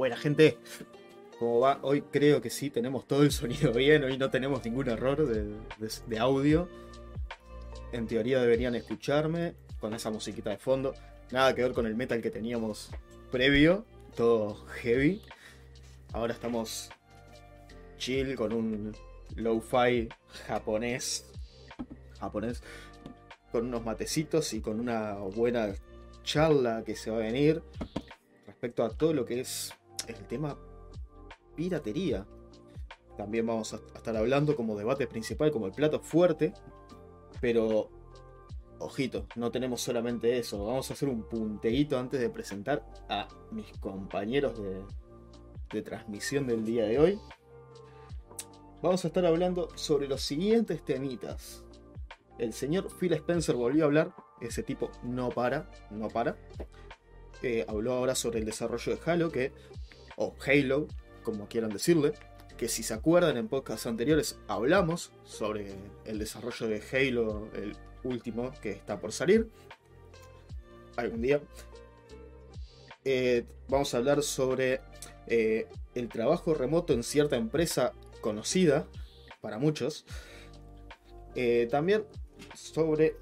Buena 0.00 0.16
gente, 0.16 0.56
¿cómo 1.38 1.60
va? 1.60 1.78
Hoy 1.82 2.00
creo 2.00 2.40
que 2.40 2.48
sí, 2.48 2.70
tenemos 2.70 3.06
todo 3.06 3.22
el 3.22 3.32
sonido 3.32 3.70
bien, 3.74 4.02
hoy 4.02 4.16
no 4.16 4.30
tenemos 4.30 4.64
ningún 4.64 4.88
error 4.88 5.28
de, 5.28 5.54
de 6.06 6.18
audio. 6.18 6.70
En 7.92 8.06
teoría 8.06 8.40
deberían 8.40 8.74
escucharme 8.74 9.52
con 9.78 9.92
esa 9.92 10.10
musiquita 10.10 10.48
de 10.48 10.56
fondo. 10.56 10.94
Nada 11.32 11.54
que 11.54 11.62
ver 11.62 11.74
con 11.74 11.84
el 11.84 11.96
metal 11.96 12.22
que 12.22 12.30
teníamos 12.30 12.88
previo, 13.30 13.84
todo 14.16 14.64
heavy. 14.80 15.20
Ahora 16.14 16.32
estamos 16.32 16.88
chill 17.98 18.36
con 18.36 18.54
un 18.54 18.96
lo-fi 19.36 20.08
japonés. 20.46 21.26
Japonés. 22.18 22.62
Con 23.52 23.66
unos 23.66 23.84
matecitos 23.84 24.54
y 24.54 24.62
con 24.62 24.80
una 24.80 25.12
buena 25.12 25.74
charla 26.22 26.84
que 26.86 26.96
se 26.96 27.10
va 27.10 27.18
a 27.18 27.20
venir 27.20 27.62
respecto 28.46 28.82
a 28.82 28.96
todo 28.96 29.12
lo 29.12 29.26
que 29.26 29.40
es 29.40 29.74
el 30.08 30.26
tema 30.26 30.56
piratería. 31.54 32.26
También 33.16 33.46
vamos 33.46 33.74
a 33.74 33.76
estar 33.94 34.16
hablando 34.16 34.56
como 34.56 34.76
debate 34.76 35.06
principal, 35.06 35.50
como 35.50 35.66
el 35.66 35.72
plato 35.72 36.00
fuerte. 36.00 36.54
Pero, 37.40 37.90
ojito, 38.78 39.26
no 39.36 39.50
tenemos 39.50 39.80
solamente 39.80 40.38
eso. 40.38 40.64
Vamos 40.64 40.90
a 40.90 40.94
hacer 40.94 41.08
un 41.08 41.22
punteíto 41.28 41.98
antes 41.98 42.20
de 42.20 42.30
presentar 42.30 42.86
a 43.08 43.28
mis 43.50 43.70
compañeros 43.78 44.58
de, 44.62 45.82
transmisión 45.82 46.46
del 46.46 46.64
día 46.64 46.84
de 46.84 46.98
hoy. 46.98 47.18
Vamos 48.82 49.04
a 49.04 49.08
estar 49.08 49.24
hablando 49.26 49.68
sobre 49.76 50.08
los 50.08 50.22
siguientes 50.22 50.82
temitas. 50.84 51.64
El 52.38 52.54
señor 52.54 52.88
Phil 52.98 53.12
Spencer 53.12 53.54
volvió 53.54 53.84
a 53.84 53.86
hablar, 53.86 54.14
ese 54.40 54.62
tipo 54.62 54.90
no 55.02 55.28
para, 55.28 55.70
no 55.90 56.08
para. 56.08 56.36
Eh, 57.42 57.64
habló 57.68 57.92
ahora 57.92 58.14
sobre 58.14 58.38
el 58.38 58.46
desarrollo 58.46 58.96
de 58.96 59.00
Halo, 59.04 59.30
que, 59.30 59.52
o 60.20 60.34
Halo, 60.46 60.86
como 61.22 61.48
quieran 61.48 61.70
decirle, 61.70 62.12
que 62.58 62.68
si 62.68 62.82
se 62.82 62.92
acuerdan 62.92 63.38
en 63.38 63.48
podcasts 63.48 63.86
anteriores 63.86 64.38
hablamos 64.46 65.12
sobre 65.24 65.74
el 66.04 66.18
desarrollo 66.18 66.68
de 66.68 66.82
Halo, 66.92 67.48
el 67.54 67.74
último 68.04 68.52
que 68.60 68.70
está 68.70 69.00
por 69.00 69.12
salir, 69.12 69.48
algún 70.96 71.22
día. 71.22 71.40
Eh, 73.04 73.46
vamos 73.66 73.94
a 73.94 73.96
hablar 73.96 74.22
sobre 74.22 74.82
eh, 75.26 75.66
el 75.94 76.10
trabajo 76.10 76.52
remoto 76.52 76.92
en 76.92 77.02
cierta 77.02 77.36
empresa 77.36 77.94
conocida 78.20 78.86
para 79.40 79.56
muchos. 79.56 80.04
Eh, 81.34 81.66
también 81.70 82.04
sobre 82.54 83.16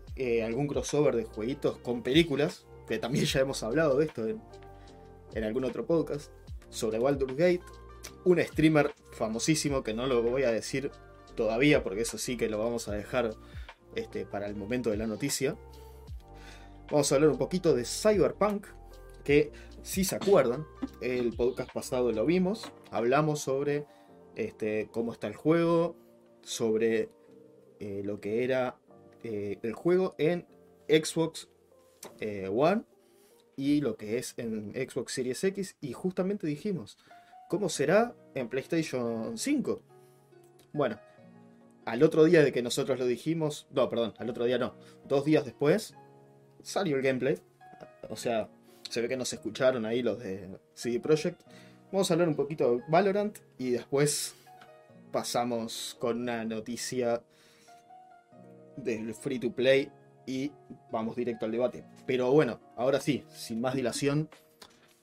algún 0.45 0.67
crossover 0.67 1.15
de 1.15 1.23
jueguitos 1.23 1.79
con 1.79 2.03
películas, 2.03 2.67
que 2.89 2.99
también 2.99 3.25
ya 3.25 3.39
hemos 3.39 3.63
hablado 3.63 3.99
de 3.99 4.07
esto 4.07 4.27
en, 4.27 5.45
algún 5.45 5.65
otro 5.65 5.87
podcast, 5.87 6.33
sobre 6.71 6.99
Baldur's 6.99 7.37
Gate, 7.37 7.63
un 8.25 8.41
streamer 8.41 8.95
famosísimo 9.13 9.83
que 9.83 9.95
no 9.95 10.07
lo 10.07 10.23
voy 10.23 10.43
a 10.43 10.51
decir 10.51 10.91
todavía, 11.35 11.83
porque 11.83 12.03
eso 12.03 12.19
sí 12.19 12.37
que 12.37 12.49
lo 12.49 12.59
vamos 12.59 12.89
a 12.89 12.93
dejar 12.93 13.31
este, 13.95 14.27
para 14.27 14.47
el 14.47 14.57
momento 14.57 14.91
de 14.91 14.97
la 14.97 15.07
noticia. 15.07 15.57
Vamos 16.91 17.11
a 17.11 17.15
hablar 17.15 17.31
un 17.31 17.39
poquito 17.39 17.75
de 17.75 17.85
Cyberpunk, 17.85 18.67
que 19.25 19.53
si 19.83 20.05
se 20.05 20.17
acuerdan, 20.17 20.67
el 21.01 21.35
podcast 21.35 21.73
pasado 21.73 22.13
lo 22.13 22.27
vimos, 22.27 22.71
hablamos 22.91 23.41
sobre 23.41 23.87
este, 24.35 24.89
cómo 24.91 25.13
está 25.13 25.27
el 25.27 25.37
juego, 25.37 25.97
sobre 26.43 27.11
eh, 27.81 28.03
lo 28.05 28.21
que 28.21 28.45
era 28.45 28.79
eh, 29.23 29.59
el 29.63 29.73
juego 29.75 30.15
en 30.19 30.47
Xbox 30.89 31.49
eh, 32.21 32.49
One 32.51 32.85
y 33.59 33.81
lo 33.81 33.97
que 33.97 34.19
es 34.19 34.35
en 34.37 34.73
Xbox 34.73 35.13
Series 35.13 35.43
X. 35.43 35.77
Y 35.81 35.93
justamente 35.93 36.47
dijimos, 36.47 36.97
¿cómo 37.49 37.69
será 37.69 38.15
en 38.37 38.49
PlayStation 38.49 39.37
5? 39.37 39.83
Bueno, 40.73 41.01
al 41.85 42.05
otro 42.05 42.23
día 42.23 42.45
de 42.45 42.53
que 42.53 42.63
nosotros 42.63 43.01
lo 43.01 43.07
dijimos, 43.07 43.67
no, 43.73 43.89
perdón, 43.89 44.15
al 44.19 44.31
otro 44.31 44.45
día 44.45 44.59
no, 44.59 44.77
dos 45.09 45.25
días 45.25 45.45
después, 45.45 45.95
salió 46.63 46.97
el 46.97 47.03
gameplay. 47.03 47.37
O 48.09 48.17
sea, 48.17 48.49
se 48.89 49.01
ve 49.01 49.09
que 49.09 49.17
nos 49.17 49.33
escucharon 49.33 49.85
ahí 49.87 50.03
los 50.03 50.21
de 50.21 50.57
CD 50.75 51.01
Projekt. 51.01 51.43
Vamos 51.91 52.09
a 52.11 52.15
hablar 52.15 52.29
un 52.29 52.37
poquito 52.37 52.77
de 52.77 52.83
Valorant 52.87 53.39
y 53.59 53.71
después 53.71 54.37
pasamos 55.11 55.97
con 55.99 56.21
una 56.21 56.45
noticia 56.45 57.25
del 58.77 59.15
free 59.15 59.41
to 59.41 59.51
play 59.51 59.91
y 60.29 60.53
vamos 60.93 61.17
directo 61.17 61.47
al 61.47 61.53
debate. 61.53 61.85
Pero 62.07 62.31
bueno, 62.31 62.61
ahora 62.77 63.01
sí, 63.01 63.25
sin 63.31 63.63
más 63.63 63.75
dilación, 63.75 64.29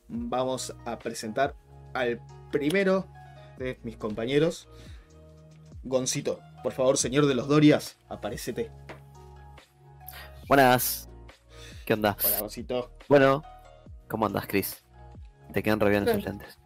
vamos 0.07 0.75
a 0.85 0.99
presentar 0.99 1.55
al 1.95 2.21
primero 2.51 3.07
de 3.57 3.79
mis 3.81 3.97
compañeros, 3.97 4.69
Goncito. 5.83 6.39
Por 6.61 6.73
favor, 6.73 6.97
señor 6.97 7.25
de 7.25 7.33
los 7.33 7.47
Dorias, 7.47 7.97
aparecete. 8.07 8.69
Buenas. 10.47 11.09
¿Qué 11.87 11.93
onda? 11.93 12.15
Hola, 12.23 12.39
Goncito. 12.41 12.91
Bueno, 13.09 13.41
¿cómo 14.07 14.27
andas, 14.27 14.45
Chris? 14.45 14.85
Te 15.53 15.63
quedan 15.63 15.79
re 15.79 15.89
bien 15.89 16.05
los 16.05 16.15
oyentes. 16.15 16.59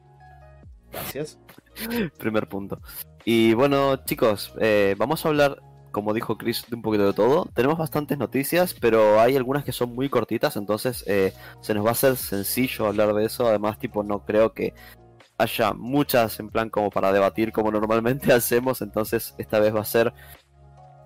Gracias. 0.91 1.39
Primer 2.19 2.49
punto. 2.49 2.81
Y 3.23 3.53
bueno, 3.53 4.03
chicos, 4.03 4.53
eh, 4.59 4.95
vamos 4.97 5.25
a 5.25 5.29
hablar, 5.29 5.61
como 5.99 6.13
dijo 6.13 6.37
Chris, 6.37 6.65
de 6.69 6.77
un 6.77 6.81
poquito 6.81 7.05
de 7.05 7.13
todo. 7.13 7.49
Tenemos 7.53 7.77
bastantes 7.77 8.17
noticias, 8.17 8.73
pero 8.73 9.19
hay 9.19 9.35
algunas 9.35 9.65
que 9.65 9.73
son 9.73 9.93
muy 9.93 10.07
cortitas, 10.07 10.55
entonces 10.55 11.03
eh, 11.07 11.33
se 11.59 11.73
nos 11.73 11.83
va 11.83 11.89
a 11.89 11.91
hacer 11.91 12.15
sencillo 12.15 12.87
hablar 12.87 13.13
de 13.13 13.25
eso. 13.25 13.45
Además, 13.45 13.79
tipo, 13.79 14.01
no 14.01 14.23
creo 14.25 14.53
que 14.53 14.73
haya 15.37 15.73
muchas 15.73 16.39
en 16.39 16.49
plan 16.49 16.69
como 16.69 16.89
para 16.89 17.11
debatir 17.11 17.51
como 17.51 17.69
normalmente 17.69 18.31
hacemos, 18.33 18.81
entonces 18.81 19.35
esta 19.37 19.59
vez 19.59 19.75
va 19.75 19.81
a 19.81 19.85
ser 19.85 20.13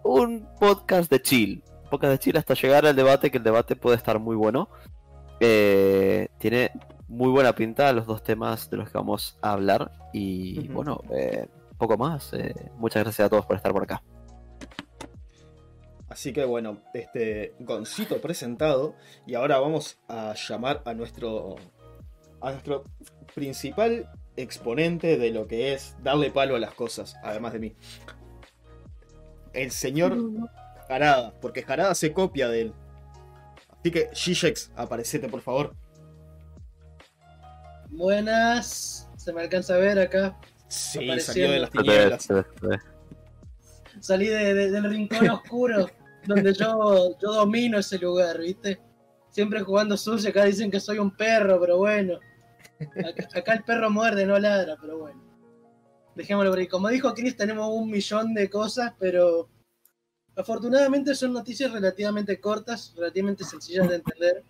un 0.04 0.48
podcast 0.60 1.10
de 1.10 1.22
chill. 1.24 1.64
Un 1.86 1.90
podcast 1.90 2.12
de 2.12 2.20
chill 2.20 2.38
hasta 2.38 2.54
llegar 2.54 2.86
al 2.86 2.96
debate, 2.96 3.32
que 3.32 3.38
el 3.38 3.44
debate 3.44 3.76
puede 3.76 3.98
estar 3.98 4.20
muy 4.20 4.36
bueno. 4.36 4.70
Eh, 5.40 6.28
tiene 6.38 6.70
muy 7.08 7.30
buena 7.30 7.54
pinta 7.54 7.92
los 7.94 8.06
dos 8.06 8.22
temas 8.22 8.70
de 8.70 8.78
los 8.78 8.92
que 8.92 8.98
vamos 9.00 9.40
a 9.42 9.54
hablar. 9.54 9.92
Y 10.14 10.68
bueno, 10.68 11.02
eh, 11.10 11.48
poco 11.80 11.98
más. 11.98 12.32
Eh, 12.34 12.54
muchas 12.78 13.04
gracias 13.04 13.26
a 13.26 13.30
todos 13.30 13.46
por 13.46 13.56
estar 13.56 13.72
por 13.72 13.84
acá. 13.84 14.04
Así 16.14 16.32
que 16.32 16.46
bueno, 16.46 16.80
este 16.94 17.56
Goncito 17.58 18.22
presentado. 18.22 18.94
Y 19.26 19.34
ahora 19.34 19.58
vamos 19.58 19.98
a 20.08 20.36
llamar 20.36 20.84
a 20.86 20.94
nuestro. 20.94 21.56
a 22.40 22.52
nuestro 22.52 22.84
principal 23.34 24.08
exponente 24.38 25.18
de 25.18 25.32
lo 25.32 25.48
que 25.48 25.74
es 25.74 25.96
darle 26.04 26.30
palo 26.30 26.56
a 26.56 26.60
las 26.60 26.76
cosas, 26.76 27.16
además 27.24 27.54
de 27.54 27.60
mí. 27.60 27.76
El 29.54 29.72
señor 29.72 30.16
Jarada, 30.88 31.34
porque 31.42 31.64
Jarada 31.64 31.96
se 31.96 32.14
copia 32.14 32.48
de 32.48 32.62
él. 32.62 32.74
Así 33.80 33.90
que, 33.90 34.10
Shishex, 34.14 34.72
aparecete 34.76 35.30
por 35.30 35.42
favor. 35.42 35.76
Buenas, 37.90 39.10
se 39.18 39.34
me 39.34 39.42
alcanza 39.42 39.74
a 39.74 39.78
ver 39.78 39.98
acá. 39.98 40.40
Sí, 40.68 41.20
salió 41.20 41.50
de 41.50 41.60
las 41.60 41.72
tinieblas. 41.72 42.28
Salí 44.00 44.28
del 44.28 44.84
rincón 44.84 45.30
oscuro 45.32 45.90
donde 46.26 46.54
yo, 46.54 47.18
yo 47.20 47.34
domino 47.34 47.80
ese 47.80 47.98
lugar, 47.98 48.40
¿viste? 48.40 48.80
Siempre 49.30 49.62
jugando 49.62 49.98
sucio, 49.98 50.30
acá 50.30 50.46
dicen 50.46 50.70
que 50.70 50.80
soy 50.80 51.00
un 51.00 51.16
perro, 51.16 51.60
pero 51.60 51.78
bueno. 51.78 52.20
Acá, 53.36 53.54
el 53.54 53.64
perro 53.64 53.90
muerde, 53.90 54.26
no 54.26 54.38
ladra, 54.38 54.78
pero 54.80 55.00
bueno. 55.00 55.22
Dejémoslo 56.16 56.52
por 56.52 56.60
ahí. 56.60 56.68
Como 56.68 56.90
dijo 56.90 57.14
Chris, 57.14 57.36
tenemos 57.36 57.68
un 57.70 57.90
millón 57.90 58.34
de 58.34 58.50
cosas, 58.50 58.94
pero 59.00 59.50
afortunadamente 60.36 61.16
son 61.16 61.34
noticias 61.34 61.72
relativamente 61.72 62.40
cortas, 62.40 62.94
relativamente 62.96 63.44
sencillas 63.44 63.90
de 63.90 63.96
entender. 63.96 64.44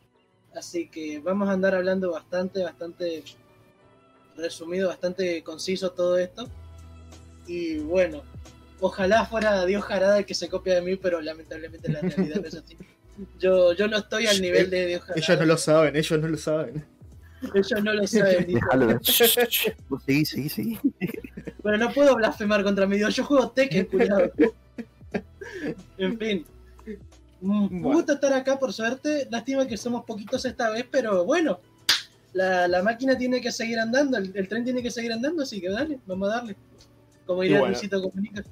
Así 0.56 0.90
que 0.90 1.20
vamos 1.20 1.50
a 1.50 1.54
andar 1.54 1.76
hablando 1.76 2.12
bastante, 2.12 2.64
bastante 2.64 3.24
resumido, 4.36 4.90
bastante 4.90 5.44
conciso 5.44 5.92
todo 5.92 6.18
esto. 6.18 6.48
Y 7.48 7.80
bueno, 7.80 8.24
ojalá 8.84 9.26
fuera 9.26 9.66
Dios 9.66 9.84
Jarada 9.84 10.20
el 10.20 10.26
que 10.26 10.36
se 10.36 10.50
copia 10.50 10.76
de 10.76 10.82
mí, 10.82 10.96
pero 10.96 11.22
lamentablemente 11.22 11.92
la 11.92 12.02
realidad 12.02 12.42
no 12.42 12.48
es 12.48 12.56
así. 12.56 12.78
Yo, 13.40 13.74
yo 13.74 13.88
no 13.88 13.98
estoy 13.98 14.28
al 14.28 14.42
nivel 14.42 14.70
de 14.70 14.88
Dios 14.88 15.02
Jarada. 15.02 15.20
Ellos 15.20 15.40
no 15.40 15.46
lo 15.46 15.58
saben, 15.58 15.96
ellos 15.96 16.20
no 16.20 16.28
lo 16.28 16.38
saben. 16.38 16.86
Ellos 17.54 17.84
no 17.84 17.94
lo 17.94 18.08
saben. 18.08 18.60
sí, 20.06 20.26
sí, 20.26 20.50
sí. 20.50 20.80
Bueno, 21.62 21.78
no 21.78 21.94
puedo 21.94 22.16
blasfemar 22.16 22.64
contra 22.64 22.86
mi 22.86 22.98
Dios. 22.98 23.16
Yo 23.16 23.24
juego 23.24 23.52
Tekken, 23.52 23.86
cuidado. 23.86 24.32
en 25.98 26.20
fin. 26.20 26.46
Un 27.42 27.82
gusto 27.82 28.14
estar 28.14 28.34
acá, 28.34 28.58
por 28.58 28.72
suerte. 28.74 29.28
Lástima 29.30 29.68
que 29.68 29.78
somos 29.78 30.06
poquitos 30.06 30.44
esta 30.46 30.70
vez, 30.70 30.86
pero 30.90 31.26
bueno. 31.26 31.60
La, 32.34 32.68
la 32.68 32.82
máquina 32.82 33.16
tiene 33.16 33.40
que 33.40 33.52
seguir 33.52 33.78
andando, 33.78 34.18
el, 34.18 34.48
tren 34.48 34.64
tiene 34.64 34.82
que 34.82 34.90
seguir 34.90 35.14
andando, 35.14 35.44
así 35.44 35.62
que 35.62 35.70
dale, 35.70 36.00
vamos 36.08 36.30
a 36.30 36.36
darle. 36.38 36.56
Como 37.28 37.44
diría 37.44 37.60
bueno, 37.60 37.74
Luisito 37.74 38.02
Comunica. 38.02 38.44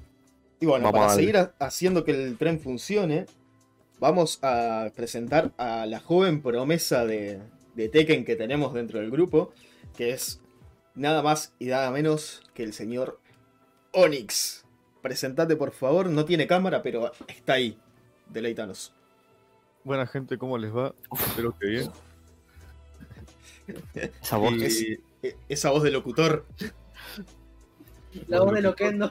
Y 0.62 0.66
bueno, 0.66 0.92
para 0.92 1.08
seguir 1.12 1.50
haciendo 1.58 2.04
que 2.04 2.12
el 2.12 2.38
tren 2.38 2.60
funcione, 2.60 3.26
vamos 3.98 4.38
a 4.42 4.90
presentar 4.94 5.50
a 5.58 5.86
la 5.86 5.98
joven 5.98 6.40
promesa 6.40 7.04
de, 7.04 7.40
de 7.74 7.88
Tekken 7.88 8.24
que 8.24 8.36
tenemos 8.36 8.72
dentro 8.72 9.00
del 9.00 9.10
grupo, 9.10 9.52
que 9.96 10.12
es 10.12 10.40
nada 10.94 11.20
más 11.20 11.52
y 11.58 11.66
nada 11.66 11.90
menos 11.90 12.42
que 12.54 12.62
el 12.62 12.72
señor 12.72 13.18
Onyx. 13.92 14.64
Presentate 15.02 15.56
por 15.56 15.72
favor, 15.72 16.06
no 16.08 16.24
tiene 16.24 16.46
cámara, 16.46 16.80
pero 16.80 17.10
está 17.26 17.54
ahí. 17.54 17.76
Deleítanos. 18.28 18.94
Buena 19.82 20.06
gente, 20.06 20.38
¿cómo 20.38 20.58
les 20.58 20.72
va? 20.72 20.94
Espero 21.12 21.58
que 21.58 21.66
bien. 21.66 21.90
Esa 24.22 24.36
voz 24.36 24.52
Y- 24.54 24.64
es- 24.64 24.82
E- 25.24 25.36
Esa 25.48 25.70
voz 25.72 25.82
de 25.82 25.90
locutor. 25.90 26.46
La 28.28 28.40
voz 28.42 28.52
de 28.54 28.62
Loquendo. 28.62 29.10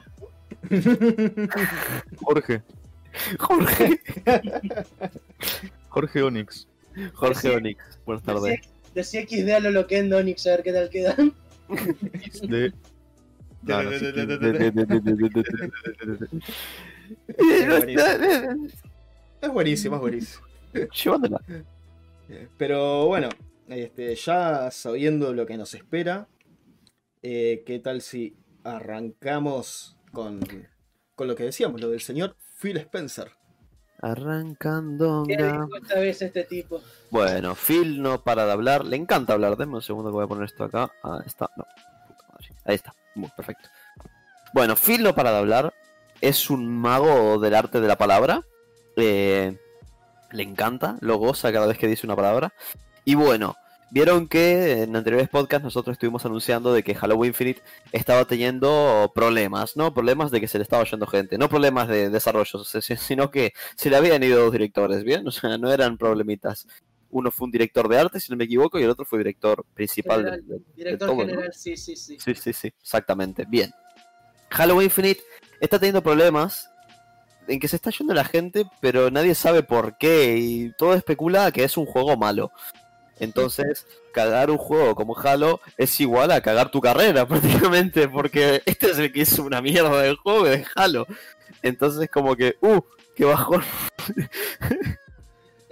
Jorge, 2.16 2.62
Jorge. 3.38 4.00
Jorge 5.88 6.22
Onyx. 6.22 6.68
Jorge 7.14 7.40
Sí. 7.40 7.48
Onix. 7.48 7.98
Buenas 8.04 8.24
tardes. 8.24 8.60
Decía 8.94 9.22
XD 9.22 9.48
a 9.50 9.60
lo 9.60 9.70
Loquendo, 9.70 10.18
Onix, 10.18 10.46
a 10.46 10.50
ver 10.50 10.62
qué 10.62 10.72
tal 10.72 10.90
queda. 10.90 11.16
De... 12.42 12.72
No, 13.62 13.92
sí, 13.92 14.06
Es 19.40 19.50
buenísimo, 19.50 19.96
es 19.96 20.00
buenísimo. 20.00 20.46
Llévatela. 20.72 21.40
Pero 22.58 23.06
bueno, 23.06 23.28
este, 23.68 24.14
ya 24.14 24.70
sabiendo 24.70 25.32
lo 25.32 25.46
que 25.46 25.56
nos 25.56 25.74
espera, 25.74 26.28
eh, 27.22 27.62
¿qué 27.66 27.78
tal 27.78 28.00
si 28.00 28.36
arrancamos 28.64 29.96
con, 30.12 30.40
con 31.14 31.28
lo 31.28 31.34
que 31.34 31.44
decíamos, 31.44 31.80
lo 31.80 31.90
del 31.90 32.00
señor 32.00 32.36
Phil 32.60 32.76
Spencer? 32.76 33.32
Arrancando. 34.02 35.24
¿Qué 35.26 35.36
dijo 35.36 35.68
esta 35.80 36.00
vez 36.00 36.22
este 36.22 36.42
tipo? 36.42 36.82
Bueno, 37.10 37.54
Phil 37.54 38.02
no 38.02 38.22
para 38.24 38.46
de 38.46 38.52
hablar. 38.52 38.84
Le 38.84 38.96
encanta 38.96 39.32
hablar. 39.32 39.56
Denme 39.56 39.76
un 39.76 39.82
segundo 39.82 40.10
que 40.10 40.14
voy 40.14 40.24
a 40.24 40.28
poner 40.28 40.44
esto 40.44 40.64
acá. 40.64 40.90
Ah, 41.04 41.20
está. 41.24 41.48
No. 41.56 41.64
Ahí 42.64 42.74
está. 42.74 42.92
Muy 43.14 43.30
perfecto. 43.36 43.68
Bueno, 44.52 44.74
Phil 44.74 45.04
no 45.04 45.14
para 45.14 45.30
de 45.30 45.38
hablar. 45.38 45.72
Es 46.20 46.50
un 46.50 46.68
mago 46.68 47.38
del 47.38 47.54
arte 47.54 47.80
de 47.80 47.86
la 47.86 47.96
palabra. 47.96 48.44
Eh, 48.96 49.56
le 50.32 50.42
encanta. 50.42 50.96
Lo 51.00 51.18
goza 51.18 51.52
cada 51.52 51.66
vez 51.66 51.78
que 51.78 51.86
dice 51.86 52.04
una 52.04 52.16
palabra. 52.16 52.52
Y 53.04 53.14
bueno, 53.14 53.54
vieron 53.92 54.26
que 54.26 54.82
en 54.82 54.96
anteriores 54.96 55.28
podcasts 55.28 55.62
nosotros 55.62 55.94
estuvimos 55.94 56.24
anunciando 56.24 56.72
de 56.72 56.82
que 56.82 56.96
Halo 56.98 57.22
Infinite 57.26 57.60
estaba 57.92 58.24
teniendo 58.24 59.12
problemas, 59.14 59.76
¿no? 59.76 59.92
Problemas 59.92 60.30
de 60.30 60.40
que 60.40 60.48
se 60.48 60.56
le 60.56 60.62
estaba 60.62 60.84
yendo 60.84 61.06
gente. 61.06 61.36
No 61.36 61.50
problemas 61.50 61.88
de 61.88 62.08
desarrollo, 62.08 62.64
sino 62.64 63.30
que 63.30 63.52
se 63.76 63.90
le 63.90 63.96
habían 63.96 64.22
ido 64.22 64.42
dos 64.42 64.52
directores, 64.52 65.04
¿bien? 65.04 65.26
O 65.28 65.30
sea, 65.30 65.58
no 65.58 65.70
eran 65.70 65.98
problemitas. 65.98 66.66
Uno 67.10 67.30
fue 67.30 67.44
un 67.44 67.50
director 67.50 67.86
de 67.88 67.98
arte, 67.98 68.18
si 68.18 68.32
no 68.32 68.38
me 68.38 68.44
equivoco, 68.44 68.78
y 68.80 68.82
el 68.82 68.88
otro 68.88 69.04
fue 69.04 69.18
director 69.18 69.62
principal 69.74 70.24
General, 70.24 70.62
Director 70.74 71.08
todo, 71.08 71.18
¿no? 71.18 71.26
general, 71.26 71.52
sí, 71.52 71.76
sí, 71.76 71.94
sí. 71.94 72.16
Sí, 72.18 72.34
sí, 72.34 72.52
sí, 72.54 72.72
exactamente. 72.80 73.44
Bien. 73.46 73.70
Halo 74.50 74.80
Infinite 74.80 75.20
está 75.60 75.78
teniendo 75.78 76.02
problemas 76.02 76.70
en 77.46 77.60
que 77.60 77.68
se 77.68 77.76
está 77.76 77.90
yendo 77.90 78.14
la 78.14 78.24
gente, 78.24 78.64
pero 78.80 79.10
nadie 79.10 79.34
sabe 79.34 79.62
por 79.62 79.98
qué, 79.98 80.38
y 80.38 80.72
todo 80.78 80.94
especula 80.94 81.52
que 81.52 81.64
es 81.64 81.76
un 81.76 81.84
juego 81.84 82.16
malo. 82.16 82.50
Entonces, 83.18 83.86
cagar 84.12 84.50
un 84.50 84.58
juego 84.58 84.94
como 84.94 85.16
Halo 85.18 85.60
es 85.76 86.00
igual 86.00 86.30
a 86.30 86.40
cagar 86.40 86.70
tu 86.70 86.80
carrera, 86.80 87.26
prácticamente, 87.28 88.08
porque 88.08 88.62
este 88.66 88.90
es 88.90 88.98
el 88.98 89.12
que 89.12 89.20
hizo 89.20 89.42
una 89.42 89.62
mierda 89.62 90.02
del 90.02 90.16
juego 90.16 90.44
de 90.44 90.64
Halo. 90.74 91.06
Entonces, 91.62 92.08
como 92.10 92.36
que, 92.36 92.56
uh, 92.60 92.80
qué 93.14 93.24
bajón. 93.24 93.62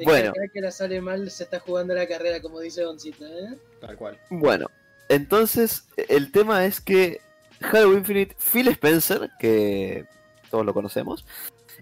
Bueno. 0.02 0.32
que 0.32 0.38
cada 0.38 0.48
que 0.48 0.60
la 0.60 0.70
sale 0.70 1.00
mal 1.00 1.30
se 1.30 1.44
está 1.44 1.60
jugando 1.60 1.94
la 1.94 2.06
carrera, 2.06 2.40
como 2.40 2.60
dice 2.60 2.84
Goncita, 2.84 3.26
¿eh? 3.26 3.58
Tal 3.80 3.96
cual. 3.96 4.18
Bueno, 4.30 4.70
entonces 5.10 5.84
el 6.08 6.32
tema 6.32 6.64
es 6.64 6.80
que 6.80 7.20
Halo 7.60 7.92
Infinite, 7.92 8.34
Phil 8.38 8.68
Spencer, 8.68 9.30
que 9.38 10.06
todos 10.50 10.64
lo 10.64 10.72
conocemos, 10.72 11.24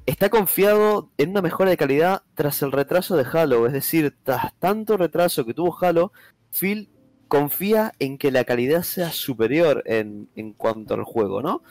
está 0.08 0.31
confiado 0.31 1.10
en 1.19 1.31
una 1.31 1.43
mejora 1.43 1.70
de 1.70 1.76
calidad 1.76 2.22
tras 2.34 2.62
el 2.62 2.72
retraso 2.72 3.16
de 3.16 3.26
Halo. 3.31 3.66
Es 3.66 3.72
decir, 3.72 4.16
tras 4.22 4.55
tanto 4.58 4.96
retraso 4.96 5.44
que 5.44 5.55
tuvo 5.55 5.76
Halo, 5.81 6.12
Phil 6.50 6.90
confía 7.28 7.93
en 7.99 8.16
que 8.16 8.31
la 8.31 8.44
calidad 8.44 8.82
sea 8.82 9.10
superior 9.10 9.82
en, 9.87 10.31
en 10.34 10.55
cuanto 10.55 10.94
al 10.94 11.05
juego, 11.05 11.43
¿no? 11.43 11.62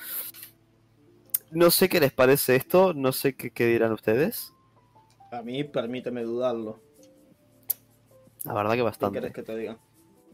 No 1.50 1.72
sé 1.72 1.90
qué 1.90 2.00
les 2.00 2.12
parece 2.14 2.56
esto, 2.56 2.94
no 2.94 3.12
sé 3.12 3.36
qué, 3.36 3.52
qué 3.52 3.66
dirán 3.66 3.92
ustedes. 3.92 4.54
A 5.32 5.42
mí 5.42 5.64
permíteme 5.64 6.24
dudarlo. 6.24 6.80
La 8.44 8.54
verdad 8.54 8.72
que 8.72 8.78
¿Qué 8.78 8.84
bastante. 8.84 9.20
querés 9.20 9.34
que 9.34 9.44
te 9.44 9.56
diga? 9.58 9.80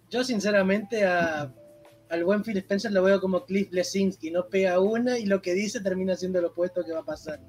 Yo, 0.10 0.24
sinceramente, 0.24 1.06
a, 1.06 1.54
al 2.10 2.24
buen 2.26 2.44
Phil 2.44 2.58
Spencer 2.58 2.92
lo 2.92 3.02
veo 3.02 3.22
como 3.22 3.46
Cliff 3.46 3.72
Lesinski. 3.72 4.30
No 4.30 4.48
pega 4.50 4.80
una 4.80 5.18
y 5.18 5.26
lo 5.26 5.42
que 5.42 5.54
dice 5.54 5.80
termina 5.82 6.16
siendo 6.16 6.42
lo 6.42 6.50
opuesto 6.50 6.84
que 6.84 6.92
va 6.92 7.00
a 7.00 7.06
pasar. 7.06 7.40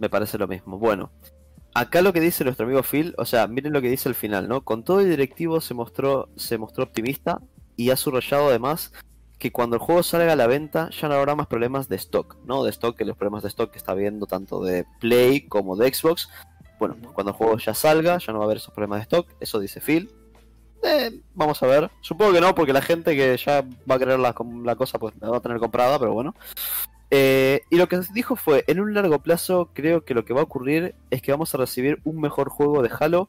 Me 0.00 0.08
parece 0.08 0.38
lo 0.38 0.48
mismo. 0.48 0.78
Bueno, 0.78 1.12
acá 1.74 2.00
lo 2.00 2.12
que 2.12 2.20
dice 2.20 2.42
nuestro 2.42 2.64
amigo 2.64 2.82
Phil, 2.82 3.14
o 3.18 3.26
sea, 3.26 3.46
miren 3.46 3.72
lo 3.72 3.82
que 3.82 3.90
dice 3.90 4.08
al 4.08 4.14
final, 4.14 4.48
¿no? 4.48 4.62
Con 4.62 4.82
todo 4.82 5.00
el 5.00 5.10
directivo 5.10 5.60
se 5.60 5.74
mostró, 5.74 6.30
se 6.36 6.58
mostró 6.58 6.84
optimista 6.84 7.40
y 7.76 7.90
ha 7.90 7.96
subrayado 7.96 8.48
además 8.48 8.92
que 9.38 9.52
cuando 9.52 9.76
el 9.76 9.82
juego 9.82 10.02
salga 10.02 10.32
a 10.32 10.36
la 10.36 10.46
venta 10.46 10.88
ya 10.90 11.08
no 11.08 11.14
habrá 11.14 11.34
más 11.34 11.46
problemas 11.46 11.88
de 11.88 11.96
stock, 11.96 12.38
¿no? 12.46 12.64
De 12.64 12.70
stock, 12.70 12.96
que 12.96 13.04
los 13.04 13.16
problemas 13.16 13.42
de 13.42 13.50
stock 13.50 13.70
que 13.70 13.78
está 13.78 13.94
viendo 13.94 14.26
tanto 14.26 14.62
de 14.62 14.86
Play 15.00 15.42
como 15.42 15.76
de 15.76 15.92
Xbox. 15.92 16.30
Bueno, 16.78 16.96
cuando 17.12 17.32
el 17.32 17.36
juego 17.36 17.58
ya 17.58 17.74
salga 17.74 18.18
ya 18.18 18.32
no 18.32 18.38
va 18.38 18.44
a 18.44 18.46
haber 18.46 18.56
esos 18.56 18.72
problemas 18.72 19.00
de 19.00 19.02
stock, 19.02 19.28
eso 19.38 19.60
dice 19.60 19.80
Phil. 19.80 20.10
Eh, 20.82 21.20
vamos 21.34 21.62
a 21.62 21.66
ver. 21.66 21.90
Supongo 22.00 22.32
que 22.32 22.40
no, 22.40 22.54
porque 22.54 22.72
la 22.72 22.80
gente 22.80 23.14
que 23.14 23.36
ya 23.36 23.66
va 23.90 23.96
a 23.96 23.98
querer 23.98 24.18
la, 24.18 24.34
la 24.64 24.76
cosa 24.76 24.98
pues 24.98 25.14
la 25.20 25.28
va 25.28 25.36
a 25.36 25.40
tener 25.40 25.58
comprada, 25.58 25.98
pero 25.98 26.14
bueno. 26.14 26.34
Eh, 27.10 27.62
y 27.70 27.76
lo 27.76 27.88
que 27.88 28.00
dijo 28.12 28.36
fue, 28.36 28.64
en 28.68 28.80
un 28.80 28.94
largo 28.94 29.20
plazo 29.20 29.70
creo 29.74 30.04
que 30.04 30.14
lo 30.14 30.24
que 30.24 30.32
va 30.32 30.40
a 30.40 30.44
ocurrir 30.44 30.94
es 31.10 31.22
que 31.22 31.32
vamos 31.32 31.54
a 31.54 31.58
recibir 31.58 32.00
un 32.04 32.20
mejor 32.20 32.48
juego 32.48 32.82
de 32.82 32.90
Halo 32.98 33.28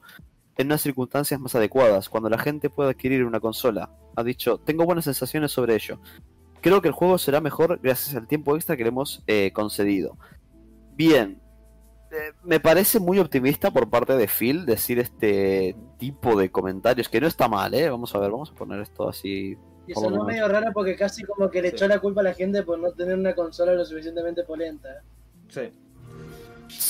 en 0.57 0.67
unas 0.67 0.81
circunstancias 0.81 1.39
más 1.39 1.55
adecuadas, 1.55 2.09
cuando 2.09 2.29
la 2.29 2.37
gente 2.37 2.69
pueda 2.69 2.91
adquirir 2.91 3.25
una 3.25 3.39
consola. 3.39 3.89
Ha 4.15 4.23
dicho, 4.23 4.59
tengo 4.59 4.85
buenas 4.85 5.05
sensaciones 5.05 5.51
sobre 5.51 5.75
ello. 5.75 5.99
Creo 6.61 6.81
que 6.81 6.89
el 6.89 6.93
juego 6.93 7.17
será 7.17 7.41
mejor 7.41 7.79
gracias 7.81 8.15
al 8.15 8.27
tiempo 8.27 8.55
extra 8.55 8.77
que 8.77 8.83
le 8.83 8.89
hemos 8.89 9.23
eh, 9.25 9.51
concedido. 9.51 10.17
Bien, 10.95 11.41
eh, 12.11 12.33
me 12.43 12.59
parece 12.59 12.99
muy 12.99 13.17
optimista 13.17 13.71
por 13.71 13.89
parte 13.89 14.15
de 14.15 14.27
Phil 14.27 14.65
decir 14.65 14.99
este 14.99 15.75
tipo 15.97 16.35
de 16.35 16.51
comentarios, 16.51 17.09
que 17.09 17.21
no 17.21 17.27
está 17.27 17.47
mal, 17.47 17.73
¿eh? 17.73 17.89
Vamos 17.89 18.13
a 18.13 18.19
ver, 18.19 18.29
vamos 18.29 18.51
a 18.51 18.55
poner 18.55 18.81
esto 18.81 19.09
así 19.09 19.57
Y 19.87 19.93
sonó 19.93 20.09
menos. 20.11 20.27
medio 20.27 20.47
raro 20.47 20.71
porque 20.73 20.95
casi 20.95 21.23
como 21.23 21.49
que 21.49 21.61
le 21.61 21.69
Sí. 21.69 21.75
echó 21.75 21.87
la 21.87 21.99
culpa 21.99 22.21
a 22.21 22.23
la 22.23 22.33
gente 22.33 22.63
por 22.63 22.77
no 22.79 22.91
tener 22.91 23.15
una 23.17 23.33
consola 23.33 23.73
lo 23.73 23.83
suficientemente 23.85 24.43
polenta. 24.43 25.01
Sí. 25.49 25.71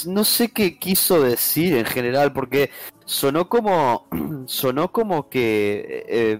no 0.07 0.23
sé 0.23 0.49
qué 0.51 0.77
quiso 0.77 1.21
decir 1.21 1.75
en 1.75 1.85
general, 1.85 2.31
porque 2.33 2.69
sonó 3.05 3.49
como. 3.49 4.07
sonó 4.45 4.91
como 4.91 5.29
que. 5.29 6.05
eh, 6.07 6.39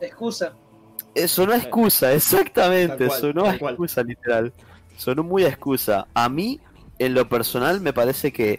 Excusa. 0.00 0.54
eh, 1.14 1.28
sonó 1.28 1.52
a 1.52 1.56
excusa, 1.58 2.12
exactamente. 2.14 3.06
Cual, 3.06 3.20
sonó 3.20 3.44
a 3.46 3.54
excusa, 3.54 4.02
literal. 4.02 4.52
Sonó 4.96 5.22
muy 5.22 5.44
a 5.44 5.48
excusa. 5.48 6.08
A 6.14 6.28
mí, 6.28 6.58
en 6.98 7.14
lo 7.14 7.28
personal, 7.28 7.80
me 7.80 7.92
parece 7.92 8.32
que. 8.32 8.58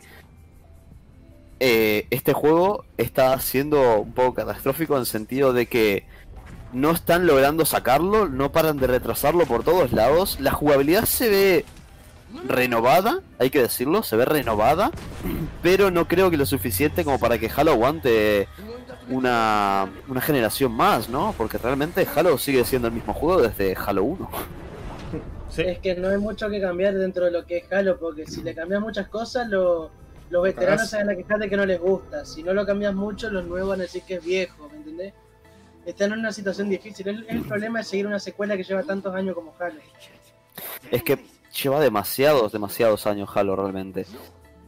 eh, 1.59 2.07
este 2.09 2.33
juego 2.33 2.85
está 2.97 3.37
siendo 3.39 3.99
un 4.01 4.13
poco 4.13 4.33
catastrófico 4.35 4.97
en 4.97 5.05
sentido 5.05 5.53
de 5.53 5.65
que 5.67 6.05
no 6.73 6.91
están 6.91 7.25
logrando 7.27 7.65
sacarlo, 7.65 8.27
no 8.27 8.51
paran 8.51 8.77
de 8.77 8.87
retrasarlo 8.87 9.45
por 9.45 9.63
todos 9.63 9.91
lados. 9.91 10.39
La 10.39 10.51
jugabilidad 10.51 11.05
se 11.05 11.29
ve 11.29 11.65
renovada, 12.47 13.19
hay 13.39 13.49
que 13.49 13.61
decirlo, 13.61 14.03
se 14.03 14.15
ve 14.15 14.25
renovada, 14.25 14.91
pero 15.61 15.91
no 15.91 16.07
creo 16.07 16.31
que 16.31 16.37
lo 16.37 16.45
suficiente 16.45 17.03
como 17.03 17.19
para 17.19 17.37
que 17.37 17.49
Halo 17.53 17.71
aguante 17.71 18.47
una, 19.09 19.89
una 20.07 20.21
generación 20.21 20.71
más, 20.71 21.09
¿no? 21.09 21.33
Porque 21.37 21.57
realmente 21.57 22.07
Halo 22.15 22.37
sigue 22.37 22.63
siendo 22.63 22.87
el 22.87 22.93
mismo 22.93 23.13
juego 23.13 23.41
desde 23.41 23.75
Halo 23.75 24.03
1. 24.05 24.29
Sí. 25.49 25.63
Es 25.63 25.79
que 25.79 25.95
no 25.95 26.07
hay 26.07 26.17
mucho 26.17 26.49
que 26.49 26.61
cambiar 26.61 26.93
dentro 26.93 27.25
de 27.25 27.31
lo 27.31 27.45
que 27.45 27.57
es 27.57 27.71
Halo, 27.73 27.99
porque 27.99 28.25
si 28.25 28.41
le 28.41 28.55
cambias 28.55 28.79
muchas 28.81 29.09
cosas, 29.09 29.49
lo- 29.49 29.91
los 30.29 30.43
veteranos 30.43 30.89
se 30.89 30.95
van 30.95 31.09
a 31.09 31.15
quejar 31.17 31.39
de 31.39 31.49
que 31.49 31.57
no 31.57 31.65
les 31.65 31.81
gusta. 31.81 32.23
Si 32.23 32.41
no 32.41 32.53
lo 32.53 32.65
cambias 32.65 32.93
mucho, 32.95 33.29
los 33.29 33.43
nuevos 33.43 33.71
van 33.71 33.79
a 33.81 33.83
decir 33.83 34.03
que 34.07 34.13
es 34.15 34.23
viejo, 34.23 34.69
¿me 34.71 34.77
entendés? 34.77 35.13
Están 35.85 36.13
en 36.13 36.19
una 36.19 36.31
situación 36.31 36.69
difícil. 36.69 37.07
El, 37.07 37.25
el 37.29 37.41
problema 37.43 37.79
es 37.81 37.87
seguir 37.87 38.07
una 38.07 38.19
secuela 38.19 38.55
que 38.55 38.63
lleva 38.63 38.83
tantos 38.83 39.13
años 39.15 39.35
como 39.35 39.53
Halo. 39.59 39.79
Es 40.91 41.03
que 41.03 41.19
lleva 41.61 41.79
demasiados, 41.79 42.51
demasiados 42.51 43.07
años 43.07 43.29
Halo 43.33 43.55
realmente. 43.55 44.05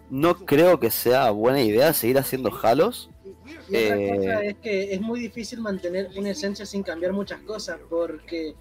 No 0.10 0.36
creo 0.46 0.80
que 0.80 0.92
sea 0.92 1.30
buena 1.32 1.62
idea 1.62 1.94
seguir 1.94 2.18
haciendo 2.18 2.52
Halos. 2.62 3.10
Y 3.70 3.76
otra 3.76 3.98
Eh. 3.98 4.16
cosa 4.18 4.44
es 4.44 4.56
que 4.58 4.94
es 4.94 5.02
muy 5.02 5.20
difícil 5.20 5.60
mantener 5.62 6.10
una 6.18 6.32
esencia 6.32 6.66
sin 6.66 6.84
cambiar 6.84 7.14
muchas 7.14 7.42
cosas, 7.42 7.80
porque 7.90 8.56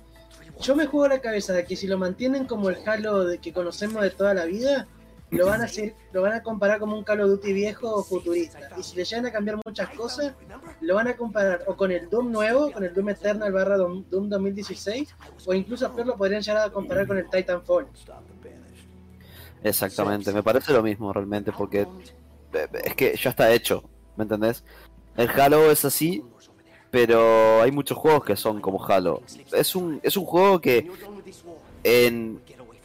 yo 0.61 0.77
me 0.77 0.87
juego 0.87 1.09
la 1.09 1.21
cabeza 1.21 1.53
de 1.53 1.65
que 1.65 1.77
si 1.77 1.87
lo 1.87 1.99
mantienen 1.99 2.47
como 2.47 2.71
el 2.71 2.77
Halo 2.87 3.25
de 3.25 3.39
que 3.39 3.53
conocemos 3.53 4.03
de 4.03 4.11
toda 4.11 4.35
la 4.35 4.45
vida, 4.45 4.89
lo 5.33 5.47
van 5.47 5.63
a 5.63 5.65
hacer, 5.65 5.95
lo 6.13 6.23
van 6.23 6.35
a 6.35 6.43
comparar 6.43 6.79
como 6.79 6.97
un 6.97 7.05
Call 7.05 7.21
of 7.23 7.31
Duty 7.31 7.53
viejo 7.53 7.91
o 7.91 8.05
futurista. 8.05 8.59
Y 8.79 8.83
si 8.83 8.97
le 8.97 9.05
llegan 9.05 9.27
a 9.27 9.33
cambiar 9.33 9.59
muchas 9.65 9.89
cosas, 9.91 10.35
lo 10.81 10.95
van 10.95 11.09
a 11.09 11.17
comparar 11.17 11.65
o 11.67 11.77
con 11.77 11.91
el 11.91 12.09
Doom 12.09 12.31
nuevo, 12.31 12.71
con 12.71 12.85
el 12.85 12.93
Doom 12.93 13.09
Eternal 13.09 13.51
barra 13.51 13.77
Doom, 13.77 14.05
Doom 14.11 14.29
2016, 14.29 15.15
o 15.47 15.55
incluso 15.55 15.87
a 15.87 16.05
lo 16.05 16.17
podrían 16.17 16.43
llegar 16.43 16.69
a 16.69 16.71
comparar 16.71 17.07
con 17.07 17.19
el 17.19 17.29
Titanfall. 17.31 17.87
Exactamente, 19.65 20.33
me 20.33 20.43
parece 20.43 20.73
lo 20.73 20.83
mismo 20.83 21.13
realmente, 21.13 21.53
porque 21.53 21.87
eh, 22.53 22.69
es 22.85 22.95
que 22.95 23.17
ya 23.17 23.31
está 23.31 23.53
hecho, 23.53 23.85
¿me 24.17 24.25
entendés? 24.25 24.65
El 25.17 25.29
Halo 25.29 25.71
es 25.71 25.85
así, 25.85 26.23
pero 26.91 27.63
hay 27.63 27.71
muchos 27.73 27.97
juegos 27.97 28.25
que 28.25 28.37
son 28.37 28.61
como 28.61 28.85
Halo. 28.85 29.23
Es 29.53 29.75
un, 29.75 29.99
es 30.03 30.17
un 30.17 30.27
juego 30.27 30.61
que 30.61 30.91
en, 31.85 32.41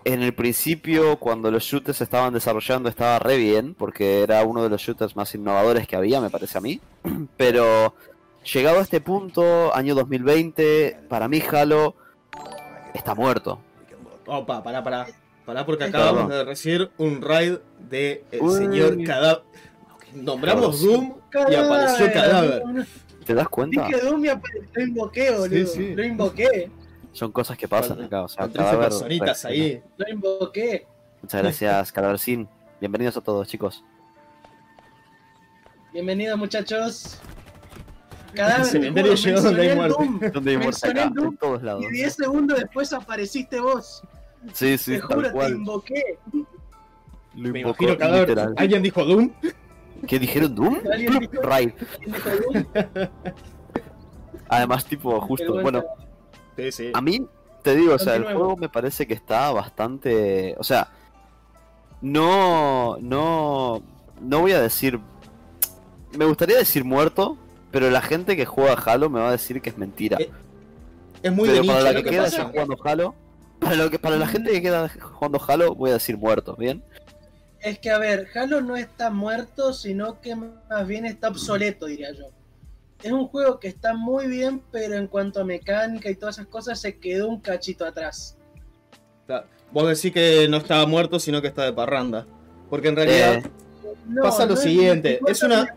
en 0.08 0.24
el 0.24 0.34
principio, 0.34 1.20
cuando 1.20 1.52
los 1.52 1.64
shooters 1.64 1.98
se 1.98 2.06
estaban 2.06 2.34
desarrollando, 2.34 2.88
estaba 2.88 3.20
re 3.20 3.36
bien, 3.36 3.74
porque 3.74 4.24
era 4.24 4.42
uno 4.46 4.64
de 4.64 4.70
los 4.70 4.82
shooters 4.82 5.18
más 5.18 5.36
innovadores 5.36 5.86
que 5.86 5.98
había, 5.98 6.22
me 6.22 6.30
parece 6.30 6.58
a 6.58 6.62
mí. 6.62 6.80
Pero 7.38 7.94
llegado 8.54 8.80
a 8.80 8.84
este 8.84 9.02
punto, 9.02 9.76
año 9.76 9.96
2020, 9.96 11.02
para 11.10 11.28
mí 11.28 11.44
Halo 11.52 11.94
está 12.94 13.16
muerto. 13.16 13.60
Opa, 14.26 14.64
pará, 14.64 14.82
pará. 14.82 15.08
Pará 15.46 15.66
porque 15.66 15.84
acabamos 15.84 16.30
de 16.30 16.44
recibir 16.46 16.90
un 16.98 17.22
raid 17.22 17.58
de 17.90 18.24
el 18.32 18.42
Uy. 18.42 18.58
señor 18.60 19.04
Cadáver. 19.04 19.44
Nombramos. 20.14 20.82
Doom 20.82 21.16
y 21.50 21.56
apareció 21.56 22.14
Cadáver. 22.14 22.64
¿Te 23.26 23.34
das 23.34 23.50
cuenta? 23.50 23.88
Dije 23.88 24.00
Doom 24.06 24.24
y 24.24 24.30
apareció, 24.30 24.70
lo 24.74 24.84
invoqué, 24.84 25.32
boludo. 25.32 25.50
Sí, 25.50 25.66
sí. 25.68 25.96
Lo 25.96 26.04
invoqué, 26.06 26.72
Son 27.18 27.32
cosas 27.32 27.58
que 27.58 27.68
pasan 27.68 28.00
acá. 28.04 28.22
O 28.22 28.28
sea, 28.28 28.44
Con 28.44 28.54
13 28.54 28.64
Cadáver, 28.70 28.90
personitas 28.90 29.44
re- 29.44 29.50
ahí. 29.50 29.82
lo 29.98 30.08
invoqué. 30.08 30.86
Muchas 31.24 31.42
gracias, 31.42 31.92
Cadavercín. 31.92 32.48
Bienvenidos 32.80 33.18
a 33.18 33.22
todos, 33.22 33.48
chicos. 33.48 33.84
Bienvenidos 35.92 36.38
muchachos. 36.38 37.20
Cadáver, 38.36 38.58
El 38.60 38.64
te 38.66 38.70
cementerio 38.70 39.12
juro, 39.14 39.24
llegó 39.24 39.42
donde 39.42 39.62
hay 39.72 39.76
muerte. 39.76 39.96
Doom, 39.98 40.20
¿Dónde 40.32 40.52
hay 40.52 40.58
muerte 40.58 40.88
acá? 40.92 41.10
Doom 41.12 41.28
En 41.30 41.38
todos 41.38 41.64
lados. 41.64 41.84
y 41.86 41.88
10 41.92 42.14
segundos 42.14 42.60
después 42.60 42.94
apareciste 42.94 43.60
vos. 43.62 44.04
Sí, 44.54 44.78
sí, 44.78 44.92
te 44.92 45.00
tal 45.00 45.08
juro, 45.08 45.22
te 45.30 45.34
cual. 45.34 45.52
invoqué. 45.54 46.20
Lo 47.34 47.52
Me 47.52 47.60
invocó 47.62 47.84
imagino 47.86 47.98
Cadáver. 47.98 48.54
¿Alguien 48.58 48.84
dijo 48.84 49.04
Doom? 49.04 49.32
¿Qué 50.08 50.20
dijeron 50.20 50.54
Doom? 50.54 50.78
Alguien 50.94 51.18
dijo- 51.20 51.42
Raid. 51.42 51.72
¿Quién 51.98 52.12
dijo 52.14 52.30
Doom? 52.30 52.68
Además, 54.50 54.86
tipo, 54.86 55.20
justo, 55.22 55.52
buen 55.54 55.64
bueno. 55.64 55.84
Sí, 56.58 56.72
sí. 56.72 56.92
a 56.94 57.02
mí, 57.02 57.26
te 57.64 57.76
digo, 57.76 57.94
o 57.94 58.00
sea, 58.00 58.16
el 58.16 58.24
juego 58.26 58.58
me 58.58 58.68
parece 58.70 59.08
que 59.08 59.14
está 59.14 59.52
bastante. 59.52 60.56
O 60.58 60.64
sea, 60.64 60.90
no. 62.02 62.98
No. 63.00 63.82
No 64.22 64.40
voy 64.42 64.52
a 64.52 64.62
decir. 64.62 65.00
Me 66.18 66.26
gustaría 66.26 66.58
decir 66.58 66.84
muerto, 66.84 67.38
pero 67.72 67.90
la 67.92 68.02
gente 68.02 68.36
que 68.36 68.46
juega 68.46 68.74
Halo 68.74 69.10
me 69.10 69.20
va 69.20 69.30
a 69.30 69.32
decir 69.34 69.62
que 69.62 69.70
es 69.70 69.78
mentira. 69.78 70.18
Eh, 70.20 70.32
Es 71.24 71.32
muy 71.32 71.50
de 71.50 71.56
pero 71.62 71.68
para 71.68 71.80
nicho 71.80 71.84
la 71.86 71.92
lo 71.94 71.98
que 72.00 72.04
que 72.06 72.10
queda 72.12 72.24
pasa. 72.24 72.38
ya 72.38 72.46
jugando 72.46 72.78
Halo. 72.84 73.16
Para, 73.60 73.76
lo 73.76 73.90
que, 73.90 74.00
para 74.00 74.18
la 74.18 74.28
gente 74.28 74.52
que 74.52 74.62
queda 74.62 74.88
jugando 74.90 75.42
Halo, 75.48 75.76
voy 75.76 75.90
a 75.90 75.94
decir 75.94 76.18
muerto, 76.18 76.56
¿bien? 76.56 76.84
Es 77.60 77.80
que, 77.80 77.90
a 77.90 77.98
ver, 77.98 78.28
Halo 78.36 78.62
no 78.62 78.78
está 78.78 79.10
muerto, 79.10 79.74
sino 79.74 80.22
que 80.22 80.36
más 80.36 80.88
bien 80.88 81.06
está 81.06 81.28
obsoleto, 81.30 81.88
diría 81.88 82.12
yo. 82.14 82.26
Es 83.04 83.12
un 83.12 83.28
juego 83.28 83.60
que 83.60 83.68
está 83.68 83.94
muy 83.94 84.28
bien, 84.28 84.62
pero 84.72 84.96
en 84.96 85.08
cuanto 85.08 85.42
a 85.42 85.44
mecánica 85.46 86.10
y 86.10 86.16
todas 86.16 86.36
esas 86.38 86.48
cosas, 86.48 86.80
se 86.82 86.98
quedó 86.98 87.28
un 87.30 87.40
cachito 87.40 87.86
atrás. 87.86 88.36
Vos 89.72 89.88
decís 89.88 90.14
que 90.14 90.48
no 90.50 90.58
estaba 90.58 90.86
muerto, 90.88 91.20
sino 91.20 91.42
que 91.42 91.48
está 91.48 91.64
de 91.66 91.74
parranda. 91.74 92.26
Porque 92.70 92.88
en 92.88 92.96
realidad 92.96 93.36
Eh, 93.36 93.44
No, 94.10 94.22
Pasa 94.24 94.46
lo 94.46 94.56
no 94.56 94.62
siguiente, 94.62 95.20
es 95.28 95.44
una- 95.44 95.68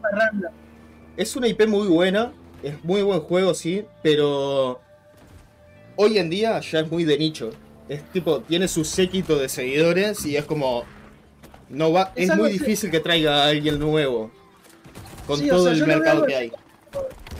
es 1.16 1.34
una 1.34 1.48
IP 1.48 1.66
muy 1.66 1.88
buena. 1.88 2.32
Es 2.62 2.82
muy 2.84 3.02
buen 3.02 3.20
juego, 3.20 3.54
sí. 3.54 3.84
Pero 4.04 4.80
hoy 5.96 6.18
en 6.18 6.30
día 6.30 6.60
ya 6.60 6.80
es 6.80 6.90
muy 6.90 7.02
de 7.04 7.18
nicho. 7.18 7.50
Es 7.88 8.04
tipo, 8.12 8.40
tiene 8.40 8.68
su 8.68 8.84
séquito 8.84 9.36
de 9.36 9.48
seguidores 9.48 10.24
y 10.26 10.36
es 10.36 10.44
como. 10.44 10.84
No 11.68 11.90
va, 11.92 12.12
Es 12.14 12.34
muy 12.36 12.52
difícil 12.52 12.90
que 12.90 13.00
traiga 13.00 13.44
a 13.44 13.48
alguien 13.48 13.78
nuevo. 13.80 14.30
Con 15.26 15.38
Sí, 15.40 15.50
o 15.50 15.54
todo 15.54 15.64
sea, 15.64 15.72
el 15.72 15.78
veo 15.84 15.98
mercado 15.98 16.26
que 16.26 16.36
así. 16.36 16.52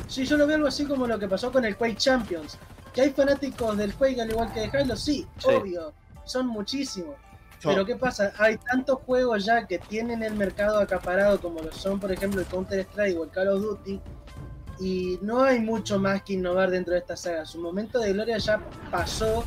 Sí, 0.09 0.25
yo 0.25 0.37
lo 0.37 0.47
veo 0.47 0.57
algo 0.57 0.69
así 0.69 0.85
como 0.87 1.07
lo 1.07 1.19
que 1.19 1.29
pasó 1.29 1.53
con 1.53 1.65
el 1.65 1.77
Quake 1.77 1.97
Champions. 1.97 2.59
Que 2.93 3.03
hay 3.03 3.11
fanáticos 3.11 3.77
del 3.77 3.95
Quake 3.95 4.21
al 4.21 4.31
igual 4.31 4.53
que 4.53 4.61
de 4.69 4.79
Halo, 4.79 4.97
sí, 4.97 5.27
Sí. 5.39 5.47
obvio. 5.49 5.93
Son 6.25 6.47
muchísimos. 6.47 7.15
Pero 7.63 7.85
¿qué 7.85 7.95
pasa? 7.95 8.33
Hay 8.39 8.57
tantos 8.57 9.01
juegos 9.05 9.45
ya 9.45 9.67
que 9.67 9.79
tienen 9.79 10.23
el 10.23 10.35
mercado 10.35 10.79
acaparado 10.81 11.39
como 11.41 11.61
lo 11.61 11.71
son, 11.73 12.01
por 12.01 12.11
ejemplo, 12.11 12.41
el 12.41 12.47
Counter-Strike 12.47 13.19
o 13.19 13.25
el 13.25 13.31
Call 13.31 13.49
of 13.49 13.61
Duty. 13.63 14.01
Y 14.81 15.19
no 15.21 15.43
hay 15.43 15.61
mucho 15.61 15.99
más 15.99 16.23
que 16.23 16.33
innovar 16.33 16.71
dentro 16.71 16.95
de 16.95 17.01
esta 17.01 17.17
saga. 17.17 17.45
Su 17.45 17.61
momento 17.61 17.99
de 17.99 18.15
gloria 18.15 18.39
ya 18.39 18.59
pasó 18.91 19.45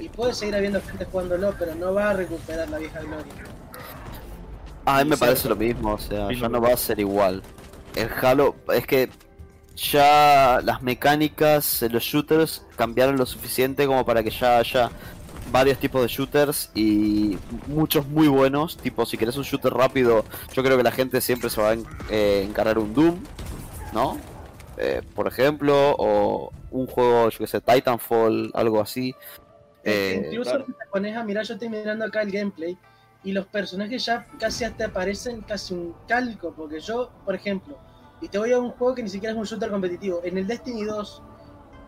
y 0.00 0.08
puede 0.08 0.34
seguir 0.34 0.56
habiendo 0.56 0.80
gente 0.82 1.04
jugándolo, 1.04 1.54
pero 1.56 1.74
no 1.76 1.94
va 1.94 2.10
a 2.10 2.14
recuperar 2.14 2.68
la 2.68 2.78
vieja 2.78 3.00
gloria. 3.00 3.32
A 4.84 5.04
mí 5.04 5.10
me 5.10 5.16
Sí, 5.16 5.20
parece 5.20 5.48
lo 5.48 5.54
mismo, 5.56 5.92
o 5.94 5.98
sea, 5.98 6.28
ya 6.32 6.48
no 6.48 6.60
va 6.60 6.72
a 6.72 6.76
ser 6.76 6.98
igual. 6.98 7.42
El 7.94 8.08
Halo, 8.20 8.56
es 8.74 8.86
que 8.86 9.08
ya 9.76 10.60
las 10.64 10.82
mecánicas, 10.82 11.82
los 11.90 12.02
shooters 12.02 12.62
cambiaron 12.76 13.16
lo 13.16 13.26
suficiente 13.26 13.86
como 13.86 14.04
para 14.04 14.22
que 14.22 14.30
ya 14.30 14.58
haya 14.58 14.90
varios 15.50 15.78
tipos 15.78 16.00
de 16.02 16.08
shooters 16.08 16.70
y 16.74 17.36
muchos 17.66 18.06
muy 18.06 18.28
buenos. 18.28 18.76
Tipo, 18.76 19.04
si 19.06 19.16
querés 19.18 19.36
un 19.36 19.42
shooter 19.44 19.72
rápido, 19.72 20.24
yo 20.54 20.62
creo 20.62 20.76
que 20.76 20.82
la 20.82 20.92
gente 20.92 21.20
siempre 21.20 21.50
se 21.50 21.60
va 21.60 21.70
a 21.70 21.72
en- 21.74 21.86
eh, 22.10 22.44
encargar 22.48 22.78
un 22.78 22.94
Doom, 22.94 23.16
¿no? 23.92 24.18
Eh, 24.78 25.02
por 25.14 25.28
ejemplo, 25.28 25.94
o 25.98 26.50
un 26.70 26.86
juego, 26.86 27.28
yo 27.28 27.38
que 27.38 27.46
sé, 27.46 27.60
Titanfall, 27.60 28.50
algo 28.54 28.80
así. 28.80 29.14
Eh, 29.84 30.22
Incluso 30.26 30.50
claro. 30.52 30.64
te 30.66 30.72
pones 30.90 31.16
a 31.16 31.24
mirar, 31.24 31.44
yo 31.44 31.54
estoy 31.54 31.68
mirando 31.68 32.04
acá 32.04 32.22
el 32.22 32.30
gameplay 32.30 32.78
y 33.24 33.32
los 33.32 33.46
personajes 33.46 34.04
ya 34.06 34.26
casi 34.38 34.64
hasta 34.64 34.88
parecen 34.88 35.42
casi 35.42 35.74
un 35.74 35.94
calco, 36.08 36.52
porque 36.56 36.80
yo, 36.80 37.10
por 37.24 37.34
ejemplo, 37.34 37.76
y 38.22 38.28
te 38.28 38.38
voy 38.38 38.52
a 38.52 38.58
un 38.58 38.70
juego 38.70 38.94
que 38.94 39.02
ni 39.02 39.08
siquiera 39.10 39.32
es 39.34 39.38
un 39.38 39.44
shooter 39.44 39.70
competitivo, 39.70 40.20
en 40.24 40.38
el 40.38 40.46
Destiny 40.46 40.84
2, 40.84 41.22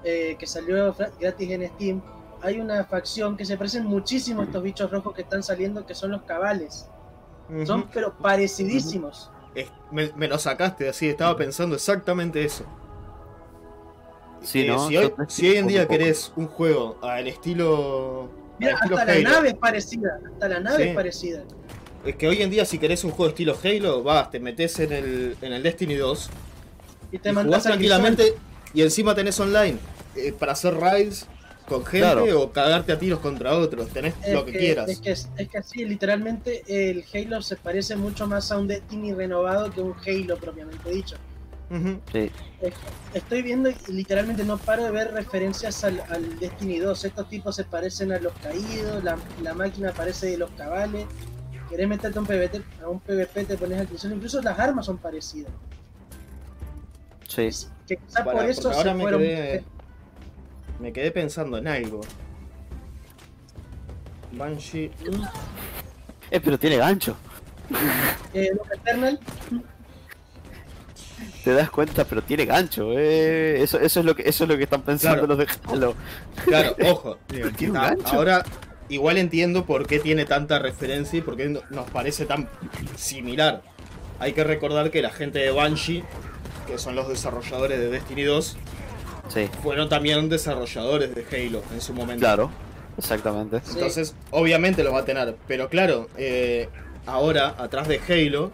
eh, 0.05 0.37
que 0.39 0.47
salió 0.47 0.95
gratis 1.19 1.51
en 1.51 1.67
Steam, 1.69 2.03
hay 2.43 2.61
una 2.61 2.85
facción 2.85 3.37
que 3.37 3.45
se 3.47 3.57
parecen 3.57 3.87
muchísimo 3.87 4.43
a 4.43 4.45
estos 4.45 4.63
bichos 4.63 4.91
rojos 4.91 5.15
que 5.15 5.23
están 5.23 5.43
saliendo, 5.43 5.87
que 5.87 5.95
son 5.95 6.11
los 6.11 6.23
cabales. 6.23 6.89
Son 7.65 7.89
pero 7.93 8.13
parecidísimos. 8.19 9.31
Es- 9.55 9.71
me, 9.91 10.11
me 10.17 10.29
lo 10.29 10.39
sacaste 10.39 10.89
así, 10.89 11.09
estaba 11.09 11.37
pensando 11.37 11.75
exactamente 11.77 12.45
eso. 12.45 12.65
Sí, 14.43 14.63
Eh, 14.63 14.69
¿no? 14.69 14.89
si, 14.89 14.97
hoy, 14.97 15.09
te- 15.11 15.25
si 15.29 15.49
hoy 15.51 15.57
en 15.57 15.67
día 15.67 15.87
querés 15.89 16.33
un 16.37 16.49
juego 16.49 16.99
al 17.03 17.27
estilo. 17.29 18.29
Mira, 18.59 18.73
al 18.73 18.79
estilo 18.83 18.99
hasta 18.99 19.15
la 19.15 19.31
nave 19.31 19.49
es 19.51 19.55
parecida, 19.55 20.19
hasta 20.33 20.49
la 20.49 20.61
nave 20.61 20.83
Sí. 20.83 20.89
es 20.91 20.95
parecida. 20.95 21.43
Es 22.05 22.17
que 22.17 22.29
hoy 22.29 22.43
en 22.43 22.51
día, 22.51 22.65
si 22.65 22.79
querés 22.79 23.03
un 23.05 23.11
juego 23.13 23.31
estilo 23.31 23.57
Halo, 23.63 24.03
vas, 24.03 24.31
te 24.31 24.39
metes 24.41 24.79
en 24.81 24.93
el, 24.93 25.37
en 25.41 25.53
el 25.53 25.63
Destiny 25.63 25.95
2 25.95 26.31
Y 27.13 27.19
te 27.19 27.31
y 27.31 27.35
jugás 27.35 27.63
tranquilamente 27.63 28.35
y 28.75 28.83
encima 28.83 29.15
tenés 29.15 29.39
online 29.41 29.79
eh, 30.17 30.33
para 30.39 30.53
hacer 30.53 30.75
raids 30.75 31.27
con 31.69 31.85
gente 31.87 32.01
Claro. 32.07 32.41
o 32.43 32.53
cagarte 32.53 32.93
a 32.93 32.99
tiros 32.99 33.21
contra 33.21 33.55
otros. 33.57 33.89
Tenés 33.89 34.15
Es 34.23 34.35
lo 34.35 34.45
que, 34.45 34.53
quieras. 34.53 34.89
Es 34.91 35.01
que, 35.01 35.13
es, 35.13 35.29
es 35.39 35.49
que 35.49 35.59
así, 35.59 35.85
literalmente, 35.85 36.63
el 36.67 37.05
Halo 37.15 37.41
se 37.41 37.57
parece 37.57 37.97
mucho 37.97 38.27
más 38.27 38.51
a 38.53 38.59
un 38.59 38.67
Destiny 38.69 39.15
renovado 39.15 39.71
que 39.71 39.81
un 39.81 39.95
Halo 40.07 40.37
propiamente 40.37 40.91
dicho. 40.91 41.17
Sí. 42.13 42.31
Es- 42.61 42.75
Estoy 43.15 43.43
viendo 43.43 43.71
y 43.71 43.75
literalmente 43.93 44.45
no 44.45 44.59
paro 44.59 44.85
de 44.85 44.91
ver 44.91 45.13
referencias 45.13 45.83
al, 45.85 46.03
al 46.11 46.39
Destiny 46.39 46.79
2. 46.81 47.05
Estos 47.05 47.29
tipos 47.31 47.57
se 47.57 47.65
parecen 47.65 48.13
a 48.13 48.19
los 48.19 48.33
caídos, 48.35 49.03
la, 49.03 49.17
la 49.43 49.55
máquina 49.55 49.93
parece 49.93 50.27
de 50.27 50.37
los 50.37 50.51
cabales. 50.51 51.07
Querés 51.75 51.89
meterte 51.89 52.17
a 52.17 52.21
un 52.21 52.27
PvP, 52.29 52.63
a 52.85 52.89
un 52.89 53.01
PvP 53.01 53.45
te 53.47 53.57
pones 53.57 53.81
atención, 53.81 54.13
incluso 54.13 54.41
las 54.41 54.57
armas 54.61 54.87
son 54.87 54.97
parecidas. 54.97 55.51
Sí. 57.27 57.49
Que 57.89 57.97
quizá 57.97 58.23
Pará, 58.25 58.43
por 58.43 58.49
eso 58.49 58.71
se 58.73 58.79
ahora 58.79 58.95
me 58.95 59.03
fueron. 59.03 59.21
quedé, 59.23 59.65
me 60.79 60.93
quedé 60.93 61.11
pensando 61.11 61.59
en 61.59 61.67
algo. 61.67 62.01
Banshee. 64.31 64.93
Eh, 66.31 66.39
pero 66.39 66.57
tiene 66.61 66.77
gancho. 66.77 67.17
Eh, 68.35 68.51
Eternal, 68.73 69.19
Te 71.43 71.55
das 71.55 71.71
cuenta, 71.71 72.05
pero 72.05 72.23
tiene 72.23 72.45
gancho, 72.45 72.93
eh. 72.97 73.61
Eso, 73.61 73.81
eso 73.81 73.99
es 73.99 74.07
lo 74.07 74.15
que, 74.15 74.23
eso 74.29 74.45
es 74.45 74.51
lo 74.51 74.57
que 74.57 74.63
están 74.63 74.83
pensando 74.83 75.27
Claro. 75.27 75.35
los 75.35 75.39
de 75.39 75.73
Halo. 75.73 75.95
Claro, 76.45 76.77
ojo. 76.93 77.19
Tiene 77.27 77.47
un 77.67 77.73
gancho. 77.73 78.15
Ahora, 78.15 78.45
igual 78.89 79.19
entiendo 79.19 79.65
por 79.67 79.87
qué 79.87 79.99
tiene 79.99 80.25
tanta 80.25 80.59
referencia 80.59 81.19
y 81.19 81.23
por 81.23 81.37
qué 81.37 81.49
no- 81.49 81.61
nos 81.71 81.91
parece 81.91 82.27
tan 82.27 82.49
similar. 82.97 83.63
Hay 84.19 84.33
que 84.33 84.45
recordar 84.45 84.91
que 84.91 85.03
la 85.03 85.11
gente 85.11 85.39
de 85.41 85.51
Banshee, 85.51 86.05
que 86.67 86.79
son 86.79 86.95
los 86.95 87.09
desarrolladores 87.09 87.79
de 87.79 87.89
Destiny 87.91 88.23
2, 88.25 88.57
Sí, 89.29 89.49
fueron 89.63 89.89
también 89.89 90.29
desarrolladores 90.29 91.15
de 91.15 91.25
Halo 91.33 91.63
en 91.73 91.81
su 91.81 91.95
momento. 91.95 92.21
claro. 92.21 92.51
Exactamente. 92.97 93.61
Sí. 93.65 93.73
Entonces, 93.75 94.15
obviamente 94.31 94.85
lo 94.85 94.93
va 94.93 95.01
a 95.01 95.05
tener. 95.05 95.35
Pero 95.49 95.69
claro, 95.69 96.09
eh, 96.17 96.69
ahora, 97.07 97.55
atrás 97.59 97.89
de 97.89 98.01
Halo, 98.09 98.53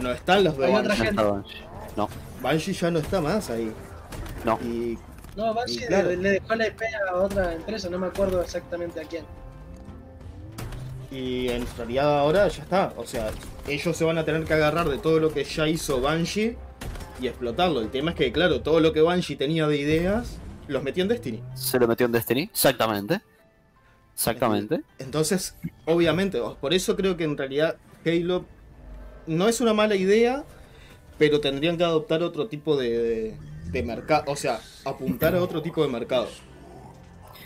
no 0.00 0.12
están 0.12 0.44
los 0.44 0.56
de 0.56 0.66
Hay 0.66 0.74
otra 0.74 0.94
gente. 0.94 1.22
No, 1.96 2.08
Bungie 2.40 2.72
ya 2.74 2.90
no 2.92 2.98
está 3.00 3.20
más 3.20 3.50
ahí. 3.50 3.72
no. 4.44 4.58
Y 4.62 4.98
No, 5.34 5.54
claro. 5.88 6.10
le 6.10 6.30
dejó 6.30 6.54
la 6.54 6.66
IP 6.68 6.82
a 7.10 7.16
otra 7.16 7.54
empresa, 7.54 7.88
no 7.90 7.98
me 7.98 8.06
acuerdo 8.06 8.40
exactamente 8.42 9.00
a 9.00 9.04
quién. 9.04 9.24
Y 11.12 11.48
en 11.50 11.66
realidad 11.76 12.20
ahora 12.20 12.48
ya 12.48 12.62
está. 12.62 12.94
O 12.96 13.06
sea, 13.06 13.30
ellos 13.68 13.96
se 13.96 14.04
van 14.04 14.16
a 14.16 14.24
tener 14.24 14.44
que 14.44 14.54
agarrar 14.54 14.88
de 14.88 14.96
todo 14.96 15.18
lo 15.18 15.32
que 15.32 15.44
ya 15.44 15.68
hizo 15.68 16.00
Bungie 16.00 16.56
y 17.20 17.26
explotarlo. 17.26 17.80
El 17.80 17.90
tema 17.90 18.12
es 18.12 18.16
que, 18.16 18.32
claro, 18.32 18.62
todo 18.62 18.80
lo 18.80 18.94
que 18.94 19.02
Bungie 19.02 19.36
tenía 19.36 19.66
de 19.68 19.76
ideas, 19.76 20.38
los 20.68 20.82
metió 20.82 21.02
en 21.02 21.08
Destiny. 21.08 21.42
Se 21.54 21.78
lo 21.78 21.86
metió 21.86 22.06
en 22.06 22.12
Destiny. 22.12 22.42
Exactamente. 22.44 23.20
Exactamente. 24.14 24.82
Entonces, 24.98 25.54
obviamente, 25.84 26.40
por 26.60 26.72
eso 26.72 26.96
creo 26.96 27.16
que 27.16 27.24
en 27.24 27.36
realidad 27.36 27.76
Halo 28.06 28.46
no 29.26 29.48
es 29.48 29.60
una 29.60 29.74
mala 29.74 29.96
idea, 29.96 30.44
pero 31.18 31.40
tendrían 31.40 31.76
que 31.76 31.84
adoptar 31.84 32.22
otro 32.22 32.46
tipo 32.46 32.76
de, 32.76 33.36
de, 33.66 33.82
mercado. 33.82 34.24
O 34.26 34.36
sea, 34.36 34.60
apuntar 34.84 35.34
a 35.34 35.42
otro 35.42 35.60
tipo 35.60 35.82
de 35.82 35.88
mercado. 35.88 36.28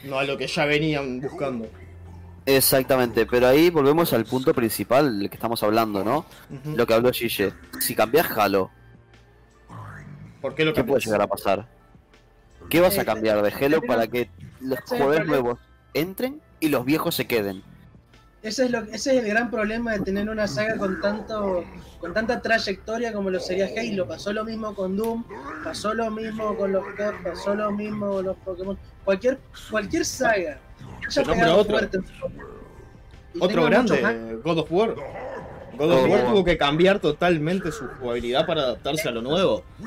No 0.04 0.18
a 0.18 0.25
lo 0.25 0.37
que 0.37 0.46
ya 0.46 0.64
venían 0.66 1.20
buscando. 1.20 1.66
Exactamente. 2.46 3.26
Pero 3.26 3.48
ahí 3.48 3.70
volvemos 3.70 4.12
al 4.12 4.24
punto 4.24 4.54
principal 4.54 5.18
del 5.18 5.28
que 5.28 5.34
estamos 5.34 5.62
hablando, 5.62 6.04
¿no? 6.04 6.24
Lo 6.64 6.86
que 6.86 6.94
habló 6.94 7.10
Gille. 7.12 7.52
Si 7.80 7.94
cambias 7.94 8.30
Halo, 8.30 8.70
¿Por 10.40 10.54
qué 10.54 10.64
lo 10.64 10.72
¿qué 10.72 10.84
puede 10.84 11.00
llegar 11.04 11.22
a 11.22 11.26
pasar? 11.26 11.66
¿Qué 12.70 12.80
vas 12.80 12.96
a 12.98 13.02
Eh, 13.02 13.04
cambiar 13.04 13.42
de 13.42 13.52
Halo 13.52 13.82
para 13.82 14.06
que 14.06 14.30
los 14.60 14.78
jugadores 14.80 15.26
nuevos 15.26 15.58
entren 15.92 16.40
y 16.60 16.68
los 16.68 16.84
viejos 16.84 17.16
se 17.16 17.26
queden? 17.26 17.62
Ese 18.42 18.66
es, 18.66 18.70
lo, 18.70 18.78
ese 18.78 19.16
es 19.16 19.24
el 19.24 19.28
gran 19.28 19.50
problema 19.50 19.92
de 19.94 20.00
tener 20.00 20.28
una 20.28 20.46
saga 20.46 20.76
con 20.76 21.00
tanto 21.00 21.64
con 21.98 22.14
tanta 22.14 22.40
trayectoria 22.40 23.12
como 23.12 23.30
lo 23.30 23.40
sería 23.40 23.68
Halo. 23.76 24.06
Pasó 24.06 24.32
lo 24.32 24.44
mismo 24.44 24.72
con 24.72 24.96
Doom, 24.96 25.24
pasó 25.64 25.94
lo 25.94 26.10
mismo 26.12 26.56
con 26.56 26.70
los 26.70 26.84
COD, 26.96 27.14
pasó 27.24 27.54
lo 27.56 27.72
mismo 27.72 28.08
con 28.12 28.24
los 28.26 28.36
Pokémon. 28.36 28.78
Cualquier, 29.04 29.40
cualquier 29.68 30.04
saga 30.04 30.60
nombro 31.14 31.34
pegado 31.34 31.56
otro. 31.58 31.78
fuerte 31.78 31.98
Otro 33.40 33.64
grande, 33.64 34.38
God 34.42 34.58
of 34.58 34.72
War. 34.72 34.94
God 35.76 35.92
of 35.92 36.10
War 36.10 36.26
tuvo 36.26 36.44
que 36.44 36.56
cambiar 36.56 36.98
totalmente 37.00 37.70
su 37.70 37.86
jugabilidad 38.00 38.46
para 38.46 38.62
adaptarse 38.62 39.08
a 39.08 39.12
lo 39.12 39.22
nuevo. 39.22 39.62
se 39.78 39.82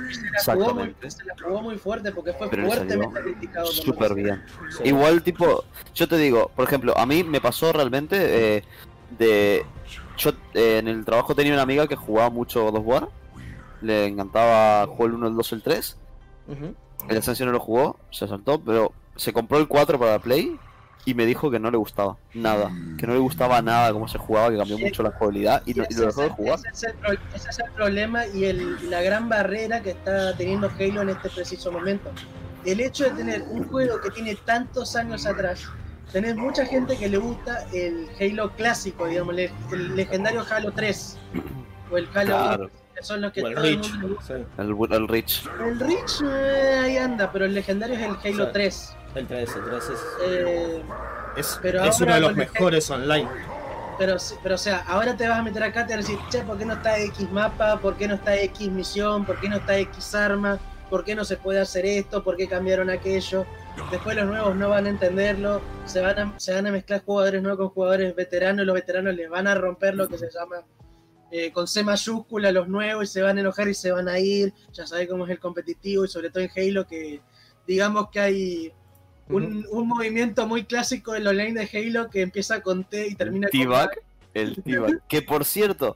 la, 0.51 0.55
jugó 0.55 0.73
muy, 0.73 0.83
Exactamente. 0.83 1.11
se 1.11 1.23
la 1.25 1.35
jugó 1.43 1.61
muy 1.61 1.77
fuerte 1.77 2.11
porque 2.11 2.33
fue 2.33 2.49
Pero 2.49 2.67
fuertemente 2.67 3.21
criticado. 3.21 3.67
Súper 3.67 4.13
bien. 4.13 4.43
Sí. 4.69 4.83
Igual, 4.85 5.23
tipo, 5.23 5.63
yo 5.95 6.07
te 6.07 6.17
digo, 6.17 6.51
por 6.55 6.65
ejemplo, 6.65 6.95
a 6.97 7.05
mí 7.05 7.23
me 7.23 7.41
pasó 7.41 7.73
realmente 7.73 8.57
eh, 8.57 8.63
de. 9.17 9.65
Yo 10.17 10.31
eh, 10.53 10.77
en 10.79 10.88
el 10.88 11.05
trabajo 11.05 11.33
tenía 11.33 11.53
una 11.53 11.61
amiga 11.61 11.88
que 11.88 11.95
jugaba 11.95 12.29
mucho 12.29 12.63
God 12.65 12.79
of 12.79 12.85
War. 12.85 13.09
Le 13.81 14.05
encantaba 14.05 14.85
jugar 14.85 15.09
el 15.09 15.15
1, 15.15 15.27
el 15.29 15.35
2, 15.35 15.53
el 15.53 15.63
3. 15.63 15.97
Ujú. 16.49 16.75
El 17.07 17.17
Ascension 17.17 17.47
no 17.47 17.53
lo 17.53 17.59
jugó, 17.59 17.97
se 18.11 18.27
saltó, 18.27 18.59
pero 18.59 18.91
se 19.15 19.31
compró 19.31 19.57
el 19.57 19.67
4 19.67 19.97
para 19.97 20.11
la 20.11 20.19
Play 20.19 20.59
y 21.09 21.13
me 21.15 21.25
dijo 21.25 21.49
que 21.49 21.59
no 21.59 21.71
le 21.71 21.77
gustaba 21.77 22.17
nada. 22.33 22.71
Que 22.97 23.07
no 23.07 23.13
le 23.13 23.19
gustaba 23.19 23.61
nada 23.61 23.91
cómo 23.91 24.07
se 24.07 24.17
jugaba, 24.17 24.49
que 24.51 24.57
cambió 24.57 24.77
mucho 24.77 25.01
la 25.03 25.11
jugabilidad 25.11 25.63
y, 25.65 25.73
no- 25.73 25.83
y 25.83 25.87
ese, 25.93 26.01
lo 26.01 26.07
dejó 26.07 26.21
de 26.21 26.27
el, 26.27 26.33
jugar. 26.33 26.59
ese 26.59 26.69
es 26.71 26.83
el 26.83 26.93
pro- 26.93 27.11
ese 27.33 27.49
es 27.49 27.59
el 27.59 27.71
problema 27.71 28.27
y 28.27 28.45
el- 28.45 28.89
la 28.89 29.01
gran 29.01 29.27
barrera 29.29 29.81
que 29.81 29.91
está 29.91 30.35
teniendo 30.37 30.69
Halo 30.79 31.01
en 31.01 31.09
este 31.09 31.29
preciso 31.29 31.71
momento. 31.71 32.11
El 32.65 32.79
hecho 32.81 33.05
de 33.05 33.11
tener 33.11 33.41
un 33.49 33.67
juego 33.67 33.99
que 34.01 34.09
tiene 34.11 34.35
tantos 34.35 34.95
años 34.95 35.25
atrás, 35.25 35.63
tener 36.11 36.35
mucha 36.35 36.65
gente 36.65 36.97
que 36.97 37.07
le 37.09 37.17
gusta 37.17 37.65
el 37.73 38.07
Halo 38.19 38.51
clásico, 38.51 39.07
digamos, 39.07 39.35
el, 39.37 39.49
el 39.71 39.95
legendario 39.95 40.43
Halo 40.49 40.71
3 40.73 41.17
o 41.91 41.97
el 41.97 42.07
Halo 42.13 42.25
Claro. 42.27 42.63
1, 42.65 42.71
que 42.95 43.03
son 43.03 43.21
los 43.21 43.31
que 43.31 43.39
el 43.41 43.55
todo 43.55 43.63
el 43.63 43.83
sí. 43.83 44.33
El, 44.57 44.91
el 44.91 45.07
Rich. 45.07 45.49
El 45.63 45.79
Reach 45.79 46.21
eh, 46.23 46.79
ahí 46.83 46.97
anda, 46.97 47.31
pero 47.31 47.45
el 47.45 47.53
legendario 47.53 47.95
es 47.95 48.01
el 48.01 48.33
Halo 48.33 48.45
Sí. 48.47 48.51
3. 48.53 48.95
El 49.15 49.27
3, 49.27 49.55
el 49.55 49.63
3 49.63 49.83
es, 49.83 49.99
Eh, 50.27 50.83
es, 51.35 51.59
Pero 51.61 51.83
es 51.83 52.00
uno 52.01 52.13
de 52.13 52.19
los 52.19 52.35
mejores 52.35 52.89
online. 52.89 53.27
Pero, 53.98 54.15
pero 54.41 54.55
o 54.55 54.57
sea, 54.57 54.83
ahora 54.87 55.17
te 55.17 55.27
vas 55.27 55.39
a 55.39 55.43
meter 55.43 55.61
acá, 55.63 55.85
te 55.85 55.95
vas 55.95 56.05
a 56.05 56.07
decir, 56.07 56.19
che, 56.29 56.41
¿por 56.43 56.57
qué 56.57 56.65
no 56.65 56.74
está 56.74 56.98
X 57.00 57.29
mapa? 57.31 57.79
¿Por 57.79 57.98
qué 57.98 58.07
no 58.07 58.15
está 58.15 58.35
X 58.35 58.69
misión? 58.69 59.25
¿Por 59.25 59.39
qué 59.39 59.50
no 59.50 59.57
está 59.57 59.77
X 59.77 60.15
arma? 60.15 60.57
¿Por 60.89 61.03
qué 61.03 61.15
no 61.15 61.25
se 61.25 61.37
puede 61.37 61.59
hacer 61.59 61.85
esto? 61.85 62.24
¿Por 62.24 62.37
qué 62.37 62.48
cambiaron 62.48 62.89
aquello? 62.89 63.45
Después 63.91 64.15
los 64.15 64.25
nuevos 64.25 64.55
no 64.55 64.69
van 64.69 64.85
a 64.85 64.89
entenderlo, 64.89 65.61
se 65.85 66.01
van 66.01 66.19
a, 66.19 66.39
se 66.39 66.53
van 66.53 66.67
a 66.67 66.72
mezclar 66.72 67.03
jugadores 67.03 67.41
nuevos 67.41 67.59
con 67.59 67.69
jugadores 67.69 68.15
veteranos, 68.15 68.65
los 68.65 68.75
veteranos 68.75 69.15
les 69.15 69.29
van 69.29 69.48
a 69.48 69.55
romper 69.55 69.95
lo 69.95 70.07
que 70.07 70.17
se 70.17 70.29
llama 70.29 70.63
eh, 71.31 71.51
con 71.51 71.67
C 71.67 71.83
mayúscula 71.83 72.51
los 72.51 72.67
nuevos 72.67 73.03
y 73.03 73.07
se 73.07 73.22
van 73.22 73.37
a 73.37 73.41
enojar 73.41 73.67
y 73.67 73.74
se 73.74 73.91
van 73.91 74.07
a 74.07 74.19
ir, 74.19 74.53
ya 74.74 74.87
sabes 74.87 75.07
cómo 75.07 75.25
es 75.25 75.31
el 75.31 75.39
competitivo 75.39 76.05
y 76.05 76.07
sobre 76.07 76.29
todo 76.29 76.43
en 76.43 76.50
Halo 76.55 76.87
que 76.87 77.22
digamos 77.67 78.09
que 78.09 78.19
hay 78.19 78.74
un, 79.29 79.65
un 79.70 79.87
movimiento 79.87 80.46
muy 80.48 80.65
clásico 80.65 81.13
del 81.13 81.27
online 81.27 81.65
de 81.65 81.70
Halo 81.72 82.09
que 82.09 82.22
empieza 82.22 82.61
con 82.61 82.83
T 82.83 83.07
y 83.07 83.15
termina 83.15 83.48
con 83.50 83.59
T-Bag. 83.59 83.89
El 84.33 84.61
T-Bag. 84.61 85.01
Que 85.07 85.22
por 85.22 85.46
cierto, 85.46 85.96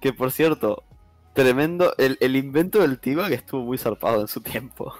que 0.00 0.12
por 0.12 0.30
cierto, 0.32 0.82
tremendo. 1.34 1.94
El, 1.98 2.16
el 2.20 2.36
invento 2.36 2.80
del 2.80 2.98
T-Bag 2.98 3.32
estuvo 3.32 3.62
muy 3.64 3.78
zarpado 3.78 4.20
en 4.20 4.28
su 4.28 4.40
tiempo. 4.40 4.94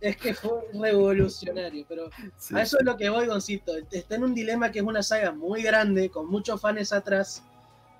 Es 0.00 0.16
que 0.16 0.32
fue 0.34 0.50
revolucionario, 0.72 1.84
pero 1.88 2.10
Sí. 2.38 2.54
a 2.56 2.62
eso 2.62 2.78
es 2.78 2.84
lo 2.86 2.96
que 2.96 3.10
voy, 3.10 3.26
Goncito. 3.26 3.72
Está 3.90 4.14
en 4.14 4.24
un 4.24 4.34
dilema 4.34 4.72
que 4.72 4.78
es 4.78 4.84
una 4.84 5.02
saga 5.02 5.30
muy 5.32 5.62
grande, 5.62 6.08
con 6.08 6.26
muchos 6.26 6.60
fans 6.60 6.92
atrás, 6.92 7.42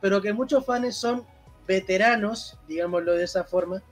pero 0.00 0.22
que 0.22 0.33
muchos 0.33 0.64
fans 0.64 0.96
son 0.96 1.26
veteranos, 1.66 2.59
digámoslo 2.66 3.12
de 3.12 3.24
esa 3.24 3.44
forma, 3.44 3.83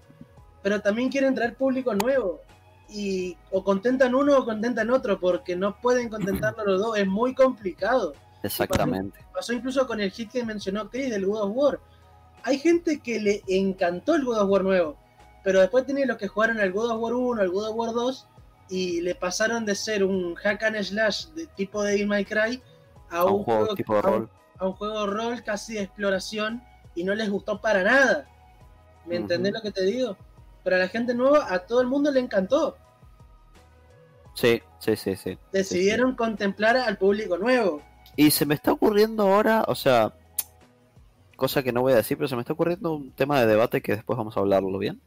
pero 0.63 0.81
también 0.81 1.11
quieren 1.11 1.35
traer 1.35 1.55
público 1.55 1.95
nuevo. 1.95 2.41
Y 2.89 3.37
o 3.51 3.63
contentan 3.63 4.15
uno 4.15 4.39
o 4.39 4.45
contentan 4.45 4.91
otro, 4.91 5.21
porque 5.21 5.55
no 5.57 5.79
pueden 5.81 6.09
contentarlo 6.09 6.65
los 6.65 6.81
dos, 6.81 6.97
es 6.99 7.07
muy 7.07 7.35
complicado. 7.35 8.15
Exactamente. 8.43 9.19
Pasó 9.35 9.53
incluso 9.53 9.87
con 9.87 10.01
el 10.01 10.11
hit 10.11 10.31
que 10.31 10.45
mencionó 10.45 10.89
Chris 10.89 11.11
del 11.11 11.27
God 11.27 11.43
of 11.43 11.51
War. 11.55 11.81
Hay 12.45 12.59
gente 12.59 13.01
que 13.01 13.21
le 13.21 13.43
encantó 13.49 14.15
el 14.15 14.25
God 14.25 14.39
of 14.41 14.49
War 14.51 14.63
nuevo, 14.65 14.97
pero 15.45 15.61
después 15.61 15.85
tenía 15.85 16.07
los 16.07 16.17
que 16.17 16.29
jugaron 16.29 16.59
al 16.61 16.73
God 16.73 16.93
of 16.93 17.01
War 17.03 17.13
1, 17.15 17.43
al 17.43 17.51
God 17.51 17.69
of 17.71 17.77
War 17.77 17.93
2, 17.93 18.27
y 18.71 19.01
le 19.03 19.15
pasaron 19.15 19.65
de 19.67 19.75
ser 19.75 20.05
un 20.05 20.35
hack 20.37 20.63
and 20.63 20.83
slash 20.83 21.27
de 21.29 21.47
tipo 21.49 21.83
de 21.83 22.07
May 22.07 22.25
Cry 22.25 22.63
a, 23.11 23.19
A 23.19 23.25
un 23.25 23.43
juego 23.43 23.75
tipo 23.75 23.95
de 23.95 23.99
a 23.99 24.03
rol. 24.03 24.31
a 24.59 24.67
un 24.67 24.73
juego 24.75 25.07
rol 25.07 25.43
casi 25.43 25.75
de 25.75 25.83
exploración 25.83 26.63
y 26.95 27.03
no 27.05 27.15
les 27.15 27.29
gustó 27.31 27.61
para 27.61 27.83
nada. 27.83 28.27
¿Me 29.07 29.15
Ujú. 29.15 29.23
entendés 29.23 29.53
lo 29.55 29.61
que 29.63 29.73
te 29.73 29.85
digo? 29.85 30.17
Pero 30.69 30.77
a 30.77 30.81
la 30.81 30.89
gente 30.89 31.15
nueva, 31.15 31.47
a 31.51 31.61
todo 31.61 31.81
el 31.81 31.87
mundo 31.87 32.11
le 32.11 32.21
encantó. 32.21 32.77
Sí, 34.35 34.61
sí, 34.79 34.97
sí, 34.97 35.17
sí. 35.17 35.39
Decidieron 35.51 36.15
contemplar 36.15 36.77
al 36.77 36.99
público 36.99 37.39
nuevo. 37.39 37.81
Y 38.17 38.31
se 38.31 38.45
me 38.45 38.55
está 38.55 38.73
ocurriendo 38.73 39.23
ahora, 39.23 39.65
o 39.67 39.75
sea, 39.75 40.13
cosa 41.37 41.63
que 41.63 41.73
no 41.73 41.81
voy 41.81 41.95
a 41.95 41.97
decir, 41.97 42.19
pero 42.19 42.29
se 42.29 42.37
me 42.37 42.43
está 42.43 42.53
ocurriendo 42.53 42.93
un 42.93 43.13
tema 43.13 43.41
de 43.41 43.47
debate 43.47 43.81
que 43.81 43.95
después 43.95 44.19
vamos 44.19 44.37
a 44.37 44.41
hablarlo 44.41 44.77
bien. 44.77 45.01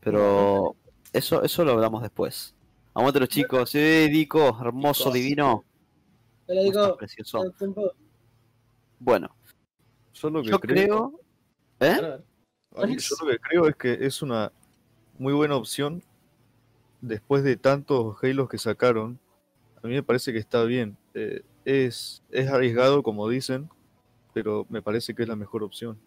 Pero 0.00 0.76
eso, 1.14 1.42
eso 1.42 1.64
lo 1.64 1.72
hablamos 1.72 2.02
después. 2.02 2.54
Aguante 2.92 3.20
los 3.20 3.30
chicos, 3.30 3.70
sí, 3.70 4.10
Dico, 4.10 4.58
hermoso, 4.60 5.10
divino. 5.10 5.64
Te 6.46 6.54
lo 6.54 6.60
¿Cómo 6.60 6.68
estás, 6.68 6.84
digo, 6.84 6.96
precioso. 6.98 7.54
Bueno, 8.98 9.34
Yo 10.12 10.28
lo 10.28 10.42
que 10.42 10.50
yo 10.50 10.60
creo, 10.60 11.18
creo. 11.78 11.94
¿Eh? 11.94 11.96
Yo 12.76 13.16
lo 13.24 13.30
que 13.30 13.38
creo 13.38 13.68
es 13.68 13.76
que 13.76 13.96
es 13.98 14.20
una 14.20 14.52
muy 15.22 15.32
buena 15.32 15.54
opción 15.54 16.02
después 17.00 17.44
de 17.44 17.56
tantos 17.56 18.16
Halos 18.22 18.48
que 18.48 18.58
sacaron. 18.58 19.18
A 19.82 19.86
mí 19.86 19.94
me 19.94 20.02
parece 20.02 20.32
que 20.32 20.38
está 20.38 20.64
bien. 20.64 20.96
Eh, 21.14 21.42
es, 21.64 22.22
es 22.30 22.48
arriesgado, 22.48 23.02
como 23.04 23.28
dicen, 23.28 23.70
pero 24.34 24.66
me 24.68 24.82
parece 24.82 25.14
que 25.14 25.22
es 25.22 25.28
la 25.28 25.36
mejor 25.36 25.62
opción. 25.62 25.98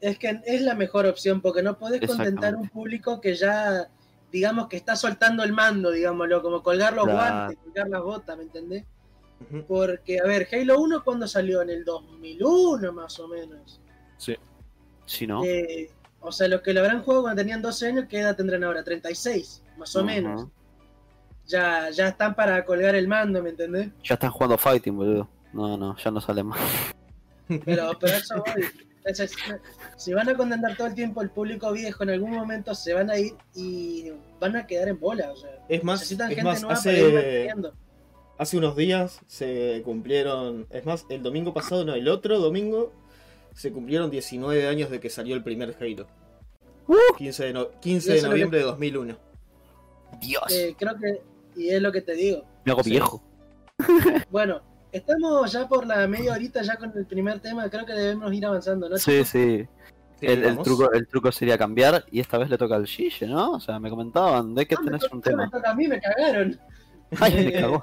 Es 0.00 0.18
que 0.18 0.40
es 0.44 0.60
la 0.60 0.74
mejor 0.74 1.06
opción 1.06 1.40
porque 1.40 1.62
no 1.62 1.78
podés 1.78 2.06
contentar 2.06 2.54
un 2.54 2.68
público 2.68 3.20
que 3.20 3.34
ya, 3.34 3.88
digamos, 4.30 4.68
que 4.68 4.76
está 4.76 4.96
soltando 4.96 5.44
el 5.44 5.52
mando, 5.52 5.90
digámoslo, 5.90 6.42
como 6.42 6.62
colgar 6.62 6.92
los 6.92 7.06
guantes, 7.06 7.58
colgar 7.58 7.88
las 7.88 8.02
botas, 8.02 8.36
¿me 8.36 8.42
entendés? 8.44 8.84
Porque, 9.66 10.20
a 10.20 10.24
ver, 10.24 10.46
Halo 10.52 10.78
1 10.78 11.02
cuando 11.04 11.26
salió, 11.26 11.62
en 11.62 11.70
el 11.70 11.84
2001 11.84 12.92
más 12.92 13.18
o 13.18 13.28
menos. 13.28 13.80
Sí. 14.18 14.36
Si 15.06 15.26
no. 15.26 15.42
Eh, 15.44 15.90
o 16.22 16.32
sea, 16.32 16.48
los 16.48 16.62
que 16.62 16.72
lo 16.72 16.80
habrán 16.80 17.02
jugado 17.02 17.22
cuando 17.22 17.40
tenían 17.42 17.60
12 17.62 17.86
años, 17.88 18.04
¿qué 18.08 18.20
edad 18.20 18.36
tendrán 18.36 18.64
ahora? 18.64 18.82
36, 18.82 19.62
más 19.76 19.94
o 19.96 20.04
menos. 20.04 20.46
Ya, 21.46 21.90
ya 21.90 22.08
están 22.08 22.34
para 22.34 22.64
colgar 22.64 22.94
el 22.94 23.08
mando, 23.08 23.42
¿me 23.42 23.50
entendés? 23.50 23.88
Ya 24.04 24.14
están 24.14 24.30
jugando 24.30 24.56
fighting, 24.56 24.96
boludo. 24.96 25.28
No, 25.52 25.76
no, 25.76 25.96
ya 25.96 26.10
no 26.10 26.20
sale 26.20 26.42
más. 26.42 26.58
Pero, 27.64 27.90
pero 28.00 28.14
eso 28.16 28.36
voy. 28.46 28.64
Entonces, 29.04 29.36
si 29.96 30.14
van 30.14 30.28
a 30.28 30.34
contentar 30.36 30.76
todo 30.76 30.86
el 30.86 30.94
tiempo 30.94 31.20
el 31.22 31.30
público 31.30 31.72
viejo, 31.72 32.04
en 32.04 32.10
algún 32.10 32.30
momento 32.30 32.74
se 32.74 32.94
van 32.94 33.10
a 33.10 33.18
ir 33.18 33.34
y 33.54 34.12
van 34.40 34.54
a 34.56 34.66
quedar 34.66 34.88
en 34.88 35.00
bola. 35.00 35.32
O 35.32 35.36
sea, 35.36 35.50
Es 35.68 35.82
más, 35.82 36.00
necesitan 36.00 36.30
es 36.30 36.36
gente 36.36 36.50
más 36.50 36.62
nueva 36.62 36.76
para 36.80 36.92
ir 36.92 37.04
hace, 37.04 37.14
manteniendo. 37.14 37.74
hace 38.38 38.56
unos 38.58 38.76
días 38.76 39.20
se 39.26 39.82
cumplieron. 39.84 40.66
Es 40.70 40.86
más, 40.86 41.04
el 41.08 41.22
domingo 41.22 41.52
pasado, 41.52 41.84
no, 41.84 41.94
el 41.94 42.06
otro 42.08 42.38
domingo 42.38 42.92
se 43.54 43.72
cumplieron 43.72 44.10
19 44.10 44.66
años 44.68 44.90
de 44.90 45.00
que 45.00 45.10
salió 45.10 45.34
el 45.34 45.42
primer 45.42 45.76
Halo. 45.80 46.06
Uh. 46.88 47.16
15 47.16 47.44
de, 47.44 47.52
no- 47.52 47.70
15 47.80 48.10
Y 48.10 48.14
de 48.16 48.16
lo 48.16 48.22
que- 48.22 48.28
noviembre 48.30 48.58
de 48.58 48.64
2001. 48.64 49.16
Dios, 50.20 50.42
Eh, 50.52 50.74
creo 50.78 50.94
que, 50.98 51.22
y 51.56 51.70
es 51.70 51.80
lo 51.80 51.90
que 51.92 52.02
te 52.02 52.12
digo. 52.14 52.44
me 52.64 52.72
hago 52.72 52.82
sí. 52.82 52.90
viejo. 52.90 53.22
Bueno, 54.30 54.60
estamos 54.92 55.50
ya 55.52 55.66
por 55.68 55.86
la 55.86 56.06
media 56.06 56.32
horita 56.32 56.62
ya 56.62 56.76
con 56.76 56.92
el 56.96 57.06
primer 57.06 57.40
tema, 57.40 57.68
creo 57.70 57.84
que 57.86 57.92
debemos 57.94 58.32
ir 58.32 58.44
avanzando, 58.46 58.88
¿no? 58.88 58.96
Sí, 58.98 59.24
sí. 59.24 59.66
El, 60.20 60.56
truco, 60.62 60.92
el 60.92 61.08
truco 61.08 61.32
sería 61.32 61.58
cambiar 61.58 62.04
y 62.10 62.20
esta 62.20 62.38
vez 62.38 62.48
le 62.48 62.56
toca 62.56 62.76
al 62.76 62.86
Gille, 62.86 63.26
¿no? 63.26 63.52
O 63.54 63.60
sea, 63.60 63.80
me 63.80 63.90
comentaban 63.90 64.54
de 64.54 64.66
que 64.66 64.76
Ah, 64.76 64.80
me 64.80 64.84
tenés 64.86 65.10
un 65.10 65.18
Me 65.18 65.22
tema. 65.24 65.50
toca 65.50 65.70
a 65.70 65.74
mí, 65.74 65.88
me 65.88 66.00
cagaron. 66.00 66.60
Ay, 67.20 67.44
me 67.46 67.52
cagó. 67.60 67.80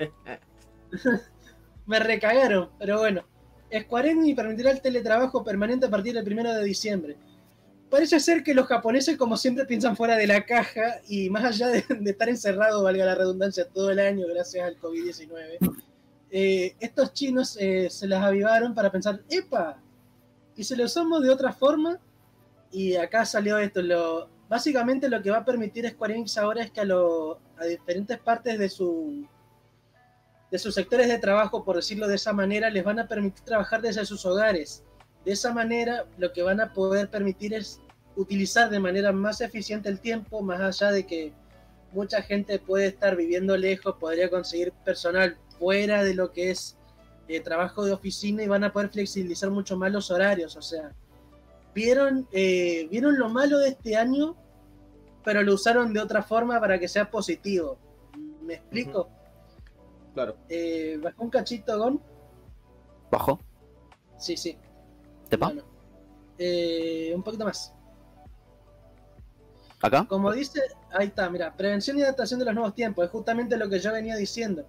Me 1.86 1.99
recagaron, 1.99 2.69
pero 2.79 2.99
bueno. 2.99 3.23
Square 3.71 4.15
permitirá 4.36 4.71
el 4.71 4.82
teletrabajo 4.82 5.43
permanente 5.43 5.86
a 5.86 5.89
partir 5.89 6.13
del 6.13 6.23
primero 6.23 6.53
de 6.53 6.63
diciembre. 6.63 7.17
Parece 7.89 8.19
ser 8.19 8.43
que 8.43 8.53
los 8.53 8.67
japoneses, 8.67 9.17
como 9.17 9.36
siempre, 9.36 9.65
piensan 9.65 9.95
fuera 9.95 10.15
de 10.15 10.27
la 10.27 10.45
caja 10.45 11.01
y 11.08 11.29
más 11.29 11.43
allá 11.43 11.67
de, 11.69 11.84
estar 12.05 12.29
encerrados, 12.29 12.84
valga 12.84 13.05
la 13.05 13.15
redundancia, 13.15 13.67
todo 13.67 13.91
el 13.91 13.99
año 13.99 14.27
gracias 14.27 14.65
al 14.65 14.79
COVID-19, 14.79 15.75
eh, 16.32 16.75
estos 16.79 17.13
chinos 17.13 17.58
eh, 17.60 17.89
se 17.89 18.08
las 18.08 18.23
avivaron 18.23 18.75
para 18.75 18.91
pensar, 18.91 19.21
¡epa! 19.29 19.82
Y 20.55 20.63
se 20.63 20.75
lo 20.75 20.86
usamos 20.86 21.23
de 21.23 21.32
otra 21.32 21.53
forma 21.53 21.99
y 22.71 22.95
acá 22.95 23.25
salió 23.25 23.58
esto. 23.58 24.29
Básicamente 24.47 25.10
lo 25.10 25.21
que 25.21 25.32
va 25.32 25.38
a 25.38 25.45
permitir 25.45 25.89
Square 25.89 26.15
Enix 26.15 26.38
ahora 26.38 26.63
es 26.63 26.71
que 26.71 26.82
a 26.82 27.65
diferentes 27.65 28.19
partes 28.19 28.60
de 28.60 28.69
su 28.69 29.27
de 30.51 30.59
sus 30.59 30.75
sectores 30.75 31.07
de 31.07 31.19
trabajo, 31.19 31.63
por 31.63 31.75
decirlo 31.75 32.07
de 32.07 32.15
esa 32.15 32.33
manera, 32.33 32.69
les 32.69 32.83
van 32.83 32.99
a 32.99 33.07
permitir 33.07 33.43
trabajar 33.43 33.81
desde 33.81 34.05
sus 34.05 34.25
hogares. 34.25 34.83
De 35.25 35.33
esa 35.33 35.53
manera, 35.53 36.05
lo 36.17 36.33
que 36.33 36.41
van 36.41 36.59
a 36.59 36.73
poder 36.73 37.09
permitir 37.09 37.53
es 37.53 37.79
utilizar 38.15 38.69
de 38.69 38.79
manera 38.79 39.12
más 39.12 39.41
eficiente 39.41 39.89
el 39.89 39.99
tiempo, 39.99 40.41
más 40.41 40.59
allá 40.59 40.91
de 40.91 41.05
que 41.05 41.33
mucha 41.91 42.21
gente 42.21 42.59
puede 42.59 42.88
estar 42.88 43.15
viviendo 43.15 43.57
lejos, 43.57 43.95
podría 43.99 44.29
conseguir 44.29 44.71
personal 44.83 45.38
fuera 45.57 46.03
de 46.03 46.13
lo 46.13 46.31
que 46.31 46.51
es 46.51 46.77
eh, 47.27 47.39
trabajo 47.41 47.85
de 47.85 47.91
oficina 47.91 48.43
y 48.43 48.47
van 48.47 48.63
a 48.63 48.73
poder 48.73 48.89
flexibilizar 48.89 49.51
mucho 49.51 49.77
más 49.77 49.91
los 49.91 50.09
horarios. 50.09 50.55
O 50.55 50.62
sea, 50.62 50.93
vieron, 51.75 52.27
eh, 52.31 52.88
vieron 52.89 53.17
lo 53.17 53.29
malo 53.29 53.59
de 53.59 53.69
este 53.69 53.95
año, 53.95 54.35
pero 55.23 55.43
lo 55.43 55.53
usaron 55.53 55.93
de 55.93 55.99
otra 55.99 56.23
forma 56.23 56.59
para 56.59 56.79
que 56.79 56.88
sea 56.88 57.09
positivo. 57.12 57.77
¿Me 58.41 58.55
explico? 58.55 59.09
Claro. 60.13 60.38
Eh, 60.50 61.00
¿Bajó 61.02 61.24
un 61.24 61.30
cachito, 61.30 61.78
Gon? 61.78 62.02
¿Bajo? 63.12 63.39
Sí, 64.17 64.36
sí. 64.36 64.58
¿Tepa? 65.30 65.48
Bueno. 65.48 65.63
Eh, 66.38 67.12
un 67.15 67.24
poquito 67.24 67.45
más. 67.45 67.74
¿Acá? 69.82 70.06
Como 70.08 70.32
dice, 70.32 70.62
ahí 70.91 71.08
está, 71.08 71.30
mira, 71.30 71.56
prevención 71.56 71.98
y 71.98 72.02
adaptación 72.02 72.39
de 72.39 72.45
los 72.45 72.54
nuevos 72.54 72.76
tiempos, 72.76 73.06
es 73.06 73.12
justamente 73.12 73.56
lo 73.56 73.69
que 73.69 73.80
yo 73.80 73.93
venía 73.93 74.15
diciendo. 74.15 74.65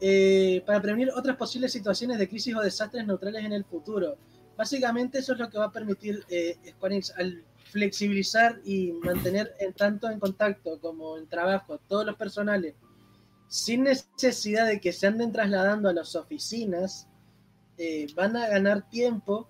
Eh, 0.00 0.62
para 0.64 0.80
prevenir 0.80 1.10
otras 1.14 1.36
posibles 1.36 1.72
situaciones 1.72 2.18
de 2.18 2.26
crisis 2.26 2.54
o 2.54 2.60
desastres 2.60 3.06
neutrales 3.06 3.44
en 3.44 3.52
el 3.52 3.64
futuro. 3.64 4.16
Básicamente 4.56 5.18
eso 5.18 5.34
es 5.34 5.38
lo 5.38 5.50
que 5.50 5.58
va 5.58 5.66
a 5.66 5.72
permitir 5.72 6.24
eh, 6.30 6.56
Square 6.70 6.94
Enix 6.94 7.12
al 7.18 7.44
flexibilizar 7.64 8.60
y 8.64 8.92
mantener 8.92 9.54
en 9.60 9.72
tanto 9.74 10.08
en 10.08 10.18
contacto 10.18 10.80
como 10.80 11.18
en 11.18 11.28
trabajo 11.28 11.78
todos 11.86 12.04
los 12.04 12.16
personales 12.16 12.74
sin 13.50 13.82
necesidad 13.82 14.68
de 14.68 14.80
que 14.80 14.92
se 14.92 15.08
anden 15.08 15.32
trasladando 15.32 15.88
a 15.88 15.92
las 15.92 16.14
oficinas, 16.14 17.08
eh, 17.76 18.06
van 18.14 18.36
a 18.36 18.46
ganar 18.46 18.88
tiempo 18.88 19.48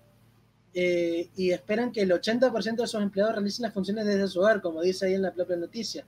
eh, 0.73 1.29
y 1.35 1.51
esperan 1.51 1.91
que 1.91 2.01
el 2.01 2.11
80% 2.11 2.77
de 2.77 2.87
sus 2.87 2.99
empleados 2.99 3.35
realicen 3.35 3.61
las 3.61 3.73
funciones 3.75 4.07
desde 4.07 4.27
su 4.27 4.39
hogar, 4.39 4.59
como 4.59 4.81
dice 4.81 5.05
ahí 5.05 5.13
en 5.13 5.21
la 5.21 5.31
propia 5.31 5.55
noticia. 5.55 6.07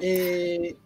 Eh, 0.00 0.76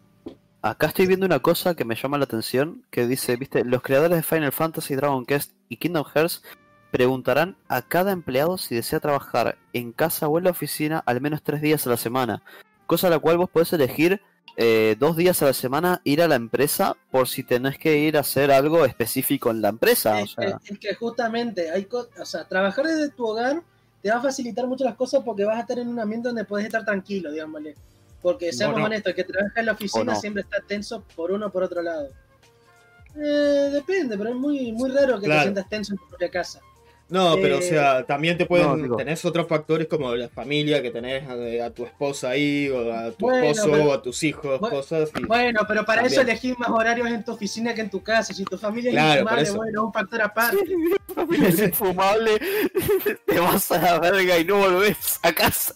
Acá 0.61 0.89
estoy 0.89 1.07
viendo 1.07 1.25
una 1.25 1.39
cosa 1.39 1.75
que 1.75 1.87
me 1.87 1.95
llama 1.95 2.19
la 2.19 2.25
atención, 2.25 2.85
que 2.91 3.07
dice, 3.07 3.37
viste, 3.37 3.65
los 3.65 3.81
creadores 3.81 4.19
de 4.19 4.23
Final 4.23 4.53
Fantasy, 4.53 4.95
Dragon 4.97 5.25
Quest 5.25 5.53
y 5.71 5.79
Kingdom 5.79 6.05
Hearts 6.05 6.43
preguntarán 6.91 7.57
a 7.69 7.81
cada 7.81 8.13
empleado 8.13 8.59
si 8.59 8.75
desea 8.75 9.01
trabajar 9.01 9.57
en 9.73 9.93
casa 9.93 10.29
o 10.29 10.37
en 10.37 10.45
la 10.45 10.51
oficina 10.51 11.03
al 11.07 11.23
menos 11.23 11.43
tres 11.43 11.63
días 11.63 11.87
a 11.87 11.91
la 11.91 11.97
semana, 11.97 12.43
cosa 12.87 13.07
a 13.07 13.11
la 13.11 13.19
cual 13.19 13.39
vos 13.39 13.49
podés 13.49 13.73
elegir 13.73 14.21
eh, 14.57 14.97
dos 14.99 15.17
días 15.17 15.41
a 15.43 15.47
la 15.47 15.53
semana 15.53 16.01
ir 16.05 16.21
a 16.23 16.29
la 16.29 16.35
empresa 16.35 16.97
por 17.11 17.29
si 17.29 17.43
tenés 17.45 17.79
que 17.79 17.99
ir 17.99 18.17
a 18.17 18.21
hacer 18.21 18.51
algo 18.51 18.85
específico 18.85 19.51
en 19.51 19.63
la 19.63 19.69
empresa. 19.71 20.17
O 20.17 20.19
es, 20.19 20.33
sea, 20.33 20.59
que, 20.65 20.73
es 20.75 20.79
que 20.79 20.95
justamente 20.95 21.71
hay 21.71 21.85
co- 21.87 22.09
o 22.21 22.25
sea, 22.25 22.45
trabajar 22.47 22.87
desde 22.87 23.09
tu 23.11 23.27
hogar 23.27 23.63
te 24.03 24.11
va 24.11 24.17
a 24.17 24.23
facilitar 24.23 24.67
mucho 24.67 24.85
las 24.85 24.97
cosas 24.97 25.23
porque 25.25 25.45
vas 25.45 25.57
a 25.59 25.61
estar 25.61 25.79
en 25.79 25.89
un 25.89 25.99
ambiente 26.01 26.29
donde 26.29 26.45
puedes 26.45 26.67
estar 26.67 26.85
tranquilo, 26.85 27.31
digámosle. 27.31 27.75
Porque 28.23 28.53
seamos 28.53 28.79
no. 28.79 28.85
honestos, 28.87 29.11
el 29.11 29.17
que 29.17 29.25
trabaja 29.25 29.61
en 29.61 29.67
la 29.67 29.73
oficina 29.73 30.13
no. 30.13 30.21
siempre 30.21 30.43
está 30.43 30.59
tenso 30.67 31.03
por 31.17 31.31
uno 31.31 31.47
o 31.47 31.51
por 31.51 31.63
otro 31.63 31.81
lado. 31.83 32.09
Eh, 33.17 33.71
depende, 33.73 34.17
pero 34.17 34.31
es 34.31 34.37
muy, 34.37 34.73
muy 34.73 34.91
raro 34.91 35.15
que 35.17 35.23
te 35.23 35.27
Claro. 35.27 35.43
sientas 35.43 35.69
tenso 35.69 35.93
en 35.95 35.99
tu 35.99 36.09
propia 36.09 36.31
casa. 36.31 36.61
No, 37.11 37.35
pero 37.43 37.57
o 37.57 37.59
Eh, 37.59 37.63
sea, 37.63 38.05
también 38.07 38.39
te 38.39 38.47
pueden. 38.47 38.89
no, 38.89 38.97
tenés 38.97 39.25
otros 39.25 39.47
factores 39.49 39.89
como 39.89 40.15
la 40.15 40.29
familia 40.29 40.81
que 40.81 40.91
tenés 40.91 41.25
a, 41.29 41.67
a 41.67 41.71
tu 41.71 41.85
esposa 41.85 42.31
ahí, 42.31 42.69
o 42.69 42.93
a 42.93 43.11
tu 43.11 43.27
Bueno, 43.27 43.47
esposo, 43.51 43.71
pero- 43.71 43.85
o 43.85 43.93
a 43.93 44.01
tus 44.03 44.23
hijos, 44.23 44.61
Bueno, 44.61 44.77
cosas. 44.77 45.11
y- 45.19 45.25
Bueno, 45.27 45.61
pero 45.67 45.85
para 45.85 46.03
También. 46.03 46.21
eso 46.21 46.31
elegís 46.31 46.59
más 46.59 46.71
horarios 46.71 47.09
en 47.09 47.25
tu 47.25 47.33
oficina 47.33 47.75
que 47.75 47.81
en 47.81 47.91
tu 47.91 48.03
casa. 48.03 48.33
Si 48.33 48.45
tu 48.45 48.57
familia 48.57 48.91
es 48.91 48.97
infumable, 49.19 49.51
bueno, 49.51 49.71
es 49.81 49.85
un 49.87 49.93
factor 49.93 50.23
aparte. 50.23 50.59
es 51.45 51.59
infumable, 51.61 52.39
te 53.27 53.41
vas 53.41 53.71
a 53.73 53.79
la 53.83 53.99
verga 53.99 54.39
y 54.39 54.45
no 54.45 54.59
volvés 54.59 55.19
a 55.23 55.33
casa. 55.33 55.75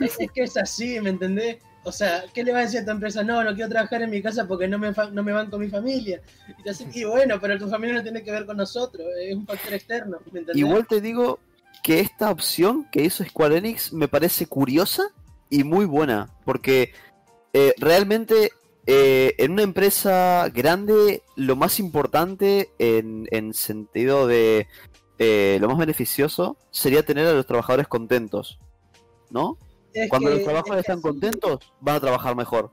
Es, 0.00 0.18
es 0.20 0.30
que 0.30 0.42
es 0.42 0.56
así, 0.56 1.00
¿me 1.00 1.10
entendés? 1.10 1.56
O 1.84 1.92
sea, 1.92 2.24
¿qué 2.34 2.44
le 2.44 2.52
vas 2.52 2.60
a 2.60 2.64
decir 2.64 2.80
a 2.80 2.84
tu 2.84 2.90
empresa? 2.90 3.22
No, 3.22 3.42
no 3.42 3.54
quiero 3.54 3.70
trabajar 3.70 4.02
en 4.02 4.10
mi 4.10 4.20
casa 4.20 4.46
porque 4.46 4.68
no 4.68 4.78
me, 4.78 4.92
no 5.12 5.22
me 5.22 5.32
van 5.32 5.48
con 5.48 5.60
mi 5.60 5.68
familia. 5.68 6.20
Y, 6.92 7.04
bueno, 7.04 7.40
pero 7.40 7.58
tu 7.58 7.68
familia 7.68 7.96
no 7.96 8.02
tiene 8.02 8.22
que 8.22 8.30
ver 8.30 8.46
con 8.46 8.56
nosotros, 8.56 9.06
es 9.20 9.34
un 9.34 9.46
factor 9.46 9.74
externo. 9.74 10.18
Igual 10.54 10.86
te 10.86 11.00
digo 11.00 11.38
que 11.82 12.00
esta 12.00 12.30
opción 12.30 12.86
que 12.90 13.02
hizo 13.02 13.24
Square 13.24 13.58
Enix 13.58 13.92
me 13.92 14.08
parece 14.08 14.46
curiosa 14.46 15.04
y 15.48 15.64
muy 15.64 15.86
buena, 15.86 16.28
porque 16.44 16.92
eh, 17.52 17.74
realmente 17.78 18.52
eh, 18.86 19.34
en 19.38 19.52
una 19.52 19.62
empresa 19.62 20.48
grande 20.52 21.22
lo 21.36 21.56
más 21.56 21.78
importante 21.78 22.70
en, 22.78 23.26
en 23.30 23.54
sentido 23.54 24.26
de 24.26 24.66
eh, 25.18 25.58
lo 25.60 25.68
más 25.68 25.78
beneficioso 25.78 26.56
sería 26.70 27.04
tener 27.04 27.26
a 27.26 27.32
los 27.32 27.46
trabajadores 27.46 27.88
contentos, 27.88 28.58
¿no? 29.30 29.58
Es 29.94 30.08
Cuando 30.10 30.28
que- 30.28 30.34
los 30.36 30.44
trabajadores 30.44 30.84
es 30.84 30.88
están 30.88 31.00
contentos, 31.02 31.72
van 31.80 31.96
a 31.96 32.00
trabajar 32.00 32.36
mejor. 32.36 32.70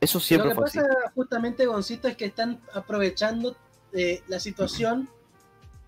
Eso 0.00 0.20
siempre 0.20 0.48
Lo 0.50 0.50
que 0.50 0.56
fue 0.56 0.64
así. 0.66 0.78
pasa 0.78 1.12
justamente, 1.14 1.66
Goncito, 1.66 2.08
es 2.08 2.16
que 2.16 2.26
están 2.26 2.60
aprovechando 2.74 3.56
eh, 3.92 4.22
la 4.26 4.40
situación 4.40 5.08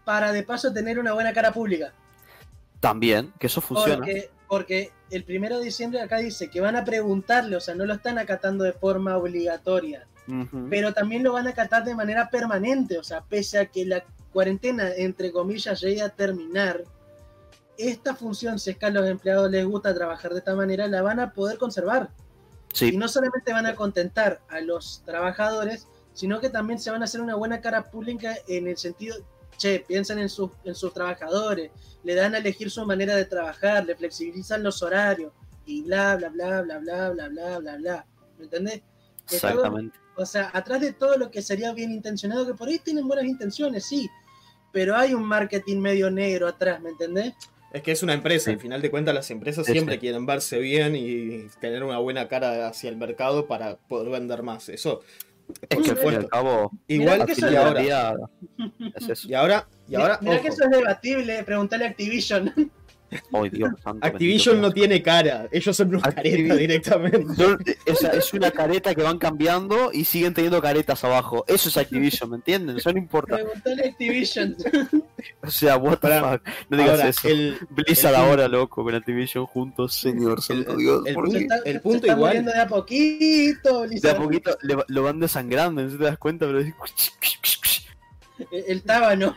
para 0.04 0.30
de 0.32 0.44
paso 0.44 0.72
tener 0.72 0.98
una 1.00 1.12
buena 1.12 1.32
cara 1.32 1.52
pública. 1.52 1.92
También, 2.80 3.32
que 3.40 3.48
eso 3.48 3.60
funciona. 3.60 3.96
Porque, 3.96 4.30
porque 4.48 4.92
el 5.10 5.24
primero 5.24 5.58
de 5.58 5.64
diciembre 5.64 6.00
acá 6.00 6.18
dice 6.18 6.48
que 6.48 6.60
van 6.60 6.76
a 6.76 6.84
preguntarle, 6.84 7.56
o 7.56 7.60
sea, 7.60 7.74
no 7.74 7.84
lo 7.84 7.94
están 7.94 8.18
acatando 8.18 8.62
de 8.64 8.72
forma 8.72 9.16
obligatoria, 9.16 10.06
pero 10.70 10.92
también 10.94 11.22
lo 11.24 11.32
van 11.32 11.46
a 11.48 11.50
acatar 11.50 11.84
de 11.84 11.94
manera 11.96 12.30
permanente, 12.30 12.96
o 12.98 13.02
sea, 13.02 13.22
pese 13.22 13.58
a 13.58 13.66
que 13.66 13.84
la 13.84 14.04
cuarentena, 14.32 14.90
entre 14.96 15.32
comillas, 15.32 15.80
llegue 15.80 16.02
a 16.02 16.08
terminar, 16.10 16.84
esta 17.78 18.14
función, 18.14 18.58
si 18.58 18.70
es 18.70 18.78
que 18.78 18.86
a 18.86 18.90
los 18.90 19.06
empleados 19.06 19.50
les 19.50 19.64
gusta 19.66 19.94
trabajar 19.94 20.32
de 20.32 20.38
esta 20.38 20.54
manera, 20.54 20.86
la 20.88 21.02
van 21.02 21.20
a 21.20 21.32
poder 21.32 21.58
conservar. 21.58 22.10
Y 22.72 22.76
Sí, 22.76 22.96
no 22.96 23.08
solamente 23.08 23.52
van 23.52 23.66
a 23.66 23.74
contentar 23.74 24.40
a 24.48 24.60
los 24.60 25.02
trabajadores, 25.06 25.86
sino 26.12 26.40
que 26.40 26.50
también 26.50 26.78
se 26.78 26.90
van 26.90 27.02
a 27.02 27.04
hacer 27.04 27.20
una 27.20 27.34
buena 27.34 27.60
cara 27.60 27.84
pública 27.90 28.34
en 28.48 28.66
el 28.68 28.76
sentido, 28.76 29.16
che, 29.58 29.80
piensan 29.86 30.18
en 30.18 30.28
sus, 30.28 30.50
en 30.64 30.74
sus 30.74 30.92
trabajadores, 30.92 31.70
le 32.02 32.14
dan 32.14 32.34
a 32.34 32.38
elegir 32.38 32.70
su 32.70 32.84
manera 32.84 33.14
de 33.16 33.24
trabajar, 33.24 33.84
le 33.86 33.96
flexibilizan 33.96 34.62
los 34.62 34.82
horarios 34.82 35.32
y 35.64 35.82
bla, 35.82 36.16
bla, 36.16 36.28
bla, 36.28 36.62
bla, 36.62 36.78
bla, 36.78 37.10
bla, 37.10 37.28
bla, 37.28 37.58
bla, 37.58 37.76
bla. 37.76 38.06
¿Me 38.38 38.44
entendés? 38.44 38.82
Que 39.26 39.38
todo- 39.40 39.50
exactamente. 39.50 39.98
o 40.16 40.24
sea, 40.26 40.50
atrás 40.52 40.80
de 40.80 40.92
todo 40.92 41.16
lo 41.16 41.30
que 41.30 41.42
sería 41.42 41.72
bien 41.72 41.90
intencionado, 41.90 42.46
que 42.46 42.54
por 42.54 42.68
ahí 42.68 42.78
tienen 42.78 43.08
buenas 43.08 43.24
intenciones, 43.26 43.84
sí, 43.86 44.08
pero 44.72 44.94
hay 44.94 45.14
un 45.14 45.24
marketing 45.24 45.78
medio 45.80 46.10
negro 46.10 46.46
atrás, 46.48 46.80
¿me 46.82 46.90
entendés? 46.90 47.32
Es 47.76 47.82
que 47.82 47.92
es 47.92 48.02
una 48.02 48.14
empresa, 48.14 48.46
Sí. 48.46 48.50
al 48.52 48.60
final 48.60 48.80
de 48.80 48.90
cuentas 48.90 49.14
las 49.14 49.30
empresas 49.30 49.66
Sí, 49.66 49.72
siempre 49.72 49.94
sí. 49.96 50.00
quieren 50.00 50.24
verse 50.24 50.58
bien 50.58 50.96
y 50.96 51.46
tener 51.60 51.82
una 51.84 51.98
buena 51.98 52.26
cara 52.26 52.66
hacia 52.68 52.88
el 52.88 52.96
mercado 52.96 53.46
para 53.46 53.76
poder 53.76 54.08
vender 54.10 54.42
más. 54.42 54.68
Eso, 54.70 55.02
Es 55.68 55.78
que 55.78 56.26
cabo, 56.28 56.72
Igual 56.88 57.26
que 57.26 57.34
que 57.34 57.40
y 57.40 57.44
eso 57.44 57.58
ahora, 57.58 57.82
es 58.96 59.08
eso. 59.10 59.28
y 59.28 59.34
ahora, 59.34 59.68
y 59.88 59.94
ahora, 59.94 60.18
Mirá 60.22 60.40
que 60.40 60.48
eso 60.48 60.64
es 60.64 60.70
debatible, 60.70 61.44
preguntarle 61.44 61.84
a 61.84 61.88
Activision. 61.90 62.52
Ay, 63.32 63.50
Dios 63.50 63.70
santo, 63.82 64.06
Activision 64.06 64.60
no 64.60 64.72
tiene 64.72 65.00
cara, 65.02 65.46
ellos 65.52 65.76
son 65.76 65.88
unos 65.88 66.02
caretas 66.02 66.58
directamente. 66.58 67.34
Son- 67.34 67.58
es, 67.84 68.02
es 68.02 68.32
una 68.34 68.50
careta 68.50 68.94
que 68.94 69.02
van 69.02 69.18
cambiando 69.18 69.90
y 69.92 70.04
siguen 70.04 70.34
teniendo 70.34 70.60
caretas 70.60 71.04
abajo. 71.04 71.44
Eso 71.46 71.68
es 71.68 71.76
Activision, 71.76 72.30
¿me 72.30 72.36
entienden? 72.36 72.76
Eso 72.78 72.92
no 72.92 72.98
importa. 72.98 73.36
Preguntale 73.36 73.88
Activision. 73.90 74.56
O 75.42 75.50
sea, 75.50 75.76
what 75.76 75.98
the 75.98 76.20
fuck. 76.20 76.42
No 76.68 76.76
digas 76.76 76.90
Ahora, 76.98 77.08
eso. 77.08 77.28
el, 77.28 77.58
Blizzard 77.70 78.14
el- 78.14 78.20
ahora, 78.20 78.48
loco, 78.48 78.82
con 78.84 78.94
Activision 78.94 79.46
juntos, 79.46 79.94
señor 79.94 80.42
santo 80.42 80.72
el- 80.72 80.78
Dios. 80.78 81.02
el 81.06 81.14
¿por 81.14 81.24
punto-? 81.24 81.38
Se 81.38 81.44
está, 81.44 81.56
el 81.64 81.72
se 81.74 81.80
punto 81.80 81.98
está 82.06 82.12
igual- 82.12 82.44
de 82.44 82.60
a 82.60 82.66
poquito, 82.68 83.80
De 83.80 83.84
a 83.84 83.86
Blizzard. 83.88 84.16
poquito 84.16 84.58
le- 84.62 84.76
lo 84.88 85.02
van 85.02 85.20
desangrando, 85.20 85.82
no 85.82 85.96
te 85.96 86.04
das 86.04 86.18
cuenta, 86.18 86.46
pero 86.46 86.60
El, 88.50 88.82
tábano. 88.82 89.34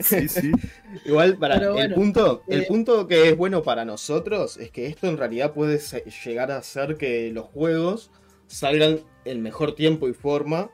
Sí, 0.00 0.28
sí. 0.28 0.52
Igual, 1.04 1.38
para 1.38 1.56
el 1.56 1.70
bueno, 1.72 1.94
punto, 1.94 2.42
el 2.46 2.62
eh, 2.62 2.66
punto 2.66 3.06
que 3.06 3.30
es 3.30 3.36
bueno 3.36 3.62
para 3.62 3.84
nosotros 3.84 4.56
es 4.58 4.70
que 4.70 4.86
esto 4.86 5.06
en 5.06 5.16
realidad 5.16 5.52
puede 5.52 5.80
llegar 6.24 6.50
a 6.50 6.58
hacer 6.58 6.96
que 6.96 7.30
los 7.30 7.46
juegos 7.46 8.10
salgan 8.46 9.00
en 9.24 9.42
mejor 9.42 9.74
tiempo 9.74 10.08
y 10.08 10.12
forma 10.12 10.70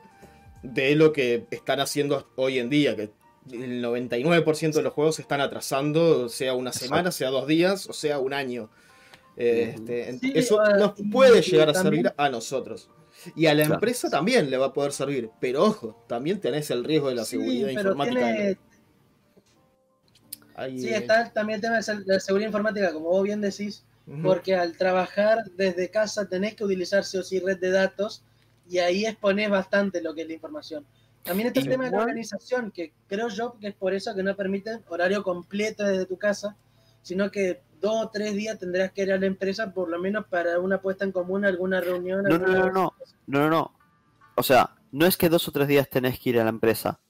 de 0.62 0.94
lo 0.96 1.12
que 1.12 1.46
están 1.50 1.80
haciendo 1.80 2.28
hoy 2.36 2.58
en 2.58 2.68
día, 2.70 2.96
que 2.96 3.10
el 3.52 3.82
99% 3.82 4.72
de 4.72 4.82
los 4.82 4.92
juegos 4.92 5.16
se 5.16 5.22
están 5.22 5.40
atrasando, 5.40 6.28
sea 6.28 6.54
una 6.54 6.72
semana, 6.72 7.10
sea 7.10 7.30
dos 7.30 7.46
días, 7.46 7.88
o 7.88 7.92
sea 7.92 8.18
un 8.18 8.32
año. 8.32 8.70
Este, 9.36 10.18
Sí, 10.18 10.32
eso 10.34 10.60
ah, 10.60 10.74
nos 10.76 10.92
puede 11.10 11.40
llegar 11.40 11.70
a 11.70 11.72
también- 11.72 12.02
servir 12.04 12.14
a 12.16 12.28
nosotros. 12.28 12.90
Y 13.36 13.46
a 13.46 13.54
la 13.54 13.62
Claro. 13.62 13.74
empresa 13.74 14.08
también 14.10 14.50
le 14.50 14.56
va 14.56 14.66
a 14.66 14.72
poder 14.72 14.92
servir. 14.92 15.30
Pero 15.40 15.64
ojo, 15.64 16.04
también 16.08 16.40
tenés 16.40 16.70
el 16.70 16.84
riesgo 16.84 17.08
de 17.08 17.14
la 17.16 17.24
Sí, 17.24 17.36
seguridad 17.36 17.68
pero 17.74 17.90
informática. 17.90 18.20
tiene, 18.26 18.58
Ahí, 20.54 20.78
sí, 20.80 20.88
eh, 20.88 20.96
está 20.96 21.30
también 21.32 21.56
el 21.56 21.60
tema 21.62 21.80
de 21.80 22.04
la 22.06 22.20
seguridad 22.20 22.48
informática, 22.48 22.92
como 22.92 23.08
vos 23.08 23.22
bien 23.22 23.40
decís, 23.40 23.84
porque 24.22 24.56
al 24.56 24.76
trabajar 24.76 25.44
desde 25.56 25.88
casa 25.88 26.28
tenés 26.28 26.54
que 26.56 26.64
utilizar 26.64 27.04
sí 27.04 27.16
o 27.18 27.22
sí 27.22 27.38
red 27.38 27.58
de 27.58 27.70
datos 27.70 28.24
y 28.68 28.78
ahí 28.78 29.06
exponés 29.06 29.48
bastante 29.48 30.02
lo 30.02 30.14
que 30.14 30.22
es 30.22 30.28
la 30.28 30.34
información. 30.34 30.84
También 31.24 31.48
está 31.48 31.60
el 31.60 31.68
tema 31.68 31.84
de 31.84 31.90
la 31.92 31.98
organización, 31.98 32.72
que 32.72 32.92
creo 33.06 33.28
yo 33.28 33.56
que 33.60 33.68
es 33.68 33.74
por 33.74 33.94
eso 33.94 34.14
que 34.14 34.22
no 34.22 34.34
permiten 34.34 34.82
horario 34.88 35.22
completo 35.22 35.84
desde 35.84 36.06
tu 36.06 36.16
casa, 36.18 36.56
sino 37.02 37.30
que 37.30 37.60
dos 37.80 38.04
o 38.06 38.10
tres 38.10 38.34
días 38.34 38.58
tendrás 38.58 38.92
que 38.92 39.02
ir 39.02 39.12
a 39.12 39.18
la 39.18 39.26
empresa 39.26 39.72
por 39.72 39.88
lo 39.88 39.98
menos 39.98 40.26
para 40.26 40.58
una 40.60 40.80
puesta 40.80 41.04
en 41.04 41.12
común, 41.12 41.44
alguna 41.44 41.80
reunión. 41.80 42.22
No, 42.24 42.38
no, 42.38 42.44
alguna- 42.46 42.58
no, 42.66 42.72
no. 42.72 42.94
No, 43.26 43.38
no, 43.40 43.50
no. 43.50 43.74
O 44.36 44.42
sea, 44.42 44.76
no 44.92 45.06
es 45.06 45.16
que 45.16 45.28
dos 45.28 45.46
o 45.48 45.52
tres 45.52 45.68
días 45.68 45.88
tenés 45.88 46.18
que 46.18 46.30
ir 46.30 46.40
a 46.40 46.44
la 46.44 46.50
empresa, 46.50 47.00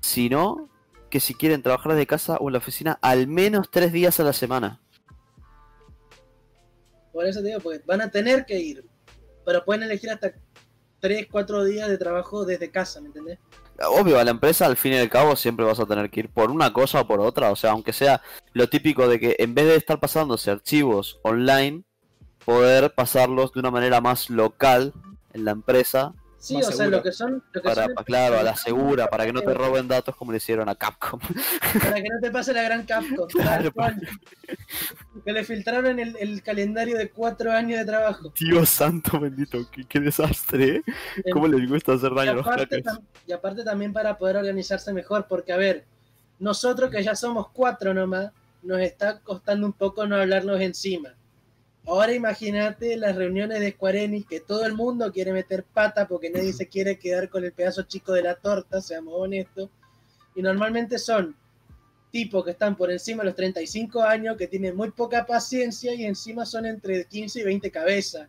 sino 0.00 0.68
que 1.10 1.20
si 1.20 1.34
quieren 1.34 1.62
trabajar 1.62 1.92
desde 1.92 2.06
casa 2.06 2.36
o 2.38 2.48
en 2.48 2.52
la 2.54 2.58
oficina, 2.58 2.98
al 3.00 3.26
menos 3.28 3.70
tres 3.70 3.92
días 3.92 4.18
a 4.20 4.24
la 4.24 4.32
semana. 4.32 4.80
Por 7.12 7.26
eso 7.26 7.40
te 7.40 7.48
digo, 7.48 7.60
porque 7.60 7.80
van 7.86 8.00
a 8.00 8.10
tener 8.10 8.44
que 8.44 8.58
ir, 8.58 8.84
pero 9.44 9.64
pueden 9.64 9.84
elegir 9.84 10.10
hasta 10.10 10.32
tres, 11.00 11.28
cuatro 11.30 11.62
días 11.64 11.88
de 11.88 11.98
trabajo 11.98 12.44
desde 12.44 12.70
casa, 12.70 13.00
¿me 13.00 13.06
entendés? 13.08 13.38
Obvio, 13.80 14.18
a 14.18 14.24
la 14.24 14.30
empresa 14.30 14.66
al 14.66 14.76
fin 14.76 14.92
y 14.92 14.96
al 14.96 15.10
cabo 15.10 15.34
siempre 15.34 15.66
vas 15.66 15.80
a 15.80 15.86
tener 15.86 16.10
que 16.10 16.20
ir 16.20 16.28
por 16.28 16.50
una 16.50 16.72
cosa 16.72 17.00
o 17.00 17.06
por 17.06 17.20
otra. 17.20 17.50
O 17.50 17.56
sea, 17.56 17.72
aunque 17.72 17.92
sea 17.92 18.22
lo 18.52 18.68
típico 18.68 19.08
de 19.08 19.18
que 19.18 19.36
en 19.38 19.54
vez 19.54 19.66
de 19.66 19.76
estar 19.76 19.98
pasándose 19.98 20.50
archivos 20.50 21.18
online, 21.22 21.82
poder 22.44 22.94
pasarlos 22.94 23.52
de 23.52 23.60
una 23.60 23.70
manera 23.70 24.00
más 24.00 24.30
local 24.30 24.92
en 25.32 25.44
la 25.44 25.50
empresa. 25.52 26.14
Sí, 26.44 26.52
Más 26.56 26.68
o 26.68 26.72
sea, 26.72 26.88
lo 26.88 27.02
que 27.02 27.10
son... 27.10 27.42
Lo 27.52 27.62
que 27.62 27.66
Para, 27.66 27.84
son- 27.86 27.94
claro, 28.04 28.38
a 28.38 28.42
la 28.42 28.54
segura, 28.54 29.06
para 29.08 29.24
que 29.24 29.32
no 29.32 29.40
te 29.40 29.54
roben 29.54 29.88
datos 29.88 30.14
como 30.14 30.30
le 30.30 30.36
hicieron 30.36 30.68
a 30.68 30.74
Capcom. 30.74 31.18
Para 31.82 31.94
que 31.94 32.08
no 32.10 32.20
te 32.20 32.30
pase 32.30 32.52
la 32.52 32.62
gran 32.64 32.84
Capcom. 32.84 33.26
Claro. 33.28 33.72
Que 35.24 35.32
le 35.32 35.42
filtraron 35.42 35.98
el, 35.98 36.14
el 36.20 36.42
calendario 36.42 36.98
de 36.98 37.08
cuatro 37.08 37.50
años 37.50 37.78
de 37.78 37.86
trabajo. 37.86 38.30
Dios 38.38 38.68
santo 38.68 39.18
bendito, 39.18 39.66
qué, 39.70 39.84
qué 39.86 40.00
desastre, 40.00 40.82
¿eh? 41.16 41.32
¿Cómo 41.32 41.48
les 41.48 41.66
gusta 41.66 41.94
hacer 41.94 42.12
daño 42.14 42.32
a 42.32 42.34
los 42.34 42.44
hackers? 42.44 42.84
y 43.26 43.32
aparte 43.32 43.64
también 43.64 43.94
para 43.94 44.18
poder 44.18 44.36
organizarse 44.36 44.92
mejor, 44.92 45.24
porque 45.26 45.50
a 45.54 45.56
ver, 45.56 45.86
nosotros 46.38 46.90
que 46.90 47.02
ya 47.02 47.14
somos 47.14 47.48
cuatro 47.54 47.94
nomás, 47.94 48.32
nos 48.62 48.80
está 48.80 49.18
costando 49.20 49.66
un 49.66 49.72
poco 49.72 50.06
no 50.06 50.16
hablarnos 50.16 50.60
encima. 50.60 51.14
Ahora 51.86 52.14
imagínate 52.14 52.96
las 52.96 53.14
reuniones 53.14 53.60
de 53.60 53.72
Square 53.72 54.04
Enix, 54.04 54.26
que 54.26 54.40
todo 54.40 54.64
el 54.64 54.72
mundo 54.72 55.12
quiere 55.12 55.32
meter 55.32 55.64
pata 55.64 56.08
porque 56.08 56.30
nadie 56.30 56.52
se 56.52 56.66
quiere 56.66 56.98
quedar 56.98 57.28
con 57.28 57.44
el 57.44 57.52
pedazo 57.52 57.82
chico 57.82 58.12
de 58.12 58.22
la 58.22 58.36
torta, 58.36 58.80
seamos 58.80 59.14
honestos. 59.16 59.68
Y 60.34 60.40
normalmente 60.40 60.98
son 60.98 61.36
tipos 62.10 62.44
que 62.44 62.52
están 62.52 62.76
por 62.76 62.90
encima 62.90 63.22
de 63.22 63.30
los 63.30 63.36
35 63.36 64.02
años, 64.02 64.36
que 64.36 64.46
tienen 64.46 64.74
muy 64.76 64.92
poca 64.92 65.26
paciencia 65.26 65.92
y 65.94 66.04
encima 66.04 66.46
son 66.46 66.64
entre 66.64 67.04
15 67.04 67.40
y 67.40 67.44
20 67.44 67.70
cabezas. 67.70 68.28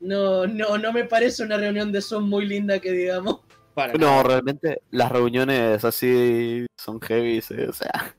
No, 0.00 0.46
no, 0.46 0.78
no 0.78 0.92
me 0.92 1.04
parece 1.04 1.42
una 1.42 1.58
reunión 1.58 1.92
de 1.92 2.00
Zoom 2.00 2.28
muy 2.28 2.46
linda 2.46 2.78
que 2.78 2.92
digamos. 2.92 3.40
Para 3.74 3.92
No, 3.94 4.22
realmente 4.22 4.80
las 4.90 5.12
reuniones 5.12 5.84
así 5.84 6.64
son 6.76 7.00
heavy, 7.00 7.42
sí, 7.42 7.54
o 7.54 7.72
sea. 7.72 8.16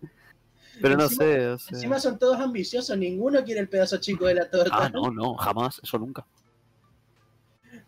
Pero 0.82 0.96
no 0.98 1.08
sé, 1.10 1.48
o 1.48 1.58
sea. 1.58 1.76
Encima 1.76 2.00
son 2.00 2.18
todos 2.20 2.40
ambiciosos, 2.40 2.98
ninguno 2.98 3.44
quiere 3.44 3.62
el 3.62 3.70
pedazo 3.70 3.98
chico 3.98 4.26
de 4.26 4.36
la 4.36 4.50
torta. 4.50 4.76
Ah, 4.78 4.90
no, 4.90 5.10
no, 5.12 5.36
jamás, 5.36 5.80
eso 5.84 5.98
nunca. 5.98 6.26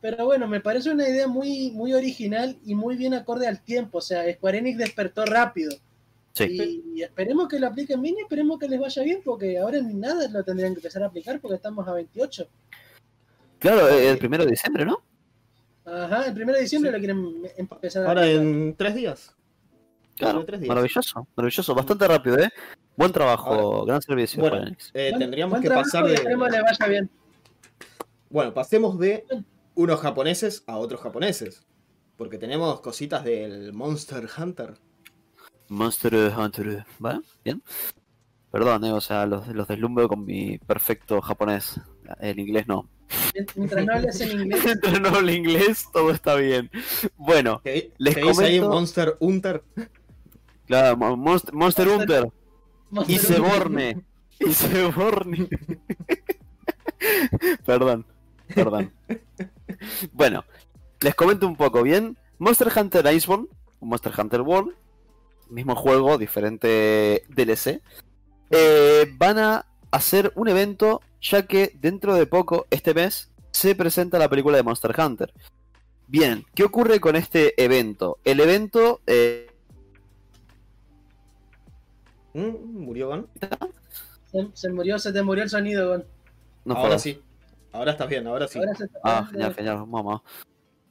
Pero 0.01 0.25
bueno, 0.25 0.47
me 0.47 0.61
parece 0.61 0.91
una 0.91 1.07
idea 1.07 1.27
muy, 1.27 1.71
muy 1.71 1.93
original 1.93 2.57
y 2.65 2.73
muy 2.73 2.95
bien 2.95 3.13
acorde 3.13 3.47
al 3.47 3.61
tiempo. 3.61 3.97
O 3.97 4.01
sea, 4.01 4.31
Square 4.33 4.59
Enix 4.59 4.77
despertó 4.77 5.25
rápido. 5.25 5.71
Sí. 6.33 6.45
Y, 6.93 6.99
y 6.99 7.03
esperemos 7.03 7.47
que 7.49 7.59
lo 7.59 7.67
apliquen 7.67 8.01
bien 8.01 8.15
y 8.17 8.21
esperemos 8.21 8.59
que 8.59 8.69
les 8.69 8.79
vaya 8.79 9.03
bien, 9.03 9.21
porque 9.25 9.57
ahora 9.57 9.77
en 9.79 9.99
nada 9.99 10.27
lo 10.29 10.43
tendrían 10.43 10.73
que 10.73 10.79
empezar 10.79 11.03
a 11.03 11.07
aplicar 11.07 11.39
porque 11.41 11.55
estamos 11.55 11.85
a 11.87 11.93
28. 11.93 12.47
Claro, 13.59 13.89
eh, 13.89 14.09
el 14.09 14.17
primero 14.17 14.45
de 14.45 14.51
diciembre, 14.51 14.85
¿no? 14.85 15.01
Ajá, 15.85 16.27
el 16.27 16.41
1 16.41 16.53
de 16.53 16.61
diciembre 16.61 16.91
Sí. 16.91 16.93
lo 16.93 16.99
quieren 16.99 17.51
empezar 17.57 18.03
a 18.03 18.07
Ahora 18.09 18.21
aplicar. 18.21 18.41
en 18.45 18.75
tres 18.75 18.95
días. 18.95 19.35
Claro, 20.19 20.39
En 20.41 20.45
tres 20.45 20.59
días. 20.61 20.69
maravilloso, 20.69 21.27
maravilloso, 21.35 21.75
bastante 21.75 22.07
rápido, 22.07 22.37
¿eh? 22.39 22.49
Buen 22.97 23.11
trabajo, 23.11 23.85
gran 23.85 24.01
servicio, 24.01 24.41
Bueno, 24.41 24.65
eh, 24.93 25.13
tendríamos 25.17 25.51
buen 25.51 25.63
que 25.63 25.69
pasar 25.69 26.05
de. 26.05 26.13
esperemos 26.15 26.49
le 26.51 26.61
vaya 26.61 26.87
bien. 26.87 27.09
Bueno, 28.29 28.53
pasemos 28.53 28.99
de 28.99 29.23
unos 29.75 29.99
japoneses 30.01 30.63
a 30.67 30.77
otros 30.77 31.01
japoneses. 31.01 31.65
Porque 32.17 32.37
tenemos 32.37 32.81
cositas 32.81 33.23
del 33.23 33.71
Monster 33.71 34.27
Hunter. 34.37 34.73
Monster 35.69 36.33
Hunter, 36.37 36.85
¿vale? 36.99 37.21
Bien. 37.45 37.63
Perdón, 38.51 38.83
eh, 38.83 38.91
o 38.91 38.99
sea, 38.99 39.25
los, 39.25 39.47
los 39.47 39.67
deslumbro 39.67 40.09
con 40.09 40.25
mi 40.25 40.57
perfecto 40.57 41.21
japonés. 41.21 41.79
El 42.19 42.39
inglés 42.39 42.67
no. 42.67 42.89
Mientras 43.55 43.85
no 43.85 43.93
hables 43.93 44.19
en 44.21 44.31
inglés, 44.41 44.61
Mientras 44.65 44.99
no 45.01 45.09
hablo 45.09 45.31
inglés, 45.31 45.85
todo 45.93 46.11
está 46.11 46.35
bien. 46.35 46.69
Bueno, 47.15 47.61
¿Qué, 47.63 47.93
Les 47.99 48.15
qué 48.15 48.21
dice 48.23 48.43
ahí 48.45 48.59
comento- 48.59 48.69
Monster 48.73 49.17
Hunter? 49.19 49.63
Claro, 50.69 50.95
Mo- 50.95 51.17
Monster, 51.17 51.53
Monster 51.53 51.87
Hunter. 51.89 52.31
Y 53.07 53.19
Seborne. 53.19 54.01
Y 54.39 54.53
Seborne. 54.53 55.49
perdón, 57.65 58.05
perdón. 58.53 58.91
Bueno, 60.13 60.43
les 61.01 61.15
comento 61.15 61.47
un 61.47 61.55
poco, 61.55 61.83
¿bien? 61.83 62.17
Monster 62.37 62.71
Hunter 62.75 63.05
Iceborne, 63.13 63.47
Monster 63.81 64.13
Hunter 64.17 64.41
World, 64.41 64.73
mismo 65.49 65.75
juego, 65.75 66.17
diferente 66.17 67.23
DLC. 67.29 67.81
eh, 68.51 69.13
van 69.17 69.37
a 69.39 69.65
hacer 69.91 70.31
un 70.35 70.47
evento, 70.47 71.01
ya 71.21 71.45
que 71.45 71.73
dentro 71.79 72.15
de 72.15 72.25
poco, 72.25 72.65
este 72.69 72.93
mes, 72.93 73.31
se 73.51 73.75
presenta 73.75 74.19
la 74.19 74.29
película 74.29 74.57
de 74.57 74.63
Monster 74.63 74.95
Hunter. 74.99 75.33
Bien, 76.07 76.45
¿qué 76.55 76.63
ocurre 76.63 76.99
con 76.99 77.15
este 77.15 77.61
evento? 77.63 78.17
El 78.23 78.39
evento 78.39 79.01
eh, 79.05 79.48
Mm, 82.33 82.83
¿Murió 82.85 83.07
Gon? 83.07 83.27
Se, 84.31 84.47
se 84.53 84.69
murió, 84.69 84.99
se 84.99 85.11
te 85.11 85.21
murió 85.23 85.43
el 85.43 85.49
sonido, 85.49 85.89
Gon. 85.89 86.05
no 86.65 86.75
ahora 86.75 86.99
sí. 86.99 87.21
Ahora 87.71 87.91
estás 87.91 88.07
bien, 88.09 88.25
ahora 88.27 88.47
sí. 88.47 88.59
Ahora 88.59 88.73
se 88.75 88.85
está- 88.85 88.99
Ah, 89.03 89.27
genial, 89.31 89.53
genial, 89.53 89.87
mamá. 89.87 90.21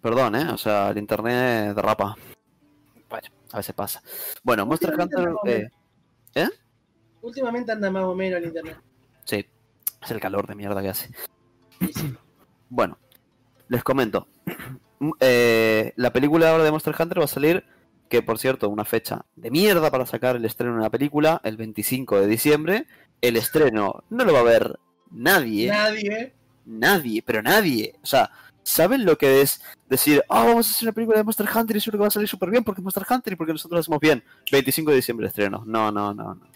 Perdón, 0.00 0.36
¿eh? 0.36 0.48
O 0.52 0.56
sea, 0.58 0.90
el 0.90 0.98
internet 0.98 1.74
derrapa. 1.74 2.16
Bueno, 3.08 3.28
a 3.52 3.56
veces 3.56 3.74
pasa. 3.74 4.02
Bueno, 4.44 4.64
Monster 4.66 4.94
Hunter... 4.98 5.18
menos. 5.18 5.38
eh, 5.44 5.68
Últimamente 7.22 7.72
anda 7.72 7.90
más 7.90 8.04
o 8.04 8.14
menos 8.14 8.38
el 8.38 8.46
internet. 8.46 8.76
sí, 9.24 9.44
es 10.02 10.10
el 10.12 10.20
calor 10.20 10.46
de 10.46 10.54
mierda 10.54 10.80
que 10.80 10.88
hace. 10.88 11.10
Sí, 11.80 11.92
sí. 11.92 12.14
Bueno, 12.68 12.98
les 13.68 13.82
comento. 13.84 14.26
Eh, 15.20 15.92
la 15.94 16.12
película 16.12 16.50
ahora 16.50 16.64
de 16.64 16.72
Monster 16.72 16.92
Hunter 16.98 17.20
va 17.20 17.24
a 17.26 17.28
salir, 17.28 17.64
que 18.08 18.22
por 18.22 18.38
cierto, 18.38 18.68
una 18.68 18.84
fecha 18.84 19.24
de 19.36 19.50
mierda 19.50 19.90
para 19.90 20.06
sacar 20.06 20.36
el 20.36 20.44
estreno 20.44 20.72
de 20.72 20.78
una 20.78 20.90
película, 20.90 21.40
el 21.44 21.56
25 21.56 22.20
de 22.20 22.26
diciembre. 22.26 22.86
El 23.20 23.36
estreno 23.36 24.04
no 24.10 24.24
lo 24.24 24.32
va 24.32 24.40
a 24.40 24.44
ver 24.44 24.78
nadie. 25.10 25.68
Nadie. 25.68 26.32
Nadie, 26.64 27.22
pero 27.22 27.42
nadie. 27.42 27.94
O 28.02 28.06
sea, 28.06 28.30
¿saben 28.62 29.04
lo 29.04 29.16
que 29.16 29.40
es 29.40 29.60
decir, 29.88 30.22
ah, 30.28 30.44
vamos 30.44 30.68
a 30.68 30.70
hacer 30.70 30.86
una 30.86 30.92
película 30.92 31.18
de 31.18 31.24
Monster 31.24 31.48
Hunter 31.54 31.76
y 31.76 31.80
seguro 31.80 31.98
que 31.98 32.02
va 32.02 32.08
a 32.08 32.10
salir 32.10 32.28
súper 32.28 32.50
bien 32.50 32.64
porque 32.64 32.82
Monster 32.82 33.04
Hunter 33.08 33.32
y 33.32 33.36
porque 33.36 33.52
nosotros 33.52 33.76
lo 33.76 33.80
hacemos 33.80 34.00
bien? 34.00 34.22
25 34.52 34.90
de 34.90 34.96
diciembre 34.96 35.26
estreno. 35.26 35.64
No, 35.66 35.90
no, 35.90 36.14
no, 36.14 36.34
no. 36.34 36.48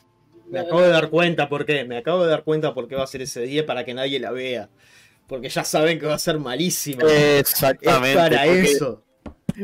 Me 0.50 0.60
acabo 0.60 0.82
de 0.82 0.90
dar 0.90 1.08
cuenta 1.08 1.48
por 1.48 1.64
qué. 1.64 1.84
Me 1.84 1.96
acabo 1.96 2.24
de 2.24 2.30
dar 2.30 2.44
cuenta 2.44 2.74
por 2.74 2.86
qué 2.86 2.94
va 2.94 3.04
a 3.04 3.06
ser 3.06 3.22
ese 3.22 3.40
día 3.40 3.64
para 3.64 3.84
que 3.84 3.94
nadie 3.94 4.20
la 4.20 4.30
vea. 4.30 4.68
Porque 5.26 5.48
ya 5.48 5.64
saben 5.64 5.98
que 5.98 6.06
va 6.06 6.14
a 6.14 6.18
ser 6.18 6.38
malísima. 6.38 7.04
Exactamente. 7.10 8.10
es 8.10 8.16
para 8.16 8.46
eso. 8.46 9.02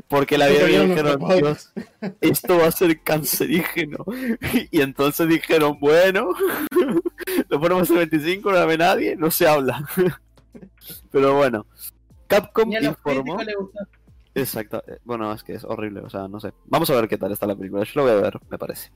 Porque 0.09 0.38
la 0.38 0.48
vieron 0.48 0.70
y 0.70 0.87
dijeron, 0.88 1.20
"Dios, 1.38 1.72
esto 2.20 2.59
va 2.59 2.66
a 2.66 2.72
ser 2.72 3.03
cancerígeno. 3.03 4.05
Y 4.70 4.81
entonces 4.81 5.29
dijeron, 5.29 5.79
bueno, 5.81 6.31
lo 7.48 7.61
ponemos 7.61 7.88
el 7.90 7.96
25, 7.96 8.51
no 8.51 8.57
la 8.57 8.66
ve 8.66 8.79
nadie, 8.79 9.16
no 9.16 9.31
se 9.31 9.46
habla. 9.46 9.88
Pero 11.11 11.35
bueno, 11.35 11.66
Capcom 12.27 12.72
informó. 12.72 13.38
Exacto, 14.35 14.83
eh, 14.87 14.98
bueno, 15.05 15.33
es 15.33 15.42
que 15.42 15.55
es 15.55 15.64
horrible, 15.64 16.01
o 16.01 16.11
sea, 16.11 16.29
no 16.29 16.38
sé. 16.40 16.53
Vamos 16.66 16.88
a 16.90 16.94
ver 16.94 17.09
qué 17.09 17.18
tal 17.18 17.33
está 17.33 17.46
la 17.46 17.57
película, 17.57 17.85
yo 17.85 17.92
lo 17.96 18.03
voy 18.03 18.12
a 18.12 18.22
ver, 18.22 18.38
me 18.51 18.59
parece. 18.59 18.90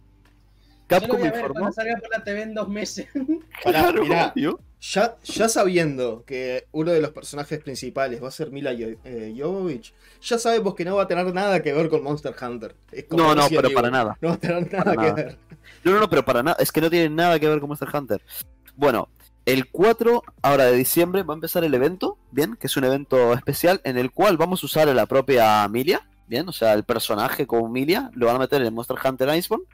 Yo 0.92 0.96
lo 0.96 1.00
Capcom 1.00 1.18
voy 1.20 1.28
a 1.28 1.30
ver 1.30 1.40
informó. 1.40 1.60
cuando 1.60 1.72
salga 1.74 1.96
por 2.00 2.10
la 2.10 2.24
TV 2.24 2.42
en 2.42 2.54
dos 2.54 2.68
meses. 2.68 3.06
Pará, 3.64 3.92
mirá. 3.92 4.34
Ya, 4.80 5.16
ya 5.22 5.48
sabiendo 5.48 6.24
que 6.26 6.66
uno 6.72 6.90
de 6.90 7.00
los 7.00 7.10
personajes 7.10 7.60
principales 7.62 8.20
va 8.20 8.26
a 8.28 8.32
ser 8.32 8.50
Mila 8.50 8.72
Jo- 8.72 8.98
eh, 9.04 9.32
Jovovich, 9.38 9.94
ya 10.20 10.38
sabemos 10.38 10.74
que 10.74 10.84
no 10.84 10.96
va 10.96 11.04
a 11.04 11.06
tener 11.06 11.32
nada 11.32 11.62
que 11.62 11.72
ver 11.72 11.88
con 11.88 12.02
Monster 12.02 12.34
Hunter. 12.40 12.74
No, 13.10 13.32
no, 13.34 13.46
pero 13.48 13.70
para 13.72 13.90
nada. 13.90 14.18
No 14.20 14.30
va 14.30 14.34
a 14.34 14.38
tener 14.38 14.72
nada 14.72 14.84
Para 14.84 14.96
que 15.02 15.08
nada. 15.10 15.14
ver. 15.14 15.38
No, 15.84 15.92
no, 15.92 16.00
no, 16.00 16.10
pero 16.10 16.24
para 16.24 16.42
nada, 16.42 16.56
es 16.58 16.72
que 16.72 16.80
no 16.80 16.90
tiene 16.90 17.08
nada 17.10 17.38
que 17.38 17.48
ver 17.48 17.60
con 17.60 17.68
Monster 17.68 17.88
Hunter. 17.94 18.20
Bueno, 18.74 19.08
el 19.46 19.70
4 19.70 20.22
ahora 20.42 20.64
de 20.64 20.76
diciembre 20.76 21.22
va 21.22 21.34
a 21.34 21.36
empezar 21.36 21.62
el 21.62 21.74
evento, 21.74 22.18
bien, 22.32 22.56
que 22.56 22.66
es 22.66 22.76
un 22.76 22.82
evento 22.82 23.34
especial 23.34 23.80
en 23.84 23.98
el 23.98 24.10
cual 24.10 24.36
vamos 24.36 24.64
a 24.64 24.66
usar 24.66 24.88
a 24.88 24.94
la 24.94 25.06
propia 25.06 25.66
Milia, 25.68 26.08
bien, 26.26 26.48
o 26.48 26.52
sea, 26.52 26.72
el 26.72 26.82
personaje 26.82 27.46
como 27.46 27.68
Milia 27.68 28.10
lo 28.14 28.26
van 28.26 28.36
a 28.36 28.40
meter 28.40 28.60
en 28.62 28.66
el 28.66 28.72
Monster 28.72 28.96
Hunter 29.04 29.32
Iceborne 29.36 29.64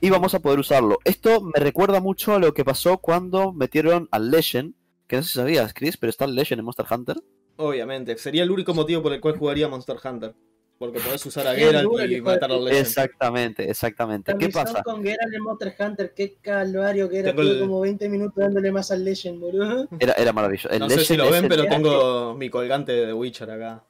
y 0.00 0.10
vamos 0.10 0.34
a 0.34 0.40
poder 0.40 0.58
usarlo. 0.58 0.98
Esto 1.04 1.40
me 1.40 1.58
recuerda 1.60 2.00
mucho 2.00 2.34
a 2.34 2.38
lo 2.38 2.52
que 2.54 2.64
pasó 2.64 2.98
cuando 2.98 3.52
metieron 3.52 4.08
al 4.10 4.30
Legend, 4.30 4.74
que 5.06 5.16
no 5.16 5.22
sé 5.22 5.28
si 5.28 5.34
sabías, 5.34 5.72
Chris, 5.74 5.96
pero 5.96 6.10
está 6.10 6.24
el 6.24 6.34
Legend 6.34 6.60
en 6.60 6.64
Monster 6.64 6.86
Hunter. 6.90 7.16
Obviamente, 7.56 8.16
sería 8.18 8.42
el 8.42 8.50
único 8.50 8.74
motivo 8.74 9.02
por 9.02 9.12
el 9.12 9.20
cual 9.20 9.36
jugaría 9.38 9.68
Monster 9.68 9.96
Hunter. 10.02 10.34
Porque 10.76 10.98
podés 10.98 11.24
usar 11.24 11.46
a 11.46 11.54
Geralt 11.54 11.88
y 12.10 12.20
matar 12.20 12.50
al. 12.50 12.64
Legend. 12.64 12.80
Exactamente, 12.80 13.70
exactamente. 13.70 14.32
La 14.32 14.38
¿Qué 14.38 14.48
pasa? 14.48 14.82
con 14.82 15.04
Geralt 15.04 15.32
en 15.32 15.40
Monster 15.42 15.74
Hunter, 15.78 16.12
qué 16.14 16.34
calvario 16.42 17.08
que 17.08 17.20
era. 17.20 17.30
Tengo 17.30 17.42
el- 17.42 17.60
como 17.60 17.80
20 17.80 18.08
minutos 18.08 18.34
dándole 18.36 18.72
más 18.72 18.90
al 18.90 19.04
Legend, 19.04 19.38
boludo. 19.40 19.88
Era, 20.00 20.14
era 20.14 20.32
maravilloso. 20.32 20.68
El 20.70 20.80
No 20.80 20.88
sé 20.90 21.04
si 21.04 21.16
Legend 21.16 21.18
lo 21.20 21.30
ven, 21.30 21.48
pero 21.48 21.64
tengo 21.68 22.34
mi 22.34 22.50
colgante 22.50 22.90
de 22.90 23.06
The 23.06 23.12
Witcher 23.12 23.50
acá. 23.52 23.84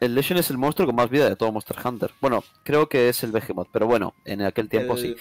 El 0.00 0.14
Legend 0.14 0.40
es 0.40 0.50
el 0.50 0.58
monstruo 0.58 0.86
con 0.86 0.94
más 0.94 1.10
vida 1.10 1.28
de 1.28 1.36
todo 1.36 1.52
Monster 1.52 1.76
Hunter. 1.84 2.12
Bueno, 2.20 2.44
creo 2.64 2.88
que 2.88 3.08
es 3.08 3.22
el 3.24 3.32
Behemoth, 3.32 3.68
pero 3.72 3.86
bueno, 3.86 4.14
en 4.24 4.42
aquel 4.42 4.68
tiempo 4.68 4.94
El- 4.94 4.98
sí. 4.98 5.16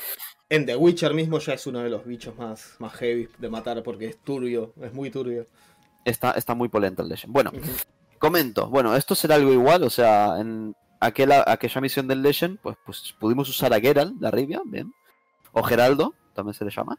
En 0.50 0.66
The 0.66 0.78
Witcher 0.78 1.14
mismo 1.14 1.40
ya 1.40 1.54
es 1.54 1.68
uno 1.68 1.80
de 1.80 1.90
los 1.90 2.06
bichos 2.06 2.38
más, 2.38 2.76
más 2.80 2.94
heavy 2.94 3.28
de 3.38 3.50
matar 3.50 3.84
porque 3.84 4.06
es 4.08 4.18
turbio, 4.18 4.74
es 4.82 4.94
muy 4.94 5.10
turbio. 5.10 5.48
Está, 6.06 6.32
está 6.32 6.56
muy 6.56 6.70
polenta 6.70 7.02
el 7.04 7.10
Legend. 7.10 7.34
Bueno, 7.34 7.52
comento. 8.18 8.70
Bueno, 8.70 8.96
esto 8.96 9.14
será 9.14 9.36
algo 9.36 9.52
igual, 9.52 9.84
o 9.84 9.90
sea, 9.90 10.40
en 10.40 10.74
aquella, 11.02 11.44
aquella 11.46 11.82
misión 11.82 12.08
del 12.08 12.22
Legend, 12.22 12.60
pues, 12.60 12.78
pues 12.86 13.14
pudimos 13.20 13.50
usar 13.50 13.74
a 13.74 13.80
Geralt, 13.80 14.16
la 14.22 14.32
Rivia, 14.32 14.62
bien. 14.66 14.94
O 15.52 15.64
Geraldo, 15.64 16.14
también 16.34 16.54
se 16.54 16.64
le 16.64 16.72
llama. 16.72 16.98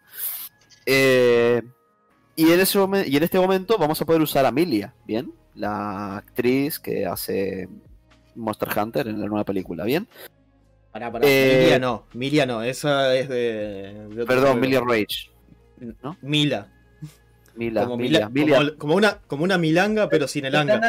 Eh, 0.85 1.63
y, 2.37 2.53
en 2.53 2.61
ese 2.61 2.79
y 3.07 3.17
en 3.17 3.23
este 3.23 3.39
momento 3.39 3.79
vamos 3.79 4.01
a 4.03 4.05
poder 4.05 4.21
usar 4.21 4.45
a 4.45 4.53
Milia, 4.53 4.95
bien. 5.07 5.33
La 5.59 6.19
actriz 6.19 6.79
que 6.79 7.05
hace 7.05 7.69
Monster 8.37 8.69
Hunter 8.79 9.09
en 9.09 9.21
la 9.21 9.27
nueva 9.27 9.45
película, 9.45 9.83
bien. 9.85 10.07
Pará, 10.93 11.11
pará. 11.11 11.27
Eh, 11.29 11.59
Milia 11.63 11.79
no, 11.81 12.05
Milia 12.15 12.47
no, 12.47 12.63
esa 12.63 13.13
es 13.15 13.29
de. 13.29 14.25
Perdón. 14.27 14.61
Milia 14.61 14.81
Rage. 14.81 15.31
Mila. 16.23 16.69
Mila, 17.57 17.85
como, 17.87 17.97
Mila- 17.97 18.31
como- 18.31 18.79
como 18.79 18.95
una, 18.95 19.19
como 19.27 19.43
una 19.43 19.59
milanga, 19.59 20.09
pero 20.09 20.29
sin 20.29 20.45
el 20.45 20.55
anga. 20.55 20.81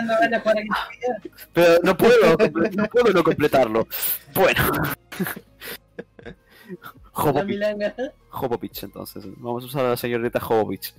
Pero 1.52 1.80
no 1.84 1.98
puedo, 1.98 2.38
no 2.76 2.86
puedo 2.86 3.12
no 3.12 3.24
completarlo. 3.24 3.88
Bueno. 4.36 4.62
milanga. 7.46 7.94
Jovovich, 8.30 8.84
entonces. 8.84 9.24
Vamos 9.38 9.64
a 9.64 9.68
usar 9.68 9.86
a 9.86 9.90
la 9.90 9.98
señorita 9.98 10.40
Jovovich. 10.40 10.94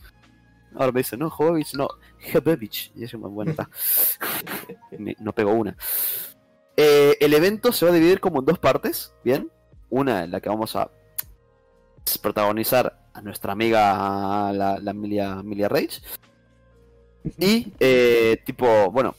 Ahora 0.75 0.93
me 0.93 1.01
dice, 1.01 1.17
no, 1.17 1.31
Jovovich, 1.31 1.75
no, 1.75 1.89
Jovovich. 2.33 2.93
Y 2.95 3.05
es 3.05 3.15
una 3.15 3.29
buena. 3.29 3.51
está. 3.53 3.69
No 5.19 5.33
pego 5.33 5.53
una. 5.53 5.77
Eh, 6.77 7.17
el 7.21 7.35
evento 7.35 7.73
se 7.73 7.85
va 7.85 7.91
a 7.91 7.95
dividir 7.95 8.21
como 8.21 8.41
en 8.41 8.47
dos 8.47 8.59
partes, 8.59 9.15
¿bien? 9.25 9.51
Una 9.89 10.25
en 10.25 10.31
la 10.31 10.41
que 10.41 10.49
vamos 10.49 10.77
a 10.77 10.91
protagonizar 12.23 12.99
a 13.13 13.21
nuestra 13.21 13.53
amiga 13.53 14.53
la, 14.53 14.79
la 14.81 14.93
Milia, 14.93 15.43
Milia 15.43 15.69
Rage. 15.69 16.01
Y, 17.39 17.73
eh, 17.79 18.41
tipo, 18.47 18.91
bueno, 18.91 19.15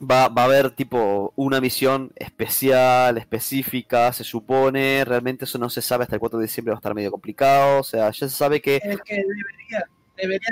va, 0.00 0.28
va 0.28 0.42
a 0.42 0.44
haber 0.46 0.70
tipo 0.72 1.32
una 1.36 1.60
misión 1.60 2.12
especial, 2.16 3.18
específica, 3.18 4.12
se 4.12 4.24
supone. 4.24 5.04
Realmente 5.04 5.44
eso 5.44 5.58
no 5.58 5.70
se 5.70 5.82
sabe 5.82 6.04
hasta 6.04 6.16
el 6.16 6.20
4 6.20 6.38
de 6.38 6.46
diciembre, 6.46 6.72
va 6.72 6.78
a 6.78 6.80
estar 6.80 6.94
medio 6.94 7.10
complicado. 7.10 7.80
O 7.80 7.84
sea, 7.84 8.10
ya 8.10 8.28
se 8.28 8.34
sabe 8.34 8.60
que 8.60 8.76
Es 8.76 9.00
que 9.02 9.16
debería, 9.16 9.88
debería. 10.16 10.48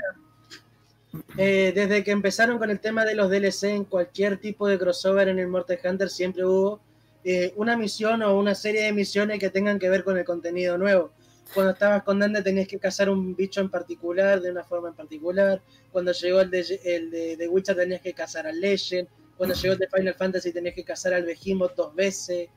Eh, 1.36 1.72
desde 1.74 2.02
que 2.04 2.10
empezaron 2.10 2.58
con 2.58 2.70
el 2.70 2.80
tema 2.80 3.04
de 3.04 3.14
los 3.14 3.30
DLC 3.30 3.64
en 3.64 3.84
cualquier 3.84 4.38
tipo 4.38 4.66
de 4.66 4.78
crossover 4.78 5.28
en 5.28 5.38
el 5.38 5.48
Mortal 5.48 5.78
Hunter 5.84 6.08
siempre 6.08 6.44
hubo 6.46 6.80
eh, 7.22 7.52
una 7.56 7.76
misión 7.76 8.22
o 8.22 8.38
una 8.38 8.54
serie 8.54 8.82
de 8.82 8.92
misiones 8.92 9.38
que 9.38 9.50
tengan 9.50 9.78
que 9.78 9.90
ver 9.90 10.04
con 10.04 10.16
el 10.16 10.24
contenido 10.24 10.78
nuevo. 10.78 11.12
Cuando 11.54 11.72
estabas 11.72 12.02
con 12.02 12.18
Dante 12.18 12.42
tenías 12.42 12.66
que 12.66 12.78
cazar 12.78 13.10
un 13.10 13.36
bicho 13.36 13.60
en 13.60 13.70
particular, 13.70 14.40
de 14.40 14.50
una 14.50 14.64
forma 14.64 14.88
en 14.88 14.94
particular. 14.94 15.60
Cuando 15.90 16.12
llegó 16.12 16.40
el 16.40 16.50
de, 16.50 16.80
el 16.84 17.10
de, 17.10 17.36
de 17.36 17.48
Witcher 17.48 17.76
tenías 17.76 18.00
que 18.00 18.14
cazar 18.14 18.46
al 18.46 18.58
Legend. 18.58 19.06
Cuando 19.36 19.54
llegó 19.54 19.74
el 19.74 19.78
de 19.78 19.88
Final 19.88 20.14
Fantasy 20.14 20.52
tenías 20.52 20.74
que 20.74 20.84
cazar 20.84 21.12
al 21.12 21.24
Behemoth 21.24 21.74
dos 21.76 21.94
veces. 21.94 22.48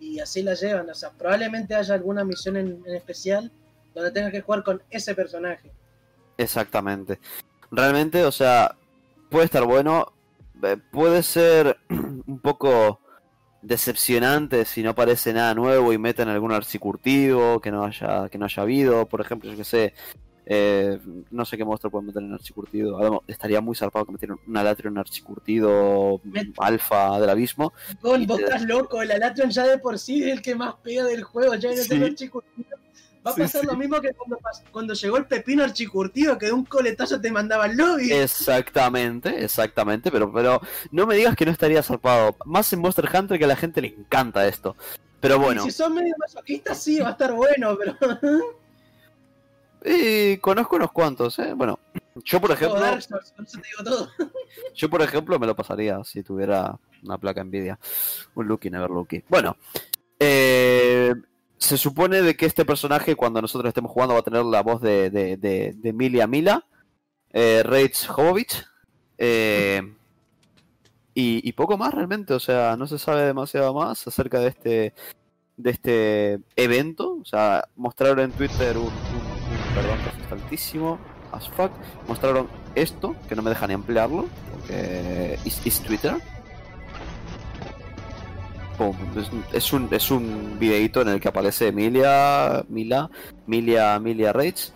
Y 0.00 0.18
así 0.18 0.42
la 0.42 0.54
llevan. 0.54 0.90
O 0.90 0.94
sea, 0.94 1.10
probablemente 1.10 1.76
haya 1.76 1.94
alguna 1.94 2.24
misión 2.24 2.56
en, 2.56 2.82
en 2.84 2.94
especial 2.96 3.52
donde 3.94 4.10
tengas 4.10 4.32
que 4.32 4.40
jugar 4.40 4.64
con 4.64 4.82
ese 4.90 5.14
personaje. 5.14 5.70
Exactamente. 6.42 7.18
Realmente, 7.70 8.24
o 8.24 8.32
sea, 8.32 8.74
puede 9.28 9.44
estar 9.44 9.64
bueno, 9.64 10.12
eh, 10.62 10.76
puede 10.90 11.22
ser 11.22 11.78
un 11.90 12.40
poco 12.42 13.00
decepcionante 13.62 14.64
si 14.64 14.82
no 14.82 14.90
aparece 14.90 15.32
nada 15.34 15.54
nuevo 15.54 15.92
y 15.92 15.98
meten 15.98 16.28
algún 16.28 16.50
archicurtido 16.52 17.60
que 17.60 17.70
no 17.70 17.84
haya 17.84 18.28
que 18.30 18.38
no 18.38 18.46
haya 18.46 18.62
habido, 18.62 19.06
por 19.06 19.20
ejemplo, 19.20 19.50
yo 19.50 19.56
que 19.56 19.64
sé, 19.64 19.92
eh, 20.46 20.98
no 21.30 21.44
sé 21.44 21.58
qué 21.58 21.64
monstruo 21.66 21.90
pueden 21.90 22.06
meter 22.06 22.22
en 22.22 22.32
archicurtido. 22.32 22.98
Además, 22.98 23.20
estaría 23.28 23.60
muy 23.60 23.76
zarpado 23.76 24.06
que 24.06 24.12
metieran 24.12 24.38
un 24.46 24.56
Alatrion 24.56 24.96
archicurtido 24.96 26.20
Met- 26.24 26.54
alfa 26.58 27.20
del 27.20 27.28
abismo. 27.30 27.72
Gon, 28.00 28.22
Y 28.22 28.26
vos 28.26 28.38
te- 28.38 28.44
estás 28.44 28.62
loco, 28.62 29.02
el 29.02 29.10
Alatron 29.12 29.50
ya 29.50 29.64
de 29.66 29.78
por 29.78 29.98
sí 29.98 30.24
es 30.24 30.32
el 30.32 30.40
que 30.42 30.54
más 30.54 30.74
pega 30.82 31.04
del 31.04 31.22
juego, 31.22 31.54
ya 31.54 31.68
viene 31.68 31.82
Sí. 31.82 31.88
siendo 31.90 32.06
archicurtido. 32.06 32.78
Va 33.26 33.32
a 33.32 33.34
Sí, 33.34 33.42
pasar 33.42 33.60
sí. 33.62 33.66
lo 33.66 33.76
mismo 33.76 34.00
que 34.00 34.12
cuando, 34.14 34.38
cuando 34.72 34.94
llegó 34.94 35.16
el 35.18 35.26
pepino 35.26 35.62
archicurtido, 35.62 36.38
que 36.38 36.46
de 36.46 36.52
un 36.52 36.64
coletazo 36.64 37.20
te 37.20 37.30
mandaba 37.30 37.64
al 37.64 37.76
lobby. 37.76 38.10
Exactamente, 38.12 39.44
exactamente, 39.44 40.10
pero, 40.10 40.32
pero 40.32 40.60
no 40.90 41.06
me 41.06 41.16
digas 41.16 41.36
que 41.36 41.44
no 41.44 41.50
estaría 41.50 41.82
zarpado. 41.82 42.36
Más 42.46 42.72
en 42.72 42.80
Monster 42.80 43.08
Hunter 43.14 43.38
que 43.38 43.44
a 43.44 43.48
la 43.48 43.56
gente 43.56 43.82
le 43.82 43.88
encanta 43.88 44.46
esto. 44.46 44.74
Pero 45.20 45.38
bueno. 45.38 45.62
Y 45.62 45.70
si 45.70 45.76
son 45.76 45.94
medio 45.94 46.14
masoquistas, 46.18 46.82
sí, 46.82 46.98
va 46.98 47.08
a 47.08 47.12
estar 47.12 47.32
bueno, 47.32 47.76
pero. 47.76 47.96
Y 49.82 50.36
conozco 50.38 50.76
unos 50.76 50.92
cuantos, 50.92 51.38
¿eh? 51.38 51.54
Bueno, 51.54 51.78
yo 52.24 52.40
por 52.40 52.50
ejemplo, 52.50 52.80
te 52.80 52.86
digo 52.88 53.82
todo. 53.82 54.10
yo 54.74 54.90
por 54.90 55.00
ejemplo 55.00 55.38
me 55.38 55.46
lo 55.46 55.56
pasaría 55.56 56.02
si 56.04 56.22
tuviera 56.22 56.78
una 57.02 57.16
placa 57.16 57.42
Nvidia, 57.42 57.78
un 58.34 58.46
Lucky 58.46 58.68
Never 58.68 58.90
Lucky. 58.90 59.24
Bueno, 59.28 59.56
eh, 60.18 61.14
se 61.60 61.76
supone 61.76 62.22
de 62.22 62.34
que 62.36 62.46
este 62.46 62.64
personaje 62.64 63.14
cuando 63.14 63.40
nosotros 63.40 63.68
estemos 63.68 63.92
jugando 63.92 64.14
va 64.14 64.20
a 64.20 64.24
tener 64.24 64.44
la 64.44 64.62
voz 64.62 64.80
de, 64.80 65.10
de, 65.10 65.36
de, 65.36 65.92
Milia 65.92 66.26
Mila, 66.26 66.66
eh, 67.32 67.62
Rage 67.62 68.06
Jovovich, 68.08 68.66
eh, 69.18 69.82
y, 71.14 71.46
y 71.46 71.52
poco 71.52 71.76
más 71.76 71.92
realmente, 71.94 72.32
o 72.34 72.40
sea, 72.40 72.76
no 72.76 72.86
se 72.86 72.98
sabe 72.98 73.22
demasiado 73.26 73.74
más 73.74 74.06
acerca 74.06 74.38
de 74.40 74.48
este 74.48 74.94
de 75.56 75.70
este 75.70 76.40
evento, 76.56 77.18
o 77.20 77.24
sea, 77.26 77.68
mostraron 77.76 78.20
en 78.20 78.32
Twitter 78.32 78.78
un, 78.78 78.84
un- 78.84 78.90
un- 78.90 79.74
perdón, 79.74 79.98
que 80.48 80.54
es 80.54 80.74
as 81.32 81.48
fuck, 81.50 81.70
mostraron 82.08 82.48
esto, 82.74 83.14
que 83.28 83.36
no 83.36 83.42
me 83.42 83.50
dejan 83.50 83.68
ni 83.68 83.74
emplearlo, 83.74 84.26
porque 84.52 85.38
es 85.44 85.80
Twitter. 85.82 86.16
Pum, 88.80 88.96
es, 89.14 89.30
es 89.52 89.72
un, 89.74 89.88
es 89.92 90.10
un 90.10 90.58
videito 90.58 91.02
en 91.02 91.08
el 91.08 91.20
que 91.20 91.28
aparece 91.28 91.68
Emilia, 91.68 92.64
Mila, 92.70 93.10
Milia, 93.46 93.98
Milia 93.98 94.32
Rage. 94.32 94.72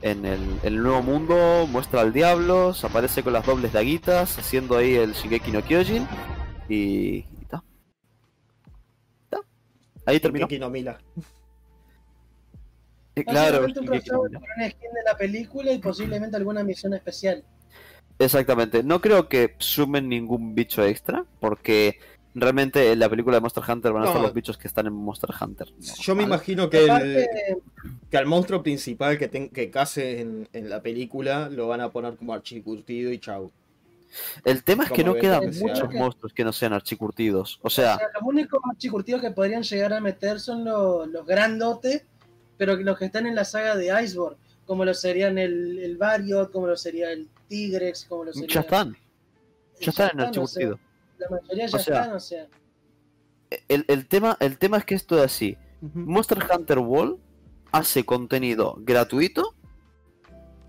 En 0.00 0.24
el, 0.24 0.60
en 0.62 0.74
el 0.74 0.80
nuevo 0.80 1.02
mundo 1.02 1.66
muestra 1.68 2.02
al 2.02 2.12
diablo, 2.12 2.72
se 2.72 2.86
aparece 2.86 3.24
con 3.24 3.32
las 3.32 3.44
dobles 3.44 3.72
daguitas, 3.72 4.38
haciendo 4.38 4.76
ahí 4.76 4.94
el 4.94 5.12
Shingeki 5.14 5.50
no 5.50 5.64
Kyojin. 5.64 6.06
Y. 6.68 6.76
y 7.16 7.44
ta. 7.48 7.64
Ta. 9.28 9.40
Ahí 10.04 10.20
terminó. 10.20 10.46
Shingeki 10.46 10.60
no 10.60 10.70
Mila. 10.70 10.96
Eh, 13.16 13.24
Claro, 13.24 13.64
un 13.64 13.86
crossover 13.86 14.32
con 14.34 14.42
una 14.56 14.70
skin 14.70 14.92
de 14.92 15.02
la 15.04 15.16
película 15.16 15.72
y 15.72 15.78
posiblemente 15.80 16.36
alguna 16.36 16.62
misión 16.62 16.94
especial. 16.94 17.44
exactamente. 18.20 18.84
No 18.84 19.00
creo 19.00 19.28
que 19.28 19.56
sumen 19.58 20.08
ningún 20.08 20.54
bicho 20.54 20.84
extra, 20.84 21.24
porque 21.40 21.98
realmente 22.38 22.92
en 22.92 22.98
la 22.98 23.08
película 23.08 23.36
de 23.36 23.40
Monster 23.40 23.64
Hunter 23.66 23.92
van 23.92 24.02
a 24.02 24.06
estar 24.06 24.20
No. 24.20 24.26
los 24.26 24.34
bichos 24.34 24.56
que 24.58 24.68
están 24.68 24.86
en 24.86 24.92
Monster 24.92 25.30
Hunter. 25.40 25.68
Yo 26.00 26.14
me 26.14 26.22
imagino 26.22 26.68
que, 26.70 26.84
el, 26.84 27.26
que 28.10 28.16
al 28.16 28.26
monstruo 28.26 28.62
principal 28.62 29.18
que, 29.18 29.28
ten- 29.28 29.48
que 29.48 29.70
case 29.70 30.20
en, 30.20 30.48
en 30.52 30.68
la 30.68 30.82
película 30.82 31.48
lo 31.48 31.66
van 31.66 31.80
a 31.80 31.90
poner 31.90 32.14
como 32.16 32.34
archicurtido 32.34 33.10
y 33.10 33.18
chau. 33.18 33.50
El 34.44 34.62
tema 34.62 34.84
es 34.84 34.92
que 34.92 35.02
no 35.02 35.14
quedan 35.14 35.44
muchos 35.58 35.92
monstruos 35.92 36.32
que 36.32 36.44
no 36.44 36.52
sean 36.52 36.72
archicurtidos. 36.72 37.58
O 37.62 37.66
o 37.66 37.70
sea, 37.70 37.98
los 38.14 38.22
únicos 38.22 38.60
chicurtidos 38.78 39.20
que 39.20 39.30
podrían 39.30 39.62
llegar 39.62 39.92
a 39.94 40.00
meter 40.00 40.38
son 40.38 40.64
los, 40.64 41.08
los 41.08 41.26
grandotes, 41.26 42.04
pero 42.56 42.76
los 42.76 42.98
que 42.98 43.06
están 43.06 43.26
en 43.26 43.34
la 43.34 43.44
saga 43.44 43.76
de 43.76 43.92
Iceborne, 44.04 44.36
como 44.64 44.84
lo 44.84 44.94
serían 44.94 45.38
el, 45.38 45.78
el 45.78 45.96
Variot, 45.96 46.52
como 46.52 46.66
lo 46.66 46.76
sería 46.76 47.10
el 47.12 47.28
Tigrex, 47.48 48.04
como 48.06 48.24
lo 48.24 48.32
sería... 48.32 48.48
ya 48.54 48.60
están. 48.60 48.96
Ya 49.80 49.90
están 49.90 50.10
en 50.12 50.16
o 50.16 50.20
sea, 50.20 50.26
archicurtido. 50.28 50.78
La 51.18 51.28
mayoría 51.30 51.66
ya 51.66 51.76
O 51.76 51.80
sea, 51.80 52.00
están, 52.00 52.16
o 52.16 52.20
sea... 52.20 52.46
El, 53.68 53.84
el 53.88 54.06
tema, 54.08 54.36
el 54.40 54.58
tema 54.58 54.76
es 54.78 54.84
que 54.84 54.94
esto 54.94 55.16
es 55.18 55.24
así. 55.24 55.56
Monster 55.94 56.38
Hunter 56.52 56.78
World 56.80 57.18
hace 57.70 58.04
contenido 58.04 58.76
gratuito 58.80 59.54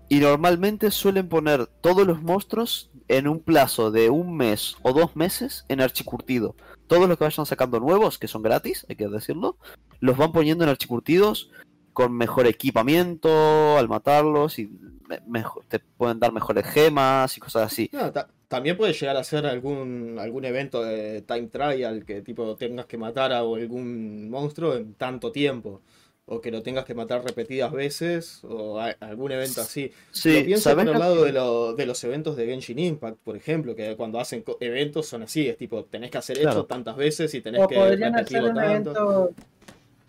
y 0.08 0.20
normalmente 0.20 0.90
suelen 0.90 1.28
poner 1.28 1.66
todos 1.66 2.06
los 2.06 2.22
monstruos 2.22 2.90
en 3.08 3.26
un 3.26 3.40
plazo 3.40 3.90
de 3.90 4.10
un 4.10 4.36
mes 4.36 4.76
o 4.82 4.92
dos 4.92 5.16
meses 5.16 5.64
en 5.68 5.80
archicurtido. 5.80 6.54
Todos 6.86 7.08
los 7.08 7.18
que 7.18 7.24
vayan 7.24 7.46
sacando 7.46 7.80
nuevos, 7.80 8.18
que 8.18 8.28
son 8.28 8.42
gratis, 8.42 8.86
hay 8.88 8.96
que 8.96 9.08
decirlo, 9.08 9.56
los 10.00 10.16
van 10.16 10.32
poniendo 10.32 10.64
en 10.64 10.70
archicurtidos 10.70 11.50
con 11.92 12.12
mejor 12.16 12.46
equipamiento 12.46 13.76
al 13.76 13.88
matarlos 13.88 14.58
y 14.58 14.66
me- 15.08 15.20
mejor, 15.26 15.64
te 15.66 15.80
pueden 15.80 16.20
dar 16.20 16.32
mejores 16.32 16.64
gemas 16.66 17.36
y 17.36 17.40
cosas 17.40 17.72
así. 17.72 17.90
No, 17.92 18.12
ta- 18.12 18.28
también 18.48 18.76
puede 18.76 18.92
llegar 18.94 19.16
a 19.16 19.24
ser 19.24 19.46
algún, 19.46 20.16
algún 20.18 20.44
evento 20.44 20.82
de 20.82 21.22
time 21.22 21.48
trial 21.48 22.04
que 22.04 22.22
tipo 22.22 22.56
tengas 22.56 22.86
que 22.86 22.96
matar 22.98 23.32
a 23.32 23.38
algún 23.40 24.28
monstruo 24.30 24.74
en 24.76 24.94
tanto 24.94 25.30
tiempo. 25.32 25.82
O 26.30 26.42
que 26.42 26.50
lo 26.50 26.62
tengas 26.62 26.84
que 26.84 26.94
matar 26.94 27.24
repetidas 27.24 27.72
veces. 27.72 28.42
O 28.44 28.78
a- 28.78 28.94
algún 29.00 29.32
evento 29.32 29.62
así. 29.62 29.90
Sí, 30.10 30.40
lo 30.40 30.44
pienso 30.44 30.64
¿sabes 30.64 30.84
por 30.84 30.94
el 30.94 31.00
lado 31.00 31.16
que- 31.20 31.24
de, 31.24 31.32
lo- 31.32 31.72
de 31.74 31.86
los 31.86 32.04
eventos 32.04 32.36
de 32.36 32.44
Genshin 32.46 32.78
Impact, 32.78 33.16
por 33.24 33.34
ejemplo. 33.34 33.74
Que 33.74 33.96
cuando 33.96 34.20
hacen 34.20 34.44
eventos 34.60 35.06
son 35.06 35.22
así. 35.22 35.48
Es 35.48 35.56
tipo, 35.56 35.84
tenés 35.86 36.10
que 36.10 36.18
hacer 36.18 36.36
Claro. 36.36 36.50
esto 36.50 36.66
tantas 36.66 36.96
veces 36.96 37.32
y 37.32 37.40
tenés 37.40 37.62
O 37.62 37.66
que 37.68 37.76
podrían 37.76 38.14
hacer 38.14 38.42
repetirlo 38.42 38.48
un 38.50 38.54
tanto. 38.56 38.90
evento... 38.90 39.34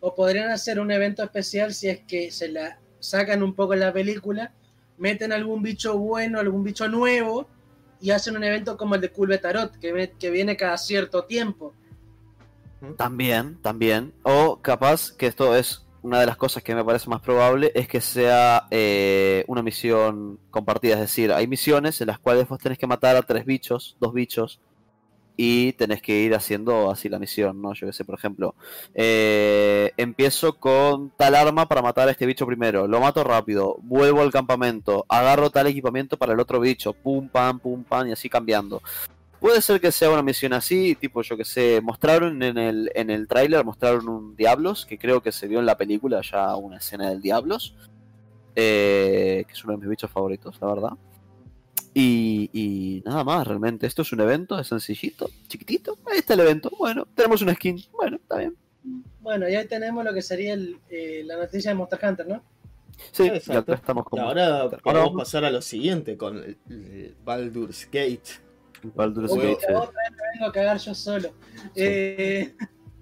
O 0.01 0.15
podrían 0.15 0.49
hacer 0.49 0.79
un 0.79 0.91
evento 0.91 1.23
especial 1.23 1.73
si 1.73 1.87
es 1.89 1.99
que 2.01 2.31
se 2.31 2.49
la 2.49 2.79
sacan 2.99 3.41
un 3.43 3.53
poco 3.53 3.75
la 3.75 3.91
película, 3.93 4.51
meten 4.97 5.31
algún 5.31 5.61
bicho 5.61 5.97
bueno, 5.97 6.39
algún 6.39 6.63
bicho 6.65 6.87
nuevo, 6.89 7.47
y 8.01 8.11
hacen 8.11 8.35
un 8.37 8.43
evento 8.43 8.77
como 8.77 8.95
el 8.95 9.01
de 9.01 9.11
Culve 9.11 9.37
Tarot, 9.37 9.77
que, 9.79 10.13
que 10.17 10.29
viene 10.29 10.55
cada 10.57 10.77
cierto 10.77 11.23
tiempo. 11.23 11.73
También, 12.97 13.57
también. 13.61 14.13
O 14.23 14.59
capaz 14.61 15.11
que 15.11 15.27
esto 15.27 15.55
es 15.55 15.85
una 16.01 16.19
de 16.19 16.25
las 16.25 16.37
cosas 16.37 16.63
que 16.63 16.75
me 16.75 16.85
parece 16.85 17.09
más 17.09 17.21
probable, 17.21 17.71
es 17.75 17.87
que 17.87 18.01
sea 18.01 18.67
eh, 18.71 19.43
una 19.47 19.61
misión 19.61 20.39
compartida. 20.49 20.93
Es 20.95 21.01
decir, 21.01 21.33
hay 21.33 21.47
misiones 21.47 21.99
en 22.01 22.07
las 22.07 22.19
cuales 22.19 22.47
vos 22.47 22.59
tenés 22.59 22.77
que 22.77 22.87
matar 22.87 23.15
a 23.15 23.21
tres 23.21 23.45
bichos, 23.45 23.97
dos 23.99 24.13
bichos, 24.13 24.59
y 25.41 25.71
tenés 25.71 26.01
que 26.01 26.19
ir 26.19 26.35
haciendo 26.35 26.91
así 26.91 27.07
la 27.07 27.17
misión, 27.17 27.61
¿no? 27.61 27.73
Yo 27.73 27.87
que 27.87 27.93
sé, 27.93 28.03
por 28.03 28.15
ejemplo, 28.15 28.55
eh, 28.93 29.93
empiezo 29.95 30.57
con 30.57 31.11
tal 31.11 31.33
arma 31.33 31.65
para 31.65 31.81
matar 31.81 32.09
a 32.09 32.11
este 32.11 32.25
bicho 32.25 32.45
primero, 32.45 32.89
lo 32.89 32.99
mato 32.99 33.23
rápido, 33.23 33.77
vuelvo 33.83 34.19
al 34.19 34.33
campamento, 34.33 35.05
agarro 35.07 35.49
tal 35.49 35.67
equipamiento 35.67 36.17
para 36.17 36.33
el 36.33 36.41
otro 36.41 36.59
bicho, 36.59 36.91
pum, 36.91 37.29
pam, 37.29 37.57
pum, 37.57 37.85
pam, 37.85 38.09
y 38.09 38.11
así 38.11 38.27
cambiando. 38.27 38.81
Puede 39.39 39.61
ser 39.61 39.79
que 39.79 39.93
sea 39.93 40.09
una 40.09 40.23
misión 40.23 40.51
así, 40.51 40.95
tipo 40.95 41.21
yo 41.21 41.37
que 41.37 41.45
sé, 41.45 41.79
mostraron 41.81 42.43
en 42.43 42.57
el, 42.57 42.91
en 42.93 43.09
el 43.09 43.25
tráiler, 43.25 43.63
mostraron 43.63 44.09
un 44.09 44.35
Diablos, 44.35 44.85
que 44.85 44.97
creo 44.97 45.21
que 45.21 45.31
se 45.31 45.47
vio 45.47 45.59
en 45.59 45.65
la 45.65 45.77
película 45.77 46.19
ya 46.19 46.53
una 46.57 46.79
escena 46.79 47.09
del 47.11 47.21
Diablos, 47.21 47.75
eh, 48.57 49.45
que 49.47 49.53
es 49.53 49.63
uno 49.63 49.71
de 49.71 49.79
mis 49.79 49.89
bichos 49.89 50.11
favoritos, 50.11 50.57
la 50.59 50.67
verdad. 50.67 50.91
Y, 51.93 52.49
y 52.53 53.01
nada 53.05 53.23
más, 53.23 53.47
realmente, 53.47 53.87
esto 53.87 54.03
es 54.03 54.11
un 54.13 54.21
evento, 54.21 54.59
es 54.59 54.67
sencillito, 54.67 55.29
chiquitito, 55.47 55.97
ahí 56.11 56.19
está 56.19 56.35
el 56.35 56.41
evento, 56.41 56.69
bueno, 56.77 57.07
tenemos 57.15 57.41
una 57.41 57.55
skin, 57.55 57.83
bueno, 57.91 58.17
está 58.17 58.37
bien. 58.37 58.55
Bueno, 59.21 59.49
y 59.49 59.55
ahí 59.55 59.67
tenemos 59.67 60.03
lo 60.05 60.13
que 60.13 60.21
sería 60.21 60.53
el, 60.53 60.77
eh, 60.89 61.23
la 61.25 61.37
noticia 61.37 61.71
de 61.71 61.75
Monster 61.75 61.99
Hunter, 62.01 62.27
¿no? 62.27 62.43
Sí, 63.11 63.23
Exacto. 63.27 63.71
ya 63.71 63.75
estamos 63.77 64.03
como 64.05 64.21
ahora 64.23 64.59
Ahora 64.61 64.77
podemos 64.77 65.05
vamos- 65.11 65.21
pasar 65.23 65.45
a 65.45 65.51
lo 65.51 65.61
siguiente 65.61 66.15
con 66.17 66.37
el, 66.37 66.57
el 66.69 67.15
Baldur's 67.23 67.85
Gate. 67.85 68.21
Baldur's 68.83 69.31
Uy, 69.31 69.39
Gate, 69.39 69.57
que 69.57 69.65
sí. 69.67 69.73
otra 69.73 69.87
vez 70.03 70.11
me 70.11 70.23
vengo 70.33 70.45
a 70.45 70.51
cagar 70.51 70.77
yo 70.77 70.93
solo. 70.93 71.33
Eh, 71.75 72.53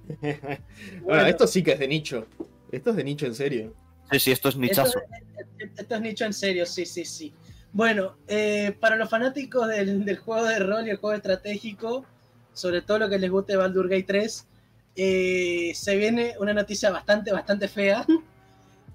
bueno, 0.22 0.58
Bueno. 1.04 1.26
esto 1.28 1.46
sí 1.48 1.64
que 1.64 1.72
es 1.74 1.80
de 1.80 1.88
nicho. 1.88 2.26
Esto 2.72 2.92
es 2.92 2.96
de 2.96 3.04
nicho 3.04 3.26
en 3.26 3.36
serio. 3.36 3.74
Sí, 4.12 4.20
sí, 4.20 4.32
esto 4.32 4.50
es 4.50 4.56
nichazo. 4.58 5.00
Esto, 5.58 5.82
esto 5.82 5.96
es 5.96 6.02
nicho 6.02 6.26
en 6.26 6.34
serio, 6.34 6.66
sí, 6.66 6.86
sí, 6.86 7.04
sí. 7.04 7.34
Bueno, 7.78 8.16
eh, 8.28 8.76
para 8.80 8.96
los 8.96 9.08
fanáticos 9.08 9.68
del, 9.68 10.04
del 10.04 10.18
juego 10.18 10.46
de 10.48 10.58
rol 10.58 10.88
y 10.88 10.90
el 10.90 10.98
juego 10.98 11.16
estratégico, 11.16 12.06
sobre 12.52 12.82
todo 12.82 12.98
lo 12.98 13.08
que 13.08 13.20
les 13.20 13.30
guste 13.30 13.56
Baldur 13.56 13.88
Gate 13.88 14.02
3, 14.08 14.48
eh, 14.96 15.72
se 15.76 15.96
viene 15.96 16.34
una 16.40 16.56
noticia 16.56 16.90
bastante, 16.90 17.32
bastante 17.32 17.68
fea. 17.68 18.04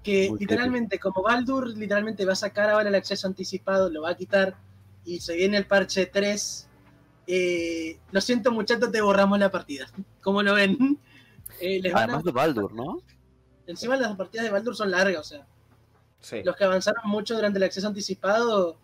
Que 0.03 0.29
Muy 0.31 0.39
literalmente, 0.39 0.99
como 0.99 1.21
Baldur 1.21 1.65
literalmente 1.77 2.25
va 2.25 2.33
a 2.33 2.35
sacar 2.35 2.69
ahora 2.69 2.89
el 2.89 2.95
acceso 2.95 3.25
anticipado, 3.25 3.89
lo 3.89 4.01
va 4.01 4.09
a 4.09 4.17
quitar 4.17 4.53
y 5.05 5.21
se 5.21 5.33
viene 5.33 5.55
el 5.55 5.65
parche 5.65 6.07
3. 6.07 6.67
eh, 7.25 7.97
lo 8.11 8.19
siento, 8.19 8.51
muchachos, 8.51 8.91
te 8.91 8.99
borramos 8.99 9.39
la 9.39 9.49
partida. 9.49 9.85
¿Cómo 10.21 10.43
lo 10.43 10.55
ven? 10.55 10.99
Les 11.61 11.93
van 11.93 12.01
a- 12.01 12.03
Además 12.03 12.25
de 12.25 12.31
Baldur, 12.33 12.73
¿no? 12.73 13.01
encima 13.65 13.95
las 13.95 14.13
partidas 14.17 14.43
de 14.45 14.51
Baldur 14.51 14.75
son 14.75 14.91
largas, 14.91 15.21
o 15.21 15.23
sea, 15.23 15.47
Sí. 16.23 16.41
los 16.43 16.55
que 16.55 16.63
avanzaron 16.63 17.03
mucho 17.05 17.35
durante 17.35 17.57
el 17.59 17.63
acceso 17.63 17.85
anticipado. 17.87 18.77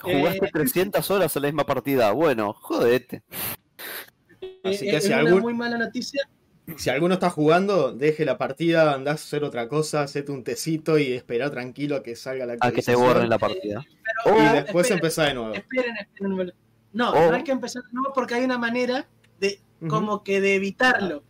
Jugaste 0.00 0.46
Eh, 0.46 0.50
300 0.52 1.10
horas 1.10 1.34
en 1.36 1.42
la 1.42 1.48
misma 1.48 1.66
partida. 1.66 2.10
Bueno, 2.12 2.52
jodete. 2.54 3.22
Así 4.62 4.88
eh, 4.88 4.90
que 4.90 4.96
es 4.96 5.04
si 5.04 5.08
una 5.10 5.18
algún- 5.18 5.42
muy 5.42 5.54
mala 5.54 5.76
noticia. 5.76 6.22
Si 6.78 6.88
alguno 6.88 7.14
está 7.14 7.28
jugando, 7.28 7.92
deje 7.92 8.24
la 8.24 8.38
partida, 8.38 8.94
andás 8.94 9.20
a 9.20 9.24
hacer 9.24 9.44
otra 9.44 9.68
cosa, 9.68 10.00
hacete 10.02 10.32
un 10.32 10.42
tecito 10.44 10.96
y 10.98 11.12
espera 11.12 11.50
tranquilo 11.50 11.96
a 11.96 12.02
que 12.02 12.16
salga 12.16 12.46
la 12.46 12.56
A 12.58 12.70
que 12.72 12.80
te 12.80 12.94
borren 12.94 13.28
la 13.28 13.38
partida. 13.38 13.84
Pero, 14.24 14.38
Y 14.38 14.40
después 14.54 14.86
esperen, 14.86 14.92
empezá 14.98 15.22
de 15.24 15.34
nuevo. 15.34 15.52
esperen, 15.54 15.96
esperen, 15.98 16.52
No, 16.94 17.10
Oh. 17.10 17.28
no 17.30 17.34
hay 17.36 17.42
que 17.44 17.52
empezar 17.52 17.82
de 17.82 17.92
nuevo 17.92 18.14
porque 18.14 18.34
hay 18.36 18.44
una 18.44 18.56
manera 18.56 19.06
de 19.40 19.60
como 19.88 20.22
que 20.24 20.40
de 20.40 20.54
evitarlo. 20.54 21.22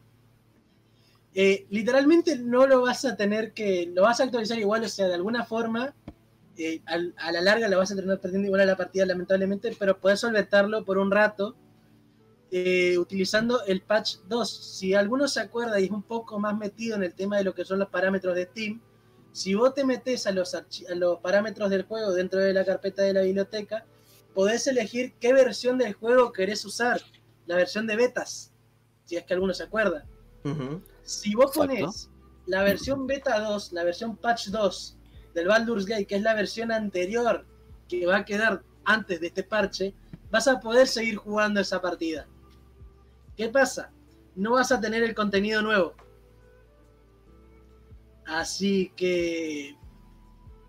Eh, 1.34 1.66
literalmente 1.70 2.38
no 2.38 2.66
lo 2.66 2.82
vas 2.82 3.04
a 3.04 3.16
tener 3.16 3.52
que, 3.52 3.90
lo 3.92 4.02
vas 4.02 4.20
a 4.20 4.24
actualizar 4.24 4.58
igual, 4.58 4.84
o 4.84 4.88
sea, 4.88 5.08
de 5.08 5.14
alguna 5.14 5.44
forma, 5.44 5.94
eh, 6.56 6.80
a 6.86 7.32
la 7.32 7.40
larga 7.40 7.68
lo 7.68 7.78
vas 7.78 7.90
a 7.90 7.96
tener 7.96 8.20
perdiendo 8.20 8.46
igual 8.46 8.60
a 8.60 8.66
la 8.66 8.76
partida, 8.76 9.04
lamentablemente, 9.04 9.74
pero 9.76 9.98
puedes 9.98 10.20
solventarlo 10.20 10.84
por 10.84 10.98
un 10.98 11.10
rato 11.10 11.56
eh, 12.52 12.96
utilizando 12.98 13.64
el 13.64 13.80
patch 13.80 14.18
2. 14.28 14.48
Si 14.48 14.94
alguno 14.94 15.26
se 15.26 15.40
acuerda 15.40 15.80
y 15.80 15.86
es 15.86 15.90
un 15.90 16.04
poco 16.04 16.38
más 16.38 16.56
metido 16.56 16.94
en 16.94 17.02
el 17.02 17.12
tema 17.12 17.36
de 17.36 17.42
lo 17.42 17.52
que 17.52 17.64
son 17.64 17.80
los 17.80 17.88
parámetros 17.88 18.36
de 18.36 18.44
Steam, 18.44 18.80
si 19.32 19.54
vos 19.54 19.74
te 19.74 19.84
metes 19.84 20.28
a 20.28 20.30
los, 20.30 20.54
a 20.54 20.64
los 20.94 21.18
parámetros 21.18 21.68
del 21.68 21.82
juego 21.82 22.12
dentro 22.12 22.38
de 22.38 22.52
la 22.52 22.64
carpeta 22.64 23.02
de 23.02 23.12
la 23.12 23.22
biblioteca, 23.22 23.84
podés 24.34 24.68
elegir 24.68 25.14
qué 25.18 25.32
versión 25.32 25.78
del 25.78 25.94
juego 25.94 26.32
querés 26.32 26.64
usar, 26.64 27.00
la 27.46 27.56
versión 27.56 27.88
de 27.88 27.96
betas, 27.96 28.52
si 29.04 29.16
es 29.16 29.24
que 29.24 29.34
alguno 29.34 29.52
se 29.52 29.64
acuerda. 29.64 30.06
Ujú. 30.44 30.80
Si 31.04 31.34
vos 31.34 31.46
Exacto. 31.56 31.74
pones 31.74 32.10
la 32.46 32.62
versión 32.62 33.06
beta 33.06 33.38
2, 33.40 33.72
la 33.72 33.84
versión 33.84 34.16
patch 34.16 34.48
2 34.48 34.96
del 35.34 35.48
Baldur's 35.48 35.86
Gate, 35.86 36.06
que 36.06 36.16
es 36.16 36.22
la 36.22 36.34
versión 36.34 36.72
anterior 36.72 37.46
que 37.88 38.06
va 38.06 38.18
a 38.18 38.24
quedar 38.24 38.62
antes 38.84 39.20
de 39.20 39.28
este 39.28 39.42
parche, 39.44 39.94
vas 40.30 40.48
a 40.48 40.60
poder 40.60 40.86
seguir 40.88 41.16
jugando 41.16 41.60
esa 41.60 41.80
partida. 41.80 42.26
¿Qué 43.36 43.48
pasa? 43.48 43.90
No 44.34 44.52
vas 44.52 44.72
a 44.72 44.80
tener 44.80 45.02
el 45.02 45.14
contenido 45.14 45.62
nuevo. 45.62 45.94
Así 48.26 48.92
que... 48.96 49.76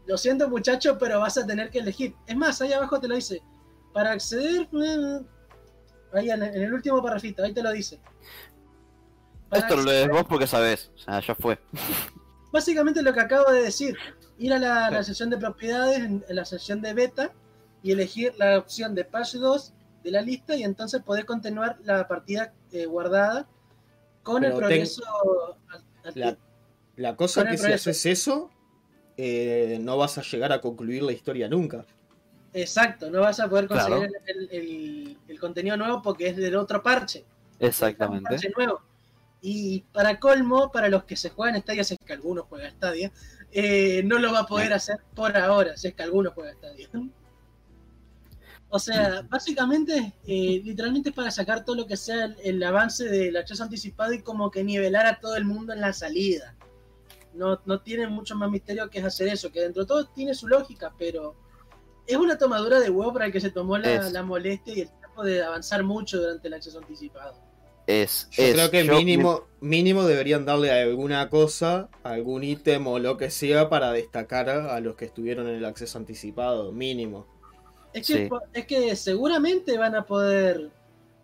Lo 0.08 0.18
siento 0.18 0.48
muchacho, 0.50 0.98
pero 1.00 1.20
vas 1.20 1.38
a 1.38 1.48
tener 1.48 1.72
que 1.72 1.80
elegir. 1.80 2.16
Es 2.28 2.36
más, 2.36 2.62
ahí 2.62 2.74
abajo 2.74 3.00
te 3.00 3.08
lo 3.08 3.16
dice. 3.16 3.42
Para 3.94 4.12
acceder... 4.12 4.68
eh, 4.74 5.20
Ahí 6.14 6.30
en 6.30 6.44
en 6.44 6.62
el 6.62 6.74
último 6.74 7.02
parrafito, 7.02 7.44
ahí 7.44 7.54
te 7.54 7.64
lo 7.64 7.72
dice. 7.72 8.00
Para 9.56 9.68
Esto 9.68 9.76
lo 9.78 9.84
lees 9.84 10.10
vos 10.10 10.24
porque 10.28 10.48
sabés. 10.48 10.92
O 10.96 10.98
sea, 11.00 11.20
ya 11.20 11.36
fue. 11.36 11.60
Básicamente 12.52 13.02
lo 13.02 13.14
que 13.14 13.20
acabo 13.20 13.52
de 13.52 13.62
decir, 13.64 13.98
ir 14.38 14.54
a 14.54 14.60
la, 14.60 14.90
la 14.90 15.04
sección 15.04 15.30
de 15.30 15.38
propiedades, 15.38 15.98
en, 16.00 16.24
en 16.28 16.36
la 16.36 16.46
sección 16.46 16.82
de 16.82 16.94
beta, 16.94 17.32
y 17.84 17.92
elegir 17.92 18.34
la 18.38 18.58
opción 18.58 18.96
de 18.96 19.04
patch 19.06 19.34
2 19.36 19.74
de 20.04 20.12
la 20.12 20.22
lista, 20.22 20.56
y 20.56 20.64
entonces 20.64 21.02
poder 21.04 21.26
continuar 21.26 21.78
la 21.84 22.08
partida 22.08 22.54
eh, 22.72 22.86
guardada 22.86 23.48
con 24.24 24.44
el 24.44 24.52
ten- 24.52 24.60
progreso 24.60 25.04
al- 25.70 25.84
al 26.24 26.38
La, 26.96 27.16
cosa 27.16 27.42
es 27.42 27.48
que 27.48 27.58
si 27.58 27.64
progreso. 27.64 27.90
haces 27.90 28.06
eso, 28.06 28.50
eh, 29.18 29.78
no 29.82 29.98
vas 29.98 30.18
a 30.18 30.22
llegar 30.22 30.52
a 30.54 30.62
concluir 30.62 31.04
la 31.04 31.12
historia 31.12 31.48
nunca. 31.50 31.86
Exacto, 32.54 33.10
no 33.12 33.20
vas 33.20 33.40
a 33.42 33.50
poder 33.50 33.68
conseguir 33.68 33.98
Claro. 34.08 34.14
el, 34.28 34.50
el- 34.52 35.18
el 35.28 35.40
contenido 35.40 35.76
nuevo 35.76 36.02
porque 36.02 36.28
es 36.30 36.38
del 36.38 36.56
otro 36.56 36.82
parche. 36.82 37.26
Un 37.60 37.68
Exactamente. 37.68 38.30
parche 38.30 38.50
nuevo. 38.56 38.82
Y 39.48 39.82
para 39.94 40.20
colmo, 40.20 40.72
para 40.72 40.90
los 40.90 41.04
que 41.04 41.16
se 41.16 41.30
juegan 41.30 41.62
Stadia, 41.62 41.84
si 41.84 41.94
es 41.94 42.00
que 42.04 42.14
alguno 42.14 42.48
juega 42.50 42.72
Stadia, 42.72 43.12
eh, 43.52 44.02
no 44.04 44.18
lo 44.18 44.34
va 44.34 44.40
a 44.40 44.46
poder 44.48 44.74
hacer 44.74 44.98
por 45.14 45.38
ahora, 45.38 45.78
si 45.78 45.90
es 45.90 45.94
que 45.94 46.02
alguno 46.02 46.32
juega 46.34 46.54
Stadia. 46.54 46.90
O 48.68 48.80
sea, 48.80 49.22
básicamente, 49.30 50.16
eh, 50.28 50.62
literalmente 50.66 51.10
es 51.10 51.16
para 51.16 51.30
sacar 51.30 51.64
todo 51.64 51.76
lo 51.78 51.88
que 51.88 51.96
sea 51.96 52.26
el, 52.26 52.36
el 52.44 52.64
avance 52.64 53.06
del 53.06 53.38
acceso 53.38 53.64
anticipado 53.64 54.12
y 54.12 54.22
como 54.22 54.50
que 54.50 54.64
nivelar 54.64 55.06
a 55.06 55.20
todo 55.20 55.38
el 55.38 55.46
mundo 55.46 55.72
en 55.72 55.80
la 55.80 55.94
salida. 55.94 56.56
No, 57.34 57.62
no 57.66 57.80
tiene 57.82 58.08
mucho 58.08 58.36
más 58.36 58.50
misterio 58.50 58.90
que 58.90 59.00
es 59.00 59.06
hacer 59.06 59.28
eso, 59.28 59.52
que 59.52 59.62
dentro 59.62 59.84
de 59.84 59.88
todo 59.88 60.08
tiene 60.08 60.34
su 60.34 60.48
lógica, 60.48 60.94
pero 60.98 61.36
es 62.08 62.18
una 62.18 62.38
tomadura 62.38 62.80
de 62.80 62.90
huevo 62.90 63.14
para 63.14 63.28
el 63.28 63.32
que 63.32 63.40
se 63.40 63.52
tomó 63.52 63.78
la, 63.78 64.10
la 64.10 64.24
molestia 64.24 64.74
y 64.74 64.82
el 64.82 64.90
tiempo 64.90 65.24
de 65.24 65.44
avanzar 65.44 65.84
mucho 65.84 66.20
durante 66.20 66.48
el 66.48 66.56
acceso 66.56 66.80
anticipado. 66.80 67.45
Es, 67.88 68.28
Yo 68.32 68.44
es- 68.44 68.54
creo 68.54 68.72
que 68.72 68.86
yo- 68.86 68.96
mínimo, 68.96 69.44
mínimo 69.62 70.04
deberían 70.06 70.46
darle 70.46 70.72
alguna 70.72 71.30
cosa, 71.30 71.90
algún 72.04 72.44
ítem 72.44 72.86
o 72.88 72.98
lo 73.00 73.18
que 73.18 73.30
sea 73.30 73.70
para 73.70 73.92
destacar 73.92 74.50
a 74.50 74.80
los 74.80 74.96
que 74.96 75.06
estuvieron 75.06 75.48
en 75.48 75.56
el 75.56 75.66
acceso 75.66 75.98
anticipado, 75.98 76.72
mínimo. 76.72 77.28
Es 77.94 78.08
que, 78.08 78.28
Sí. 78.28 78.30
es 78.54 78.66
que 78.66 78.96
seguramente 78.96 79.78
van 79.78 79.96
a 79.96 80.06
poder 80.06 80.70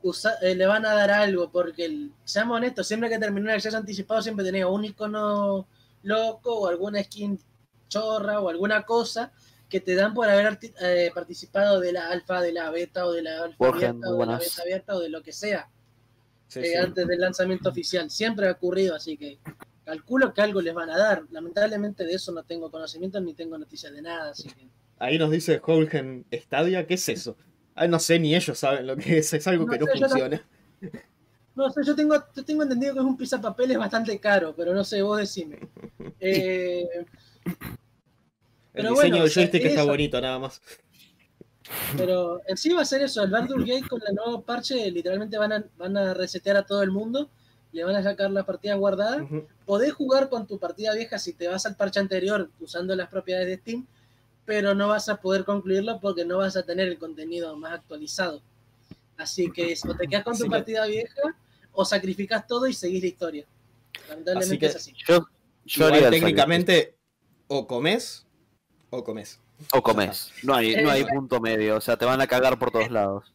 usar, 0.04 0.34
eh, 0.42 0.56
le 0.56 0.66
van 0.68 0.86
a 0.86 0.94
dar 0.94 1.12
algo, 1.12 1.52
porque 1.52 1.86
el- 1.86 2.12
seamos 2.24 2.58
honestos, 2.58 2.88
siempre 2.88 3.10
que 3.10 3.18
terminó 3.20 3.50
el 3.50 3.56
acceso 3.56 3.78
anticipado 3.78 4.22
siempre 4.22 4.46
tenía 4.46 4.68
un 4.68 4.86
icono 4.86 5.68
loco 6.04 6.60
o 6.62 6.68
alguna 6.68 7.04
skin 7.04 7.40
chorra 7.90 8.40
o 8.40 8.50
alguna 8.50 8.84
cosa 8.84 9.32
que 9.68 9.80
te 9.80 9.96
dan 9.96 10.14
por 10.14 10.28
haber 10.30 10.58
eh, 10.82 11.12
participado 11.14 11.80
de 11.80 11.92
la 11.94 12.10
alfa, 12.10 12.42
de 12.42 12.52
la 12.54 12.70
beta 12.72 13.06
o 13.06 13.12
de 13.12 13.22
la 13.24 13.44
alfa 13.44 13.68
abierta 13.68 14.10
o 14.10 14.18
de 14.18 14.26
la 14.26 14.38
beta 14.38 14.62
abierta 14.62 14.96
o 14.96 15.00
de 15.00 15.10
lo 15.10 15.22
que 15.24 15.34
sea 15.34 15.70
Sí, 16.52 16.60
eh, 16.60 16.66
sí. 16.66 16.76
antes 16.76 17.08
del 17.08 17.20
lanzamiento 17.22 17.70
oficial. 17.70 18.10
Siempre 18.10 18.50
ha 18.50 18.52
ocurrido, 18.52 18.94
así 18.94 19.16
que 19.16 19.40
calculo 19.86 20.34
que 20.34 20.42
algo 20.42 20.60
les 20.62 20.74
van 20.74 20.90
a 20.90 20.98
dar. 20.98 21.24
Lamentablemente 21.32 22.04
de 22.04 22.14
eso 22.14 22.34
no 22.34 22.44
tengo 22.44 22.70
conocimiento 22.70 23.22
ni 23.22 23.34
tengo 23.34 23.58
noticias 23.58 23.94
de 23.94 24.02
nada, 24.02 24.32
así 24.32 24.50
que... 24.50 24.68
Ahí 25.00 25.18
nos 25.18 25.32
dice 25.32 25.62
Holgen 25.64 26.26
Stadia, 26.34 26.86
¿qué 26.86 26.96
es 26.96 27.08
eso? 27.08 27.38
Ah, 27.74 27.88
no 27.88 28.00
sé, 28.00 28.20
ni 28.20 28.36
ellos 28.36 28.60
saben 28.60 28.86
lo 28.86 28.98
que 28.98 29.20
es, 29.20 29.34
es 29.34 29.48
algo 29.48 29.66
No 29.66 29.72
que 29.72 29.80
no 29.80 29.86
sé, 29.86 29.98
funciona. 29.98 30.46
No 31.56 31.70
sé, 31.70 31.82
yo 31.86 31.96
tengo, 31.96 32.16
yo 32.36 32.44
tengo 32.44 32.64
entendido 32.64 32.94
que 32.94 33.00
es 33.00 33.06
un 33.06 33.18
pisapapeles 33.18 33.78
bastante 33.78 34.20
caro, 34.20 34.54
pero 34.54 34.74
no 34.74 34.84
sé, 34.84 35.02
vos 35.02 35.20
decime. 35.20 35.58
Eh, 36.20 36.86
El 36.94 37.06
pero 38.74 38.90
diseño 38.92 38.96
bueno, 39.12 39.24
del 39.24 39.34
joystick 39.34 39.66
está 39.66 39.82
eso. 39.82 39.90
bonito, 39.90 40.22
nada 40.22 40.38
más. 40.38 40.62
Pero 41.98 42.42
en 42.48 42.58
sí 42.58 42.70
va 42.74 42.82
a 42.82 42.86
ser 42.86 43.02
eso, 43.02 43.24
el 43.24 43.30
Baldur's 43.32 43.66
Gate 43.66 43.88
con 43.88 44.02
el 44.08 44.16
nuevo 44.16 44.42
parche 44.42 44.90
literalmente 44.92 45.38
van 45.38 45.52
a, 45.54 45.66
van 45.78 45.98
a 45.98 46.14
resetear 46.14 46.58
a 46.58 46.66
todo 46.66 46.82
el 46.84 46.92
mundo, 46.92 47.30
le 47.72 47.84
van 47.84 47.96
a 47.96 48.04
sacar 48.04 48.30
las 48.32 48.46
partidas 48.46 48.78
guardadas. 48.78 49.22
Ujú. 49.22 49.48
Podés 49.66 49.94
jugar 49.94 50.30
con 50.30 50.46
tu 50.48 50.60
partida 50.60 50.94
vieja 50.94 51.18
si 51.20 51.34
te 51.34 51.48
vas 51.48 51.66
al 51.66 51.76
parche 51.76 52.00
anterior 52.00 52.50
usando 52.60 52.96
las 52.96 53.08
propiedades 53.10 53.48
de 53.48 53.58
Steam, 53.58 53.88
pero 54.46 54.74
no 54.76 54.88
vas 54.90 55.08
a 55.10 55.22
poder 55.22 55.46
concluirlo 55.46 56.00
porque 56.00 56.26
no 56.26 56.38
vas 56.40 56.58
a 56.58 56.64
tener 56.64 56.88
el 56.88 56.98
contenido 56.98 57.56
más 57.56 57.74
actualizado. 57.74 58.42
Así 59.18 59.52
que 59.52 59.76
o 59.88 59.96
te 59.96 60.08
quedas 60.08 60.24
con 60.24 60.34
Así 60.34 60.44
tu 60.44 60.50
que- 60.50 60.56
partida 60.58 60.86
vieja 60.88 61.22
o 61.74 61.86
sacrificas 61.86 62.46
todo 62.48 62.68
y 62.68 62.74
seguís 62.74 63.02
la 63.02 63.08
historia. 63.08 63.46
Lamentablemente 64.10 64.60
que- 64.60 64.66
es 64.66 64.76
así. 64.76 64.94
Yo, 65.08 65.26
Igual 65.66 66.10
técnicamente, 66.10 66.96
o 67.48 67.68
comes 67.68 68.26
o 68.90 69.04
comes. 69.04 69.40
O 69.72 69.82
comes. 69.82 70.32
No 70.44 70.56
hay, 70.56 70.76
no 70.84 70.90
hay 70.90 71.06
punto 71.06 71.40
medio. 71.40 71.78
O 71.78 71.82
sea, 71.82 71.98
te 71.98 72.06
van 72.06 72.22
a 72.22 72.28
cagar 72.28 72.58
por 72.58 72.72
todos 72.72 72.90
lados. 72.92 73.34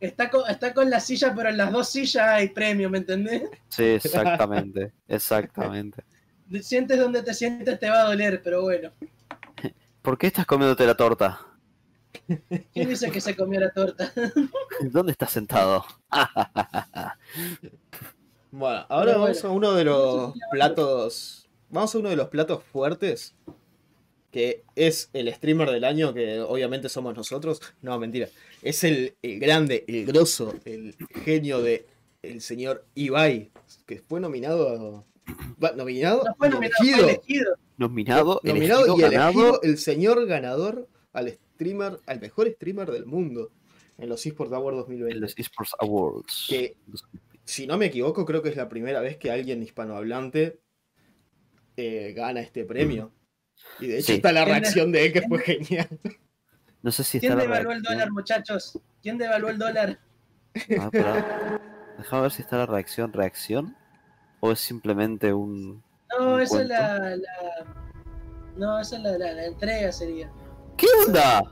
Está 0.00 0.30
con, 0.30 0.48
está 0.48 0.72
con 0.72 0.88
la 0.88 0.98
silla, 0.98 1.34
pero 1.34 1.50
en 1.50 1.58
las 1.58 1.70
dos 1.70 1.90
sillas 1.90 2.26
hay 2.26 2.48
premio, 2.48 2.88
¿me 2.88 2.98
entendés? 2.98 3.42
Sí, 3.68 3.84
exactamente. 3.84 4.92
Exactamente. 5.06 6.04
Sientes 6.62 6.98
donde 6.98 7.22
te 7.22 7.32
sientes, 7.32 7.78
te 7.78 7.88
va 7.88 8.00
a 8.00 8.04
doler, 8.04 8.42
pero 8.42 8.62
bueno. 8.62 8.90
¿Por 10.02 10.18
qué 10.18 10.28
estás 10.28 10.46
comiéndote 10.46 10.84
la 10.86 10.96
torta? 10.96 11.40
¿Quién 12.72 12.88
dice 12.88 13.10
que 13.10 13.20
se 13.20 13.36
comió 13.36 13.60
la 13.60 13.70
torta? 13.70 14.12
¿Dónde 14.80 15.12
estás 15.12 15.30
sentado? 15.30 15.84
Bueno, 18.50 18.84
ahora 18.88 19.12
Pero 19.12 19.20
vamos 19.20 19.42
bueno. 19.42 19.48
a 19.48 19.56
uno 19.56 19.72
de 19.74 19.84
los 19.84 20.34
platos. 20.50 21.48
Vamos 21.68 21.94
a 21.94 21.98
uno 21.98 22.08
de 22.08 22.16
los 22.16 22.28
platos 22.28 22.64
fuertes. 22.64 23.36
Que 24.30 24.62
es 24.76 25.10
el 25.12 25.32
streamer 25.34 25.70
del 25.70 25.84
año, 25.84 26.14
que 26.14 26.38
obviamente 26.40 26.88
somos 26.88 27.16
nosotros. 27.16 27.60
No, 27.82 27.98
mentira. 27.98 28.28
Es 28.62 28.84
el, 28.84 29.14
el 29.22 29.40
grande, 29.40 29.84
el 29.88 30.06
grosso, 30.06 30.54
el 30.64 30.94
genio 31.24 31.60
de 31.62 31.86
el 32.22 32.40
señor 32.40 32.84
Ibai. 32.94 33.50
Que 33.86 33.98
fue 33.98 34.20
nominado. 34.20 35.04
va, 35.62 35.72
Nominado, 35.72 36.22
No 36.24 36.34
fue 36.36 36.48
nominado, 36.48 36.74
fue 36.78 36.86
elegido. 36.88 37.08
elegido. 37.08 37.54
Nominado, 37.76 38.40
Nominado 38.44 38.84
elegido, 38.84 38.98
y 39.10 39.14
elegido 39.14 39.62
el 39.62 39.78
señor 39.78 40.26
ganador 40.26 40.88
al 41.12 41.30
streamer, 41.30 41.98
al 42.06 42.20
mejor 42.20 42.48
streamer 42.52 42.90
del 42.90 43.06
mundo. 43.06 43.50
En 43.98 44.08
los 44.08 44.24
eSports 44.24 44.52
Awards 44.52 44.76
En 44.76 44.80
2020. 45.00 45.20
los 45.20 45.38
eSports 45.38 45.72
Awards. 45.80 46.46
Que 46.48 46.76
si 47.44 47.66
no 47.66 47.76
me 47.78 47.86
equivoco, 47.86 48.24
creo 48.24 48.42
que 48.42 48.48
es 48.50 48.56
la 48.56 48.68
primera 48.68 49.00
vez 49.00 49.16
que 49.18 49.30
alguien 49.30 49.62
hispanohablante 49.62 50.60
eh, 51.76 52.12
gana 52.14 52.40
este 52.40 52.64
premio. 52.64 53.12
Y 53.78 53.86
de 53.86 53.98
hecho 53.98 54.06
Sí. 54.08 54.12
está 54.14 54.32
la 54.32 54.44
¿Quién 54.44 54.56
reacción 54.60 54.92
de 54.92 55.06
él 55.06 55.12
que 55.12 55.22
fue 55.22 55.38
genial. 55.40 55.88
No 56.82 56.90
sé 56.90 57.04
si 57.04 57.18
está 57.18 57.28
¿Quién 57.28 57.38
la 57.38 57.44
devaluó 57.44 57.72
el 57.72 57.82
dólar, 57.82 58.10
muchachos? 58.10 58.78
¿Quién 59.02 59.18
devaluó 59.18 59.50
el 59.50 59.58
dólar? 59.58 59.98
Ah. 60.78 60.90
Déjame 61.98 62.22
ver 62.22 62.30
si 62.32 62.42
está 62.42 62.56
la 62.58 62.66
reacción. 62.66 63.12
¿Reacción? 63.12 63.76
¿O 64.40 64.52
es 64.52 64.60
simplemente 64.60 65.32
un. 65.32 65.82
No, 66.18 66.34
¿Un 66.34 66.40
esa 66.40 66.62
es 66.62 66.68
la, 66.68 66.98
la- 66.98 67.66
No, 68.56 68.80
esa 68.80 68.96
es 68.96 69.02
la, 69.02 69.18
la- 69.18 69.32
la 69.32 69.44
entrega, 69.46 69.92
sería. 69.92 70.30
¿Qué 70.76 70.86
onda? 71.06 71.42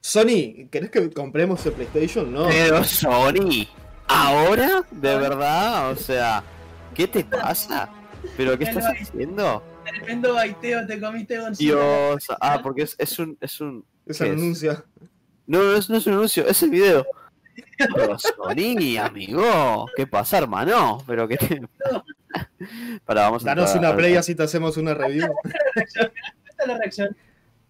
Sony, 0.00 0.68
¿querés 0.70 0.90
que 0.90 1.10
compremos 1.10 1.64
el 1.66 1.72
PlayStation? 1.72 2.32
No. 2.32 2.46
Pero 2.48 2.82
Sony, 2.84 3.68
¿ahora? 4.08 4.82
¿De 4.90 5.16
verdad? 5.16 5.90
O 5.90 5.96
sea, 5.96 6.42
¿qué 6.94 7.06
te 7.06 7.24
pasa? 7.24 7.88
¿Pero 8.36 8.56
qué 8.58 8.64
estás 8.64 8.84
haciendo? 8.86 9.62
Tremendo 9.94 10.34
baiteo 10.34 10.86
te 10.86 11.00
comiste, 11.00 11.38
Gonzalo. 11.38 11.56
Dios. 11.58 12.26
Ah, 12.40 12.60
porque 12.62 12.82
es, 12.82 12.94
es 12.98 13.18
un. 13.18 13.36
Es 13.40 13.60
un... 13.60 13.84
Es 14.06 14.18
¿qué 14.18 14.24
el 14.24 14.34
es? 14.34 14.40
anuncio. 14.40 14.84
No, 15.46 15.62
no 15.62 15.72
es, 15.74 15.90
no 15.90 15.96
es 15.96 16.06
un 16.06 16.12
anuncio, 16.14 16.46
es 16.46 16.62
el 16.62 16.70
video. 16.70 17.06
Pero 17.76 18.18
Sony, 18.18 18.96
amigo, 18.98 19.86
¿qué 19.96 20.06
pasa, 20.06 20.38
hermano? 20.38 20.98
Pero 21.06 21.26
que 21.28 21.36
te... 21.36 21.60
Para, 23.04 23.22
vamos 23.22 23.42
a 23.44 23.46
Danos 23.46 23.74
entrar 23.74 23.90
una 23.92 23.96
play 23.96 24.14
así 24.14 24.34
te 24.34 24.42
hacemos 24.44 24.76
una 24.76 24.94
review. 24.94 25.28
Esta 25.74 26.10
es 26.58 26.66
la 26.66 26.78
reacción. 26.78 27.16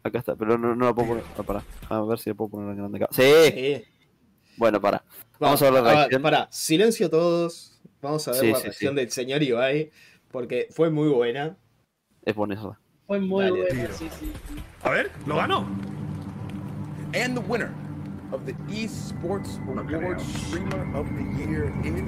Acá 0.05 0.19
está, 0.19 0.37
pero 0.37 0.59
no, 0.59 0.75
no 0.77 0.87
la 0.87 0.95
puedo 0.95 1.09
poner. 1.09 1.25
Ah, 1.39 1.43
para. 1.43 1.63
A 1.89 2.01
ver 2.03 2.19
si 2.19 2.31
la 2.31 2.35
puedo 2.35 2.51
poner 2.51 2.71
en 2.71 2.77
grande 2.77 2.99
acá. 2.99 3.09
Sí, 3.11 3.23
Sí. 3.53 3.85
bueno, 4.57 4.81
para. 4.81 5.03
Vamos 5.41 5.61
a 5.63 5.65
ver 5.71 5.75
la 5.75 5.93
reacción. 5.95 6.23
Pará, 6.23 6.49
silencio 6.51 7.09
todos. 7.11 7.81
Vamos 8.01 8.27
a 8.29 8.33
ver 8.33 8.41
Sí, 8.41 8.51
la 8.51 8.57
sí, 8.57 8.63
reacción 8.65 8.95
sí. 8.95 9.01
del 9.01 9.11
señor 9.11 9.43
Ibai. 9.43 9.91
Porque 10.31 10.69
fue 10.71 10.91
muy 10.91 11.09
buena. 11.09 11.57
Es 12.25 12.35
bonito. 12.35 12.77
Fue 13.07 13.21
muy 13.21 13.45
Dale, 13.45 13.57
buena, 13.63 13.75
tiro. 13.83 13.95
sí, 13.95 14.09
sí. 14.19 14.33
A 14.85 14.91
ver, 14.91 15.11
lo 15.27 15.37
ganó. 15.37 15.67
And 17.15 17.37
the 17.37 17.41
winner 17.43 17.75
of 18.33 18.47
the 18.47 18.53
Esports 18.71 19.59
Awards 19.69 20.25
Streamer 20.47 20.97
of 20.97 21.07
the 21.15 21.23
Year 21.37 21.65
is. 21.85 22.03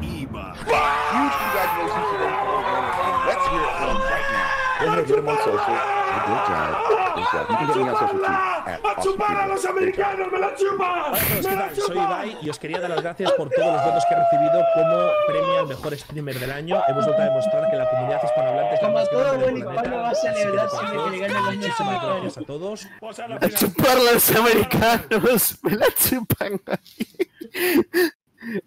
Iba. 0.00 0.54
Huge 0.56 1.34
congratulations 1.38 2.06
to 2.10 2.18
them 2.18 2.34
for 2.34 2.56
winning. 2.56 2.90
And 3.04 3.26
let's 3.28 3.46
hear 3.46 3.60
it 3.60 3.74
from 3.78 3.88
them 3.88 4.00
right 4.02 4.28
now. 4.32 4.50
Go 4.80 4.86
ahead 4.86 4.98
and 4.98 5.06
get 5.06 5.18
him 5.18 5.28
on 5.28 5.38
social. 5.44 6.03
A 6.24 6.30
great 6.30 6.46
job. 6.48 7.14
Great 7.14 7.28
job. 7.32 7.44
You 7.50 7.56
can 7.56 7.66
get 7.66 7.76
me 7.76 7.82
on 7.82 7.96
social 7.96 8.18
too. 8.18 8.24
At 8.24 8.80
¡A 8.84 9.02
chupar 9.02 9.36
a 9.36 9.46
los 9.46 9.64
americanos! 9.66 10.32
¡Me 10.32 10.38
la 10.38 10.54
chupa! 10.56 11.06
Hola 11.08 11.16
a 11.16 11.20
todos, 11.20 11.44
¡Me 11.44 11.50
¿qué 11.50 11.56
la 11.56 11.66
tal? 11.66 11.76
Soy! 11.76 11.96
Ibai 11.96 12.38
y 12.40 12.50
os 12.50 12.58
quería 12.58 12.80
dar 12.80 12.90
las 12.90 13.02
gracias 13.02 13.32
por 13.32 13.50
todos 13.50 13.72
los 13.74 13.84
votos 13.84 14.04
que 14.08 14.14
he 14.14 14.18
recibido 14.18 14.64
como 14.74 15.08
premio 15.26 15.58
al 15.60 15.66
mejor 15.66 15.98
streamer 15.98 16.38
del 16.40 16.52
año. 16.52 16.82
Hemos 16.88 17.04
vuelto 17.04 17.22
a 17.22 17.24
demostrar 17.26 17.70
que 17.70 17.76
la 17.76 17.90
comunidad 17.90 18.20
hispanohablante 18.24 18.74
es 18.74 18.82
la 18.82 18.88
más 18.88 19.10
grande 19.10 19.46
del 19.46 19.62
planeta. 19.64 19.96
va 19.96 20.10
a 20.10 20.14
celebrar 20.14 20.70
siempre 20.70 21.28
que 21.28 21.34
Muchísimas 21.34 22.04
gracias 22.04 22.38
a 22.38 22.42
todos. 22.42 22.88
Pues 23.00 23.18
a 23.18 23.28
la 23.28 23.36
A 23.36 23.50
chupar 23.50 23.98
los 23.98 24.30
americanos. 24.36 25.58
Me 25.62 25.76
la 25.76 25.86
chupan. 25.94 26.60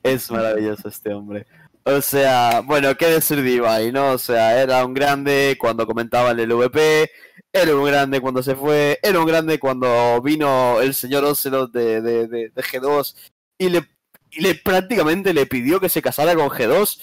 Es 0.03 0.31
maravilloso 0.31 0.87
este 0.89 1.13
hombre. 1.13 1.45
O 1.89 2.01
sea, 2.01 2.61
bueno, 2.65 2.95
qué 2.97 3.05
decir 3.05 3.41
de 3.41 3.49
Ibai, 3.51 3.93
¿no? 3.93 4.11
O 4.11 4.17
sea, 4.17 4.61
era 4.61 4.83
un 4.85 4.93
grande 4.93 5.55
cuando 5.57 5.87
comentaba 5.87 6.31
en 6.31 6.39
el 6.41 6.51
VP, 6.51 7.09
era 7.53 7.73
un 7.77 7.85
grande 7.85 8.19
cuando 8.19 8.43
se 8.43 8.55
fue, 8.55 8.99
era 9.01 9.19
un 9.21 9.25
grande 9.25 9.57
cuando 9.57 10.21
vino 10.21 10.81
el 10.81 10.93
señor 10.93 11.23
Ocelot 11.23 11.71
de, 11.71 12.01
de, 12.01 12.27
de- 12.27 12.49
de 12.49 12.61
G2 12.61 13.15
y 13.57 13.69
le, 13.69 13.87
y 14.31 14.41
le 14.41 14.55
prácticamente 14.55 15.33
le 15.33 15.45
pidió 15.45 15.79
que 15.79 15.87
se 15.87 16.01
casara 16.01 16.35
con 16.35 16.49
G2 16.49 16.99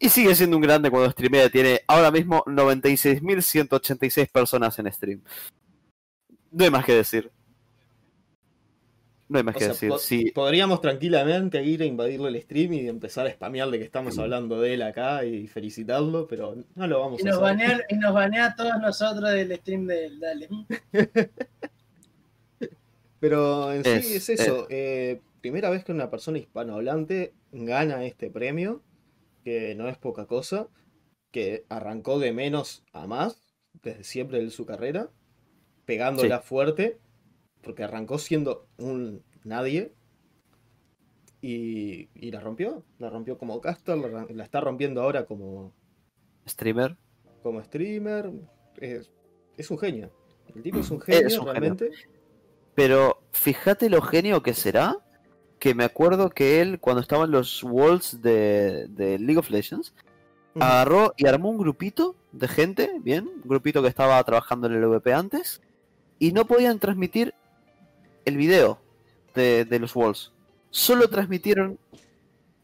Y 0.00 0.08
sigue 0.08 0.34
siendo 0.34 0.56
un 0.56 0.62
grande 0.62 0.90
cuando 0.90 1.10
streamea. 1.12 1.48
Tiene 1.48 1.82
ahora 1.86 2.10
mismo 2.10 2.42
96.186 2.46 4.28
personas 4.32 4.76
en 4.80 4.92
stream. 4.92 5.22
No 6.50 6.64
hay 6.64 6.70
más 6.70 6.84
que 6.84 6.94
decir. 6.94 7.30
No 9.34 9.38
hay 9.38 9.44
más 9.44 9.56
O 9.56 9.58
que 9.58 9.64
sea, 9.64 9.72
decir. 9.74 9.88
po- 9.88 9.98
Sí, 9.98 10.30
Podríamos 10.30 10.80
tranquilamente 10.80 11.60
ir 11.64 11.82
a 11.82 11.86
invadirle 11.86 12.28
el 12.28 12.40
stream 12.40 12.72
y 12.74 12.86
empezar 12.88 13.26
a 13.26 13.32
spamearle 13.32 13.78
que 13.80 13.84
estamos 13.84 14.16
hablando 14.16 14.60
de 14.60 14.74
él 14.74 14.82
acá 14.82 15.24
y 15.24 15.48
felicitarlo, 15.48 16.28
pero 16.28 16.54
no 16.76 16.86
lo 16.86 17.00
vamos 17.00 17.18
Y 17.20 17.22
a 17.26 17.32
nos, 17.32 17.42
hacer. 17.42 17.42
banea, 17.42 17.80
y 17.88 17.94
nos 17.96 18.14
banea 18.14 18.46
a 18.46 18.54
todos 18.54 18.78
nosotros 18.80 19.28
del 19.32 19.56
stream 19.56 19.86
de 19.88 20.06
él, 20.06 20.20
dale. 20.20 20.48
Pero 23.20 23.72
en 23.72 23.82
sí 23.84 23.90
Es- 23.90 24.28
es 24.28 24.40
eso. 24.40 24.66
eh, 24.70 25.20
primera 25.40 25.70
vez 25.70 25.84
que 25.84 25.92
una 25.92 26.10
persona 26.10 26.38
hispanohablante 26.38 27.32
gana 27.52 28.04
este 28.04 28.30
premio, 28.30 28.82
que 29.44 29.74
no 29.74 29.88
es 29.88 29.96
poca 29.98 30.26
cosa, 30.26 30.68
que 31.30 31.64
arrancó 31.68 32.18
de 32.18 32.32
menos 32.32 32.84
a 32.92 33.06
más 33.06 33.36
desde 33.82 34.04
siempre 34.04 34.38
en 34.38 34.50
su 34.50 34.64
carrera, 34.66 35.08
pegándola 35.86 36.40
fuerte, 36.40 36.98
porque 37.64 37.84
arrancó 37.84 38.18
siendo 38.18 38.66
un 38.78 39.22
nadie 39.44 39.92
y, 41.40 42.08
y 42.14 42.30
la 42.30 42.40
rompió. 42.40 42.84
La 42.98 43.10
rompió 43.10 43.38
como 43.38 43.60
caster, 43.60 43.96
la, 43.96 44.44
está 44.44 44.60
rompiendo 44.60 45.02
ahora 45.02 45.26
como, 45.26 45.72
streamer. 46.46 46.96
como 47.42 47.62
streamer. 47.62 48.30
Es, 48.76 49.10
es 49.56 49.70
un 49.70 49.78
genio. 49.78 50.10
El 50.54 50.62
tipo 50.62 50.78
es 50.78 50.90
un 50.90 51.00
genio 51.00 51.26
Es 51.26 51.38
un 51.38 51.46
genio. 51.46 51.52
realmente. 51.52 51.90
Pero 52.74 53.22
fíjate 53.32 53.90
lo 53.90 54.02
genio 54.02 54.42
que 54.42 54.54
será. 54.54 54.96
Que 55.58 55.74
me 55.74 55.84
acuerdo 55.84 56.28
que 56.28 56.60
él, 56.60 56.78
cuando 56.78 57.00
estaba 57.00 57.24
en 57.24 57.30
los 57.30 57.62
Worlds 57.62 58.20
de, 58.20 58.86
de 58.88 59.18
League 59.18 59.38
of 59.38 59.48
Legends, 59.48 59.94
agarró 60.60 61.14
y 61.16 61.26
armó 61.26 61.50
un 61.50 61.58
grupito 61.58 62.16
de 62.32 62.48
gente, 62.48 62.90
bien, 63.00 63.28
un 63.42 63.48
grupito 63.48 63.80
que 63.80 63.88
estaba 63.88 64.22
trabajando 64.24 64.66
en 64.66 64.74
el 64.74 64.86
VP 64.86 65.14
antes, 65.14 65.62
y 66.18 66.32
no 66.32 66.46
podían 66.46 66.78
transmitir 66.78 67.34
el 68.24 68.36
video 68.36 68.80
de, 69.34 69.64
de 69.64 69.78
los 69.78 69.94
Worlds. 69.94 70.32
Solo 70.70 71.08
transmitieron 71.08 71.78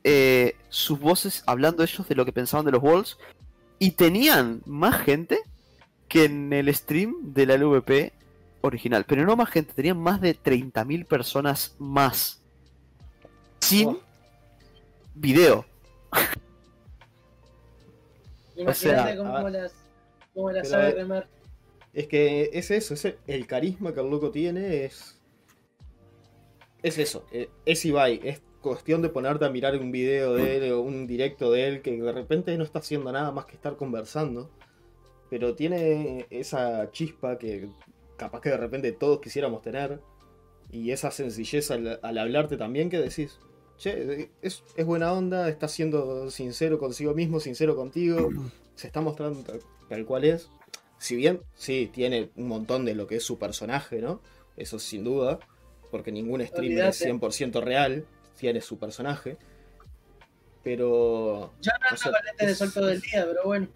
eh, 0.02 0.56
sus 0.70 0.98
voces 0.98 1.42
hablando 1.46 1.82
ellos 1.82 2.08
de 2.08 2.14
lo 2.14 2.24
que 2.24 2.32
pensaban 2.32 2.64
de 2.64 2.72
los 2.72 2.82
Worlds, 2.82 3.18
y 3.78 3.92
tenían 3.92 4.62
más 4.66 5.00
gente 5.02 5.40
que 6.08 6.24
en 6.24 6.52
el 6.52 6.74
stream 6.74 7.32
de 7.32 7.46
la 7.46 7.56
LVP 7.56 8.12
original. 8.62 9.04
Pero 9.06 9.24
no 9.24 9.36
más 9.36 9.48
gente, 9.50 9.72
tenían 9.72 9.98
más 9.98 10.20
de 10.20 10.36
30.000 10.36 11.06
personas 11.06 11.74
más. 11.78 12.42
Sin 13.60 13.88
Oh. 13.88 14.00
video. 15.14 15.64
Imagínate 18.56 19.14
sea, 19.14 19.16
cómo, 19.16 19.48
las, 19.48 19.72
cómo 20.34 20.64
sabe 20.64 20.92
remar. 20.92 21.28
Es 21.94 22.06
que 22.06 22.50
es 22.52 22.70
eso, 22.70 22.94
es 22.94 23.04
el, 23.04 23.18
el 23.26 23.46
carisma 23.46 23.94
que 23.94 24.00
el 24.00 24.10
loco 24.10 24.30
tiene 24.30 24.84
es. 24.84 25.19
Es 26.82 26.98
eso, 26.98 27.26
eh, 27.32 27.50
es 27.66 27.84
Ibai, 27.84 28.20
es 28.24 28.42
cuestión 28.60 29.02
de 29.02 29.08
ponerte 29.08 29.44
a 29.44 29.50
mirar 29.50 29.76
un 29.76 29.90
video 29.90 30.34
de 30.34 30.56
él 30.56 30.72
o 30.72 30.80
un 30.80 31.06
directo 31.06 31.50
de 31.50 31.68
él 31.68 31.82
que 31.82 32.00
de 32.00 32.12
repente 32.12 32.56
no 32.56 32.64
está 32.64 32.78
haciendo 32.78 33.10
nada 33.12 33.32
más 33.32 33.46
que 33.46 33.54
estar 33.54 33.76
conversando, 33.76 34.50
pero 35.28 35.54
tiene 35.54 36.26
esa 36.30 36.90
chispa 36.90 37.38
que 37.38 37.68
capaz 38.16 38.40
que 38.40 38.50
de 38.50 38.56
repente 38.56 38.92
todos 38.92 39.20
quisiéramos 39.20 39.62
tener 39.62 40.00
y 40.70 40.90
esa 40.90 41.10
sencillez 41.10 41.70
al, 41.70 42.00
al 42.02 42.18
hablarte 42.18 42.56
también 42.56 42.90
que 42.90 42.98
decís, 42.98 43.38
che, 43.76 44.30
es, 44.42 44.62
es 44.76 44.86
buena 44.86 45.12
onda, 45.12 45.48
está 45.48 45.68
siendo 45.68 46.30
sincero 46.30 46.78
consigo 46.78 47.14
mismo, 47.14 47.40
sincero 47.40 47.74
contigo, 47.76 48.28
se 48.74 48.86
está 48.86 49.00
mostrando 49.00 49.40
tal, 49.42 49.60
tal 49.88 50.04
cual 50.04 50.24
es. 50.24 50.50
Si 50.98 51.16
bien, 51.16 51.40
sí, 51.54 51.90
tiene 51.92 52.30
un 52.36 52.46
montón 52.46 52.84
de 52.84 52.94
lo 52.94 53.06
que 53.06 53.16
es 53.16 53.24
su 53.24 53.38
personaje, 53.38 54.02
¿no? 54.02 54.20
Eso 54.56 54.78
sin 54.78 55.02
duda, 55.02 55.40
porque 55.90 56.12
ningún 56.12 56.44
streamer 56.46 56.86
es 56.86 57.00
Olvídate. 57.02 57.26
100% 57.52 57.62
real, 57.62 58.04
tiene 58.38 58.60
su 58.60 58.78
personaje. 58.78 59.36
Pero... 60.62 61.52
Yo 61.60 61.72
no 61.80 61.94
o 61.94 61.96
sea, 61.96 62.12
de 62.38 62.54
sol 62.54 62.68
es- 62.68 62.74
todo 62.74 62.90
el 62.90 63.00
día, 63.00 63.24
pero 63.26 63.44
bueno. 63.44 63.68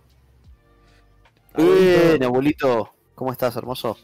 Bien, 1.56 2.22
abuelito. 2.24 2.90
¿Cómo 3.14 3.32
estás, 3.32 3.56
hermoso? 3.56 3.96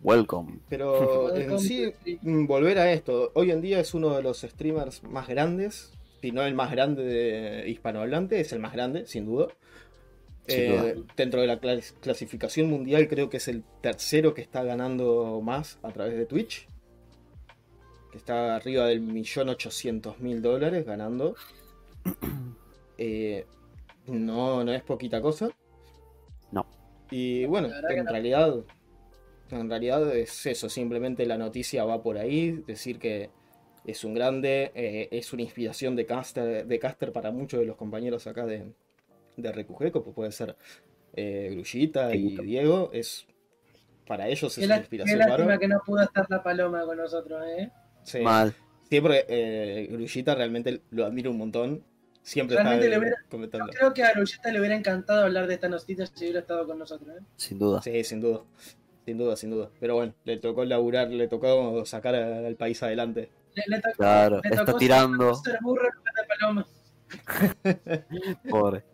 Welcome. 0.00 0.60
Pero 0.68 1.30
en 1.34 1.40
Welcome 1.50 1.58
sí, 1.60 1.90
to 1.90 1.98
the- 2.04 2.18
mm, 2.22 2.46
volver 2.46 2.78
a 2.78 2.92
esto. 2.92 3.30
Hoy 3.34 3.50
en 3.50 3.60
día 3.60 3.80
es 3.80 3.94
uno 3.94 4.14
de 4.16 4.22
los 4.22 4.40
streamers 4.40 5.02
más 5.04 5.28
grandes. 5.28 5.92
Si 6.20 6.32
no 6.32 6.42
el 6.42 6.54
más 6.54 6.70
grande 6.72 7.04
de 7.04 7.68
hispanohablante, 7.68 8.40
es 8.40 8.52
el 8.52 8.58
más 8.58 8.72
grande, 8.72 9.06
sin 9.06 9.24
duda. 9.26 9.48
Eh, 10.48 11.02
dentro 11.16 11.40
de 11.40 11.46
la 11.46 11.60
clas- 11.60 11.94
clasificación 12.00 12.68
mundial, 12.70 13.06
creo 13.08 13.28
que 13.28 13.36
es 13.36 13.48
el 13.48 13.62
tercero 13.82 14.34
que 14.34 14.40
está 14.42 14.62
ganando 14.64 15.40
más 15.42 15.78
a 15.82 15.90
través 15.92 16.16
de 16.16 16.26
Twitch. 16.26 16.66
Que 18.10 18.18
está 18.18 18.56
arriba 18.56 18.86
del 18.86 19.00
millón 19.00 19.48
ochocientos 19.50 20.18
mil 20.20 20.42
dólares 20.42 20.84
ganando. 20.86 21.34
Eh, 23.00 23.46
no, 24.08 24.64
no 24.64 24.72
es 24.72 24.82
poquita 24.82 25.22
cosa. 25.22 25.50
No. 26.50 26.66
Y 27.12 27.44
bueno, 27.44 27.68
en 27.90 28.06
realidad, 28.08 28.56
en 29.50 29.70
realidad 29.70 30.16
es 30.16 30.46
eso, 30.46 30.68
simplemente 30.68 31.24
la 31.24 31.38
noticia 31.38 31.84
va 31.84 32.02
por 32.02 32.18
ahí, 32.18 32.50
decir 32.66 32.98
que 32.98 33.30
es 33.84 34.02
un 34.02 34.14
grande, 34.14 34.72
eh, 34.74 35.08
es 35.12 35.32
una 35.32 35.42
inspiración 35.42 35.94
de 35.94 36.06
caster, 36.06 36.66
de 36.66 36.78
caster 36.80 37.12
para 37.12 37.30
muchos 37.30 37.60
de 37.60 37.66
los 37.66 37.76
compañeros 37.76 38.26
acá 38.26 38.46
de, 38.46 38.72
de 39.38 39.52
RQG, 39.52 39.90
como 39.92 40.12
puede 40.12 40.32
ser 40.32 40.56
eh, 41.14 41.48
Grullita 41.52 42.14
y. 42.14 42.36
Diego, 42.38 42.90
es 42.92 43.26
para 44.06 44.28
ellos 44.28 44.54
Qué, 44.54 44.62
es 44.62 44.68
la- 44.68 44.74
una 44.74 44.76
qué 44.76 44.80
inspiración 44.84 45.18
lástima 45.18 45.36
bárbara. 45.38 45.58
que 45.58 45.68
no 45.68 45.80
pudo 45.84 46.02
estar 46.02 46.26
la 46.28 46.42
paloma 46.42 46.84
con 46.84 46.96
nosotros, 46.98 47.42
¿eh? 47.46 47.70
Sí. 48.02 48.20
Mal. 48.20 48.54
Siempre 48.88 49.24
eh, 49.28 49.86
Grullita 49.90 50.34
realmente 50.34 50.82
lo 50.90 51.04
admiro 51.04 51.30
un 51.30 51.38
montón. 51.38 51.84
Siempre 52.22 52.56
Realmente 52.56 52.86
está 52.86 52.90
le 52.96 52.98
hubiera- 53.00 53.16
Yo 53.22 53.28
comentando. 53.30 53.66
creo 53.72 53.94
que 53.94 54.02
a 54.02 54.12
Luchita 54.14 54.52
le 54.52 54.58
hubiera 54.60 54.74
encantado 54.76 55.24
hablar 55.24 55.46
de 55.46 55.54
esta 55.54 55.68
notita 55.68 56.04
si 56.06 56.24
hubiera 56.24 56.40
estado 56.40 56.66
con 56.66 56.78
nosotros, 56.78 57.16
¿eh? 57.16 57.22
Sin 57.36 57.58
duda. 57.58 57.80
Sí, 57.80 58.04
sin 58.04 58.20
duda. 58.20 58.42
Sin 59.06 59.16
duda, 59.16 59.36
sin 59.36 59.50
duda. 59.50 59.70
Pero 59.80 59.94
bueno, 59.94 60.14
le 60.24 60.36
tocó 60.36 60.62
laburar, 60.66 61.08
le 61.08 61.26
tocó 61.28 61.84
sacar 61.86 62.14
al 62.14 62.54
país 62.56 62.82
adelante. 62.82 63.30
Le, 63.54 63.62
le 63.68 63.80
tocó- 63.80 63.96
Claro, 63.96 64.40
le 64.42 64.50
está 64.50 64.64
tocó 64.66 64.78
tirando. 64.78 65.34
Ser 65.36 65.58
burro 65.62 65.86
en 65.88 65.96
lugar 65.96 66.14
de 66.14 66.24
paloma. 66.28 66.66
Pobre. 68.50 68.84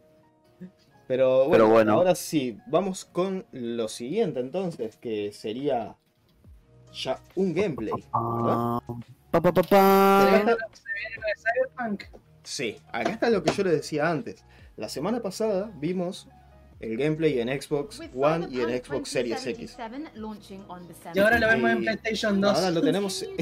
Pero 1.07 1.49
bueno, 1.49 1.51
Pero 1.53 1.69
bueno. 1.69 1.93
ahora 1.95 2.15
sí, 2.15 2.59
vamos 2.67 3.05
con 3.05 3.45
lo 3.53 3.89
siguiente 3.89 4.41
entonces, 4.41 4.97
que 4.97 5.33
sería 5.33 5.97
ya 6.93 7.19
un 7.35 7.53
gameplay. 7.55 7.93
¿verdad? 7.93 8.79
Pa, 9.31 9.41
pa, 9.43 9.53
pa, 9.53 9.63
Se 9.63 9.69
pa. 9.69 10.29
viene, 10.31 10.53
se 10.73 10.83
viene 10.95 11.17
lo 11.17 11.23
de 11.23 11.35
Cyberpunk. 11.37 12.05
Sí, 12.43 12.79
acá 12.93 13.11
está 13.11 13.31
lo 13.31 13.43
que 13.43 13.53
yo 13.53 13.65
les 13.65 13.73
decía 13.75 14.09
antes. 14.11 14.45
La 14.77 14.89
semana 14.89 15.21
pasada 15.21 15.71
vimos 15.77 16.29
el 16.85 16.97
gameplay 16.97 17.41
en 17.41 17.49
Xbox 17.61 18.01
One 18.15 18.49
y 18.51 18.61
en 18.61 18.69
Xbox 18.85 19.09
Series 19.09 19.47
X. 19.47 19.77
Y 21.15 21.19
ahora 21.19 21.39
lo 21.39 21.49
vemos 21.49 21.71
en 21.71 21.77
Y 21.79 21.81
PlayStation 21.83 22.41
2. 22.41 22.57
Ahora 22.57 22.71
lo 22.71 22.83
tenemos 22.83 23.23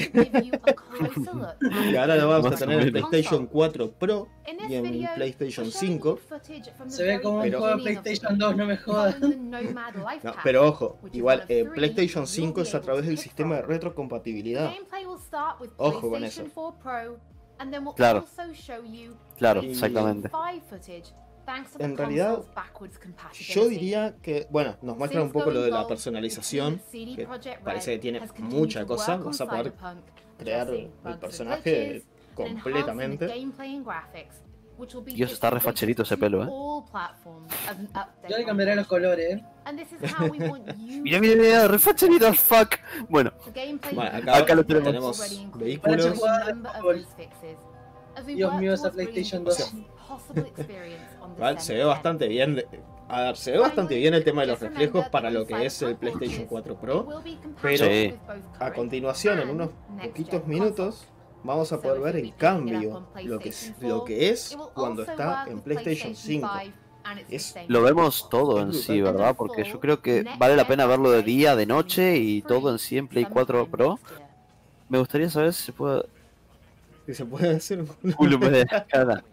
y 1.93 1.97
ahora 1.97 2.17
lo 2.17 2.29
vamos 2.29 2.47
a 2.47 2.57
tener 2.57 2.79
en. 2.81 2.93
PlayStation 2.93 3.47
4 3.47 3.91
Pro 3.93 4.29
y 4.69 4.75
en 4.75 4.85
PlayStation 5.15 5.71
5. 5.71 6.19
Se 6.89 7.05
ve 7.05 7.21
como 7.21 7.37
un 7.39 7.43
Pero- 7.43 7.59
juego 7.61 7.77
de 7.77 7.83
PlayStation 7.83 8.39
2, 8.39 8.57
no 8.57 8.67
me 8.67 8.77
jodas. 8.77 9.17
No, 10.25 10.33
pero 10.45 10.67
ojo, 10.69 10.99
igual 11.13 11.45
eh, 11.49 11.65
PlayStation 11.75 12.27
5 12.27 12.61
es 12.63 12.75
a 12.75 12.81
través 12.81 13.07
del 13.07 13.19
sistema 13.19 13.57
de 13.57 13.63
retrocompatibilidad. 13.63 14.71
Ojo 15.77 16.11
con 16.11 16.25
eso. 16.25 16.43
Claro. 17.95 18.25
Claro, 19.39 19.61
exactamente. 19.73 20.29
En 21.79 21.97
realidad, 21.97 22.41
Yo 23.33 23.69
diría 23.69 24.15
que, 24.23 24.47
bueno, 24.51 24.77
nos 24.83 24.97
muestra 24.97 25.23
un 25.23 25.33
poco 25.33 25.51
lo 25.51 25.63
de 25.63 25.71
la 25.71 25.87
personalización, 25.87 26.81
que 26.91 27.27
parece 27.65 27.93
que 27.93 27.99
tiene 27.99 28.21
mucha 28.39 28.85
cosa, 28.87 29.17
vas 29.17 29.41
a 29.41 29.47
poder 29.47 29.73
crear 30.39 30.69
el 30.71 31.19
personaje 31.21 32.03
completamente. 32.35 33.27
Dios, 35.07 35.31
está 35.33 35.51
refacherito 35.51 36.03
ese 36.03 36.17
pelo, 36.17 36.43
¿eh? 36.43 36.47
Yo 38.29 38.39
le 38.39 38.45
cambiaré 38.45 38.75
los 38.75 38.87
colores. 38.89 39.41
Mira, 41.03 41.21
mira, 41.21 41.37
mira, 41.37 41.69
refacherito 41.69 42.27
al 42.27 42.35
fuck. 42.37 42.77
Bueno, 43.09 43.33
Bueno, 43.95 44.17
acá, 44.17 44.37
Acá 44.39 44.55
lo 44.55 44.65
tenemos. 44.65 45.51
vehículos. 45.55 46.21
Dios 48.27 48.55
mío, 48.59 48.75
esa 48.75 48.91
PlayStation 48.91 49.45
2. 49.45 49.73
Se 51.59 51.75
ve 51.75 51.85
bastante 51.85 52.29
bien. 52.29 52.55
de- 52.57 52.67
A 53.09 53.21
ver, 53.25 53.37
se 53.37 53.53
ve 53.53 53.59
bastante 53.59 53.97
bien 53.97 54.15
el 54.15 54.25
tema 54.25 54.41
de 54.43 54.47
los 54.49 54.61
reflejos 54.61 55.07
para 55.11 55.31
lo 55.31 55.47
que 55.47 55.67
es 55.67 55.83
el 55.83 55.97
PlayStation 55.97 56.47
4 56.47 56.77
Pro. 56.77 57.07
Pero 57.61 57.85
Sí. 57.87 58.15
a 58.59 58.73
continuación, 58.73 59.39
en 59.41 59.51
unos 59.51 59.71
poquitos 60.03 60.47
minutos, 60.47 61.07
vamos 61.45 61.73
a 61.73 61.81
poder 61.81 62.01
ver 62.01 62.17
el 62.17 62.35
cambio, 62.37 63.07
lo 63.25 63.39
que, 63.39 63.51
es- 63.51 63.75
lo 63.81 64.05
que 64.05 64.31
es 64.31 64.57
cuando 64.75 65.03
está 65.03 65.45
en 65.49 65.61
PlayStation 65.61 66.15
5. 66.15 66.49
Es, 67.29 67.55
Lo 67.67 67.83
vemos 67.83 68.29
todo 68.31 68.61
en 68.63 68.73
sí, 68.73 69.01
¿verdad? 69.01 69.35
Porque 69.37 69.65
yo 69.65 69.81
creo 69.81 70.01
que 70.01 70.25
vale 70.39 70.55
la 70.57 70.67
pena 70.69 70.87
verlo 70.87 71.11
de 71.11 71.23
día, 71.25 71.57
de 71.57 71.67
noche 71.67 72.17
y 72.17 72.43
todo 72.43 72.71
en 72.71 72.79
sí 72.79 72.97
en 72.97 73.09
Play 73.09 73.25
4 73.27 73.67
Pro. 73.67 73.99
Me 74.89 74.99
gustaría 74.99 75.29
saber 75.29 75.53
si 75.53 75.65
se 75.65 75.73
puede... 75.73 76.05
si 77.07 77.15
se 77.15 77.25
puede 77.27 77.57
hacer 77.57 77.81
un 78.03 78.41
de 78.53 78.65
la 78.71 78.85
cara. 78.87 79.25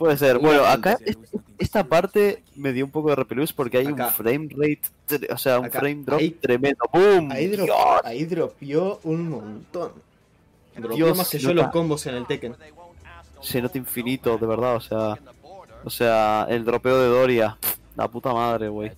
Puede 0.00 0.16
ser. 0.16 0.38
Bueno, 0.38 0.64
acá 0.64 0.96
es- 1.04 1.18
esta 1.58 1.84
parte 1.84 2.42
me 2.56 2.72
dio 2.72 2.86
un 2.86 2.90
poco 2.90 3.10
de 3.10 3.16
repelús 3.16 3.52
porque 3.52 3.76
hay 3.76 3.86
Acá. 3.86 4.06
un 4.06 4.12
frame 4.14 4.48
rate, 4.50 5.30
o 5.30 5.36
sea, 5.36 5.58
un 5.58 5.66
Acá. 5.66 5.78
frame 5.80 6.02
drop 6.06 6.18
Ahí- 6.20 6.30
tremendo. 6.30 6.78
¡Boom! 6.90 7.30
Ahí, 7.30 7.48
dro- 7.50 7.64
Dios. 7.64 7.76
ahí 8.04 8.24
dropeó 8.24 8.98
un 9.04 9.28
montón. 9.28 9.92
Dropeó 10.74 10.96
Dios, 10.96 11.18
más 11.18 11.28
que 11.28 11.38
yo 11.38 11.52
los 11.52 11.68
combos 11.68 12.06
en 12.06 12.14
el 12.14 12.26
Tekken. 12.26 12.56
Se 13.42 13.60
nota 13.60 13.76
infinito, 13.76 14.38
de 14.38 14.46
verdad, 14.46 14.76
o 14.76 14.80
sea... 14.80 15.18
O 15.84 15.90
sea, 15.90 16.46
el 16.48 16.64
dropeo 16.64 16.98
de 16.98 17.08
Doria. 17.08 17.58
La 17.94 18.08
puta 18.08 18.32
madre, 18.32 18.68
güey. 18.70 18.92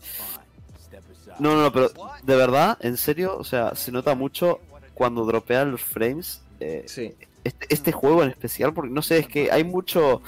No, 1.41 1.55
no, 1.57 1.63
no, 1.63 1.73
pero 1.73 1.91
de 2.23 2.37
verdad, 2.37 2.79
en 2.81 2.97
serio, 2.97 3.37
o 3.37 3.43
sea, 3.45 3.75
se 3.75 3.91
nota 3.91 4.15
mucho 4.15 4.61
cuando 4.95 5.25
dropean 5.25 5.73
los 5.73 5.81
frames. 5.83 6.43
eh, 6.61 6.85
Sí. 6.87 7.13
este, 7.43 7.67
este 7.71 7.91
juego 7.91 8.23
en 8.23 8.31
especial, 8.31 8.73
porque 8.73 8.93
no 8.93 9.03
sé, 9.03 9.19
es 9.19 9.27
que 9.27 9.51
hay 9.51 9.65
mucho. 9.65 10.23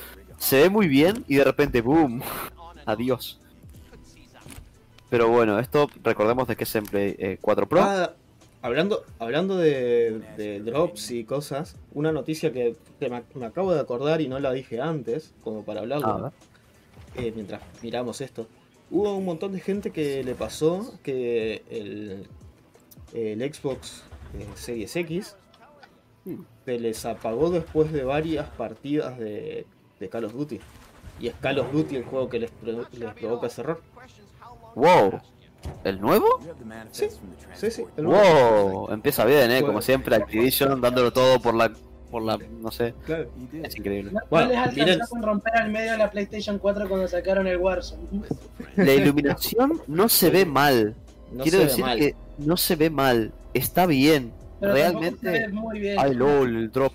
Se 0.45 0.59
ve 0.59 0.69
muy 0.69 0.89
bien 0.89 1.25
y 1.27 1.37
de 1.37 1.45
repente, 1.45 1.81
¡boom! 1.81 2.21
Adiós. 2.85 3.41
Pero 5.09 5.31
bueno, 5.31 5.59
esto 5.59 5.89
recordemos 6.03 6.47
de 6.47 6.55
que 6.55 6.65
es 6.65 6.75
en 6.75 6.85
Play 6.85 7.17
eh, 7.19 7.39
4 7.41 7.67
Pro. 7.67 7.81
Ah, 7.81 8.13
hablando 8.61 9.05
hablando 9.19 9.57
de, 9.57 10.21
de 10.37 10.61
drops 10.61 11.13
y 11.13 11.25
cosas, 11.25 11.77
una 11.95 12.13
noticia 12.13 12.53
que, 12.53 12.77
que 13.01 13.09
me, 13.09 13.23
me 13.35 13.47
acabo 13.47 13.73
de 13.73 13.81
acordar 13.81 14.21
y 14.21 14.29
no 14.29 14.39
la 14.39 14.53
dije 14.53 14.83
antes, 14.83 15.33
como 15.43 15.65
para 15.65 15.81
hablarlo, 15.81 16.31
eh, 17.17 17.33
mientras 17.35 17.63
miramos 17.83 18.21
esto. 18.21 18.47
Hubo 18.91 19.17
un 19.17 19.25
montón 19.25 19.53
de 19.53 19.61
gente 19.61 19.93
que 19.93 20.23
le 20.23 20.35
pasó 20.35 20.93
que 21.03 21.63
el, 21.71 22.29
el 23.15 23.55
Xbox 23.55 24.03
eh, 24.39 24.47
Series 24.57 24.95
X 24.95 25.37
Hmm. 26.25 26.41
se 26.65 26.79
les 26.81 27.05
apagó 27.05 27.51
después 27.51 27.93
de 27.93 28.03
varias 28.03 28.49
partidas 28.49 29.19
de, 29.19 29.67
de 30.05 30.11
Call 30.11 30.25
of 30.27 30.33
Duty. 30.33 30.61
Y 31.21 31.29
es 31.29 31.35
Call 31.41 31.59
of 31.59 31.73
Duty 31.73 31.97
el 31.97 32.05
juego 32.05 32.29
que 32.29 32.39
les, 32.41 32.51
pro- 32.51 32.87
les 32.93 33.13
provoca 33.15 33.47
ese 33.47 33.61
error. 33.63 33.81
¡Wow! 34.75 35.21
¿El 35.85 36.01
nuevo? 36.01 36.27
Sí, 36.93 37.07
sí, 37.55 37.71
sí. 37.71 37.85
el 37.97 38.05
nuevo. 38.05 38.71
¡Wow! 38.87 38.91
Empieza 38.93 39.25
bien, 39.25 39.51
eh, 39.51 39.63
como 39.63 39.81
siempre, 39.81 40.17
Activision 40.17 40.81
dándolo 40.81 41.13
todo 41.13 41.41
por 41.41 41.55
la. 41.55 41.73
por 42.11 42.23
la. 42.23 42.37
no 42.61 42.71
sé. 42.71 42.95
Claro. 43.07 43.31
Es 43.63 43.77
increíble. 43.77 44.11
No, 44.13 44.21
Bueno, 44.29 44.53
no 44.53 44.67
les 44.67 44.75
miren. 44.77 45.01
con 45.09 45.23
romper 45.23 45.57
al 45.57 45.71
medio 45.71 45.93
de 45.93 45.99
la 45.99 46.11
PlayStation 46.11 46.59
4 46.59 46.89
cuando 46.89 47.09
sacaron 47.09 47.47
el 47.47 47.57
Warzone. 47.57 48.03
La 48.77 48.93
iluminación 48.93 49.81
no 49.87 50.09
se 50.09 50.29
ve 50.31 50.45
mal. 50.45 50.95
No 51.33 51.43
Quiero 51.45 51.61
decir 51.61 51.85
mal. 51.85 51.99
que 51.99 52.15
no 52.39 52.57
se 52.57 52.77
ve 52.77 52.91
mal. 52.91 53.33
Está 53.55 53.87
bien. 53.87 54.33
Pero 54.61 54.73
Realmente. 54.75 55.17
tampoco 55.17 55.33
se 55.33 55.39
ve 55.41 55.49
muy 55.49 55.79
bien. 55.81 55.97
Ay, 55.99 56.15
lol, 56.15 56.49
el 56.57 56.71
drop. 56.71 56.93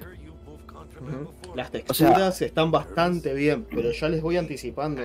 Las 1.55 1.69
O 1.69 1.71
texturas 1.71 2.41
están 2.41 2.71
bastante 2.71 3.33
bien, 3.33 3.65
pero 3.65 3.91
ya 3.91 4.09
les 4.09 4.21
voy 4.21 4.37
anticipando. 4.37 5.01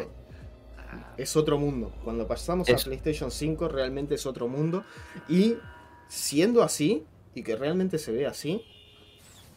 Es 1.17 1.37
otro 1.37 1.59
mundo. 1.59 1.93
Cuando 2.05 2.27
pasamos 2.27 2.69
Es- 2.69 2.83
a 2.83 2.85
PlayStation 2.85 3.31
5 3.31 3.69
realmente 3.69 4.15
es 4.15 4.27
otro 4.27 4.49
mundo. 4.49 4.85
Y 5.29 5.57
siendo 6.09 6.63
así, 6.63 7.05
y 7.35 7.43
que 7.43 7.57
realmente 7.57 7.99
se 7.99 8.13
ve 8.13 8.27
así, 8.27 8.65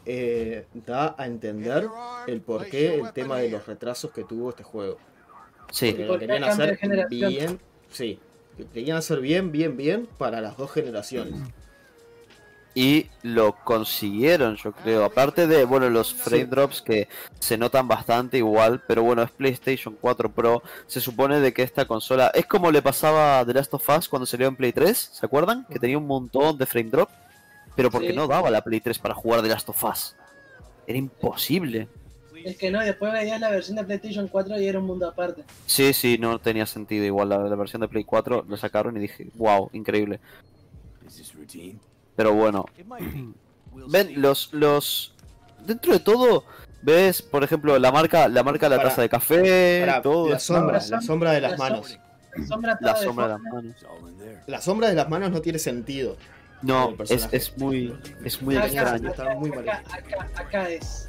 eh, 0.06 0.66
da 0.86 1.16
a 1.18 1.26
entender 1.28 1.88
el 2.28 2.42
porqué 2.42 2.96
el 2.96 3.12
tema 3.12 3.38
de 3.40 3.50
los 3.50 3.66
retrasos 3.68 4.12
que 4.12 4.24
tuvo 4.24 4.50
este 4.52 4.64
juego. 4.64 4.98
Sí. 5.72 5.88
Porque 5.92 6.04
lo 6.06 6.08
¿Por 6.14 6.20
qué 6.20 6.28
querían 6.28 6.44
hacer 6.46 6.80
bien, 7.10 7.60
sí. 7.90 8.20
que 8.56 8.66
Querían 8.66 8.98
hacer 8.98 9.20
bien, 9.20 9.52
bien, 9.52 9.76
bien 9.78 10.08
para 10.18 10.40
las 10.42 10.58
dos 10.58 10.72
generaciones. 10.72 11.36
Y 12.80 13.08
lo 13.24 13.56
consiguieron, 13.64 14.56
yo 14.56 14.72
creo. 14.72 15.04
Aparte 15.04 15.48
de, 15.48 15.66
bueno, 15.66 15.90
los 15.90 16.14
frame 16.14 16.44
Sí. 16.44 16.48
drops 16.50 16.82
que 16.84 17.08
se 17.40 17.58
notan 17.58 17.88
bastante 17.88 18.38
igual, 18.38 18.84
pero 18.88 19.02
bueno, 19.02 19.24
es 19.24 19.32
PlayStation 19.32 19.98
4 20.00 20.32
Pro. 20.32 20.62
Se 20.86 21.02
supone 21.02 21.40
de 21.40 21.54
que 21.54 21.64
esta 21.64 21.86
consola 21.86 22.30
es 22.36 22.46
como 22.46 22.70
le 22.70 22.84
pasaba 22.84 23.40
a 23.40 23.46
The 23.48 23.56
Last 23.56 23.74
of 23.74 23.90
Us 23.98 24.08
cuando 24.08 24.28
salió 24.28 24.48
en 24.48 24.56
Play 24.56 24.74
3, 24.74 24.96
¿se 25.12 25.26
acuerdan? 25.26 25.66
Que 25.72 25.80
tenía 25.80 25.98
un 25.98 26.06
montón 26.06 26.56
de 26.60 26.68
frame 26.68 26.92
drop, 26.92 27.10
pero 27.76 27.90
porque 27.90 28.12
Sí. 28.12 28.16
no 28.16 28.28
daba 28.28 28.52
la 28.52 28.62
Play 28.62 28.80
3 28.80 29.00
para 29.00 29.16
jugar 29.16 29.42
The 29.42 29.48
Last 29.50 29.70
of 29.70 29.84
Us. 29.84 30.16
Era 30.86 31.00
imposible. 31.00 31.88
Es 32.46 32.58
que 32.58 32.70
no, 32.70 32.80
después 32.82 33.12
veías 33.12 33.42
la 33.42 33.50
versión 33.50 33.78
de 33.78 33.86
PlayStation 33.86 34.28
4 34.28 34.62
y 34.62 34.68
era 34.68 34.78
un 34.78 34.86
mundo 34.86 35.08
aparte. 35.10 35.44
Sí, 35.66 35.94
sí, 35.94 36.20
no 36.20 36.38
tenía 36.38 36.68
sentido. 36.68 37.04
Igual 37.06 37.30
la, 37.30 37.40
la 37.40 37.56
versión 37.56 37.82
de 37.82 37.88
Play 37.88 38.04
4 38.04 38.46
lo 38.48 38.56
sacaron 38.56 38.96
y 38.98 39.00
dije, 39.00 39.30
wow, 39.34 39.72
increíble. 39.74 40.20
Pero 42.18 42.34
bueno, 42.34 42.66
ven, 43.90 44.22
los, 44.22 44.52
los, 44.54 45.14
dentro 45.66 45.94
de 45.94 46.00
todo, 46.00 46.44
ves, 46.82 47.22
por 47.22 47.44
ejemplo, 47.46 47.78
la 47.80 47.92
marca, 47.94 48.28
la 48.28 48.44
marca 48.44 48.66
de 48.66 48.72
la 48.72 48.78
Para- 48.78 48.90
taza 48.90 49.02
de 49.04 49.10
café, 49.10 49.80
Pará, 49.86 50.02
todo. 50.02 50.30
la 50.30 50.40
sombra, 50.40 50.82
la 50.90 51.02
sombra 51.02 51.32
de 51.32 51.42
las 51.42 51.52
la 51.52 51.58
manos. 51.58 51.98
La 52.36 52.46
sombra, 52.48 52.78
La 52.82 52.94
toda 52.94 53.04
sombra 53.04 53.24
de 53.28 53.34
las 53.34 53.42
manos. 53.42 53.76
La 54.48 54.62
sombra 54.62 54.88
de 54.90 54.96
las 54.96 55.10
manos 55.10 55.32
no 55.32 55.42
tiene 55.42 55.58
sentido. 55.60 56.18
No, 56.62 56.96
el 57.00 57.12
es, 57.12 57.30
es 57.32 57.58
muy, 57.58 57.96
es 58.26 58.42
muy 58.42 58.56
Acá, 58.58 58.66
extraño. 58.68 59.10
Está 59.12 59.36
muy 59.36 59.50
mal 59.52 59.60
acá, 59.70 59.84
acá, 59.92 60.28
acá 60.36 60.70
es. 60.70 61.08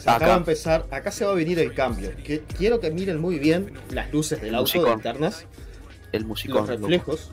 Acá 0.00 0.16
Acá. 0.16 0.26
va 0.28 0.34
a 0.34 0.36
empezar, 0.38 0.86
acá 0.90 1.10
se 1.10 1.24
va 1.26 1.32
a 1.32 1.34
venir 1.34 1.58
el 1.58 1.74
cambio. 1.74 2.10
Que, 2.24 2.40
quiero 2.40 2.80
que 2.80 2.90
miren 2.90 3.20
muy 3.20 3.38
bien 3.38 3.72
las 3.90 4.10
luces 4.12 4.40
del 4.40 4.54
auto 4.54 4.72
Musicón. 4.72 4.92
internas, 4.94 5.46
El 6.12 6.22
los 6.22 6.28
musicón. 6.28 6.66
reflejos, 6.66 7.30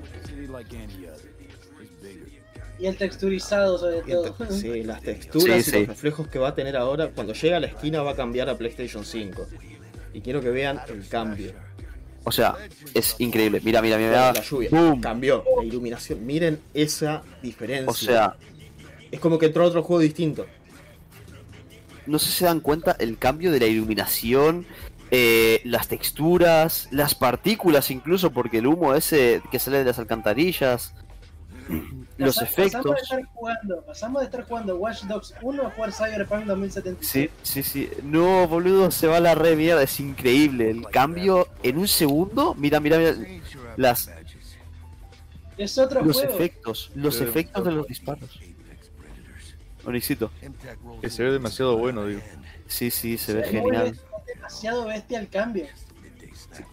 Y 2.83 2.87
el 2.87 2.97
texturizado 2.97 3.77
sobre 3.77 4.01
todo. 4.01 4.35
sí, 4.49 4.83
las 4.83 5.01
texturas 5.03 5.63
Sí, 5.63 5.69
y 5.69 5.73
sí. 5.73 5.79
los 5.79 5.87
reflejos 5.87 6.27
que 6.27 6.37
va 6.37 6.49
a 6.49 6.55
tener 6.55 6.75
ahora. 6.75 7.09
Cuando 7.15 7.31
llegue 7.33 7.55
a 7.55 7.59
la 7.61 7.67
esquina 7.67 8.01
va 8.01 8.11
a 8.11 8.15
cambiar 8.15 8.49
a 8.49 8.57
PlayStation 8.57 9.05
5. 9.05 9.47
Y 10.13 10.19
quiero 10.21 10.41
que 10.41 10.49
vean 10.49 10.81
el 10.89 11.07
cambio. 11.07 11.53
O 12.25 12.31
sea, 12.31 12.55
es 12.93 13.15
increíble. 13.19 13.61
Mira, 13.63 13.81
mira, 13.81 13.97
mira. 13.97 14.33
La 14.33 14.41
lluvia 14.41 14.69
Boom. 14.69 14.99
cambió, 15.01 15.43
la 15.57 15.63
iluminación. 15.63 16.25
Miren 16.25 16.59
esa 16.73 17.23
diferencia. 17.41 17.89
O 17.89 17.93
sea, 17.93 18.35
es 19.11 19.19
como 19.21 19.39
que 19.39 19.45
entró 19.47 19.63
otro 19.65 19.81
juego 19.81 20.01
distinto. 20.01 20.45
no 22.05 22.19
sé 22.19 22.25
si 22.27 22.31
se 22.39 22.45
dan 22.45 22.59
cuenta 22.59 22.97
el 22.99 23.17
cambio 23.17 23.49
de 23.51 23.61
la 23.61 23.67
iluminación, 23.67 24.65
eh, 25.09 25.61
las 25.63 25.87
texturas, 25.87 26.89
las 26.91 27.15
partículas 27.15 27.91
incluso, 27.91 28.31
porque 28.31 28.57
el 28.57 28.67
humo 28.67 28.93
ese 28.93 29.41
que 29.51 29.59
sale 29.59 29.77
de 29.77 29.85
las 29.85 29.99
alcantarillas, 29.99 30.93
los 32.17 32.35
Pasa- 32.35 32.45
efectos. 32.45 32.81
Pasamos 32.83 32.95
de, 32.95 33.01
estar 33.01 33.23
jugando, 33.33 33.81
pasamos 33.85 34.21
de 34.21 34.25
estar 34.25 34.43
jugando 34.45 34.75
Watch 34.77 35.03
Dogs 35.03 35.33
1 35.41 35.67
a 35.67 35.69
jugar 35.71 35.91
Cyberpunk 35.93 36.45
2077. 36.45 37.29
Sí, 37.43 37.61
sí, 37.61 37.63
sí. 37.63 37.89
No, 38.03 38.47
boludo, 38.47 38.91
se 38.91 39.07
va 39.07 39.17
a 39.17 39.19
la 39.19 39.35
re 39.35 39.55
mierda. 39.55 39.83
Es 39.83 39.99
increíble. 39.99 40.69
El 40.71 40.85
cambio 40.87 41.47
en 41.63 41.77
un 41.77 41.87
segundo. 41.87 42.53
Mira, 42.55 42.79
mira, 42.79 42.97
mira. 42.97 43.15
Las, 43.77 44.09
Es 45.57 45.77
otro 45.77 46.03
los 46.03 46.17
juego. 46.17 46.33
efectos. 46.33 46.91
Los 46.95 47.15
Sí. 47.17 47.23
efectos 47.23 47.63
de 47.65 47.71
los 47.71 47.87
disparos. 47.87 48.39
Onixito. 49.85 50.31
Que 51.01 51.09
se 51.09 51.23
ve 51.23 51.31
demasiado 51.31 51.77
bueno, 51.77 52.05
digo. 52.05 52.21
Sí, 52.67 52.89
sí, 52.89 53.17
se 53.17 53.33
ve 53.33 53.41
Es 53.41 53.51
muy 53.53 53.61
genial. 53.63 53.83
bestia, 53.91 54.07
demasiado 54.35 54.85
bestia 54.85 55.19
el 55.19 55.27
cambio. 55.29 55.65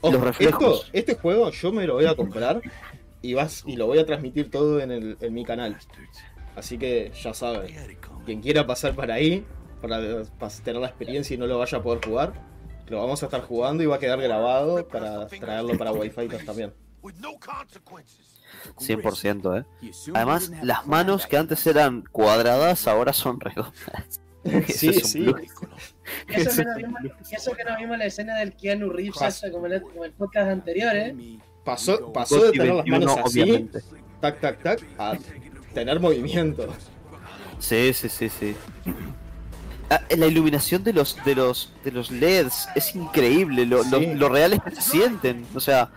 Ojo, 0.03 0.13
Los 0.13 0.23
reflejos. 0.23 0.81
esto- 0.85 0.91
este 0.93 1.15
juego 1.17 1.51
yo 1.51 1.73
me 1.73 1.87
lo 1.87 1.95
voy 1.95 2.05
a 2.07 2.15
comprar 2.15 2.61
y 3.23 3.35
vas 3.35 3.63
y 3.67 3.77
lo 3.77 3.87
voy 3.87 3.99
a 3.99 4.07
transmitir 4.07 4.51
todo 4.51 4.81
en, 4.81 4.91
el- 4.91 5.17
en 5.21 5.35
mi 5.35 5.45
canal. 5.45 5.77
Así 6.57 6.79
que 6.79 7.13
ya 7.23 7.33
saben, 7.35 7.73
quien 8.27 8.41
quiera 8.41 8.67
pasar 8.67 8.95
para 8.95 9.15
ahí, 9.15 9.45
para, 9.81 10.01
para 10.39 10.53
tener 10.65 10.81
la 10.81 10.89
experiencia 10.89 11.35
y 11.35 11.39
no 11.39 11.47
lo 11.47 11.59
vaya 11.59 11.79
a 11.79 11.83
poder 11.83 12.05
jugar, 12.05 12.33
lo 12.89 12.99
vamos 13.01 13.23
a 13.23 13.27
estar 13.27 13.41
jugando 13.43 13.83
y 13.83 13.87
va 13.87 13.97
a 13.97 13.99
quedar 13.99 14.21
grabado 14.21 14.87
para 14.89 15.27
traerlo 15.29 15.79
para 15.79 15.93
Wi-Fi 15.93 16.29
también. 16.45 16.73
100%, 18.79 19.61
eh. 19.83 19.91
Además, 20.15 20.51
las 20.63 20.87
manos 20.87 21.27
que 21.27 21.37
antes 21.37 21.67
eran 21.67 22.03
cuadradas 22.11 22.87
ahora 22.87 23.13
son 23.13 23.41
redondas. 23.41 24.21
Sí, 24.69 24.89
Eso 24.89 24.91
es 25.01 25.11
sí. 25.11 25.27
eso, 25.29 25.35
Eso 26.29 26.51
que 26.57 26.63
es 26.63 26.67
no 26.67 26.75
vimos, 26.77 27.01
plus. 27.03 27.31
y 27.31 27.35
eso 27.35 27.53
que 27.53 27.63
no 27.63 27.77
vimos 27.77 27.99
la 27.99 28.07
escena 28.07 28.39
del 28.39 28.55
Keanu 28.57 28.89
Reeves, 28.89 29.43
como, 29.53 29.67
en 29.67 29.73
el, 29.75 29.83
como 29.83 30.03
el 30.07 30.13
podcast 30.13 30.49
anterior, 30.51 30.97
¿eh? 30.97 31.15
Pasó, 31.71 32.13
pasó 32.13 32.43
de 32.45 32.53
tener 32.53 32.75
las 32.75 32.85
21, 32.85 33.07
manos 33.07 33.27
así, 33.27 33.41
obviamente. 33.43 33.81
tac, 34.21 34.41
tac, 34.41 34.63
tac, 34.63 34.81
a 34.99 35.13
tener 35.73 36.01
movimiento. 36.01 36.67
Sí, 37.61 37.93
sí, 37.93 38.09
sí, 38.09 38.29
sí. 38.29 38.57
Ah, 39.89 40.01
la 40.17 40.27
iluminación 40.27 40.83
de 40.83 40.93
los 40.93 41.17
de 41.25 41.35
los 41.35 41.73
de 41.85 41.93
los 41.93 42.11
LEDs 42.11 42.69
es 42.75 42.95
increíble, 42.95 43.67
lo, 43.67 43.85
Sí. 43.85 44.15
lo 44.15 44.29
reales 44.29 44.61
que 44.63 44.75
se 44.75 44.83
sienten, 44.83 45.47
o 45.55 45.61
sea, 45.61 45.91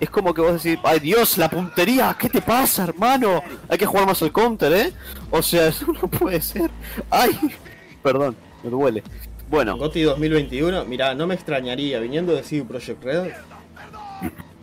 es 0.00 0.08
como 0.10 0.32
que 0.34 0.40
vos 0.42 0.62
decís, 0.62 0.78
ay 0.84 1.00
Dios, 1.00 1.36
la 1.38 1.48
puntería, 1.50 2.16
¿qué 2.18 2.28
te 2.28 2.40
pasa, 2.42 2.84
hermano? 2.84 3.42
Hay 3.68 3.78
que 3.78 3.86
jugar 3.86 4.06
más 4.06 4.22
al 4.22 4.32
counter, 4.32 4.72
¿eh? 4.72 4.92
O 5.30 5.42
sea, 5.42 5.68
eso 5.68 5.86
no 5.92 6.08
puede 6.08 6.40
ser. 6.40 6.70
Ay, 7.10 7.38
Perdón, 8.02 8.36
me 8.62 8.70
duele. 8.70 9.02
Bueno, 9.50 9.76
Goti 9.76 10.02
2021, 10.02 10.84
mira, 10.86 11.14
no 11.14 11.26
me 11.26 11.34
extrañaría, 11.34 11.98
viniendo 12.00 12.34
de 12.34 12.42
CD 12.42 12.64
Projekt 12.64 13.02
Red, 13.04 13.32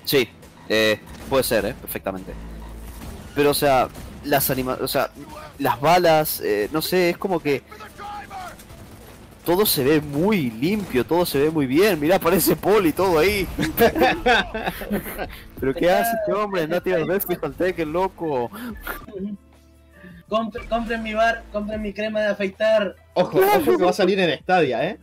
sí, 0.05 0.29
eh, 0.69 0.99
puede 1.29 1.43
ser, 1.43 1.65
eh, 1.65 1.75
perfectamente. 1.79 2.33
Pero, 3.35 3.51
o 3.51 3.53
sea, 3.53 3.89
las 4.23 4.49
anima 4.49 4.77
o 4.79 4.87
sea, 4.87 5.09
las 5.59 5.79
balas, 5.81 6.39
eh, 6.41 6.69
no 6.71 6.81
sé, 6.81 7.11
es 7.11 7.17
como 7.17 7.39
que 7.39 7.61
todo 9.45 9.65
se 9.65 9.83
ve 9.83 9.99
muy 9.99 10.49
limpio, 10.51 11.05
todo 11.05 11.25
se 11.25 11.37
ve 11.39 11.49
muy 11.49 11.65
bien. 11.65 11.99
Mira, 11.99 12.15
aparece 12.15 12.55
Paul 12.55 12.85
y 12.85 12.93
todo 12.93 13.19
ahí. 13.19 13.45
Pero 15.59 15.73
qué 15.73 15.91
hace 15.91 16.11
este 16.19 16.33
hombre, 16.33 16.67
Native 16.67 17.03
Redfish 17.05 17.39
al 17.41 17.53
Tekken, 17.53 17.91
loco. 17.91 18.49
Compre- 20.29 20.67
compren 20.69 21.03
mi 21.03 21.13
bar, 21.13 21.43
compren 21.51 21.81
mi 21.81 21.93
crema 21.93 22.21
de 22.21 22.27
afeitar. 22.27 22.95
ojo, 23.13 23.39
ojo 23.39 23.77
que 23.77 23.83
va 23.83 23.89
a 23.89 23.93
salir 23.93 24.19
en 24.19 24.39
Stadia, 24.39 24.89
¿eh? 24.89 24.97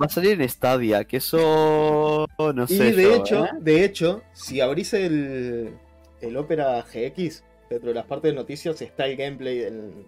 Va 0.00 0.06
a 0.06 0.08
salir 0.08 0.40
en 0.40 0.48
Stadia, 0.48 1.04
que 1.04 1.18
eso 1.18 2.26
no 2.38 2.66
Y 2.66 2.66
sé. 2.66 2.92
de 2.92 3.10
yo, 3.10 3.14
hecho, 3.14 3.44
¿eh? 3.44 3.50
de 3.60 3.84
hecho, 3.84 4.22
si 4.32 4.60
abrís 4.60 4.92
el, 4.94 5.78
el 6.20 6.36
Opera 6.36 6.82
GX, 6.82 7.44
dentro 7.70 7.88
de 7.88 7.94
las 7.94 8.06
partes 8.06 8.32
de 8.32 8.36
noticias 8.36 8.80
está 8.82 9.06
el 9.06 9.16
gameplay 9.16 9.62
en, 9.62 10.06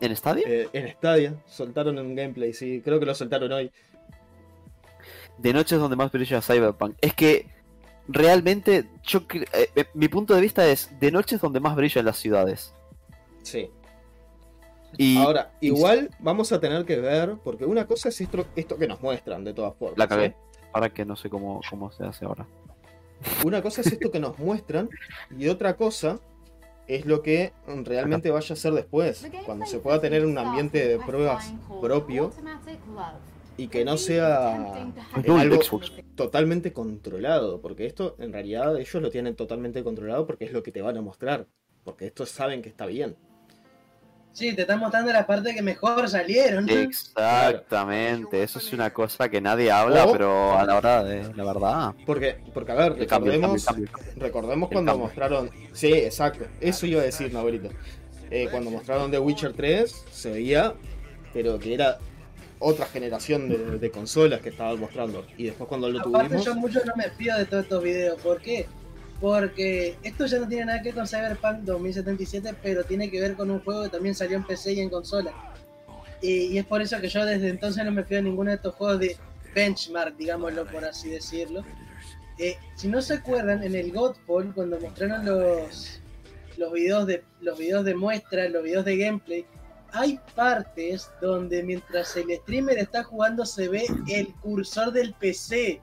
¿En 0.00 0.14
Stadia? 0.16 0.44
eh, 0.44 0.68
en 0.72 0.88
Stadia. 0.88 1.42
Soltaron 1.46 1.98
un 1.98 2.14
gameplay, 2.14 2.52
sí, 2.52 2.80
creo 2.82 3.00
que 3.00 3.06
lo 3.06 3.14
soltaron 3.14 3.52
hoy. 3.52 3.70
De 5.38 5.52
noche 5.52 5.74
es 5.76 5.80
donde 5.80 5.96
más 5.96 6.12
brilla 6.12 6.40
Cyberpunk. 6.42 6.96
Es 7.00 7.14
que 7.14 7.46
realmente, 8.08 8.90
yo 9.02 9.26
eh, 9.52 9.70
eh, 9.74 9.84
mi 9.94 10.08
punto 10.08 10.34
de 10.34 10.40
vista 10.40 10.66
es, 10.68 10.90
de 11.00 11.10
noche 11.12 11.36
es 11.36 11.40
donde 11.42 11.60
más 11.60 11.76
brillan 11.76 12.04
las 12.04 12.18
ciudades. 12.18 12.74
Sí. 13.42 13.70
Y 14.98 15.16
Ahora, 15.18 15.52
igual 15.60 16.10
vamos 16.18 16.52
a 16.52 16.60
tener 16.60 16.84
que 16.84 16.96
ver, 16.96 17.36
porque 17.42 17.64
una 17.64 17.86
cosa 17.86 18.08
es 18.08 18.20
esto, 18.20 18.46
esto 18.56 18.76
que 18.76 18.86
nos 18.86 19.00
muestran, 19.00 19.44
de 19.44 19.54
todas 19.54 19.74
formas. 19.76 19.98
la 19.98 20.08
cagué. 20.08 20.26
¿eh? 20.26 20.36
Para 20.72 20.90
que 20.90 21.04
no 21.04 21.16
sé 21.16 21.30
cómo, 21.30 21.60
cómo 21.70 21.90
se 21.90 22.04
hace 22.04 22.24
ahora. 22.24 22.46
Una 23.44 23.62
cosa 23.62 23.80
es 23.80 23.88
esto 23.88 24.10
que 24.10 24.20
nos 24.20 24.38
muestran, 24.38 24.88
y 25.36 25.48
otra 25.48 25.76
cosa 25.76 26.20
es 26.86 27.06
lo 27.06 27.22
que 27.22 27.52
realmente 27.84 28.30
vaya 28.30 28.52
a 28.52 28.56
ser 28.56 28.72
después, 28.72 29.26
cuando 29.46 29.66
se 29.66 29.78
pueda 29.78 30.00
tener 30.00 30.24
un 30.26 30.36
ambiente 30.36 30.86
de 30.86 30.98
pruebas 30.98 31.54
propio 31.80 32.30
y 33.56 33.68
que 33.68 33.84
no 33.84 33.96
sea 33.96 34.92
no, 35.26 35.38
algo 35.38 35.62
Xbox. 35.62 35.92
totalmente 36.14 36.72
controlado, 36.72 37.60
porque 37.60 37.86
esto 37.86 38.16
en 38.18 38.32
realidad 38.32 38.76
ellos 38.78 39.02
lo 39.02 39.10
tienen 39.10 39.36
totalmente 39.36 39.82
controlado 39.82 40.26
porque 40.26 40.44
es 40.44 40.52
lo 40.52 40.62
que 40.62 40.72
te 40.72 40.82
van 40.82 40.96
a 40.96 41.02
mostrar, 41.02 41.46
porque 41.84 42.06
estos 42.06 42.30
saben 42.30 42.62
que 42.62 42.68
está 42.68 42.86
bien. 42.86 43.16
Sí, 44.34 44.52
te 44.52 44.62
están 44.62 44.80
mostrando 44.80 45.12
la 45.12 45.24
parte 45.26 45.54
que 45.54 45.62
mejor 45.62 46.08
salieron. 46.08 46.68
Exactamente, 46.68 48.42
eso 48.42 48.58
es 48.58 48.72
una 48.72 48.92
cosa 48.92 49.28
que 49.28 49.40
nadie 49.40 49.70
habla, 49.70 50.06
pero 50.10 50.58
a 50.58 50.64
la 50.66 50.76
hora 50.76 51.04
de 51.04 51.32
la 51.34 51.44
verdad. 51.44 51.94
Porque, 52.04 52.36
porque 52.52 52.72
a 52.72 52.74
ver, 52.74 52.96
El 52.98 53.06
cambio, 53.06 53.32
el 53.32 53.40
cambio, 53.40 53.62
recordemos, 53.62 53.62
el 53.62 53.64
cambio. 53.64 53.88
recordemos 54.16 54.68
cuando 54.70 54.98
mostraron. 54.98 55.50
Sí, 55.72 55.92
exacto, 55.92 56.46
eso 56.60 56.84
iba 56.86 57.00
a 57.00 57.04
decir, 57.04 57.32
Navarito. 57.32 57.70
Eh, 58.30 58.48
cuando 58.50 58.70
mostraron 58.72 59.10
The 59.12 59.20
Witcher 59.20 59.52
3, 59.52 60.04
se 60.10 60.30
veía, 60.32 60.74
pero 61.32 61.58
que 61.60 61.74
era 61.74 61.98
otra 62.58 62.86
generación 62.86 63.48
de, 63.48 63.78
de 63.78 63.90
consolas 63.92 64.40
que 64.40 64.48
estaban 64.48 64.80
mostrando. 64.80 65.24
Y 65.36 65.44
después 65.44 65.68
cuando 65.68 65.88
lo 65.88 66.00
Aparte 66.00 66.28
tuvimos. 66.28 66.44
yo 66.44 66.54
mucho 66.56 66.80
no 66.84 66.96
me 66.96 67.08
fío 67.10 67.36
de 67.36 67.44
todos 67.44 67.62
estos 67.64 67.82
videos. 67.84 68.20
¿Por 68.20 68.40
qué? 68.40 68.66
Porque 69.20 69.96
esto 70.02 70.26
ya 70.26 70.38
no 70.38 70.48
tiene 70.48 70.66
nada 70.66 70.82
que 70.82 70.88
ver 70.88 70.94
con 70.94 71.06
Cyberpunk 71.06 71.60
2077, 71.60 72.54
pero 72.62 72.84
tiene 72.84 73.10
que 73.10 73.20
ver 73.20 73.36
con 73.36 73.50
un 73.50 73.60
juego 73.60 73.84
que 73.84 73.88
también 73.88 74.14
salió 74.14 74.36
en 74.36 74.44
PC 74.44 74.74
y 74.74 74.80
en 74.80 74.90
consola. 74.90 75.32
Y, 76.20 76.56
es 76.56 76.64
por 76.64 76.82
eso 76.82 77.00
que 77.00 77.08
yo 77.08 77.24
desde 77.24 77.48
entonces 77.48 77.84
no 77.84 77.90
me 77.90 78.04
fío 78.04 78.16
de 78.16 78.22
ninguno 78.22 78.50
de 78.50 78.56
estos 78.56 78.74
juegos 78.74 78.98
de 78.98 79.16
benchmark, 79.54 80.16
digámoslo 80.16 80.66
por 80.66 80.84
así 80.84 81.10
decirlo. 81.10 81.64
Eh, 82.38 82.56
si 82.74 82.88
no 82.88 83.00
se 83.00 83.14
acuerdan, 83.14 83.62
en 83.62 83.74
el 83.74 83.92
Godfall, 83.92 84.52
cuando 84.54 84.80
mostraron 84.80 85.24
los, 85.24 86.00
los, 86.56 86.72
videos 86.72 87.06
de, 87.06 87.22
los 87.40 87.58
videos 87.58 87.84
de 87.84 87.94
muestra, 87.94 88.48
los 88.48 88.64
videos 88.64 88.84
de 88.84 88.96
gameplay, 88.96 89.46
hay 89.92 90.18
partes 90.34 91.08
donde 91.20 91.62
mientras 91.62 92.16
el 92.16 92.36
streamer 92.38 92.78
está 92.78 93.04
jugando 93.04 93.46
se 93.46 93.68
ve 93.68 93.86
el 94.08 94.34
cursor 94.34 94.92
del 94.92 95.14
PC. 95.14 95.80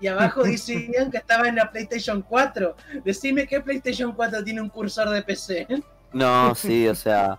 Y 0.00 0.06
abajo 0.08 0.42
decían 0.42 1.10
que 1.10 1.18
estaba 1.18 1.48
en 1.48 1.56
la 1.56 1.70
PlayStation 1.70 2.22
4. 2.22 2.76
Decime 3.04 3.46
qué 3.46 3.60
PlayStation 3.60 4.12
4 4.12 4.44
tiene 4.44 4.60
un 4.60 4.68
cursor 4.68 5.08
de 5.10 5.22
PC. 5.22 5.66
No, 6.12 6.54
sí, 6.54 6.86
o 6.88 6.94
sea, 6.94 7.38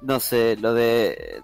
no 0.00 0.20
sé, 0.20 0.56
lo 0.60 0.74
de... 0.74 1.42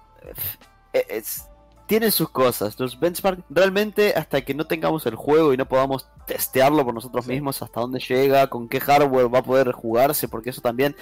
eh, 0.93 1.07
es- 1.09 1.45
tiene 1.87 2.11
sus 2.11 2.29
cosas, 2.29 2.79
los 2.79 3.01
benchmark, 3.01 3.41
realmente 3.49 4.13
hasta 4.15 4.43
que 4.43 4.53
no 4.53 4.67
tengamos 4.67 5.07
el 5.07 5.15
juego 5.15 5.55
y 5.55 5.57
no 5.57 5.67
podamos 5.67 6.07
testearlo 6.27 6.85
por 6.85 6.93
nosotros 6.93 7.27
mismos, 7.27 7.63
hasta 7.63 7.81
dónde 7.81 7.99
llega, 7.99 8.47
con 8.49 8.69
qué 8.69 8.79
hardware 8.79 9.33
va 9.35 9.39
a 9.39 9.43
poder 9.43 9.73
jugarse, 9.73 10.29
porque 10.29 10.51
eso 10.51 10.61
también 10.61 10.95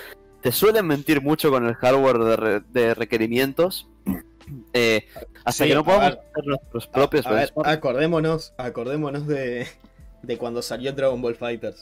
te 0.42 0.52
suelen 0.52 0.86
mentir 0.86 1.20
mucho 1.22 1.50
con 1.50 1.66
el 1.66 1.74
hardware 1.74 2.18
de, 2.18 2.36
re- 2.36 2.60
de 2.60 2.94
requerimientos. 2.94 3.88
Eh, 4.72 5.06
hasta 5.44 5.64
Sí, 5.64 5.68
que 5.70 5.74
no 5.74 5.84
podamos 5.84 6.10
ver. 6.10 6.18
hacer 6.32 6.46
nuestros 6.46 6.86
propios 6.86 7.26
A 7.26 7.30
ver, 7.30 7.38
benchmark. 7.46 7.68
acordémonos, 7.68 8.54
acordémonos 8.58 9.26
de, 9.26 9.66
de 10.22 10.38
cuando 10.38 10.62
salió 10.62 10.92
Dragon 10.92 11.20
Ball 11.20 11.34
Fighters. 11.34 11.80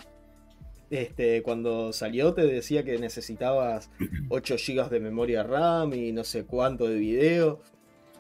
Este, 0.91 1.43
cuando 1.43 1.93
salió 1.93 2.35
te 2.35 2.43
decía 2.47 2.85
que 2.85 2.99
necesitabas 2.99 3.91
8 4.29 4.57
GB 4.57 4.89
de 4.91 5.01
memoria 5.01 5.43
RAM 5.43 5.93
y 5.95 6.13
no 6.13 6.25
sé 6.25 6.45
cuánto 6.45 6.87
de 6.87 6.97
video. 6.97 7.61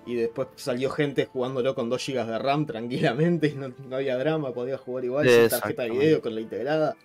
Y 0.06 0.16
después 0.16 0.48
salió 0.56 0.90
gente 0.90 1.24
jugándolo 1.24 1.74
con 1.74 1.88
2 1.88 2.06
GB 2.08 2.26
de 2.26 2.38
RAM 2.38 2.66
tranquilamente 2.66 3.46
y 3.48 3.54
no, 3.54 3.68
no 3.88 3.96
había 3.96 4.18
drama, 4.18 4.52
podía 4.52 4.76
jugar 4.76 5.04
igual 5.04 5.28
sin 5.28 5.48
tarjeta 5.48 5.84
de 5.84 5.90
video 5.90 6.20
con 6.20 6.34
la 6.34 6.40
integrada. 6.42 6.96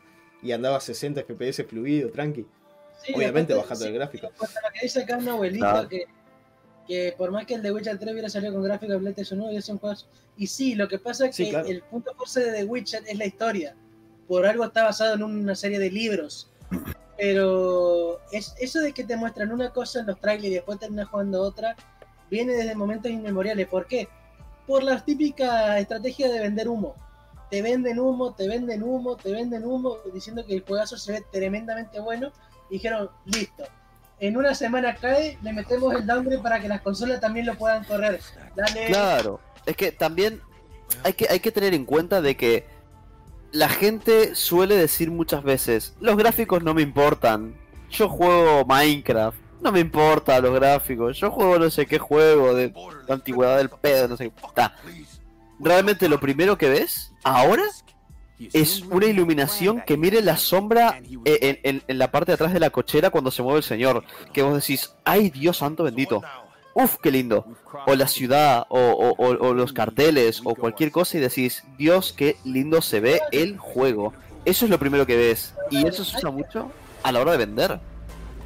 Y 0.42 0.52
andaba 0.54 0.78
a 0.78 0.82
60 0.82 1.24
FPS 1.24 1.64
fluido, 1.66 2.10
tranqui. 2.12 2.46
Sí, 3.04 3.14
Obviamente 3.16 3.54
bajando 3.54 3.84
sí, 3.84 3.88
el 3.88 3.94
gráfico. 3.94 4.28
Lo 4.40 4.72
que 4.74 4.80
dice 4.84 5.04
acá 5.04 5.18
un 5.18 5.30
abuelito 5.30 5.66
Claro. 5.66 5.88
que, 5.88 6.06
que 6.90 7.14
por 7.16 7.30
más 7.30 7.46
que 7.46 7.54
el 7.54 7.62
de 7.62 7.72
Witcher 7.72 8.00
3 8.00 8.14
hubiera 8.14 8.30
salido 8.30 8.52
con 8.52 8.64
gráfico 8.64 8.94
de 8.94 8.98
PlayStation 9.00 9.40
1 9.40 9.52
y 9.52 9.62
son 9.62 9.78
juegos. 9.78 10.08
Y 10.36 10.48
sí, 10.48 10.74
lo 10.74 10.88
que 10.88 10.98
pasa 10.98 11.28
es 11.28 11.36
Sí, 11.36 11.46
que 11.46 11.50
claro. 11.52 11.68
el 11.68 11.84
punto 11.84 12.16
fuerte 12.16 12.40
de 12.40 12.58
The 12.58 12.64
Witcher 12.66 13.04
es 13.08 13.16
la 13.16 13.28
historia. 13.28 13.76
Por 14.28 14.48
algo 14.48 14.66
está 14.66 14.86
basado 14.86 15.14
en 15.14 15.22
una 15.22 15.54
serie 15.54 15.78
de 15.78 15.92
libros. 15.92 16.50
Pero 17.16 18.20
es, 18.32 18.56
eso 18.60 18.80
de 18.80 18.92
que 18.92 19.04
te 19.04 19.16
muestran 19.16 19.52
una 19.52 19.70
cosa 19.70 20.00
en 20.00 20.08
los 20.08 20.20
trailers 20.20 20.48
y 20.48 20.56
después 20.56 20.80
terminas 20.80 21.10
jugando 21.10 21.44
otra, 21.44 21.76
viene 22.32 22.54
desde 22.54 22.74
momentos 22.74 23.12
inmemoriales. 23.12 23.68
¿Por 23.68 23.86
qué? 23.86 24.10
Por 24.66 24.82
la 24.82 25.06
típica 25.06 25.78
estrategia 25.78 26.28
de 26.28 26.40
vender 26.40 26.68
humo. 26.68 26.96
Te 27.52 27.62
venden 27.62 28.00
humo, 28.00 28.34
te 28.34 28.48
venden 28.48 28.82
humo, 28.82 29.16
te 29.16 29.32
venden 29.32 29.64
humo, 29.64 29.98
diciendo 30.12 30.44
que 30.44 30.56
el 30.56 30.64
juegazo 30.66 30.98
se 30.98 31.12
ve 31.12 31.24
tremendamente 31.32 32.00
bueno. 32.00 32.32
Y 32.72 32.74
dijeron, 32.74 33.12
listo. 33.26 33.64
En 34.20 34.38
una 34.38 34.54
semana 34.54 34.96
cae, 34.96 35.38
le 35.42 35.54
metemos 35.54 35.94
el 35.96 36.06
downgrade 36.06 36.42
para 36.42 36.60
que 36.60 36.68
las 36.68 36.82
consolas 36.82 37.20
también 37.20 37.46
lo 37.46 37.56
puedan 37.56 37.84
correr. 37.84 38.20
Dale. 38.56 38.88
Claro, 38.88 39.40
es 39.66 39.76
que 39.76 39.92
también 39.92 40.42
hay 41.04 41.14
que, 41.14 41.28
hay 41.30 41.40
que 41.40 41.52
tener 41.52 41.74
en 41.74 41.86
cuenta 41.86 42.22
de 42.22 42.36
que 42.36 42.66
la 43.52 43.70
gente 43.70 44.36
suele 44.36 44.76
decir 44.76 45.10
muchas 45.12 45.44
veces, 45.44 45.96
los 46.00 46.18
gráficos 46.18 46.64
no 46.64 46.74
me 46.74 46.82
importan, 46.82 47.56
yo 47.90 48.10
juego 48.10 48.66
Minecraft, 48.66 49.38
no 49.62 49.72
me 49.72 49.80
importa 49.80 50.40
los 50.40 50.54
gráficos, 50.54 51.18
yo 51.18 51.32
juego 51.32 51.58
no 51.58 51.70
sé 51.70 51.86
qué 51.86 52.00
juego 52.00 52.54
de 52.54 52.74
la 53.08 53.16
antigüedad 53.16 53.58
del 53.58 53.70
pedo, 53.70 54.08
no 54.08 54.18
sé 54.18 54.32
qué. 54.32 54.64
Realmente 55.60 56.08
lo 56.08 56.20
primero 56.20 56.58
que 56.58 56.70
ves 56.70 57.12
ahora 57.24 57.64
es 58.54 58.82
una 58.90 59.06
iluminación 59.08 59.82
que 59.86 59.98
mire 59.98 60.22
la 60.22 60.38
sombra 60.38 61.02
eh, 61.26 61.60
en, 61.64 61.82
en- 61.88 61.98
la 61.98 62.12
parte 62.12 62.32
de 62.32 62.36
atrás 62.36 62.54
de 62.54 62.60
la 62.60 62.70
cochera 62.70 63.10
cuando 63.10 63.32
se 63.32 63.42
mueve 63.44 63.58
el 63.60 63.64
señor. 63.64 64.04
Que 64.34 64.42
vos 64.42 64.54
decís, 64.56 64.94
ay 65.04 65.30
Dios 65.30 65.58
santo 65.58 65.84
bendito. 65.84 66.22
Uf, 66.74 66.96
qué 67.02 67.12
lindo. 67.12 67.46
O 67.88 67.96
la 67.96 68.08
ciudad, 68.08 68.66
o, 68.70 69.14
o- 69.18 69.54
los 69.54 69.74
carteles, 69.74 70.42
o 70.46 70.56
cualquier 70.56 70.92
cosa 70.92 71.18
y 71.18 71.20
decís, 71.20 71.64
Dios, 71.78 72.14
qué 72.16 72.38
lindo 72.46 72.82
se 72.82 73.00
ve 73.02 73.22
el 73.32 73.58
juego. 73.58 74.14
Eso 74.46 74.66
es 74.66 74.72
lo 74.72 74.80
primero 74.80 75.06
que 75.06 75.18
ves. 75.18 75.54
Y 75.72 75.86
eso 75.86 76.06
se 76.06 76.18
usa 76.18 76.32
mucho 76.32 76.72
a 77.04 77.12
la 77.12 77.20
hora 77.20 77.34
de 77.34 77.38
vender. 77.40 77.80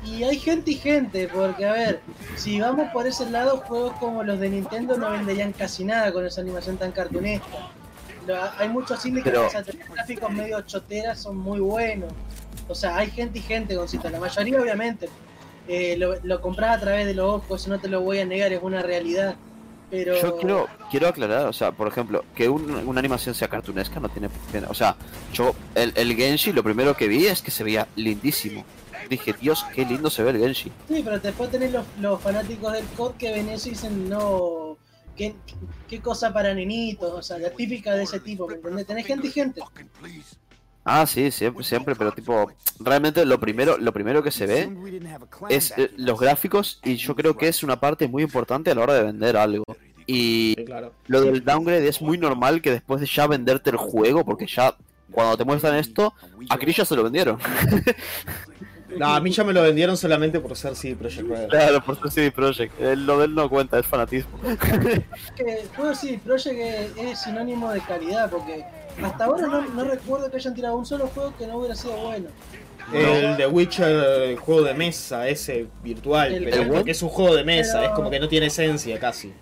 Y 0.05 0.23
hay 0.23 0.37
gente 0.37 0.71
y 0.71 0.75
gente, 0.75 1.29
porque 1.33 1.65
a 1.65 1.71
ver, 1.73 2.01
si 2.35 2.59
vamos 2.59 2.89
por 2.91 3.07
ese 3.07 3.29
lado, 3.29 3.57
juegos 3.57 3.93
como 3.99 4.23
los 4.23 4.39
de 4.39 4.49
Nintendo 4.49 4.97
no 4.97 5.11
venderían 5.11 5.53
casi 5.53 5.85
nada 5.85 6.11
con 6.11 6.25
esa 6.25 6.41
animación 6.41 6.77
tan 6.77 6.91
cartunesca. 6.91 7.47
Hay 8.57 8.69
muchos 8.69 9.05
indies 9.05 9.23
que 9.23 9.31
Pero- 9.31 9.47
tener 9.49 9.85
gráficos 9.93 10.31
medio 10.31 10.61
choteras 10.61 11.19
son 11.19 11.37
muy 11.37 11.59
buenos. 11.59 12.11
O 12.67 12.75
sea, 12.75 12.97
hay 12.97 13.09
gente 13.11 13.39
y 13.39 13.41
gente 13.41 13.75
con. 13.75 13.87
La 14.11 14.19
mayoría, 14.19 14.61
obviamente, 14.61 15.09
eh, 15.67 15.95
lo, 15.97 16.15
lo 16.23 16.41
compras 16.41 16.77
a 16.77 16.79
través 16.79 17.05
de 17.05 17.13
los 17.13 17.29
ojos, 17.35 17.67
no 17.67 17.79
te 17.79 17.87
lo 17.87 18.01
voy 18.01 18.19
a 18.19 18.25
negar, 18.25 18.51
es 18.53 18.61
una 18.63 18.81
realidad. 18.81 19.35
Pero 19.91 20.19
Yo 20.19 20.37
quiero, 20.37 20.67
quiero 20.89 21.07
aclarar, 21.07 21.45
o 21.45 21.53
sea, 21.53 21.71
por 21.71 21.87
ejemplo, 21.87 22.23
que 22.35 22.49
un- 22.49 22.73
una 22.87 22.99
animación 22.99 23.35
sea 23.35 23.47
cartunesca 23.47 23.99
no 23.99 24.09
tiene... 24.09 24.27
O 24.67 24.73
sea, 24.73 24.95
yo, 25.33 25.53
el, 25.75 25.93
el 25.95 26.15
Genshi 26.15 26.51
lo 26.51 26.63
primero 26.63 26.97
que 26.97 27.07
vi 27.07 27.27
es 27.27 27.41
que 27.43 27.51
se 27.51 27.63
veía 27.63 27.87
lindísimo. 27.95 28.65
dije, 29.09 29.33
Dios, 29.39 29.63
qué 29.75 29.85
lindo 29.85 30.09
se 30.09 30.23
ve 30.23 30.31
el 30.31 30.39
Genshi. 30.39 30.71
Sí, 30.87 31.01
pero 31.03 31.19
después 31.19 31.51
tenés 31.51 31.71
los, 31.73 31.85
los 31.99 32.19
fanáticos 32.21 32.73
del 32.73 32.85
COD 32.97 33.11
que 33.19 33.33
ven 33.33 33.49
eso 33.49 33.67
y 33.67 33.71
dicen, 33.71 34.09
no, 34.09 34.77
qué, 35.15 35.35
qué 35.87 36.01
cosa 36.01 36.33
para 36.33 36.53
nenitos, 36.53 37.11
o 37.11 37.21
sea, 37.21 37.37
la 37.37 37.49
típica 37.51 37.93
de 37.93 38.03
ese 38.03 38.19
tipo, 38.19 38.47
¿me 38.47 38.55
entendés? 38.55 38.87
Tenés 38.87 39.05
gente 39.05 39.27
y 39.27 39.31
gente. 39.31 39.61
Ah, 40.85 41.05
sí, 41.05 41.31
siempre, 41.31 41.63
siempre, 41.63 41.95
pero 41.95 42.11
tipo, 42.11 42.51
realmente 42.79 43.25
lo 43.25 43.39
primero, 43.39 43.77
lo 43.77 43.93
primero 43.93 44.21
que 44.21 44.31
se 44.31 44.45
ve 44.45 44.69
es 45.49 45.73
eh, 45.77 45.91
los 45.95 46.19
gráficos 46.19 46.81
y 46.83 46.95
yo 46.95 47.15
creo 47.15 47.37
que 47.37 47.47
es 47.47 47.63
una 47.63 47.79
parte 47.79 48.07
muy 48.07 48.23
importante 48.23 48.69
a 48.69 48.75
la 48.75 48.81
hora 48.81 48.93
de 48.93 49.03
vender 49.03 49.37
algo. 49.37 49.63
Y 50.05 50.55
lo 51.07 51.21
del 51.21 51.45
downgrade 51.45 51.87
es 51.87 52.01
muy 52.01 52.17
normal 52.17 52.61
que 52.61 52.71
después 52.71 52.99
de 52.99 53.07
ya 53.07 53.27
venderte 53.27 53.69
el 53.69 53.77
juego, 53.77 54.25
porque 54.25 54.45
ya 54.45 54.75
cuando 55.11 55.37
te 55.37 55.45
muestran 55.45 55.75
esto, 55.75 56.13
a 56.49 56.57
Chris 56.57 56.77
ya 56.77 56.85
se 56.85 56.95
lo 56.95 57.03
vendieron. 57.03 57.39
No, 58.97 59.07
a 59.13 59.19
mí 59.19 59.31
ya 59.31 59.43
me 59.43 59.53
lo 59.53 59.61
vendieron 59.61 59.97
solamente 59.97 60.39
por 60.39 60.55
ser 60.55 60.75
CD 60.75 60.95
Projekt 60.95 61.27
Red. 61.29 61.47
Claro, 61.49 61.83
por 61.83 61.99
su 61.99 62.09
CD 62.09 62.31
Projekt. 62.31 62.79
El- 62.79 63.05
Lo 63.05 63.19
de 63.19 63.25
él 63.25 63.35
no 63.35 63.49
cuenta, 63.49 63.79
es 63.79 63.85
fanatismo. 63.85 64.31
Que 65.35 65.59
el 65.61 65.67
juego 65.75 65.95
sí, 65.95 66.17
Project 66.23 66.55
es, 66.59 66.97
es 66.97 67.19
sinónimo 67.21 67.71
de 67.71 67.81
calidad, 67.81 68.29
porque 68.29 68.63
hasta 69.03 69.25
ahora 69.25 69.47
no, 69.47 69.61
no 69.69 69.83
recuerdo 69.85 70.29
que 70.29 70.37
hayan 70.37 70.53
tirado 70.53 70.75
un 70.75 70.85
solo 70.85 71.07
juego 71.07 71.33
que 71.37 71.47
no 71.47 71.57
hubiera 71.57 71.75
sido 71.75 71.95
bueno. 71.97 72.27
El 72.93 73.37
de 73.37 73.47
Witcher, 73.47 73.87
el 74.31 74.37
juego 74.37 74.61
de 74.63 74.73
mesa, 74.73 75.27
ese 75.27 75.67
virtual, 75.83 76.33
El- 76.33 76.43
pero 76.43 76.61
el- 76.63 76.67
porque 76.69 76.91
es 76.91 77.01
un 77.01 77.09
juego 77.09 77.35
de 77.35 77.43
mesa, 77.43 77.79
pero- 77.79 77.85
es 77.85 77.95
como 77.95 78.09
que 78.09 78.19
no 78.19 78.27
tiene 78.27 78.47
esencia 78.47 78.99
casi. 78.99 79.33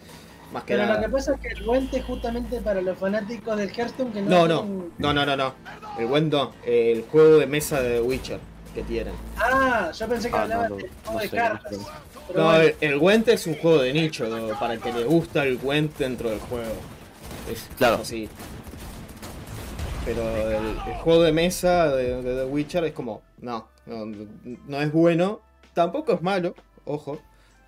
Más 0.53 0.63
que 0.63 0.73
Pero 0.73 0.85
lo 0.85 0.89
nada. 0.95 1.05
que 1.05 1.09
pasa 1.09 1.33
es 1.33 1.39
que 1.39 1.47
el 1.47 1.63
Guente 1.65 1.97
es 1.99 2.03
justamente 2.05 2.59
para 2.59 2.81
los 2.81 2.97
fanáticos 2.97 3.57
del 3.57 3.69
Hearthstone 3.69 4.11
que 4.11 4.21
no 4.21 4.29
No, 4.29 4.47
no, 4.47 4.59
tienen- 4.61 4.91
no, 4.97 5.13
no, 5.13 5.25
no, 5.25 5.35
no. 5.37 5.53
El 5.97 6.29
no, 6.29 6.51
el 6.65 7.03
juego 7.09 7.37
de 7.37 7.47
mesa 7.47 7.81
de 7.81 8.01
Witcher 8.01 8.39
que 8.73 8.83
tienen. 8.83 9.13
Ah, 9.37 9.91
yo 9.91 10.07
pensé 10.07 10.29
que 10.29 10.35
Ah, 10.35 10.41
hablaba 10.43 10.69
no, 10.69 10.75
del 10.77 10.85
no, 10.85 10.91
juego 11.03 11.13
no 11.13 11.19
de 11.19 11.27
sé, 11.29 11.35
cartas. 11.37 11.71
No, 12.35 12.43
bueno, 12.45 12.73
el, 12.79 12.99
Gwent 12.99 13.27
es 13.27 13.47
un 13.47 13.55
juego 13.55 13.81
de 13.81 13.93
nicho, 13.93 14.27
¿no? 14.27 14.57
para 14.59 14.73
el 14.75 14.79
que 14.81 14.93
le 14.93 15.03
gusta 15.03 15.43
el 15.43 15.57
Gwent 15.57 15.97
dentro 15.97 16.29
del 16.29 16.39
juego. 16.39 16.71
Es 17.51 17.67
Claro. 17.77 17.95
así. 18.01 18.29
Pero 20.05 20.23
el, 20.35 20.65
el 20.87 20.93
juego 21.03 21.23
de 21.23 21.31
mesa 21.31 21.95
de, 21.95 22.21
de 22.23 22.35
The 22.35 22.45
Witcher 22.45 22.83
es 22.85 22.93
como, 22.93 23.21
no, 23.39 23.67
no, 23.85 24.05
no 24.05 24.81
es 24.81 24.91
bueno, 24.91 25.41
tampoco 25.73 26.13
es 26.13 26.21
malo, 26.23 26.55
ojo, 26.85 27.19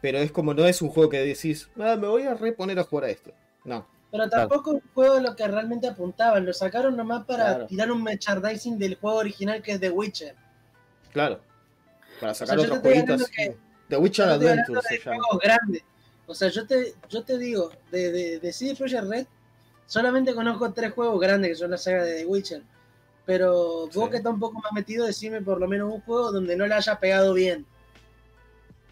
pero 0.01 0.17
es 0.17 0.31
como 0.31 0.53
no 0.55 0.65
es 0.65 0.81
un 0.81 0.89
juego 0.89 1.09
que 1.09 1.19
decís, 1.19 1.69
ah, 1.79 1.95
me 1.95 2.07
voy 2.07 2.23
a 2.23 2.33
reponer 2.33 2.79
a 2.79 2.83
jugar 2.85 3.05
a 3.05 3.09
esto. 3.11 3.31
No, 3.65 3.85
pero 4.11 4.29
tampoco 4.29 4.71
un 4.71 4.81
juego 4.95 5.15
de 5.15 5.21
lo 5.21 5.35
que 5.35 5.47
realmente 5.47 5.87
apuntaban. 5.87 6.45
Lo 6.45 6.53
sacaron 6.53 6.97
nomás 6.97 7.23
para 7.25 7.45
Claro. 7.45 7.65
tirar 7.67 7.91
un 7.91 8.03
merchandising 8.03 8.77
del 8.79 8.95
juego 8.95 9.17
original 9.17 9.61
que 9.61 9.73
es 9.73 9.79
The 9.79 9.89
Witcher. 9.91 10.35
Claro. 11.13 11.39
Para 12.19 12.33
sacar 12.33 12.57
O 12.57 12.61
sea, 12.61 12.69
otros 12.73 12.81
jueguitos. 12.83 13.29
The 13.89 13.97
Witcher 13.97 14.29
Adventure 14.29 14.81
se 14.81 14.99
llama. 14.99 15.23
grandes. 15.41 15.83
O 16.25 16.33
sea, 16.33 16.47
yo 16.49 16.65
te, 16.65 16.93
yo 17.09 17.23
te 17.23 17.37
digo, 17.37 17.71
de, 17.91 18.11
de, 18.11 18.39
de 18.39 18.53
CD 18.53 18.75
Projekt 18.75 19.03
Red, 19.09 19.25
solamente 19.85 20.33
conozco 20.33 20.71
tres 20.71 20.93
juegos 20.93 21.19
grandes 21.19 21.51
que 21.51 21.55
son 21.55 21.71
la 21.71 21.77
saga 21.77 22.03
de 22.03 22.19
The 22.21 22.25
Witcher. 22.25 22.61
Pero 23.25 23.87
vos 23.87 24.05
Sí. 24.05 24.09
que 24.11 24.17
estás 24.17 24.33
un 24.33 24.39
poco 24.39 24.59
más 24.59 24.71
metido, 24.73 25.05
decime 25.05 25.41
por 25.41 25.59
lo 25.59 25.67
menos 25.67 25.93
un 25.93 26.01
juego 26.01 26.31
donde 26.31 26.55
no 26.55 26.65
le 26.67 26.73
haya 26.75 26.99
pegado 26.99 27.33
bien. 27.33 27.65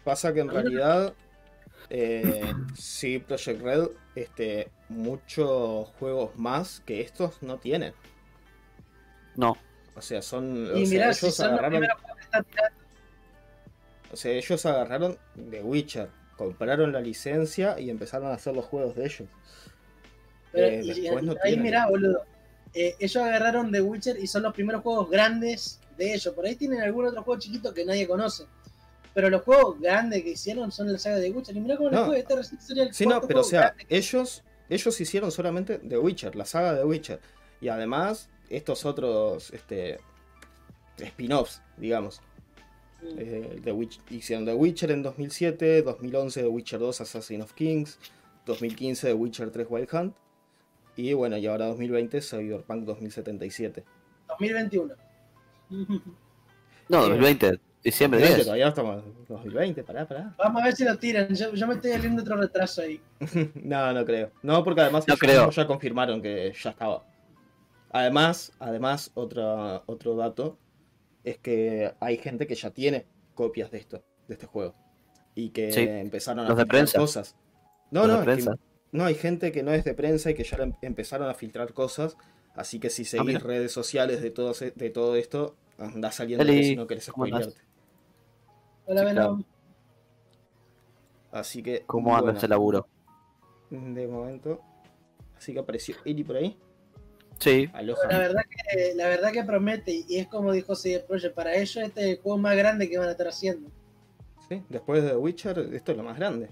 Pasa 0.04 0.32
que 0.32 0.40
en 0.40 0.48
realidad, 0.50 1.14
eh, 1.90 2.52
sí, 2.76 3.18
Project 3.18 3.62
Red, 3.62 3.88
este, 4.14 4.70
muchos 4.88 5.88
juegos 5.98 6.36
más 6.36 6.80
que 6.84 7.00
estos 7.00 7.42
no 7.42 7.58
tienen. 7.58 7.94
No, 9.36 9.56
O 9.94 10.02
sea, 10.02 10.20
son. 10.22 10.66
Y 10.76 10.82
o 10.82 10.86
sea, 10.86 10.86
mirá, 10.86 11.14
si 11.14 11.26
ellos 11.26 11.34
son 11.36 11.46
los 11.50 11.58
agarraron. 11.60 11.70
primeros 11.80 12.02
tirando, 12.40 12.76
O 14.12 14.16
sea, 14.16 14.32
ellos 14.32 14.66
agarraron 14.66 15.18
The 15.50 15.62
Witcher, 15.62 16.08
compraron 16.36 16.92
la 16.92 17.00
licencia 17.00 17.78
y 17.80 17.88
empezaron 17.90 18.28
a 18.30 18.34
hacer 18.34 18.54
los 18.54 18.64
juegos 18.64 18.94
de 18.96 19.04
ellos. 19.06 19.28
pero- 20.52 20.66
Eh, 20.66 20.80
y- 20.84 20.90
y 20.90 21.00
después 21.02 21.24
no 21.24 21.34
ahí 21.42 21.56
mirá, 21.56 21.86
boludo. 21.88 22.24
Eh, 22.74 22.94
ellos 22.98 23.16
agarraron 23.22 23.72
The 23.72 23.80
Witcher 23.80 24.18
y 24.18 24.26
son 24.26 24.42
los 24.42 24.52
primeros 24.52 24.82
juegos 24.82 25.08
grandes 25.10 25.80
de 25.96 26.12
ellos. 26.12 26.34
Por 26.34 26.44
ahí 26.44 26.56
tienen 26.56 26.82
algún 26.82 27.06
otro 27.06 27.22
juego 27.22 27.40
chiquito 27.40 27.72
que 27.72 27.84
nadie 27.86 28.06
conoce. 28.06 28.44
Pero 29.14 29.30
los 29.30 29.42
juegos 29.42 29.80
grandes 29.80 30.22
que 30.22 30.30
hicieron 30.30 30.70
son 30.72 30.92
la 30.92 30.98
saga 30.98 31.16
de 31.16 31.30
The 31.30 31.36
Witcher. 31.36 31.56
Y 31.56 31.60
mirá 31.60 31.76
cómo 31.78 31.88
les 31.90 32.00
No. 32.00 32.06
fue. 32.06 32.18
Este 32.18 32.34
sería 32.60 32.82
el 32.84 32.92
Sí, 32.94 33.06
no, 33.06 33.20
pero 33.22 33.40
o 33.40 33.44
sea, 33.44 33.74
que- 33.78 33.86
ellos, 33.96 34.42
ellos 34.68 35.00
hicieron 35.00 35.30
solamente 35.30 35.78
The 35.78 35.96
Witcher, 35.98 36.36
la 36.36 36.44
saga 36.44 36.74
de 36.74 36.84
Witcher. 36.84 37.20
Y 37.62 37.68
además, 37.68 38.28
estos 38.50 38.84
otros 38.84 39.50
este, 39.52 40.00
spin-offs, 40.98 41.62
digamos. 41.82 42.20
Mm. 43.02 43.06
Eh, 43.18 43.60
The 43.64 43.72
Witch- 43.74 44.00
hicieron 44.10 44.44
The 44.46 44.54
Witcher 44.54 44.90
en 44.92 45.02
2007, 45.02 45.82
2011 45.82 46.42
The 46.42 46.48
Witcher 46.48 46.78
2 46.80 47.00
Assassin 47.00 47.42
of 47.42 47.52
Kings, 47.52 47.98
2015 48.46 49.08
The 49.08 49.14
Witcher 49.14 49.50
3 49.50 49.66
Wild 49.68 49.88
Hunt 49.92 50.14
y 50.96 51.12
bueno, 51.14 51.36
y 51.38 51.46
ahora 51.46 51.66
2020 51.66 52.20
Cyberpunk 52.20 52.84
2077. 52.84 53.82
2021. 54.28 54.94
no, 55.70 55.86
Eh, 55.86 57.08
2020, 57.08 57.60
diciembre 57.82 58.20
2020, 58.20 58.34
10. 58.36 58.44
todavía 58.44 58.68
estamos 58.68 59.02
en 59.04 59.26
2020, 59.26 59.82
pará, 59.84 60.06
pará. 60.06 60.34
Vamos 60.38 60.62
a 60.62 60.64
ver 60.66 60.76
si 60.76 60.84
lo 60.84 60.96
tiran. 60.98 61.34
Yo, 61.34 61.52
yo 61.54 61.66
me 61.66 61.74
estoy 61.74 61.92
oliendo 61.92 62.22
otro 62.22 62.36
retraso 62.36 62.82
ahí. 62.82 63.00
no, 63.54 63.92
no 63.92 64.04
creo. 64.04 64.30
No, 64.42 64.62
porque 64.62 64.82
además 64.82 65.06
No 65.08 65.16
creo. 65.16 65.50
ya 65.50 65.66
confirmaron 65.66 66.20
que 66.22 66.52
ya 66.62 66.70
estaba. 66.70 67.04
Además, 67.90 68.52
además 68.58 69.10
otro, 69.14 69.82
otro 69.86 70.14
dato 70.16 70.56
es 71.24 71.38
que 71.38 71.92
hay 72.00 72.16
gente 72.18 72.46
que 72.46 72.54
ya 72.54 72.70
tiene 72.70 73.06
copias 73.34 73.70
de 73.70 73.78
esto, 73.78 74.02
de 74.28 74.34
este 74.34 74.46
juego. 74.46 74.74
Y 75.34 75.50
que 75.50 75.72
Sí. 75.72 75.80
empezaron 75.80 76.44
a 76.44 76.48
Los 76.48 76.56
de 76.58 76.62
filtrar 76.64 76.78
prensa. 76.80 76.98
cosas. 76.98 77.36
No, 77.90 78.06
Los 78.06 78.20
de 78.20 78.26
no, 78.26 78.32
es 78.32 78.44
que- 78.46 78.50
no, 78.92 79.04
hay 79.04 79.14
gente 79.14 79.52
que 79.52 79.62
no 79.62 79.72
es 79.72 79.84
de 79.84 79.94
prensa 79.94 80.30
y 80.30 80.34
que 80.34 80.44
ya 80.44 80.56
em- 80.58 80.74
empezaron 80.82 81.28
a 81.28 81.34
filtrar 81.34 81.72
cosas. 81.72 82.16
Así 82.54 82.78
que 82.78 82.90
si 82.90 83.04
seguís 83.06 83.26
mira. 83.26 83.40
redes 83.40 83.72
sociales 83.72 84.20
de 84.20 84.30
todo, 84.30 84.52
se- 84.52 84.72
de 84.72 84.90
todo 84.90 85.16
esto, 85.16 85.56
anda 85.78 86.12
saliendo 86.12 86.44
Eli, 86.44 86.64
si 86.64 86.76
no 86.76 86.86
querés 86.86 87.10
¿cómo 87.10 87.24
andás? 87.24 87.44
spoilearte. 87.44 87.72
Hola, 88.86 89.00
Sí, 89.00 89.06
Venom. 89.06 89.44
Así 91.30 91.62
que. 91.62 91.82
¿Cómo 91.86 92.10
anda 92.14 92.24
bueno, 92.24 92.38
ese 92.38 92.48
laburo? 92.48 92.86
De 93.70 94.06
momento. 94.06 94.60
Así 95.36 95.52
que 95.54 95.60
apareció 95.60 95.96
Eli 96.04 96.24
por 96.24 96.36
ahí. 96.36 96.58
Sí, 97.42 97.68
Aloha. 97.72 97.98
La 98.08 98.18
verdad 98.18 98.42
que, 98.48 98.94
la 98.94 99.08
verdad 99.08 99.32
que 99.32 99.42
promete, 99.42 100.04
y 100.08 100.18
es 100.18 100.28
como 100.28 100.52
dijo 100.52 100.76
CD 100.76 101.00
Projekt, 101.00 101.34
para 101.34 101.54
ellos 101.54 101.76
este 101.76 102.00
es 102.00 102.06
el 102.16 102.22
juego 102.22 102.38
más 102.38 102.56
grande 102.56 102.88
que 102.88 102.98
van 102.98 103.08
a 103.08 103.12
estar 103.12 103.26
haciendo. 103.26 103.68
Sí, 104.48 104.62
Después 104.68 105.02
de 105.02 105.10
The 105.10 105.16
Witcher, 105.16 105.58
esto 105.72 105.92
es 105.92 105.98
lo 105.98 106.04
más 106.04 106.16
grande. 106.16 106.48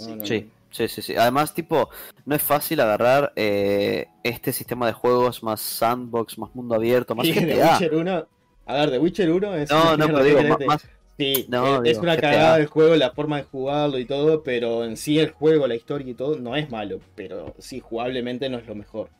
No, 0.00 0.26
sí, 0.26 0.50
sí, 0.70 0.88
sí, 0.88 1.00
sí. 1.00 1.14
Además, 1.16 1.54
tipo, 1.54 1.88
no 2.26 2.34
es 2.34 2.42
fácil 2.42 2.80
agarrar 2.80 3.32
eh, 3.36 4.08
este 4.24 4.52
sistema 4.52 4.88
de 4.88 4.94
juegos 4.94 5.44
más 5.44 5.60
sandbox, 5.60 6.38
más 6.38 6.52
mundo 6.54 6.74
abierto, 6.74 7.14
más 7.14 7.28
The 7.28 7.32
GTA. 7.32 7.72
Witcher 7.74 7.94
1. 7.94 8.26
A 8.66 8.74
ver, 8.74 8.90
The 8.90 8.98
Witcher 8.98 9.30
1 9.30 9.54
es. 9.54 9.70
No, 9.70 9.94
una 9.94 9.96
no, 9.96 10.06
pero 10.06 10.24
digo, 10.24 10.38
diferente. 10.38 10.66
más, 10.66 10.88
Sí, 11.16 11.46
No, 11.48 11.76
es, 11.76 11.76
es 11.76 11.82
digo, 11.84 12.02
una 12.02 12.16
cagada 12.16 12.58
el 12.58 12.66
juego, 12.66 12.96
la 12.96 13.12
forma 13.12 13.36
de 13.36 13.44
jugarlo 13.44 13.98
y 14.00 14.04
todo, 14.04 14.42
pero 14.42 14.84
en 14.84 14.96
sí 14.96 15.20
el 15.20 15.30
juego, 15.30 15.68
la 15.68 15.76
historia 15.76 16.10
y 16.10 16.14
todo, 16.14 16.36
no 16.40 16.56
es 16.56 16.68
malo. 16.70 16.98
Pero 17.14 17.54
sí, 17.58 17.78
jugablemente 17.78 18.48
no 18.48 18.58
es 18.58 18.66
lo 18.66 18.74
mejor. 18.74 19.10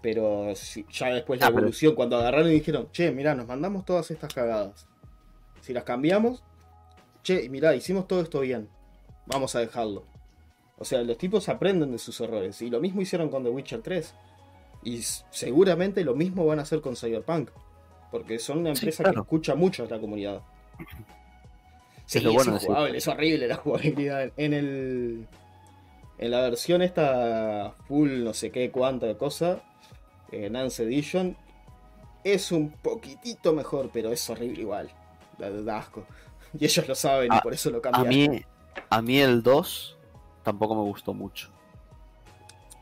Pero 0.00 0.52
ya 0.90 1.06
después 1.08 1.40
la 1.40 1.46
Ah, 1.46 1.48
pero- 1.50 1.60
evolución, 1.60 1.94
cuando 1.94 2.16
agarraron 2.16 2.48
y 2.48 2.54
dijeron, 2.54 2.88
che, 2.92 3.10
mirá, 3.10 3.34
nos 3.34 3.46
mandamos 3.46 3.84
todas 3.84 4.10
estas 4.10 4.32
cagadas. 4.34 4.86
Si 5.60 5.72
las 5.72 5.84
cambiamos, 5.84 6.42
che, 7.22 7.48
mirá, 7.48 7.74
hicimos 7.74 8.06
todo 8.08 8.20
esto 8.22 8.40
bien. 8.40 8.68
Vamos 9.26 9.54
a 9.54 9.60
dejarlo. 9.60 10.04
O 10.78 10.84
sea, 10.84 11.02
los 11.02 11.16
tipos 11.18 11.48
aprenden 11.48 11.92
de 11.92 11.98
sus 11.98 12.20
errores. 12.20 12.60
Y 12.62 12.68
lo 12.70 12.80
mismo 12.80 13.00
hicieron 13.02 13.28
con 13.28 13.44
The 13.44 13.50
Witcher 13.50 13.82
3. 13.82 14.14
Y 14.82 15.02
seguramente 15.30 16.02
lo 16.04 16.14
mismo 16.16 16.44
van 16.44 16.58
a 16.58 16.62
hacer 16.62 16.80
con 16.80 16.96
Cyberpunk. 16.96 17.50
Porque 18.10 18.38
son 18.40 18.58
una 18.58 18.74
Sí, 18.74 18.80
empresa 18.80 19.04
claro. 19.04 19.22
que 19.22 19.26
escucha 19.26 19.54
mucho 19.54 19.84
a 19.84 19.86
la 19.88 20.00
comunidad. 20.00 20.42
Sí, 22.04 22.18
Es 22.18 22.24
lo 22.24 22.30
es, 22.30 22.34
bueno 22.36 22.52
de 22.54 22.58
sí. 22.60 22.66
injugable, 22.66 22.98
es 22.98 23.08
horrible 23.08 23.46
la 23.48 23.56
jugabilidad. 23.56 24.32
En 24.36 24.52
el. 24.52 25.26
En 26.18 26.30
la 26.30 26.40
versión 26.42 26.82
esta 26.82 27.74
full 27.86 28.22
no 28.24 28.34
sé 28.34 28.50
qué 28.50 28.70
cuánta 28.70 29.16
cosa. 29.16 29.62
Nance 30.50 30.82
Edition. 30.84 31.36
Es 32.24 32.52
un 32.52 32.70
poquitito 32.70 33.52
mejor, 33.52 33.90
pero 33.92 34.12
es 34.12 34.28
horrible 34.30 34.60
igual. 34.62 34.90
Da, 35.38 35.50
da 35.50 35.78
asco. 35.78 36.04
Y 36.58 36.66
ellos 36.66 36.86
lo 36.86 36.94
saben 36.94 37.32
y 37.32 37.36
A- 37.36 37.40
por 37.40 37.54
eso 37.54 37.70
lo 37.70 37.78
a 37.78 37.82
cambiaron. 37.82 38.08
mí, 38.34 38.42
a 38.90 39.00
mí 39.02 39.18
el 39.20 39.42
2 39.42 39.96
tampoco 40.42 40.74
me 40.74 40.82
gustó 40.82 41.14
mucho. 41.14 41.48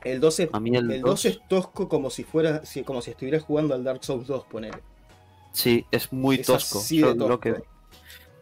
El 0.02 0.18
2 0.20 0.40
es, 0.40 0.48
A 0.52 0.58
mí 0.60 0.74
el 0.76 0.90
el 0.90 1.00
2 1.02 1.10
2 1.10 1.24
es 1.26 1.40
tosco 1.48 1.88
como 1.88 2.10
si 2.10 2.24
fuera 2.24 2.62
como 2.84 3.00
si 3.02 3.10
estuvieras 3.12 3.42
jugando 3.44 3.74
al 3.74 3.84
Dark 3.84 4.02
Souls 4.04 4.26
2, 4.26 4.44
ponele. 4.46 4.82
Sí, 5.52 5.84
es 5.90 6.12
muy 6.12 6.36
Es 6.40 6.46
tosco. 6.46 6.80
Yo 6.90 7.16
tosco. 7.16 7.38
que- 7.40 7.62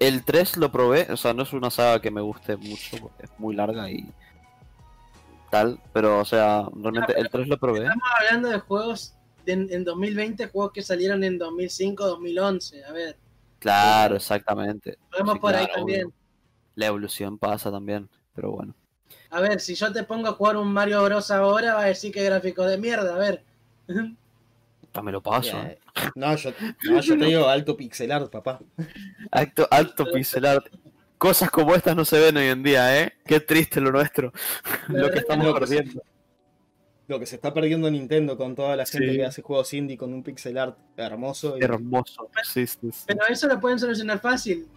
El 0.01 0.25
3 0.25 0.57
lo 0.57 0.71
probé, 0.73 1.11
o 1.13 1.17
sea, 1.17 1.35
no 1.35 1.43
es 1.43 1.53
una 1.53 1.71
saga 1.71 2.01
que 2.01 2.11
me 2.11 2.21
guste 2.21 2.57
mucho, 2.57 2.97
porque 3.01 3.25
es 3.25 3.31
muy 3.39 3.55
larga 3.55 3.91
y 3.91 4.09
tal, 5.51 5.81
pero 5.93 6.21
o 6.21 6.25
sea, 6.25 6.67
realmente 6.75 7.15
el 7.19 7.29
3 7.31 7.49
lo 7.49 7.59
probé. 7.59 7.81
Estamos 7.81 8.03
hablando 8.19 8.49
de 8.51 8.59
juegos 8.61 9.15
de- 9.45 9.53
en, 9.53 9.69
en 9.73 9.85
2020, 9.85 10.47
juegos 10.49 10.73
que 10.73 10.83
salieron 10.83 11.25
en 11.25 11.39
2005, 11.39 12.07
2011. 12.07 12.85
A 12.85 12.93
ver, 12.93 13.17
Claro, 13.59 14.17
exactamente. 14.17 14.99
Sí, 15.17 15.39
por 15.41 15.55
ahí 15.55 15.67
también. 15.75 16.07
obvio. 16.07 16.13
La 16.77 16.87
evolución 16.87 17.39
pasa 17.39 17.71
también, 17.73 18.09
pero 18.35 18.53
bueno. 18.53 18.75
A 19.31 19.41
ver, 19.41 19.59
si 19.61 19.75
yo 19.75 19.93
te 19.93 20.05
pongo 20.05 20.29
a 20.29 20.33
jugar 20.33 20.57
un 20.57 20.73
Mario 20.73 21.03
Bros 21.05 21.31
ahora, 21.33 21.75
va 21.75 21.83
a 21.83 21.87
decir 21.87 22.13
que 22.13 22.23
gráfico 22.23 22.65
de 22.65 22.79
mierda, 22.79 23.15
a 23.15 23.19
ver. 23.19 23.43
También 24.93 25.13
lo 25.13 25.23
paso. 25.23 25.53
Ya, 25.53 25.69
¿eh? 25.71 25.79
No, 26.15 26.35
yo, 26.37 26.51
no, 26.85 27.01
yo 27.01 27.19
te 27.19 27.25
digo 27.25 27.49
alto 27.49 27.77
pixel 27.77 28.11
art, 28.13 28.31
papá. 28.31 28.61
Alto, 29.31 29.67
alto 29.71 30.07
pixel 30.13 30.47
art. 30.47 30.67
Cosas 31.19 31.51
como 31.51 31.75
estas 31.75 31.97
no 31.97 32.05
se 32.05 32.19
ven 32.21 32.37
hoy 32.37 32.47
en 32.47 32.63
día, 32.63 33.03
¿eh? 33.03 33.13
Qué 33.27 33.41
triste 33.41 33.81
lo 33.81 33.91
nuestro. 33.91 34.33
lo 34.89 35.11
que 35.11 35.19
estamos 35.19 35.53
perdiendo. 35.59 36.03
Lo 37.09 37.19
que 37.19 37.27
se 37.27 37.37
está 37.37 37.53
perdiendo 37.55 37.91
Nintendo 37.91 38.37
con 38.37 38.55
toda 38.55 38.77
la 38.77 38.85
gente 38.87 39.11
Sí. 39.11 39.17
que 39.17 39.25
hace 39.25 39.43
juegos 39.43 39.73
indie 39.75 39.97
con 39.97 40.13
un 40.13 40.23
pixel 40.23 40.59
art 40.59 40.77
hermoso. 40.97 41.57
y- 41.59 41.65
Hermoso. 41.65 42.29
Sí, 42.45 42.67
sí, 42.67 42.79
sí. 42.93 43.05
Pero 43.07 43.21
eso 43.29 43.47
lo 43.49 43.59
pueden 43.59 43.79
solucionar 43.79 44.21
fácil. 44.21 44.69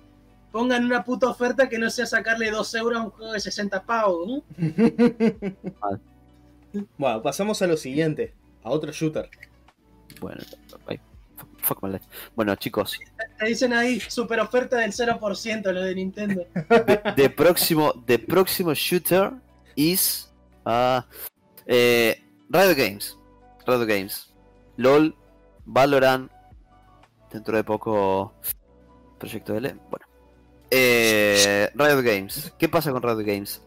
Pongan 0.51 0.83
una 0.85 1.03
puta 1.03 1.29
oferta 1.29 1.69
que 1.69 1.77
no 1.77 1.89
sea 1.89 2.05
sacarle 2.05 2.49
2 2.51 2.73
euros 2.75 2.99
a 2.99 3.03
un 3.03 3.09
juego 3.11 3.33
de 3.33 3.39
60 3.39 3.83
pavos. 3.83 4.27
¿no? 4.27 4.43
Bueno, 6.97 7.21
pasamos 7.21 7.61
a 7.61 7.67
lo 7.67 7.75
siguiente, 7.75 8.33
a 8.63 8.69
otro 8.69 8.93
shooter. 8.93 9.29
Bueno, 10.21 10.39
ay, 10.87 11.01
fuck- 11.61 11.81
my 11.81 11.91
life. 11.91 12.05
Bueno, 12.35 12.55
chicos, 12.55 12.99
Te 13.39 13.45
dicen 13.45 13.73
ahí, 13.73 13.99
super 13.99 14.39
oferta 14.39 14.77
del 14.77 14.91
0% 14.91 15.71
lo 15.71 15.81
de 15.81 15.95
Nintendo. 15.95 16.45
the 17.15 17.29
próximo, 17.29 17.93
the 18.05 18.19
próximo 18.19 18.73
shooter 18.73 19.31
is 19.75 20.31
ah, 20.65 21.05
eh, 21.65 22.21
Riot 22.49 22.75
Games. 22.75 23.17
Riot 23.65 23.85
Games. 23.85 24.31
LOL, 24.77 25.15
Valorant, 25.65 26.31
dentro 27.31 27.55
de 27.55 27.63
poco 27.63 28.33
Proyecto 29.17 29.55
L. 29.55 29.75
Bueno. 29.89 30.05
Eh, 30.69 31.69
Riot 31.75 32.01
Games. 32.01 32.53
¿Qué 32.57 32.69
pasa 32.69 32.91
con 32.91 33.01
Riot 33.01 33.19
Games? 33.19 33.61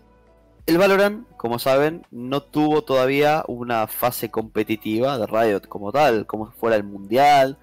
El 0.66 0.78
Valorant, 0.78 1.28
como 1.36 1.59
saben, 1.59 2.07
no 2.11 2.42
tuvo 2.42 2.82
todavía 2.82 3.45
una 3.49 3.86
fase 3.86 4.30
competitiva 4.30 5.18
de 5.18 5.26
Riot 5.26 5.68
como 5.68 5.92
tal, 5.92 6.26
como 6.26 6.51
si 6.51 6.59
fuera 6.59 6.76
el 6.76 6.84
Mundial, 6.84 7.59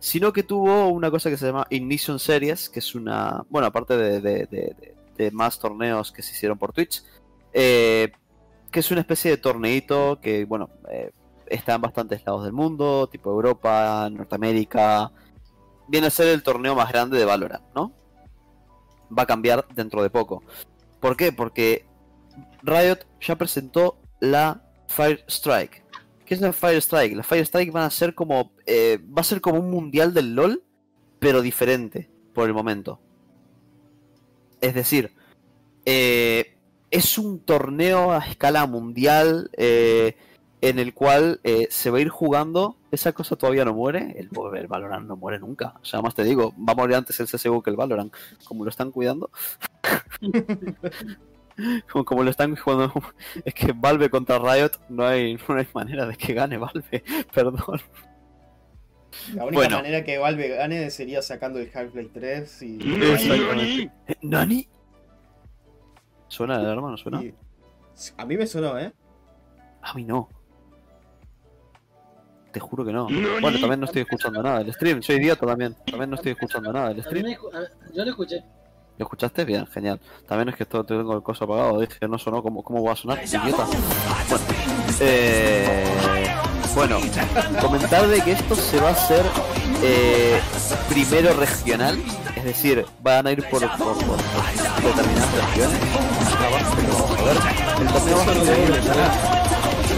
sino 0.00 0.32
que 0.32 0.42
tuvo 0.42 0.88
una 0.88 1.10
cosa 1.10 1.30
que 1.30 1.36
se 1.36 1.46
llama 1.46 1.66
Ignition 1.70 2.18
Series, 2.18 2.68
que 2.68 2.78
es 2.78 2.94
una, 2.94 3.44
bueno, 3.48 3.66
aparte 3.66 3.96
de, 3.96 4.20
de- 4.20 4.46
de- 4.46 5.30
más 5.32 5.58
torneos 5.58 6.12
que 6.12 6.22
se 6.22 6.32
hicieron 6.32 6.56
por 6.58 6.72
Twitch, 6.72 7.02
eh, 7.52 8.12
que 8.70 8.78
es 8.80 8.90
una 8.92 9.00
especie 9.00 9.32
de 9.32 9.36
torneito 9.36 10.20
que, 10.22 10.44
bueno, 10.44 10.70
eh, 10.88 11.10
está 11.48 11.74
en 11.74 11.80
bastantes 11.80 12.24
lados 12.24 12.44
del 12.44 12.52
mundo, 12.52 13.08
tipo 13.10 13.30
Europa, 13.30 14.08
Norteamérica, 14.12 15.10
viene 15.88 16.06
a 16.06 16.10
ser 16.10 16.28
el 16.28 16.44
torneo 16.44 16.76
más 16.76 16.92
grande 16.92 17.18
de 17.18 17.24
Valorant, 17.24 17.64
¿no? 17.74 17.92
Va 19.16 19.24
a 19.24 19.26
cambiar 19.26 19.66
dentro 19.74 20.02
de 20.04 20.10
poco. 20.10 20.42
¿Por 21.00 21.16
qué? 21.16 21.32
Porque 21.32 21.84
Riot 22.62 22.98
ya 23.20 23.34
presentó 23.36 23.98
la 24.20 24.62
Fire 24.86 25.24
Strike. 25.26 25.82
¿Qué 26.28 26.34
es 26.34 26.42
la 26.42 26.52
Fire 26.52 26.76
Strike? 26.76 27.16
La 27.16 27.22
Fire 27.22 27.40
Strike 27.40 27.72
van 27.72 27.84
a 27.84 27.90
ser 27.90 28.14
como. 28.14 28.52
eh, 28.66 28.98
va 29.02 29.22
a 29.22 29.24
ser 29.24 29.40
como 29.40 29.58
un 29.58 29.70
mundial 29.70 30.12
del 30.12 30.34
LOL, 30.34 30.62
pero 31.18 31.40
diferente 31.40 32.10
por 32.34 32.46
el 32.46 32.52
momento. 32.52 33.00
Es 34.60 34.74
decir, 34.74 35.10
eh, 35.86 36.54
es 36.90 37.16
un 37.16 37.40
torneo 37.40 38.12
a 38.12 38.18
escala 38.18 38.66
mundial 38.66 39.50
eh, 39.56 40.16
en 40.60 40.78
el 40.78 40.92
cual 40.92 41.40
se 41.70 41.88
va 41.88 41.96
a 41.96 42.02
ir 42.02 42.10
jugando. 42.10 42.76
Esa 42.90 43.12
cosa 43.14 43.36
todavía 43.36 43.64
no 43.64 43.72
muere. 43.72 44.14
El, 44.18 44.28
el 44.54 44.66
Valorant 44.66 45.08
no 45.08 45.16
muere 45.16 45.38
nunca. 45.38 45.76
O 45.80 45.84
sea, 45.86 46.02
más 46.02 46.14
te 46.14 46.24
digo, 46.24 46.52
va 46.58 46.74
a 46.74 46.76
morir 46.76 46.96
antes 46.96 47.18
el 47.20 47.26
CSGO 47.26 47.62
que 47.62 47.70
el 47.70 47.76
Valorant. 47.76 48.12
Como 48.44 48.64
lo 48.64 48.70
están 48.70 48.90
cuidando. 48.90 49.30
como, 51.92 52.04
como 52.04 52.22
lo 52.22 52.30
están 52.30 52.54
jugando. 52.56 52.92
Es 53.44 53.54
que 53.54 53.72
Valve 53.72 54.10
contra 54.10 54.38
Riot 54.38 54.72
no 54.88 55.04
hay, 55.06 55.36
no 55.48 55.54
hay 55.56 55.66
manera 55.74 56.06
de 56.06 56.16
que 56.16 56.34
gane 56.34 56.56
Valve. 56.58 57.02
Perdón. 57.34 57.80
La 59.34 59.44
única 59.44 59.54
Bueno. 59.60 59.76
manera 59.76 60.04
que 60.04 60.18
Valve 60.18 60.48
gane 60.48 60.90
sería 60.90 61.22
sacando 61.22 61.58
el 61.58 61.70
Half-Life 61.74 62.10
3 62.14 62.62
y, 62.62 63.88
¿Nani? 64.22 64.68
¿Suena 66.28 66.54
la 66.58 66.60
alarma? 66.60 66.90
¿No 66.90 66.96
suena? 66.98 67.22
A 68.18 68.24
mí 68.26 68.36
me 68.36 68.46
sonó, 68.46 68.78
¿eh? 68.78 68.92
A 69.82 69.94
mí 69.94 70.04
no. 70.04 70.28
Te 72.52 72.60
juro 72.60 72.84
que 72.84 72.92
no. 72.92 73.06
Bueno, 73.40 73.58
también 73.60 73.80
no 73.80 73.86
estoy 73.86 74.02
escuchando 74.02 74.42
nada 74.42 74.58
del 74.62 74.72
stream. 74.74 75.02
Soy 75.02 75.16
idiota 75.16 75.46
también. 75.46 75.74
También 75.86 76.10
no 76.10 76.16
estoy 76.16 76.32
escuchando 76.32 76.72
nada 76.72 76.88
del 76.88 77.00
A 77.00 77.02
mí 77.02 77.06
stream. 77.06 77.24
me 77.26 77.36
escu- 77.38 77.54
a- 77.54 77.92
yo 77.94 78.04
lo 78.04 78.10
escuché. 78.10 78.44
¿Lo 78.98 79.04
escuchaste? 79.04 79.44
Bien, 79.44 79.66
genial. 79.66 80.00
También 80.26 80.48
es 80.48 80.56
que 80.56 80.64
esto 80.64 80.84
tengo 80.84 81.14
el 81.14 81.22
coso 81.22 81.44
apagado. 81.44 81.78
Dije, 81.80 82.08
no 82.08 82.18
sonó. 82.18 82.42
¿Cómo, 82.42 82.62
cómo 82.62 82.82
va 82.82 82.92
a 82.92 82.96
sonar? 82.96 83.18
Idiota. 83.24 83.64
Bueno, 83.66 84.44
eh, 85.00 85.84
bueno, 86.74 86.98
comentar 87.62 88.06
de 88.08 88.20
que 88.22 88.32
esto 88.32 88.54
se 88.56 88.80
va 88.80 88.88
a 88.88 88.92
hacer 88.92 89.24
eh, 89.82 90.40
primero 90.88 91.32
regional. 91.34 91.98
Es 92.36 92.44
decir, 92.44 92.84
van 93.02 93.26
a 93.26 93.32
ir 93.32 93.42
por, 93.48 93.60
por, 93.60 93.78
por- 93.78 93.96
por 93.98 94.16
determinadas 94.84 95.34
regiones. 95.34 95.78
Pero 96.38 96.50
vamos 96.92 97.18
a 97.18 97.22
ver. 97.24 97.36
El 97.80 97.88
torneo 97.92 98.16
va 98.16 98.22
a 98.22 98.26
ser. 98.44 99.88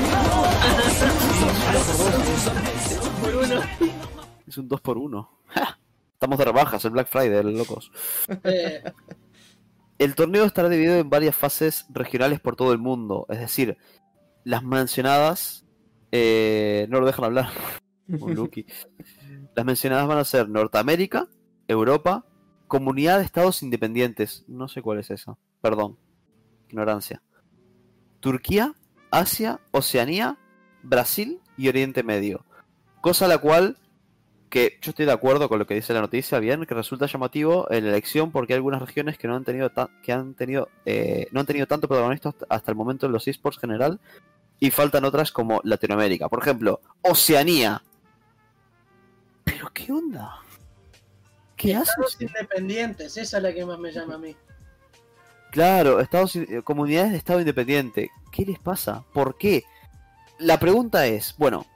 Es 4.46 4.58
un 4.58 4.68
2 4.68 4.80
por 4.80 4.98
1 4.98 5.30
Estamos 6.20 6.38
de 6.38 6.44
rebajas, 6.44 6.84
el 6.84 6.90
Black 6.90 7.08
Friday, 7.08 7.42
locos. 7.42 7.90
Eh, 8.44 8.84
El 9.96 10.14
torneo 10.14 10.44
estará 10.44 10.68
dividido 10.68 10.98
en 10.98 11.08
varias 11.08 11.34
fases 11.34 11.86
regionales 11.88 12.40
por 12.40 12.56
todo 12.56 12.74
el 12.74 12.78
mundo. 12.78 13.24
Es 13.30 13.40
decir, 13.40 13.78
las 14.44 14.62
mencionadas. 14.62 15.64
eh, 16.12 16.86
no 16.90 17.00
lo 17.00 17.06
dejan 17.06 17.24
hablar. 17.24 17.48
Las 19.56 19.64
mencionadas 19.64 20.06
van 20.08 20.18
a 20.18 20.24
ser 20.24 20.50
Norteamérica, 20.50 21.26
Europa, 21.66 22.26
Comunidad 22.68 23.18
de 23.18 23.24
Estados 23.24 23.62
Independientes. 23.62 24.44
No 24.46 24.68
sé 24.68 24.82
cuál 24.82 24.98
es 24.98 25.10
esa. 25.10 25.38
Perdón. 25.62 25.96
Ignorancia. 26.68 27.22
Turquía, 28.20 28.74
Asia, 29.10 29.58
Oceanía, 29.70 30.36
Brasil 30.82 31.40
y 31.56 31.68
Oriente 31.70 32.02
Medio. 32.02 32.44
Cosa 33.00 33.26
la 33.26 33.38
cual 33.38 33.78
que 34.50 34.78
yo 34.82 34.90
estoy 34.90 35.06
de 35.06 35.12
acuerdo 35.12 35.48
con 35.48 35.58
lo 35.60 35.66
que 35.66 35.74
dice 35.74 35.94
la 35.94 36.00
noticia, 36.00 36.38
bien, 36.40 36.66
que 36.66 36.74
resulta 36.74 37.06
llamativo 37.06 37.70
en 37.70 37.84
la 37.84 37.90
elección 37.90 38.32
porque 38.32 38.52
hay 38.52 38.56
algunas 38.56 38.82
regiones 38.82 39.16
que 39.16 39.28
no 39.28 39.36
han 39.36 39.44
tenido 39.44 39.70
que 40.02 40.12
han 40.12 40.34
tenido 40.34 40.68
eh, 40.84 41.28
no 41.30 41.40
han 41.40 41.46
tenido 41.46 41.66
tanto 41.66 41.86
protagonismo 41.88 42.34
hasta- 42.48 42.70
el 42.72 42.76
momento 42.76 43.06
en 43.06 43.12
los 43.12 43.26
esports 43.28 43.58
general 43.58 44.00
y 44.58 44.70
faltan 44.70 45.04
otras 45.04 45.30
como 45.32 45.60
Latinoamérica, 45.64 46.28
por 46.28 46.42
ejemplo, 46.42 46.80
Oceanía. 47.00 47.80
Pero 49.44 49.70
qué 49.72 49.90
onda? 49.92 50.36
¿Qué 51.56 51.74
hace? 51.74 51.90
Estados 51.92 52.20
independientes, 52.20 53.16
esa 53.16 53.36
es 53.38 53.42
la 53.42 53.54
que 53.54 53.64
más 53.64 53.78
me 53.78 53.92
llama 53.92 54.16
a 54.16 54.18
mí. 54.18 54.36
Claro, 55.50 56.00
Estados, 56.00 56.36
comunidades 56.64 57.12
de 57.12 57.18
Estado 57.18 57.40
independiente. 57.40 58.10
¿Qué 58.30 58.44
les 58.44 58.58
pasa? 58.58 59.04
¿Por 59.12 59.36
qué? 59.38 59.64
La 60.38 60.58
pregunta 60.60 61.06
es, 61.06 61.34
bueno, 61.38 61.66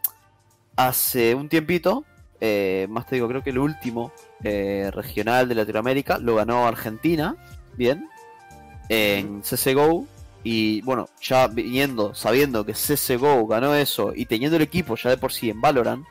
hace 0.77 1.35
un 1.35 1.49
tiempito, 1.49 2.05
eh, 2.47 2.87
más 2.91 3.07
te 3.07 3.15
digo, 3.15 3.27
creo 3.27 3.43
que 3.43 3.49
el 3.49 3.59
último 3.59 4.13
eh, 4.43 4.91
regional 4.93 5.49
de 5.49 5.55
Latinoamérica 5.55 6.19
lo 6.19 6.35
ganó 6.35 6.67
Argentina, 6.67 7.37
bien, 7.73 8.11
en 8.91 9.41
CSGO. 9.41 10.07
Y 10.43 10.83
bueno, 10.83 11.09
ya 11.23 11.47
viniendo, 11.47 12.15
sabiendo 12.15 12.67
que 12.67 12.75
CSGO 12.75 13.47
ganó 13.47 13.75
eso 13.75 14.13
y 14.15 14.27
teniendo 14.27 14.57
el 14.57 14.63
equipo 14.63 14.95
ya 14.95 15.09
de 15.09 15.17
por 15.17 15.33
sí 15.33 15.49
en 15.49 15.63
Valorant, 15.63 16.05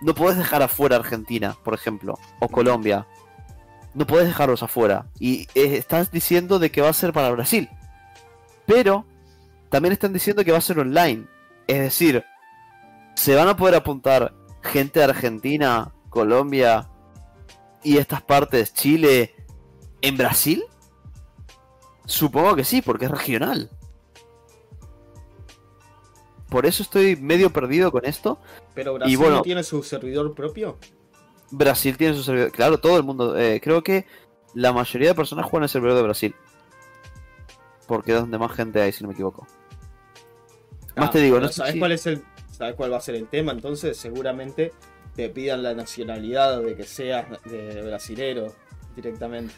no 0.00 0.14
puedes 0.14 0.38
dejar 0.38 0.62
afuera 0.62 0.94
Argentina, 0.94 1.56
por 1.64 1.74
ejemplo, 1.74 2.16
o 2.38 2.46
Colombia, 2.46 3.08
no 3.94 4.06
puedes 4.06 4.28
dejarlos 4.28 4.62
afuera. 4.62 5.06
Y 5.18 5.48
eh, 5.56 5.76
estás 5.76 6.12
diciendo 6.12 6.60
de 6.60 6.70
que 6.70 6.82
va 6.82 6.88
a 6.88 6.92
ser 6.92 7.12
para 7.12 7.30
Brasil. 7.30 7.68
Pero 8.64 9.06
también 9.70 9.92
están 9.92 10.12
diciendo 10.12 10.44
que 10.44 10.52
va 10.52 10.58
a 10.58 10.60
ser 10.60 10.78
online. 10.78 11.26
Es 11.66 11.80
decir, 11.80 12.24
¿se 13.16 13.34
van 13.34 13.48
a 13.48 13.56
poder 13.56 13.74
apuntar 13.74 14.32
gente 14.62 15.00
de 15.00 15.04
Argentina, 15.06 15.92
Colombia 16.08 16.88
y 17.82 17.98
estas 17.98 18.22
partes, 18.22 18.72
Chile, 18.74 19.34
en 20.00 20.16
Brasil? 20.16 20.64
Supongo 22.04 22.54
que 22.56 22.64
sí, 22.64 22.82
porque 22.82 23.06
es 23.06 23.10
regional. 23.10 23.70
Por 26.48 26.66
eso 26.66 26.82
estoy 26.82 27.16
medio 27.16 27.50
perdido 27.50 27.90
con 27.90 28.04
esto. 28.04 28.38
Pero 28.74 28.94
Brasil 28.94 29.16
bueno- 29.16 29.42
tiene 29.42 29.62
su 29.62 29.82
servidor 29.82 30.34
propio. 30.34 30.76
Brasil 31.50 31.96
tiene 31.96 32.14
su 32.14 32.22
servidor. 32.22 32.50
Claro, 32.52 32.78
todo 32.78 32.96
el 32.96 33.02
mundo. 33.02 33.38
eh, 33.38 33.60
creo 33.62 33.82
que 33.82 34.06
la 34.54 34.72
mayoría 34.72 35.08
de 35.08 35.14
personas 35.14 35.46
juegan 35.46 35.64
el 35.64 35.68
servidor 35.70 35.96
de 35.96 36.02
Brasil. 36.02 36.34
Porque 37.86 38.12
es 38.12 38.20
donde 38.20 38.38
más 38.38 38.52
gente 38.52 38.80
hay, 38.82 38.92
si 38.92 39.02
no 39.02 39.08
me 39.08 39.14
equivoco. 39.14 39.46
Más 40.96 41.08
Ah, 41.08 41.10
te 41.10 41.20
digo, 41.20 41.40
no 41.40 41.48
sé 41.48 41.54
¿sabes 41.54 41.72
si- 41.72 41.78
cuál 41.78 41.92
es 41.92 42.06
el 42.06 42.22
sabes 42.52 42.74
cuál 42.76 42.92
va 42.92 42.98
a 42.98 43.00
ser 43.00 43.16
el 43.16 43.26
tema? 43.28 43.50
Entonces, 43.52 43.96
seguramente 43.96 44.72
te 45.16 45.28
pidan 45.28 45.62
la 45.64 45.74
nacionalidad 45.74 46.62
de 46.62 46.76
que 46.76 46.84
seas 46.84 47.26
de 47.44 47.82
brasilero 47.82 48.54
directamente. 48.96 49.52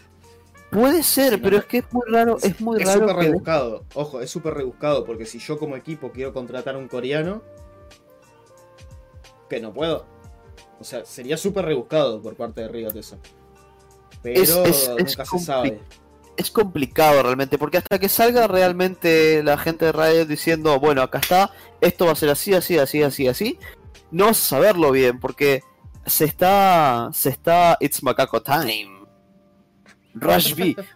Puede 0.71 1.03
ser, 1.05 1.41
pero 1.41 1.57
no. 1.57 1.59
es 1.63 1.67
que 1.67 1.79
es 1.79 1.93
muy 1.93 2.03
raro, 2.11 2.37
es 2.43 2.61
muy 2.61 2.81
Es 2.81 2.89
raro 2.89 3.01
súper 3.03 3.17
que 3.17 3.23
rebuscado, 3.27 3.85
ojo, 3.95 4.21
es 4.21 4.31
súper 4.31 4.55
rebuscado, 4.55 5.05
porque 5.05 5.25
si 5.27 5.39
yo 5.39 5.57
como 5.59 5.77
equipo 5.77 6.11
quiero 6.11 6.33
contratar 6.33 6.75
a 6.75 6.79
un 6.79 6.89
coreano, 6.89 7.43
que 9.49 9.61
no 9.61 9.73
puedo. 9.73 10.07
O 10.81 10.85
sea, 10.85 11.05
sería 11.05 11.37
súper 11.37 11.65
rebuscado 11.67 12.21
por 12.21 12.35
parte 12.35 12.63
de 12.63 12.69
Riot 12.69 12.97
eso. 12.97 13.19
Pero 14.23 14.41
Es- 14.43 14.51
es- 14.51 14.89
es 14.89 14.97
nunca 14.97 15.25
se 15.25 15.39
sabe. 15.39 15.81
Es 16.37 16.51
complicado 16.51 17.23
realmente, 17.23 17.59
porque 17.59 17.79
hasta 17.79 17.99
que 17.99 18.09
salga 18.09 18.47
realmente 18.47 19.43
la 19.43 19.57
gente 19.59 19.87
de 19.87 19.93
Riot 19.93 20.27
diciendo, 20.27 20.79
bueno, 20.81 21.03
acá 21.03 21.19
está, 21.19 21.51
esto 21.81 22.07
va 22.07 22.13
a 22.13 22.17
ser 22.17 22.31
así, 22.31 22.55
así, 22.55 22.79
así, 22.79 23.03
así, 23.03 23.29
así, 23.29 23.59
no 24.11 24.27
vas 24.27 24.39
a 24.39 24.57
saberlo 24.57 24.91
bien, 24.91 25.21
porque 25.21 25.63
se 26.07 26.25
está, 26.25 27.11
se 27.13 27.31
está, 27.31 27.77
it's 27.81 28.03
macaco 28.03 28.43
time. 28.43 29.07
Rush 30.15 30.55
B. 30.55 30.77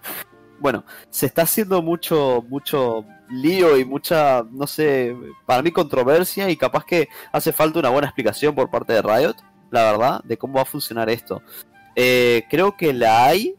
Bueno, 0.60 0.84
se 1.08 1.26
está 1.26 1.42
haciendo 1.42 1.82
mucho, 1.82 2.44
mucho 2.48 3.04
lío 3.30 3.76
y 3.78 3.84
mucha, 3.84 4.42
no 4.50 4.66
sé, 4.66 5.16
para 5.46 5.62
mí 5.62 5.70
controversia 5.70 6.50
y 6.50 6.56
capaz 6.56 6.84
que 6.84 7.08
hace 7.30 7.52
falta 7.52 7.78
una 7.78 7.90
buena 7.90 8.08
explicación 8.08 8.56
por 8.56 8.68
parte 8.68 8.92
de 8.92 9.02
Riot, 9.02 9.36
la 9.70 9.84
verdad, 9.84 10.20
de 10.24 10.36
cómo 10.36 10.54
va 10.54 10.62
a 10.62 10.64
funcionar 10.64 11.10
esto. 11.10 11.42
Eh, 11.94 12.44
creo 12.50 12.76
que 12.76 12.92
la 12.92 13.26
hay, 13.26 13.54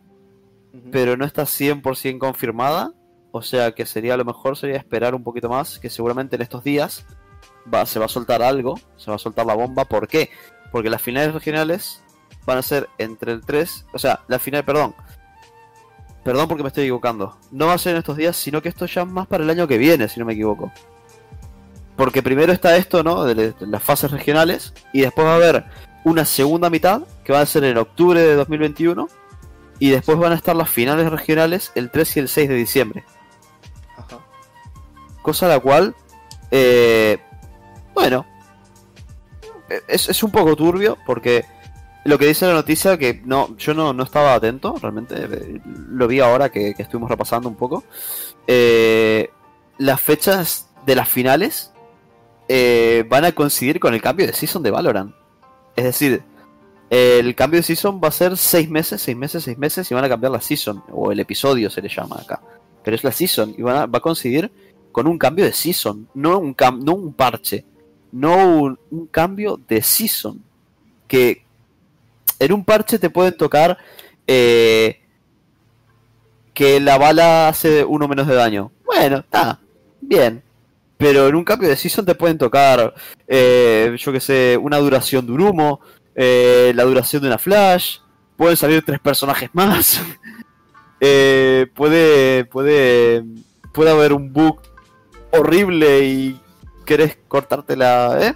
Pero 0.91 1.17
no 1.17 1.25
está 1.25 1.43
100% 1.43 2.17
confirmada. 2.19 2.93
O 3.31 3.41
sea 3.41 3.71
que 3.73 3.85
sería 3.85 4.17
lo 4.17 4.25
mejor 4.25 4.57
sería 4.57 4.77
esperar 4.77 5.13
un 5.13 5.23
poquito 5.23 5.49
más, 5.49 5.77
que 5.77 5.89
seguramente 5.89 6.35
en 6.35 6.41
estos 6.41 6.63
días 6.63 7.05
va, 7.71 7.85
se 7.85 7.99
va 7.99 8.05
a 8.05 8.09
soltar 8.09 8.41
algo, 8.41 8.79
se 8.97 9.11
va 9.11 9.15
a 9.15 9.19
soltar 9.19 9.45
la 9.45 9.53
bomba. 9.53 9.85
¿Por 9.85 10.07
qué? 10.07 10.29
Porque 10.71 10.89
las 10.89 11.01
finales 11.01 11.33
regionales 11.33 12.01
van 12.45 12.57
a 12.57 12.63
ser 12.63 12.89
entre 12.97 13.31
el 13.31 13.41
3, 13.41 13.85
o 13.93 13.99
sea, 13.99 14.21
la 14.27 14.39
final, 14.39 14.65
perdón. 14.65 14.95
Perdón 16.23 16.47
porque 16.47 16.63
me 16.63 16.69
estoy 16.69 16.83
equivocando. 16.83 17.37
No 17.51 17.67
va 17.67 17.73
a 17.73 17.77
ser 17.77 17.93
en 17.93 17.99
estos 17.99 18.17
días, 18.17 18.35
sino 18.35 18.61
que 18.61 18.69
esto 18.69 18.85
ya 18.85 19.05
más 19.05 19.27
para 19.27 19.43
el 19.43 19.49
año 19.49 19.67
que 19.67 19.77
viene, 19.77 20.07
si 20.09 20.19
no 20.19 20.25
me 20.25 20.33
equivoco. 20.33 20.71
Porque 21.95 22.23
primero 22.23 22.51
está 22.51 22.75
esto, 22.77 23.03
¿no? 23.03 23.23
De 23.25 23.53
las 23.59 23.83
fases 23.83 24.11
regionales. 24.11 24.73
Y 24.93 25.01
después 25.01 25.27
va 25.27 25.33
a 25.33 25.35
haber 25.35 25.65
una 26.03 26.25
segunda 26.25 26.69
mitad, 26.69 27.01
que 27.23 27.33
va 27.33 27.41
a 27.41 27.45
ser 27.45 27.63
en 27.63 27.77
octubre 27.77 28.21
de 28.21 28.35
2021. 28.35 29.07
Y 29.79 29.89
después 29.91 30.17
van 30.17 30.33
a 30.33 30.35
estar 30.35 30.55
las 30.55 30.69
finales 30.69 31.09
regionales 31.09 31.71
el 31.75 31.89
3 31.89 32.17
y 32.17 32.19
el 32.19 32.27
6 32.27 32.49
de 32.49 32.55
diciembre. 32.55 33.03
Ajá. 33.97 34.19
Cosa 35.21 35.47
la 35.47 35.59
cual, 35.59 35.95
eh, 36.51 37.17
bueno, 37.93 38.25
eh, 39.69 39.81
es, 39.87 40.09
es 40.09 40.21
un 40.23 40.31
poco 40.31 40.55
turbio 40.55 40.97
porque 41.05 41.45
lo 42.03 42.17
que 42.17 42.25
dice 42.27 42.47
la 42.47 42.53
noticia, 42.53 42.97
que 42.97 43.21
no 43.25 43.55
yo 43.57 43.73
no, 43.73 43.93
no 43.93 44.03
estaba 44.03 44.33
atento, 44.33 44.75
realmente 44.81 45.15
eh, 45.17 45.61
lo 45.65 46.07
vi 46.07 46.19
ahora 46.19 46.49
que, 46.49 46.73
que 46.73 46.83
estuvimos 46.83 47.09
repasando 47.09 47.47
un 47.49 47.55
poco. 47.55 47.83
eh, 48.47 49.29
las 49.77 50.01
fechas 50.01 50.69
de 50.85 50.95
las 50.95 51.07
finales 51.07 51.71
eh, 52.49 53.05
van 53.07 53.25
a 53.25 53.31
coincidir 53.31 53.79
con 53.79 53.93
el 53.93 54.01
cambio 54.01 54.27
de 54.27 54.33
season 54.33 54.63
de 54.63 54.71
Valorant. 54.71 55.13
Es 55.75 55.83
decir, 55.85 56.23
el 56.89 57.35
cambio 57.35 57.59
de 57.59 57.63
season 57.63 57.99
va 58.03 58.07
a 58.07 58.11
ser 58.11 58.35
seis 58.37 58.69
meses, 58.69 59.01
seis 59.01 59.15
meses, 59.17 59.43
seis 59.43 59.57
meses 59.57 59.89
y 59.89 59.93
van 59.93 60.03
a 60.05 60.09
cambiar 60.09 60.31
la 60.31 60.41
season, 60.41 60.83
o 60.91 61.11
el 61.11 61.19
episodio 61.19 61.69
se 61.69 61.81
le 61.81 61.89
llama 61.89 62.17
acá. 62.19 62.41
Pero 62.83 62.95
es 62.95 63.03
la 63.03 63.11
season 63.11 63.53
y 63.57 63.61
van 63.61 63.75
a- 63.77 63.85
va 63.85 63.97
a 63.99 64.01
coincidir 64.01 64.49
con 64.91 65.05
un 65.07 65.17
cambio 65.17 65.45
de 65.45 65.53
season, 65.53 66.07
no 66.15 66.39
un, 66.39 66.55
cam- 66.55 66.81
no 66.83 66.93
un 66.93 67.13
parche, 67.13 67.63
no 68.11 68.35
un, 68.47 68.79
un 68.89 69.05
cambio 69.07 69.59
de 69.67 69.81
season. 69.81 70.41
Que 71.07 71.43
en 72.39 72.53
un 72.53 72.63
parche 72.65 72.97
te 72.99 73.09
pueden 73.09 73.35
tocar 73.37 73.77
eh, 74.25 74.99
que 76.53 76.79
la 76.79 76.97
bala 76.97 77.47
hace 77.49 77.83
uno 77.83 78.07
menos 78.07 78.27
de 78.27 78.35
daño. 78.35 78.71
Bueno, 78.85 79.17
está 79.17 79.59
bien. 80.01 80.41
Pero 80.97 81.27
en 81.29 81.35
un 81.35 81.45
cambio 81.45 81.69
de 81.69 81.77
season 81.77 82.05
te 82.05 82.15
pueden 82.15 82.37
tocar, 82.37 82.93
eh, 83.27 83.95
yo 83.97 84.11
que 84.11 84.19
sé, 84.19 84.57
una 84.61 84.77
duración 84.79 85.25
de 85.25 85.31
un 85.31 85.41
humo, 85.41 85.79
eh, 86.15 86.71
la 86.75 86.83
duración 86.83 87.21
de 87.21 87.27
una 87.27 87.37
flash, 87.37 87.99
pueden 88.37 88.57
salir 88.57 88.83
tres 88.85 88.99
personajes 88.99 89.49
más. 89.53 90.01
Eh, 91.01 91.67
puede, 91.75 92.43
puede, 92.43 93.23
puede 93.73 93.89
haber 93.89 94.11
un 94.11 94.33
bug 94.33 94.59
horrible 95.31 96.03
y 96.03 96.37
querés 96.85 97.17
cortártela, 97.29 98.17
¿eh? 98.19 98.35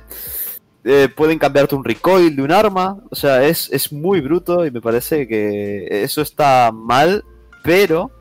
Eh, 0.86 1.10
pueden 1.14 1.40
cambiarte 1.40 1.76
un 1.76 1.84
recoil 1.84 2.36
de 2.36 2.41
un 2.41 2.52
arma, 2.52 2.98
o 3.10 3.16
sea, 3.16 3.45
es, 3.45 3.70
es 3.72 3.91
muy 3.91 4.20
bruto 4.20 4.66
y 4.66 4.72
me 4.72 4.82
parece 4.82 5.28
que 5.28 5.88
eso 6.04 6.22
está 6.22 6.72
mal, 6.74 7.24
pero 7.64 8.12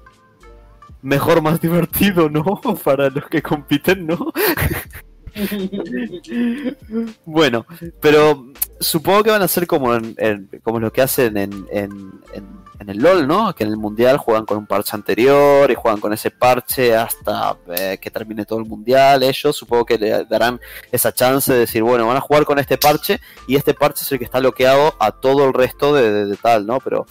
mejor 1.02 1.42
más 1.42 1.60
divertido, 1.60 2.30
¿no? 2.30 2.60
Para 2.84 3.10
los 3.10 3.26
que 3.26 3.42
compiten, 3.42 4.06
¿no? 4.06 4.32
Bueno, 7.24 7.66
pero 8.00 8.46
supongo 8.80 9.22
que 9.24 9.30
van 9.30 9.42
a 9.42 9.48
ser 9.48 9.66
como 9.66 9.94
en, 9.94 10.14
en- 10.18 10.48
como 10.62 10.80
lo 10.80 10.92
que 10.92 11.02
hacen 11.02 11.36
en, 11.36 11.66
en, 11.70 12.12
el 12.88 12.98
LOL, 12.98 13.28
¿no? 13.28 13.54
Que 13.54 13.62
en 13.62 13.70
el 13.70 13.76
Mundial 13.76 14.16
juegan 14.16 14.44
con 14.44 14.58
un 14.58 14.66
parche 14.66 14.96
anterior 14.96 15.70
y 15.70 15.74
juegan 15.76 16.00
con 16.00 16.12
ese 16.12 16.32
parche 16.32 16.96
hasta 16.96 17.56
eh, 17.78 17.96
que 18.00 18.10
termine 18.10 18.44
todo 18.44 18.58
el 18.58 18.64
Mundial. 18.64 19.22
Ellos 19.22 19.54
supongo 19.56 19.84
que 19.86 19.98
le 19.98 20.24
darán 20.24 20.60
esa 20.90 21.12
chance 21.12 21.52
de 21.52 21.60
decir, 21.60 21.84
bueno, 21.84 22.08
van 22.08 22.16
a 22.16 22.20
jugar 22.20 22.44
con 22.44 22.58
este 22.58 22.76
parche 22.78 23.20
y 23.46 23.54
este 23.54 23.72
parche 23.72 24.02
es 24.02 24.10
el 24.10 24.18
que 24.18 24.24
está 24.24 24.40
bloqueado 24.40 24.94
a 24.98 25.12
todo 25.12 25.46
el 25.46 25.54
resto 25.54 25.94
de, 25.94 26.10
de- 26.10 26.26
de 26.26 26.36
tal, 26.36 26.66
¿no? 26.66 26.80
Pero 26.80 27.06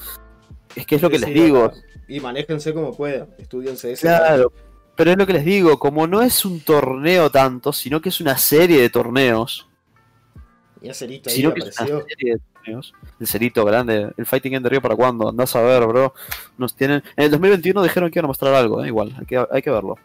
es 0.76 0.85
que 0.85 0.95
es 0.95 1.02
lo 1.02 1.10
que 1.10 1.19
Sí, 1.19 1.26
les 1.26 1.34
digo. 1.34 1.72
Y 2.10 2.19
manéjense 2.19 2.73
como 2.73 2.91
puedan, 2.93 3.30
estudiense 3.38 3.93
eso. 3.93 4.02
Claro, 4.02 4.52
pero 5.02 5.14
es 5.14 5.18
lo 5.18 5.26
que 5.26 5.34
les 5.34 5.44
digo, 5.44 5.80
como 5.80 6.06
no 6.06 6.22
es 6.22 6.45
un 6.45 6.60
torneo 6.60 7.32
tanto, 7.32 7.73
sino 7.73 7.99
que 7.99 8.10
es 8.10 8.22
una 8.22 8.38
serie 8.38 8.80
de 8.80 8.91
torneos, 8.91 9.68
Y 10.80 10.90
ese 10.90 11.07
listo 11.07 11.32
ahí 11.32 11.38
sino 11.38 11.52
que 11.56 11.61
es 11.61 11.65
una 11.65 11.86
apareció. 11.86 12.06
serie 12.07 12.34
de 12.36 12.40
torneos, 12.53 12.94
el 13.19 13.26
cerito 13.26 13.65
grande, 13.65 14.11
el 14.15 14.26
Fighting 14.28 14.53
End 14.53 14.64
de 14.64 14.69
Río 14.69 14.80
para 14.80 14.95
cuándo, 14.95 15.28
andás 15.28 15.56
a 15.56 15.61
ver, 15.64 15.84
bro, 15.88 16.14
nos 16.60 16.76
tienen, 16.76 17.02
en 17.15 17.23
el 17.23 17.32
2021 17.32 17.82
dijeron 17.82 18.11
que 18.11 18.19
iban 18.19 18.26
a 18.26 18.28
mostrar 18.28 18.53
algo, 18.53 18.84
eh, 18.84 18.90
igual, 18.90 19.15
hay 19.19 19.26
que, 19.26 19.44
hay 19.49 19.61
que 19.64 19.72
verlo. 19.72 19.95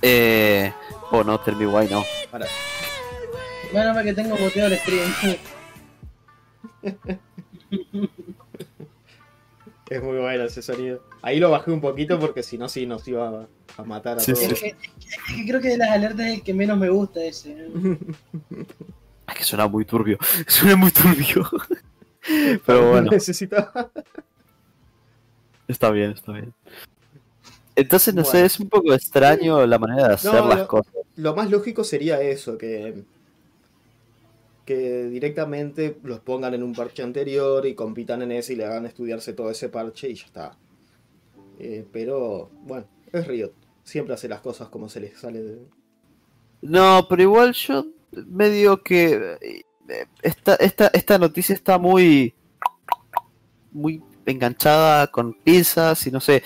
Eh, 0.00 0.72
oh 1.10 1.22
no, 1.22 1.38
Tell 1.40 1.56
Me 1.56 1.66
Why 1.66 1.86
no. 1.90 2.02
Para. 2.30 2.46
Mal 3.74 4.04
que 4.04 4.14
tengo 4.14 4.38
muteado 4.38 4.72
el 4.72 4.78
stream. 4.78 5.36
Es 9.92 10.02
muy 10.02 10.16
bueno 10.16 10.44
ese 10.44 10.62
sonido. 10.62 11.02
Ahí 11.20 11.38
lo 11.38 11.50
bajé 11.50 11.70
un 11.70 11.82
poquito 11.82 12.18
porque 12.18 12.42
si 12.42 12.56
no, 12.56 12.66
sí 12.66 12.86
nos 12.86 13.06
iba 13.06 13.28
a, 13.28 13.46
a 13.76 13.84
matar 13.84 14.16
a 14.16 14.20
Sí, 14.20 14.32
todos. 14.32 14.52
Es 14.52 14.60
que, 14.60 14.68
es 14.68 15.36
que 15.36 15.46
creo 15.46 15.60
que 15.60 15.68
de 15.68 15.76
las 15.76 15.90
alertas 15.90 16.26
es 16.28 16.34
el 16.36 16.42
que 16.42 16.54
menos 16.54 16.78
me 16.78 16.88
gusta 16.88 17.22
ese. 17.22 17.54
¿no? 17.54 17.98
Es 19.28 19.34
que 19.38 19.44
suena 19.44 19.66
muy 19.68 19.84
turbio, 19.84 20.18
suena 20.46 20.76
muy 20.76 20.90
turbio. 20.90 21.48
Pero 22.66 22.90
bueno. 22.90 23.10
Necesitaba. 23.10 23.90
Está 25.68 25.90
bien, 25.90 26.12
está 26.12 26.32
bien. 26.32 26.54
Entonces, 27.76 28.14
no 28.14 28.24
sé, 28.24 28.44
es 28.44 28.60
un 28.60 28.68
poco 28.68 28.92
extraño 28.94 29.66
la 29.66 29.78
manera 29.78 30.08
de 30.08 30.14
hacer 30.14 30.32
No, 30.32 30.48
las 30.48 30.66
cosas. 30.66 30.92
Lo 31.16 31.34
más 31.34 31.50
lógico 31.50 31.84
sería 31.84 32.20
eso, 32.20 32.56
que, 32.56 33.04
que 34.64 35.04
directamente 35.04 35.98
los 36.02 36.20
pongan 36.20 36.54
en 36.54 36.62
un 36.62 36.72
parche 36.72 37.02
anterior 37.02 37.66
y 37.66 37.74
compitan 37.74 38.22
en 38.22 38.32
ese 38.32 38.52
y 38.52 38.56
le 38.56 38.64
hagan 38.64 38.86
estudiarse 38.86 39.32
todo 39.32 39.50
ese 39.50 39.68
parche 39.68 40.10
y 40.10 40.14
ya 40.14 40.26
está. 40.26 40.58
Eh, 41.58 41.86
pero, 41.92 42.50
bueno, 42.64 42.86
es 43.12 43.26
Riot. 43.26 43.52
Siempre 43.84 44.14
hace 44.14 44.28
las 44.28 44.40
cosas 44.40 44.68
como 44.68 44.88
se 44.88 45.00
les 45.00 45.18
sale 45.18 45.42
de... 45.42 45.58
No, 46.62 47.06
pero 47.08 47.22
igual 47.22 47.52
yo 47.54 47.86
medio 48.12 48.82
que 48.82 49.36
eh, 49.40 49.64
esta, 50.22 50.54
esta, 50.56 50.90
esta 50.92 51.18
noticia 51.18 51.54
está 51.54 51.78
muy 51.78 52.34
muy 53.72 54.02
enganchada 54.26 55.06
con 55.08 55.34
pinzas 55.34 56.06
y 56.06 56.10
no 56.10 56.20
sé. 56.20 56.42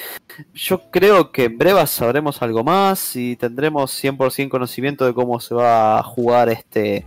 Yo 0.55 0.91
creo 0.91 1.31
que 1.31 1.45
en 1.45 1.59
breve 1.59 1.87
sabremos 1.87 2.41
algo 2.43 2.65
más 2.65 3.17
y 3.17 3.37
tendremos 3.37 4.03
100% 4.03 4.49
conocimiento 4.49 5.05
de 5.05 5.15
cómo 5.15 5.41
se 5.41 5.55
va 5.55 5.99
a 5.99 6.03
jugar 6.03 6.49
este 6.49 7.05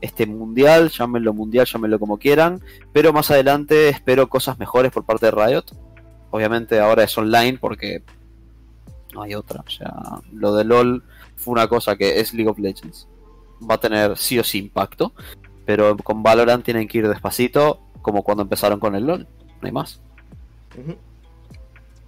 este 0.00 0.26
mundial, 0.26 0.90
llámenlo 0.90 1.32
mundial, 1.32 1.66
llámenlo 1.66 1.98
como 1.98 2.18
quieran, 2.18 2.60
pero 2.92 3.12
más 3.12 3.30
adelante 3.30 3.88
espero 3.88 4.28
cosas 4.28 4.58
mejores 4.58 4.92
por 4.92 5.04
parte 5.04 5.26
de 5.26 5.32
Riot. 5.32 5.64
Obviamente 6.30 6.78
ahora 6.78 7.04
es 7.04 7.16
online 7.18 7.58
porque 7.58 8.02
no 9.12 9.22
hay 9.22 9.34
otra, 9.34 9.62
o 9.66 9.70
sea, 9.70 10.20
lo 10.32 10.54
de 10.54 10.64
LoL 10.64 11.02
fue 11.36 11.52
una 11.52 11.68
cosa 11.68 11.96
que 11.96 12.20
es 12.20 12.32
League 12.32 12.50
of 12.50 12.58
Legends. 12.58 13.08
Va 13.68 13.74
a 13.74 13.80
tener 13.80 14.16
sí 14.16 14.38
o 14.38 14.44
sí 14.44 14.58
impacto, 14.58 15.12
pero 15.66 15.96
con 15.96 16.22
Valorant 16.22 16.64
tienen 16.64 16.88
que 16.88 16.98
ir 16.98 17.08
despacito, 17.08 17.80
como 18.02 18.22
cuando 18.22 18.42
empezaron 18.42 18.80
con 18.80 18.94
el 18.94 19.06
LoL, 19.06 19.26
no 19.60 19.66
hay 19.66 19.72
más. 19.72 20.00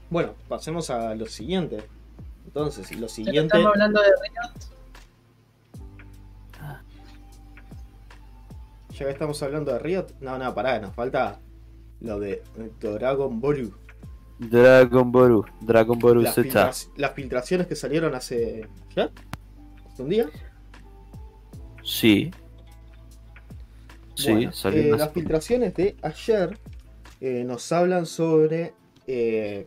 Bueno, 0.09 0.35
pasemos 0.48 0.90
a 0.90 1.14
lo 1.14 1.27
siguiente. 1.27 1.82
Entonces, 2.47 2.90
y 2.93 2.97
lo 2.97 3.09
siguiente... 3.09 3.40
estamos 3.56 3.69
hablando 3.69 4.01
de 4.01 4.09
Riot, 4.09 4.52
Ya 9.03 9.09
ya 9.09 9.09
que 9.09 9.12
estamos 9.15 9.43
hablando 9.43 9.73
de 9.73 9.79
Riot, 9.81 10.07
no, 10.20 10.39
no, 10.39 10.55
pará, 10.55 10.79
nos 10.79 10.95
falta 10.95 11.41
lo 12.01 12.20
de 12.20 12.41
Dragon 12.81 13.41
Ball. 13.41 13.73
Dragon 14.39 15.11
Ball, 15.11 15.43
Dragon 15.61 15.99
Ball 15.99 16.23
Las, 16.23 16.35
filtra- 16.37 16.73
las 16.97 17.12
filtraciones 17.12 17.66
que 17.66 17.74
salieron 17.74 18.15
hace. 18.15 18.69
¿Ya? 18.95 19.11
¿Hace 19.93 20.03
un 20.03 20.09
día? 20.09 20.31
Sí. 21.83 22.31
Sí, 24.15 24.31
Bueno, 24.33 24.53
eh, 24.73 24.95
las 24.97 25.12
filtraciones 25.12 25.74
de 25.74 25.97
ayer 26.03 26.59
eh, 27.20 27.43
nos 27.45 27.73
hablan 27.73 28.07
sobre 28.07 28.74
eh, 29.09 29.66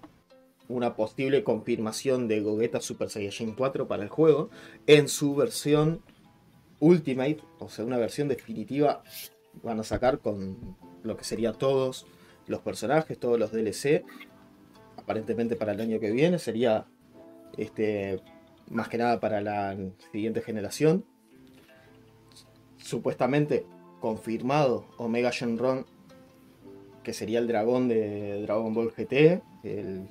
una 0.70 0.96
posible 0.96 1.44
confirmación 1.44 2.28
de 2.30 2.40
Gogeta 2.42 2.80
Super 2.80 3.10
Saiyajin 3.10 3.54
4 3.54 3.88
para 3.88 4.04
el 4.04 4.10
juego 4.10 4.50
en 4.88 5.10
su 5.10 5.36
versión 5.36 6.02
Ultimate, 6.80 7.40
o 7.60 7.70
sea, 7.70 7.86
una 7.86 7.98
versión 7.98 8.28
definitiva. 8.28 9.04
Van 9.64 9.80
a 9.80 9.84
sacar 9.84 10.20
con 10.20 10.76
lo 11.04 11.16
que 11.16 11.24
sería 11.24 11.54
todos 11.54 12.06
los 12.48 12.62
personajes, 12.62 13.18
todos 13.18 13.40
los 13.40 13.52
DLC. 13.52 14.04
Aparentemente 14.98 15.56
para 15.56 15.74
el 15.74 15.82
año 15.82 16.00
que 16.00 16.12
viene 16.12 16.40
sería 16.40 16.86
este 17.58 18.22
más 18.70 18.90
que 18.90 18.98
nada 18.98 19.20
para 19.20 19.42
la 19.42 19.78
siguiente 20.12 20.42
generación. 20.42 21.06
Supuestamente 22.78 23.66
confirmado 24.00 24.86
Omega 24.98 25.32
Shenron, 25.32 25.86
que 27.04 27.14
sería 27.14 27.40
el 27.40 27.48
dragón 27.48 27.88
de 27.88 28.42
Dragon 28.42 28.74
Ball 28.74 28.92
GT, 28.92 29.42
el 29.64 30.08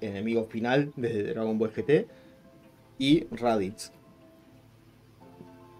enemigo 0.00 0.44
final 0.44 0.92
de 0.96 1.24
Dragon 1.32 1.58
Ball 1.58 1.72
GT, 1.72 2.06
y 2.98 3.24
Raditz. 3.30 3.92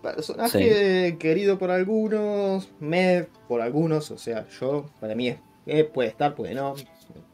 Personaje 0.02 1.16
querido 1.18 1.58
por 1.58 1.70
algunos, 1.70 2.68
me 2.80 3.26
por 3.48 3.60
algunos, 3.60 4.10
o 4.10 4.18
sea, 4.18 4.46
yo, 4.60 4.86
para 5.00 5.14
mí 5.14 5.28
es, 5.28 5.38
eh, 5.66 5.84
puede 5.84 6.08
estar, 6.08 6.34
puede 6.34 6.54
no, 6.54 6.74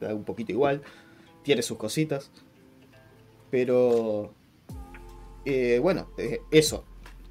da 0.01 0.15
un 0.15 0.25
poquito 0.25 0.53
igual, 0.53 0.83
tiene 1.43 1.63
sus 1.63 1.77
cositas, 1.77 2.31
pero 3.51 4.33
eh, 5.45 5.79
bueno, 5.83 6.09
eh, 6.17 6.41
eso, 6.51 6.85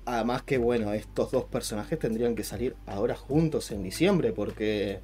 Además 0.05 0.43
que 0.43 0.57
bueno, 0.57 0.91
estos 0.93 1.31
dos 1.31 1.45
personajes 1.45 1.97
tendrían 1.97 2.35
que 2.35 2.43
salir 2.43 2.75
ahora 2.85 3.15
juntos 3.15 3.71
en 3.71 3.83
diciembre 3.83 4.33
porque 4.33 4.99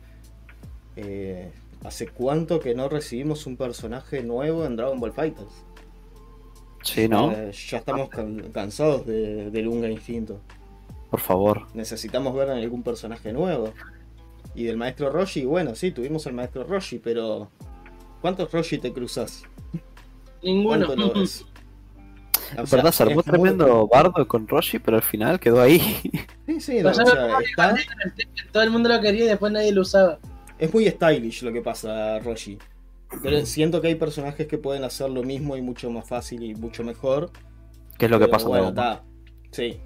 eh, 0.98 1.52
hace 1.86 2.08
cuánto 2.08 2.60
que 2.60 2.76
no 2.76 2.90
recibimos 2.90 3.46
un 3.46 3.56
personaje 3.56 4.24
nuevo 4.24 4.66
en 4.66 4.76
Dragon 4.76 5.00
Ball 5.00 5.14
Fighters. 5.14 5.64
Sí, 6.84 7.08
¿no? 7.08 7.32
Eh, 7.32 7.52
ya 7.52 7.78
estamos 7.80 8.10
can- 8.10 8.52
cansados 8.54 9.06
de, 9.06 9.52
de 9.52 9.62
Lunga 9.62 9.90
Instinto. 9.90 10.40
Por 11.12 11.20
favor. 11.20 11.68
Necesitamos 11.74 12.34
ver 12.36 12.50
algún 12.50 12.84
personaje 12.84 13.34
nuevo. 13.34 13.74
Y 14.56 14.64
del 14.64 14.78
maestro 14.78 15.10
Roshi, 15.12 15.46
bueno, 15.46 15.76
sí, 15.76 15.92
tuvimos 15.92 16.26
al 16.28 16.34
maestro 16.34 16.64
Roshi, 16.64 17.00
pero 17.00 17.50
¿cuántos 18.22 18.52
Roshi 18.52 18.78
te 18.78 18.92
cruzas? 18.94 19.44
Ninguno. 20.44 20.86
¿Cuánto 20.88 20.96
lo 21.08 21.14
ves? 21.22 21.46
O 22.58 22.66
sea, 22.66 22.78
verdad 22.78 22.92
se 22.92 23.04
armó 23.04 23.20
es 23.22 23.28
muy- 23.28 23.34
tremendo 23.34 23.88
bardo 23.88 24.28
con 24.28 24.48
Roshi, 24.48 24.80
pero 24.80 24.98
al 24.98 25.04
final 25.04 25.40
quedó 25.40 25.62
ahí. 25.62 25.80
Sí, 26.48 26.60
sí, 26.60 26.80
no, 26.82 26.90
o 26.90 26.94
sea, 26.94 27.06
está- 27.40 27.76
Todo 28.52 28.64
el 28.64 28.72
mundo 28.72 28.90
lo 28.90 29.00
quería 29.02 29.26
y 29.26 29.28
después 29.28 29.52
nadie 29.52 29.72
lo 29.72 29.82
usaba. 29.82 30.18
Es 30.58 30.74
muy 30.74 30.88
stylish 30.90 31.44
lo 31.44 31.54
que 31.54 31.62
pasa, 31.62 32.20
Roshi. 32.20 32.58
Pero 33.23 33.45
siento 33.45 33.81
que 33.81 33.88
hay 33.88 33.95
personajes 33.95 34.48
que 34.48 34.57
pueden 34.57 34.84
hacer 34.84 35.10
lo 35.10 35.23
mismo 35.23 35.57
y 35.57 35.61
mucho 35.61 35.90
más 35.90 36.07
fácil 36.07 36.44
y 36.44 36.56
mucho 36.56 36.84
mejor. 36.84 37.31
¿Qué 37.98 38.06
es 38.06 38.11
lo 38.11 38.19
que 38.19 38.27
pasa 38.27 38.48
bueno. 38.48 38.73
Sí. 39.52 39.80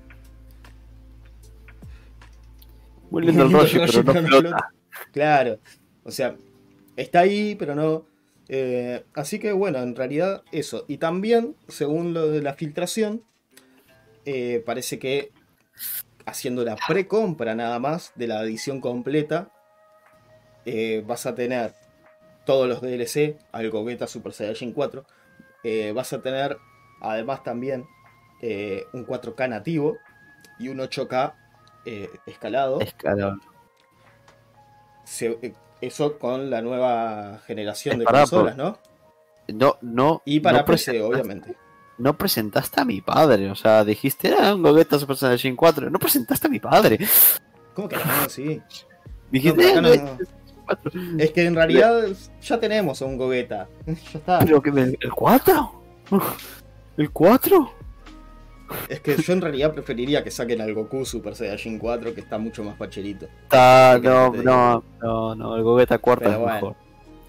Muy 3.10 3.26
lindo 3.26 3.44
el 3.44 3.52
Roshi, 3.54 3.80
pero 3.80 4.04
no 4.04 4.28
flota. 4.28 4.74
Claro. 5.12 5.60
O 6.04 6.12
sea, 6.12 6.36
está 6.96 7.22
ahí, 7.22 7.56
pero 7.56 7.76
no. 7.76 8.06
Eh, 8.50 9.04
así 9.14 9.40
que 9.40 9.54
bueno, 9.54 9.80
en 9.80 9.96
realidad 9.96 10.44
eso. 10.52 10.86
Y 10.88 10.98
también, 10.98 11.56
según 11.70 12.14
lo 12.14 12.30
de 12.30 12.42
la 12.42 12.54
filtración, 12.54 13.24
eh, 14.26 14.62
parece 14.66 15.00
que 15.00 15.32
haciendo 16.26 16.64
la 16.64 16.76
precompra 16.76 17.56
nada 17.56 17.80
más 17.80 18.12
de 18.16 18.28
la 18.28 18.44
edición 18.44 18.82
completa, 18.82 19.50
eh, 20.66 21.04
vas 21.06 21.26
a 21.26 21.36
tener 21.36 21.74
todos 22.46 22.68
los 22.68 22.82
DLC 22.82 23.38
al 23.52 23.70
Gogeta 23.70 24.08
Super 24.08 24.34
Saiyajin 24.34 24.74
4. 24.74 25.06
eh, 25.64 25.92
vas 25.94 26.12
a 26.14 26.22
tener 26.22 26.58
además 27.02 27.44
también 27.44 27.86
eh, 28.42 28.86
un 28.94 29.06
4K 29.06 29.48
nativo 29.50 29.98
y 30.60 30.68
un 30.70 30.80
8K 30.80 31.34
eh, 31.86 32.10
escalado. 32.26 32.80
Se- 35.04 35.54
eso 35.82 36.18
con 36.18 36.50
la 36.50 36.62
nueva 36.62 37.40
generación 37.46 38.00
de 38.00 38.06
consolas, 38.06 38.56
por- 38.56 38.64
¿no? 38.64 38.78
No, 39.50 39.78
no. 39.82 40.22
Y 40.26 40.40
para 40.40 40.60
no 40.60 40.66
PC, 40.66 41.02
obviamente. 41.02 41.56
No 41.98 42.18
presentaste 42.18 42.80
a 42.82 42.86
mi 42.86 43.02
padre, 43.02 43.52
o 43.52 43.56
sea, 43.56 43.84
dijiste 43.84 44.30
era 44.30 44.56
un 44.56 44.64
Gogeta 44.64 44.98
Super 44.98 45.16
Saiyajin 45.18 45.56
4. 45.56 45.90
No 45.90 46.00
presentaste 46.00 46.48
a 46.48 46.50
mi 46.50 46.60
padre. 46.60 46.98
¿Cómo 47.74 47.90
que 47.90 47.98
no? 47.98 48.30
Sí. 48.30 48.62
Dijiste, 49.30 49.82
No, 49.82 50.18
"Eh, 50.68 50.74
acá 50.74 50.80
no, 50.84 50.92
Gogeta 50.92 50.92
no. 50.92 50.92
4". 50.92 50.92
Es 51.20 51.32
que 51.32 51.46
en 51.46 51.56
realidad 51.56 52.04
ya 52.42 52.60
tenemos 52.60 53.02
a 53.02 53.06
un 53.06 53.18
Gogeta. 53.18 53.68
ya 53.86 53.94
está. 53.94 54.40
Pero 54.40 54.62
que 54.62 54.72
me... 54.72 54.82
¿El 55.00 55.12
4? 55.14 55.72
¿El 56.98 57.12
4? 57.12 57.72
Es 58.90 59.00
que 59.02 59.16
yo 59.22 59.34
en 59.34 59.42
realidad 59.42 59.74
preferiría 59.74 60.24
que 60.24 60.32
saquen 60.32 60.62
al 60.62 60.74
Goku 60.74 61.06
Super 61.06 61.36
Saiyajin 61.36 61.78
4, 61.78 62.14
que 62.16 62.22
está 62.22 62.38
mucho 62.38 62.64
más 62.64 62.76
pacherito. 62.76 63.26
Está, 63.44 64.00
¿Qué 64.02 64.08
no, 64.08 64.32
no, 64.34 64.84
no, 65.02 65.36
no, 65.36 65.56
el 65.56 65.64
Gogeta 65.64 65.98
4 66.00 66.20
Pero 66.20 66.32
es 66.34 66.40
bueno. 66.40 66.54
mejor. 66.56 66.76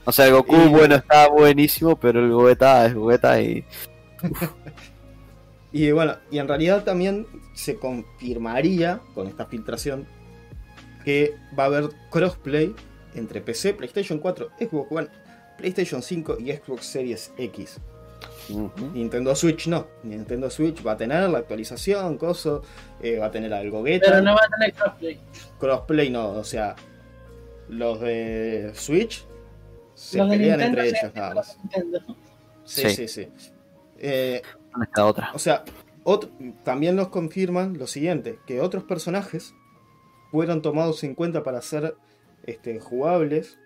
O 0.06 0.12
sea, 0.12 0.26
el 0.26 0.32
Goku, 0.34 0.56
Y- 0.56 0.68
bueno, 0.68 0.94
está 0.94 1.28
buenísimo, 1.28 1.96
pero 1.96 2.20
el 2.20 2.30
Gogeta 2.32 2.86
es 2.86 2.94
Gogeta 2.94 3.40
y... 3.40 3.64
Y 5.72 5.90
bueno, 5.90 6.14
y 6.30 6.38
en 6.38 6.46
realidad 6.46 6.84
también 6.84 7.26
se 7.52 7.76
confirmaría 7.80 9.00
con 9.12 9.26
esta 9.26 9.46
filtración 9.46 10.06
que 11.04 11.34
va 11.58 11.64
a 11.64 11.66
haber 11.66 11.88
crossplay 12.12 12.72
entre 13.14 13.40
PC, 13.40 13.74
PlayStation 13.74 14.18
4, 14.18 14.50
Xbox 14.60 14.92
One, 14.92 15.08
PlayStation 15.58 16.02
5 16.02 16.38
y 16.40 16.52
Xbox 16.52 16.86
Series 16.86 17.32
X. 17.38 17.78
Nintendo 18.92 19.34
Switch 19.34 19.66
no. 19.68 19.86
Nintendo 20.02 20.50
Switch 20.50 20.84
va 20.86 20.92
a 20.92 20.96
tener 20.96 21.28
la 21.30 21.38
actualización, 21.38 22.18
coso, 22.18 22.62
eh, 23.02 23.18
va 23.18 23.26
a 23.26 23.30
tener 23.30 23.52
al 23.54 23.70
Gogeta. 23.70 24.06
Pero 24.10 24.22
no 24.22 24.34
va 24.34 24.40
a 24.44 24.48
tener 24.48 24.72
crossplay. 24.74 25.20
Crossplay 25.58 26.10
no, 26.10 26.30
o 26.30 26.44
sea, 26.44 26.74
los 27.68 28.00
de 28.00 28.72
Switch 28.74 29.24
se 29.94 30.18
Los 30.18 30.28
pelean 30.30 30.60
entre 30.60 30.90
se 30.90 30.98
ellos 30.98 31.14
nada 31.14 31.34
más. 31.34 31.58
Sí, 32.64 32.82
Sí. 32.90 32.90
sí, 32.90 33.08
sí. 33.08 33.28
Eh, 33.98 34.42
otra. 35.00 35.30
o 35.34 35.38
sea, 35.38 35.64
otro- 36.02 36.30
también 36.64 36.96
nos 36.96 37.08
confirman 37.08 37.78
lo 37.78 37.86
siguiente, 37.86 38.38
que 38.46 38.60
otros 38.60 38.84
personajes 38.84 39.54
fueron 40.30 40.60
tomados 40.62 41.04
en 41.04 41.14
cuenta 41.14 41.42
para 41.42 41.62
ser 41.62 41.94
este, 42.44 42.78
jugables, 42.80 43.58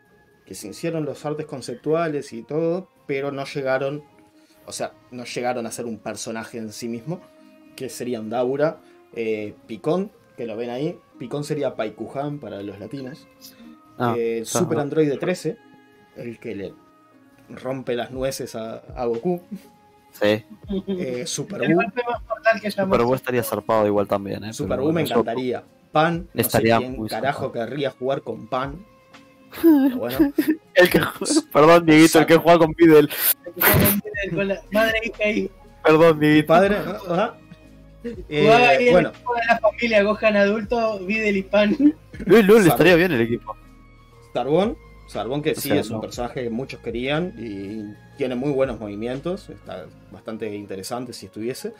que 0.46 0.54
se 0.54 0.68
hicieron 0.68 1.04
los 1.04 1.24
artes 1.26 1.46
conceptuales 1.46 2.32
y 2.32 2.42
todo, 2.42 2.88
pero 3.06 3.32
no 3.32 3.44
llegaron, 3.44 4.02
o 4.66 4.72
sea, 4.72 4.92
no 5.10 5.24
llegaron 5.24 5.66
a 5.66 5.70
ser 5.70 5.84
un 5.86 5.98
personaje 5.98 6.58
en 6.58 6.72
sí 6.72 6.88
mismo, 6.88 7.20
que 7.76 7.88
serían 7.88 8.30
Daura, 8.30 8.78
eh, 9.14 9.54
Picón, 9.66 10.10
que 10.36 10.46
lo 10.46 10.56
ven 10.56 10.70
ahí, 10.70 10.98
Picón 11.18 11.44
sería 11.44 11.74
Paikuhan 11.76 12.38
para 12.38 12.62
los 12.62 12.78
latinos, 12.78 13.26
Ah, 14.00 14.14
eh. 14.16 14.42
Super 14.44 14.78
Android 14.78 15.12
13, 15.18 15.56
el 16.16 16.38
que 16.38 16.54
le 16.54 16.72
rompe 17.48 17.96
las 17.96 18.12
nueces 18.12 18.54
a, 18.54 18.76
a 18.94 19.04
Goku, 19.06 19.40
Sí. 20.12 20.44
eh, 20.88 21.24
Super 21.26 21.60
Buu, 21.68 21.82
Super 21.82 22.70
llamamos. 22.70 23.04
Buu 23.04 23.14
estaría 23.14 23.42
zarpado 23.42 23.86
igual 23.86 24.06
también, 24.08 24.44
¿eh? 24.44 24.52
Super 24.52 24.78
Buu 24.80 24.92
me 24.92 25.02
encantaría. 25.02 25.64
Pan, 25.92 26.28
no 26.32 26.40
Estaría 26.40 26.76
sé 26.76 26.80
quién 26.82 26.96
muy 26.96 27.08
carajo 27.08 27.44
zarpado. 27.46 27.66
querría 27.66 27.90
jugar 27.90 28.22
con 28.22 28.46
Pan. 28.48 28.84
Pero 29.62 29.96
bueno, 29.96 30.32
El 30.74 30.90
que... 30.90 31.00
Perdón, 31.52 31.86
Dieguito, 31.86 32.18
el 32.20 32.26
que 32.26 32.36
juega 32.36 32.58
con 34.34 34.48
la 34.48 34.62
madre 34.72 34.98
hija 35.04 35.24
ahí. 35.24 35.50
Perdón, 35.84 36.18
mi 36.18 36.26
Dieguito. 36.26 36.46
padre. 36.46 36.76
Ajá. 36.76 37.36
Eh, 38.28 38.42
Jugaba 38.44 38.68
ahí 38.68 38.90
bueno, 38.90 39.08
el 39.08 39.14
equipo 39.14 39.34
de 39.34 39.40
la 39.48 39.58
familia 39.58 40.02
Gohan 40.04 40.36
adulto, 40.36 40.98
Videl 41.00 41.36
y 41.38 41.42
Pan. 41.42 41.76
Lul, 42.26 42.46
Sabe. 42.46 42.68
estaría 42.68 42.96
bien 42.96 43.12
el 43.12 43.20
equipo. 43.22 43.56
Sarbón. 44.32 44.76
Sarbón 45.08 45.42
que 45.42 45.54
sí 45.54 45.68
sea, 45.70 45.80
es 45.80 45.88
un 45.88 45.96
no. 45.96 46.00
personaje 46.02 46.44
que 46.44 46.50
muchos 46.50 46.80
querían 46.80 47.34
y 47.38 47.94
tiene 48.18 48.34
muy 48.34 48.50
buenos 48.52 48.78
movimientos. 48.78 49.48
Está 49.48 49.86
bastante 50.12 50.54
interesante 50.54 51.12
si 51.14 51.26
estuviese. 51.26 51.72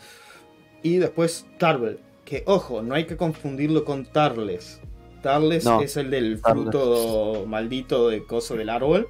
Y 0.83 0.97
después 0.97 1.47
Tarbell. 1.59 2.01
Que 2.29 2.43
ojo, 2.47 2.83
no 2.83 2.95
hay 2.95 3.07
que 3.07 3.17
confundirlo 3.17 3.87
con 3.87 4.05
Tarles. 4.05 4.81
Tarles 5.23 5.65
No, 5.65 5.81
es 5.81 5.97
el 5.97 6.11
del 6.11 6.43
Tarles. 6.43 6.63
fruto 6.65 7.47
maldito 7.47 8.09
de 8.11 8.23
coso 8.27 8.55
del 8.55 8.69
árbol. 8.69 9.09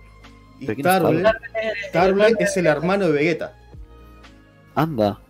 Y 0.61 0.67
¿Pero 0.67 0.75
quién 0.77 0.87
es 0.87 0.93
Tarles? 1.03 1.33
Tarbell 1.93 2.37
es 2.39 2.57
el 2.57 2.67
hermano 2.69 3.07
de 3.07 3.13
Vegeta. 3.13 3.57
Anda. 4.77 5.21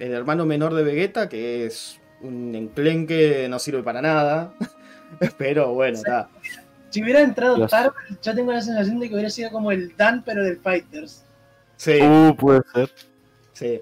el 0.00 0.12
hermano 0.12 0.44
menor 0.44 0.74
de 0.74 0.82
Vegeta, 0.82 1.28
que 1.28 1.64
es 1.66 2.00
un 2.20 2.54
enclenque, 2.56 3.46
no 3.48 3.58
sirve 3.60 3.82
para 3.84 4.02
nada. 4.02 4.52
Pero 5.38 5.72
bueno, 5.72 5.96
está. 5.98 6.28
Si 6.90 7.00
hubiera 7.02 7.20
entrado 7.20 7.54
Dios. 7.56 7.70
tarde, 7.70 7.92
yo 8.22 8.34
tengo 8.34 8.52
la 8.52 8.60
sensación 8.60 8.98
de 8.98 9.08
que 9.08 9.14
hubiera 9.14 9.30
sido 9.30 9.50
como 9.52 9.70
el 9.70 9.96
Dan, 9.96 10.22
pero 10.24 10.42
del 10.42 10.56
Fighters. 10.58 11.24
Sí, 11.76 12.00
Uh, 12.02 12.34
puede 12.34 12.62
ser. 12.74 12.90
sí. 13.52 13.80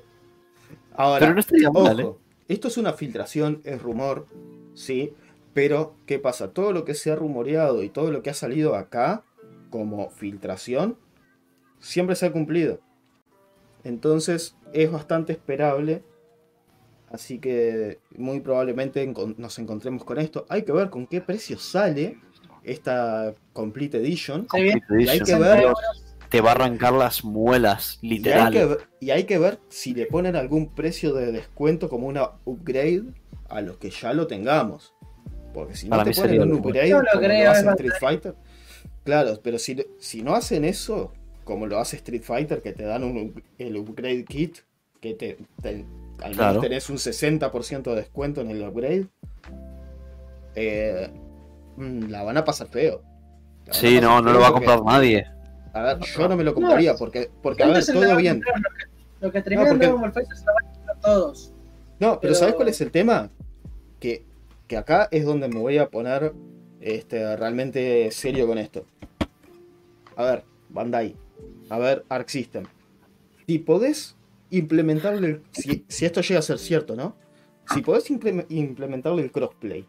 Ahora, 0.96 1.20
Pero 1.20 1.34
no 1.34 1.40
estaría 1.40 1.70
mal, 1.70 2.00
¿eh? 2.00 2.08
Esto 2.48 2.68
es 2.68 2.76
una 2.76 2.92
filtración, 2.92 3.60
es 3.64 3.80
rumor, 3.80 4.26
sí, 4.74 5.12
pero 5.54 5.96
¿qué 6.06 6.18
pasa? 6.18 6.52
Todo 6.52 6.72
lo 6.72 6.84
que 6.84 6.94
se 6.94 7.10
ha 7.10 7.16
rumoreado 7.16 7.82
y 7.82 7.88
todo 7.88 8.10
lo 8.10 8.22
que 8.22 8.30
ha 8.30 8.34
salido 8.34 8.74
acá 8.74 9.24
como 9.70 10.10
filtración, 10.10 10.98
siempre 11.78 12.16
se 12.16 12.26
ha 12.26 12.32
cumplido. 12.32 12.80
Entonces 13.82 14.56
es 14.72 14.90
bastante 14.90 15.32
esperable, 15.32 16.02
así 17.10 17.38
que 17.38 18.00
muy 18.16 18.40
probablemente 18.40 19.06
nos 19.36 19.58
encontremos 19.58 20.04
con 20.04 20.18
esto. 20.18 20.46
Hay 20.48 20.62
que 20.62 20.72
ver 20.72 20.90
con 20.90 21.06
qué 21.06 21.20
precio 21.20 21.58
sale 21.58 22.18
esta 22.62 23.34
Complete 23.52 23.98
Edition. 23.98 24.46
Viene 24.52 24.82
Y 24.90 25.08
hay 25.08 25.18
que 25.18 25.26
60 25.26 25.38
ver. 25.38 25.72
Te 26.34 26.40
va 26.40 26.50
a 26.50 26.54
arrancar 26.54 26.92
las 26.92 27.24
muelas, 27.24 27.98
Y 28.02 28.06
hay, 28.06 28.16
literal. 28.16 28.52
que 28.52 28.64
ver, 28.64 28.78
y 29.00 29.10
hay 29.10 29.24
que 29.24 29.38
ver 29.38 29.58
si 29.68 29.94
le 29.94 30.06
ponen 30.06 30.36
algún 30.36 30.74
precio 30.74 31.14
de 31.14 31.30
descuento 31.32 31.88
como 31.88 32.08
una 32.08 32.30
upgrade 32.44 33.04
a 33.48 33.60
los 33.60 33.76
que 33.78 33.90
ya 33.90 34.12
lo 34.12 34.26
tengamos. 34.26 34.94
Porque 35.52 35.76
si 35.76 35.86
no 35.86 35.90
Para 35.90 36.04
te 36.04 36.10
ponen 36.12 36.42
un 36.42 36.52
upgrade 36.54 36.90
lo 36.90 36.98
como 37.12 37.20
creo, 37.20 37.44
lo 37.44 37.50
hace 37.50 37.60
es 37.60 37.66
Street 37.72 37.92
Fighter. 38.00 38.34
Claro, 39.04 39.40
pero 39.42 39.58
si, 39.58 39.76
si 39.98 40.22
no 40.22 40.34
hacen 40.34 40.64
eso, 40.64 41.12
como 41.44 41.66
lo 41.66 41.78
hace 41.78 41.96
Street 41.96 42.22
Fighter, 42.22 42.62
que 42.62 42.72
te 42.72 42.82
dan 42.84 43.04
un, 43.04 43.42
el 43.58 43.76
upgrade 43.76 44.24
kit, 44.24 44.58
que 45.00 45.14
te, 45.14 45.38
te- 45.62 45.84
al 46.22 46.30
menos 46.30 46.36
Claro. 46.36 46.60
tenés 46.60 46.90
un 46.90 46.98
60% 46.98 47.90
de 47.90 47.96
descuento 47.96 48.40
en 48.40 48.50
el 48.50 48.62
upgrade, 48.62 49.06
eh, 50.54 51.10
mm, 51.76 52.08
la 52.08 52.22
van 52.22 52.36
a 52.38 52.44
pasar 52.44 52.68
feo. 52.68 53.02
La 53.66 53.74
Sí, 53.74 54.00
no, 54.00 54.20
no 54.20 54.32
lo 54.32 54.40
va 54.40 54.48
a 54.48 54.52
comprar 54.52 54.82
nadie. 54.82 55.24
A 55.74 55.82
ver, 55.82 55.98
yo 56.00 56.28
no 56.28 56.36
me 56.36 56.44
lo 56.44 56.54
compraría 56.54 56.94
porque, 56.94 57.30
porque 57.42 57.62
a 57.62 57.66
ver, 57.68 57.84
todo 57.84 58.16
bien. 58.16 58.42
Lo 59.20 59.32
que, 59.32 59.42
termina 59.42 59.62
en 59.62 59.68
porque- 59.70 59.84
Dragon 59.86 60.00
Ball 60.00 60.12
Fighter 60.12 60.36
se 60.36 60.44
lo 60.46 60.52
van 60.54 60.66
a 60.66 60.72
comprar 60.72 61.00
todos. 61.00 61.52
No, 62.00 62.08
pero, 62.12 62.20
Pero- 62.20 62.34
¿sabes 62.34 62.54
cuál 62.54 62.68
es 62.68 62.80
el 62.80 62.90
tema? 62.90 63.30
Que, 64.00 64.24
que 64.68 64.76
acá 64.76 65.08
es 65.10 65.24
donde 65.24 65.48
me 65.48 65.58
voy 65.58 65.78
a 65.78 65.88
poner 65.88 66.32
este, 66.80 67.36
realmente 67.36 68.10
serio 68.10 68.46
con 68.46 68.58
esto. 68.58 68.84
A 70.16 70.24
ver, 70.24 70.44
Bandai. 70.68 71.16
A 71.70 71.78
ver, 71.78 72.04
Arc 72.08 72.28
System. 72.28 72.64
Si 73.46 73.58
podés 73.58 74.16
implementarle, 74.50 75.26
el- 75.26 75.42
si, 75.52 75.84
si 75.88 76.04
esto 76.04 76.20
llega 76.20 76.38
a 76.38 76.42
ser 76.42 76.58
cierto, 76.58 76.94
¿no? 76.94 77.16
Si 77.74 77.80
podés 77.80 78.10
impleme- 78.10 78.46
implementarle 78.50 79.22
el 79.22 79.32
crossplay 79.32 79.86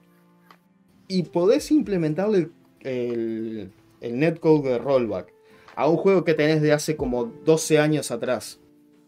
y 1.07 1.23
podés 1.23 1.69
implementarle 1.71 2.37
el, 2.37 2.51
el, 2.81 3.71
el 4.01 4.19
netcode 4.19 4.69
de 4.69 4.77
rollback 4.77 5.33
a 5.75 5.87
un 5.89 5.97
juego 5.97 6.23
que 6.23 6.33
tenés 6.33 6.61
de 6.61 6.71
hace 6.73 6.95
como 6.95 7.25
12 7.45 7.79
años 7.79 8.11
atrás, 8.11 8.59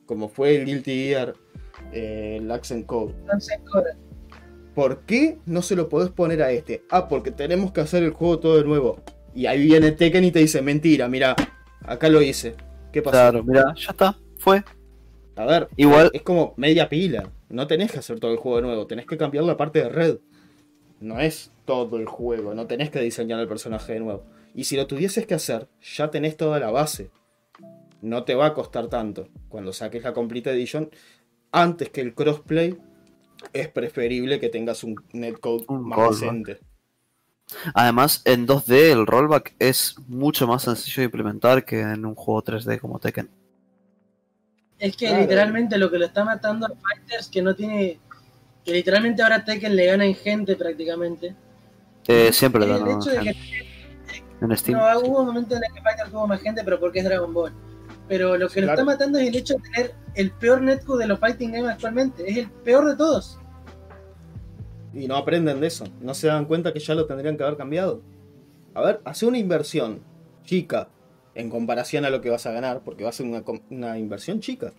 como 0.05 0.29
fue 0.29 0.55
el 0.57 0.65
Guilty 0.65 1.07
Gear, 1.07 1.33
eh, 1.93 2.37
el 2.41 2.51
Accent 2.51 2.85
Code. 2.85 3.13
¿Por 4.75 4.99
qué 5.05 5.39
no 5.45 5.61
se 5.61 5.75
lo 5.75 5.89
podés 5.89 6.09
poner 6.11 6.41
a 6.43 6.51
este? 6.51 6.83
Ah, 6.89 7.07
porque 7.07 7.31
tenemos 7.31 7.71
que 7.71 7.81
hacer 7.81 8.03
el 8.03 8.11
juego 8.11 8.39
todo 8.39 8.57
de 8.57 8.63
nuevo. 8.63 8.99
Y 9.33 9.45
ahí 9.47 9.63
viene 9.63 9.91
Tekken 9.91 10.23
y 10.23 10.31
te 10.31 10.39
dice, 10.39 10.61
mentira, 10.61 11.07
mira, 11.07 11.35
acá 11.83 12.09
lo 12.09 12.21
hice. 12.21 12.55
¿Qué 12.91 13.01
pasó? 13.01 13.11
Claro, 13.13 13.43
mira, 13.43 13.73
ya 13.75 13.91
está, 13.91 14.17
fue. 14.37 14.63
A 15.35 15.45
ver, 15.45 15.67
Igual- 15.77 16.11
es 16.13 16.21
como 16.21 16.53
media 16.57 16.89
pila. 16.89 17.29
No 17.49 17.65
tenés 17.67 17.91
que 17.91 17.99
hacer 17.99 18.19
todo 18.19 18.31
el 18.31 18.37
juego 18.37 18.57
de 18.57 18.63
nuevo, 18.63 18.87
tenés 18.87 19.05
que 19.05 19.17
cambiar 19.17 19.45
la 19.45 19.57
parte 19.57 19.79
de 19.79 19.89
red. 19.89 20.17
No 20.99 21.19
es 21.19 21.51
todo 21.65 21.97
el 21.97 22.05
juego, 22.05 22.53
no 22.53 22.65
tenés 22.67 22.89
que 22.89 22.99
diseñar 22.99 23.39
el 23.39 23.47
personaje 23.47 23.93
de 23.93 23.99
nuevo. 23.99 24.23
Y 24.57 24.65
si 24.65 24.75
lo 24.75 24.87
tuvieses 24.87 25.25
que 25.25 25.35
hacer, 25.35 25.69
ya 25.81 26.11
tenés 26.11 26.35
toda 26.35 26.59
la 26.59 26.71
base. 26.71 27.11
No 28.01 28.23
te 28.25 28.35
va 28.35 28.47
a 28.47 28.53
costar 28.53 28.87
tanto. 28.87 29.29
Cuando 29.49 29.71
saques 29.71 30.03
la 30.03 30.13
Complete 30.13 30.51
Edition, 30.51 30.89
antes 31.51 31.89
que 31.91 32.01
el 32.01 32.13
crossplay, 32.13 32.77
es 33.53 33.69
preferible 33.69 34.39
que 34.39 34.49
tengas 34.49 34.83
un 34.83 34.95
netcode 35.13 35.63
Un 35.67 35.87
más 35.87 35.99
rollback. 35.99 36.11
decente. 36.11 36.59
Además, 37.73 38.23
en 38.25 38.47
2D 38.47 38.91
el 38.91 39.05
rollback 39.05 39.55
es 39.59 39.95
mucho 40.07 40.47
más 40.47 40.63
sencillo 40.63 41.01
de 41.01 41.05
implementar 41.05 41.63
que 41.63 41.79
en 41.79 42.05
un 42.05 42.15
juego 42.15 42.41
3D 42.43 42.79
como 42.79 42.99
Tekken. 42.99 43.29
es 44.79 44.95
que 44.97 45.07
Claro. 45.07 45.21
literalmente 45.23 45.77
lo 45.77 45.89
que 45.89 45.97
lo 45.99 46.05
está 46.05 46.23
matando 46.25 46.65
a 46.65 46.69
Fighters 46.69 47.29
que 47.29 47.41
no 47.41 47.55
tiene. 47.55 47.99
Que 48.65 48.73
literalmente 48.73 49.23
ahora 49.23 49.45
Tekken 49.45 49.75
le 49.75 49.85
gana 49.85 50.05
en 50.05 50.15
gente 50.15 50.55
prácticamente. 50.55 51.35
Eh, 52.07 52.31
siempre 52.33 52.63
Es 52.63 52.69
lo 52.69 52.75
el 52.75 52.97
hecho 52.97 53.09
de 53.11 53.19
que 53.19 53.66
en 54.41 54.57
Steam. 54.57 54.77
no, 54.77 54.99
hubo 54.99 55.19
un 55.21 55.27
momento 55.27 55.55
en 55.55 55.63
el 55.63 55.73
que 55.73 55.81
Fighters 55.81 56.11
tuvo 56.11 56.27
más 56.27 56.41
gente, 56.41 56.61
pero 56.63 56.79
porque 56.79 56.99
es 56.99 57.05
Dragon 57.05 57.33
Ball. 57.33 57.51
Pero 58.07 58.37
lo 58.37 58.47
que 58.47 58.61
lo 58.61 58.67
está 58.67 58.85
matando 58.85 59.17
es 59.19 59.27
el 59.27 59.35
hecho 59.35 59.55
de 59.55 59.61
tener 59.61 59.95
el 60.15 60.31
peor 60.31 60.61
netcode 60.61 61.03
de 61.03 61.07
los 61.07 61.19
fighting 61.19 61.51
games 61.51 61.71
actualmente. 61.71 62.29
Es 62.29 62.37
el 62.37 62.49
peor 62.49 62.85
de 62.87 62.95
todos. 62.95 63.39
Y 64.93 65.07
no 65.07 65.17
aprenden 65.17 65.59
de 65.59 65.67
eso. 65.67 65.85
No 65.99 66.13
se 66.13 66.27
dan 66.27 66.45
cuenta 66.45 66.73
que 66.73 66.79
ya 66.79 66.95
lo 66.95 67.05
tendrían 67.05 67.37
que 67.37 67.43
haber 67.43 67.57
cambiado. 67.57 68.01
A 68.73 68.81
ver, 68.81 69.01
hace 69.03 69.25
una 69.25 69.37
inversión 69.37 70.01
chica 70.43 70.89
en 71.35 71.49
comparación 71.49 72.05
a 72.05 72.09
lo 72.09 72.21
que 72.21 72.29
vas 72.29 72.45
a 72.45 72.51
ganar, 72.51 72.81
porque 72.83 73.03
va 73.03 73.09
a 73.09 73.13
ser 73.13 73.25
una, 73.25 73.43
una 73.69 73.99
inversión 73.99 74.39
chica 74.39 74.73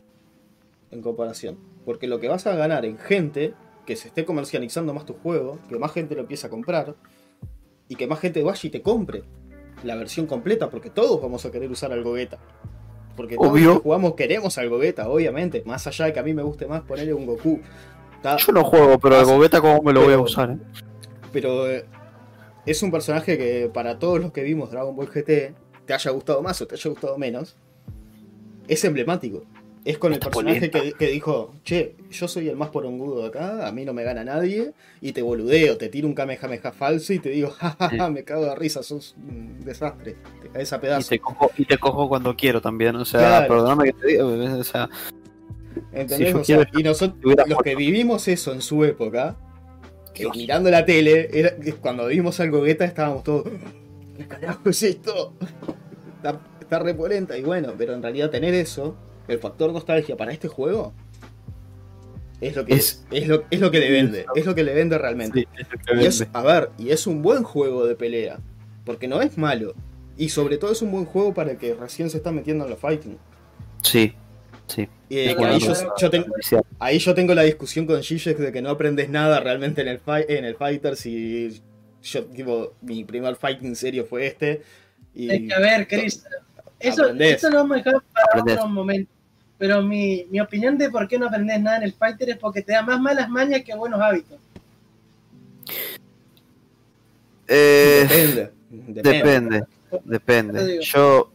en 0.91 1.03
comparación. 1.03 1.59
Porque 1.85 2.07
lo 2.07 2.19
que 2.21 2.29
vas 2.29 2.47
a 2.47 2.57
ganar 2.57 2.85
en 2.85 2.99
gente, 2.99 3.55
que 3.87 3.95
se 3.95 4.09
esté 4.09 4.25
comercializando 4.25 4.95
más 4.95 5.05
tu 5.05 5.15
juego, 5.15 5.59
que 5.69 5.79
más 5.79 5.93
gente 5.93 6.15
lo 6.15 6.23
empiece 6.23 6.47
a 6.47 6.51
comprar, 6.51 6.97
y 7.89 7.97
que 7.97 8.07
más 8.07 8.21
gente 8.21 8.43
vaya 8.43 8.61
y 8.63 8.71
te 8.71 8.83
compre 8.83 9.25
la 9.85 9.95
versión 9.97 10.27
completa, 10.27 10.69
porque 10.71 10.91
todos 10.91 11.21
vamos 11.21 11.45
a 11.47 11.51
querer 11.51 11.71
usar 11.71 11.93
al 11.93 12.03
Gogeta. 12.03 12.39
Porque 13.17 13.37
todos 13.37 13.51
Obvio. 13.51 13.67
los 13.69 13.77
que 13.79 13.83
jugamos 13.83 14.15
queremos 14.15 14.59
al 14.59 14.69
Gogeta, 14.69 15.09
obviamente. 15.09 15.63
Más 15.67 15.87
allá 15.87 16.07
de 16.07 16.13
que 16.13 16.21
a 16.21 16.23
mí 16.23 16.35
me 16.35 16.43
guste 16.43 16.67
más 16.67 16.83
ponerle 16.83 17.15
un 17.15 17.27
Goku. 17.27 17.61
Está- 18.17 18.37
Yo 18.37 18.53
no 18.53 18.65
juego, 18.65 18.99
pero 18.99 19.17
Pasa- 19.17 19.33
Gogeta 19.35 19.61
cómo 19.61 19.83
me 19.83 19.93
lo 19.93 20.03
voy 20.05 20.13
a 20.15 20.19
usar, 20.21 20.51
eh? 20.53 20.59
pero 21.33 21.69
eh, 21.71 21.85
es 22.67 22.83
un 22.83 22.91
personaje 22.91 23.37
que 23.39 23.71
para 23.73 23.99
todos 23.99 24.21
los 24.21 24.33
que 24.33 24.43
vimos 24.43 24.71
Dragon 24.71 24.95
Ball 24.97 25.09
GT, 25.09 25.55
te 25.87 25.95
haya 25.95 26.11
gustado 26.11 26.43
más 26.43 26.61
o 26.63 26.67
te 26.67 26.75
haya 26.75 26.91
gustado 26.91 27.17
menos, 27.19 27.57
es 28.67 28.85
emblemático. 28.85 29.45
Es 29.85 29.99
con 29.99 30.13
el 30.13 30.19
personaje 30.19 30.71
que, 30.71 30.93
que 30.93 31.07
dijo, 31.09 31.55
che, 31.65 31.95
yo 32.11 32.29
soy 32.29 32.49
el 32.49 32.57
más 32.57 32.69
porongudo 32.71 33.23
de 33.23 33.29
acá, 33.29 33.67
a 33.67 33.73
mí 33.73 33.85
no 33.85 33.93
me 33.95 34.03
gana 34.05 34.25
nadie, 34.25 34.73
y 35.01 35.13
te 35.13 35.23
boludeo, 35.23 35.77
te 35.79 35.89
tiro 35.89 36.07
un 36.09 36.15
Kamehameha 36.15 36.73
falso 36.73 37.13
y 37.13 37.19
te 37.19 37.31
digo, 37.31 37.51
jajaja, 37.51 38.11
me 38.11 38.25
cago 38.25 38.45
de 38.45 38.55
risa, 38.55 38.83
sos 38.83 39.15
un 39.17 39.65
desastre, 39.65 40.17
te 40.43 40.49
caes 40.51 40.73
a 40.73 40.77
Y 40.77 40.81
pedazos. 40.81 41.09
te, 41.09 41.19
cojo, 41.19 41.51
y 41.57 41.65
te 41.65 41.79
cojo 41.79 42.09
cuando 42.09 42.37
quiero 42.37 42.61
también, 42.61 42.97
o 42.97 43.05
sea, 43.05 43.21
Claro. 43.21 43.49
perdóname 43.55 43.85
que 43.85 43.93
te 43.95 44.07
diga, 44.09 44.25
o 44.27 44.65
sea, 44.65 44.89
¿Entendés? 45.93 46.31
si 46.47 46.55
O 46.55 46.59
sea, 46.59 46.69
y 46.73 46.83
nosotros, 46.83 47.35
los 47.47 47.59
que 47.63 47.77
vivimos 47.77 48.27
eso 48.29 48.53
en 48.53 48.63
su 48.63 48.85
época, 48.85 49.37
que 50.13 50.29
mirando 50.31 50.71
la 50.71 50.85
tele, 50.85 51.29
era, 51.33 51.55
cuando 51.81 52.07
vimos 52.09 52.41
al 52.41 52.51
Gogeta 52.51 52.85
estábamos 52.85 53.23
todos. 53.23 53.45
¿Qué 54.17 54.27
carajo 54.27 54.69
es 54.69 54.83
esto? 54.83 55.35
Está, 56.17 56.41
está 56.61 56.81
repolenta. 56.81 57.39
Y 57.39 57.43
bueno, 57.43 57.75
pero 57.79 57.95
en 57.95 58.03
realidad 58.03 58.29
tener 58.31 58.53
eso, 58.55 58.97
el 59.29 59.39
factor 59.39 59.73
nostalgia 59.73 60.17
para 60.17 60.33
este 60.33 60.49
juego, 60.49 60.93
es 62.41 62.55
lo 62.57 62.65
que, 62.65 62.75
Es- 62.75 63.05
es, 63.11 63.27
lo, 63.29 63.45
es 63.51 63.61
lo 63.61 63.71
que 63.71 63.81
le 63.81 63.91
vende. 63.91 64.27
Es 64.35 64.47
lo 64.47 64.55
que 64.55 64.63
le 64.65 64.75
vende 64.75 64.97
realmente. 64.99 65.41
sí, 65.41 65.49
es 65.57 66.03
Y 66.03 66.07
es, 66.07 66.29
a 66.33 66.43
ver, 66.43 66.71
y 66.79 66.91
es 66.91 67.07
un 67.07 67.23
buen 67.23 67.43
juego 67.43 67.87
de 67.87 67.95
pelea. 67.95 68.39
Porque 68.85 69.09
no 69.09 69.21
es 69.21 69.37
malo. 69.37 69.75
Y 70.17 70.31
sobre 70.31 70.57
todo 70.57 70.73
es 70.73 70.81
un 70.83 70.91
buen 70.91 71.05
juego 71.05 71.35
para 71.35 71.53
el 71.53 71.59
que 71.59 71.75
recién 71.75 72.11
se 72.11 72.17
está 72.17 72.33
metiendo 72.33 72.65
en 72.65 72.71
los 72.71 72.79
fighting. 72.79 73.19
Sí, 73.83 74.13
sí. 74.67 74.89
Y 75.09 75.19
ahí 75.19 75.59
yo, 75.99 76.11
tengo. 76.11 76.27
Ahí 76.79 76.99
yo 76.99 77.15
tengo 77.15 77.35
la 77.35 77.43
discusión 77.43 77.87
con 77.87 78.03
Zizek 78.03 78.37
de 78.39 78.53
que 78.53 78.63
no 78.63 78.71
aprendes 78.71 79.09
nada 79.11 79.41
realmente 79.41 79.83
en 79.83 79.89
el, 79.89 79.99
fi- 79.99 80.25
en 80.29 80.45
el 80.45 80.55
Fighter 80.55 80.97
si 80.97 81.61
yo, 82.03 82.25
tipo, 82.27 82.75
mi 82.83 83.05
primer 83.05 83.37
fighting 83.37 83.75
serio 83.77 84.05
fue 84.05 84.27
este. 84.27 84.63
Y 85.15 85.31
Es 85.31 85.41
que 85.49 85.55
a 85.55 85.61
ver, 85.61 85.89
Chris, 85.89 86.25
eso, 86.79 87.09
eso 87.15 87.51
lo 87.51 87.57
vamos 87.59 87.77
a 87.79 87.83
dejar 87.83 88.03
para 88.33 88.43
otro 88.43 88.69
momento. 88.69 89.11
Pero 89.59 89.83
mi, 89.83 90.27
mi 90.31 90.41
opinión 90.41 90.79
de 90.79 90.89
por 90.89 91.09
qué 91.09 91.19
no 91.19 91.27
aprendes 91.27 91.61
nada 91.61 91.79
en 91.79 91.83
el 91.83 91.93
Fighter 91.93 92.31
es 92.31 92.39
porque 92.39 92.63
te 92.63 92.73
da 92.73 92.83
más 92.83 93.01
malas 93.01 93.29
mañas 93.29 93.63
que 93.63 93.75
buenos 93.75 94.01
hábitos. 94.01 94.39
Eh, 97.49 98.07
depende, 98.09 98.53
depende. 98.71 99.65
depende. 100.05 100.81
Yo, 100.83 101.33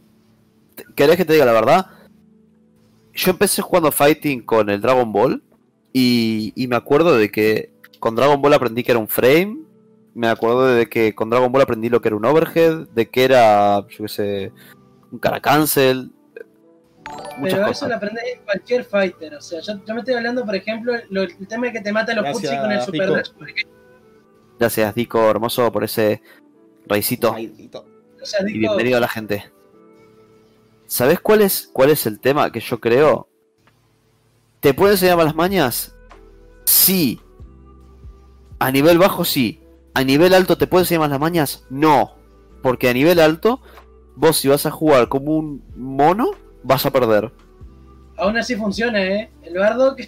¿querés 0.94 1.16
que 1.16 1.24
te 1.24 1.34
diga 1.34 1.44
la 1.44 1.52
verdad? 1.52 1.86
Yo 3.12 3.30
empecé 3.30 3.62
jugando 3.62 3.92
fighting 3.92 4.42
con 4.42 4.70
el 4.70 4.80
Dragon 4.80 5.12
Ball 5.12 5.42
y, 5.92 6.52
y 6.56 6.66
me 6.66 6.76
acuerdo 6.76 7.16
de 7.16 7.30
que 7.30 7.70
con 8.00 8.16
Dragon 8.16 8.40
Ball 8.40 8.54
aprendí 8.54 8.82
que 8.82 8.92
era 8.92 8.98
un 8.98 9.08
frame, 9.08 9.58
me 10.14 10.28
acuerdo 10.28 10.66
de 10.66 10.88
que 10.88 11.14
con 11.14 11.28
Dragon 11.28 11.50
Ball 11.50 11.62
aprendí 11.62 11.88
lo 11.88 12.00
que 12.00 12.08
era 12.08 12.16
un 12.16 12.24
overhead, 12.24 12.88
de 12.94 13.08
que 13.08 13.24
era, 13.24 13.86
yo 13.88 14.04
qué 14.04 14.08
sé, 14.08 14.52
un 15.10 15.18
cara 15.18 15.40
cancel, 15.40 16.12
muchas 17.38 17.58
Pero 17.58 17.66
eso 17.68 17.88
lo 17.88 17.94
aprendes 17.96 18.24
en 18.34 18.44
cualquier 18.44 18.84
fighter. 18.84 19.34
O 19.34 19.40
sea, 19.40 19.60
yo, 19.60 19.74
yo 19.84 19.94
me 19.94 20.00
estoy 20.00 20.14
hablando, 20.14 20.44
por 20.44 20.54
ejemplo, 20.54 20.92
lo- 21.10 21.22
el 21.22 21.46
tema 21.48 21.66
de 21.66 21.72
que 21.72 21.80
te 21.80 21.92
mata 21.92 22.12
a 22.12 22.14
los 22.16 22.24
Gracias, 22.24 22.50
Putsi 22.52 22.62
con 22.62 22.72
el 22.72 22.80
Super. 22.82 23.10
Dash, 23.10 23.32
por 23.32 23.50
ejemplo. 23.50 23.74
Gracias, 24.58 24.94
Dico, 24.94 25.30
hermoso, 25.30 25.70
por 25.72 25.84
ese 25.84 26.22
raicito. 26.86 27.32
Raidito. 27.32 27.86
O 28.22 28.26
sea, 28.26 28.48
Y 28.48 28.58
bienvenido 28.58 28.98
a 28.98 29.00
la 29.00 29.08
gente. 29.08 29.50
¿Sabes 30.86 31.18
cuál 31.20 31.42
es, 31.42 31.68
cuál 31.72 31.90
es 31.90 32.06
el 32.06 32.20
tema 32.20 32.52
que 32.52 32.60
yo 32.60 32.78
creo? 32.80 33.28
¿Te 34.60 34.72
puede 34.74 34.92
enseñar 34.92 35.16
malas 35.16 35.34
mañas? 35.34 35.94
Sí. 36.64 37.20
A 38.58 38.70
nivel 38.70 38.98
bajo, 38.98 39.24
sí. 39.24 39.60
A 39.94 40.04
nivel 40.04 40.34
alto, 40.34 40.56
¿te 40.56 40.66
puede 40.66 40.82
enseñar 40.82 41.00
malas 41.02 41.20
mañas? 41.20 41.66
No. 41.68 42.14
Porque 42.62 42.88
a 42.88 42.94
nivel 42.94 43.20
alto, 43.20 43.60
vos 44.16 44.36
si 44.36 44.48
vas 44.48 44.64
a 44.66 44.70
jugar 44.70 45.08
como 45.08 45.36
un 45.36 45.62
mono, 45.76 46.30
vas 46.64 46.84
a 46.86 46.90
perder. 46.90 47.30
aún 48.16 48.36
así 48.36 48.56
funciona, 48.56 49.00
¿eh? 49.02 49.30
El 49.42 49.56
bardo 49.58 49.94
que 49.96 50.06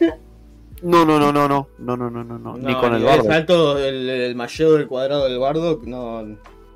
No, 0.82 1.04
no, 1.06 1.18
no, 1.18 1.32
no, 1.32 1.48
no. 1.48 1.68
No, 1.78 1.96
no, 1.96 2.10
no, 2.10 2.22
no, 2.24 2.38
no. 2.38 2.56
Ni 2.58 2.74
con 2.74 2.94
el 2.94 3.02
bardo. 3.04 3.30
alto, 3.30 3.78
el, 3.78 4.08
el 4.10 4.34
malleo 4.34 4.72
del 4.74 4.86
cuadrado 4.88 5.24
del 5.28 5.38
bardo, 5.38 5.80
no, 5.84 6.22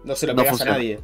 no 0.05 0.17
se 0.17 0.27
lo 0.27 0.35
No 0.35 0.43
pegas 0.43 0.61
a 0.63 0.65
nadie. 0.67 1.01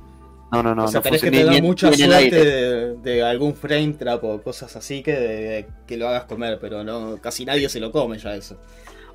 No, 0.52 0.62
no, 0.62 0.74
no. 0.76 0.84
o 0.84 0.88
sea, 0.88 1.00
no 1.00 1.02
tenés 1.02 1.20
que 1.22 1.30
tener 1.30 1.60
mucha 1.62 1.88
el 1.88 1.96
suerte 1.96 2.44
de, 2.44 2.94
de 2.98 3.22
algún 3.24 3.54
frame 3.54 3.94
trap 3.98 4.22
o 4.24 4.40
cosas 4.42 4.76
así 4.76 5.02
que, 5.02 5.12
de- 5.12 5.66
que 5.88 5.96
lo 5.96 6.08
hagas 6.08 6.24
comer, 6.26 6.58
pero 6.60 6.84
no 6.84 7.18
casi 7.20 7.44
nadie 7.44 7.68
se 7.68 7.80
lo 7.80 7.90
come 7.90 8.16
ya 8.18 8.34
eso. 8.36 8.56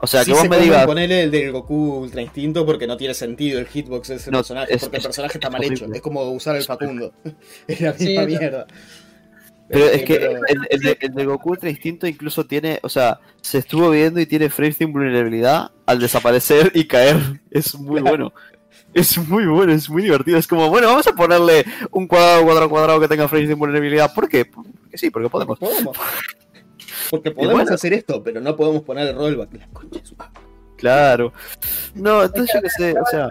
O 0.04 0.08
sea, 0.08 0.22
Sí 0.24 0.32
que 0.32 0.34
vos 0.34 0.42
se 0.42 0.50
me 0.50 0.58
digas. 0.60 0.86
ponerle 0.86 1.24
el 1.24 1.32
del 1.32 1.52
Goku 1.54 2.00
Ultra 2.00 2.22
Instinto 2.22 2.66
porque 2.66 2.86
no 2.86 2.98
tiene 2.98 3.14
sentido 3.14 3.60
el 3.60 3.68
hitbox 3.68 4.10
de 4.10 4.16
ese 4.16 4.30
No, 4.30 4.40
personaje, 4.40 4.74
es- 4.74 4.82
porque 4.82 4.98
el 4.98 5.02
es- 5.02 5.06
personaje 5.08 5.38
está 5.38 5.48
es 5.48 5.52
mal 5.54 5.64
hecho. 5.64 5.86
Es 5.94 6.02
como 6.02 6.24
usar 6.32 6.56
el 6.58 6.64
Facundo. 6.64 7.14
es 7.68 7.80
la 7.82 7.94
misma 7.94 8.26
mierda. 8.26 8.68
Pero 9.72 9.85
Eh, 9.85 9.95
es 9.95 10.03
que 10.03 10.15
pero- 10.15 10.31
el, 10.48 10.68
el 10.69 10.80
de, 10.81 10.98
el 11.02 11.14
de 11.14 11.26
Goku 11.26 11.52
Ultra 11.52 11.69
Instinto 11.69 12.07
incluso 12.07 12.45
tiene, 12.45 12.80
o 12.84 12.89
sea, 12.89 13.19
se 13.41 13.60
estuvo 13.60 13.89
viendo 13.89 14.19
y 14.19 14.26
tiene 14.26 14.49
frame 14.49 14.73
sin 14.73 14.91
vulnerabilidad 14.91 15.72
al 15.85 15.99
desaparecer 15.99 16.72
y 16.76 16.85
caer. 16.88 17.18
Es 17.49 17.76
muy 17.76 18.02
bueno. 18.02 18.34
Es 18.93 19.18
muy 19.18 19.45
bueno, 19.45 19.72
es 19.72 19.89
muy 19.89 20.03
divertido. 20.03 20.38
Es 20.38 20.48
como, 20.48 20.69
bueno, 20.69 20.88
vamos 20.88 21.07
a 21.07 21.14
ponerle 21.14 21.64
un 21.91 22.07
cuadrado, 22.07 22.43
cuadrado, 22.43 22.69
cuadrado 22.69 22.99
que 22.99 23.07
tenga 23.07 23.27
frame 23.30 23.48
sin 23.48 23.57
vulnerabilidad. 23.57 24.14
¿Por 24.14 24.27
qué? 24.27 24.43
Porque 24.45 24.98
sí, 24.98 25.10
porque 25.10 25.30
podemos. 25.30 25.57
podemos. 25.57 25.98
Porque 27.10 27.31
podemos 27.31 27.56
bueno. 27.56 27.73
hacer 27.73 27.93
esto, 27.93 28.22
pero 28.23 28.41
no 28.41 28.56
podemos 28.56 28.84
poner 28.84 29.07
el 29.10 29.15
rollback. 29.15 29.53
La 29.53 29.68
concha 29.68 29.99
de. 29.99 30.41
Claro. 30.77 31.31
No, 31.93 32.23
entonces 32.23 32.52
yo 32.56 32.61
qué 32.61 32.69
sé, 32.69 32.95
o 32.99 33.06
sea, 33.06 33.27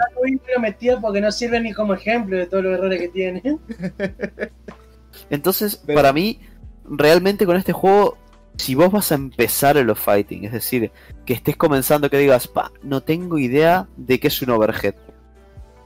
lo 0.55 0.61
metido 0.61 1.01
porque 1.01 1.21
no 1.21 1.33
sirve 1.33 1.61
ni 1.61 1.73
como 1.73 1.95
ejemplo 1.95 2.37
de 2.37 2.47
todos 2.47 2.63
los 2.63 2.75
errores 2.79 3.01
que 3.01 3.09
tiene. 3.09 3.43
entonces 5.31 5.83
Pero- 5.87 5.97
para 5.97 6.13
mí, 6.13 6.41
realmente 6.85 7.47
con 7.47 7.57
este 7.57 7.73
juego, 7.73 8.17
si 8.57 8.75
vos 8.75 8.91
vas 8.91 9.13
a 9.13 9.15
empezar 9.15 9.77
en 9.77 9.87
los 9.87 9.99
fighting, 9.99 10.45
es 10.45 10.53
decir, 10.53 10.91
que 11.25 11.33
estés 11.33 11.57
comenzando 11.57 12.11
que 12.11 12.19
digas, 12.19 12.49
pa, 12.49 12.71
no 12.83 13.03
tengo 13.03 13.39
idea 13.39 13.89
de 13.97 14.21
qué 14.21 14.29
es 14.29 14.43
un 14.43 14.51
overhead. 14.51 14.95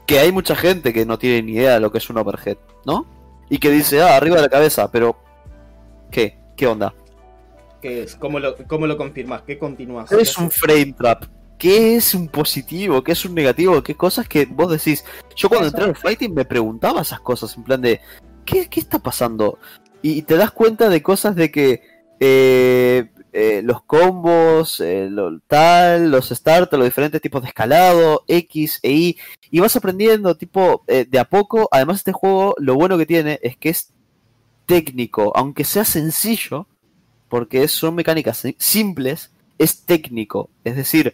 Que 0.05 0.19
hay 0.19 0.31
mucha 0.31 0.55
gente 0.55 0.93
que 0.93 1.05
no 1.05 1.17
tiene 1.17 1.41
ni 1.41 1.53
idea 1.53 1.75
de 1.75 1.79
lo 1.79 1.91
que 1.91 1.99
es 1.99 2.09
un 2.09 2.17
overhead, 2.17 2.57
¿no? 2.85 3.05
Y 3.49 3.59
que 3.59 3.71
dice, 3.71 4.01
ah, 4.01 4.17
arriba 4.17 4.35
de 4.35 4.43
la 4.43 4.49
cabeza, 4.49 4.91
pero 4.91 5.15
¿qué? 6.11 6.37
¿Qué 6.55 6.67
onda? 6.67 6.93
¿Qué 7.81 8.03
es? 8.03 8.15
¿Cómo 8.15 8.39
lo, 8.39 8.55
cómo 8.67 8.87
lo 8.87 8.97
confirmas? 8.97 9.43
¿Qué 9.43 9.57
continúas? 9.57 10.09
¿Qué 10.09 10.21
es 10.21 10.37
un 10.37 10.51
frame 10.51 10.93
trap? 10.97 11.25
¿Qué 11.57 11.95
es 11.95 12.13
un 12.13 12.27
positivo? 12.27 13.03
¿Qué 13.03 13.13
es 13.13 13.23
un 13.25 13.33
negativo? 13.33 13.81
¿Qué 13.81 13.95
cosas 13.95 14.27
que 14.27 14.45
vos 14.45 14.71
decís? 14.71 15.05
Yo 15.35 15.47
cuando 15.47 15.67
entré 15.67 15.85
al 15.85 15.95
fighting 15.95 16.33
me 16.33 16.45
preguntaba 16.45 17.01
esas 17.01 17.21
cosas, 17.21 17.55
en 17.55 17.63
plan 17.63 17.81
de, 17.81 18.01
¿qué, 18.45 18.69
está 18.75 18.99
pasando? 18.99 19.57
Y 20.01 20.21
te 20.21 20.37
das 20.37 20.51
cuenta 20.51 20.89
de 20.89 21.01
cosas 21.01 21.35
de 21.35 21.51
que 21.51 21.81
eh, 22.19 23.09
eh, 23.33 23.61
los 23.63 23.83
combos, 23.83 24.79
eh, 24.79 25.09
lo, 25.09 25.39
tal, 25.41 26.11
los 26.11 26.29
starters, 26.29 26.77
los 26.77 26.87
diferentes 26.87 27.21
tipos 27.21 27.41
de 27.41 27.49
escalado, 27.49 28.23
X 28.27 28.79
e 28.83 28.91
Y, 28.91 29.17
y 29.51 29.59
vas 29.59 29.75
aprendiendo 29.75 30.37
tipo 30.37 30.83
de 30.87 31.19
a 31.19 31.25
poco. 31.25 31.67
Además 31.71 31.97
este 31.97 32.11
juego 32.13 32.55
lo 32.59 32.75
bueno 32.75 32.97
que 32.97 33.05
tiene 33.05 33.39
es 33.41 33.57
que 33.57 33.69
es 33.69 33.91
técnico, 34.65 35.31
aunque 35.35 35.63
sea 35.63 35.85
sencillo, 35.85 36.67
porque 37.29 37.67
son 37.67 37.95
mecánicas 37.95 38.37
si- 38.37 38.55
simples, 38.59 39.31
es 39.57 39.85
técnico. 39.85 40.49
Es 40.63 40.75
decir, 40.75 41.13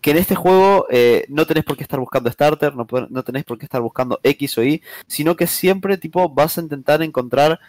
que 0.00 0.12
en 0.12 0.16
este 0.16 0.34
juego 0.34 0.86
eh, 0.90 1.24
no 1.28 1.46
tenés 1.46 1.64
por 1.64 1.76
qué 1.76 1.82
estar 1.82 2.00
buscando 2.00 2.30
starter, 2.30 2.74
no, 2.74 2.86
no 3.08 3.22
tenés 3.22 3.44
por 3.44 3.58
qué 3.58 3.66
estar 3.66 3.80
buscando 3.80 4.18
X 4.22 4.58
o 4.58 4.64
Y, 4.64 4.82
sino 5.06 5.36
que 5.36 5.46
siempre 5.46 5.98
tipo 5.98 6.28
vas 6.28 6.58
a 6.58 6.62
intentar 6.62 7.02
encontrar 7.02 7.60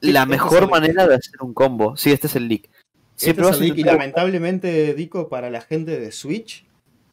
la 0.00 0.22
este 0.22 0.22
es 0.22 0.26
mejor 0.26 0.70
manera 0.70 1.06
de 1.06 1.14
hacer 1.14 1.42
un 1.42 1.54
combo. 1.54 1.96
Sí, 1.96 2.12
este 2.12 2.26
es 2.26 2.36
el 2.36 2.48
leak. 2.48 2.68
Siempre 3.14 3.42
Este 3.42 3.42
vas 3.42 3.56
es 3.56 3.60
a 3.60 3.64
el 3.64 3.68
leak, 3.70 3.78
y 3.78 3.84
lamentablemente, 3.84 4.94
Dico, 4.94 5.28
para 5.28 5.50
la 5.50 5.60
gente 5.60 5.98
de 5.98 6.12
Switch, 6.12 6.66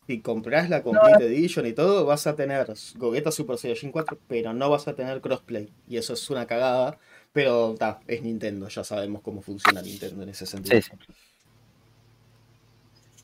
si 0.08 0.20
compras 0.22 0.70
la 0.70 0.84
Complete 0.84 1.26
Edition 1.26 1.66
y 1.66 1.74
todo, 1.74 2.06
vas 2.06 2.28
a 2.28 2.36
tener 2.36 2.74
Gogeta 2.96 3.32
Super 3.32 3.58
Saiyajin 3.58 3.92
4, 3.92 4.18
pero 4.28 4.54
no 4.54 4.70
vas 4.70 4.88
a 4.88 4.96
tener 4.96 5.22
crossplay. 5.22 5.72
Y 5.88 5.98
eso 5.98 6.14
es 6.14 6.30
una 6.30 6.46
cagada. 6.46 7.00
Pero 7.32 7.74
ta, 7.80 8.00
es 8.08 8.22
Nintendo, 8.22 8.68
ya 8.68 8.84
sabemos 8.84 9.22
cómo 9.22 9.42
funciona 9.42 9.82
Nintendo 9.82 10.22
en 10.22 10.30
ese 10.30 10.46
sentido. 10.46 10.80
Sí, 10.80 10.90
sí. 10.92 11.14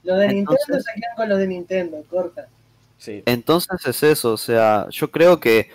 Los 0.04 0.18
de 0.18 0.26
Entonces- 0.26 0.36
Nintendo 0.68 0.84
se 0.84 0.94
quedan 1.00 1.16
con 1.16 1.30
los 1.30 1.38
de 1.40 1.48
Nintendo, 1.48 2.04
corta. 2.10 2.48
Sí. 2.98 3.24
Entonces 3.26 3.86
es 3.86 4.04
eso, 4.04 4.34
o 4.34 4.38
sea, 4.38 4.88
yo 4.90 5.10
creo 5.12 5.40
que 5.40 5.70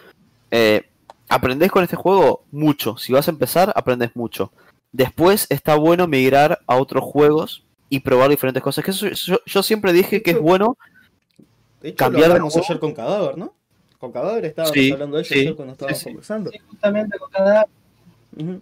eh, 0.50 0.82
aprendés 1.28 1.70
con 1.70 1.82
este 1.82 1.96
juego 1.96 2.44
mucho. 2.52 2.96
Si 2.96 3.12
vas 3.12 3.28
a 3.28 3.30
empezar, 3.30 3.72
aprendes 3.74 4.14
mucho. 4.14 4.52
Después 4.92 5.46
está 5.50 5.74
bueno 5.76 6.06
migrar 6.06 6.60
a 6.66 6.76
otros 6.76 7.02
juegos 7.04 7.64
y 7.88 8.00
probar 8.00 8.28
diferentes 8.30 8.62
cosas. 8.62 8.84
Que 8.84 8.90
eso, 8.92 9.08
yo, 9.08 9.38
yo 9.44 9.62
siempre 9.62 9.92
dije 9.92 10.22
que 10.22 10.32
es 10.32 10.38
bueno. 10.40 10.76
De 11.80 11.88
hecho, 11.90 11.96
Cambiar 11.96 12.22
lo 12.22 12.28
de 12.28 12.32
hablamos 12.34 12.52
juego. 12.52 12.66
ayer 12.68 12.78
con 12.80 12.92
Cadáver, 12.94 13.36
¿no? 13.38 13.52
Con 13.98 14.12
Cadáver 14.12 14.44
estábamos 14.44 14.74
Sí, 14.74 14.92
hablando 14.92 15.16
de 15.16 15.22
ello 15.22 15.34
sí, 15.34 15.40
ayer 15.40 15.54
cuando 15.56 15.72
estábamos 15.72 15.98
sí, 15.98 16.04
sí. 16.04 16.10
conversando. 16.10 16.50
Sí, 16.50 16.58
justamente 16.68 17.18
con 17.18 17.30
cada. 17.30 17.66
Ujú. 18.38 18.60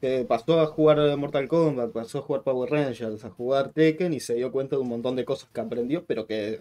Que 0.00 0.24
pasó 0.24 0.60
a 0.60 0.66
jugar 0.66 1.16
Mortal 1.16 1.48
Kombat, 1.48 1.90
pasó 1.90 2.18
a 2.18 2.22
jugar 2.22 2.42
Power 2.42 2.70
Rangers, 2.70 3.24
a 3.24 3.30
jugar 3.30 3.72
Tekken 3.72 4.12
y 4.12 4.20
se 4.20 4.34
dio 4.34 4.52
cuenta 4.52 4.76
de 4.76 4.82
un 4.82 4.88
montón 4.88 5.16
de 5.16 5.24
cosas 5.24 5.48
que 5.52 5.60
aprendió, 5.60 6.04
pero 6.04 6.26
que 6.26 6.60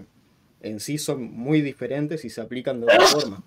en 0.62 0.80
sí 0.80 0.98
son 0.98 1.32
muy 1.32 1.62
diferentes 1.62 2.26
y 2.26 2.30
se 2.30 2.42
aplican 2.42 2.80
de 2.80 2.88
otra 2.88 3.02
forma. 3.02 3.44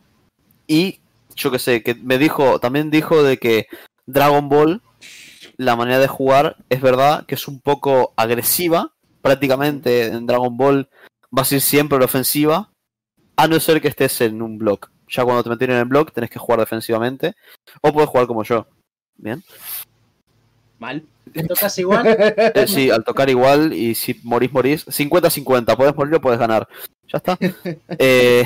Y 0.66 1.00
yo 1.34 1.50
que 1.50 1.58
sé, 1.58 1.82
que 1.82 1.94
me 1.94 2.18
dijo, 2.18 2.60
también 2.60 2.90
dijo 2.90 3.22
de 3.22 3.38
que 3.38 3.66
Dragon 4.06 4.48
Ball, 4.48 4.82
la 5.56 5.74
manera 5.74 5.98
de 5.98 6.08
jugar, 6.08 6.56
es 6.68 6.80
verdad 6.80 7.26
que 7.26 7.34
es 7.34 7.48
un 7.48 7.60
poco 7.60 8.12
agresiva. 8.16 8.92
Prácticamente 9.22 10.06
en 10.06 10.26
Dragon 10.26 10.56
Ball 10.56 10.88
vas 11.30 11.50
a 11.50 11.56
ir 11.56 11.60
siempre 11.60 11.98
la 11.98 12.06
ofensiva, 12.06 12.70
a 13.36 13.48
no 13.48 13.58
ser 13.60 13.80
que 13.80 13.88
estés 13.88 14.20
en 14.20 14.40
un 14.40 14.58
block. 14.58 14.90
Ya 15.08 15.24
cuando 15.24 15.42
te 15.42 15.50
meten 15.50 15.70
en 15.72 15.78
el 15.78 15.84
block 15.84 16.12
tenés 16.12 16.30
que 16.30 16.38
jugar 16.38 16.60
defensivamente, 16.60 17.34
o 17.82 17.92
puedes 17.92 18.08
jugar 18.08 18.26
como 18.26 18.44
yo. 18.44 18.66
Bien. 19.20 19.42
Mal. 20.78 21.04
¿Te 21.32 21.44
tocas 21.44 21.78
igual? 21.78 22.06
Eh, 22.54 22.66
sí, 22.66 22.90
al 22.90 23.04
tocar 23.04 23.28
igual 23.28 23.72
y 23.72 23.94
si 23.94 24.18
morís, 24.22 24.52
morís. 24.52 24.86
50-50, 24.86 25.76
podés 25.76 25.94
morir 25.94 26.14
o 26.14 26.20
podés 26.20 26.38
ganar. 26.38 26.66
Ya 27.08 27.18
está. 27.18 27.38
Eh, 27.98 28.44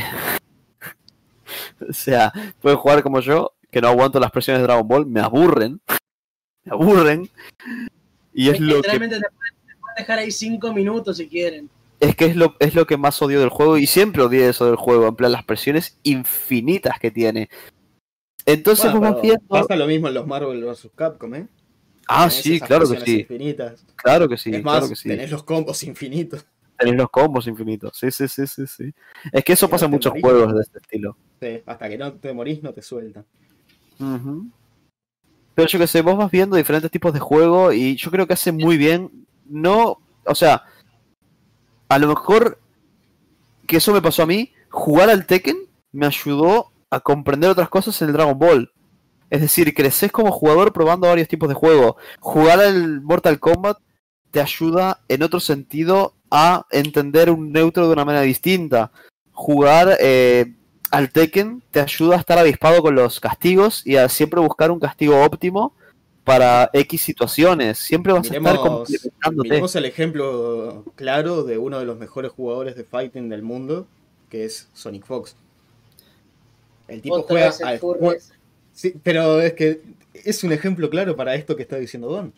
o 1.88 1.92
sea, 1.92 2.32
puedes 2.60 2.78
jugar 2.78 3.02
como 3.02 3.20
yo, 3.20 3.52
que 3.70 3.80
no 3.80 3.88
aguanto 3.88 4.18
las 4.18 4.32
presiones 4.32 4.60
de 4.60 4.66
Dragon 4.66 4.86
Ball, 4.86 5.06
me 5.06 5.20
aburren. 5.20 5.80
Me 6.64 6.72
aburren. 6.72 7.30
Y 8.32 8.48
es 8.48 8.55
Es 8.55 8.60
lo 8.60 8.68
que 8.68 8.76
literalmente 8.76 9.16
te 9.16 9.30
pueden, 9.30 9.55
te 9.66 9.76
pueden 9.76 9.96
dejar 9.96 10.18
ahí 10.18 10.30
cinco 10.32 10.72
minutos 10.72 11.16
si 11.18 11.28
quieren. 11.28 11.70
es 12.01 12.16
que 12.16 12.24
es 12.24 12.34
lo, 12.36 12.56
es 12.59 12.74
lo 12.74 12.86
que 12.86 12.96
más 12.96 13.22
odio 13.22 13.38
del 13.38 13.48
juego 13.48 13.78
y 13.78 13.86
siempre 13.86 14.22
odié 14.22 14.48
eso 14.48 14.66
del 14.66 14.76
juego, 14.76 15.06
en 15.06 15.14
plan 15.14 15.30
las 15.30 15.44
presiones 15.44 15.96
infinitas 16.02 16.98
que 16.98 17.12
tiene. 17.12 17.48
Entonces 18.46 18.92
Bueno, 18.92 19.10
pero 19.10 19.22
viendo... 19.22 19.46
pasa 19.48 19.76
lo 19.76 19.86
mismo 19.86 20.08
en 20.08 20.14
los 20.14 20.26
Marvel 20.26 20.64
vs. 20.64 20.90
Capcom, 20.94 21.34
¿eh? 21.34 21.48
Ah, 22.06 22.28
Tenés 22.28 22.42
sí, 22.42 22.60
claro 22.60 22.88
que 22.90 23.00
sí. 23.00 23.20
infinitas. 23.20 23.86
Claro 23.96 24.28
que 24.28 24.36
sí, 24.36 24.50
es 24.54 24.62
más, 24.62 24.74
claro 24.74 24.88
que 24.90 24.96
sí. 24.96 25.08
tenés 25.08 25.30
los 25.30 25.42
combos 25.44 25.82
infinitos. 25.84 26.46
Tenés 26.78 26.96
los 26.96 27.08
combos 27.08 27.46
infinitos. 27.46 27.96
Sí, 27.96 28.10
sí, 28.10 28.28
sí, 28.28 28.46
sí, 28.46 28.66
sí. 28.66 28.94
Es 29.32 29.42
que 29.44 29.54
eso 29.54 29.70
pasa 29.70 29.86
en 29.86 29.92
no 29.92 29.96
muchos 29.96 30.10
morís. 30.10 30.22
juegos 30.22 30.54
de 30.54 30.60
este 30.60 30.78
estilo. 30.78 31.16
Sí, 31.40 31.62
hasta 31.64 31.88
que 31.88 31.96
no 31.96 32.12
te 32.14 32.32
morís 32.34 32.62
no 32.62 32.72
te 32.74 32.82
sueltan. 32.82 33.24
Pero 35.54 35.68
yo 35.68 35.78
que 35.78 35.86
sé, 35.86 36.02
vos 36.02 36.16
vas 36.16 36.30
viendo 36.30 36.56
diferentes 36.56 36.90
tipos 36.90 37.14
de 37.14 37.20
juego 37.20 37.72
y 37.72 37.96
yo 37.96 38.10
creo 38.10 38.26
que 38.26 38.34
hace 38.34 38.52
muy 38.52 38.76
bien. 38.76 39.26
No, 39.46 40.00
o 40.26 40.34
sea, 40.34 40.64
a 41.88 41.98
lo 41.98 42.08
mejor 42.08 42.58
que 43.66 43.76
eso 43.78 43.92
me 43.92 44.02
pasó 44.02 44.24
a 44.24 44.26
mí, 44.26 44.52
jugar 44.68 45.08
al 45.08 45.26
Tekken 45.26 45.56
me 45.92 46.06
ayudó 46.06 46.72
a 46.90 47.01
comprender 47.01 47.51
otras 47.51 47.69
cosas 47.69 48.01
en 48.02 48.09
el 48.09 48.15
Dragon 48.15 48.39
Ball. 48.39 48.73
Es 49.31 49.40
decir, 49.40 49.74
creces 49.74 50.12
como 50.12 50.31
jugador 50.31 50.73
probando 50.73 51.09
varios 51.09 51.28
tipos 51.28 51.48
de 51.48 51.55
juego. 51.55 51.97
Jugar 52.20 52.61
al 52.61 53.01
Mortal 53.01 53.40
Kombat 53.40 53.78
te 54.31 54.40
ayuda 54.40 55.01
en 55.09 55.23
otro 55.23 55.40
sentido 55.40 56.15
a 56.31 56.66
entender 56.70 57.31
un 57.31 57.52
neutro 57.52 57.86
de 57.86 57.93
una 57.93 58.05
manera 58.05 58.23
distinta. 58.23 58.90
Jugar 59.32 59.97
eh, 60.01 60.55
al 60.90 61.11
Tekken 61.11 61.62
te 61.70 61.81
ayuda 61.81 62.16
a 62.16 62.19
estar 62.19 62.39
avispado 62.39 62.82
con 62.82 62.94
los 62.94 63.20
castigos 63.20 63.86
y 63.86 63.97
a 63.97 64.09
siempre 64.09 64.40
buscar 64.40 64.70
un 64.70 64.81
castigo 64.81 65.23
óptimo 65.24 65.74
para 66.24 66.70
X 66.73 67.02
situaciones. 67.02 67.78
Siempre 67.78 68.12
vas 68.12 68.31
a 68.31 68.36
estar 68.36 68.56
complementándote. 68.56 69.48
miremos 69.48 69.77
el 69.77 69.85
ejemplo 69.85 70.85
claro 70.97 71.44
de 71.44 71.59
uno 71.59 71.78
de 71.78 71.85
los 71.85 71.98
mejores 71.98 72.32
jugadores 72.32 72.77
de 72.77 72.85
fighting 72.85 73.28
del 73.28 73.43
mundo, 73.43 73.86
que 74.31 74.44
es 74.44 74.69
Sonic 74.73 75.05
Fox. 75.05 75.36
El 76.89 77.01
tipo 77.02 77.16
Otra 77.16 77.51
juega 77.52 77.69
al. 77.69 78.19
Sí, 78.73 78.94
pero 79.02 79.40
es 79.40 79.52
que 79.55 79.81
es 80.12 80.43
un 80.44 80.52
ejemplo 80.52 80.90
claro 80.90 81.16
para 81.16 81.35
esto 81.35 81.56
que 81.56 81.62
está 81.62 81.77
diciendo 81.77 82.09
Don. 82.09 82.32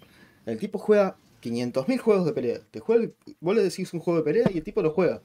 El 0.44 0.58
tipo 0.58 0.78
juega 0.78 1.16
500.000 1.42 1.98
juegos 1.98 2.26
de 2.26 2.32
pelea. 2.32 2.60
Te 2.70 2.80
juega, 2.80 3.08
vos 3.40 3.56
le 3.56 3.62
decís 3.62 3.92
un 3.94 4.00
juego 4.00 4.18
de 4.18 4.24
pelea 4.24 4.50
y 4.52 4.58
el 4.58 4.64
tipo 4.64 4.82
lo 4.82 4.90
juega. 4.90 5.22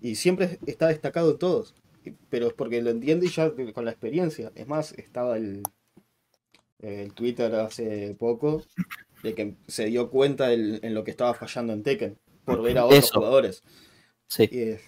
Y 0.00 0.14
siempre 0.14 0.58
está 0.66 0.88
destacado 0.88 1.32
en 1.32 1.38
todos. 1.38 1.74
Y- 2.04 2.12
Pero 2.30 2.46
es 2.48 2.52
porque 2.54 2.80
lo 2.82 2.90
entiende 2.90 3.28
ya 3.28 3.50
de- 3.50 3.72
con 3.72 3.84
la 3.84 3.90
experiencia. 3.90 4.50
Es 4.54 4.66
más, 4.66 4.92
estaba 4.92 5.36
el, 5.36 5.62
el 6.80 7.12
Twitter 7.12 7.54
hace 7.56 8.16
poco 8.18 8.62
de 9.22 9.34
que 9.34 9.54
se 9.66 9.84
dio 9.86 10.08
cuenta 10.10 10.52
el- 10.52 10.80
en 10.82 10.94
lo 10.94 11.04
que 11.04 11.10
estaba 11.10 11.34
fallando 11.34 11.72
en 11.74 11.82
Tekken 11.82 12.16
por 12.46 12.62
ver 12.62 12.78
a 12.78 12.86
otros 12.86 13.04
Eso. 13.04 13.14
jugadores. 13.18 13.62
Sí. 14.26 14.48
Y, 14.50 14.58
es- 14.60 14.82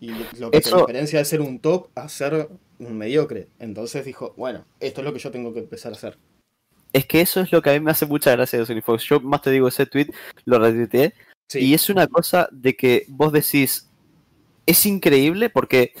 y 0.00 0.10
lo 0.38 0.50
que 0.50 0.60
se 0.60 0.68
Eso- 0.68 0.78
diferencia 0.80 1.18
de 1.18 1.24
ser 1.24 1.40
un 1.40 1.58
top 1.60 1.88
a 1.94 2.08
ser 2.08 2.48
un 2.78 2.98
mediocre. 2.98 3.48
Entonces 3.58 4.04
dijo, 4.04 4.34
bueno, 4.36 4.64
esto 4.80 5.00
es 5.00 5.04
lo 5.04 5.12
que 5.12 5.18
yo 5.18 5.30
tengo 5.30 5.52
que 5.52 5.60
empezar 5.60 5.92
a 5.92 5.96
hacer. 5.96 6.18
Es 6.92 7.06
que 7.06 7.20
eso 7.20 7.40
es 7.40 7.50
lo 7.50 7.60
que 7.60 7.70
a 7.70 7.72
mí 7.72 7.80
me 7.80 7.90
hace 7.90 8.06
mucha 8.06 8.30
gracia 8.32 8.58
de 8.58 8.66
Sony 8.66 8.82
Fox. 8.82 9.04
Yo 9.04 9.20
más 9.20 9.42
te 9.42 9.50
digo, 9.50 9.68
ese 9.68 9.86
tweet 9.86 10.08
lo 10.44 10.58
retuiteé. 10.58 11.14
Sí. 11.48 11.58
Y 11.60 11.74
es 11.74 11.90
una 11.90 12.06
cosa 12.06 12.48
de 12.52 12.76
que 12.76 13.04
vos 13.08 13.32
decís, 13.32 13.90
es 14.66 14.86
increíble 14.86 15.50
porque 15.50 15.92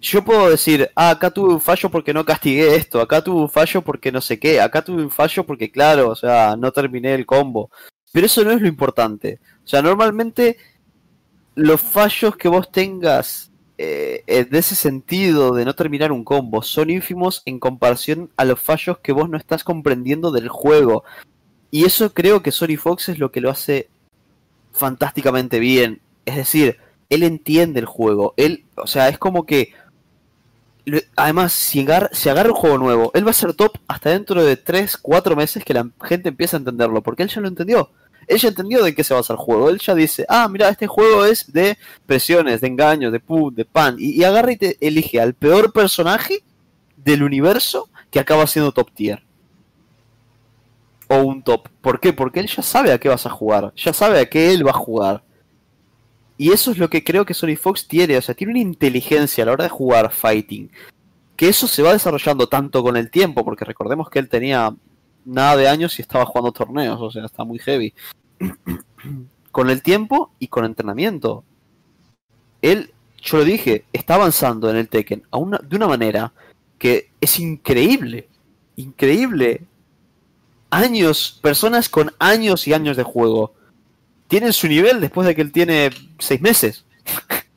yo 0.00 0.24
puedo 0.24 0.50
decir, 0.50 0.90
ah, 0.94 1.10
acá 1.10 1.30
tuve 1.30 1.54
un 1.54 1.60
fallo 1.60 1.90
porque 1.90 2.12
no 2.14 2.24
castigué 2.24 2.76
esto, 2.76 3.00
acá 3.00 3.22
tuve 3.22 3.40
un 3.42 3.50
fallo 3.50 3.82
porque 3.82 4.12
no 4.12 4.20
sé 4.20 4.38
qué, 4.38 4.60
acá 4.60 4.82
tuve 4.82 5.02
un 5.02 5.10
fallo 5.10 5.44
porque, 5.44 5.70
claro, 5.70 6.10
o 6.10 6.16
sea, 6.16 6.56
no 6.56 6.72
terminé 6.72 7.14
el 7.14 7.26
combo. 7.26 7.70
Pero 8.12 8.26
eso 8.26 8.44
no 8.44 8.52
es 8.52 8.60
lo 8.60 8.68
importante. 8.68 9.40
O 9.64 9.68
sea, 9.68 9.82
normalmente 9.82 10.56
los 11.58 11.80
fallos 11.80 12.36
que 12.36 12.48
vos 12.48 12.70
tengas 12.70 13.50
eh, 13.78 14.22
eh, 14.28 14.44
de 14.44 14.58
ese 14.58 14.76
sentido 14.76 15.52
de 15.52 15.64
no 15.64 15.74
terminar 15.74 16.12
un 16.12 16.22
combo 16.22 16.62
son 16.62 16.88
ínfimos 16.88 17.42
en 17.46 17.58
comparación 17.58 18.30
a 18.36 18.44
los 18.44 18.60
fallos 18.60 18.98
que 18.98 19.10
vos 19.10 19.28
no 19.28 19.36
estás 19.36 19.64
comprendiendo 19.64 20.30
del 20.30 20.48
juego. 20.48 21.02
Y 21.72 21.84
eso 21.84 22.14
creo 22.14 22.42
que 22.42 22.52
Sony 22.52 22.76
Fox 22.78 23.08
es 23.08 23.18
lo 23.18 23.32
que 23.32 23.40
lo 23.40 23.50
hace 23.50 23.88
fantásticamente 24.72 25.58
bien. 25.58 26.00
Es 26.24 26.36
decir, 26.36 26.78
él 27.10 27.24
entiende 27.24 27.80
el 27.80 27.86
juego. 27.86 28.34
Él, 28.36 28.64
o 28.76 28.86
sea, 28.86 29.08
es 29.08 29.18
como 29.18 29.44
que. 29.44 29.74
Además, 31.16 31.52
si 31.52 31.80
agarra, 31.80 32.08
si 32.12 32.28
agarra 32.28 32.50
un 32.50 32.54
juego 32.54 32.78
nuevo, 32.78 33.10
él 33.14 33.26
va 33.26 33.32
a 33.32 33.34
ser 33.34 33.52
top 33.52 33.78
hasta 33.88 34.10
dentro 34.10 34.44
de 34.44 34.56
3, 34.56 34.96
4 34.96 35.36
meses 35.36 35.64
que 35.64 35.74
la 35.74 35.90
gente 36.02 36.28
empieza 36.30 36.56
a 36.56 36.60
entenderlo, 36.60 37.02
porque 37.02 37.24
él 37.24 37.28
ya 37.28 37.40
lo 37.40 37.48
entendió. 37.48 37.90
Él 38.28 38.38
ya 38.38 38.48
entendió 38.48 38.84
de 38.84 38.94
qué 38.94 39.02
se 39.02 39.14
basa 39.14 39.32
el 39.32 39.38
juego. 39.38 39.70
Él 39.70 39.78
ya 39.78 39.94
dice, 39.94 40.26
ah, 40.28 40.46
mira, 40.48 40.68
este 40.68 40.86
juego 40.86 41.24
es 41.24 41.50
de 41.52 41.78
presiones, 42.06 42.60
de 42.60 42.68
engaños, 42.68 43.10
de 43.10 43.20
pu, 43.20 43.50
de 43.50 43.64
pan. 43.64 43.96
Y, 43.98 44.20
y 44.20 44.24
agarra 44.24 44.52
y 44.52 44.56
te 44.56 44.76
elige 44.86 45.18
al 45.18 45.34
peor 45.34 45.72
personaje 45.72 46.44
del 46.96 47.22
universo 47.22 47.88
que 48.10 48.20
acaba 48.20 48.46
siendo 48.46 48.72
top 48.72 48.92
tier. 48.92 49.22
O 51.08 51.22
un 51.22 51.42
top. 51.42 51.68
¿Por 51.80 52.00
qué? 52.00 52.12
Porque 52.12 52.40
él 52.40 52.48
ya 52.48 52.62
sabe 52.62 52.92
a 52.92 52.98
qué 52.98 53.08
vas 53.08 53.24
a 53.24 53.30
jugar. 53.30 53.72
Ya 53.76 53.94
sabe 53.94 54.20
a 54.20 54.28
qué 54.28 54.52
él 54.52 54.66
va 54.66 54.72
a 54.72 54.74
jugar. 54.74 55.22
Y 56.36 56.52
eso 56.52 56.70
es 56.70 56.78
lo 56.78 56.90
que 56.90 57.02
creo 57.02 57.24
que 57.24 57.34
Sony 57.34 57.56
Fox 57.56 57.88
tiene. 57.88 58.18
O 58.18 58.22
sea, 58.22 58.34
tiene 58.34 58.52
una 58.52 58.60
inteligencia 58.60 59.42
a 59.42 59.46
la 59.46 59.52
hora 59.52 59.64
de 59.64 59.70
jugar 59.70 60.12
fighting. 60.12 60.70
Que 61.34 61.48
eso 61.48 61.66
se 61.66 61.82
va 61.82 61.94
desarrollando 61.94 62.46
tanto 62.46 62.82
con 62.82 62.96
el 62.98 63.10
tiempo. 63.10 63.42
Porque 63.42 63.64
recordemos 63.64 64.10
que 64.10 64.18
él 64.18 64.28
tenía 64.28 64.74
nada 65.28 65.56
de 65.56 65.68
años 65.68 65.98
y 65.98 66.02
estaba 66.02 66.24
jugando 66.26 66.52
torneos. 66.52 67.00
O 67.00 67.10
sea, 67.10 67.24
está 67.24 67.44
muy 67.44 67.58
heavy. 67.58 67.94
con 69.52 69.70
el 69.70 69.82
tiempo 69.82 70.32
y 70.38 70.48
con 70.48 70.64
entrenamiento. 70.64 71.44
Él, 72.62 72.92
yo 73.22 73.38
lo 73.38 73.44
dije, 73.44 73.84
está 73.92 74.14
avanzando 74.14 74.70
en 74.70 74.76
el 74.76 74.88
Tekken 74.88 75.22
a 75.30 75.36
una, 75.36 75.58
de 75.58 75.76
una 75.76 75.86
manera 75.86 76.32
que 76.78 77.10
es 77.20 77.38
increíble. 77.38 78.28
Increíble. 78.76 79.62
Años, 80.70 81.38
personas 81.42 81.88
con 81.88 82.12
años 82.18 82.66
y 82.66 82.72
años 82.72 82.96
de 82.96 83.02
juego. 83.02 83.54
Tienen 84.28 84.52
su 84.52 84.68
nivel 84.68 85.00
después 85.00 85.26
de 85.26 85.34
que 85.34 85.42
él 85.42 85.52
tiene 85.52 85.90
seis 86.18 86.40
meses. 86.40 86.84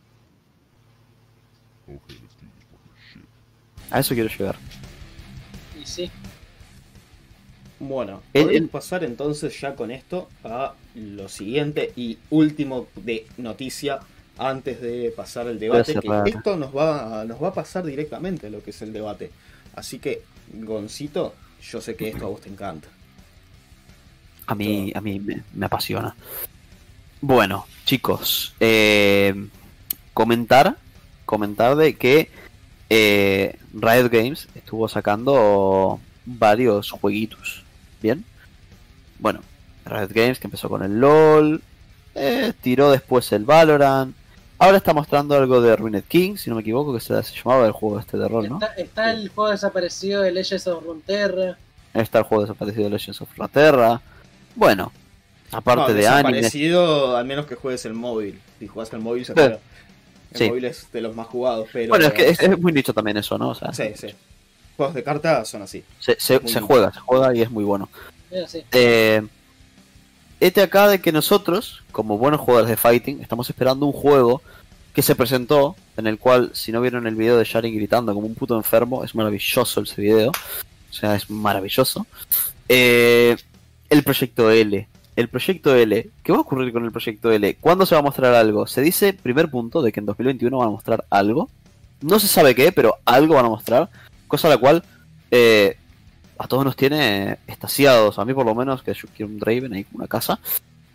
A 3.92 4.00
eso 4.00 4.14
quiero 4.14 4.30
llegar. 4.30 4.56
Y 5.80 5.86
sí. 5.86 6.10
Bueno, 7.82 8.22
podemos 8.32 8.70
pasar 8.70 9.04
entonces 9.04 9.60
ya 9.60 9.76
con 9.76 9.90
esto 9.90 10.30
a 10.44 10.76
lo 10.94 11.28
siguiente 11.28 11.92
y 11.96 12.20
último 12.30 12.86
de 12.96 13.26
noticia 13.38 14.00
antes 14.38 14.80
de 14.82 15.12
pasar 15.16 15.48
al 15.48 15.60
debate. 15.60 15.96
Que 15.96 16.30
esto 16.30 16.56
nos 16.58 16.76
va, 16.76 17.26
nos 17.26 17.42
va 17.42 17.48
a 17.48 17.54
pasar 17.54 17.84
directamente 17.84 18.52
lo 18.52 18.62
que 18.62 18.70
es 18.70 18.82
el 18.84 18.94
debate. 18.94 19.32
Así 19.76 19.98
que, 19.98 20.22
Goncito, 20.54 21.34
yo 21.64 21.82
sé 21.82 21.96
que 21.96 22.10
esto 22.10 22.26
a 22.28 22.30
vos 22.30 22.42
te 22.42 22.50
encanta. 22.50 22.88
A 24.46 24.54
mí, 24.54 24.92
a 24.94 25.02
mí 25.02 25.20
me, 25.20 25.42
me 25.52 25.66
apasiona. 25.66 26.16
Bueno, 27.20 27.66
chicos, 27.86 28.54
eh, 28.60 29.34
comentar, 30.14 30.78
comentar 31.26 31.76
de 31.76 31.96
que 31.96 32.30
eh, 32.90 33.58
Riot 33.74 34.10
Games 34.10 34.48
estuvo 34.54 34.88
sacando 34.88 36.00
varios 36.26 36.92
jueguitos, 36.92 37.61
¿bien? 38.02 38.26
Bueno, 39.20 39.42
Riot 39.86 40.10
Games 40.14 40.40
que 40.40 40.48
empezó 40.48 40.70
con 40.70 40.84
el 40.84 41.00
LOL, 41.00 41.62
eh, 42.16 42.54
tiró 42.62 42.92
después 42.92 43.32
el 43.32 43.46
Valorant, 43.46 44.16
ahora 44.58 44.78
está 44.78 44.94
mostrando 44.94 45.36
algo 45.36 45.62
de 45.62 45.76
Ruined 45.76 46.04
King, 46.08 46.36
si 46.38 46.50
no 46.50 46.56
me 46.56 46.62
equivoco, 46.62 46.94
que 46.94 47.00
se, 47.00 47.22
se 47.24 47.36
llamaba 47.36 47.66
el 47.66 47.72
juego 47.72 48.00
este 48.00 48.18
de 48.18 48.28
rol, 48.28 48.50
¿no? 48.50 48.56
Está, 48.56 48.74
está 48.76 49.12
el 49.12 49.30
juego 49.30 49.52
desaparecido 49.52 50.22
de 50.22 50.32
Legends 50.32 50.68
of 50.68 50.84
Runeterra. 50.84 51.58
Está 51.94 52.20
el 52.20 52.24
juego 52.26 52.44
desaparecido 52.44 52.84
de 52.86 52.90
Legends 52.92 53.22
of 53.22 53.38
Runeterra. 53.38 54.02
Bueno, 54.56 54.92
aparte 55.52 55.92
No, 55.94 55.98
de 55.98 56.08
anime. 56.08 56.38
desaparecido, 56.38 57.18
al 57.18 57.26
menos 57.26 57.46
que 57.46 57.56
juegues 57.56 57.86
el 57.86 57.94
móvil. 57.94 58.40
Si 58.60 58.68
jugás 58.68 58.92
el 58.94 59.00
móvil, 59.00 59.26
se 59.26 59.34
Sí. 59.34 59.40
El 60.34 60.38
Sí. 60.38 60.48
móvil 60.48 60.64
es 60.66 60.90
de 60.94 61.02
los 61.02 61.14
más 61.14 61.28
jugados, 61.28 61.68
pero. 61.74 61.90
Bueno, 61.90 62.06
es 62.08 62.14
que 62.14 62.30
es, 62.30 62.40
es 62.40 62.58
muy 62.58 62.72
nicho 62.72 62.94
también 62.94 63.18
eso, 63.18 63.38
¿no? 63.38 63.50
O 63.50 63.56
sea, 63.56 63.74
Sí, 63.74 63.92
sí. 63.96 64.08
Juegos 64.82 64.96
de 64.96 65.04
cartas 65.04 65.48
son 65.48 65.62
así. 65.62 65.84
se, 66.00 66.16
se- 66.20 66.48
se 66.48 66.60
juega, 66.62 66.92
se 66.92 67.00
juega 67.02 67.36
y 67.36 67.42
es 67.42 67.52
muy 67.52 67.64
bueno. 67.64 67.88
Eh, 68.72 69.22
este 70.40 70.62
acá 70.62 70.88
de 70.88 71.00
que 71.00 71.12
nosotros, 71.12 71.84
como 71.92 72.18
buenos 72.18 72.40
jugadores 72.42 72.70
de 72.70 72.78
fighting, 72.78 73.22
estamos 73.22 73.48
esperando 73.50 73.86
un 73.86 73.92
juego 73.94 74.42
que 74.94 75.02
se 75.04 75.16
presentó, 75.16 75.76
en 75.98 76.08
el 76.08 76.18
cual, 76.18 76.50
si 76.54 76.72
no 76.72 76.82
vieron 76.82 77.06
el 77.06 77.16
video 77.16 77.38
de 77.38 77.44
Sharing 77.46 77.76
gritando 77.76 78.14
como 78.14 78.26
un 78.26 78.34
puto 78.36 78.58
enfermo, 78.58 79.04
es 79.04 79.14
maravilloso 79.14 79.82
ese 79.82 80.02
video. 80.02 80.32
O 80.32 80.94
sea, 80.94 81.16
es 81.16 81.30
maravilloso. 81.30 82.08
Eh, 82.68 83.38
el 83.90 84.04
proyecto 84.04 84.50
L. 84.50 84.88
El 85.16 85.28
proyecto 85.30 85.76
L. 85.76 86.10
¿Qué 86.24 86.32
va 86.32 86.40
a 86.40 86.42
ocurrir 86.42 86.74
con 86.74 86.84
el 86.86 86.92
proyecto 86.92 87.32
L? 87.32 87.56
¿Cuándo 87.62 87.86
se 87.86 87.94
va 87.96 88.00
a 88.00 88.04
mostrar 88.04 88.34
algo? 88.34 88.66
Se 88.66 88.82
dice, 88.82 89.14
primer 89.14 89.50
punto, 89.52 89.82
de 89.82 89.92
que 89.92 90.00
en 90.00 90.06
2021 90.08 90.58
van 90.58 90.68
a 90.70 90.72
mostrar 90.72 91.06
algo. 91.10 91.50
No 92.02 92.20
se 92.20 92.28
sabe 92.28 92.56
qué, 92.56 92.72
pero 92.72 92.98
algo 93.06 93.36
van 93.36 93.46
a 93.46 93.50
mostrar. 93.50 93.90
Cosa 94.32 94.48
la 94.48 94.58
cual 94.58 94.82
eh, 95.30 95.76
a 96.38 96.48
todos 96.48 96.64
nos 96.64 96.76
tiene 96.78 97.38
estasiados. 97.48 98.18
A 98.18 98.24
mí 98.24 98.34
por 98.34 98.46
lo 98.46 98.56
menos, 98.56 98.82
que 98.82 98.94
yo 98.94 99.08
quiero 99.16 99.30
un 99.32 99.38
Draven 99.40 99.74
ahí 99.74 99.84
con 99.84 99.98
una 99.98 100.08
casa. 100.08 100.40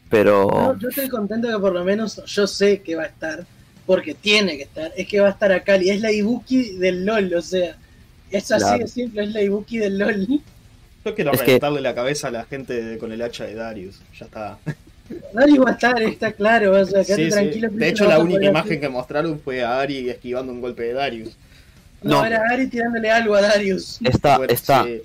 Pero... 0.08 0.48
No, 0.50 0.78
yo 0.78 0.88
estoy 0.88 1.08
contento 1.08 1.48
que 1.48 1.58
por 1.58 1.72
lo 1.74 1.84
menos 1.84 2.22
yo 2.24 2.46
sé 2.46 2.80
que 2.80 2.96
va 2.96 3.02
a 3.02 3.06
estar, 3.06 3.44
porque 3.84 4.14
tiene 4.14 4.56
que 4.56 4.62
estar, 4.62 4.90
es 4.96 5.06
que 5.06 5.20
va 5.20 5.28
a 5.28 5.32
estar 5.32 5.52
acá 5.52 5.76
y 5.82 5.90
es 5.90 6.00
la 6.00 6.10
Ibuki 6.12 6.76
del 6.78 7.04
LOL, 7.04 7.34
o 7.34 7.42
sea, 7.42 7.76
es 8.30 8.50
así 8.52 8.64
Claro. 8.64 8.78
de 8.78 8.88
simple, 8.88 9.24
es 9.24 9.30
la 9.32 9.42
Ibuki 9.42 9.78
del 9.78 9.98
LOL. 9.98 10.26
Yo 11.04 11.14
quiero 11.14 11.32
Es 11.32 11.42
que- 11.42 11.58
la 11.60 11.94
cabeza 11.94 12.28
a 12.28 12.30
la 12.30 12.44
gente 12.46 12.96
con 12.98 13.12
el 13.12 13.20
hacha 13.20 13.44
de 13.44 13.54
Darius. 13.54 14.00
Ya 14.18 14.24
está. 14.26 14.58
Darius 15.32 15.60
va 15.64 15.70
a 15.70 15.72
estar, 15.72 16.02
está 16.02 16.32
claro, 16.32 16.80
o 16.80 16.84
sea, 16.84 17.04
Sí, 17.04 17.14
sí. 17.14 17.28
tranquilo. 17.28 17.68
que 17.70 17.76
De 17.76 17.88
hecho, 17.90 18.06
la 18.06 18.14
a 18.16 18.18
única 18.20 18.44
imagen 18.44 18.68
hacer- 18.72 18.80
que 18.80 18.88
mostraron 18.88 19.38
fue 19.40 19.62
a 19.62 19.80
Ari 19.80 20.08
esquivando 20.08 20.52
un 20.52 20.60
golpe 20.60 20.82
de 20.84 20.92
Darius. 20.94 21.36
No, 22.02 22.20
No. 22.20 22.24
era 22.26 22.42
Ari 22.50 22.68
tirándole 22.68 23.10
algo 23.10 23.34
a 23.34 23.40
Darius. 23.42 23.98
Está, 24.04 24.38
Bueno, 24.38 24.52
está, 24.52 24.84
sí. 24.84 25.02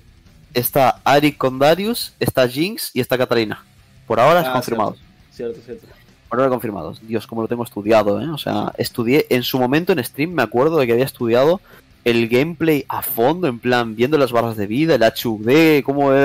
está 0.54 1.00
Ari 1.04 1.32
con 1.32 1.58
Darius, 1.58 2.12
está 2.20 2.46
Jinx 2.48 2.90
y 2.94 3.00
está 3.00 3.16
Katarina. 3.18 3.64
Por 4.06 4.20
ahora 4.20 4.40
es 4.42 4.46
Ah, 4.48 4.52
confirmado. 4.52 4.96
Cierto, 5.32 5.60
cierto. 5.64 5.86
Por 6.28 6.38
ahora 6.38 6.50
confirmados. 6.50 7.00
Dios, 7.06 7.26
como 7.26 7.42
lo 7.42 7.48
tengo 7.48 7.62
estudiado, 7.64 8.20
¿eh? 8.20 8.28
O 8.28 8.38
sea, 8.38 8.72
estudié 8.78 9.26
en 9.30 9.42
su 9.42 9.58
momento 9.58 9.92
en 9.92 10.02
stream, 10.04 10.30
me 10.32 10.42
acuerdo 10.42 10.78
de 10.78 10.86
que 10.86 10.92
había 10.92 11.04
estudiado 11.04 11.60
el 12.04 12.28
gameplay 12.28 12.84
a 12.88 13.02
fondo, 13.02 13.46
en 13.48 13.58
plan, 13.58 13.94
viendo 13.94 14.16
las 14.18 14.32
barras 14.32 14.56
de 14.56 14.66
vida, 14.66 14.94
el 14.94 15.02
HUD, 15.02 15.82
cómo, 15.84 16.12
eh, 16.12 16.16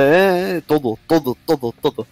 eh, 0.57 0.61
todo, 0.65 0.97
todo, 1.07 1.35
todo, 1.45 1.73
todo. 1.81 2.07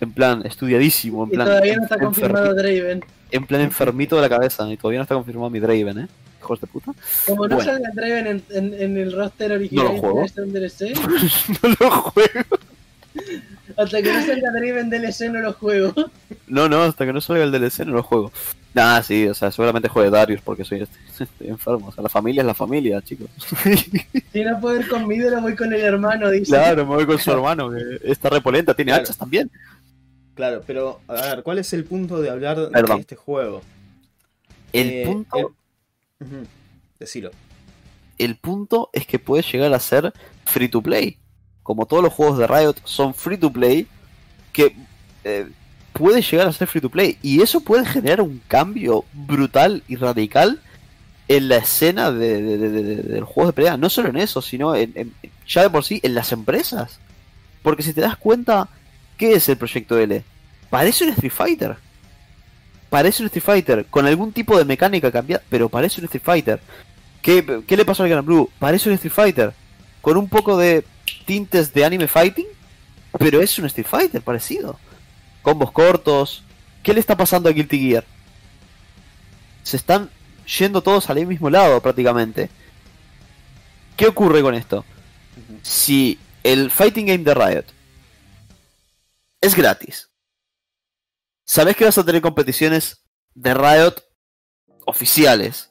En 0.00 0.12
plan, 0.12 0.44
estudiadísimo, 0.44 1.24
en 1.24 1.30
Y 1.30 1.34
plan, 1.34 1.46
todavía 1.48 1.76
no 1.76 1.82
está 1.84 1.98
confirmado 1.98 2.54
Draven. 2.54 3.04
en 3.30 3.46
plan 3.46 3.60
enfermito 3.62 4.16
de 4.16 4.22
la 4.22 4.28
cabeza, 4.28 4.70
y 4.70 4.76
todavía 4.76 4.98
no 4.98 5.02
está 5.04 5.14
confirmado 5.14 5.48
mi 5.50 5.60
Draven, 5.60 5.98
¿eh? 5.98 6.08
Hijos 6.42 6.60
de 6.60 6.66
puta. 6.66 6.92
Como 7.26 7.46
no 7.48 7.56
Bueno. 7.56 7.72
salga 7.72 7.90
Draven 7.94 8.26
en, 8.26 8.42
en- 8.50 8.74
en 8.74 8.96
el 8.98 9.12
roster 9.12 9.52
original, 9.52 9.86
No 9.86 9.92
lo 9.94 9.98
juego. 10.00 10.20
de 10.20 10.26
este 10.26 10.42
DLC, 10.42 10.94
no 11.62 11.68
lo 11.80 11.90
juego. 11.90 12.58
hasta 13.76 14.02
que 14.02 14.12
no 14.12 14.20
salga 14.26 14.50
Draven 14.52 14.90
DLC 14.90 15.20
no 15.30 15.40
lo 15.40 15.52
juego. 15.52 15.94
No, 16.46 16.68
no, 16.68 16.82
hasta 16.82 17.06
que 17.06 17.12
no 17.12 17.20
salga 17.20 17.44
el 17.44 17.52
DLC 17.52 17.80
no 17.86 17.92
lo 17.94 18.02
juego. 18.02 18.32
Nah, 18.74 19.02
sí, 19.02 19.26
o 19.28 19.34
sea, 19.34 19.50
seguramente 19.52 19.88
juegue 19.88 20.08
Darius 20.10 20.40
porque 20.40 20.64
soy 20.64 20.80
estoy, 20.82 21.00
estoy 21.20 21.48
enfermo. 21.48 21.88
O 21.88 21.92
sea, 21.92 22.02
la 22.02 22.08
familia 22.08 22.40
es 22.40 22.46
la 22.46 22.54
familia, 22.54 23.00
chicos. 23.02 23.28
Si 24.32 24.42
no 24.44 24.58
puedo 24.60 24.80
ir 24.80 24.88
con 24.88 25.06
Midora, 25.06 25.40
voy 25.40 25.54
con 25.54 25.72
el 25.74 25.80
hermano, 25.82 26.30
dice. 26.30 26.46
claro, 26.52 26.86
me 26.86 26.94
voy 26.94 27.04
con 27.06 27.18
su 27.18 27.30
hermano, 27.30 27.70
que 27.70 28.10
está 28.10 28.30
repolenta, 28.30 28.72
tiene 28.74 28.90
Claro. 28.92 29.02
hachas 29.04 29.18
también. 29.18 29.50
Claro, 30.34 30.62
pero 30.66 31.00
a 31.06 31.12
ver, 31.12 31.42
¿cuál 31.42 31.58
es 31.58 31.70
el 31.74 31.84
punto 31.84 32.18
de 32.22 32.30
hablar 32.30 32.56
de 32.70 32.94
este 32.98 33.14
juego? 33.14 33.60
El 34.72 34.88
Eh, 34.88 35.02
punto 35.04 35.52
el- 38.18 38.36
punto 38.36 38.90
es 38.92 39.06
que 39.06 39.18
puede 39.18 39.42
llegar 39.42 39.72
a 39.74 39.80
ser 39.80 40.12
free 40.44 40.68
to 40.68 40.80
play. 40.82 41.18
Como 41.62 41.86
todos 41.86 42.02
los 42.02 42.12
juegos 42.12 42.38
de 42.38 42.46
Riot 42.46 42.74
son 42.84 43.14
free 43.14 43.36
to 43.38 43.52
play, 43.52 43.86
que 44.52 44.76
eh, 45.24 45.48
puede 45.92 46.22
llegar 46.22 46.48
a 46.48 46.52
ser 46.52 46.66
free 46.68 46.80
to 46.80 46.90
play. 46.90 47.18
Y 47.22 47.40
eso 47.42 47.60
puede 47.60 47.84
generar 47.86 48.20
un 48.20 48.40
cambio 48.48 49.04
brutal 49.12 49.82
y 49.88 49.96
radical 49.96 50.60
en 51.28 51.48
la 51.48 51.56
escena 51.58 52.10
de, 52.10 52.42
de, 52.42 52.68
de- 52.68 53.20
los 53.20 53.28
juegos 53.28 53.50
de 53.52 53.56
pelea. 53.56 53.76
No 53.76 53.88
solo 53.90 54.08
en 54.08 54.16
eso, 54.16 54.42
sino 54.42 54.74
en- 54.74 55.14
ya 55.46 55.62
de 55.62 55.70
por 55.70 55.84
sí 55.84 56.00
en 56.02 56.14
las 56.14 56.32
empresas. 56.32 56.98
Porque 57.62 57.82
si 57.82 57.92
te 57.92 58.00
das 58.00 58.16
cuenta, 58.16 58.68
¿qué 59.16 59.34
es 59.34 59.48
el 59.48 59.56
proyecto 59.56 59.96
L? 59.98 60.22
Parece 60.70 61.04
un 61.04 61.10
Street 61.10 61.32
Fighter. 61.32 61.76
Parece 62.92 63.22
un 63.22 63.28
Street 63.28 63.42
Fighter, 63.42 63.86
con 63.86 64.04
algún 64.04 64.34
tipo 64.34 64.58
de 64.58 64.66
mecánica 64.66 65.10
cambiada, 65.10 65.42
pero 65.48 65.70
parece 65.70 66.02
un 66.02 66.04
Street 66.04 66.22
Fighter. 66.22 66.60
¿Qué, 67.22 67.62
qué 67.66 67.74
le 67.74 67.86
pasó 67.86 68.02
al 68.02 68.10
Gran 68.10 68.26
Blue? 68.26 68.50
Parece 68.58 68.90
un 68.90 68.94
Street 68.96 69.14
Fighter. 69.14 69.54
Con 70.02 70.18
un 70.18 70.28
poco 70.28 70.58
de 70.58 70.84
tintes 71.24 71.72
de 71.72 71.86
anime 71.86 72.06
fighting. 72.06 72.44
Pero 73.18 73.40
es 73.40 73.58
un 73.58 73.64
Street 73.64 73.86
Fighter 73.86 74.20
parecido. 74.20 74.78
Combos 75.40 75.72
cortos. 75.72 76.44
¿Qué 76.82 76.92
le 76.92 77.00
está 77.00 77.16
pasando 77.16 77.48
a 77.48 77.52
Guilty 77.52 77.78
Gear? 77.78 78.04
Se 79.62 79.78
están 79.78 80.10
yendo 80.58 80.82
todos 80.82 81.08
al 81.08 81.26
mismo 81.26 81.48
lado 81.48 81.80
prácticamente. 81.80 82.50
¿Qué 83.96 84.06
ocurre 84.06 84.42
con 84.42 84.54
esto? 84.54 84.84
Si 85.62 86.18
el 86.42 86.70
fighting 86.70 87.06
game 87.06 87.24
de 87.24 87.32
Riot 87.32 87.64
es 89.40 89.54
gratis. 89.54 90.11
Sabes 91.52 91.76
que 91.76 91.84
vas 91.84 91.98
a 91.98 92.04
tener 92.06 92.22
competiciones 92.22 93.04
de 93.34 93.52
Riot 93.52 93.96
oficiales. 94.86 95.70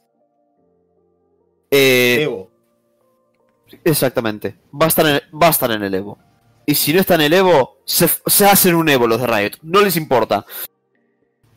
Eh, 1.72 2.20
Evo. 2.22 2.52
Exactamente. 3.84 4.60
Va 4.80 4.86
a, 4.86 4.90
estar 4.90 5.08
en, 5.08 5.22
va 5.36 5.48
a 5.48 5.50
estar 5.50 5.72
en 5.72 5.82
el 5.82 5.96
Evo. 5.96 6.20
Y 6.68 6.76
si 6.76 6.94
no 6.94 7.00
está 7.00 7.16
en 7.16 7.22
el 7.22 7.34
Evo, 7.34 7.80
se, 7.84 8.08
se 8.28 8.46
hacen 8.46 8.76
un 8.76 8.90
Evo 8.90 9.08
los 9.08 9.22
de 9.22 9.26
Riot. 9.26 9.58
No 9.64 9.82
les 9.82 9.96
importa. 9.96 10.46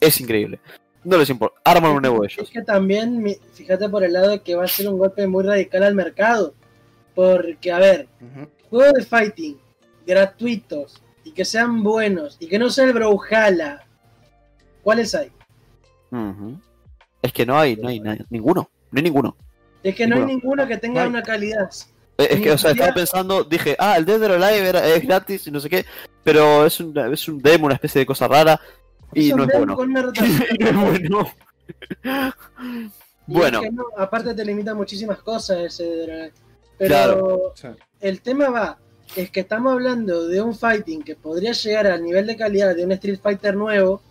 Es 0.00 0.18
increíble. 0.22 0.58
No 1.04 1.18
les 1.18 1.28
importa. 1.28 1.60
Arman 1.62 1.92
un 1.92 2.06
Evo 2.06 2.24
ellos. 2.24 2.44
Es 2.44 2.50
que 2.50 2.62
también, 2.62 3.26
fíjate 3.52 3.90
por 3.90 4.04
el 4.04 4.14
lado 4.14 4.30
de 4.30 4.40
que 4.40 4.54
va 4.54 4.64
a 4.64 4.68
ser 4.68 4.88
un 4.88 4.96
golpe 4.96 5.26
muy 5.26 5.44
radical 5.44 5.82
al 5.82 5.94
mercado. 5.94 6.54
Porque, 7.14 7.70
a 7.70 7.78
ver, 7.78 8.08
juegos 8.70 8.94
de 8.94 9.04
fighting 9.04 9.58
gratuitos 10.06 11.02
y 11.24 11.32
que 11.32 11.44
sean 11.44 11.82
buenos 11.82 12.38
y 12.40 12.46
que 12.46 12.58
no 12.58 12.70
sea 12.70 12.86
el 12.86 12.94
Brawlhalla. 12.94 13.84
¿Cuáles 14.84 15.14
hay? 15.14 15.32
Es 17.22 17.32
que 17.32 17.44
no 17.46 17.58
hay, 17.58 17.74
no 17.76 17.88
hay, 17.88 17.98
no 17.98 18.10
hay 18.12 18.20
ninguno. 18.30 18.70
No 18.92 18.98
hay 18.98 19.02
ninguno. 19.02 19.36
Es 19.82 19.94
que 19.94 20.06
no 20.06 20.16
hay 20.16 20.24
Ninguno. 20.26 20.66
que 20.68 20.76
tenga 20.76 21.02
No 21.02 21.10
una 21.10 21.22
calidad. 21.22 21.68
Eh, 22.18 22.28
Es 22.30 22.40
que, 22.40 22.52
o 22.52 22.58
sea, 22.58 22.70
estaba 22.70 22.94
pensando, 22.94 23.42
dije, 23.42 23.74
ah, 23.78 23.96
el 23.96 24.04
Dead 24.04 24.22
or 24.22 24.32
Alive 24.32 24.68
era, 24.68 24.86
es 24.86 25.02
gratis 25.04 25.46
y 25.46 25.50
no 25.50 25.58
sé 25.60 25.68
qué, 25.68 25.84
pero 26.22 26.64
es 26.64 26.78
un, 26.80 26.96
es 27.12 27.28
un 27.28 27.42
demo, 27.42 27.66
una 27.66 27.74
especie 27.74 27.98
de 27.98 28.06
cosa 28.06 28.28
rara, 28.28 28.60
y 29.12 29.32
no 29.34 29.44
es 29.44 29.50
bueno. 29.52 29.76
no 29.76 30.12
es 30.12 30.74
bueno. 30.74 31.32
Bueno, 33.26 33.58
es 33.62 33.64
que 33.68 33.72
no, 33.74 33.84
aparte 33.96 34.34
te 34.34 34.44
limita 34.44 34.74
muchísimas 34.74 35.18
cosas 35.20 35.58
ese 35.58 35.84
Dragon. 36.06 36.30
Pero 36.78 36.88
Claro. 36.88 37.26
O 37.52 37.56
sea, 37.56 37.74
el 38.00 38.20
tema 38.20 38.48
va, 38.50 38.78
es 39.16 39.30
que 39.30 39.40
estamos 39.40 39.72
hablando 39.72 40.28
de 40.28 40.40
un 40.42 40.54
fighting 40.54 41.02
que 41.02 41.16
podría 41.16 41.52
llegar 41.52 41.86
al 41.86 42.02
nivel 42.02 42.26
de 42.26 42.36
calidad 42.36 42.74
de 42.76 42.84
un 42.84 42.92
Street 42.92 43.18
Fighter 43.22 43.56
nuevo, 43.56 44.02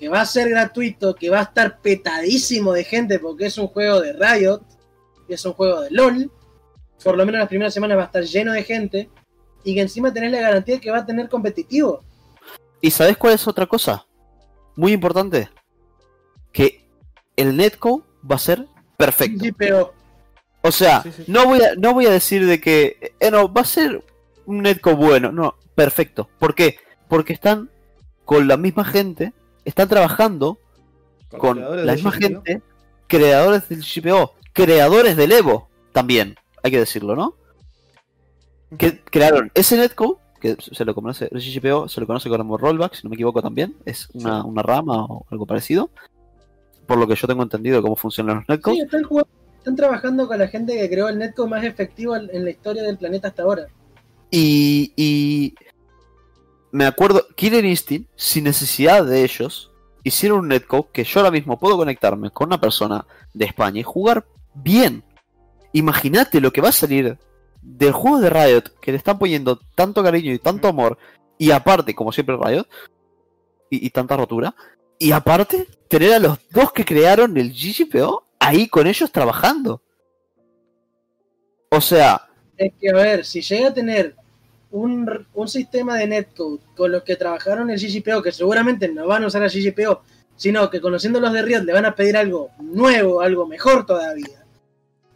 que 0.00 0.08
va 0.08 0.22
a 0.22 0.26
ser 0.26 0.48
gratuito, 0.48 1.14
que 1.14 1.28
va 1.28 1.40
a 1.40 1.42
estar 1.42 1.78
petadísimo 1.80 2.72
de 2.72 2.84
gente 2.84 3.18
porque 3.18 3.46
es 3.46 3.58
un 3.58 3.66
juego 3.66 4.00
de 4.00 4.14
Riot, 4.14 4.62
y 5.28 5.34
es 5.34 5.44
un 5.44 5.52
juego 5.52 5.82
de 5.82 5.90
LOL, 5.90 6.32
por 7.04 7.18
lo 7.18 7.26
menos 7.26 7.38
las 7.38 7.48
primeras 7.48 7.74
semanas 7.74 7.98
va 7.98 8.02
a 8.02 8.06
estar 8.06 8.24
lleno 8.24 8.52
de 8.54 8.64
gente, 8.64 9.10
y 9.62 9.74
que 9.74 9.82
encima 9.82 10.10
tenés 10.10 10.32
la 10.32 10.40
garantía 10.40 10.76
de 10.76 10.80
que 10.80 10.90
va 10.90 10.98
a 10.98 11.06
tener 11.06 11.28
competitivo. 11.28 12.02
¿y 12.80 12.90
sabes 12.90 13.18
cuál 13.18 13.34
es 13.34 13.46
otra 13.46 13.66
cosa? 13.66 14.06
Muy 14.74 14.92
importante. 14.92 15.50
Que 16.50 16.82
el 17.36 17.54
netcode 17.54 18.04
va 18.28 18.36
a 18.36 18.38
ser 18.38 18.66
perfecto. 18.96 19.44
GPO. 19.44 19.92
O 20.62 20.72
sea, 20.72 21.02
Sí, 21.02 21.12
sí. 21.12 21.24
no 21.26 21.44
voy 21.44 21.60
a, 21.62 21.74
no 21.74 21.92
voy 21.92 22.06
a 22.06 22.10
decir 22.10 22.46
de 22.46 22.58
que 22.58 23.14
eh, 23.20 23.30
no, 23.30 23.52
va 23.52 23.60
a 23.60 23.66
ser 23.66 24.02
un 24.46 24.62
netcode 24.62 24.96
bueno, 24.96 25.30
no, 25.30 25.56
perfecto. 25.74 26.30
¿Por 26.38 26.54
qué? 26.54 26.78
Porque 27.06 27.34
están 27.34 27.70
con 28.24 28.48
la 28.48 28.56
misma 28.56 28.84
gente, 28.84 29.32
están 29.64 29.88
trabajando 29.88 30.58
con 31.38 31.60
la 31.86 31.92
misma 31.94 32.10
GPO. 32.10 32.20
gente, 32.20 32.62
creadores 33.06 33.68
del 33.68 33.82
GPO, 33.82 34.34
creadores 34.52 35.16
del 35.16 35.32
Evo, 35.32 35.68
también, 35.92 36.36
hay 36.62 36.70
que 36.70 36.78
decirlo, 36.78 37.14
¿no? 37.16 37.34
Que 38.78 39.00
crearon 39.00 39.50
ese 39.54 39.76
netcode, 39.76 40.18
que 40.40 40.56
se 40.60 40.84
lo 40.84 40.94
conoce, 40.94 41.28
el 41.32 41.40
GPO 41.40 41.88
se 41.88 42.00
lo 42.00 42.06
conoce 42.06 42.28
como 42.28 42.56
rollback, 42.56 42.94
si 42.94 43.02
no 43.04 43.10
me 43.10 43.14
equivoco 43.16 43.42
también, 43.42 43.76
es 43.84 44.08
una, 44.14 44.44
una 44.44 44.62
rama 44.62 45.04
o 45.04 45.26
algo 45.30 45.44
parecido, 45.46 45.90
por 46.86 46.98
lo 46.98 47.06
que 47.06 47.14
yo 47.16 47.26
tengo 47.26 47.42
entendido 47.42 47.76
de 47.76 47.82
cómo 47.82 47.96
funcionan 47.96 48.36
los 48.36 48.48
netcodes. 48.48 48.78
Sí, 48.78 48.84
están, 48.84 49.02
jugando- 49.04 49.30
están 49.58 49.76
trabajando 49.76 50.26
con 50.26 50.38
la 50.38 50.48
gente 50.48 50.76
que 50.76 50.88
creó 50.88 51.08
el 51.08 51.18
netcode 51.18 51.48
más 51.50 51.64
efectivo 51.64 52.16
en 52.16 52.30
en 52.32 52.44
la 52.44 52.50
historia 52.50 52.82
del 52.82 52.96
planeta 52.96 53.28
hasta 53.28 53.42
ahora. 53.42 53.66
Y, 54.30 54.92
y 54.96 55.54
me 56.72 56.86
acuerdo, 56.86 57.26
Killer 57.34 57.64
Instinct, 57.64 58.10
sin 58.16 58.44
necesidad 58.44 59.04
de 59.04 59.24
ellos, 59.24 59.70
hicieron 60.02 60.40
un 60.40 60.48
netcode 60.48 60.88
que 60.92 61.04
yo 61.04 61.20
ahora 61.20 61.30
mismo 61.30 61.58
puedo 61.58 61.76
conectarme 61.76 62.30
con 62.30 62.46
una 62.48 62.60
persona 62.60 63.06
de 63.34 63.44
España 63.44 63.80
y 63.80 63.84
jugar 63.84 64.26
bien. 64.54 65.04
Imagínate 65.72 66.40
lo 66.40 66.52
que 66.52 66.60
va 66.60 66.68
a 66.68 66.72
salir 66.72 67.18
del 67.62 67.92
juego 67.92 68.20
de 68.20 68.30
Riot, 68.30 68.80
que 68.80 68.92
le 68.92 68.98
están 68.98 69.18
poniendo 69.18 69.58
tanto 69.74 70.02
cariño 70.02 70.32
y 70.32 70.38
tanto 70.38 70.68
amor, 70.68 70.98
y 71.38 71.50
aparte, 71.50 71.94
como 71.94 72.12
siempre 72.12 72.36
Riot, 72.36 72.66
y, 73.70 73.86
y 73.86 73.90
tanta 73.90 74.16
rotura, 74.16 74.54
y 74.98 75.12
aparte, 75.12 75.66
tener 75.88 76.14
a 76.14 76.18
los 76.18 76.38
dos 76.50 76.72
que 76.72 76.84
crearon 76.84 77.36
el 77.36 77.52
GGPO 77.52 78.24
ahí 78.38 78.68
con 78.68 78.86
ellos 78.86 79.10
trabajando. 79.12 79.82
O 81.70 81.80
sea, 81.80 82.28
Es 82.56 82.72
que, 82.80 82.90
a 82.90 82.94
ver, 82.94 83.24
si 83.24 83.40
llega 83.42 83.68
a 83.68 83.74
tener 83.74 84.16
un, 84.72 85.26
un 85.34 85.48
sistema 85.48 85.96
de 85.96 86.06
netcode 86.06 86.60
con 86.76 86.92
los 86.92 87.02
que 87.02 87.16
trabajaron 87.16 87.70
el 87.70 87.78
GGPO, 87.80 88.22
que 88.22 88.32
seguramente 88.32 88.88
no 88.88 89.06
van 89.06 89.24
a 89.24 89.26
usar 89.26 89.42
el 89.42 89.50
GGPO, 89.50 90.02
sino 90.36 90.70
que 90.70 90.80
conociendo 90.80 91.20
los 91.20 91.32
de 91.32 91.42
Riot 91.42 91.62
le 91.64 91.72
van 91.72 91.84
a 91.86 91.94
pedir 91.94 92.16
algo 92.16 92.50
nuevo, 92.60 93.20
algo 93.20 93.46
mejor 93.46 93.84
todavía. 93.86 94.44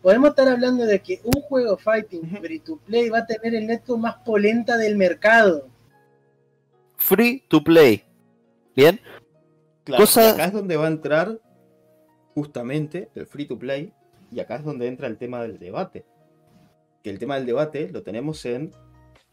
Podemos 0.03 0.31
estar 0.31 0.49
hablando 0.49 0.85
de 0.85 1.01
que 1.01 1.21
un 1.25 1.41
juego 1.43 1.77
fighting 1.79 2.39
free 2.41 2.59
to 2.59 2.77
play 2.85 3.09
va 3.09 3.19
a 3.21 3.27
tener 3.27 3.55
el 3.55 3.67
netcode 3.67 4.01
más 4.01 4.17
polenta 4.17 4.77
del 4.77 4.97
mercado. 4.97 5.69
free 6.97 7.43
to 7.49 7.63
play. 7.63 8.05
¿Bien? 8.77 9.01
Claro, 9.85 10.03
Cosa- 10.03 10.31
acá 10.33 10.47
es 10.47 10.53
donde 10.53 10.77
va 10.77 10.87
a 10.87 10.89
entrar 10.89 11.39
justamente 12.35 13.09
el 13.15 13.27
free 13.27 13.47
to 13.47 13.59
play 13.59 13.93
y 14.31 14.41
acá 14.41 14.57
es 14.57 14.65
donde 14.65 14.89
entra 14.89 15.07
el 15.07 15.17
tema 15.17 15.43
del 15.43 15.59
debate. 15.59 16.05
Que 17.03 17.11
el 17.11 17.19
tema 17.19 17.37
del 17.37 17.47
debate 17.47 17.89
lo 17.91 18.03
tenemos 18.03 18.45
en 18.47 18.73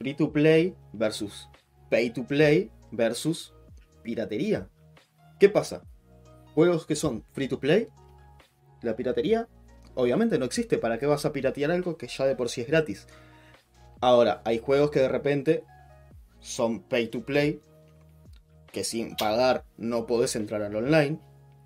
free 0.01 0.15
to 0.15 0.31
play 0.31 0.75
versus 0.93 1.47
pay 1.89 2.09
to 2.09 2.23
play 2.25 2.71
versus 2.91 3.53
piratería. 4.03 4.67
¿Qué 5.39 5.47
pasa? 5.47 5.83
Juegos 6.55 6.85
que 6.87 6.95
son 6.95 7.23
free 7.33 7.47
to 7.47 7.59
play, 7.59 7.87
la 8.81 8.95
piratería 8.95 9.47
obviamente 9.93 10.39
no 10.39 10.45
existe. 10.45 10.77
¿Para 10.79 10.97
qué 10.97 11.05
vas 11.05 11.25
a 11.25 11.31
piratear 11.31 11.69
algo 11.71 11.97
que 11.97 12.07
ya 12.07 12.25
de 12.25 12.35
por 12.35 12.49
sí 12.49 12.61
es 12.61 12.67
gratis? 12.67 13.07
Ahora, 14.01 14.41
hay 14.43 14.57
juegos 14.57 14.89
que 14.89 14.99
de 14.99 15.07
repente 15.09 15.63
son 16.39 16.81
pay 16.81 17.07
to 17.07 17.21
play, 17.23 17.61
que 18.71 18.83
sin 18.83 19.15
pagar 19.15 19.65
no 19.77 20.07
podés 20.07 20.35
entrar 20.35 20.63
al 20.63 20.75
online, 20.75 21.19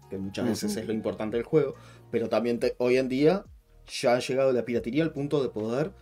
que 0.10 0.18
muchas 0.18 0.46
veces 0.46 0.76
es 0.76 0.86
lo 0.86 0.92
importante 0.92 1.38
del 1.38 1.46
juego, 1.46 1.76
pero 2.12 2.28
también 2.28 2.60
te- 2.60 2.76
hoy 2.80 2.98
en 2.98 3.08
día 3.08 3.46
ya 3.88 4.16
ha 4.16 4.20
llegado 4.20 4.52
la 4.52 4.66
piratería 4.66 5.04
al 5.04 5.14
punto 5.14 5.42
de 5.42 5.50
poder 5.50 5.94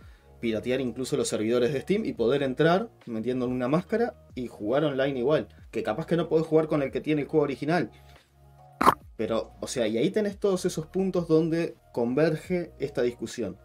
piratear 0.44 0.82
incluso 0.82 1.16
los 1.16 1.28
servidores 1.28 1.72
de 1.72 1.80
Steam 1.80 2.04
y 2.04 2.12
poder 2.12 2.42
entrar 2.42 2.90
metiendo 3.06 3.46
en 3.46 3.52
una 3.52 3.66
máscara 3.66 4.12
y 4.34 4.46
jugar 4.46 4.84
online 4.84 5.18
igual, 5.18 5.48
que 5.70 5.82
capaz 5.82 6.04
que 6.04 6.18
no 6.18 6.28
podés 6.28 6.46
jugar 6.46 6.66
con 6.66 6.82
el 6.82 6.90
que 6.90 7.00
tiene 7.00 7.22
el 7.22 7.28
juego 7.28 7.44
original, 7.44 7.90
Pero, 9.16 9.54
o 9.62 9.66
sea, 9.66 9.86
y 9.86 9.96
ahí 9.96 10.10
tenés 10.10 10.38
todos 10.38 10.66
esos 10.66 10.84
puntos 10.86 11.28
donde 11.28 11.76
converge 11.94 12.72
esta 12.78 13.00
discusión. 13.00 13.56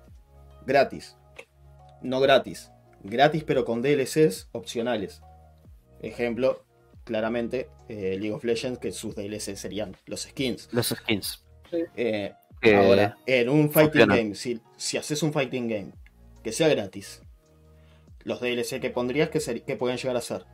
Gratis. 0.66 1.18
No 2.02 2.22
gratis. 2.22 2.72
Gratis 3.04 3.44
pero 3.44 3.66
con 3.66 3.82
DLCs 3.82 4.48
opcionales. 4.54 5.22
Ejemplo, 6.02 6.64
claramente, 7.04 7.68
eh, 7.90 8.16
League 8.18 8.32
of 8.32 8.46
Legends, 8.46 8.80
que 8.80 8.94
sus 8.94 9.16
DLCs 9.16 9.60
serían 9.60 9.98
los 10.06 10.22
skins. 10.22 10.70
Los 10.72 10.96
skins. 10.96 11.44
Eh, 11.98 12.32
ahora, 12.74 13.18
en 13.26 13.50
un 13.50 13.70
fighting 13.70 14.04
opcional. 14.04 14.18
game, 14.18 14.36
si, 14.36 14.62
si 14.78 14.96
haces 14.96 15.22
un 15.24 15.34
fighting 15.34 15.68
game 15.68 15.99
que 16.44 16.52
sea 16.52 16.68
gratis, 16.70 17.22
los 18.24 18.40
DLC 18.42 18.80
que 18.80 18.90
pondrías 18.90 19.30
que, 19.30 19.40
seri- 19.40 19.64
que 19.64 19.76
pueden 19.76 19.98
llegar 19.98 20.16
a 20.18 20.22
ser 20.22 20.46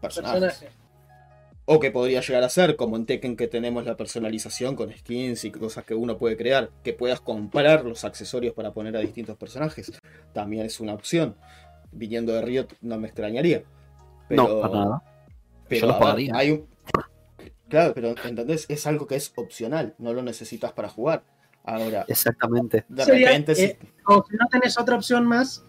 personajes. 0.00 0.40
Personaje. 0.40 0.68
O 1.64 1.78
que 1.78 1.92
podría 1.92 2.20
llegar 2.20 2.42
a 2.42 2.48
ser, 2.48 2.74
como 2.76 2.96
en 2.96 3.06
Tekken 3.06 3.36
que 3.36 3.46
tenemos 3.46 3.84
la 3.86 3.96
personalización 3.96 4.74
con 4.74 4.92
skins 4.92 5.44
y 5.44 5.52
cosas 5.52 5.84
que 5.84 5.94
uno 5.94 6.18
puede 6.18 6.36
crear, 6.36 6.70
que 6.82 6.92
puedas 6.92 7.20
comprar 7.20 7.84
los 7.84 8.04
accesorios 8.04 8.52
para 8.52 8.72
poner 8.72 8.96
a 8.96 9.00
distintos 9.00 9.36
personajes. 9.36 9.92
También 10.32 10.66
es 10.66 10.80
una 10.80 10.92
opción. 10.92 11.36
Viniendo 11.92 12.32
de 12.32 12.42
Riot 12.42 12.66
no 12.80 12.98
me 12.98 13.06
extrañaría. 13.06 13.62
Pero, 14.28 14.42
No, 14.48 14.60
para 14.60 14.74
nada. 14.74 15.02
pero 15.68 15.86
Yo 15.88 15.98
pagaría. 16.00 16.32
hay 16.34 16.50
un- 16.50 16.66
Claro, 17.68 17.94
pero 17.94 18.14
¿entendés? 18.24 18.66
Es 18.68 18.86
algo 18.88 19.06
que 19.06 19.14
es 19.14 19.32
opcional, 19.36 19.94
no 19.98 20.12
lo 20.12 20.22
necesitas 20.22 20.72
para 20.72 20.88
jugar. 20.88 21.22
Ahora, 21.64 22.04
Exactamente. 22.08 22.84
de 22.88 23.04
Sería, 23.04 23.28
repente 23.28 23.54
si- 23.54 23.62
eh, 23.64 23.78
o 24.06 24.24
si 24.28 24.36
no 24.36 24.46
tenés 24.50 24.78
otra 24.78 24.96
opción 24.96 25.24
más, 25.26 25.64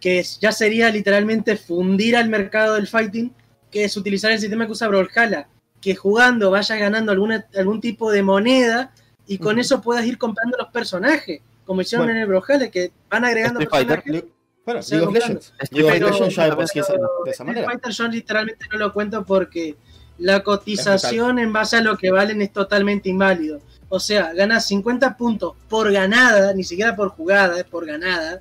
que 0.00 0.20
es- 0.20 0.38
ya 0.40 0.52
sería 0.52 0.90
literalmente 0.90 1.56
fundir 1.56 2.16
al 2.16 2.28
mercado 2.28 2.74
del 2.74 2.86
fighting, 2.86 3.34
que 3.70 3.84
es 3.84 3.96
utilizar 3.96 4.30
el 4.30 4.38
sistema 4.38 4.64
que 4.66 4.72
usa 4.72 4.88
Brawlhalla, 4.88 5.48
que 5.80 5.94
jugando 5.94 6.50
vayas 6.50 6.78
ganando 6.78 7.12
alguna, 7.12 7.46
algún 7.56 7.80
tipo 7.80 8.10
de 8.10 8.22
moneda 8.22 8.92
y 9.26 9.38
con 9.38 9.58
eso 9.58 9.82
puedas 9.82 10.06
ir 10.06 10.16
comprando 10.16 10.56
los 10.56 10.68
personajes, 10.68 11.42
como 11.66 11.82
hicieron 11.82 12.06
Bueno. 12.06 12.16
en 12.18 12.22
el 12.22 12.28
Brawlhalla, 12.28 12.70
que 12.70 12.92
van 13.10 13.24
agregando 13.24 13.60
Street 13.60 13.70
Fighter. 13.70 14.02
personajes. 14.02 14.24
Le- 14.24 14.38
Bueno, 14.64 14.80
League 14.90 15.06
of. 15.06 15.14
Legends. 15.14 15.52
Street 15.60 15.70
League 15.72 15.84
of 15.84 15.90
Fighter. 15.90 16.12
Legends 16.12 16.36
ya 16.36 16.44
de 16.56 16.66
sí 16.66 16.78
esa 16.78 16.92
Street 16.92 17.46
manera. 17.46 17.66
Fighter 17.70 17.90
yo 17.92 18.08
literalmente 18.08 18.66
no 18.70 18.78
lo 18.78 18.92
cuento 18.92 19.24
porque 19.24 19.76
la 20.18 20.42
cotización 20.42 21.38
en 21.38 21.52
base 21.52 21.76
a 21.76 21.80
lo 21.80 21.96
que 21.96 22.10
valen 22.10 22.42
es 22.42 22.52
totalmente 22.52 23.08
inválido. 23.08 23.60
O 23.88 23.98
sea, 24.00 24.32
ganas 24.34 24.66
50 24.66 25.16
puntos 25.16 25.54
por 25.68 25.90
ganada, 25.92 26.52
ni 26.52 26.62
siquiera 26.64 26.94
por 26.94 27.08
jugada, 27.10 27.58
es 27.58 27.64
por 27.64 27.86
ganada. 27.86 28.40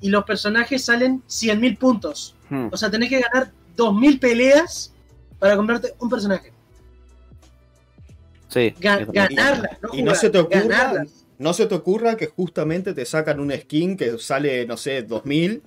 Y 0.00 0.08
los 0.10 0.24
personajes 0.24 0.84
salen 0.84 1.22
100.000 1.28 1.76
puntos. 1.78 2.34
Hmm. 2.48 2.68
O 2.70 2.76
sea, 2.76 2.90
tenés 2.90 3.08
que 3.10 3.20
ganar 3.20 3.50
2.000 3.76 4.18
peleas 4.20 4.92
para 5.38 5.56
comprarte 5.56 5.94
un 5.98 6.08
personaje. 6.08 6.52
Sí. 8.48 8.74
Ga- 8.80 9.06
ganarla, 9.12 9.78
no 9.82 9.88
Y 9.94 10.02
no 10.02 10.14
se 10.14 10.30
te 10.30 10.38
ocurra, 10.38 10.60
ganarla. 10.62 11.06
no 11.38 11.52
se 11.52 11.66
te 11.66 11.74
ocurra 11.74 12.16
que 12.16 12.26
justamente 12.26 12.92
te 12.94 13.04
sacan 13.04 13.38
un 13.40 13.52
skin 13.52 13.96
que 13.96 14.18
sale, 14.18 14.66
no 14.66 14.76
sé, 14.76 15.02
2000 15.02 15.62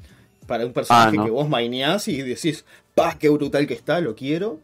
para 0.47 0.65
un 0.65 0.73
personaje 0.73 1.09
Ah, 1.09 1.11
no. 1.19 1.25
que 1.25 1.31
vos 1.31 1.47
maineás 1.47 2.07
y 2.09 2.21
decís, 2.21 2.65
pa, 2.93 3.17
qué 3.17 3.29
brutal 3.29 3.65
que 3.67 3.73
está, 3.73 4.01
lo 4.01 4.15
quiero. 4.15 4.59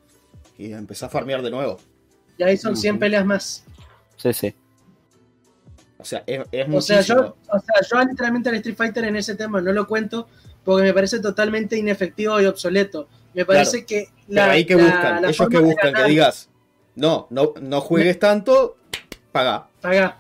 Y 0.58 0.74
empezás 0.74 1.04
a 1.04 1.10
farmear 1.10 1.42
de 1.42 1.52
nuevo. 1.52 1.80
Y 2.38 2.44
ahí 2.44 2.58
son 2.58 2.76
100 2.76 2.96
Ujú. 2.96 3.00
peleas 3.00 3.26
más. 3.26 3.64
Sí, 4.22 4.34
sí. 4.34 4.54
O 5.98 6.06
sea, 6.06 6.24
es, 6.28 6.42
es 6.52 6.68
O 6.74 6.82
sea, 6.82 7.02
yo, 7.02 7.36
o 7.50 7.60
sea, 7.60 7.76
yo 7.90 8.08
literalmente 8.08 8.50
al 8.50 8.56
Street 8.56 8.76
Fighter 8.78 9.04
en 9.06 9.16
ese 9.16 9.36
tema 9.36 9.60
no 9.60 9.72
lo 9.72 9.86
cuento 9.88 10.28
porque 10.64 10.84
me 10.84 10.94
parece 10.94 11.20
totalmente 11.20 11.78
inefectivo 11.78 12.40
y 12.40 12.46
obsoleto. 12.46 13.08
Me 13.34 13.46
parece 13.46 13.86
que 13.86 14.08
Pero 14.28 14.44
ahí 14.44 14.66
que 14.66 14.76
la- 14.76 14.84
buscan, 14.84 15.22
la 15.22 15.30
ellos 15.30 15.50
que 15.50 15.58
buscan, 15.60 15.94
que 15.94 16.04
digas, 16.06 16.50
no, 16.96 17.28
no, 17.30 17.54
no 17.62 17.82
juegues 17.82 18.18
tanto, 18.20 18.78
paga. 19.32 19.68
Paga. 19.82 20.20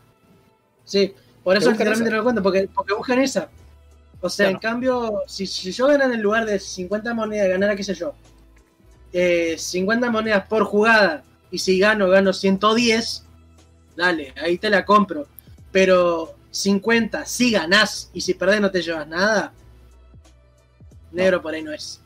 Sí, 0.83 1.13
por 1.43 1.55
eso 1.57 1.71
literalmente 1.71 2.09
no 2.11 2.17
lo 2.17 2.23
cuento, 2.23 2.41
porque, 2.43 2.69
porque 2.73 2.93
buscan 2.93 3.19
esa. 3.19 3.49
O 4.21 4.29
sea, 4.29 4.45
Claro. 4.47 4.57
en 4.57 4.61
cambio, 4.61 5.21
si, 5.27 5.47
si 5.47 5.71
yo 5.71 5.87
ganara 5.87 6.13
en 6.13 6.21
lugar 6.21 6.45
de 6.45 6.59
50 6.59 7.13
monedas, 7.13 7.47
ganara, 7.47 7.75
qué 7.75 7.83
sé 7.83 7.93
yo, 7.93 8.13
eh, 9.13 9.55
50 9.57 10.09
monedas 10.11 10.45
por 10.47 10.65
jugada, 10.65 11.23
y 11.51 11.57
si 11.59 11.79
gano, 11.79 12.09
gano 12.09 12.33
110, 12.33 13.25
dale, 13.99 14.33
ahí 14.41 14.57
te 14.57 14.69
la 14.69 14.85
compro. 14.85 15.27
Pero 15.71 16.33
50, 16.49 17.25
si 17.25 17.51
ganás, 17.51 18.09
y 18.13 18.21
si 18.21 18.33
perdés 18.33 18.61
no 18.61 18.71
te 18.71 18.81
llevas 18.81 19.07
nada, 19.07 19.53
negro 21.11 21.41
por 21.41 21.53
ahí 21.53 21.61
no 21.61 21.71
es. 21.73 22.01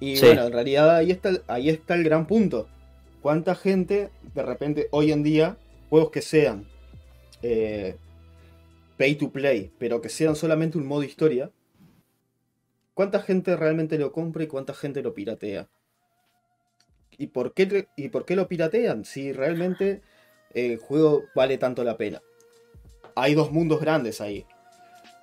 Y 0.00 0.16
Sí. 0.16 0.26
bueno, 0.26 0.46
en 0.46 0.52
realidad 0.52 0.96
ahí 0.96 1.10
está, 1.10 1.30
el- 1.30 1.42
ahí 1.48 1.68
está 1.70 1.94
el 1.94 2.04
gran 2.04 2.26
punto. 2.26 2.68
¿Cuánta 3.20 3.54
gente 3.54 4.10
de 4.34 4.42
repente 4.42 4.88
hoy 4.90 5.12
en 5.12 5.22
día, 5.22 5.56
juegos 5.90 6.10
que 6.10 6.22
sean 6.22 6.66
eh, 7.44 7.96
pay 8.96 9.16
to 9.16 9.30
play, 9.30 9.72
pero 9.78 10.00
que 10.00 10.08
sean 10.08 10.36
solamente 10.36 10.78
un 10.78 10.86
modo 10.86 11.02
historia, 11.02 11.50
cuánta 12.94 13.20
gente 13.20 13.56
realmente 13.56 13.98
lo 13.98 14.12
compra 14.12 14.44
y 14.44 14.46
cuánta 14.46 14.74
gente 14.74 15.02
lo 15.02 15.12
piratea? 15.14 15.68
¿Y 17.22 17.28
por 17.28 17.54
qué, 17.54 17.86
y 17.94 18.08
por 18.08 18.24
qué 18.24 18.34
lo 18.34 18.48
piratean? 18.48 19.04
Si 19.04 19.32
realmente 19.32 20.02
el 20.54 20.78
juego 20.78 21.22
vale 21.36 21.56
tanto 21.56 21.84
la 21.84 21.96
pena. 21.96 22.20
Hay 23.14 23.36
dos 23.36 23.52
mundos 23.52 23.80
grandes 23.80 24.20
ahí. 24.20 24.44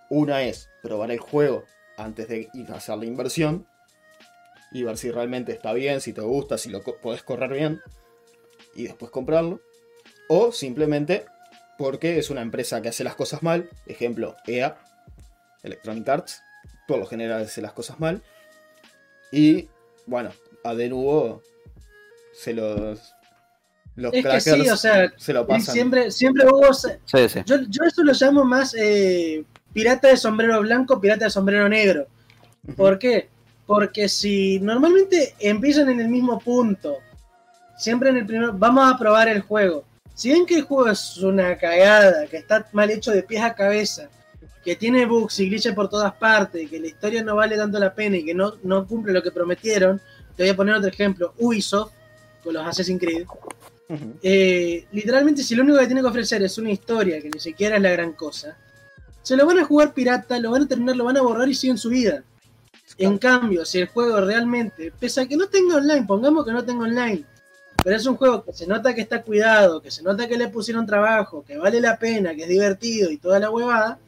Una 0.09 0.43
es 0.43 0.69
probar 0.81 1.11
el 1.11 1.19
juego 1.19 1.65
antes 1.97 2.29
de 2.29 2.49
hacer 2.73 2.97
la 2.99 3.03
inversión 3.03 3.67
y 4.71 4.83
ver 4.83 4.97
si 4.97 5.11
realmente 5.11 5.51
está 5.51 5.73
bien, 5.73 5.99
si 5.99 6.13
te 6.13 6.21
gusta, 6.21 6.57
si 6.57 6.69
lo 6.69 6.81
podés 6.81 7.21
correr 7.21 7.51
bien 7.51 7.81
y 8.75 8.83
después 8.83 9.11
comprarlo. 9.11 9.59
O 10.29 10.53
simplemente 10.53 11.25
porque 11.77 12.17
es 12.17 12.29
una 12.29 12.41
empresa 12.41 12.81
que 12.81 12.87
hace 12.87 13.03
las 13.03 13.15
cosas 13.15 13.43
mal. 13.43 13.69
Ejemplo, 13.87 14.37
EA, 14.47 14.77
Electronic 15.63 16.07
Arts, 16.07 16.43
por 16.87 16.97
lo 16.97 17.05
general 17.05 17.41
hace 17.41 17.61
las 17.61 17.73
cosas 17.73 17.99
mal. 17.99 18.21
Y 19.33 19.67
bueno, 20.05 20.31
a 20.63 20.75
de 20.75 20.87
nuevo 20.87 21.43
se 22.41 22.53
los. 22.53 23.13
Los 23.95 24.13
Es 24.13 24.25
que 24.25 24.39
sí, 24.39 24.69
o 24.69 24.77
sea, 24.77 25.11
se 25.17 25.33
lo 25.33 25.41
Y 25.41 25.45
pasan. 25.45 25.73
siempre, 25.73 26.11
siempre 26.11 26.45
hubo. 26.47 26.73
se- 26.73 26.99
Sí, 27.05 27.27
sí. 27.27 27.39
Yo, 27.45 27.57
yo 27.67 27.83
eso 27.83 28.01
lo 28.03 28.13
llamo 28.13 28.45
más 28.45 28.73
eh, 28.77 29.43
pirata 29.73 30.07
de 30.07 30.15
sombrero 30.17 30.61
blanco, 30.61 31.01
pirata 31.01 31.25
de 31.25 31.31
sombrero 31.31 31.67
negro. 31.67 32.07
¿Por 32.77 32.97
qué? 32.97 33.27
Porque 33.65 34.07
si 34.07 34.59
normalmente 34.61 35.35
empiezan 35.39 35.89
en 35.89 35.99
el 35.99 36.07
mismo 36.07 36.39
punto, 36.39 36.97
siempre 37.77 38.09
en 38.09 38.17
el 38.17 38.25
primero, 38.25 38.53
vamos 38.53 38.89
a 38.91 38.97
probar 38.97 39.27
el 39.27 39.41
juego. 39.41 39.83
Si 40.13 40.31
ven 40.31 40.45
que 40.45 40.55
el 40.55 40.63
juego 40.63 40.89
es 40.89 41.17
una 41.17 41.57
cagada, 41.57 42.25
que 42.27 42.37
está 42.37 42.67
mal 42.71 42.89
hecho 42.91 43.11
de 43.11 43.23
pies 43.23 43.41
a 43.41 43.53
cabeza, 43.53 44.07
que 44.63 44.75
tiene 44.75 45.05
bugs 45.05 45.39
y 45.39 45.49
glitches 45.49 45.73
por 45.73 45.89
todas 45.89 46.13
partes, 46.13 46.69
que 46.69 46.79
la 46.79 46.87
historia 46.87 47.23
no 47.23 47.35
vale 47.35 47.57
tanto 47.57 47.79
la 47.79 47.93
pena 47.93 48.17
y 48.17 48.25
que 48.25 48.33
no, 48.33 48.53
no 48.63 48.85
cumple 48.87 49.13
lo 49.13 49.21
que 49.23 49.31
prometieron, 49.31 49.99
te 50.35 50.43
voy 50.43 50.49
a 50.51 50.55
poner 50.55 50.75
otro 50.75 50.89
ejemplo, 50.89 51.33
Ubisoft, 51.37 51.91
con 52.43 52.53
los 52.53 52.65
Assassin's 52.65 52.99
Creed. 52.99 53.25
Eh, 54.21 54.85
literalmente, 54.91 55.41
si 55.43 55.55
lo 55.55 55.63
único 55.63 55.79
que 55.79 55.87
tiene 55.87 56.01
que 56.01 56.07
ofrecer 56.07 56.43
es 56.43 56.57
una 56.57 56.71
historia 56.71 57.21
que 57.21 57.29
ni 57.29 57.39
siquiera 57.39 57.77
es 57.77 57.81
la 57.81 57.89
gran 57.91 58.13
cosa, 58.13 58.55
se 59.23 59.35
lo 59.35 59.45
van 59.45 59.59
a 59.59 59.65
jugar 59.65 59.93
pirata, 59.93 60.39
lo 60.39 60.51
van 60.51 60.63
a 60.63 60.67
terminar, 60.67 60.95
lo 60.95 61.05
van 61.05 61.17
a 61.17 61.21
borrar 61.21 61.49
y 61.49 61.55
siguen 61.55 61.77
su 61.77 61.89
vida. 61.89 62.23
En 62.97 63.17
cambio, 63.17 63.65
si 63.65 63.79
el 63.79 63.87
juego 63.87 64.19
realmente, 64.21 64.91
pese 64.99 65.21
a 65.21 65.27
que 65.27 65.37
no 65.37 65.47
tenga 65.47 65.77
online, 65.77 66.05
pongamos 66.05 66.45
que 66.45 66.51
no 66.51 66.63
tenga 66.63 66.83
online, 66.83 67.23
pero 67.83 67.95
es 67.95 68.05
un 68.05 68.15
juego 68.17 68.43
que 68.43 68.53
se 68.53 68.67
nota 68.67 68.93
que 68.93 69.01
está 69.01 69.21
cuidado, 69.23 69.81
que 69.81 69.89
se 69.89 70.03
nota 70.03 70.27
que 70.27 70.37
le 70.37 70.49
pusieron 70.49 70.85
trabajo, 70.85 71.43
que 71.45 71.57
vale 71.57 71.79
la 71.79 71.97
pena, 71.97 72.35
que 72.35 72.43
es 72.43 72.49
divertido 72.49 73.09
y 73.09 73.17
toda 73.17 73.39
la 73.39 73.49
huevada, 73.49 73.99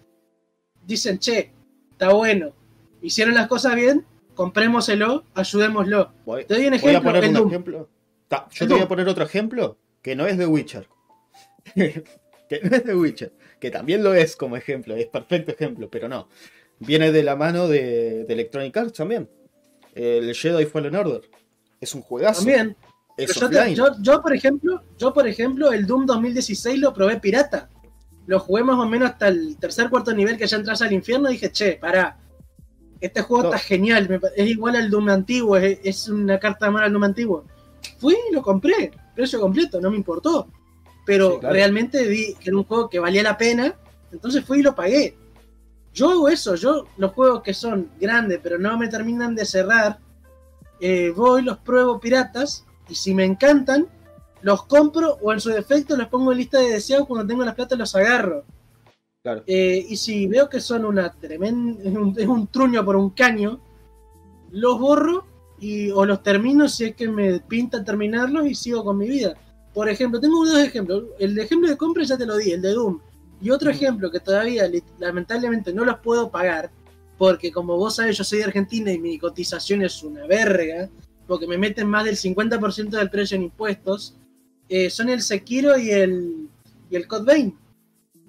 dicen, 0.85 1.19
che, 1.19 1.51
está 1.91 2.09
bueno, 2.13 2.51
hicieron 3.01 3.33
las 3.33 3.47
cosas 3.47 3.75
bien, 3.75 4.05
comprémoselo, 4.35 5.23
ayudémoslo. 5.35 6.11
Voy, 6.25 6.45
Te 6.45 6.55
doy 6.55 6.65
un 6.67 6.71
voy 6.71 6.77
a 6.79 6.81
ejemplo, 6.81 7.09
poner 7.09 7.23
el 7.23 7.29
un 7.29 7.35
Doom. 7.35 7.47
ejemplo. 7.49 7.89
Ta, 8.31 8.47
yo 8.49 8.65
te 8.65 8.73
voy 8.73 8.83
a 8.83 8.87
poner 8.87 9.09
otro 9.09 9.25
ejemplo 9.25 9.77
que 10.01 10.15
no 10.15 10.25
es 10.25 10.37
de 10.37 10.47
Witcher. 10.47 10.87
que 11.75 12.59
no 12.63 12.75
es 12.77 12.85
de 12.85 12.95
Witcher. 12.95 13.33
Que 13.59 13.69
también 13.71 14.03
lo 14.03 14.13
es 14.13 14.37
como 14.37 14.55
ejemplo, 14.55 14.95
es 14.95 15.07
perfecto 15.07 15.51
ejemplo, 15.51 15.89
pero 15.89 16.07
no. 16.07 16.29
Viene 16.79 17.11
de 17.11 17.23
la 17.23 17.35
mano 17.35 17.67
de, 17.67 18.23
de 18.23 18.33
Electronic 18.33 18.75
Arts 18.77 18.93
también. 18.93 19.29
El 19.93 20.33
Jedi 20.33 20.65
Fallen 20.65 20.95
Order. 20.95 21.21
Es 21.81 21.93
un 21.93 22.01
juegazo. 22.01 22.39
También. 22.45 22.77
Es 23.17 23.35
yo, 23.35 23.49
te- 23.49 23.57
offline. 23.59 23.75
yo, 23.75 23.85
yo, 24.01 24.21
por 24.21 24.33
ejemplo, 24.33 24.81
yo, 24.97 25.13
por 25.13 25.27
ejemplo, 25.27 25.73
el 25.73 25.85
Doom 25.85 26.05
2016 26.05 26.79
lo 26.79 26.93
probé 26.93 27.19
pirata. 27.19 27.69
Lo 28.27 28.39
jugué 28.39 28.63
más 28.63 28.79
o 28.79 28.85
menos 28.87 29.09
hasta 29.11 29.27
el 29.27 29.57
tercer 29.57 29.89
cuarto 29.89 30.13
nivel 30.13 30.37
que 30.37 30.47
ya 30.47 30.55
entras 30.55 30.81
al 30.81 30.93
infierno 30.93 31.29
y 31.29 31.33
dije, 31.33 31.51
che, 31.51 31.73
pará. 31.73 32.17
Este 33.01 33.21
juego 33.23 33.43
No. 33.43 33.49
está 33.49 33.59
genial, 33.59 34.21
es 34.35 34.47
igual 34.49 34.75
al 34.75 34.89
Doom 34.89 35.09
antiguo, 35.09 35.57
es, 35.57 35.79
es 35.83 36.07
una 36.07 36.39
carta 36.39 36.67
de 36.67 36.71
mano 36.71 36.85
al 36.85 36.93
Doom 36.93 37.03
antiguo. 37.03 37.45
Fui 37.97 38.15
y 38.29 38.33
lo 38.33 38.41
compré, 38.41 38.91
precio 39.15 39.39
completo, 39.39 39.79
no 39.79 39.91
me 39.91 39.97
importó. 39.97 40.47
Pero 41.05 41.31
Sí, 41.31 41.39
claro. 41.39 41.53
realmente 41.55 42.07
vi 42.07 42.33
que 42.35 42.49
era 42.49 42.57
un 42.57 42.63
juego 42.63 42.89
que 42.89 42.99
valía 42.99 43.23
la 43.23 43.37
pena, 43.37 43.75
entonces 44.11 44.43
fui 44.45 44.59
y 44.59 44.63
lo 44.63 44.75
pagué. 44.75 45.17
Yo 45.93 46.09
hago 46.11 46.29
eso, 46.29 46.55
yo 46.55 46.85
los 46.97 47.11
juegos 47.11 47.41
que 47.41 47.53
son 47.53 47.89
grandes 47.99 48.39
pero 48.41 48.57
no 48.57 48.77
me 48.77 48.87
terminan 48.87 49.35
de 49.35 49.45
cerrar, 49.45 49.99
eh, 50.79 51.11
voy, 51.15 51.41
los 51.41 51.57
pruebo 51.57 51.99
piratas 51.99 52.65
y 52.87 52.95
si 52.95 53.13
me 53.13 53.25
encantan, 53.25 53.87
los 54.41 54.63
compro 54.65 55.17
o 55.21 55.33
en 55.33 55.39
su 55.39 55.49
defecto 55.49 55.95
los 55.95 56.07
pongo 56.07 56.31
en 56.31 56.39
lista 56.39 56.59
de 56.59 56.69
deseados 56.71 57.07
cuando 57.07 57.27
tengo 57.27 57.43
las 57.43 57.55
plata 57.55 57.75
los 57.75 57.95
agarro. 57.95 58.43
Claro. 59.21 59.43
Eh, 59.45 59.85
y 59.87 59.97
si 59.97 60.25
veo 60.27 60.49
que 60.49 60.59
son 60.59 60.85
una 60.85 61.11
tremenda, 61.13 61.83
es 61.83 61.95
un, 61.95 62.15
es 62.17 62.27
un 62.27 62.47
truño 62.47 62.83
por 62.83 62.95
un 62.95 63.11
caño, 63.11 63.59
los 64.51 64.79
borro 64.79 65.25
y, 65.61 65.91
o 65.91 66.05
los 66.05 66.23
termino 66.23 66.67
si 66.67 66.85
es 66.85 66.95
que 66.95 67.07
me 67.07 67.39
pinta 67.39 67.83
terminarlos 67.83 68.47
y 68.47 68.55
sigo 68.55 68.83
con 68.83 68.97
mi 68.97 69.07
vida. 69.07 69.35
Por 69.73 69.87
ejemplo, 69.87 70.19
tengo 70.19 70.45
dos 70.45 70.59
ejemplos. 70.59 71.05
El 71.19 71.37
ejemplo 71.39 71.69
de 71.69 71.77
compra 71.77 72.03
ya 72.03 72.17
te 72.17 72.25
lo 72.25 72.35
di, 72.35 72.51
el 72.51 72.61
de 72.61 72.73
Doom. 72.73 72.99
Y 73.39 73.51
otro 73.51 73.69
ejemplo 73.69 74.11
que 74.11 74.19
todavía 74.19 74.69
lamentablemente 74.99 75.71
no 75.71 75.85
los 75.85 75.99
puedo 75.99 76.29
pagar, 76.29 76.71
porque 77.17 77.51
como 77.51 77.77
vos 77.77 77.95
sabés, 77.95 78.17
yo 78.17 78.23
soy 78.23 78.39
de 78.39 78.45
Argentina 78.45 78.91
y 78.91 78.99
mi 78.99 79.17
cotización 79.17 79.83
es 79.83 80.03
una 80.03 80.25
verga, 80.27 80.89
porque 81.27 81.47
me 81.47 81.57
meten 81.57 81.87
más 81.87 82.05
del 82.05 82.17
50% 82.17 82.89
del 82.89 83.09
precio 83.09 83.37
en 83.37 83.43
impuestos, 83.43 84.15
eh, 84.67 84.89
son 84.89 85.09
el 85.09 85.21
Sekiro 85.21 85.77
y 85.77 85.91
el, 85.91 86.49
y 86.89 86.95
el 86.95 87.07
Code 87.07 87.25
Vein. 87.25 87.57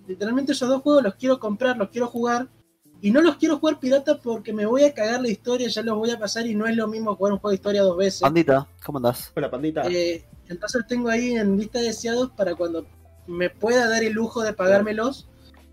Literalmente 0.07 0.53
esos 0.53 0.69
dos 0.69 0.83
juegos 0.83 1.03
los 1.03 1.15
quiero 1.17 1.39
comprar, 1.39 1.77
los 1.77 1.91
quiero 1.91 2.07
jugar, 2.07 2.49
y 3.03 3.11
no 3.11 3.21
los 3.21 3.37
quiero 3.37 3.59
jugar 3.59 3.81
pirata 3.81 4.17
porque 4.19 4.53
me 4.53 4.65
voy 4.65 4.85
a 4.85 4.95
cagar 4.95 5.21
la 5.21 5.29
historia, 5.29 5.67
ya 5.67 5.83
los 5.83 5.99
voy 5.99 6.13
a 6.13 6.19
pasar 6.21 6.47
y 6.47 6.55
no 6.55 6.69
es 6.69 6.77
lo 6.77 6.87
mismo 6.87 7.17
jugar 7.17 7.33
un 7.33 7.41
juego 7.41 7.51
de 7.51 7.57
historia 7.57 7.83
dos 7.83 7.97
veces. 7.97 8.21
Pandita, 8.21 8.69
¿cómo 8.87 8.99
andás? 8.99 9.33
Hola, 9.35 9.51
pandita. 9.51 9.83
Eh, 9.91 10.25
entonces 10.49 10.83
tengo 10.87 11.09
ahí 11.09 11.33
en 11.33 11.59
lista 11.59 11.81
de 11.81 11.87
deseados 11.87 12.31
para 12.31 12.55
cuando 12.55 12.87
me 13.27 13.51
pueda 13.51 13.89
dar 13.89 14.05
el 14.05 14.13
lujo 14.13 14.43
de 14.43 14.53
pagármelos, 14.53 15.29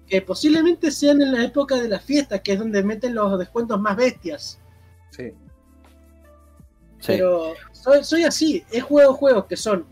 que 0.08 0.24
posiblemente 0.24 0.90
sean 0.90 1.22
en 1.22 1.32
la 1.32 1.44
época 1.44 1.76
de 1.76 1.88
las 1.88 2.04
fiestas, 2.04 2.42
que 2.42 2.54
es 2.54 2.60
donde 2.60 2.82
meten 2.82 3.14
los 3.14 3.38
descuentos 3.38 3.80
más 3.80 3.96
bestias. 3.96 4.60
Sí. 5.12 5.32
Sí. 6.98 7.06
Pero 7.06 7.54
soy, 7.74 8.04
soy 8.04 8.24
así, 8.24 8.64
he 8.72 8.82
jugado 8.82 9.14
juegos 9.14 9.46
que 9.46 9.56
son, 9.56 9.86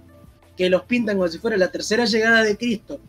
que 0.56 0.72
los 0.72 0.82
pintan 0.86 1.18
como 1.18 1.28
si 1.28 1.38
fuera 1.38 1.56
la 1.56 1.72
tercera 1.72 2.06
llegada 2.06 2.42
de 2.44 2.58
Cristo. 2.58 3.00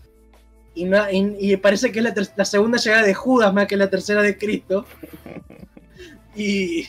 Y, 0.80 0.84
no- 0.84 1.10
y- 1.10 1.36
y 1.52 1.56
parece 1.56 1.90
que 1.90 1.98
es 1.98 2.04
la, 2.04 2.14
ter- 2.14 2.30
la 2.36 2.44
segunda 2.44 2.78
llegada 2.78 3.02
de 3.04 3.14
Judas 3.14 3.52
más 3.52 3.66
que 3.66 3.76
la 3.76 3.90
tercera 3.90 4.22
de 4.22 4.36
Cristo. 4.38 4.84
Y, 6.36 6.86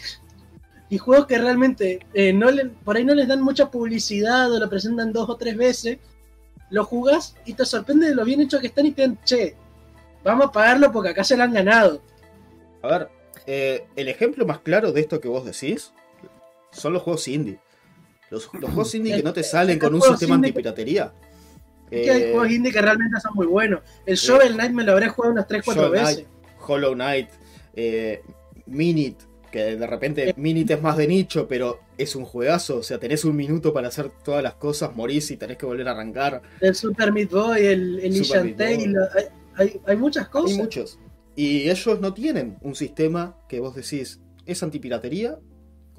y 0.90 0.98
juegos 1.00 1.26
que 1.26 1.38
realmente 1.40 2.00
eh, 2.14 2.32
no 2.34 2.52
le- 2.52 2.66
por 2.66 2.98
ahí 2.98 3.04
no 3.04 3.16
les 3.16 3.28
dan 3.28 3.42
mucha 3.42 3.72
publicidad 3.72 4.52
o 4.52 4.60
lo 4.60 4.70
presentan 4.70 5.12
dos 5.12 5.28
o 5.30 5.36
tres 5.38 5.58
veces. 5.58 5.98
Lo 6.70 6.84
jugás 6.86 7.36
y 7.46 7.54
te 7.54 7.66
sorprende 7.66 8.10
de 8.10 8.16
lo 8.16 8.24
bien 8.26 8.42
hecho 8.42 8.60
que 8.60 8.68
están 8.68 8.86
y 8.86 8.92
te 8.92 9.02
dan, 9.02 9.18
che, 9.24 9.56
vamos 10.24 10.48
a 10.48 10.52
pagarlo 10.52 10.92
porque 10.92 11.10
acá 11.10 11.24
se 11.24 11.36
lo 11.36 11.44
han 11.44 11.54
ganado. 11.54 12.00
A 12.84 12.88
ver, 12.90 13.10
eh, 13.48 13.86
el 13.96 14.08
ejemplo 14.08 14.46
más 14.46 14.60
claro 14.60 14.92
de 14.92 15.02
esto 15.02 15.20
que 15.20 15.28
vos 15.28 15.44
decís 15.46 15.92
son 16.72 16.94
los 16.94 17.02
juegos 17.02 17.28
indie. 17.28 17.58
Los, 18.30 18.48
los 18.54 18.70
juegos 18.70 18.94
indie 18.94 19.16
que 19.18 19.24
no 19.24 19.34
te 19.34 19.42
salen 19.56 19.80
con 19.80 19.96
un 19.96 20.02
sistema 20.02 20.36
antipiratería. 20.36 21.12
Es 21.92 22.06
que 22.06 22.12
hay 22.12 22.22
Eh, 22.24 22.32
juegos 22.32 22.52
indie 22.52 22.72
que 22.72 22.82
realmente 22.82 23.20
son 23.20 23.32
muy 23.36 23.48
buenos. 23.48 23.82
El 24.06 24.16
Shovel 24.16 24.54
Knight 24.54 24.72
me 24.72 24.84
lo 24.84 24.92
habré 24.94 25.10
jugado 25.10 25.34
unas 25.34 25.48
3-4 25.48 25.74
Shovel 25.76 25.92
veces. 25.92 26.26
Hollow 26.68 26.94
Knight, 26.94 27.30
eh, 27.74 28.22
Minit, 28.68 29.18
que 29.52 29.60
de 29.78 29.84
Eh. 29.84 29.88
repente 29.88 30.34
Minit 30.38 30.70
es 30.72 30.82
más 30.82 30.98
de 30.98 31.08
nicho, 31.08 31.48
pero 31.48 31.80
es 31.98 32.16
un 32.16 32.26
juegazo. 32.26 32.78
O 32.78 32.84
sea, 32.84 33.00
tenés 33.00 33.26
un 33.26 33.36
minuto 33.36 33.74
para 33.74 33.88
hacer 33.88 34.12
todas 34.24 34.44
las 34.44 34.54
cosas, 34.56 34.96
morís 34.96 35.32
y 35.32 35.38
tenés 35.38 35.58
que 35.58 35.66
volver 35.66 35.88
a 35.88 35.92
arrancar. 35.92 36.42
El 36.62 36.76
Super 36.76 37.12
Meat 37.12 37.32
Boy, 37.32 37.66
el, 37.66 38.00
el 38.00 38.12
Meat 38.12 38.58
Boy. 38.58 38.96
Hay, 39.16 39.26
hay, 39.56 39.82
hay 39.86 39.98
muchas 39.98 40.28
cosas. 40.30 40.52
Hay 40.52 40.58
muchos. 40.58 41.00
Y 41.36 41.70
ellos 41.70 42.00
no 42.02 42.14
tienen 42.14 42.58
un 42.62 42.76
sistema 42.76 43.38
que 43.48 43.60
vos 43.60 43.74
decís 43.76 44.20
es 44.46 44.62
antipiratería, 44.64 45.38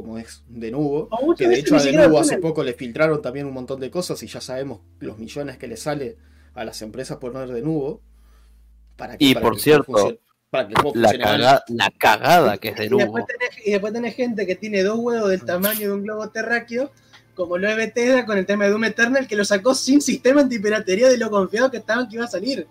como 0.02 0.18
es 0.18 0.42
de 0.48 0.70
Nubo. 0.70 1.08
Que 1.36 1.48
de 1.48 1.58
hecho 1.58 1.76
a 1.76 1.82
Denuvo 1.82 2.08
lo 2.08 2.18
hace 2.20 2.38
poco 2.38 2.62
le 2.64 2.72
filtraron 2.74 3.20
también 3.22 3.46
un 3.46 3.52
montón 3.54 3.80
de 3.80 3.90
cosas 3.90 4.22
y 4.22 4.26
ya 4.26 4.40
sabemos 4.40 4.80
los 4.98 5.18
millones 5.18 5.56
que 5.58 5.68
le 5.68 5.76
sale 5.76 6.16
a 6.54 6.64
las 6.64 6.80
empresas 6.82 7.18
por 7.18 7.32
poner 7.32 7.48
Denuvo. 7.52 8.00
Para 8.96 9.16
que, 9.16 9.24
Y 9.24 9.34
para 9.34 9.44
por 9.46 9.54
que 9.56 9.60
cierto, 9.62 9.84
funcione- 9.92 10.18
para 10.50 10.68
que 10.68 10.74
La, 10.94 11.12
caga- 11.12 11.64
la 11.68 11.90
cagada 11.96 12.58
que 12.58 12.68
es 12.70 12.76
de 12.76 12.86
Y 12.86 12.88
después, 12.88 13.08
nuevo. 13.10 13.26
tenés, 13.26 13.66
y 13.66 13.70
después 13.70 13.92
tenés 13.92 14.14
gente 14.14 14.46
que 14.46 14.56
tiene 14.56 14.82
dos 14.82 14.98
huevos 14.98 15.30
del 15.30 15.44
tamaño 15.44 15.88
de 15.88 15.92
un 15.92 16.02
globo 16.02 16.28
terráqueo, 16.30 16.90
como 17.34 17.56
lo 17.56 17.68
es 17.68 17.76
Bethesda 17.76 18.26
con 18.26 18.36
el 18.36 18.44
tema 18.46 18.64
de 18.64 18.70
Doom 18.72 18.84
Eternal, 18.84 19.26
que 19.28 19.36
lo 19.36 19.44
sacó 19.44 19.74
sin 19.74 20.02
sistema 20.02 20.40
antipiratería 20.42 21.08
de 21.08 21.16
lo 21.18 21.30
confiado 21.30 21.70
que 21.70 21.78
estaban 21.78 22.08
que 22.08 22.16
iba 22.16 22.24
a 22.24 22.28
salir. 22.28 22.66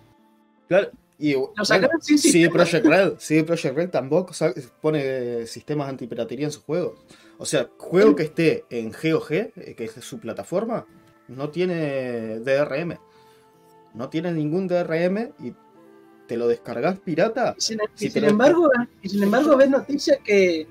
Claro, 0.68 0.90
y 1.20 1.34
bueno, 1.34 1.64
sacaron 1.64 2.00
sin 2.02 2.18
CD. 2.18 2.48
Projekt 2.50 2.86
Red, 2.86 3.12
CD 3.18 3.44
Projekt 3.44 3.76
Red 3.76 3.90
tampoco 3.90 4.32
pone 4.80 5.46
sistemas 5.46 5.88
antipiratería 5.88 6.46
en 6.46 6.52
sus 6.52 6.62
juegos. 6.64 6.98
O 7.38 7.44
sea, 7.46 7.68
juego 7.76 8.16
que 8.16 8.24
esté 8.24 8.64
en 8.70 8.90
GOG, 8.90 9.32
eh, 9.32 9.74
que 9.76 9.84
es 9.84 9.92
su 9.92 10.18
plataforma, 10.18 10.86
no 11.28 11.50
tiene 11.50 12.38
DRM. 12.40 12.98
No 13.94 14.08
tiene 14.08 14.32
ningún 14.32 14.66
DRM 14.68 15.32
y 15.42 15.52
te 16.26 16.36
lo 16.36 16.46
descargas 16.48 16.98
pirata. 17.00 17.54
Y 17.58 17.60
sin, 17.60 17.78
Si 17.94 18.06
y 18.06 18.08
te 18.08 18.14
sin 18.14 18.22
lo- 18.22 18.28
embargo, 18.30 18.70
y 19.02 19.08
sin 19.08 19.22
embargo, 19.22 19.56
ves 19.56 19.68
noticias 19.70 20.18
que, 20.24 20.66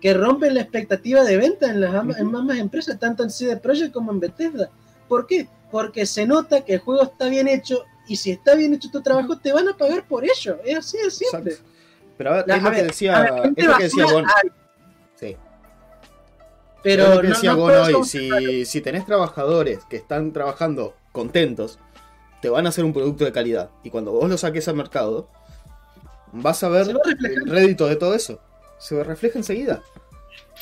que 0.00 0.14
rompen 0.14 0.54
la 0.54 0.60
expectativa 0.62 1.22
de 1.24 1.36
venta 1.36 1.70
en 1.70 1.80
las 1.80 2.18
en 2.18 2.34
ambas 2.34 2.58
empresas, 2.58 2.98
tanto 2.98 3.22
en 3.22 3.30
CD 3.30 3.56
Projekt 3.58 3.92
como 3.92 4.10
en 4.12 4.20
Bethesda. 4.20 4.70
¿Por 5.08 5.26
qué? 5.26 5.48
Porque 5.70 6.04
se 6.06 6.26
nota 6.26 6.64
que 6.64 6.74
el 6.74 6.80
juego 6.80 7.02
está 7.04 7.28
bien 7.28 7.46
hecho 7.48 7.84
y 8.06 8.16
si 8.16 8.30
está 8.32 8.54
bien 8.54 8.74
hecho 8.74 8.90
tu 8.90 9.00
trabajo, 9.02 9.38
te 9.38 9.52
van 9.52 9.68
a 9.68 9.76
pagar 9.76 10.06
por 10.06 10.24
ello. 10.24 10.58
Es 10.64 10.78
así 10.78 10.98
de 10.98 11.10
simple. 11.10 11.52
Exacto. 11.52 11.70
Pero 12.18 12.30
a 12.30 12.34
ver, 12.36 12.44
La- 12.48 12.56
es 12.56 12.62
lo 12.62 12.70
que 12.70 12.82
decía, 12.82 13.16
a 13.16 13.20
ver, 13.22 13.42
gente 13.42 13.60
es 13.62 13.66
lo 13.66 13.76
que 13.76 13.82
decía 13.84 14.04
basura 14.04 14.22
Gon. 14.42 14.52
Sí. 15.16 15.36
pero 16.82 17.04
es 17.04 17.14
lo 17.14 17.20
que 17.22 17.26
decía 17.28 17.52
no 17.52 17.56
Gon 17.58 17.72
todos 17.72 17.88
hoy. 17.94 18.04
Si, 18.04 18.64
si 18.66 18.80
tenés 18.80 19.06
trabajadores 19.06 19.84
que 19.86 19.96
están 19.96 20.32
trabajando 20.32 20.94
contentos, 21.12 21.78
te 22.42 22.48
van 22.50 22.66
a 22.66 22.68
hacer 22.68 22.84
un 22.84 22.92
producto 22.92 23.24
de 23.24 23.32
calidad. 23.32 23.70
Y 23.82 23.90
cuando 23.90 24.12
vos 24.12 24.28
lo 24.28 24.36
saques 24.36 24.68
al 24.68 24.76
mercado, 24.76 25.28
vas 26.32 26.62
a 26.62 26.68
ver 26.68 26.88
el 26.88 27.46
rédito 27.50 27.86
de 27.86 27.96
todo 27.96 28.14
eso. 28.14 28.38
Se 28.78 29.02
refleja 29.02 29.38
enseguida. 29.38 29.82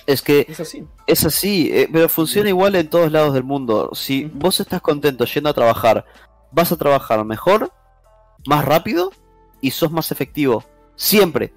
Es 0.06 0.23
que 0.23 0.47
Es 0.48 0.60
así. 0.60 0.86
es 1.06 1.24
así, 1.24 1.70
eh, 1.73 1.89
pero 1.93 2.09
funciona 2.09 2.48
igual 2.48 2.74
en 2.77 2.89
todos 2.89 3.10
lados 3.10 3.35
del 3.35 3.44
mundo. 3.44 3.90
Si 3.94 4.24
vos 4.24 4.59
estás 4.60 4.81
contento 4.81 5.24
yendo 5.24 5.51
a 5.51 5.55
trabajar, 5.55 6.05
vas 6.53 6.73
a 6.73 6.77
trabajar 6.77 7.24
mejor, 7.24 7.73
más 8.47 8.65
rápido 8.65 9.12
y 9.61 9.70
sos 9.70 9.91
más 9.91 10.12
efectivo. 10.12 10.65
Siempre. 10.95 11.53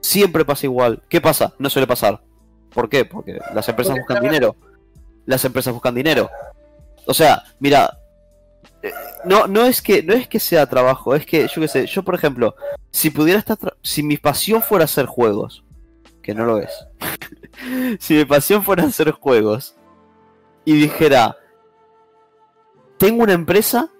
Siempre 0.00 0.44
pasa 0.44 0.66
igual. 0.66 1.02
¿Qué 1.08 1.20
pasa? 1.20 1.54
No 1.58 1.70
suele 1.70 1.86
pasar. 1.86 2.22
¿Por 2.72 2.88
qué? 2.88 3.04
Porque 3.04 3.38
las 3.54 3.68
empresas 3.68 3.92
Porque 3.92 4.00
buscan 4.00 4.22
dinero. 4.22 4.56
Las 5.26 5.44
empresas 5.44 5.72
buscan 5.72 5.94
dinero. 5.94 6.30
O 7.06 7.14
sea, 7.14 7.42
mira, 7.58 7.98
eh, 8.82 8.92
no, 9.24 9.46
no 9.46 9.64
es 9.64 9.82
que 9.82 10.02
no 10.02 10.14
es 10.14 10.28
que 10.28 10.40
sea 10.40 10.66
trabajo, 10.66 11.14
es 11.14 11.26
que 11.26 11.48
yo 11.48 11.60
qué 11.60 11.68
sé, 11.68 11.86
yo 11.86 12.02
por 12.02 12.14
ejemplo, 12.14 12.54
si 12.90 13.10
pudiera 13.10 13.38
estar 13.38 13.58
si 13.82 14.02
mi 14.02 14.16
pasión 14.16 14.62
fuera 14.62 14.84
hacer 14.84 15.06
juegos, 15.06 15.64
que 16.22 16.34
no 16.34 16.44
lo 16.44 16.58
es. 16.58 16.70
si 17.98 18.14
mi 18.14 18.24
pasión 18.24 18.62
fuera 18.62 18.84
hacer 18.84 19.10
juegos 19.10 19.76
y 20.64 20.74
dijera, 20.74 21.36
tengo 22.98 23.22
una 23.22 23.32
empresa 23.32 23.90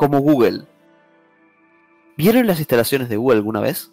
como 0.00 0.20
Google. 0.20 0.62
¿Vieron 2.16 2.46
las 2.46 2.58
instalaciones 2.58 3.10
de 3.10 3.18
Google 3.18 3.36
alguna 3.36 3.60
vez? 3.60 3.90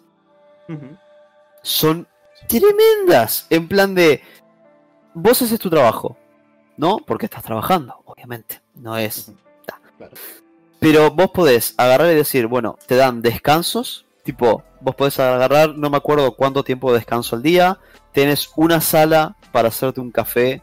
Son 1.60 2.08
tremendas. 2.48 3.46
En 3.50 3.68
plan 3.68 3.94
de, 3.94 4.22
vos 5.12 5.42
haces 5.42 5.60
tu 5.60 5.68
trabajo, 5.68 6.16
¿no? 6.78 6.96
Porque 6.96 7.26
estás 7.26 7.42
trabajando, 7.42 8.00
obviamente. 8.06 8.62
No 8.74 8.96
es... 8.96 9.32
Claro. 9.98 10.14
Pero 10.78 11.10
vos 11.10 11.30
podés 11.30 11.74
agarrar 11.76 12.10
y 12.10 12.14
decir, 12.14 12.46
bueno, 12.46 12.78
te 12.86 12.96
dan 12.96 13.20
descansos, 13.20 14.06
tipo, 14.22 14.62
vos 14.80 14.94
podés 14.94 15.20
agarrar, 15.20 15.76
no 15.76 15.90
me 15.90 15.98
acuerdo 15.98 16.36
cuánto 16.36 16.64
tiempo 16.64 16.90
de 16.90 17.00
descanso 17.00 17.36
al 17.36 17.42
día, 17.42 17.80
tenés 18.12 18.50
una 18.56 18.80
sala 18.80 19.36
para 19.52 19.68
hacerte 19.68 20.00
un 20.00 20.10
café 20.10 20.62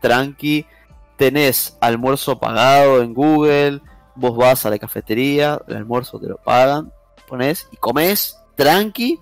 tranqui, 0.00 0.66
tenés 1.16 1.78
almuerzo 1.80 2.38
pagado 2.38 3.02
en 3.02 3.12
Google, 3.12 3.80
vos 4.14 4.36
vas 4.36 4.66
a 4.66 4.70
la 4.70 4.78
cafetería, 4.78 5.60
el 5.68 5.76
almuerzo 5.76 6.18
te 6.18 6.28
lo 6.28 6.36
pagan, 6.36 6.92
pones 7.28 7.68
y 7.72 7.76
comes 7.76 8.38
tranqui. 8.56 9.20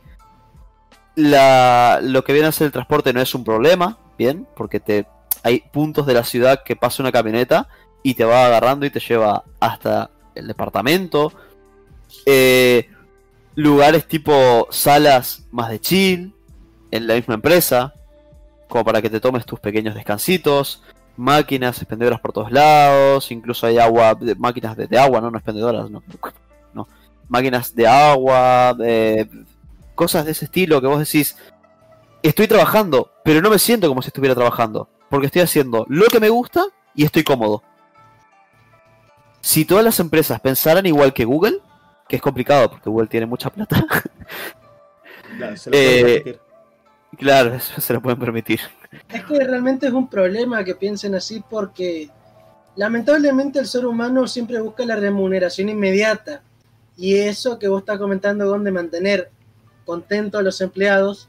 La, 1.14 2.01
lo 2.02 2.24
que 2.24 2.32
viene 2.32 2.48
a 2.48 2.52
ser 2.52 2.66
el 2.66 2.73
transporte 2.73 3.12
no 3.12 3.20
es 3.20 3.35
un 3.35 3.44
problema, 3.44 3.98
bien, 4.16 4.47
porque 4.56 4.81
te 4.81 5.06
hay 5.43 5.60
puntos 5.60 6.06
de 6.06 6.14
la 6.14 6.24
ciudad 6.24 6.62
que 6.64 6.77
pasa 6.77 7.02
una 7.02 7.12
camioneta 7.12 7.69
y 8.02 8.14
te 8.14 8.24
va 8.24 8.47
agarrando 8.47 8.86
y 8.86 8.90
te 8.90 9.01
lleva 9.01 9.44
hasta 9.60 10.10
el 10.35 10.47
departamento. 10.47 11.32
Eh, 12.27 12.89
lugares 13.55 14.06
tipo 14.06 14.69
salas 14.70 15.44
más 15.51 15.70
de 15.70 15.81
chill 15.81 16.35
en 16.90 17.06
la 17.06 17.14
misma 17.14 17.35
empresa, 17.35 17.94
como 18.69 18.85
para 18.85 19.02
que 19.02 19.10
te 19.10 19.20
tomes 19.20 19.44
tus 19.44 19.60
pequeños 19.60 19.94
descansitos. 19.94 20.82
Máquinas 21.16 21.76
expendedoras 21.78 22.20
por 22.20 22.32
todos 22.32 22.51
lados, 22.51 23.30
incluso 23.30 23.66
hay 23.66 23.78
agua, 23.78 24.14
de- 24.14 24.34
máquinas 24.34 24.76
de, 24.76 24.86
de 24.86 24.98
agua, 24.98 25.20
no, 25.20 25.30
no 25.30 25.39
expendedoras, 25.39 25.90
no, 25.90 26.02
no. 26.74 26.89
Máquinas 27.28 27.74
de 27.74 27.86
agua, 27.86 28.74
de 28.74 29.28
cosas 29.94 30.24
de 30.24 30.32
ese 30.32 30.47
estilo 30.47 30.80
que 30.80 30.86
vos 30.86 30.98
decís, 30.98 31.36
estoy 32.22 32.48
trabajando, 32.48 33.10
pero 33.24 33.40
no 33.43 33.51
me 33.51 33.59
siento 33.59 33.89
como 33.89 34.01
si 34.02 34.09
estuviera 34.09 34.34
trabajando, 34.34 34.89
porque 35.10 35.26
estoy 35.26 35.43
haciendo 35.43 35.84
lo 35.89 36.06
que 36.06 36.18
me 36.20 36.30
gusta 36.30 36.64
y 36.94 37.05
estoy 37.05 37.22
cómodo. 37.24 37.62
Si 39.40 39.64
todas 39.64 39.84
las 39.84 39.98
empresas 40.01 40.40
pensaran 40.40 40.86
igual 40.86 41.12
que 41.12 41.24
Google, 41.24 41.59
que 42.09 42.16
es 42.16 42.22
complicado 42.22 42.70
porque 42.70 42.89
Google 42.90 43.09
tiene 43.09 43.26
mucha 43.26 43.51
plata, 43.51 43.84
Claro, 45.36 45.56
se 45.56 45.70
lo 45.70 45.72
pueden 45.76 45.98
Eh, 46.06 46.20
permitir. 46.22 46.40
claro, 47.18 47.60
se 47.78 47.93
lo 47.93 48.01
pueden 48.01 48.18
permitir. 48.18 48.60
Es 49.09 49.24
que 49.24 49.39
realmente 49.44 49.86
es 49.86 49.93
un 49.93 50.09
problema 50.09 50.64
que 50.64 50.74
piensen 50.74 51.14
así 51.14 51.43
porque 51.48 52.10
lamentablemente 52.77 53.59
el 53.59 53.66
ser 53.66 53.86
humano 53.86 54.27
siempre 54.27 54.60
busca 54.60 54.85
la 54.85 54.97
remuneración 54.97 55.69
inmediata. 55.69 56.43
Y 56.97 57.14
eso 57.16 57.59
que 57.59 57.69
vos 57.69 57.81
estás 57.81 57.98
comentando, 57.98 58.48
Gon, 58.48 58.64
de 58.64 58.70
mantener 58.70 59.31
contentos 59.86 60.39
a 60.39 60.43
los 60.43 60.60
empleados, 60.60 61.28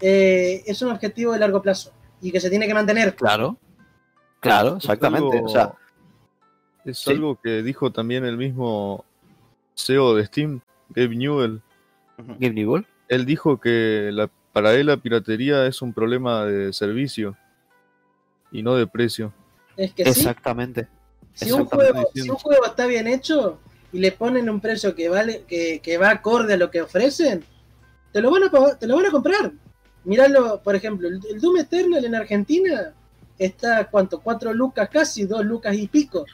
eh, 0.00 0.62
es 0.66 0.80
un 0.82 0.90
objetivo 0.90 1.32
de 1.32 1.38
largo 1.38 1.60
plazo 1.62 1.92
y 2.20 2.32
que 2.32 2.40
se 2.40 2.50
tiene 2.50 2.66
que 2.66 2.74
mantener. 2.74 3.14
Claro. 3.14 3.56
Claro, 4.40 4.76
Es 4.78 4.84
exactamente. 4.84 5.36
algo- 5.38 5.46
O 5.46 5.48
sea, 5.48 5.72
Es 6.86 6.98
Sí. 6.98 7.12
algo 7.12 7.40
que 7.40 7.62
dijo 7.62 7.90
también 7.92 8.26
el 8.26 8.36
mismo 8.36 9.06
CEO 9.74 10.14
de 10.16 10.26
Steam, 10.26 10.60
Gabe 10.90 11.16
Newell. 11.16 11.62
Gabe 12.18 12.50
Newell. 12.52 12.86
Él 13.08 13.24
dijo 13.24 13.58
que 13.58 14.10
la, 14.12 14.28
para 14.54 14.72
él 14.74 14.86
la 14.86 14.96
piratería 14.96 15.66
es 15.66 15.82
un 15.82 15.92
problema 15.92 16.46
de 16.46 16.72
servicio 16.72 17.36
y 18.50 18.62
no 18.62 18.74
de 18.76 18.86
precio. 18.86 19.32
Es 19.76 19.92
que 19.92 20.04
sí, 20.04 20.10
Exactamente. 20.20 20.88
si 21.34 21.52
un, 21.52 21.66
juego, 21.66 22.08
si 22.14 22.30
un 22.30 22.36
juego 22.36 22.64
está 22.64 22.86
bien 22.86 23.06
hecho 23.08 23.58
y 23.92 23.98
le 23.98 24.12
ponen 24.12 24.48
un 24.48 24.60
precio 24.60 24.94
que 24.94 25.08
vale 25.08 25.44
que, 25.46 25.80
que 25.80 25.98
va 25.98 26.10
acorde 26.10 26.54
a 26.54 26.56
lo 26.56 26.70
que 26.70 26.80
ofrecen, 26.80 27.44
te 28.12 28.20
lo 28.22 28.30
van 28.30 28.44
a, 28.44 28.50
pagar- 28.50 28.78
te 28.78 28.86
lo 28.86 28.96
van 28.96 29.06
a 29.06 29.10
comprar. 29.10 29.52
Miralo, 30.04 30.60
por 30.62 30.76
ejemplo, 30.76 31.08
el, 31.08 31.20
el 31.28 31.40
Doom 31.40 31.56
Eternal 31.58 32.04
en 32.04 32.14
Argentina 32.14 32.92
está, 33.36 33.86
¿cuánto? 33.90 34.20
Cuatro 34.20 34.52
lucas 34.54 34.88
casi, 34.88 35.24
dos 35.24 35.44
lucas 35.44 35.74
y 35.74 35.88
pico. 35.88 36.24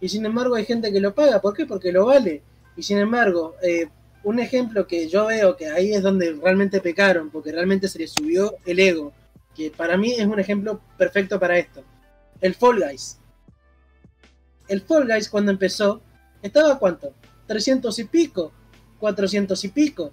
Y 0.00 0.08
sin 0.08 0.24
embargo 0.24 0.54
hay 0.54 0.64
gente 0.64 0.90
que 0.92 1.00
lo 1.00 1.14
paga. 1.14 1.40
¿Por 1.40 1.52
qué? 1.54 1.66
Porque 1.66 1.92
lo 1.92 2.06
vale. 2.06 2.42
Y 2.76 2.82
sin 2.82 2.98
embargo, 2.98 3.56
eh, 3.62 3.88
un 4.26 4.40
ejemplo 4.40 4.88
que 4.88 5.08
yo 5.08 5.26
veo 5.26 5.56
que 5.56 5.68
ahí 5.68 5.92
es 5.92 6.02
donde 6.02 6.32
realmente 6.32 6.80
pecaron, 6.80 7.30
porque 7.30 7.52
realmente 7.52 7.86
se 7.86 8.00
les 8.00 8.10
subió 8.10 8.56
el 8.64 8.80
ego, 8.80 9.12
que 9.54 9.70
para 9.70 9.96
mí 9.96 10.14
es 10.14 10.26
un 10.26 10.40
ejemplo 10.40 10.80
perfecto 10.98 11.38
para 11.38 11.56
esto. 11.56 11.84
El 12.40 12.56
Fall 12.56 12.82
Guys. 12.82 13.18
El 14.66 14.80
Fall 14.80 15.06
Guys 15.06 15.28
cuando 15.28 15.52
empezó, 15.52 16.02
estaba 16.42 16.76
cuánto? 16.76 17.14
300 17.46 17.96
y 18.00 18.04
pico, 18.04 18.52
400 18.98 19.62
y 19.62 19.68
pico. 19.68 20.12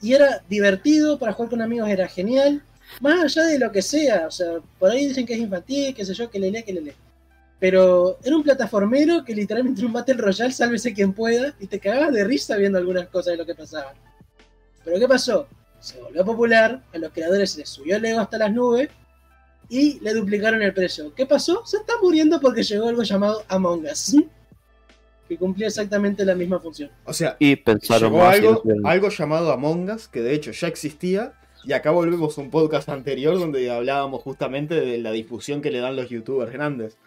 Y 0.00 0.12
era 0.12 0.44
divertido 0.48 1.18
para 1.18 1.32
jugar 1.32 1.50
con 1.50 1.62
amigos, 1.62 1.88
era 1.88 2.06
genial. 2.06 2.62
Más 3.00 3.24
allá 3.24 3.48
de 3.48 3.58
lo 3.58 3.72
que 3.72 3.82
sea, 3.82 4.28
o 4.28 4.30
sea, 4.30 4.60
por 4.78 4.92
ahí 4.92 5.08
dicen 5.08 5.26
que 5.26 5.34
es 5.34 5.40
infantil, 5.40 5.92
qué 5.96 6.04
sé 6.04 6.14
yo, 6.14 6.30
que 6.30 6.38
le 6.38 6.48
lee, 6.52 6.62
que 6.62 6.74
le 6.74 6.80
lee. 6.80 6.94
Pero 7.62 8.18
era 8.24 8.34
un 8.34 8.42
plataformero 8.42 9.24
que 9.24 9.36
literalmente 9.36 9.80
era 9.80 9.86
un 9.86 9.92
Battle 9.92 10.14
Royale, 10.14 10.50
sálvese 10.50 10.92
quien 10.92 11.12
pueda, 11.12 11.54
y 11.60 11.68
te 11.68 11.78
cagabas 11.78 12.12
de 12.12 12.24
risa 12.24 12.56
viendo 12.56 12.76
algunas 12.76 13.06
cosas 13.06 13.34
de 13.34 13.36
lo 13.36 13.46
que 13.46 13.54
pasaba. 13.54 13.94
Pero 14.84 14.98
¿qué 14.98 15.06
pasó? 15.06 15.46
Se 15.78 16.00
volvió 16.00 16.24
popular, 16.24 16.82
a 16.92 16.98
los 16.98 17.12
creadores 17.12 17.52
se 17.52 17.60
les 17.60 17.68
subió 17.68 17.98
el 17.98 18.04
ego 18.04 18.18
hasta 18.18 18.36
las 18.36 18.52
nubes 18.52 18.88
y 19.68 20.00
le 20.00 20.12
duplicaron 20.12 20.60
el 20.60 20.74
precio. 20.74 21.14
¿Qué 21.14 21.24
pasó? 21.24 21.64
Se 21.64 21.76
está 21.76 21.92
muriendo 22.02 22.40
porque 22.40 22.64
llegó 22.64 22.88
algo 22.88 23.04
llamado 23.04 23.44
Among 23.46 23.84
Us, 23.84 24.16
que 25.28 25.38
cumplía 25.38 25.68
exactamente 25.68 26.24
la 26.24 26.34
misma 26.34 26.58
función. 26.58 26.90
O 27.04 27.12
sea, 27.12 27.36
Y 27.38 27.54
pensaron 27.54 28.10
llegó 28.10 28.24
más 28.24 28.38
algo, 28.38 28.62
algo 28.82 29.08
llamado 29.08 29.52
Among 29.52 29.88
Us, 29.88 30.08
que 30.08 30.20
de 30.20 30.34
hecho 30.34 30.50
ya 30.50 30.66
existía. 30.66 31.34
Y 31.62 31.74
acá 31.74 31.92
volvemos 31.92 32.36
a 32.36 32.40
un 32.40 32.50
podcast 32.50 32.88
anterior 32.88 33.38
donde 33.38 33.70
hablábamos 33.70 34.20
justamente 34.22 34.74
de 34.74 34.98
la 34.98 35.12
difusión 35.12 35.62
que 35.62 35.70
le 35.70 35.78
dan 35.78 35.94
los 35.94 36.08
youtubers 36.08 36.52
grandes. 36.52 36.98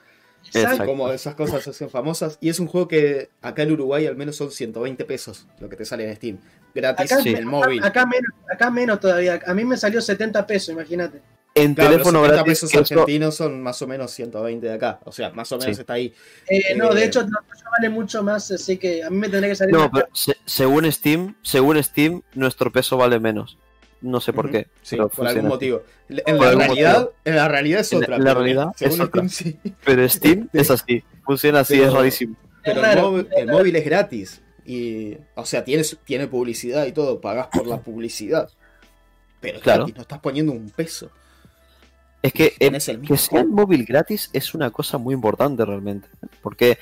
Exacto. 0.54 0.86
Como 0.86 1.12
esas 1.12 1.36
cosas 1.36 1.64
se 1.64 1.70
hacen 1.72 1.90
famosas. 1.90 2.38
Y 2.42 2.50
es 2.50 2.60
un 2.60 2.68
juego 2.68 2.88
que 2.88 3.30
acá 3.42 3.64
en 3.64 3.72
Uruguay 3.72 4.06
al 4.06 4.16
menos 4.16 4.36
son 4.36 4.52
120 4.52 5.04
pesos 5.06 5.48
lo 5.60 5.70
que 5.70 5.76
te 5.76 5.86
sale 5.86 6.08
en 6.10 6.16
Steam. 6.16 6.38
Gratis 6.74 7.12
Acá, 7.12 7.22
Sí. 7.24 7.30
en 7.30 7.38
el 7.38 7.46
móvil. 7.46 7.84
acá 7.84 8.06
menos, 8.06 8.32
acá 8.52 8.70
menos 8.70 9.00
todavía. 9.00 9.40
A 9.46 9.54
mí 9.54 9.64
me 9.66 9.78
salió 9.78 10.02
70 10.02 10.46
pesos, 10.46 10.70
imagínate. 10.70 11.22
En 11.58 11.74
Claro, 11.74 11.92
los 11.92 11.98
teléfono 12.00 12.20
70 12.20 12.36
gratis. 12.44 12.52
pesos 12.52 12.70
eso- 12.74 12.80
argentinos 13.00 13.36
son 13.36 13.64
más 13.64 13.82
o 13.82 13.88
menos 13.88 14.12
120 14.12 14.68
de 14.68 14.74
acá. 14.74 15.00
O 15.06 15.12
sea, 15.14 15.30
más 15.32 15.50
o 15.54 15.58
menos 15.58 15.76
Sí. 15.78 15.82
está 15.82 15.94
ahí. 15.94 16.14
Eh, 16.50 16.76
no, 16.76 16.92
Eh, 16.92 16.96
de 16.96 17.06
hecho, 17.06 17.24
no, 17.24 17.38
vale 17.72 17.90
mucho 17.90 18.22
más, 18.24 18.52
así 18.52 18.76
que 18.78 19.04
a 19.06 19.10
mí 19.10 19.18
me 19.18 19.30
tendría 19.30 19.50
que 19.52 19.56
salir. 19.56 19.74
No, 19.74 19.90
pero 19.90 20.08
se- 20.12 20.36
según 20.46 20.92
Steam, 20.92 21.36
según 21.44 21.82
Steam, 21.82 22.22
nuestro 22.34 22.74
peso 22.74 22.98
vale 22.98 23.22
menos. 23.22 23.58
No 24.06 24.19
sé 24.22 24.34
por 24.34 24.49
qué. 24.52 24.68
Sí, 24.82 24.95
pero 24.95 25.10
por 25.10 25.27
algún 25.27 25.49
funciona 25.49 25.49
motivo. 25.49 25.84
En 26.10 26.15
la, 26.38 26.48
algún 26.48 26.60
realidad, 26.60 26.94
motivo. 26.99 27.14
en 27.26 27.36
la 27.36 27.48
realidad 27.48 27.80
es 27.82 27.94
otra. 27.94 28.15
en 28.18 28.23
la 28.23 28.30
pero 28.32 28.40
realidad 28.44 28.68
según 28.76 28.94
es 28.94 28.99
otra. 29.02 29.30
Steam, 29.30 29.53
sí. 29.64 29.73
Pero 29.84 30.10
Steam 30.10 30.49
es 30.53 30.72
así. 30.72 31.03
Funciona 31.23 31.60
así, 31.61 31.73
Pero- 31.76 31.88
es 31.88 31.94
rarísimo. 31.94 32.36
Pero 32.64 32.84
el, 32.86 33.02
móvil, 33.02 33.27
es 33.32 33.38
el 33.41 33.48
raro. 33.48 33.57
móvil 33.60 33.76
es 33.76 33.86
gratis. 33.86 34.41
Y, 34.65 35.18
o 35.36 35.45
sea, 35.45 35.64
tiene, 35.64 36.27
publicidad 36.27 36.86
y 36.88 36.91
todo. 36.91 37.22
Pagás 37.22 37.48
por 37.48 37.68
la 37.68 37.80
publicidad. 37.82 38.49
Pero 39.40 39.57
es 39.57 39.64
Claro. 39.64 39.80
gratis, 39.82 39.95
no 39.95 40.02
estás 40.02 40.19
poniendo 40.19 40.52
un 40.52 40.69
peso. 40.69 41.10
Es 42.22 42.34
que, 42.34 42.45
en- 42.60 42.69
Tenés 42.69 42.90
el 42.90 42.99
mismo 42.99 43.15
que 43.15 43.22
sea 43.22 43.41
el 43.41 43.49
móvil 43.49 43.86
gratis 43.86 44.30
es 44.34 44.53
una 44.56 44.72
cosa 44.72 44.98
muy 44.98 45.14
importante 45.14 45.64
realmente. 45.64 46.07
Porque 46.41 46.80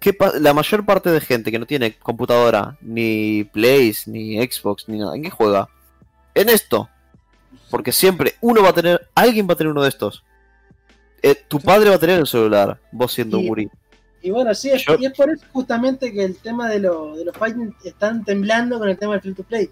¿qué 0.00 0.12
pa- 0.12 0.32
la 0.40 0.52
mayor 0.52 0.84
parte 0.84 1.10
de 1.10 1.20
gente 1.20 1.52
que 1.52 1.58
no 1.60 1.66
tiene 1.66 1.94
computadora, 1.94 2.76
ni 2.80 3.44
Plays, 3.44 4.08
ni 4.08 4.36
Xbox, 4.44 4.88
ni 4.88 4.98
nada, 4.98 5.14
¿en 5.14 5.22
qué 5.22 5.30
juega? 5.30 5.68
En 6.34 6.48
esto. 6.48 6.88
Porque 7.70 7.92
siempre 7.92 8.34
uno 8.40 8.62
va 8.62 8.70
a 8.70 8.74
tener, 8.74 9.08
alguien 9.14 9.48
va 9.48 9.54
a 9.54 9.56
tener 9.56 9.70
uno 9.70 9.82
de 9.82 9.88
estos. 9.88 10.24
Eh, 11.22 11.36
tu 11.48 11.60
padre 11.60 11.88
va 11.90 11.96
a 11.96 11.98
tener 11.98 12.18
el 12.18 12.26
celular, 12.26 12.78
vos 12.90 13.12
siendo 13.12 13.38
un 13.38 13.46
gurí. 13.46 13.70
Y 14.20 14.30
bueno, 14.30 14.54
sí, 14.54 14.70
es, 14.70 14.84
Yo- 14.84 14.96
y 14.98 15.06
es 15.06 15.12
por 15.14 15.30
eso 15.30 15.44
justamente 15.52 16.12
que 16.12 16.22
el 16.24 16.36
tema 16.36 16.68
de, 16.68 16.80
lo- 16.80 17.16
de 17.16 17.24
los 17.24 17.36
fighting 17.36 17.74
están 17.84 18.24
temblando 18.24 18.78
con 18.78 18.88
el 18.88 18.98
tema 18.98 19.12
del 19.14 19.22
free 19.22 19.34
to 19.34 19.42
play. 19.42 19.70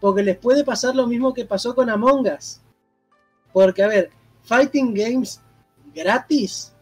Porque 0.00 0.22
les 0.22 0.38
puede 0.38 0.64
pasar 0.64 0.94
lo 0.94 1.06
mismo 1.06 1.34
que 1.34 1.44
pasó 1.44 1.74
con 1.74 1.90
Among 1.90 2.26
Us. 2.38 2.60
Porque, 3.52 3.82
a 3.82 3.88
ver, 3.88 4.10
fighting 4.44 4.94
games 4.94 5.40
gratis 5.94 6.72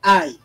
hay. 0.00 0.38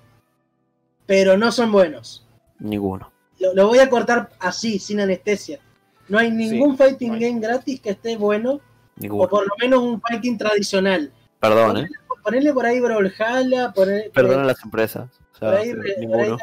Pero 1.06 1.38
no 1.38 1.52
son 1.52 1.72
buenos. 1.72 2.26
Ninguno. 2.60 3.12
Lo, 3.40 3.54
lo 3.54 3.68
voy 3.68 3.80
a 3.80 3.90
cortar 3.90 4.30
así, 4.40 4.78
sin 4.78 5.00
anestesia. 5.00 5.60
No 6.08 6.18
hay 6.18 6.32
ningún 6.32 6.78
fighting 6.78 7.10
no 7.10 7.14
hay. 7.16 7.22
game 7.22 7.40
gratis 7.40 7.82
que 7.82 7.92
esté 7.92 8.18
bueno. 8.18 8.62
O 9.10 9.28
por 9.28 9.44
lo 9.48 9.54
menos 9.60 9.82
un 9.82 10.02
fighting 10.02 10.38
tradicional. 10.38 11.12
Perdón, 11.40 11.78
eh. 11.78 11.90
Ponerle 12.24 12.54
por 12.54 12.66
ahí 12.66 12.82
Brawlhalla, 12.82 13.72
poner, 13.72 14.12
Perdón 14.12 14.42
a 14.42 14.46
las 14.46 14.64
empresas. 14.64 15.10
O 15.36 15.40
por 15.40 15.54
ahí, 15.54 15.74
por 15.74 16.20
el, 16.20 16.38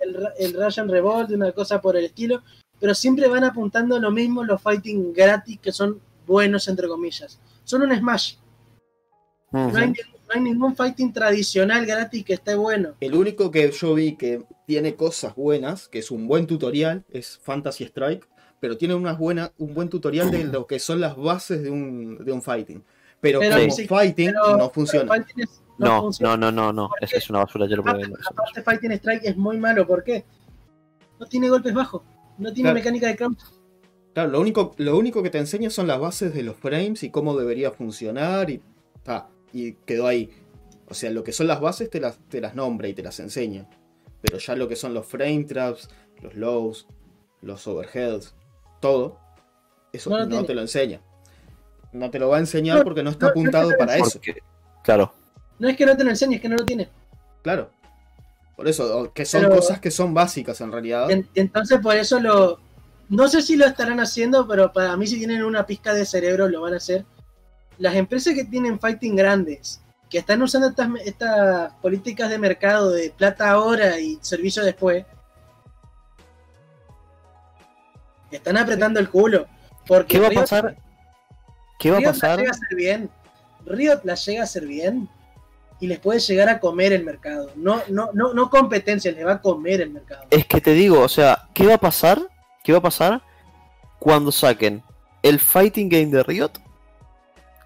el, 0.00 0.28
el 0.38 0.54
Russian 0.54 0.88
Revolt, 0.88 1.30
una 1.30 1.50
cosa 1.52 1.80
por 1.80 1.96
el 1.96 2.04
estilo, 2.04 2.42
pero 2.78 2.94
siempre 2.94 3.28
van 3.28 3.44
apuntando 3.44 3.96
a 3.96 3.98
lo 3.98 4.10
mismo 4.10 4.44
los 4.44 4.62
fighting 4.62 5.12
gratis 5.12 5.58
que 5.60 5.72
son 5.72 6.00
buenos 6.26 6.68
entre 6.68 6.88
comillas. 6.88 7.40
Son 7.64 7.82
un 7.82 7.96
Smash. 7.96 8.34
No 9.52 9.76
hay, 9.76 9.88
no 9.88 9.94
hay 10.28 10.40
ningún 10.40 10.76
fighting 10.76 11.12
tradicional 11.12 11.84
gratis 11.84 12.24
que 12.24 12.34
esté 12.34 12.54
bueno. 12.54 12.94
El 13.00 13.14
único 13.14 13.50
que 13.50 13.70
yo 13.70 13.94
vi 13.94 14.16
que 14.16 14.44
tiene 14.66 14.94
cosas 14.94 15.34
buenas, 15.34 15.88
que 15.88 15.98
es 15.98 16.10
un 16.12 16.28
buen 16.28 16.46
tutorial, 16.46 17.04
es 17.10 17.38
Fantasy 17.42 17.84
Strike. 17.84 18.28
Pero 18.60 18.76
tiene 18.76 18.94
unas 18.94 19.18
buena, 19.18 19.52
un 19.58 19.72
buen 19.74 19.88
tutorial 19.88 20.30
de 20.30 20.44
lo 20.44 20.66
que 20.66 20.78
son 20.78 21.00
las 21.00 21.16
bases 21.16 21.62
de 21.62 21.70
un, 21.70 22.22
de 22.24 22.30
un 22.32 22.42
fighting. 22.42 22.84
Pero, 23.20 23.40
Pero 23.40 23.56
como 23.58 23.70
sí, 23.70 23.86
fighting 23.86 24.26
Pero- 24.32 24.56
no 24.56 24.70
funciona. 24.70 25.10
pero 25.10 25.24
fighting 25.24 25.44
es- 25.44 25.62
No, 25.78 26.00
funciona. 26.02 26.36
no, 26.36 26.52
no, 26.52 26.72
no, 26.72 26.72
no. 26.72 26.90
Esa 27.00 27.16
es 27.16 27.30
una 27.30 27.38
basura, 27.40 27.66
yo 27.66 27.76
lo 27.76 27.82
probé. 27.82 28.04
Aparte, 28.30 28.62
Fighting 28.62 28.92
Strike 28.92 29.24
es 29.24 29.36
muy 29.36 29.56
malo, 29.58 29.86
¿por 29.86 30.04
qué? 30.04 30.24
No 31.18 31.26
tiene 31.26 31.48
golpes 31.48 31.72
bajos, 31.72 32.02
no 32.38 32.52
tiene 32.52 32.68
Claro. 32.68 32.74
mecánica 32.74 33.06
de 33.08 33.16
crouch. 33.16 33.38
Claro, 34.12 34.30
lo 34.30 34.40
único, 34.40 34.74
lo 34.78 34.98
único 34.98 35.22
que 35.22 35.30
te 35.30 35.38
enseña 35.38 35.70
son 35.70 35.86
las 35.86 35.98
bases 36.00 36.34
de 36.34 36.42
los 36.42 36.56
frames 36.56 37.02
y 37.02 37.10
cómo 37.10 37.36
debería 37.36 37.70
funcionar 37.70 38.50
y, 38.50 38.60
ta, 39.02 39.28
y 39.52 39.72
quedó 39.86 40.06
ahí. 40.06 40.30
O 40.88 40.94
sea, 40.94 41.10
lo 41.10 41.22
que 41.24 41.32
son 41.32 41.46
las 41.46 41.60
bases 41.60 41.88
te 41.88 42.00
las, 42.00 42.18
te 42.28 42.40
las 42.40 42.54
nombra 42.54 42.88
y 42.88 42.92
te 42.94 43.02
las 43.02 43.20
enseña. 43.20 43.66
Pero 44.20 44.38
ya 44.38 44.56
lo 44.56 44.66
que 44.68 44.76
son 44.76 44.92
los 44.92 45.06
frame 45.06 45.44
traps, 45.44 45.88
los 46.20 46.34
lows, 46.34 46.88
los 47.40 47.66
overheads, 47.66 48.34
todo, 48.80 49.18
eso 49.92 50.10
No 50.26 50.44
te 50.44 50.54
lo 50.54 50.60
enseña. 50.62 51.00
No 51.92 52.10
te 52.10 52.18
lo 52.18 52.28
va 52.28 52.36
a 52.36 52.40
enseñar 52.40 52.78
No, 52.78 52.84
porque 52.84 53.02
no 53.02 53.10
está 53.10 53.26
no 53.26 53.28
es 53.28 53.34
que 53.34 53.40
apuntado 53.40 53.70
para 53.78 53.96
eso. 53.96 54.12
Porque, 54.18 54.42
claro. 54.82 55.12
No 55.58 55.68
es 55.68 55.76
que 55.76 55.84
no 55.86 55.96
te 55.96 56.04
lo 56.04 56.10
enseñe, 56.10 56.36
es 56.36 56.40
que 56.40 56.48
no 56.48 56.56
lo 56.56 56.64
tiene. 56.64 56.88
Claro. 57.42 57.70
Por 58.56 58.68
eso, 58.68 59.12
que 59.12 59.24
son 59.24 59.42
Pero- 59.42 59.56
cosas 59.56 59.80
que 59.80 59.90
son 59.90 60.14
básicas 60.14 60.60
en 60.60 60.70
realidad. 60.72 61.10
En- 61.10 61.28
entonces 61.34 61.78
por 61.80 61.96
eso 61.96 62.20
lo... 62.20 62.58
No 63.08 63.26
sé 63.28 63.42
si 63.42 63.56
lo 63.56 63.66
estarán 63.66 63.98
haciendo, 63.98 64.46
pero 64.46 64.72
para 64.72 64.96
mí 64.96 65.06
si 65.06 65.18
tienen 65.18 65.42
una 65.42 65.66
pizca 65.66 65.92
de 65.94 66.06
cerebro 66.06 66.48
lo 66.48 66.60
van 66.60 66.74
a 66.74 66.76
hacer. 66.76 67.04
Las 67.78 67.96
empresas 67.96 68.34
que 68.34 68.44
tienen 68.44 68.78
fighting 68.78 69.16
grandes, 69.16 69.80
que 70.08 70.18
están 70.18 70.40
usando 70.42 70.68
estas, 70.68 70.88
estas 71.04 71.72
políticas 71.82 72.30
de 72.30 72.38
mercado 72.38 72.90
de 72.90 73.10
plata 73.10 73.50
ahora 73.50 73.98
y 73.98 74.18
servicio 74.20 74.62
después, 74.64 75.04
están 78.36 78.56
apretando 78.56 79.00
el 79.00 79.08
culo. 79.10 79.46
Porque 79.86 80.14
¿Qué 80.14 80.20
va 80.20 80.28
a 80.28 80.30
pasar? 80.30 80.76
¿Qué 81.78 81.90
va 81.90 81.96
a 81.96 82.00
Riot 82.00 82.06
la 82.06 82.12
pasar? 82.12 82.38
llega 82.38 82.50
a 82.50 82.52
hacer 82.52 82.76
bien. 82.76 83.10
Riot 83.66 84.00
la 84.04 84.14
llega 84.14 84.40
a 84.40 84.44
hacer 84.44 84.66
bien. 84.66 85.08
y 85.82 85.86
les 85.86 85.98
puede 85.98 86.20
llegar 86.20 86.50
a 86.50 86.60
comer 86.60 86.92
el 86.92 87.04
mercado. 87.04 87.50
No, 87.56 87.80
no, 87.88 88.10
no, 88.12 88.34
no 88.34 88.50
competencia, 88.50 89.10
les 89.12 89.26
va 89.26 89.32
a 89.32 89.40
comer 89.40 89.80
el 89.80 89.90
mercado. 89.90 90.24
Es 90.30 90.44
que 90.44 90.60
te 90.60 90.72
digo, 90.74 91.00
o 91.00 91.08
sea, 91.08 91.48
¿qué 91.54 91.66
va 91.66 91.74
a 91.74 91.78
pasar? 91.78 92.20
¿Qué 92.62 92.72
va 92.72 92.78
a 92.78 92.82
pasar 92.82 93.22
cuando 93.98 94.30
saquen 94.30 94.82
el 95.22 95.40
fighting 95.40 95.88
game 95.88 96.08
de 96.08 96.22
Riot 96.22 96.52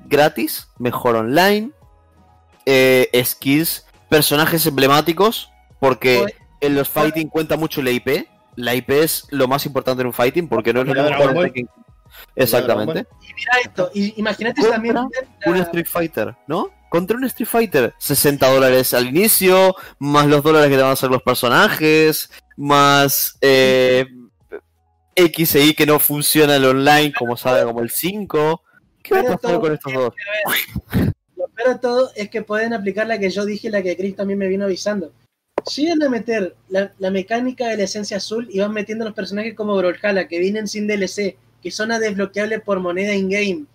gratis, 0.07 0.69
mejor 0.79 1.17
online, 1.17 1.73
eh, 2.67 3.11
skills, 3.25 3.85
personajes 4.09 4.65
emblemáticos? 4.67 5.51
Porque 5.81 6.37
en 6.61 6.77
los 6.77 6.89
fighting 6.89 7.29
cuenta 7.29 7.57
mucho 7.57 7.83
la 7.83 7.91
IP. 7.91 8.29
La 8.57 8.75
IP 8.75 8.91
es 8.91 9.27
lo 9.31 9.49
más 9.49 9.67
importante 9.67 10.01
en 10.03 10.07
un 10.09 10.13
fighting 10.13 10.49
porque 10.49 10.73
no 10.73 10.81
es 10.83 10.87
lo 10.89 10.95
mismo. 10.95 11.43
Tekken. 11.43 11.69
Exactamente. 12.37 13.07
Y 13.23 13.35
mira 13.35 13.53
esto, 13.65 13.91
y 13.95 14.15
imagínate 14.21 14.63
también 14.69 14.95
la- 14.95 15.09
un 15.47 15.57
Street 15.57 15.87
Fighter, 15.87 16.37
¿no? 16.47 16.71
Contra 16.89 17.17
un 17.17 17.25
Street 17.25 17.49
Fighter, 17.49 17.95
60 17.99 18.49
dólares 18.49 18.95
al 18.95 19.09
inicio, 19.09 19.75
más 19.99 20.27
los 20.27 20.43
dólares 20.45 20.69
que 20.71 20.77
te 20.77 20.83
van 20.83 20.91
a 20.91 20.95
hacer 20.95 21.11
los 21.11 21.23
personajes, 21.23 22.31
más 22.57 23.37
eh, 23.41 24.07
X 25.17 25.55
e 25.57 25.65
Y 25.67 25.75
que 25.75 25.87
no 25.87 25.99
funciona 25.99 26.55
el 26.57 26.65
online 26.65 27.13
como 27.13 27.37
sabe, 27.37 27.65
como 27.65 27.81
el 27.81 27.91
5. 27.91 28.63
¿Qué 29.03 29.15
va 29.15 29.21
a 29.21 29.23
pasar 29.25 29.41
todo 29.41 29.61
con 29.61 29.73
estos 29.75 29.93
dos? 29.93 30.15
Lo 31.37 31.49
peor 31.49 31.69
de 31.71 31.79
todo 31.79 32.11
es 32.15 32.31
que 32.31 32.43
pueden 32.43 32.73
aplicar 32.73 33.07
la 33.09 33.19
que 33.19 33.29
yo 33.31 33.45
dije, 33.45 33.71
la 33.71 33.83
que 33.83 33.97
Chris 33.97 34.15
también 34.17 34.39
me 34.39 34.47
vino 34.49 34.65
avisando. 34.65 35.13
Llegan 35.77 36.03
a 36.03 36.09
meter 36.09 36.57
la, 36.69 36.93
la 36.99 37.11
mecánica 37.11 37.69
de 37.69 37.77
la 37.77 37.85
esencia 37.85 38.19
azul 38.19 38.49
y 38.51 38.61
van 38.61 38.73
metiendo 38.73 39.05
los 39.05 39.15
personajes 39.15 39.55
como 39.55 39.77
Brawlhalla, 39.77 40.29
que 40.29 40.39
vienen 40.39 40.69
sin 40.69 40.87
DLC, 40.87 41.37
que 41.63 41.71
son 41.71 41.93
a 41.93 41.99
desbloqueables 41.99 42.63
por 42.63 42.81
moneda 42.81 43.15
in-game, 43.15 43.67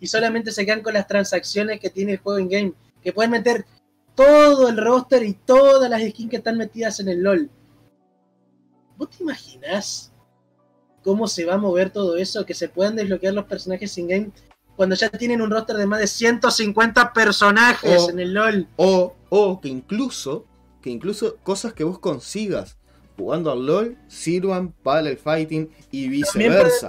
y 0.00 0.06
solamente 0.06 0.52
se 0.52 0.66
quedan 0.66 0.82
con 0.82 0.94
las 0.94 1.06
transacciones 1.06 1.80
que 1.80 1.90
tiene 1.90 2.12
el 2.12 2.18
juego 2.18 2.38
in-game, 2.38 2.72
que 3.02 3.12
pueden 3.12 3.30
meter 3.30 3.64
todo 4.16 4.68
el 4.68 4.76
roster 4.76 5.22
y 5.22 5.34
todas 5.34 5.88
las 5.88 6.02
skins 6.02 6.30
que 6.30 6.36
están 6.36 6.56
metidas 6.56 6.98
en 7.00 7.08
el 7.08 7.22
LOL. 7.22 7.50
¿Vos 8.96 9.10
te 9.10 9.22
imaginás 9.22 10.12
cómo 11.04 11.28
se 11.28 11.44
va 11.44 11.54
a 11.54 11.58
mover 11.58 11.90
todo 11.90 12.16
eso? 12.16 12.44
Que 12.44 12.54
se 12.54 12.68
puedan 12.68 12.96
desbloquear 12.96 13.34
los 13.34 13.44
personajes 13.44 13.96
in-game 13.98 14.30
cuando 14.74 14.94
ya 14.94 15.08
tienen 15.10 15.40
un 15.40 15.50
roster 15.50 15.76
de 15.76 15.86
más 15.86 16.00
de 16.00 16.06
150 16.06 17.12
personajes 17.12 18.08
en 18.08 18.18
el 18.18 18.34
LOL. 18.34 18.66
O, 18.76 19.14
o 19.28 19.60
que 19.60 19.68
incluso, 19.68 20.46
que 20.86 20.90
incluso 20.92 21.36
cosas 21.42 21.72
que 21.72 21.82
vos 21.82 21.98
consigas 21.98 22.76
jugando 23.16 23.50
al 23.50 23.66
LOL 23.66 23.96
sirvan 24.06 24.70
para 24.70 25.10
el 25.10 25.16
fighting 25.18 25.68
y 25.90 26.08
viceversa. 26.08 26.86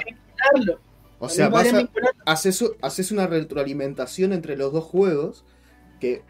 O 1.17 1.27
sea, 1.29 1.49
vas 1.49 1.73
a- 1.73 1.89
haces, 2.27 2.63
haces 2.83 3.11
una 3.11 3.25
retroalimentación 3.25 4.33
entre 4.33 4.55
los 4.55 4.71
dos 4.71 4.83
juegos 4.83 5.45
que 5.99 6.21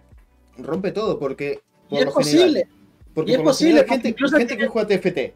rompe 0.57 0.93
todo 0.93 1.19
porque 1.19 1.59
Y 1.89 1.89
por 1.89 1.99
es 1.99 2.05
lo 2.05 2.13
posible. 2.13 2.45
general, 2.45 2.69
porque 3.13 3.31
Y 3.31 3.33
es 3.33 3.37
por 3.39 3.45
posible, 3.47 3.71
general 3.73 3.89
gente, 3.89 4.07
incluso 4.09 4.37
gente 4.37 4.57
que 4.57 4.67
juega 4.67 4.87
TFT, 4.87 5.33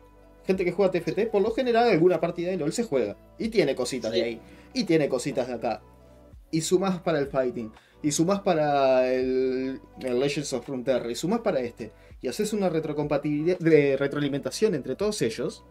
gente 0.47 0.63
que 0.63 0.71
juega 0.71 0.91
TFT, 0.93 1.25
por 1.29 1.41
lo 1.41 1.51
general 1.51 1.89
alguna 1.89 2.21
partida 2.21 2.49
de 2.51 2.55
LOL 2.55 2.71
se 2.71 2.85
juega 2.85 3.17
y 3.37 3.49
tiene 3.49 3.75
cositas 3.75 4.13
Sí. 4.13 4.19
de 4.19 4.23
ahí 4.25 4.41
y 4.73 4.85
tiene 4.85 5.09
cositas 5.09 5.47
de 5.49 5.53
acá 5.55 5.81
y 6.49 6.61
sumas 6.61 7.01
para 7.01 7.19
el 7.19 7.27
fighting 7.27 7.73
y 8.01 8.13
sumas 8.13 8.39
para 8.39 9.11
el, 9.13 9.81
el 9.99 10.17
Legends 10.17 10.53
of 10.53 10.65
Frontera 10.65 11.11
y 11.11 11.15
sumas 11.15 11.41
para 11.41 11.59
este 11.59 11.91
y 12.21 12.27
haces 12.27 12.53
una 12.53 12.69
retrocompatibilidad 12.69 13.57
de 13.59 13.97
retroalimentación 13.97 14.75
entre 14.75 14.95
todos 14.95 15.21
ellos 15.21 15.63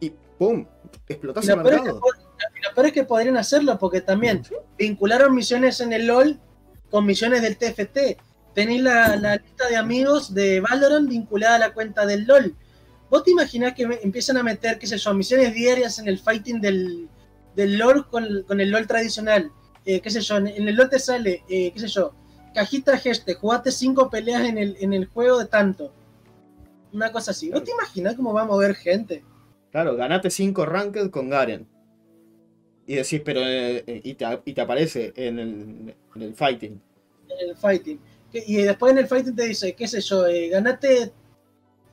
y 0.00 0.10
¡pum! 0.38 0.66
explotás 1.08 1.46
Y 1.46 1.50
el 1.50 1.56
mercado. 1.58 2.00
lo 2.00 2.74
peor 2.74 2.86
es 2.86 2.92
que 2.92 3.04
podrían 3.04 3.36
hacerlo 3.36 3.78
porque 3.78 4.00
también 4.00 4.42
vincularon 4.78 5.34
misiones 5.34 5.80
en 5.80 5.92
el 5.92 6.06
LOL 6.06 6.38
con 6.90 7.04
misiones 7.04 7.42
del 7.42 7.56
TFT. 7.58 8.18
Tenéis 8.54 8.82
la, 8.82 9.16
la 9.16 9.36
lista 9.36 9.68
de 9.68 9.76
amigos 9.76 10.32
de 10.34 10.60
Valorant 10.60 11.08
vinculada 11.08 11.56
a 11.56 11.58
la 11.58 11.74
cuenta 11.74 12.06
del 12.06 12.24
LOL. 12.26 12.54
¿Vos 13.10 13.22
te 13.24 13.30
imaginás 13.30 13.74
que 13.74 13.86
me- 13.86 13.98
empiezan 14.02 14.36
a 14.38 14.42
meter, 14.42 14.78
qué 14.78 14.86
sé 14.86 14.96
yo, 14.98 15.12
misiones 15.14 15.52
diarias 15.54 15.98
en 15.98 16.08
el 16.08 16.18
fighting 16.18 16.60
del, 16.60 17.08
del 17.54 17.76
LOL 17.78 18.08
con, 18.08 18.42
con 18.46 18.60
el 18.60 18.70
LOL 18.70 18.86
tradicional? 18.86 19.50
Eh, 19.84 20.00
qué 20.00 20.10
sé 20.10 20.20
yo, 20.20 20.36
en, 20.38 20.46
en 20.48 20.68
el 20.68 20.74
LOL 20.76 20.88
te 20.90 20.98
sale, 20.98 21.42
eh, 21.48 21.70
qué 21.72 21.78
sé 21.80 21.88
yo, 21.88 22.12
cajita 22.58 22.98
geste, 22.98 23.34
jugaste 23.34 23.70
cinco 23.70 24.10
peleas 24.10 24.42
en 24.44 24.58
el, 24.58 24.76
en 24.80 24.92
el 24.92 25.06
juego 25.06 25.38
de 25.38 25.46
tanto. 25.46 25.92
Una 26.92 27.12
cosa 27.12 27.30
así. 27.30 27.50
¿Vos 27.50 27.62
te 27.62 27.70
imaginás 27.70 28.16
cómo 28.16 28.32
va 28.32 28.42
a 28.42 28.46
mover 28.46 28.74
gente? 28.74 29.22
Claro, 29.70 29.94
ganate 29.94 30.28
5 30.28 30.66
ranked 30.66 31.10
con 31.10 31.28
Garen. 31.30 31.68
Y 32.86 32.94
decís, 32.96 33.20
pero. 33.24 33.40
eh, 33.40 33.84
eh, 33.86 34.00
y, 34.02 34.14
te, 34.14 34.24
y 34.44 34.52
te 34.54 34.60
aparece 34.60 35.12
en 35.14 35.38
el, 35.38 35.94
en 36.16 36.22
el 36.22 36.34
fighting. 36.34 36.80
en 37.28 37.50
el 37.50 37.56
fighting. 37.56 38.00
Y 38.32 38.56
después 38.62 38.90
en 38.92 38.98
el 38.98 39.06
fighting 39.06 39.36
te 39.36 39.44
dice, 39.44 39.74
qué 39.74 39.86
sé 39.86 40.00
yo, 40.00 40.26
eh, 40.26 40.48
ganate 40.48 41.12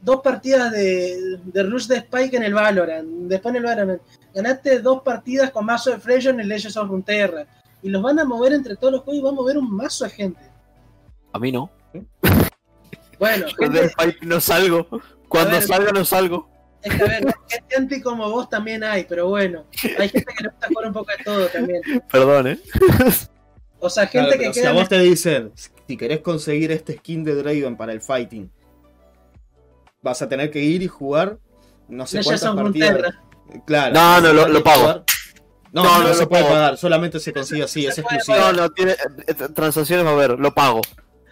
dos 0.02 0.22
partidas 0.22 0.72
de, 0.72 1.40
de 1.44 1.64
Rush 1.64 1.88
de 1.88 1.98
Spike 1.98 2.38
en 2.38 2.44
el 2.44 2.54
Valorant. 2.56 3.08
Después 3.28 3.54
en 3.54 3.58
el 3.58 3.64
Valorant, 3.66 4.02
ganaste 4.34 4.80
dos 4.80 5.04
partidas 5.04 5.52
con 5.52 5.66
mazo 5.66 5.92
de 5.92 6.00
Freya 6.00 6.32
en 6.32 6.40
el 6.40 6.48
Legends 6.48 6.78
of 6.78 6.88
Runeterra. 6.88 7.46
Y 7.84 7.90
los 7.90 8.02
van 8.02 8.18
a 8.18 8.26
mover 8.26 8.54
entre 8.54 8.76
todos 8.78 8.94
los 8.94 9.02
juegos 9.04 9.20
y 9.20 9.24
va 9.24 9.30
a 9.30 9.34
mover 9.34 9.58
un 9.60 9.70
mazo 9.76 10.06
de 10.06 10.10
gente. 10.10 10.55
A 11.36 11.40
mí 11.40 11.52
no. 11.52 11.70
Bueno, 13.20 13.46
gente, 13.60 13.82
el 13.84 13.90
fight 13.90 14.22
no 14.22 14.40
salgo. 14.40 14.88
Cuando 15.28 15.52
ver. 15.52 15.64
salga 15.64 15.92
no 15.92 16.06
salgo. 16.06 16.50
es 16.82 16.96
que 16.96 17.04
a 17.04 17.08
ver, 17.08 17.36
gente 17.50 17.76
anti 17.76 18.02
como 18.02 18.30
vos 18.30 18.50
también 18.50 18.86
hay, 18.86 19.04
pero 19.04 19.28
bueno, 19.28 19.66
hay 20.00 20.08
gente 20.08 20.34
que 20.34 20.44
le 20.46 20.50
gusta 20.50 20.68
jugar 20.70 20.88
un 20.88 20.94
poco 20.94 21.12
de 21.18 21.24
todo 21.26 21.48
también. 21.48 21.82
Perdón, 22.10 22.48
eh. 22.48 22.60
O 23.80 23.90
sea, 23.90 24.08
Claro, 24.08 24.30
gente 24.30 24.38
pero 24.40 24.50
que 24.50 24.54
si 24.54 24.62
queda 24.62 24.70
a 24.70 24.74
vos 24.74 24.88
te 24.88 24.98
dicen, 25.00 25.52
si 25.86 25.98
querés 25.98 26.22
conseguir 26.22 26.72
este 26.72 26.94
skin 27.00 27.26
de 27.26 27.36
Draven 27.36 27.76
para 27.76 27.92
el 27.92 28.00
fighting, 28.00 28.50
vas 30.02 30.22
a 30.22 30.30
tener 30.30 30.52
que 30.52 30.62
ir 30.62 30.84
y 30.84 30.88
jugar 30.88 31.38
no 31.90 32.08
sé 32.08 32.20
Legends 32.20 32.44
cuántas 32.44 32.64
partidas. 32.64 33.14
Claro. 33.66 33.94
No, 33.94 34.22
no, 34.22 34.48
lo- 34.48 34.64
pago. 34.64 35.04
No, 35.74 35.84
No, 35.84 36.00
no, 36.00 36.08
no 36.08 36.14
se 36.14 36.28
puede 36.28 36.44
pagar, 36.46 36.78
solamente 36.78 37.20
se 37.20 37.34
consigue 37.34 37.64
así, 37.64 37.86
es 37.86 37.96
Se 37.96 38.02
exclusivo. 38.02 38.38
No, 38.38 38.54
no, 38.54 38.70
tiene 38.70 38.94
eh, 39.28 39.34
transacciones, 39.54 40.06
va 40.06 40.12
a 40.12 40.16
ver, 40.16 40.40
lo 40.40 40.54
pago. 40.54 40.80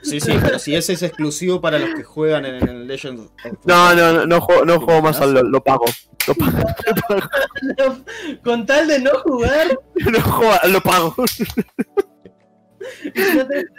Sí, 0.04 0.20
sí, 0.20 0.34
pero 0.42 0.60
si 0.60 0.76
ese 0.76 0.94
es 0.94 1.02
exclusivo 1.04 1.62
para 1.62 1.80
los 1.80 1.96
que 1.96 2.04
juegan 2.04 2.46
en 2.46 2.56
el 2.68 2.88
Legends 2.88 3.22
of 3.22 3.32
No, 3.64 3.96
no, 3.96 4.14
no, 4.14 4.26
no 4.26 4.42
juego, 4.42 4.66
no 4.66 4.80
juego 4.82 5.02
más 5.02 5.20
al 5.22 5.34
LOL, 5.34 5.50
lo 5.50 5.64
pago. 5.64 5.86
Lo 6.28 6.36
pago, 6.36 6.58
Con 8.44 8.66
tal 8.66 8.88
de 8.88 9.00
no 9.00 9.12
jugar, 9.24 9.80
no 9.96 10.22
juego, 10.22 10.54
lo 10.70 10.82
pago. 10.82 11.16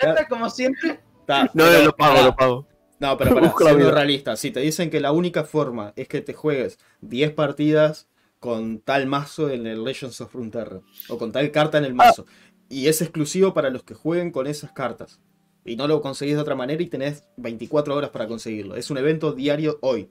no 0.02 0.14
como 0.28 0.50
siempre, 0.50 1.00
No, 1.28 1.48
pero- 1.54 1.82
lo 1.84 1.96
pago, 1.96 2.22
lo 2.22 2.36
pago. 2.36 2.68
No, 3.00 3.18
pero 3.18 3.34
para 3.34 3.46
Busco 3.48 3.64
siendo 3.64 3.90
realista, 3.90 4.36
si 4.36 4.50
te 4.50 4.60
dicen 4.60 4.88
que 4.88 5.00
la 5.00 5.12
única 5.12 5.44
forma 5.44 5.92
es 5.96 6.08
que 6.08 6.20
te 6.22 6.32
juegues 6.32 6.78
10 7.00 7.32
partidas 7.32 8.08
con 8.38 8.78
tal 8.80 9.06
mazo 9.06 9.50
en 9.50 9.66
el 9.66 9.84
Legends 9.84 10.20
of 10.20 10.30
Frontera 10.32 10.80
o 11.08 11.18
con 11.18 11.32
tal 11.32 11.50
carta 11.50 11.76
en 11.76 11.84
el 11.84 11.92
mazo 11.92 12.24
y 12.68 12.86
es 12.88 13.02
exclusivo 13.02 13.52
para 13.52 13.68
los 13.70 13.82
que 13.82 13.94
jueguen 13.94 14.30
con 14.30 14.46
esas 14.46 14.72
cartas 14.72 15.20
y 15.64 15.76
no 15.76 15.86
lo 15.88 16.02
conseguís 16.02 16.34
de 16.34 16.40
otra 16.42 16.54
manera 16.54 16.82
y 16.82 16.86
tenés 16.86 17.24
24 17.36 17.94
horas 17.94 18.10
para 18.10 18.26
conseguirlo. 18.28 18.76
Es 18.76 18.90
un 18.90 18.98
evento 18.98 19.32
diario 19.32 19.78
hoy. 19.80 20.10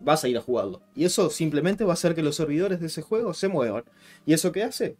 Vas 0.00 0.22
a 0.24 0.28
ir 0.28 0.36
a 0.36 0.42
jugarlo. 0.42 0.82
Y 0.94 1.04
eso 1.04 1.30
simplemente 1.30 1.84
va 1.84 1.92
a 1.92 1.94
hacer 1.94 2.14
que 2.14 2.22
los 2.22 2.36
servidores 2.36 2.78
de 2.80 2.86
ese 2.88 3.00
juego 3.00 3.32
se 3.32 3.48
muevan. 3.48 3.84
¿Y 4.26 4.34
eso 4.34 4.52
qué 4.52 4.62
hace? 4.64 4.96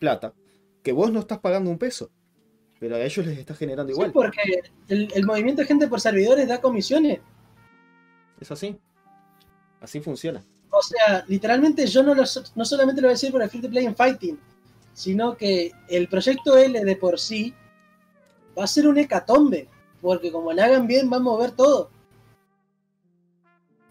Plata. 0.00 0.34
Que 0.82 0.92
vos 0.92 1.12
no 1.12 1.20
estás 1.20 1.38
pagando 1.38 1.70
un 1.70 1.78
peso. 1.78 2.10
Pero 2.80 2.96
a 2.96 3.00
ellos 3.00 3.24
les 3.24 3.38
está 3.38 3.54
generando 3.54 3.92
Sí, 3.92 3.96
igual. 3.96 4.12
porque 4.12 4.40
el, 4.88 5.08
el 5.14 5.24
movimiento 5.24 5.62
de 5.62 5.68
gente 5.68 5.86
por 5.86 6.00
servidores 6.00 6.48
da 6.48 6.60
comisiones. 6.60 7.20
Es 8.40 8.50
así. 8.50 8.76
Así 9.80 10.00
funciona. 10.00 10.44
O 10.70 10.82
sea, 10.82 11.24
literalmente 11.28 11.86
yo 11.86 12.02
no, 12.02 12.14
lo, 12.14 12.24
no 12.56 12.64
solamente 12.64 13.00
lo 13.00 13.06
voy 13.06 13.12
a 13.12 13.14
decir 13.14 13.30
por 13.30 13.40
el 13.40 13.48
free 13.48 13.60
to 13.62 13.70
play 13.70 13.84
en 13.86 13.94
fighting, 13.94 14.36
sino 14.92 15.36
que 15.36 15.70
el 15.88 16.08
proyecto 16.08 16.56
L 16.58 16.84
de 16.84 16.96
por 16.96 17.20
sí 17.20 17.54
va 18.58 18.64
a 18.64 18.68
ser 18.68 18.86
un 18.86 18.98
hecatombe. 18.98 19.68
Porque 20.00 20.30
como 20.30 20.52
le 20.52 20.62
hagan 20.62 20.86
bien, 20.86 21.10
va 21.10 21.16
a 21.16 21.20
mover 21.20 21.52
todo. 21.52 21.90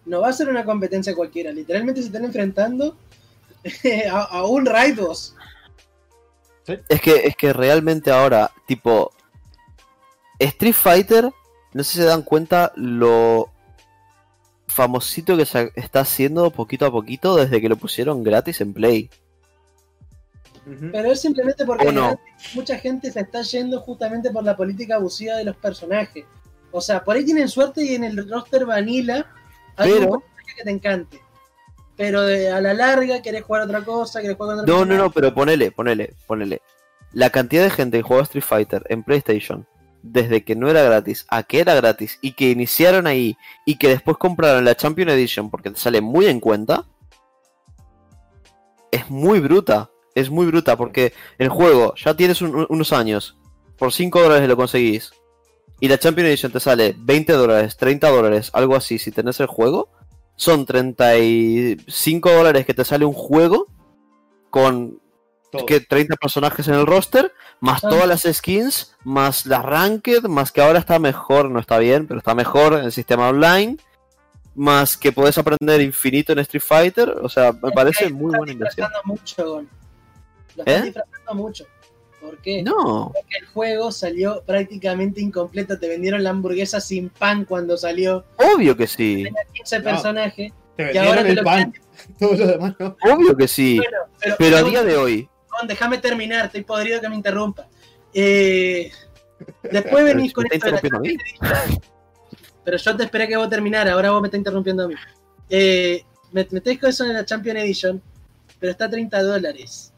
No 0.06 0.22
va 0.22 0.30
a 0.30 0.34
ser 0.34 0.50
una 0.50 0.66
competencia 0.66 1.16
cualquiera. 1.16 1.52
Literalmente 1.52 2.02
se 2.02 2.08
están 2.08 2.26
enfrentando 2.26 2.96
a, 4.12 4.22
a 4.22 4.46
un 4.46 4.66
Raid 4.66 5.00
boss. 5.00 5.36
Es 6.88 7.02
que, 7.02 7.16
es 7.28 7.36
que 7.36 7.52
realmente 7.52 8.12
ahora, 8.12 8.52
tipo, 8.68 9.12
Street 10.40 10.74
Fighter, 10.74 11.32
no 11.74 11.84
sé 11.84 11.92
si 11.92 11.98
se 11.98 12.06
dan 12.06 12.22
cuenta 12.22 12.72
lo 12.76 13.50
famosito 14.68 15.38
que 15.38 15.46
se 15.46 15.72
está 15.76 16.02
haciendo 16.02 16.50
poquito 16.52 16.86
a 16.86 16.92
poquito 16.92 17.36
desde 17.36 17.62
que 17.62 17.70
lo 17.70 17.76
pusieron 17.76 18.24
gratis 18.24 18.62
en 18.62 18.74
Play. 18.74 19.10
Pero 20.92 21.12
es 21.12 21.20
simplemente 21.20 21.66
porque 21.66 21.92
mucha 22.56 22.78
gente 22.78 23.12
se 23.12 23.20
está 23.20 23.42
yendo 23.42 23.82
justamente 23.82 24.32
por 24.32 24.44
la 24.44 24.56
política 24.56 24.96
abusiva 24.96 25.36
de 25.36 25.44
los 25.44 25.58
personajes. 25.58 26.26
O 26.72 26.80
sea, 26.80 27.04
por 27.04 27.16
ahí 27.16 27.26
tienen 27.26 27.50
suerte 27.50 27.84
y 27.84 27.96
en 27.96 28.04
el 28.06 28.30
roster 28.30 28.66
vanilla 28.66 29.28
hay 29.76 29.92
Pero- 29.92 30.06
un 30.14 30.20
personaje 30.22 30.56
que 30.58 30.64
te 30.64 30.72
encante. 30.72 31.20
Pero 31.96 32.22
de- 32.24 32.50
a 32.50 32.60
la 32.62 32.74
larga 32.74 33.22
querés 33.22 33.44
jugar 33.44 33.64
otra 33.64 33.84
cosa, 33.84 34.22
querés 34.22 34.38
jugar 34.38 34.58
otro 34.60 34.74
No, 34.80 34.86
no, 34.86 34.96
no, 34.98 35.12
pero 35.12 35.34
ponele, 35.34 35.72
ponele, 35.72 36.14
ponele. 36.26 36.62
La 37.12 37.30
cantidad 37.30 37.64
de 37.64 37.70
gente 37.70 37.98
que 37.98 38.04
juega 38.04 38.24
Street 38.24 38.44
Fighter 38.44 38.84
en 38.90 39.04
PlayStation 39.04 39.68
desde 40.02 40.44
que 40.44 40.56
no 40.56 40.70
era 40.70 40.82
gratis 40.82 41.26
a 41.30 41.44
que 41.44 41.60
era 41.60 41.76
gratis 41.76 42.18
y 42.22 42.34
que 42.34 42.50
iniciaron 42.50 43.06
ahí 43.06 43.38
y 43.66 43.78
que 43.78 43.90
después 43.90 44.18
compraron 44.18 44.66
la 44.66 44.76
Champion 44.76 45.10
Edition 45.10 45.50
porque 45.52 45.70
te 45.70 45.78
sale 45.80 46.02
muy 46.02 46.26
en 46.26 46.40
cuenta, 46.40 46.86
es 48.92 49.10
muy 49.10 49.40
bruta. 49.40 49.90
Es 50.16 50.30
muy 50.30 50.46
bruta 50.46 50.76
porque 50.78 51.14
el 51.38 51.50
juego 51.50 51.94
ya 51.96 52.16
tienes 52.16 52.42
un- 52.42 52.66
unos 52.70 52.94
años, 52.94 53.36
por 53.78 53.92
5 53.94 54.22
dólares 54.22 54.48
lo 54.48 54.56
conseguís 54.56 55.12
y 55.80 55.88
la 55.88 55.98
Champion 55.98 56.28
Edition 56.28 56.52
te 56.52 56.60
sale 56.60 56.96
20 56.98 57.34
dólares, 57.34 57.76
30 57.78 58.10
dólares, 58.10 58.50
algo 58.54 58.76
así 58.76 59.00
si 59.00 59.12
tenés 59.12 59.40
el 59.40 59.48
juego. 59.48 59.90
Son 60.36 60.66
35 60.66 62.32
dólares 62.32 62.66
que 62.66 62.74
te 62.74 62.86
sale 62.86 63.06
un 63.06 63.14
juego 63.14 63.68
con 64.50 65.00
que 65.68 65.80
30 65.82 66.16
personajes 66.16 66.68
en 66.68 66.74
el 66.74 66.88
roster, 66.88 67.32
más 67.60 67.84
Ah. 67.84 67.90
todas 67.90 68.08
las 68.08 68.22
skins, 68.24 68.96
más 69.04 69.46
las 69.46 69.64
ranked, 69.64 70.24
más 70.24 70.52
que 70.52 70.62
ahora 70.62 70.80
está 70.80 70.98
mejor, 70.98 71.52
no 71.52 71.60
está 71.60 71.78
bien, 71.78 72.08
pero 72.08 72.18
está 72.18 72.34
mejor 72.34 72.74
en 72.74 72.86
el 72.86 72.92
sistema 72.92 73.30
online, 73.30 73.78
más 74.56 74.98
que 74.98 75.12
podés 75.12 75.38
aprender 75.38 75.80
infinito 75.82 76.34
en 76.34 76.40
Street 76.40 76.64
Fighter, 76.66 77.10
o 77.22 77.30
sea, 77.30 77.52
me 77.52 77.72
parece 77.72 78.10
muy 78.10 78.36
buena 78.36 78.52
inversión. 78.52 78.90
mucho, 79.04 79.64
Lo 80.56 80.64
¿Eh? 80.64 80.66
estás 80.68 80.84
disfrazando 80.86 81.34
mucho. 81.36 81.66
¿Por 82.22 82.38
qué? 82.38 82.64
No, 82.64 83.12
Porque 83.14 83.38
el 83.42 83.48
juego 83.48 83.92
salió 83.92 84.42
prácticamente 84.46 85.20
incompleto. 85.20 85.78
Te 85.78 85.90
vendieron 85.90 86.24
la 86.24 86.30
hamburguesa 86.30 86.80
sin 86.80 87.10
pan 87.10 87.44
cuando 87.46 87.76
salió. 87.78 88.24
obvio 88.38 88.78
que 88.78 88.88
sí, 88.88 89.24
Tenía 89.26 89.44
15 89.54 89.80
No. 89.80 89.84
personajes. 89.84 90.54
Te 90.78 90.94
Y 90.94 90.98
ahora 90.98 91.22
te 91.24 91.30
el 91.30 91.36
lo 91.36 91.44
pan. 91.44 91.74
Todo 92.20 92.34
lo 92.34 92.48
demás 92.48 92.76
no. 92.80 92.96
obvio 93.12 93.36
que 93.36 93.48
sí, 93.48 93.78
Bueno, 93.78 93.98
pero, 94.20 94.36
pero 94.40 94.58
a 94.58 94.64
día 94.64 94.84
de 94.84 94.96
hoy, 94.98 95.30
déjame 95.68 95.98
terminar. 95.98 96.46
Estoy 96.46 96.64
podrido 96.64 97.00
que 97.02 97.10
me 97.10 97.16
interrumpa. 97.16 97.68
Eh, 98.14 98.92
después 99.64 100.04
venís 100.06 100.34
con 100.34 100.46
esto 100.50 100.72
de 100.72 100.72
la. 100.90 101.02
Pero 102.66 102.78
yo 102.78 102.96
te 102.96 103.04
esperé 103.04 103.28
que 103.28 103.36
vos 103.36 103.50
terminara. 103.50 103.92
Ahora 103.94 104.12
vos 104.12 104.22
me 104.22 104.28
estás 104.28 104.38
interrumpiendo 104.38 104.86
a 104.86 104.88
mí. 104.88 104.96
Eh, 105.50 106.04
me 106.32 106.46
con 106.46 106.90
eso 106.90 107.04
en 107.04 107.14
la 107.14 107.26
Champion 107.26 107.58
Edition. 107.58 108.02
Pero 108.60 108.72
está 108.72 108.86
a 108.86 108.90
30 108.90 109.22
dólares. 109.22 109.93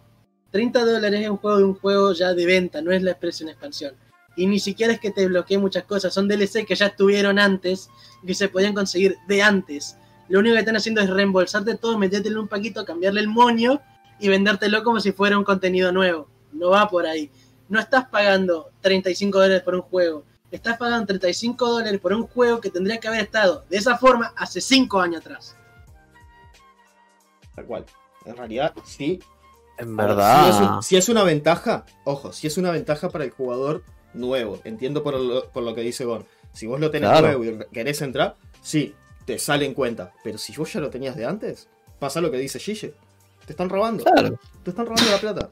30 0.56 0.86
dólares 0.86 1.20
es 1.20 1.30
un 1.30 1.36
juego 1.36 1.58
de 1.58 1.64
un 1.66 1.76
juego 1.76 2.14
ya 2.14 2.34
de 2.34 2.46
venta, 2.46 2.82
no 2.82 2.94
es 2.94 3.04
la 3.04 3.12
expresión 3.12 3.50
expansión. 3.50 3.94
Y 4.38 4.48
ni 4.48 4.58
siquiera 4.58 4.94
es 4.94 5.02
que 5.02 5.12
te 5.12 5.28
bloquee 5.28 5.58
muchas 5.58 5.84
cosas, 5.84 6.14
son 6.14 6.30
DLC 6.30 6.66
que 6.66 6.76
ya 6.76 6.86
estuvieron 6.86 7.40
antes 7.40 7.90
que 8.26 8.34
se 8.34 8.48
podían 8.48 8.74
conseguir 8.74 9.18
de 9.28 9.42
antes. 9.44 9.98
Lo 10.30 10.40
único 10.40 10.54
que 10.54 10.62
están 10.62 10.78
haciendo 10.78 11.02
es 11.02 11.10
reembolsarte 11.10 11.76
todo, 11.76 11.98
metértelo 11.98 12.42
un 12.42 12.48
paquito, 12.48 12.86
cambiarle 12.86 13.20
el 13.20 13.28
moño 13.28 13.82
y 14.18 14.30
vendértelo 14.30 14.82
como 14.82 15.02
si 15.02 15.12
fuera 15.12 15.38
un 15.38 15.44
contenido 15.44 15.92
nuevo. 15.92 16.30
No 16.54 16.70
va 16.70 16.88
por 16.88 17.06
ahí. 17.06 17.30
No 17.68 17.78
estás 17.78 18.08
pagando 18.08 18.72
35 18.80 19.38
dólares 19.38 19.62
por 19.62 19.76
un 19.76 19.82
juego. 19.82 20.24
Estás 20.52 20.78
pagando 20.78 21.06
35 21.08 21.70
dólares 21.70 22.00
por 22.00 22.14
un 22.14 22.28
juego 22.28 22.62
que 22.62 22.70
tendría 22.70 23.02
que 23.02 23.10
haber 23.10 23.20
estado 23.20 23.66
de 23.70 23.76
esa 23.76 23.98
forma 23.98 24.32
hace 24.38 24.62
5 24.62 25.02
años 25.02 25.20
atrás. 25.20 25.58
Tal 27.54 27.66
cual. 27.66 27.86
En 28.24 28.38
realidad, 28.38 28.74
sí. 28.86 29.20
En 29.78 29.96
verdad, 29.98 30.44
Si 30.44 30.50
es, 30.50 30.56
un- 30.70 30.84
si 30.84 30.98
es 30.98 31.10
una 31.10 31.24
ventaja, 31.24 31.86
ojo, 32.04 32.32
si 32.34 32.48
es 32.48 32.58
una 32.58 32.72
ventaja 32.72 33.10
para 33.10 33.24
el 33.26 33.32
jugador 33.32 33.84
nuevo. 34.14 34.60
Entiendo 34.64 35.04
por 35.04 35.20
lo, 35.20 35.50
por 35.50 35.64
lo 35.64 35.76
que 35.76 35.82
dice 35.82 36.06
Gon. 36.06 36.26
Si 36.54 36.66
vos 36.68 36.80
lo 36.80 36.90
tenés 36.92 37.10
Claro. 37.10 37.28
nuevo 37.40 37.44
y 37.44 37.66
querés 37.74 38.02
entrar, 38.02 38.36
sí, 38.62 38.96
te 39.26 39.38
sale 39.40 39.66
en 39.66 39.74
cuenta. 39.74 40.14
Pero 40.24 40.38
si 40.38 40.56
vos 40.56 40.72
ya 40.72 40.80
lo 40.80 40.90
tenías 40.90 41.16
de 41.16 41.26
antes, 41.26 41.68
pasa 42.00 42.22
lo 42.22 42.32
que 42.32 42.38
dice 42.38 42.60
Gille. 42.60 42.94
Te 43.46 43.54
están 43.54 43.70
robando. 43.70 44.04
claro. 44.04 44.40
Te 44.64 44.70
están 44.72 44.86
robando 44.86 45.12
la 45.12 45.18
plata. 45.18 45.50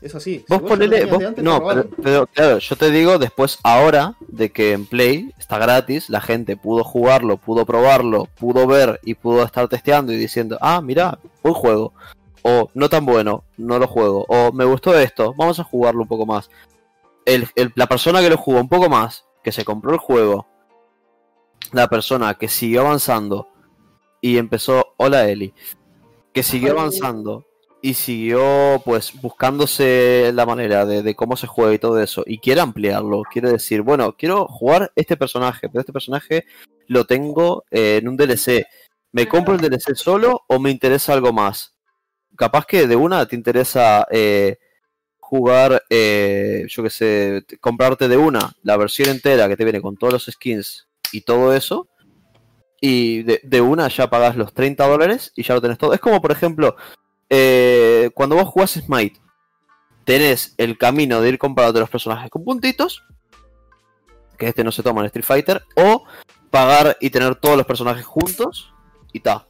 Es 0.00 0.14
así. 0.14 0.44
Si 0.46 0.54
Vos 0.54 0.62
ponele, 0.62 1.06
vos- 1.06 1.24
antes, 1.24 1.42
no, 1.42 1.60
pero, 1.66 1.88
pero, 2.00 2.26
claro, 2.28 2.58
yo 2.58 2.76
te 2.76 2.88
digo 2.92 3.18
después 3.18 3.58
ahora 3.64 4.14
de 4.28 4.50
que 4.52 4.70
en 4.72 4.86
Play 4.86 5.32
está 5.40 5.58
gratis, 5.58 6.08
la 6.08 6.20
gente 6.20 6.56
pudo 6.56 6.84
jugarlo, 6.84 7.36
pudo 7.36 7.66
probarlo, 7.66 8.28
pudo 8.38 8.68
ver 8.68 9.00
y 9.02 9.14
pudo 9.14 9.42
estar 9.42 9.66
testeando 9.66 10.12
y 10.12 10.16
diciendo, 10.16 10.56
ah, 10.60 10.80
mira, 10.80 11.18
buen 11.42 11.54
juego, 11.54 11.92
o 12.42 12.70
no 12.74 12.88
tan 12.88 13.04
bueno, 13.06 13.44
no 13.56 13.78
lo 13.78 13.86
juego, 13.86 14.24
o 14.28 14.52
me 14.52 14.64
gustó 14.64 14.98
esto, 14.98 15.34
vamos 15.36 15.58
a 15.60 15.64
jugarlo 15.64 16.02
un 16.02 16.08
poco 16.08 16.26
más. 16.26 16.50
El- 17.24 17.48
el- 17.56 17.72
la 17.74 17.86
persona 17.86 18.20
que 18.20 18.30
lo 18.30 18.36
jugó 18.38 18.60
un 18.60 18.68
poco 18.68 18.88
más, 18.88 19.26
que 19.42 19.52
se 19.52 19.64
compró 19.64 19.92
el 19.92 19.98
juego, 19.98 20.46
la 21.72 21.88
persona 21.88 22.34
que 22.34 22.48
siguió 22.48 22.80
avanzando 22.82 23.48
y 24.20 24.38
empezó, 24.38 24.94
hola 24.96 25.28
Eli, 25.28 25.52
que 26.32 26.42
siguió 26.42 26.72
avanzando 26.72 27.44
y 27.80 27.94
siguió 27.94 28.82
pues 28.84 29.12
buscándose 29.20 30.32
la 30.34 30.46
manera 30.46 30.84
de, 30.86 31.02
de 31.02 31.14
cómo 31.14 31.36
se 31.36 31.46
juega 31.46 31.74
y 31.74 31.78
todo 31.78 32.00
eso 32.00 32.24
y 32.26 32.38
quiere 32.38 32.60
ampliarlo, 32.60 33.22
quiere 33.30 33.50
decir, 33.52 33.82
bueno, 33.82 34.14
quiero 34.16 34.46
jugar 34.46 34.90
este 34.96 35.16
personaje, 35.16 35.68
pero 35.68 35.80
este 35.80 35.92
personaje 35.92 36.44
lo 36.86 37.04
tengo 37.04 37.64
eh, 37.70 37.98
en 38.00 38.08
un 38.08 38.16
DLC. 38.16 38.66
¿Me 39.12 39.28
compro 39.28 39.54
el 39.54 39.60
DLC 39.60 39.94
solo 39.94 40.42
o 40.48 40.58
me 40.58 40.70
interesa 40.70 41.12
algo 41.12 41.32
más? 41.32 41.74
Capaz 42.38 42.66
que 42.66 42.86
de 42.86 42.94
una 42.94 43.26
te 43.26 43.34
interesa 43.34 44.06
eh, 44.12 44.58
jugar, 45.18 45.82
eh, 45.90 46.66
yo 46.68 46.84
que 46.84 46.90
sé, 46.90 47.44
comprarte 47.60 48.06
de 48.06 48.16
una 48.16 48.54
la 48.62 48.76
versión 48.76 49.08
entera 49.08 49.48
que 49.48 49.56
te 49.56 49.64
viene 49.64 49.82
con 49.82 49.96
todos 49.96 50.12
los 50.12 50.26
skins 50.26 50.86
y 51.10 51.22
todo 51.22 51.52
eso. 51.52 51.88
Y 52.80 53.24
de, 53.24 53.40
de 53.42 53.60
una 53.60 53.88
ya 53.88 54.08
pagas 54.08 54.36
los 54.36 54.54
30 54.54 54.86
dólares 54.86 55.32
y 55.34 55.42
ya 55.42 55.54
lo 55.54 55.60
tenés 55.60 55.78
todo. 55.78 55.92
Es 55.94 55.98
como, 55.98 56.22
por 56.22 56.30
ejemplo, 56.30 56.76
eh, 57.28 58.10
cuando 58.14 58.36
vos 58.36 58.46
jugás 58.46 58.70
Smite, 58.70 59.20
tenés 60.04 60.54
el 60.58 60.78
camino 60.78 61.20
de 61.20 61.30
ir 61.30 61.38
comprándote 61.38 61.80
los 61.80 61.90
personajes 61.90 62.30
con 62.30 62.44
puntitos, 62.44 63.02
que 64.38 64.46
este 64.46 64.62
no 64.62 64.70
se 64.70 64.84
toma 64.84 65.00
en 65.00 65.06
Street 65.06 65.24
Fighter, 65.24 65.64
o 65.74 66.04
pagar 66.50 66.96
y 67.00 67.10
tener 67.10 67.34
todos 67.34 67.56
los 67.56 67.66
personajes 67.66 68.06
juntos 68.06 68.72
y 69.12 69.18
ta. 69.18 69.47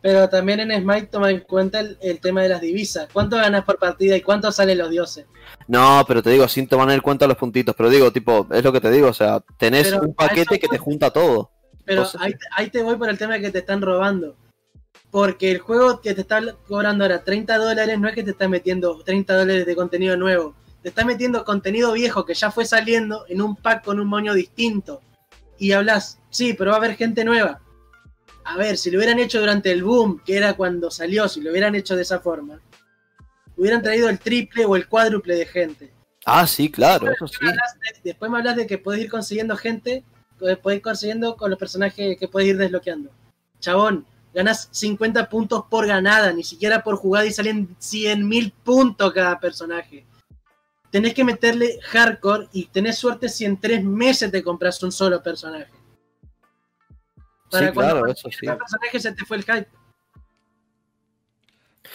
Pero 0.00 0.28
también 0.28 0.60
en 0.60 0.80
Smite 0.80 1.06
toma 1.06 1.30
en 1.30 1.40
cuenta 1.40 1.80
el, 1.80 1.98
el 2.00 2.20
tema 2.20 2.42
de 2.42 2.50
las 2.50 2.60
divisas. 2.60 3.08
¿Cuánto 3.12 3.36
ganas 3.36 3.64
por 3.64 3.78
partida 3.78 4.16
y 4.16 4.20
cuánto 4.20 4.52
salen 4.52 4.78
los 4.78 4.90
dioses? 4.90 5.26
No, 5.66 6.04
pero 6.06 6.22
te 6.22 6.30
digo, 6.30 6.46
sin 6.46 6.68
tomar 6.68 6.90
en 6.90 7.00
cuenta 7.00 7.26
los 7.26 7.36
puntitos, 7.36 7.74
pero 7.76 7.90
digo, 7.90 8.12
tipo, 8.12 8.46
es 8.52 8.62
lo 8.62 8.72
que 8.72 8.80
te 8.80 8.90
digo, 8.90 9.08
o 9.08 9.12
sea, 9.12 9.40
tenés 9.58 9.88
Pero 9.88 10.02
un 10.02 10.14
paquete 10.14 10.54
eso 10.54 10.60
que 10.60 10.68
te 10.68 10.78
junta 10.78 11.10
todo. 11.10 11.50
Pero 11.84 12.02
Entonces, 12.02 12.20
ahí, 12.20 12.34
ahí 12.56 12.70
te 12.70 12.82
voy 12.82 12.96
por 12.96 13.08
el 13.08 13.18
tema 13.18 13.34
de 13.34 13.40
que 13.40 13.50
te 13.50 13.58
están 13.58 13.82
robando. 13.82 14.36
Porque 15.10 15.50
el 15.50 15.58
juego 15.58 16.00
que 16.00 16.14
te 16.14 16.20
está 16.20 16.40
cobrando 16.66 17.04
ahora 17.04 17.24
30 17.24 17.56
dólares 17.56 17.98
no 17.98 18.08
es 18.08 18.14
que 18.14 18.22
te 18.22 18.32
está 18.32 18.46
metiendo 18.46 19.02
30 19.02 19.36
dólares 19.36 19.66
de 19.66 19.74
contenido 19.74 20.16
nuevo. 20.16 20.54
Te 20.82 20.90
está 20.90 21.04
metiendo 21.04 21.44
contenido 21.44 21.92
viejo 21.92 22.24
que 22.24 22.34
ya 22.34 22.50
fue 22.50 22.64
saliendo 22.66 23.24
en 23.28 23.42
un 23.42 23.56
pack 23.56 23.84
con 23.84 23.98
un 23.98 24.06
moño 24.06 24.34
distinto. 24.34 25.00
Y 25.58 25.72
hablas, 25.72 26.20
sí, 26.30 26.52
pero 26.52 26.70
va 26.70 26.76
a 26.76 26.80
haber 26.80 26.96
gente 26.96 27.24
nueva. 27.24 27.60
A 28.48 28.56
ver, 28.56 28.78
si 28.78 28.90
lo 28.90 28.98
hubieran 28.98 29.18
hecho 29.18 29.40
durante 29.40 29.70
el 29.70 29.82
boom, 29.84 30.22
que 30.24 30.36
era 30.36 30.54
cuando 30.54 30.90
salió, 30.90 31.28
si 31.28 31.40
lo 31.42 31.50
hubieran 31.50 31.74
hecho 31.74 31.94
de 31.96 32.02
esa 32.02 32.20
forma, 32.20 32.60
hubieran 33.56 33.82
traído 33.82 34.08
el 34.08 34.18
triple 34.18 34.64
o 34.64 34.74
el 34.74 34.88
cuádruple 34.88 35.36
de 35.36 35.46
gente. 35.46 35.92
Ah, 36.24 36.46
sí, 36.46 36.70
claro, 36.70 37.10
eso 37.10 37.26
sí. 37.28 37.36
Me 37.42 37.52
de- 37.52 37.58
después 38.04 38.30
me 38.30 38.38
hablas 38.38 38.56
de 38.56 38.66
que 38.66 38.78
puedes 38.78 39.02
ir 39.02 39.10
consiguiendo 39.10 39.56
gente, 39.56 40.02
puedes 40.38 40.58
ir 40.76 40.82
consiguiendo 40.82 41.36
con 41.36 41.50
los 41.50 41.58
personajes 41.58 42.16
que 42.18 42.28
puedes 42.28 42.48
ir 42.48 42.56
desbloqueando. 42.56 43.10
Chabón, 43.60 44.06
ganas 44.32 44.68
50 44.70 45.28
puntos 45.28 45.64
por 45.68 45.86
ganada, 45.86 46.32
ni 46.32 46.44
siquiera 46.44 46.82
por 46.82 46.96
jugada 46.96 47.26
y 47.26 47.32
salen 47.32 47.76
100.000 47.78 48.52
puntos 48.64 49.12
cada 49.12 49.38
personaje. 49.40 50.06
Tenés 50.90 51.12
que 51.12 51.24
meterle 51.24 51.78
hardcore 51.82 52.48
y 52.52 52.64
tenés 52.66 52.96
suerte 52.96 53.28
si 53.28 53.44
en 53.44 53.60
tres 53.60 53.84
meses 53.84 54.30
te 54.30 54.42
compras 54.42 54.82
un 54.82 54.92
solo 54.92 55.22
personaje. 55.22 55.70
Sí, 57.50 57.70
claro, 57.72 58.06
eso 58.06 58.28
sí. 58.30 58.46
el 58.46 58.56
personaje 58.58 59.00
se 59.00 59.12
te 59.12 59.24
fue 59.24 59.36
el 59.38 59.44
hype. 59.44 59.68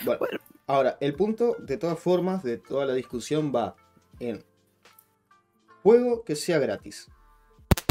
Bueno, 0.03 0.19
Bueno. 0.19 0.39
ahora, 0.67 0.97
el 0.99 1.13
punto, 1.15 1.55
de 1.59 1.77
todas 1.77 1.99
formas, 1.99 2.43
de 2.43 2.57
toda 2.57 2.85
la 2.85 2.93
discusión 2.93 3.51
va 3.55 3.75
en 4.19 4.43
juego 5.83 6.23
que 6.23 6.35
sea 6.35 6.59
gratis. 6.59 7.09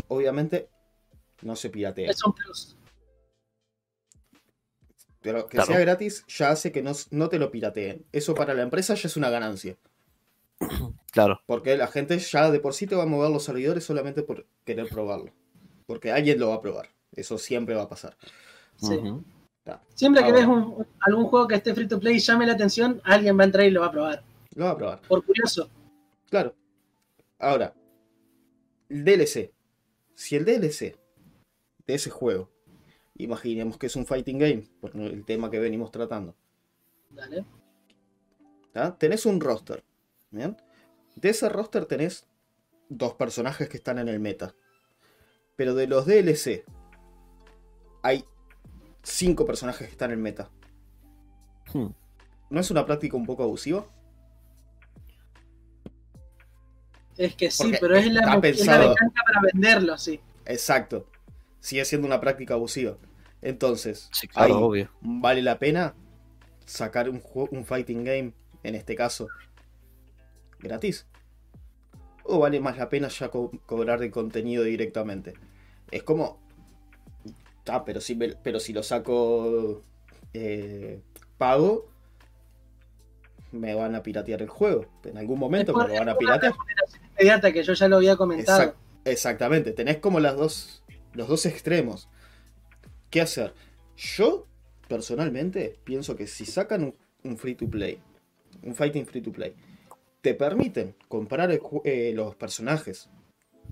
Obviamente, 0.09 0.69
no 1.43 1.55
se 1.57 1.71
piratea. 1.71 2.11
Es 2.11 2.25
un 2.25 2.33
plus. 2.35 2.77
Pero 5.21 5.47
que 5.47 5.57
Claro. 5.59 5.69
sea 5.73 5.81
gratis 5.81 6.25
ya 6.27 6.51
hace 6.51 6.73
que 6.73 6.83
no, 6.83 6.93
no 7.13 7.29
te 7.29 7.39
lo 7.39 7.51
pirateen. 7.53 8.05
Eso 8.11 8.35
para 8.35 8.55
la 8.55 8.63
empresa 8.63 8.95
ya 8.95 9.07
es 9.09 9.17
una 9.17 9.31
ganancia. 9.31 9.77
Claro. 11.13 11.43
Porque 11.45 11.77
la 11.77 11.89
gente 11.89 12.19
ya 12.19 12.51
de 12.51 12.59
por 12.59 12.73
sí 12.73 12.87
te 12.87 12.95
va 12.97 13.03
a 13.03 13.07
mover 13.07 13.31
los 13.31 13.45
servidores 13.45 13.85
solamente 13.85 14.23
por 14.23 14.47
querer 14.65 14.89
probarlo. 14.89 15.31
Porque 15.85 16.11
alguien 16.11 16.41
lo 16.41 16.49
va 16.49 16.55
a 16.55 16.61
probar. 16.63 16.89
Eso 17.13 17.39
siempre 17.39 17.75
va 17.75 17.83
a 17.83 17.89
pasar. 17.89 18.17
Sí. 18.77 18.99
Siempre 19.95 20.25
que 20.25 20.33
ves 20.33 20.47
un- 20.47 20.87
algún 21.01 21.27
juego 21.27 21.47
que 21.47 21.55
esté 21.55 21.75
free 21.75 21.87
to 21.87 22.01
play 22.01 22.17
y 22.17 22.19
llame 22.19 22.47
la 22.47 22.55
atención, 22.55 23.01
alguien 23.05 23.39
va 23.39 23.43
a 23.43 23.47
entrar 23.47 23.67
y 23.67 23.71
lo 23.71 23.83
va 23.83 23.87
a 23.89 23.93
probar. 23.93 24.25
Lo 24.55 24.65
va 24.65 24.71
a 24.73 24.77
probar. 24.77 25.03
Por 25.03 25.25
curioso. 25.25 25.71
Claro. 26.31 26.55
Ahora, 27.39 27.75
el 28.89 29.05
DLC. 29.05 29.53
Si 30.15 30.37
el 30.37 30.45
DLC 30.45 30.97
de 31.87 31.95
ese 31.95 32.11
juego, 32.11 32.51
imaginemos 33.17 33.79
que 33.79 33.87
es 33.87 33.97
un 33.97 34.07
fighting 34.07 34.39
game, 34.39 34.65
por 34.81 34.97
el 34.97 35.25
tema 35.25 35.51
que 35.51 35.59
venimos 35.59 35.91
tratando, 35.91 36.35
Dale. 37.11 37.45
¿tá? 38.73 38.97
tenés 38.99 39.27
un 39.27 39.41
roster. 39.41 39.85
¿bien? 40.31 40.57
De 41.17 41.29
ese 41.31 41.49
roster 41.49 41.85
tenés 41.87 42.27
dos 42.89 43.15
personajes 43.15 43.69
que 43.69 43.77
están 43.77 43.99
en 43.99 44.09
el 44.09 44.19
meta. 44.21 44.55
Pero 45.57 45.75
de 45.75 45.87
los 45.87 46.07
DLC, 46.07 46.65
hay 48.03 48.24
cinco 49.03 49.47
personajes 49.47 49.87
que 49.87 49.93
están 49.93 50.11
en 50.11 50.19
el 50.19 50.23
meta. 50.23 50.51
Hmm. 51.73 51.89
¿No 52.51 52.61
es 52.61 52.70
una 52.70 52.85
práctica 52.85 53.16
un 53.16 53.27
poco 53.27 53.43
abusiva? 53.43 53.87
Es 57.16 57.35
que 57.35 57.51
sí, 57.51 57.62
Porque 57.65 57.79
pero 57.81 57.97
es 57.97 58.07
la, 58.12 58.20
está 58.20 58.31
es 58.31 58.35
la 58.35 58.41
pensado. 58.41 58.89
mecánica 58.91 59.23
para 59.24 59.41
venderlo, 59.53 59.99
sí. 59.99 60.20
Exacto. 60.47 61.07
Sigue 61.61 61.85
siendo 61.85 62.07
una 62.07 62.20
práctica 62.20 62.55
abusiva. 62.55 62.97
Entonces, 63.43 64.09
Sí, 64.12 64.29
claro, 64.29 64.57
ahí, 64.57 64.62
obvio. 64.62 64.91
¿vale 65.01 65.43
la 65.43 65.59
pena 65.59 65.95
sacar 66.65 67.09
un, 67.09 67.20
fighting 67.65 68.05
game, 68.05 68.33
en 68.62 68.74
este 68.74 68.95
caso, 68.95 69.29
gratis? 70.61 71.07
¿O 72.24 72.39
vale 72.39 72.61
más 72.61 72.79
la 72.79 72.89
pena 72.89 73.09
ya 73.09 73.31
co- 73.31 73.51
cobrar 73.66 74.01
de 74.01 74.11
contenido 74.11 74.65
directamente? 74.65 75.35
Es 75.91 76.03
como... 76.03 76.41
Ah, 77.69 77.85
pero 77.85 78.01
si, 78.01 78.15
me- 78.15 78.35
pero 78.43 78.59
si 78.61 78.73
lo 78.73 78.83
saco 78.83 79.83
eh, 80.35 81.01
pago, 81.39 81.89
me 83.53 83.75
van 83.75 83.95
a 83.95 84.03
piratear 84.03 84.43
el 84.43 84.49
juego. 84.49 84.87
En 85.05 85.19
algún 85.19 85.39
momento 85.39 85.75
me 85.75 85.87
lo 85.87 85.95
van 85.95 86.09
a 86.09 86.17
piratear. 86.17 86.55
Inmediata, 87.19 87.53
que 87.53 87.63
yo 87.63 87.75
ya 87.75 87.89
lo 87.89 87.97
había 87.97 88.17
comentado. 88.17 88.63
Exact- 88.63 88.77
exactamente, 89.05 89.73
tenés 89.73 89.99
como 89.99 90.21
las 90.21 90.37
dos, 90.37 90.83
los 91.13 91.29
dos 91.29 91.47
extremos. 91.47 92.09
¿Qué 93.11 93.21
hacer? 93.21 93.55
Yo, 93.97 94.47
personalmente, 94.89 95.79
pienso 95.85 96.17
que 96.17 96.27
si 96.27 96.47
sacan 96.47 96.85
un, 96.85 96.95
un 97.25 97.37
free 97.37 97.55
to 97.55 97.69
play, 97.69 98.01
un 98.63 98.75
fighting 98.75 99.07
free 99.07 99.21
to 99.21 99.31
play, 99.33 99.55
te 100.23 100.35
permiten 100.35 100.95
comprar 101.09 101.51
el 101.51 101.61
eh, 101.85 102.13
los 102.15 102.35
personajes 102.37 103.11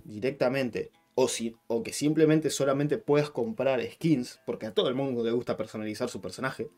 directamente, 0.04 0.90
o, 1.22 1.28
si, 1.28 1.54
o 1.66 1.82
que 1.82 1.92
simplemente 1.92 2.48
solamente 2.48 2.96
puedas 2.96 3.28
comprar 3.28 3.82
skins, 3.92 4.40
porque 4.46 4.66
a 4.66 4.72
todo 4.72 4.88
el 4.88 4.94
mundo 4.94 5.22
le 5.22 5.32
gusta 5.32 5.56
personalizar 5.56 6.08
su 6.08 6.20
personaje. 6.20 6.68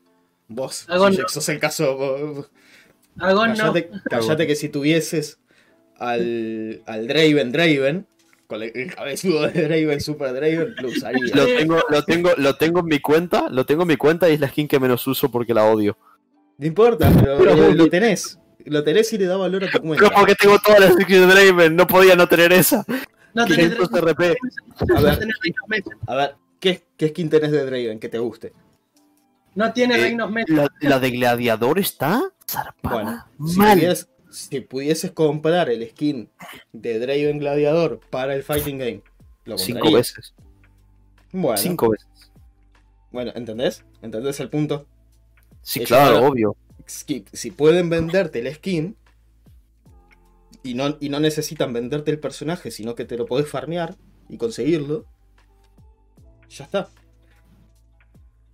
Vos, 0.49 0.87
si 0.89 0.93
no. 0.93 1.29
sos 1.29 1.49
el 1.49 1.61
caso, 1.61 1.97
vos- 1.97 2.51
no. 3.15 3.75
Callate, 4.11 4.47
que 4.47 4.57
si 4.57 4.69
tuvieses 4.69 5.39
al, 5.97 6.83
al 6.87 7.07
Draven 7.07 7.53
Draven, 7.53 8.07
con 8.49 8.63
el, 8.63 8.95
cabezudo 8.95 9.49
de 9.49 9.63
Draven, 9.63 10.01
Super 10.01 10.33
Draven, 10.33 10.75
lo 10.83 10.89
usaría. 10.89 11.35
Lo 11.35 11.47
tengo, 11.47 11.81
lo 11.89 12.03
tengo, 12.03 12.31
lo 12.37 12.57
tengo 12.57 12.81
en 12.81 12.87
mi 12.87 12.99
cuenta, 12.99 13.49
lo 13.49 13.65
tengo 13.65 13.83
en 13.83 13.89
mi 13.89 13.97
cuenta 13.97 14.29
y 14.29 14.35
es 14.35 14.41
la 14.41 14.49
skin 14.49 14.67
que 14.67 14.81
menos 14.81 15.07
uso 15.07 15.31
porque 15.31 15.55
la 15.55 15.67
odio. 15.67 15.97
No 16.59 16.67
importa, 16.67 17.13
pero 17.17 17.45
lo, 17.45 17.73
lo 17.73 17.89
tenés. 17.89 18.41
Lo 18.65 18.83
tenés 18.83 19.13
y 19.13 19.19
le 19.19 19.27
da 19.27 19.37
valor 19.37 19.65
a 19.65 19.71
tu 19.71 19.81
cuenta. 19.81 20.05
Pero 20.05 20.19
porque 20.19 20.35
tengo 20.35 20.59
todas 20.59 20.81
las 20.81 20.93
skins 20.95 21.09
de 21.09 21.27
Draven, 21.27 21.77
no 21.77 21.87
podía 21.87 22.17
no 22.17 22.27
tener 22.27 22.53
esa. 22.53 22.85
No 23.35 23.47
tenés 23.47 23.73
RP. 23.73 24.37
A 24.97 25.01
ver, 25.01 25.19
a 26.07 26.15
ver, 26.15 26.35
¿qué, 26.61 26.85
qué 26.97 27.09
skin 27.09 27.31
tenés 27.31 27.51
de 27.53 27.65
Draven 27.65 27.99
que 27.99 28.09
te 28.09 28.19
guste? 28.19 28.53
No 29.55 29.73
tiene 29.73 29.97
Eh, 29.97 30.03
reinos 30.03 30.31
mecha. 30.31 30.53
La, 30.53 30.69
la 30.81 30.99
de 31.01 31.11
gladiador 31.11 31.79
está 31.79 32.23
zarpada. 32.51 33.29
Bueno, 33.39 33.51
si 33.53 33.59
mal. 33.59 33.79
pudieras- 33.79 34.09
si 34.31 34.61
pudieses 34.61 35.11
comprar 35.13 35.69
el 35.69 35.87
skin 35.91 36.31
de 36.73 36.99
Draven 36.99 37.39
Gladiador 37.39 38.01
para 38.11 38.35
el 38.35 38.43
Fighting 38.43 38.79
Game, 38.79 39.03
lo 39.45 39.59
Cinco 39.59 39.93
veces. 39.93 40.33
Bueno, 41.33 41.59
Cinco 41.59 41.91
veces. 41.91 42.07
bueno, 43.11 43.33
¿entendés? 43.35 43.85
¿Entendés 44.01 44.41
el 44.41 44.49
punto? 44.49 44.87
Sí, 45.61 45.81
Ellos 45.81 45.89
claro, 45.89 46.27
obvio. 46.27 46.57
si, 46.87 47.25
si 47.33 47.51
pueden 47.51 47.91
venderte 47.91 48.39
el 48.41 48.55
skin 48.55 48.97
y 50.63 50.75
no, 50.75 50.97
y 51.01 51.09
no 51.09 51.21
necesitan 51.21 51.73
venderte 51.73 52.11
el 52.11 52.19
personaje, 52.21 52.71
sino 52.71 52.95
que 52.95 53.05
te 53.05 53.17
lo 53.17 53.27
podés 53.27 53.49
farmear 53.49 53.97
y 54.29 54.37
conseguirlo, 54.37 55.05
ya 56.49 56.65
está. 56.65 56.89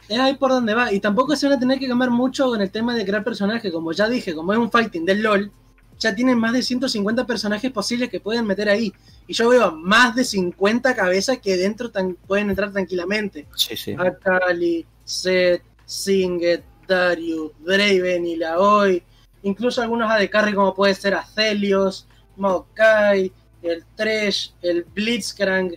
Es 0.08 0.18
ahí 0.18 0.36
por 0.36 0.50
donde 0.50 0.74
va. 0.74 0.92
Y 0.92 1.00
tampoco 1.00 1.36
se 1.36 1.46
van 1.48 1.56
a 1.56 1.60
tener 1.60 1.78
que 1.78 1.86
cambiar 1.88 2.10
mucho 2.10 2.46
con 2.46 2.62
el 2.62 2.70
tema 2.70 2.94
de 2.94 3.04
crear 3.04 3.22
personajes. 3.22 3.70
Como 3.70 3.92
ya 3.92 4.08
dije, 4.08 4.34
como 4.34 4.52
es 4.52 4.58
un 4.58 4.70
fighting 4.70 5.04
del 5.04 5.22
LOL, 5.22 5.52
ya 5.98 6.14
tienen 6.14 6.38
más 6.38 6.52
de 6.54 6.62
150 6.62 7.26
personajes 7.26 7.70
posibles 7.72 8.08
que 8.08 8.20
pueden 8.20 8.46
meter 8.46 8.68
ahí. 8.70 8.92
Y 9.26 9.34
yo 9.34 9.48
veo 9.50 9.72
más 9.72 10.14
de 10.14 10.24
50 10.24 10.94
cabezas 10.96 11.38
que 11.38 11.56
dentro 11.58 11.90
tan- 11.90 12.14
pueden 12.26 12.48
entrar 12.48 12.72
tranquilamente. 12.72 13.46
Sí, 13.54 13.76
sí. 13.76 13.94
Akali, 13.98 14.86
Zed, 15.06 15.60
Singed, 15.84 16.62
Darius, 16.86 17.52
Draven 17.60 18.26
y 18.26 18.36
Laoi. 18.36 19.02
Incluso 19.48 19.80
algunos 19.80 20.10
AD 20.10 20.28
Carry 20.28 20.52
como 20.52 20.74
puede 20.74 20.94
ser 20.94 21.14
Athelios, 21.14 22.06
Maokai, 22.36 23.32
el 23.62 23.84
Thresh, 23.96 24.54
el 24.62 24.84
Blitzcrank. 24.84 25.74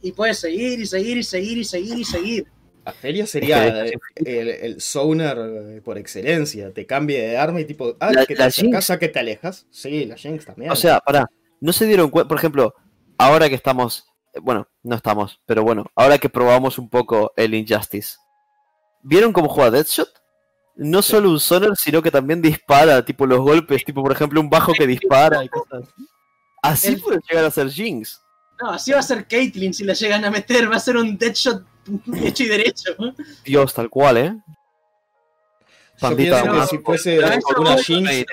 Y 0.00 0.12
puedes 0.12 0.38
seguir 0.38 0.80
y 0.80 0.86
seguir 0.86 1.18
y 1.18 1.22
seguir 1.22 1.58
y 1.58 1.64
seguir 1.64 1.98
y 1.98 2.04
seguir. 2.04 2.46
Afelia 2.84 3.26
sería 3.26 3.84
el, 4.16 4.48
el 4.48 4.80
Sonar 4.80 5.36
eh, 5.38 5.82
por 5.84 5.98
excelencia. 5.98 6.72
Te 6.72 6.86
cambia 6.86 7.18
de 7.20 7.36
arma 7.36 7.60
y 7.60 7.66
tipo, 7.66 7.94
ah, 8.00 8.12
La- 8.12 8.24
que 8.24 8.34
te 8.34 8.40
la 8.40 8.46
acercas 8.46 8.90
que 8.98 9.08
te 9.08 9.18
alejas. 9.18 9.66
Sí, 9.70 10.06
la 10.06 10.16
Jinx 10.16 10.46
también. 10.46 10.70
O 10.72 10.76
sea, 10.76 11.00
pará, 11.00 11.26
no 11.60 11.72
se 11.74 11.84
dieron 11.84 12.08
cuenta, 12.08 12.28
por 12.28 12.38
ejemplo, 12.38 12.74
ahora 13.18 13.48
que 13.50 13.54
estamos, 13.56 14.06
eh, 14.32 14.38
bueno, 14.40 14.66
no 14.82 14.96
estamos, 14.96 15.38
pero 15.44 15.62
bueno, 15.62 15.84
ahora 15.94 16.16
que 16.16 16.30
probamos 16.30 16.78
un 16.78 16.88
poco 16.88 17.32
el 17.36 17.52
Injustice, 17.52 18.16
¿vieron 19.02 19.34
cómo 19.34 19.48
juega 19.50 19.70
Deadshot? 19.72 20.08
No 20.80 21.02
Sí. 21.02 21.10
solo 21.10 21.30
un 21.30 21.40
sonar, 21.40 21.76
sino 21.76 22.00
que 22.00 22.10
también 22.10 22.40
dispara, 22.40 23.04
tipo 23.04 23.26
los 23.26 23.40
golpes, 23.40 23.84
tipo 23.84 24.00
por 24.02 24.12
ejemplo 24.12 24.40
un 24.40 24.48
bajo 24.48 24.72
que 24.72 24.86
dispara 24.86 25.44
y 25.44 25.48
cosas 25.48 25.82
así. 25.82 26.04
Así 26.62 26.88
El- 26.88 27.00
puede 27.00 27.20
llegar 27.28 27.44
a 27.44 27.50
ser 27.50 27.68
Jinx. 27.70 28.22
No, 28.62 28.70
así 28.70 28.92
va 28.92 28.98
a 28.98 29.02
ser 29.02 29.26
Caitlyn 29.28 29.74
si 29.74 29.84
la 29.84 29.92
llegan 29.94 30.24
a 30.24 30.30
meter. 30.30 30.70
Va 30.70 30.76
a 30.76 30.80
ser 30.80 30.96
un 30.96 31.16
Deadshot 31.18 31.64
hecho 32.22 32.42
y 32.44 32.46
derecho. 32.48 32.94
Dios, 33.44 33.74
tal 33.74 33.88
cual, 33.90 34.16
¿eh? 34.16 34.34
Yo 36.00 36.08
Pandita, 36.08 36.66
si 36.68 36.78
fuese 36.78 37.16
Pero 37.16 37.26
eso 37.28 37.60
una 37.60 37.74
voy- 37.74 37.82
Jinx, 37.82 38.24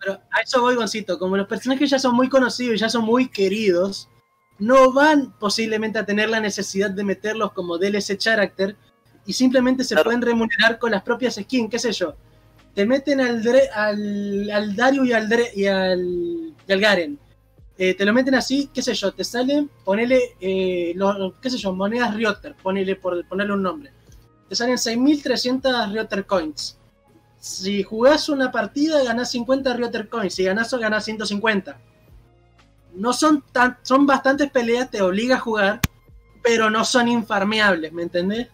Pero 0.00 0.20
a 0.30 0.40
eso 0.40 0.60
voy, 0.60 0.74
Goncito. 0.74 1.18
Como 1.20 1.36
los 1.36 1.46
personajes 1.46 1.88
ya 1.88 1.98
son 2.00 2.16
muy 2.16 2.28
conocidos 2.28 2.74
y 2.74 2.78
ya 2.78 2.88
son 2.88 3.04
muy 3.04 3.28
queridos, 3.28 4.08
no 4.58 4.92
van 4.92 5.32
posiblemente 5.38 5.98
a 6.00 6.04
tener 6.06 6.28
la 6.30 6.40
necesidad 6.40 6.90
de 6.90 7.04
meterlos 7.04 7.52
como 7.52 7.78
DLC 7.78 8.16
character 8.18 8.76
y 9.26 9.32
simplemente 9.32 9.84
se 9.84 9.94
Claro. 9.94 10.04
pueden 10.06 10.22
remunerar 10.22 10.78
con 10.78 10.90
las 10.90 11.02
propias 11.02 11.34
skins, 11.36 11.70
qué 11.70 11.78
sé 11.78 11.92
yo. 11.92 12.14
Te 12.74 12.86
meten 12.86 13.20
al, 13.20 13.42
Dre- 13.42 13.68
al, 13.74 14.50
al 14.50 14.76
Dario 14.76 15.04
y 15.04 15.12
al, 15.12 15.28
Dre- 15.28 15.50
y 15.54 15.66
al, 15.66 16.54
y 16.66 16.72
al 16.72 16.80
Garen. 16.80 17.18
Eh, 17.76 17.94
te 17.94 18.04
lo 18.04 18.12
meten 18.12 18.34
así, 18.34 18.70
qué 18.74 18.82
sé 18.82 18.92
yo, 18.94 19.12
te 19.12 19.24
salen, 19.24 19.70
ponele, 19.84 20.36
eh, 20.40 20.92
los- 20.96 21.34
qué 21.40 21.48
sé 21.50 21.56
yo, 21.58 21.72
monedas 21.74 22.14
Rioter, 22.14 22.54
ponele 22.62 22.96
por 22.96 23.24
ponerle 23.26 23.54
un 23.54 23.62
nombre. 23.62 23.92
Te 24.48 24.54
salen 24.54 24.76
6.300 24.78 25.90
Rioter 25.92 26.26
Coins. 26.26 26.76
Si 27.38 27.82
jugás 27.82 28.28
una 28.28 28.50
partida, 28.52 29.02
ganás 29.02 29.30
50 29.30 29.72
Rioter 29.74 30.08
Coins. 30.08 30.34
Si 30.34 30.44
ganás, 30.44 30.72
ganás 30.74 31.04
150. 31.06 31.78
No 32.94 33.12
son 33.12 33.42
tan, 33.52 33.78
son 33.82 34.06
bastantes 34.06 34.50
peleas, 34.50 34.90
te 34.90 35.00
obliga 35.00 35.36
a 35.36 35.40
jugar, 35.40 35.80
pero 36.42 36.68
no 36.70 36.84
son 36.84 37.08
infarmeables, 37.08 37.92
¿me 37.92 38.02
entendés? 38.02 38.48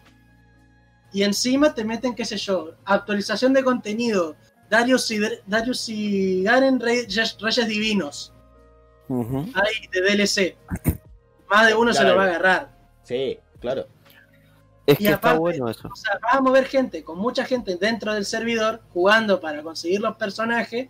Y 1.13 1.23
encima 1.23 1.73
te 1.73 1.83
meten, 1.85 2.13
qué 2.15 2.25
sé 2.25 2.37
yo, 2.37 2.73
actualización 2.85 3.53
de 3.53 3.63
contenido, 3.63 4.35
Darius 4.69 5.09
y, 5.11 5.19
Darius 5.45 5.87
y 5.89 6.43
Garen 6.43 6.79
Reyes, 6.79 7.37
Reyes 7.39 7.67
Divinos, 7.67 8.33
ahí 9.09 9.87
de 9.91 10.01
DLC. 10.01 10.57
Más 11.49 11.67
de 11.67 11.75
uno 11.75 11.93
se 11.93 12.03
lo 12.03 12.15
va 12.15 12.23
a 12.23 12.27
agarrar. 12.27 12.77
sí, 13.03 13.39
claro. 13.59 13.87
Es 14.85 14.95
Y 15.01 15.03
que 15.03 15.09
está 15.11 15.17
aparte- 15.31 15.39
bueno 15.39 15.69
eso. 15.69 15.89
O 15.91 15.95
sea, 15.97 16.17
vas 16.21 16.35
a 16.35 16.41
mover 16.41 16.65
gente, 16.65 17.03
con 17.03 17.17
mucha 17.17 17.43
gente 17.43 17.75
dentro 17.75 18.13
del 18.13 18.23
servidor, 18.25 18.81
jugando 18.93 19.41
para 19.41 19.61
conseguir 19.61 19.99
los 19.99 20.15
personajes, 20.15 20.87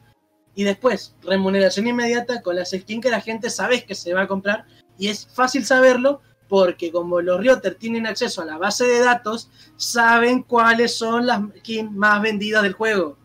y 0.54 0.64
después, 0.64 1.16
remuneración 1.24 1.88
inmediata 1.88 2.44
con 2.44 2.56
las 2.56 2.70
skins 2.72 3.02
que 3.02 3.10
la 3.10 3.22
gente 3.22 3.50
sabe 3.50 3.86
que 3.86 3.96
se 3.96 4.14
va 4.14 4.22
a 4.24 4.28
comprar, 4.28 4.66
y 5.00 5.08
es 5.08 5.28
fácil 5.34 5.66
saberlo, 5.66 6.22
porque 6.48 6.92
como 6.92 7.22
los 7.22 7.40
Rioter 7.40 7.76
tienen 7.76 8.06
acceso 8.08 8.42
a 8.42 8.46
la 8.46 8.58
base 8.58 8.86
de 8.86 9.00
datos, 9.00 9.50
saben 9.76 10.44
cuáles 10.44 10.96
son 10.96 11.26
las 11.26 11.42
skins 11.60 11.92
más 11.92 12.22
vendidas 12.22 12.64
del 12.64 12.74
juego. 12.74 13.18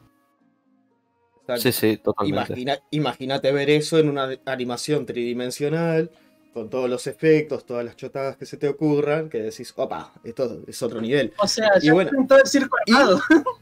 Sí, 1.56 1.72
sí, 1.72 1.96
totalmente. 1.98 2.54
Imagínate 2.90 3.52
ver 3.52 3.68
eso 3.70 3.98
en 3.98 4.08
una 4.08 4.30
animación 4.46 5.04
tridimensional, 5.04 6.10
con 6.54 6.70
todos 6.70 6.88
los 6.88 7.06
efectos, 7.06 7.66
todas 7.66 7.84
las 7.84 7.96
chotadas 7.96 8.36
que 8.36 8.46
se 8.46 8.56
te 8.56 8.68
ocurran, 8.68 9.28
que 9.28 9.38
decís, 9.38 9.72
opa, 9.76 10.12
esto 10.22 10.62
es 10.66 10.82
otro 10.82 11.00
nivel. 11.00 11.32
O 11.38 11.46
sea, 11.48 11.70
Y 11.80 11.86
ya 11.86 11.92
bueno, 11.94 12.10
todo 12.28 12.38
el 12.38 12.46
circo 12.46 12.76
y- 12.86 12.92
armado. 12.92 13.20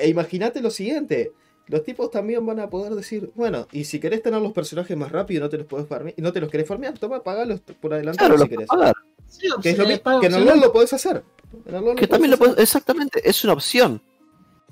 E 0.00 0.08
imagínate 0.08 0.60
lo 0.60 0.70
siguiente. 0.70 1.32
Los 1.68 1.84
tipos 1.84 2.10
también 2.10 2.44
van 2.46 2.60
a 2.60 2.70
poder 2.70 2.94
decir, 2.94 3.30
bueno, 3.34 3.68
y 3.72 3.84
si 3.84 4.00
querés 4.00 4.22
tener 4.22 4.40
los 4.40 4.52
personajes 4.52 4.96
más 4.96 5.12
rápido 5.12 5.40
y 5.40 5.42
no 5.42 5.48
te 5.50 5.58
los 5.58 5.66
podés 5.66 5.86
farmear, 5.86 6.14
y 6.16 6.22
no 6.22 6.32
te 6.32 6.40
los 6.40 6.50
querés 6.50 6.66
farmear, 6.66 6.98
toma, 6.98 7.22
pagalos 7.22 7.60
por 7.80 7.92
adelantado 7.92 8.34
Claro, 8.34 8.38
lo 8.38 8.44
si 8.48 8.54
puedes 8.54 8.68
querés. 8.68 8.68
pagar. 8.68 8.94
Sí, 9.28 9.48
Que, 9.62 9.70
es 9.70 9.78
lo 9.78 9.84
que 10.20 10.26
en 10.26 10.34
el. 10.34 10.44
LoL 10.46 10.60
lo 10.60 10.72
podés 10.72 10.92
hacer. 10.94 11.22
En 11.66 11.74
el 11.74 11.84
LoL 11.84 11.94
Que 11.96 12.02
lo 12.02 12.08
también 12.08 12.30
lo 12.30 12.38
podés 12.38 12.54
puedes, 12.54 12.68
exactamente, 12.68 13.20
es 13.28 13.44
una 13.44 13.52
opción. 13.52 14.02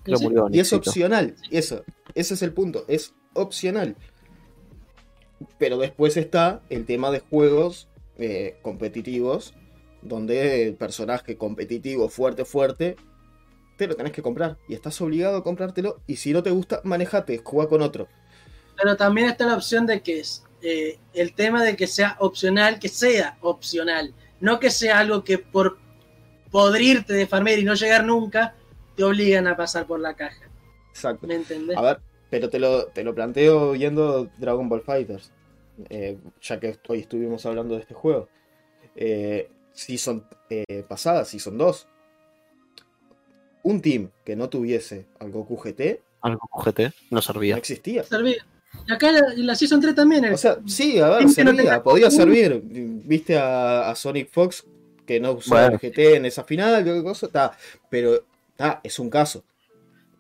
Lo 0.07 0.17
Sí. 0.17 0.27
Y 0.53 0.61
es 0.61 0.73
opcional. 0.73 1.37
Eso. 1.51 1.85
Ese 2.15 2.35
es 2.35 2.43
el 2.43 2.53
punto. 2.53 2.85
Es 2.89 3.13
opcional. 3.35 3.97
Pero 5.59 5.77
después 5.79 6.17
está 6.17 6.63
el 6.71 6.87
tema 6.87 7.11
de 7.11 7.21
juegos 7.21 7.89
eh, 8.17 8.57
competitivos, 8.63 9.53
donde 10.01 10.63
el 10.63 10.75
personaje 10.77 11.37
competitivo 11.37 12.09
fuerte, 12.09 12.45
fuerte, 12.47 12.97
te 13.77 13.87
lo 13.87 13.95
tenés 13.97 14.13
que 14.13 14.23
comprar. 14.23 14.57
Y 14.69 14.75
estás 14.75 15.01
obligado 15.01 15.39
a 15.39 15.43
comprártelo. 15.43 16.01
Y 16.07 16.17
si 16.17 16.33
no 16.33 16.43
te 16.43 16.51
gusta, 16.51 16.81
manejate, 16.85 17.41
juega 17.43 17.69
con 17.69 17.83
otro. 17.83 18.09
Pero 18.77 18.97
también 18.97 19.29
está 19.29 19.47
la 19.47 19.55
opción 19.55 19.87
de 19.87 20.03
que 20.03 20.21
es 20.21 20.45
eh, 20.63 20.99
el 21.15 21.35
tema 21.35 21.63
de 21.65 21.77
que 21.77 21.87
sea 21.87 22.17
opcional, 22.21 22.79
que 22.79 22.89
sea 22.89 23.39
opcional. 23.41 24.15
No 24.41 24.61
que 24.61 24.71
sea 24.71 24.99
algo 24.99 25.25
que 25.25 25.39
por 25.39 25.79
podrirte 26.51 27.13
de 27.13 27.27
farmer 27.27 27.59
y 27.59 27.65
no 27.65 27.75
llegar 27.75 28.05
nunca, 28.05 28.55
te 28.97 29.05
obligan 29.05 29.47
a 29.47 29.57
pasar 29.57 29.87
por 29.87 30.01
la 30.01 30.15
caja. 30.15 30.49
Exacto. 30.91 31.27
¿Me 31.27 31.35
entendés? 31.35 31.77
A 31.77 31.83
ver, 31.83 32.01
pero 32.31 32.49
te 32.49 32.59
lo, 32.59 32.87
te 32.87 33.05
lo 33.05 33.15
planteo 33.15 33.73
viendo 33.73 34.31
Dragon 34.39 34.69
Ball 34.69 34.83
Fighters. 34.83 35.33
eh, 35.91 36.17
ya 36.41 36.59
que 36.59 36.79
hoy 36.89 37.01
estuvimos 37.01 37.45
hablando 37.45 37.75
de 37.75 37.81
este 37.83 37.95
juego. 37.95 38.29
Eh, 38.95 39.51
Season 39.73 40.27
eh, 40.49 40.85
pasada, 40.89 41.25
Season 41.25 41.57
2. 41.59 41.89
Un 43.67 43.81
team 43.83 44.11
que 44.25 44.37
no 44.37 44.49
tuviese 44.49 45.07
al 45.19 45.31
Goku 45.33 45.57
GT 45.57 46.01
Algo 46.23 46.49
GT 46.65 46.81
no 47.11 47.17
no 47.17 47.23
servía. 47.23 47.57
existía. 47.57 48.05
Servía. 48.05 48.47
Y 48.87 48.93
acá 48.93 49.11
la, 49.11 49.33
en 49.33 49.47
la 49.47 49.55
Season 49.57 49.81
3 49.81 49.95
también. 49.95 50.25
el- 50.25 50.35
O 50.35 50.37
sea, 50.37 50.59
sí, 50.67 50.99
a 51.01 51.09
ver, 51.09 51.23
no 51.25 51.29
servía, 51.29 51.57
tenga 51.57 51.83
podía 51.83 52.11
servir. 52.11 52.61
Viste 52.65 53.37
a, 53.39 53.91
a 53.91 53.95
Sonic 53.97 54.31
Fox 54.31 54.65
que 55.05 55.19
no 55.19 55.33
usó 55.33 55.51
Bueno. 55.55 55.79
el 55.81 55.91
GT 55.91 56.17
en 56.17 56.27
esa 56.27 56.45
final, 56.45 56.85
qué 56.85 57.03
cosa, 57.03 57.29
ta, 57.29 57.57
pero 57.91 58.25
ta, 58.57 58.81
es 58.85 58.99
un 58.99 59.09
caso. 59.11 59.45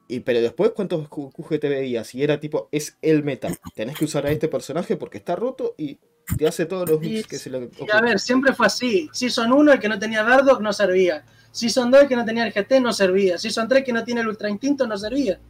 Y 0.09 0.20
pero 0.20 0.40
después, 0.40 0.70
¿cuántos 0.70 1.09
QGT 1.09 1.62
veías? 1.68 2.14
Y 2.14 2.23
era 2.23 2.39
tipo, 2.40 2.68
es 2.73 2.97
el 3.02 3.23
meta. 3.24 3.48
Tenés 3.74 3.97
que 3.98 4.05
usar 4.06 4.27
a 4.27 4.31
este 4.31 4.48
personaje 4.48 4.97
porque 4.97 5.18
está 5.18 5.35
roto 5.36 5.74
y 5.77 5.98
te 6.39 6.47
hace 6.47 6.66
todos 6.66 6.89
los 6.89 7.02
Y- 7.02 7.18
hits 7.18 7.27
que 7.28 7.39
se 7.39 7.51
le 7.51 7.59
y 7.59 7.90
a 7.93 8.01
ver, 8.01 8.18
siempre 8.20 8.52
fue 8.55 8.66
así. 8.66 9.09
Season 9.12 9.52
1, 9.52 9.73
el 9.73 9.78
que 9.81 9.89
no 9.89 9.98
tenía 9.98 10.23
Bardock 10.23 10.60
no 10.60 10.73
servía. 10.73 11.24
Season 11.57 11.91
2, 11.91 12.03
el 12.03 12.09
que 12.09 12.16
no 12.16 12.24
tenía 12.27 12.47
el 12.47 12.53
GT 12.53 12.81
no 12.83 12.93
servía. 12.93 13.39
Season 13.39 13.66
3, 13.66 13.83
que 13.83 13.93
no 13.93 14.05
tiene 14.05 14.20
el 14.20 14.28
Ultra 14.28 14.51
Instinto 14.51 14.87
no 14.87 14.99
servía. 14.99 15.41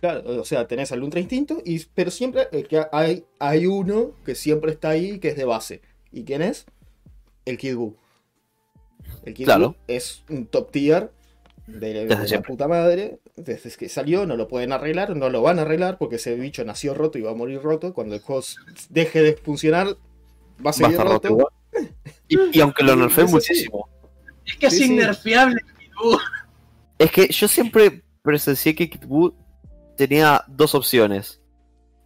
Claro, 0.00 0.40
o 0.40 0.44
sea, 0.44 0.66
tenés 0.66 0.90
al 0.90 1.00
Ultra 1.00 1.20
Instinto, 1.20 1.62
y, 1.64 1.78
pero 1.94 2.10
siempre 2.10 2.48
eh, 2.50 2.64
que 2.64 2.84
hay, 2.90 3.24
hay 3.38 3.66
uno 3.66 4.16
que 4.26 4.34
siempre 4.34 4.72
está 4.72 4.88
ahí, 4.90 5.20
que 5.20 5.28
es 5.28 5.36
de 5.36 5.44
base. 5.44 5.80
¿Y 6.10 6.24
quién 6.24 6.42
es? 6.42 6.66
El 7.44 7.56
Kid 7.56 7.76
Buu. 7.76 7.96
El 9.24 9.34
Kid 9.34 9.44
Claro. 9.44 9.68
Buu 9.68 9.76
es 9.86 10.24
un 10.28 10.46
top 10.46 10.72
tier 10.72 11.12
de, 11.68 12.06
de 12.06 12.06
la 12.06 12.42
puta 12.42 12.66
madre. 12.66 13.20
Desde 13.36 13.70
que 13.76 13.88
salió, 13.88 14.26
no 14.26 14.36
lo 14.36 14.48
pueden 14.48 14.72
arreglar, 14.72 15.14
no 15.14 15.30
lo 15.30 15.40
van 15.40 15.60
a 15.60 15.62
arreglar 15.62 15.98
porque 15.98 16.16
ese 16.16 16.34
bicho 16.34 16.64
nació 16.64 16.94
roto 16.94 17.18
y 17.18 17.22
va 17.22 17.30
a 17.30 17.34
morir 17.36 17.62
roto. 17.62 17.94
Cuando 17.94 18.16
el 18.16 18.22
juego 18.22 18.42
deje 18.90 19.22
de 19.22 19.36
funcionar, 19.36 19.86
va 19.86 19.92
a 19.92 20.64
Va 20.64 20.70
a 20.70 20.72
seguir 20.72 20.92
estar 20.92 21.06
roto. 21.06 21.48
Y, 22.28 22.58
y 22.58 22.60
aunque 22.60 22.82
lo 22.82 22.96
nerfé 22.96 23.22
Es 23.22 23.34
así. 23.34 23.66
Es 24.46 24.56
que 24.56 24.70
Sí, 24.70 24.76
es 24.76 24.82
sí. 24.86 24.92
innerfeable. 24.92 25.60
Uh, 26.04 26.16
Es 26.98 27.10
que 27.10 27.26
yo 27.28 27.48
siempre 27.48 28.02
presencié 28.22 28.74
que 28.74 28.88
Kid 28.88 29.06
Buu 29.06 29.34
tenía 29.96 30.44
dos 30.46 30.74
opciones. 30.74 31.40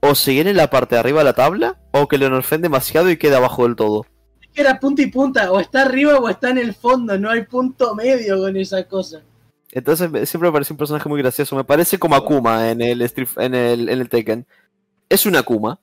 O 0.01 0.15
seguir 0.15 0.47
en 0.47 0.57
la 0.57 0.71
parte 0.71 0.95
de 0.95 1.01
arriba 1.01 1.19
de 1.21 1.25
la 1.25 1.33
tabla, 1.35 1.79
o 1.93 2.07
que 2.09 2.17
lo 2.19 2.31
nerfen 2.31 2.63
demasiado 2.63 3.11
y 3.11 3.17
quede 3.17 3.35
abajo 3.37 3.65
del 3.65 3.77
todo. 3.77 4.07
es 4.41 4.49
que 4.55 4.61
era 4.63 4.79
punta 4.81 5.03
y 5.03 5.07
punta. 5.07 5.51
O 5.53 5.61
está 5.61 5.83
arriba 5.83 6.19
o 6.19 6.29
está 6.29 6.51
en 6.51 6.59
el 6.59 6.75
fondo. 6.75 7.19
No 7.19 7.29
hay 7.31 7.43
punto 7.45 7.95
medio 7.95 8.39
con 8.39 8.57
esa 8.57 8.85
cosa. 8.85 9.23
Entonces 9.73 10.09
siempre 10.29 10.49
me 10.49 10.53
pareció 10.53 10.73
un 10.75 10.79
personaje 10.79 11.09
muy 11.09 11.21
gracioso. 11.21 11.57
Me 11.57 11.65
parece 11.65 11.99
como 11.99 12.15
Akuma 12.15 12.71
en 12.71 12.81
el, 12.81 13.03
Street- 13.03 13.29
en 13.39 13.55
el, 13.55 13.89
en 13.89 14.01
el 14.01 14.09
Tekken. 14.09 14.47
Es 15.09 15.27
un 15.27 15.37
Akuma. 15.37 15.79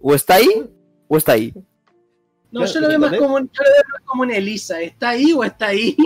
O 0.00 0.14
está 0.14 0.34
ahí, 0.34 0.70
o 1.08 1.16
está 1.16 1.32
ahí. 1.32 1.54
No, 2.52 2.60
Claro, 2.60 2.72
yo 2.74 2.80
lo 2.80 2.88
veo 2.88 2.98
más 2.98 3.16
como, 3.18 3.38
yo 3.38 3.44
lo 3.44 3.70
veo 3.70 3.84
más 3.92 4.02
como 4.04 4.22
una 4.22 4.36
Elisa. 4.36 4.80
¿Está 4.80 5.08
ahí 5.10 5.32
o 5.32 5.42
está 5.42 5.68
ahí? 5.68 5.96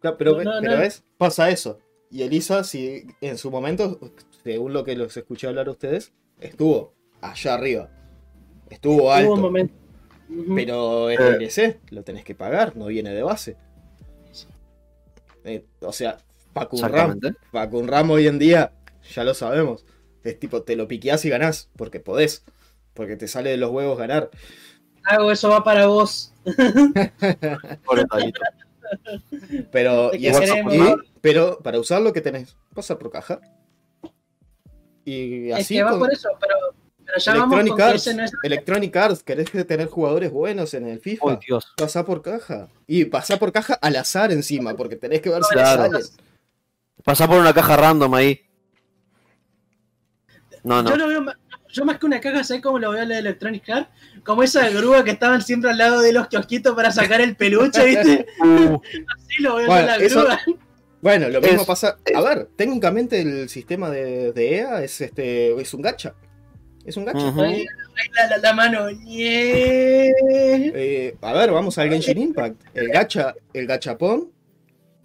Claro, 0.00 0.16
pero, 0.18 0.32
No, 0.32 0.36
ve- 0.38 0.44
no, 0.44 0.52
pero 0.60 0.72
no. 0.74 0.78
ves, 0.80 1.04
pasa 1.16 1.50
eso. 1.50 1.78
Y 2.10 2.22
Elisa, 2.22 2.64
si 2.64 3.06
en 3.20 3.38
su 3.38 3.50
momento, 3.50 3.98
según 4.42 4.72
lo 4.72 4.82
que 4.84 4.96
los 4.96 5.16
escuché 5.16 5.46
hablar 5.46 5.68
a 5.68 5.70
ustedes, 5.70 6.12
estuvo 6.40 6.92
allá 7.20 7.54
arriba. 7.54 7.90
Estuvo 8.68 9.02
Hubo 9.04 9.12
alto. 9.12 9.32
un 9.34 9.40
momento. 9.40 9.74
Pero 10.54 11.10
es 11.10 11.18
Eh. 11.20 11.22
DLC, 11.38 11.80
lo 11.90 12.02
tenés 12.02 12.24
que 12.24 12.34
pagar, 12.34 12.76
no 12.76 12.86
viene 12.86 13.12
de 13.12 13.22
base. 13.22 13.56
Eh, 15.44 15.64
o 15.80 15.92
sea, 15.92 16.18
Facun 16.52 16.80
Ram, 16.80 16.90
Exactamente. 17.12 17.40
Facun 17.50 17.88
Ram 17.88 18.10
hoy 18.10 18.26
en 18.26 18.38
día, 18.38 18.72
ya 19.14 19.24
lo 19.24 19.34
sabemos. 19.34 19.84
Es 20.22 20.38
tipo, 20.38 20.62
te 20.62 20.76
lo 20.76 20.86
piqueás 20.88 21.24
y 21.24 21.30
ganás, 21.30 21.70
porque 21.76 22.00
podés. 22.00 22.44
Porque 22.94 23.16
te 23.16 23.28
sale 23.28 23.50
de 23.50 23.56
los 23.56 23.70
huevos 23.70 23.96
ganar. 23.98 24.30
Hago 25.10 25.32
eso 25.32 25.48
va 25.50 25.62
para 25.64 25.86
vos. 25.86 26.32
Pero, 29.70 30.10
y 30.14 30.28
y- 30.28 30.32
pero 31.20 31.58
para 31.62 31.78
usarlo, 31.78 32.12
que 32.12 32.20
tenés? 32.20 32.56
Pasar 32.74 32.98
por 32.98 33.10
caja. 33.10 33.40
Y 35.04 35.50
Es 35.50 35.60
así 35.60 35.74
que 35.76 35.82
va 35.82 35.90
con 35.90 36.00
por 36.00 36.12
eso, 36.12 36.28
pero, 36.40 36.54
pero 37.04 37.18
ya 37.18 37.34
vamos 37.34 37.58
Electronic 37.60 37.80
Arts, 37.80 38.14
no 38.16 38.24
es 38.24 38.32
Electronic 38.42 38.96
Arts, 38.96 39.22
querés 39.22 39.50
que 39.50 39.64
tener 39.64 39.88
jugadores 39.88 40.30
buenos 40.32 40.74
en 40.74 40.88
el 40.88 41.00
FIFA. 41.00 41.38
Dios. 41.46 41.72
Pasá 41.76 42.04
por 42.04 42.22
caja. 42.22 42.68
Y 42.86 43.04
pasá 43.06 43.38
por 43.38 43.52
caja 43.52 43.74
al 43.74 43.96
azar 43.96 44.32
encima, 44.32 44.74
porque 44.74 44.96
tenés 44.96 45.20
que 45.20 45.30
ver 45.30 45.42
si 45.44 45.54
Claro. 45.54 45.82
salen. 45.84 46.02
Pasá 47.04 47.28
por 47.28 47.38
una 47.38 47.54
caja 47.54 47.76
random 47.76 48.14
ahí. 48.14 48.40
No, 50.64 50.82
no. 50.82 50.90
Yo 50.90 50.96
lo 50.96 51.08
veo 51.08 51.22
más, 51.22 51.36
yo 51.70 51.84
más 51.84 51.98
que 51.98 52.06
una 52.06 52.20
caja, 52.20 52.44
¿sabes 52.44 52.62
cómo 52.62 52.78
lo 52.78 52.90
veo 52.90 53.04
la 53.04 53.14
de 53.14 53.20
Electronic 53.20 53.68
Arts? 53.70 53.90
Como 54.24 54.42
esa 54.42 54.68
grúa 54.70 55.04
que 55.04 55.10
estaban 55.12 55.42
siempre 55.42 55.70
al 55.70 55.78
lado 55.78 56.00
de 56.00 56.12
los 56.12 56.28
kiosquitos 56.28 56.74
para 56.74 56.90
sacar 56.92 57.20
el 57.20 57.36
peluche, 57.36 57.84
¿viste? 57.84 58.26
Uh, 58.40 58.80
Así 59.16 59.42
lo 59.42 59.56
veo 59.56 59.66
Bueno, 59.66 59.86
la 59.86 59.96
eso- 59.96 60.20
grúa. 60.24 60.40
Bueno, 61.02 61.28
lo 61.30 61.40
mismo 61.40 61.62
Es- 61.62 61.66
pasa. 61.66 61.96
A 62.14 62.20
ver, 62.20 62.48
técnicamente 62.56 63.20
el 63.20 63.48
sistema 63.48 63.88
de, 63.90 64.32
de 64.32 64.56
EA 64.58 64.82
es 64.82 65.00
este. 65.00 65.58
es 65.60 65.72
un 65.74 65.80
gacha. 65.82 66.14
Es 66.84 66.96
un 66.96 67.04
gacha. 67.06 67.28
Ahí, 67.42 67.60
ahí 67.62 67.66
la, 68.16 68.26
la- 68.28 68.38
la 68.38 68.52
mano. 68.54 68.90
Yeah. 68.90 70.12
Eh, 70.74 71.16
a 71.20 71.32
ver, 71.32 71.50
vamos 71.52 71.78
al 71.78 71.88
Genshin 71.90 72.18
Impact. 72.18 72.60
El 72.74 72.88
gacha, 72.88 73.34
el 73.52 73.66
gachapón, 73.66 74.30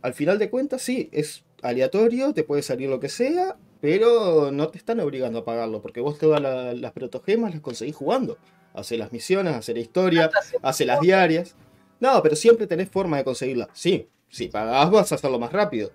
al 0.02 0.14
final 0.14 0.38
de 0.40 0.50
cuentas, 0.50 0.82
sí, 0.82 1.10
es 1.12 1.44
aleatorio, 1.62 2.34
te 2.34 2.44
puede 2.44 2.62
salir 2.62 2.90
lo 2.90 3.00
que 3.00 3.10
sea, 3.10 3.56
pero 3.82 4.52
no 4.52 4.68
te 4.70 4.78
están 4.78 5.00
obligando 5.00 5.40
a 5.40 5.46
pagarlo, 5.46 5.82
porque 5.82 6.02
vos 6.02 6.18
todas 6.20 6.42
la- 6.42 6.74
las 6.74 6.92
protogemas 6.92 7.52
las 7.54 7.62
conseguís 7.62 7.96
jugando. 7.96 8.38
Hace 8.76 8.98
las 8.98 9.12
misiones, 9.12 9.56
hace 9.56 9.74
la 9.74 9.80
historia, 9.80 10.36
hace 10.62 10.86
las 10.86 11.00
diarias. 11.02 11.56
No, 12.00 12.22
pero 12.24 12.36
siempre 12.36 12.68
tenés 12.68 12.90
forma 12.90 13.18
de 13.18 13.24
conseguirla. 13.24 13.70
Sí, 13.74 14.10
si 14.30 14.50
pagás 14.50 14.92
vas 14.92 15.12
a 15.12 15.16
hacerlo 15.16 15.40
más 15.40 15.54
rápido. 15.54 15.92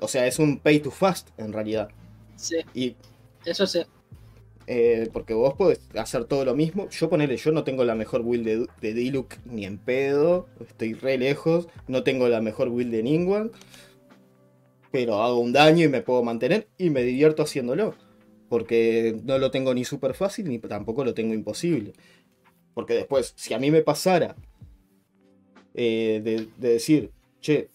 O 0.00 0.08
sea, 0.08 0.26
es 0.26 0.38
un 0.38 0.60
pay 0.60 0.80
to 0.80 0.90
fast 0.90 1.30
en 1.38 1.52
realidad. 1.52 1.92
Sí, 2.36 2.56
Y 2.74 2.96
eso 3.44 3.66
sí. 3.66 3.82
eh, 4.66 5.08
porque 5.12 5.34
vos 5.34 5.54
podés 5.54 5.80
hacer 5.96 6.24
todo 6.26 6.44
lo 6.44 6.54
mismo. 6.54 6.88
Yo 6.90 7.10
ponele, 7.10 7.36
yo 7.36 7.52
no 7.52 7.64
tengo 7.64 7.84
la 7.84 7.94
mejor 7.94 8.22
build 8.24 8.46
de, 8.46 8.66
de 8.80 8.94
Diluc 8.94 9.36
ni 9.44 9.64
en 9.66 9.78
pedo. 9.78 10.48
Estoy 10.60 10.94
re 10.94 11.18
lejos. 11.18 11.68
No 11.88 12.02
tengo 12.04 12.28
la 12.28 12.40
mejor 12.40 12.70
build 12.70 12.92
de 12.92 13.02
Ningguang. 13.02 13.50
Pero 14.90 15.22
hago 15.22 15.38
un 15.40 15.52
daño 15.52 15.84
y 15.84 15.88
me 15.88 16.02
puedo 16.02 16.22
mantener 16.22 16.68
y 16.78 16.90
me 16.90 17.02
divierto 17.02 17.42
haciéndolo. 17.42 17.94
Porque 18.48 19.18
no 19.24 19.38
lo 19.38 19.50
tengo 19.50 19.72
ni 19.74 19.84
súper 19.84 20.14
fácil 20.14 20.48
ni 20.48 20.58
tampoco 20.58 21.04
lo 21.04 21.14
tengo 21.14 21.32
imposible. 21.34 21.94
Porque 22.74 22.94
después, 22.94 23.32
si 23.36 23.54
a 23.54 23.58
mí 23.58 23.70
me 23.70 23.82
pasara 23.82 24.34
eh, 25.74 26.20
de, 26.24 26.48
de 26.56 26.68
decir, 26.72 27.10
che, 27.40 27.70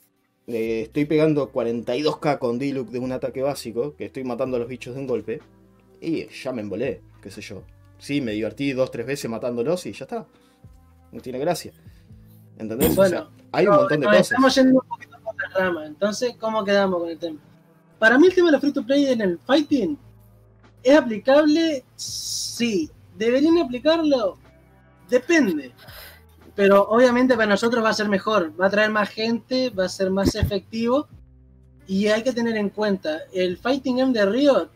eh, 0.48 0.84
estoy 0.84 1.06
pegando 1.06 1.52
42k 1.52 2.40
con 2.40 2.58
Diluc 2.58 2.90
de 2.90 3.00
un 3.00 3.12
ataque 3.12 3.42
básico, 3.42 3.96
que 3.96 4.06
estoy 4.06 4.24
matando 4.24 4.58
a 4.58 4.60
los 4.60 4.68
bichos 4.70 4.96
de 4.96 5.02
un 5.02 5.08
golpe, 5.08 5.42
y 6.00 6.28
ya 6.30 6.52
me 6.52 6.62
embolé, 6.62 7.02
qué 7.22 7.30
sé 7.32 7.42
yo. 7.42 7.64
Sí, 8.00 8.22
me 8.22 8.32
divertí 8.32 8.74
dos, 8.74 8.92
tres 8.92 9.06
veces 9.06 9.30
matándolos 9.30 9.86
y 9.86 9.92
ya 9.92 10.06
está. 10.06 10.26
No 11.12 11.20
tiene 11.22 11.40
gracia. 11.40 11.72
¿Entendés? 12.58 12.92
O 12.92 12.96
Bueno, 12.96 13.18
sea, 13.18 13.30
hay 13.52 13.68
un 13.68 13.76
montón 13.76 14.00
de 14.00 14.06
cosas. 14.06 14.32
Estamos 14.32 14.56
yendo 14.56 14.82
un 14.82 14.88
poquito 14.88 15.18
por 15.24 15.36
las 15.42 15.54
ramas. 15.54 15.88
Entonces, 15.88 16.36
¿cómo 16.40 16.64
quedamos 16.64 17.02
con 17.02 17.10
el 17.10 17.18
tema? 17.18 17.40
Para 18.00 18.20
mí 18.20 18.28
el 18.28 18.36
tema 18.36 18.48
de 18.48 18.52
los 18.54 18.62
free 18.62 18.74
to 18.74 18.86
play 18.86 19.08
en 19.08 19.22
el 19.22 19.40
fighting 19.40 19.98
es 20.84 20.96
aplicable, 20.96 21.84
sí. 21.96 22.90
¿Deberían 23.18 23.58
aplicarlo? 23.58 24.38
Depende. 25.10 25.72
Pero 26.56 26.88
obviamente 26.90 27.36
para 27.36 27.48
nosotros 27.48 27.84
va 27.84 27.90
a 27.90 27.94
ser 27.94 28.10
mejor, 28.10 28.52
va 28.60 28.68
a 28.68 28.70
traer 28.70 28.90
más 28.90 29.10
gente, 29.10 29.70
va 29.70 29.86
a 29.86 29.90
ser 29.90 30.10
más 30.10 30.36
efectivo. 30.36 31.08
Y 31.86 32.08
hay 32.08 32.24
que 32.24 32.34
tener 32.34 32.58
en 32.58 32.70
cuenta, 32.70 33.20
el 33.32 33.58
Fighting 33.58 34.00
M 34.00 34.12
de 34.12 34.26
Riot 34.26 34.70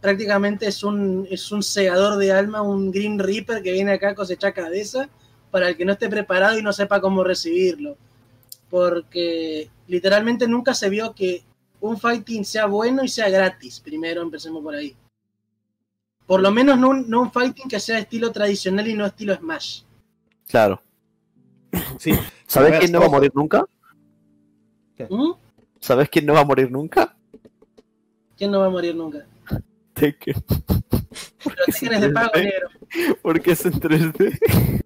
prácticamente 0.00 0.68
es 0.68 0.82
un, 0.82 1.26
es 1.30 1.50
un 1.50 1.62
segador 1.62 2.16
de 2.16 2.32
alma, 2.32 2.62
un 2.62 2.90
Green 2.92 3.18
Reaper 3.18 3.62
que 3.62 3.72
viene 3.72 3.92
acá 3.92 4.10
a 4.10 4.14
cosechar 4.14 4.54
cabeza 4.54 5.08
para 5.50 5.68
el 5.68 5.76
que 5.76 5.84
no 5.84 5.92
esté 5.92 6.08
preparado 6.08 6.58
y 6.58 6.62
no 6.62 6.72
sepa 6.72 7.00
cómo 7.00 7.24
recibirlo. 7.24 7.96
Porque 8.70 9.68
literalmente 9.88 10.46
nunca 10.46 10.74
se 10.74 10.88
vio 10.88 11.14
que 11.14 11.44
un 11.80 11.98
fighting 11.98 12.44
sea 12.44 12.66
bueno 12.66 13.04
y 13.04 13.08
sea 13.08 13.28
gratis. 13.28 13.80
Primero 13.80 14.22
empecemos 14.22 14.62
por 14.62 14.74
ahí. 14.74 14.96
Por 16.26 16.40
lo 16.40 16.50
menos 16.50 16.78
no 16.78 16.88
un, 16.90 17.08
no 17.08 17.22
un 17.22 17.32
fighting 17.32 17.68
que 17.68 17.78
sea 17.80 17.98
estilo 17.98 18.32
tradicional 18.32 18.86
y 18.88 18.94
no 18.94 19.06
estilo 19.06 19.34
Smash. 19.34 19.82
Claro. 20.48 20.82
Sí. 21.98 22.12
¿Sabes 22.46 22.78
quién 22.80 22.92
no 22.92 23.00
va 23.00 23.06
a 23.06 23.10
morir 23.10 23.32
nunca? 23.34 23.64
¿Mm? 25.10 25.32
¿Sabes 25.80 26.08
quién 26.08 26.26
no 26.26 26.32
va 26.34 26.40
a 26.40 26.44
morir 26.44 26.70
nunca? 26.70 27.14
¿Quién 28.36 28.50
no 28.50 28.60
va 28.60 28.66
a 28.66 28.70
morir 28.70 28.94
nunca? 28.94 29.26
Tekken. 29.94 30.34
Pero 31.44 31.56
Tekken 31.66 31.92
es 31.92 32.00
de 32.00 32.10
pago, 32.10 32.30
negro. 32.34 32.68
Porque 33.22 33.52
es 33.52 33.64
en 33.66 33.72
3D. 33.74 34.82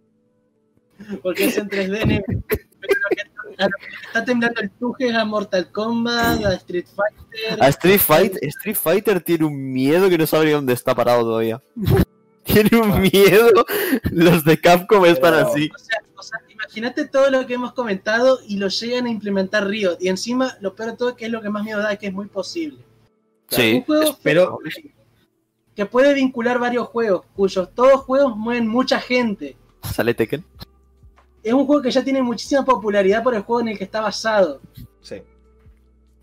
Porque 1.23 1.45
es 1.47 1.57
en 1.59 1.69
3D, 1.69 2.07
negro. 2.07 2.25
Pero 2.49 3.01
lo 3.01 3.17
que- 3.17 3.30
a 3.61 3.69
está 4.07 4.24
temblando 4.24 4.61
el 4.61 4.70
tuje 4.70 5.15
a 5.15 5.24
Mortal 5.24 5.70
Kombat, 5.70 6.45
a 6.45 6.55
Street 6.55 6.87
Fighter. 6.87 7.62
A 7.62 7.69
Street 7.69 8.01
Fighter, 8.01 8.39
Street 8.45 8.77
Fighter 8.77 9.20
tiene 9.20 9.45
un 9.45 9.73
miedo 9.73 10.09
que 10.09 10.19
no 10.19 10.27
sabe 10.27 10.47
ni 10.47 10.51
dónde 10.53 10.73
está 10.73 10.95
parado 10.95 11.23
todavía. 11.23 11.62
tiene 12.45 12.78
un 12.81 13.01
miedo. 13.03 13.65
Los 14.11 14.45
de 14.45 14.61
Capcom 14.61 15.05
están 15.07 15.35
Pero- 15.35 15.47
así. 15.49 15.70
O 15.74 15.78
sea, 15.78 15.99
o 16.16 16.23
sea, 16.23 16.39
imagínate 16.51 17.07
todo 17.07 17.31
lo 17.31 17.47
que 17.47 17.55
hemos 17.55 17.73
comentado 17.73 18.41
y 18.47 18.57
lo 18.59 18.69
llegan 18.69 19.07
a 19.07 19.11
implementar 19.11 19.66
Riot. 19.66 19.97
Y 20.01 20.09
encima, 20.09 20.57
lo 20.61 20.74
peor 20.74 20.91
de 20.93 20.97
todo, 20.97 21.16
que 21.16 21.27
es 21.27 21.31
lo 21.31 21.41
que 21.43 21.49
más 21.51 21.65
miedo 21.65 21.81
da, 21.81 21.93
es 21.93 21.99
que 21.99 22.09
es 22.09 22.12
muy 22.12 22.27
posible. 22.27 22.78
Un 23.53 23.57
Sí. 23.57 23.82
juego 23.87 24.19
Pero 24.23 24.59
que 25.74 25.87
puede 25.87 26.12
vincular 26.15 26.59
varios 26.59 26.89
juegos, 26.89 27.24
cuyos 27.35 27.74
todos 27.74 28.01
juegos 28.03 28.37
mueven 28.37 28.66
mucha 28.69 29.01
gente. 29.01 29.57
Sale 29.82 30.12
Tekken. 30.15 30.45
Es 31.43 31.53
un 31.53 31.67
juego 31.67 31.81
que 31.83 31.91
ya 31.91 32.05
tiene 32.05 32.23
muchísima 32.23 32.65
popularidad 32.65 33.23
por 33.23 33.35
el 33.35 33.43
juego 33.43 33.61
en 33.62 33.69
el 33.69 33.79
que 33.79 33.85
está 33.85 34.01
basado. 34.01 34.61
sí. 35.01 35.23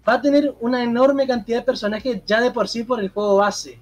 Va 0.08 0.14
a 0.14 0.22
tener 0.22 0.56
una 0.62 0.82
enorme 0.82 1.28
cantidad 1.28 1.58
de 1.60 1.66
personajes 1.66 2.22
ya 2.26 2.40
de 2.40 2.52
por 2.52 2.70
sí 2.70 2.86
por 2.86 3.02
el 3.02 3.10
juego 3.10 3.36
base. 3.38 3.78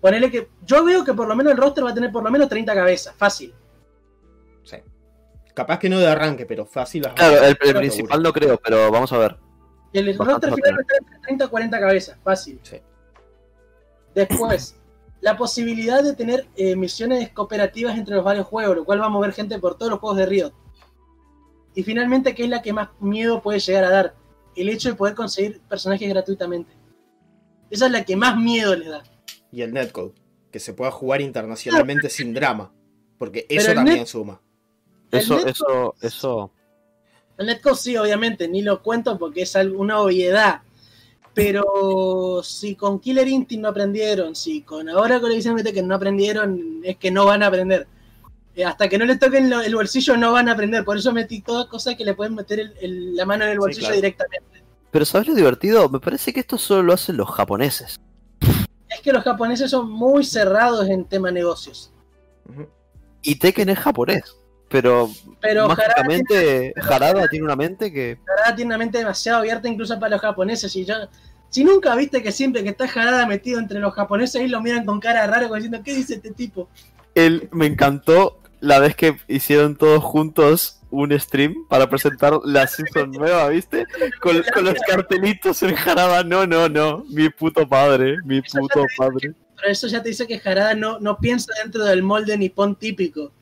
Ponele 0.00 0.28
que. 0.28 0.48
Yo 0.66 0.84
veo 0.84 1.04
que 1.04 1.14
por 1.14 1.28
lo 1.28 1.36
menos 1.36 1.52
el 1.52 1.58
roster 1.58 1.84
va 1.84 1.90
a 1.90 1.94
tener 1.94 2.10
por 2.10 2.24
lo 2.24 2.30
menos 2.32 2.48
30 2.48 2.74
cabezas, 2.74 3.14
fácil. 3.16 3.54
sí. 4.64 4.78
Capaz 5.54 5.78
que 5.78 5.88
no 5.88 6.00
de 6.00 6.08
arranque, 6.08 6.46
pero 6.46 6.66
fácil. 6.66 7.02
las- 7.02 7.12
Claro, 7.12 7.36
el, 7.38 7.44
el 7.44 7.56
seguro. 7.60 7.78
principal 7.78 8.22
no 8.24 8.32
creo, 8.32 8.58
pero 8.64 8.90
vamos 8.90 9.12
a 9.12 9.18
ver. 9.18 9.36
El 9.92 10.06
Bastante 10.18 10.46
roster 10.48 10.54
final 10.54 10.72
va 10.72 10.76
tener. 10.76 10.78
a 10.78 10.82
estar 10.82 10.98
entre 11.02 11.18
30 11.20 11.44
a 11.44 11.48
40 11.48 11.80
cabezas, 11.80 12.18
fácil. 12.24 12.60
Sí. 12.64 12.80
Después, 14.14 14.79
la 15.20 15.36
posibilidad 15.36 16.02
de 16.02 16.14
tener 16.14 16.46
eh, 16.56 16.76
misiones 16.76 17.30
cooperativas 17.30 17.96
entre 17.98 18.14
los 18.16 18.24
varios 18.24 18.46
juegos, 18.46 18.76
lo 18.76 18.84
cual 18.84 19.00
va 19.00 19.06
a 19.06 19.10
mover 19.10 19.32
gente 19.32 19.58
por 19.58 19.76
todos 19.76 19.90
los 19.90 20.00
juegos 20.00 20.18
de 20.18 20.26
Riot. 20.26 20.52
Y 21.74 21.82
finalmente, 21.82 22.34
¿qué 22.34 22.44
es 22.44 22.48
la 22.50 22.62
que 22.62 22.72
más 22.72 22.88
miedo 23.00 23.42
puede 23.42 23.58
llegar 23.60 23.84
a 23.84 23.90
dar? 23.90 24.14
El 24.56 24.68
hecho 24.68 24.88
de 24.88 24.94
poder 24.96 25.14
conseguir 25.14 25.60
personajes 25.68 26.08
gratuitamente. 26.08 26.72
Esa 27.70 27.86
es 27.86 27.92
la 27.92 28.04
que 28.04 28.16
más 28.16 28.36
miedo 28.36 28.74
les 28.74 28.88
da. 28.88 29.02
Y 29.52 29.62
el 29.62 29.72
netcode. 29.72 30.12
Que 30.50 30.58
se 30.58 30.72
pueda 30.74 30.90
jugar 30.90 31.20
internacionalmente 31.20 32.08
sin 32.10 32.34
drama. 32.34 32.72
Porque 33.18 33.46
eso 33.48 33.72
también 33.72 33.98
net- 33.98 34.06
suma. 34.06 34.40
Eso, 35.12 35.38
netcode- 35.38 35.50
eso, 35.50 35.94
eso. 36.00 36.50
El 37.38 37.46
netcode 37.46 37.76
sí, 37.76 37.96
obviamente, 37.96 38.48
ni 38.48 38.62
lo 38.62 38.82
cuento 38.82 39.16
porque 39.18 39.42
es 39.42 39.54
algo- 39.54 39.78
una 39.80 40.00
obviedad. 40.00 40.62
Pero 41.34 42.42
si 42.42 42.74
con 42.74 42.98
Killer 42.98 43.28
Instinct 43.28 43.62
no 43.62 43.68
aprendieron, 43.68 44.34
si 44.34 44.62
con 44.62 44.88
ahora 44.88 45.20
con 45.20 45.30
Levision 45.30 45.56
que 45.62 45.82
no 45.82 45.94
aprendieron, 45.94 46.80
es 46.82 46.96
que 46.96 47.10
no 47.10 47.24
van 47.24 47.42
a 47.42 47.46
aprender. 47.46 47.86
Eh, 48.56 48.64
hasta 48.64 48.88
que 48.88 48.98
no 48.98 49.04
le 49.04 49.16
toquen 49.16 49.48
lo- 49.48 49.60
el 49.60 49.74
bolsillo 49.74 50.16
no 50.16 50.32
van 50.32 50.48
a 50.48 50.52
aprender. 50.52 50.84
Por 50.84 50.96
eso 50.96 51.12
metí 51.12 51.40
todas 51.40 51.66
cosas 51.66 51.94
que 51.94 52.04
le 52.04 52.14
pueden 52.14 52.34
meter 52.34 52.58
el- 52.60 52.74
el- 52.80 53.16
la 53.16 53.24
mano 53.24 53.44
en 53.44 53.50
el 53.50 53.56
Sí, 53.56 53.60
bolsillo 53.60 53.80
claro. 53.86 53.96
directamente. 53.96 54.64
Pero 54.90 55.04
¿sabes 55.04 55.28
lo 55.28 55.34
divertido? 55.34 55.88
Me 55.88 56.00
parece 56.00 56.32
que 56.32 56.40
esto 56.40 56.58
solo 56.58 56.82
lo 56.82 56.92
hacen 56.94 57.16
los 57.16 57.30
japoneses. 57.30 58.00
Es 58.88 59.00
que 59.02 59.12
los 59.12 59.22
japoneses 59.22 59.70
son 59.70 59.88
muy 59.88 60.24
cerrados 60.24 60.88
en 60.88 61.04
tema 61.04 61.30
negocios. 61.30 61.92
Y 63.22 63.36
Tekken 63.36 63.68
es 63.68 63.78
japonés. 63.78 64.36
Pero, 64.70 65.10
Pero 65.40 65.66
mágicamente 65.66 66.72
Harada 66.80 67.28
tiene 67.28 67.44
una 67.44 67.56
mente 67.56 67.92
que... 67.92 68.18
Harada 68.38 68.54
tiene 68.54 68.68
una 68.68 68.78
mente 68.78 68.98
demasiado 68.98 69.40
abierta 69.40 69.68
incluso 69.68 69.98
para 69.98 70.10
los 70.10 70.20
japoneses. 70.20 70.74
Y 70.76 70.84
yo, 70.84 70.94
si 71.48 71.64
nunca 71.64 71.94
viste 71.96 72.22
que 72.22 72.30
siempre 72.30 72.62
que 72.62 72.68
está 72.68 72.84
Harada 72.84 73.26
metido 73.26 73.58
entre 73.58 73.80
los 73.80 73.92
japoneses, 73.92 74.40
ahí 74.40 74.48
lo 74.48 74.62
miran 74.62 74.84
con 74.84 75.00
cara 75.00 75.26
rara, 75.26 75.42
como 75.42 75.56
diciendo, 75.56 75.82
¿qué 75.84 75.94
dice 75.94 76.14
este 76.14 76.30
tipo? 76.30 76.68
Él 77.16 77.48
me 77.50 77.66
encantó 77.66 78.40
la 78.60 78.78
vez 78.78 78.94
que 78.94 79.16
hicieron 79.26 79.76
todos 79.76 80.04
juntos 80.04 80.80
un 80.90 81.18
stream 81.18 81.66
para 81.68 81.88
presentar 81.88 82.38
la 82.44 82.68
season 82.68 83.10
nueva, 83.12 83.48
¿viste? 83.48 83.86
Con, 84.20 84.40
con 84.54 84.64
los 84.64 84.74
cartelitos 84.86 85.64
en 85.64 85.76
Harada. 85.76 86.22
No, 86.22 86.46
no, 86.46 86.68
no. 86.68 87.04
Mi 87.08 87.28
puto 87.28 87.68
padre. 87.68 88.18
Mi 88.24 88.40
puto 88.40 88.84
padre. 88.96 89.34
Pero 89.56 89.72
eso 89.72 89.88
ya 89.88 90.00
te 90.00 90.10
dice 90.10 90.28
que 90.28 90.40
Harada 90.44 90.74
no, 90.74 91.00
no 91.00 91.18
piensa 91.18 91.52
dentro 91.60 91.84
del 91.84 92.04
molde 92.04 92.38
nipón 92.38 92.76
típico. 92.76 93.32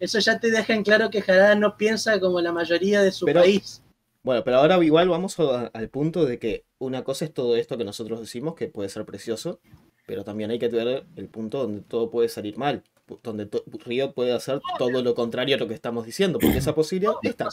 Eso 0.00 0.18
ya 0.18 0.40
te 0.40 0.50
deja 0.50 0.74
en 0.74 0.82
claro 0.82 1.10
que 1.10 1.18
Harada 1.26 1.54
no 1.54 1.76
piensa 1.76 2.18
como 2.18 2.40
la 2.40 2.52
mayoría 2.52 3.02
de 3.02 3.12
su 3.12 3.26
Pero- 3.26 3.42
país. 3.42 3.82
Bueno, 4.22 4.44
pero 4.44 4.58
ahora 4.58 4.82
igual 4.84 5.08
vamos 5.08 5.38
a- 5.40 5.66
al 5.72 5.88
punto 5.88 6.26
de 6.26 6.38
que 6.38 6.64
una 6.78 7.04
cosa 7.04 7.24
es 7.24 7.32
todo 7.32 7.56
esto 7.56 7.78
que 7.78 7.84
nosotros 7.84 8.20
decimos, 8.20 8.54
que 8.54 8.68
puede 8.68 8.88
ser 8.90 9.04
precioso, 9.06 9.60
pero 10.06 10.24
también 10.24 10.50
hay 10.50 10.58
que 10.58 10.68
ver 10.68 11.04
el 11.16 11.28
punto 11.28 11.58
donde 11.62 11.80
todo 11.82 12.10
puede 12.10 12.28
salir 12.28 12.58
mal, 12.58 12.82
donde 13.22 13.48
Riot 13.86 14.12
puede 14.12 14.32
hacer 14.32 14.60
todo 14.78 15.02
lo 15.02 15.14
contrario 15.14 15.56
a 15.56 15.58
lo 15.58 15.66
que 15.68 15.74
estamos 15.74 16.04
diciendo, 16.04 16.38
porque 16.38 16.58
esa 16.58 16.74
posibilidad 16.74 17.14
está 17.22 17.48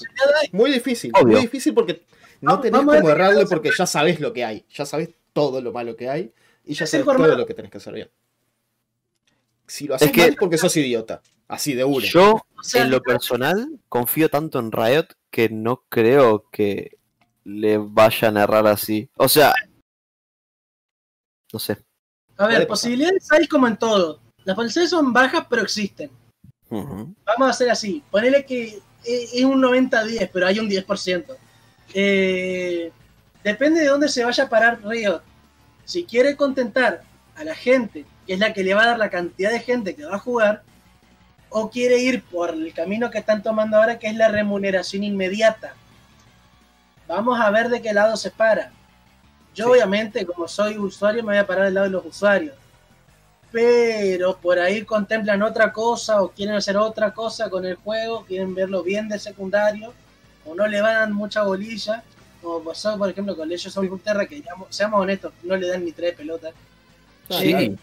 muy 0.51 0.72
difícil, 0.72 1.11
Obvio. 1.16 1.34
muy 1.38 1.42
difícil 1.42 1.74
porque 1.74 2.03
no 2.42 2.51
Vamos- 2.51 2.61
tenés 2.64 2.80
como 2.82 3.09
errarle 3.09 3.45
porque 3.45 3.69
ya 3.76 3.85
sabes 3.85 4.19
lo 4.19 4.34
que 4.34 4.43
hay, 4.43 4.66
ya 4.74 4.85
sabes 4.85 5.09
todo 5.34 5.61
lo 5.61 5.72
malo 5.72 5.95
que 5.95 6.09
hay 6.09 6.32
y 6.66 6.74
ya 6.74 6.84
Es 6.84 6.92
sabes 6.92 7.06
todo 7.06 7.35
lo 7.35 7.45
que 7.45 7.53
tenés 7.53 7.72
que 7.72 7.77
hacer 7.77 7.93
bien. 7.93 8.09
Si 9.68 9.88
lo 9.88 9.96
haces 9.96 10.08
Es 10.08 10.14
que- 10.14 10.22
mal 10.22 10.30
es 10.30 10.36
porque 10.38 10.58
sos 10.58 10.76
idiota, 10.78 11.22
así 11.48 11.74
de 11.74 11.84
una. 11.84 12.06
Yo, 12.06 12.42
en 12.74 12.90
lo 12.90 13.02
personal, 13.02 13.80
confío 13.90 14.30
tanto 14.30 14.60
en 14.60 14.72
Riot 14.72 15.08
que 15.30 15.50
no 15.50 15.84
creo 15.90 16.50
que 16.52 16.98
le 17.44 17.78
vayan 17.78 18.38
a 18.38 18.44
errar 18.44 18.68
así. 18.68 19.10
O 19.18 19.28
sea... 19.28 19.54
No 21.54 21.60
sé. 21.60 21.78
a 22.38 22.48
ver, 22.48 22.68
posibilidades 22.68 23.32
hay 23.32 23.48
como 23.48 23.68
en 23.68 23.78
todo. 23.78 24.22
Las 24.44 24.56
posibilidades 24.56 24.90
son 24.90 25.14
bajas, 25.14 25.46
pero 25.50 25.62
existen. 25.62 26.10
Vamos 26.70 27.16
a 27.40 27.50
hacer 27.50 27.70
así. 27.70 28.04
Ponele 28.12 28.46
que 28.46 28.80
es 29.04 29.34
es 29.34 29.44
un 29.46 29.62
90-10, 29.62 30.30
pero 30.32 30.48
hay 30.48 30.60
un 30.60 30.70
10%. 30.70 31.36
Eh, 31.94 32.92
depende 33.44 33.80
de 33.82 33.88
dónde 33.88 34.10
se 34.10 34.24
vaya 34.24 34.44
a 34.44 34.50
parar 34.50 34.82
Riot. 34.84 35.22
Si 35.86 36.04
quiere 36.04 36.36
contentar 36.36 37.04
a 37.38 37.43
la 37.43 37.56
gente, 37.56 38.06
que 38.25 38.33
es 38.33 38.40
la 38.40 38.51
que 38.51 38.64
le 38.64 38.74
va 38.74 38.83
a 38.83 38.88
dar 38.88 38.99
la 38.99 39.09
cantidad 39.09 39.51
de 39.51 39.59
gente 39.59 39.95
que 39.95 40.06
va 40.06 40.16
a 40.16 40.19
jugar, 40.19 40.64
o 41.49 41.69
quiere 41.69 41.99
ir 41.99 42.24
por 42.24 42.49
el 42.49 42.74
camino 42.74 43.09
que 43.09 43.19
están 43.19 43.41
tomando 43.41 43.77
ahora, 43.77 43.99
que 43.99 44.07
es 44.07 44.16
la 44.16 44.27
remuneración 44.27 45.03
inmediata. 45.03 45.74
Vamos 47.07 47.40
a 47.40 47.49
ver 47.51 47.69
de 47.69 47.82
qué 47.82 47.93
lado 47.93 48.17
se 48.17 48.32
para. 48.32 48.72
Yo 49.56 49.66
Sí. 49.66 49.72
obviamente, 49.72 50.25
como 50.25 50.48
soy 50.48 50.77
usuario, 50.77 51.24
me 51.24 51.33
voy 51.33 51.38
a 51.38 51.48
parar 51.48 51.66
del 51.66 51.75
lado 51.75 51.85
de 51.85 51.91
los 51.91 52.06
usuarios. 52.06 52.56
Pero 53.51 54.38
por 54.38 54.59
ahí 54.59 54.83
contemplan 54.83 55.41
otra 55.41 55.72
cosa 55.72 56.22
o 56.22 56.30
quieren 56.30 56.56
hacer 56.56 56.75
otra 56.75 57.14
cosa 57.14 57.49
con 57.49 57.66
el 57.66 57.75
juego, 57.75 58.25
quieren 58.25 58.53
verlo 58.53 58.83
bien 58.83 59.07
de 59.07 59.19
secundario, 59.19 59.93
o 60.45 60.53
no 60.53 60.67
le 60.67 60.82
van 60.82 61.14
mucha 61.14 61.43
bolilla, 61.43 62.03
como 62.41 62.61
pasó 62.61 62.98
por 62.98 63.09
ejemplo 63.09 63.35
con 63.38 63.48
Legends 63.48 63.77
of 63.77 63.85
que 64.27 64.43
seamos 64.69 65.01
honestos, 65.01 65.33
no 65.43 65.56
le 65.56 65.67
dan 65.67 65.85
ni 65.85 65.91
tres 65.93 66.14
pelotas. 66.16 66.53
Sí. 67.30 67.49
Claro. 67.51 67.75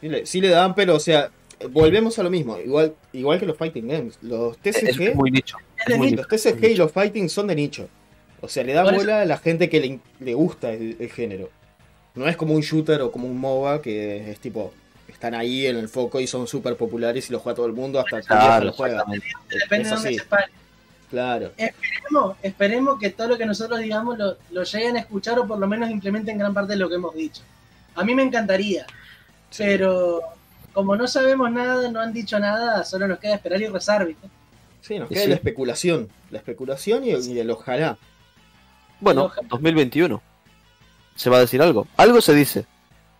Sí 0.00 0.08
le, 0.08 0.26
sí 0.26 0.40
le 0.40 0.48
dan, 0.48 0.74
pero 0.74 0.96
o 0.96 1.00
sea, 1.00 1.30
volvemos 1.70 2.18
a 2.18 2.22
lo 2.22 2.30
mismo, 2.30 2.58
igual, 2.58 2.94
igual 3.12 3.40
que 3.40 3.46
los 3.46 3.56
fighting 3.56 3.88
games, 3.88 4.18
los 4.22 4.58
TCG, 4.58 5.00
es 5.00 5.14
muy 5.14 5.30
nicho. 5.30 5.56
Es 5.86 6.12
los 6.12 6.28
TCG 6.28 6.64
y 6.64 6.76
los 6.76 6.92
fighting 6.92 7.28
son 7.28 7.46
de 7.46 7.54
nicho. 7.54 7.88
O 8.40 8.48
sea, 8.48 8.62
le 8.64 8.74
da 8.74 8.82
bola 8.82 9.22
a 9.22 9.24
la 9.24 9.38
gente 9.38 9.70
que 9.70 9.80
le, 9.80 9.98
le 10.20 10.34
gusta 10.34 10.72
el, 10.72 10.96
el 11.00 11.10
género. 11.10 11.50
No 12.14 12.28
es 12.28 12.36
como 12.36 12.54
un 12.54 12.60
shooter 12.60 13.00
o 13.00 13.10
como 13.10 13.26
un 13.26 13.38
MOBA 13.38 13.80
que 13.80 14.30
es 14.30 14.38
tipo, 14.38 14.72
están 15.08 15.34
ahí 15.34 15.66
en 15.66 15.76
el 15.76 15.88
foco 15.88 16.20
y 16.20 16.26
son 16.26 16.46
súper 16.46 16.76
populares 16.76 17.28
y 17.28 17.32
los 17.32 17.40
juega 17.40 17.56
todo 17.56 17.66
el 17.66 17.72
mundo 17.72 17.98
hasta 17.98 18.20
que 18.20 18.26
Claro, 18.26 18.66
lo 18.66 18.72
juega. 18.72 19.04
Depende 19.48 19.88
es 19.88 19.90
de 19.90 19.96
dónde 19.96 20.14
se 20.14 20.24
pare. 20.24 20.52
Claro. 21.10 21.52
Esperemos, 21.56 22.36
esperemos 22.42 22.98
que 22.98 23.10
todo 23.10 23.28
lo 23.28 23.38
que 23.38 23.46
nosotros 23.46 23.80
digamos 23.80 24.18
lo, 24.18 24.36
lo 24.50 24.64
lleguen 24.64 24.96
a 24.96 25.00
escuchar 25.00 25.38
o 25.38 25.46
por 25.46 25.58
lo 25.58 25.66
menos 25.66 25.90
implementen 25.90 26.36
gran 26.36 26.52
parte 26.52 26.72
de 26.72 26.78
lo 26.78 26.88
que 26.88 26.96
hemos 26.96 27.14
dicho. 27.14 27.42
A 27.94 28.04
mí 28.04 28.14
me 28.14 28.22
encantaría, 28.22 28.86
pero 29.56 30.20
como 30.72 30.96
no 30.96 31.06
sabemos 31.06 31.50
nada, 31.50 31.90
no 31.90 32.00
han 32.00 32.12
dicho 32.12 32.38
nada, 32.38 32.84
solo 32.84 33.06
nos 33.06 33.18
queda 33.18 33.34
esperar 33.34 33.60
y 33.60 33.68
rezar, 33.68 34.06
¿viste? 34.06 34.28
Sí, 34.80 34.98
nos 34.98 35.08
queda 35.08 35.22
sí. 35.22 35.28
la 35.28 35.34
especulación. 35.36 36.08
La 36.30 36.38
especulación 36.38 37.04
y, 37.04 37.10
y 37.10 37.38
el 37.38 37.50
ojalá. 37.50 37.96
Bueno, 39.00 39.32
2021. 39.48 40.20
¿Se 41.14 41.30
va 41.30 41.38
a 41.38 41.40
decir 41.40 41.62
algo? 41.62 41.86
Algo 41.96 42.20
se 42.20 42.34
dice. 42.34 42.66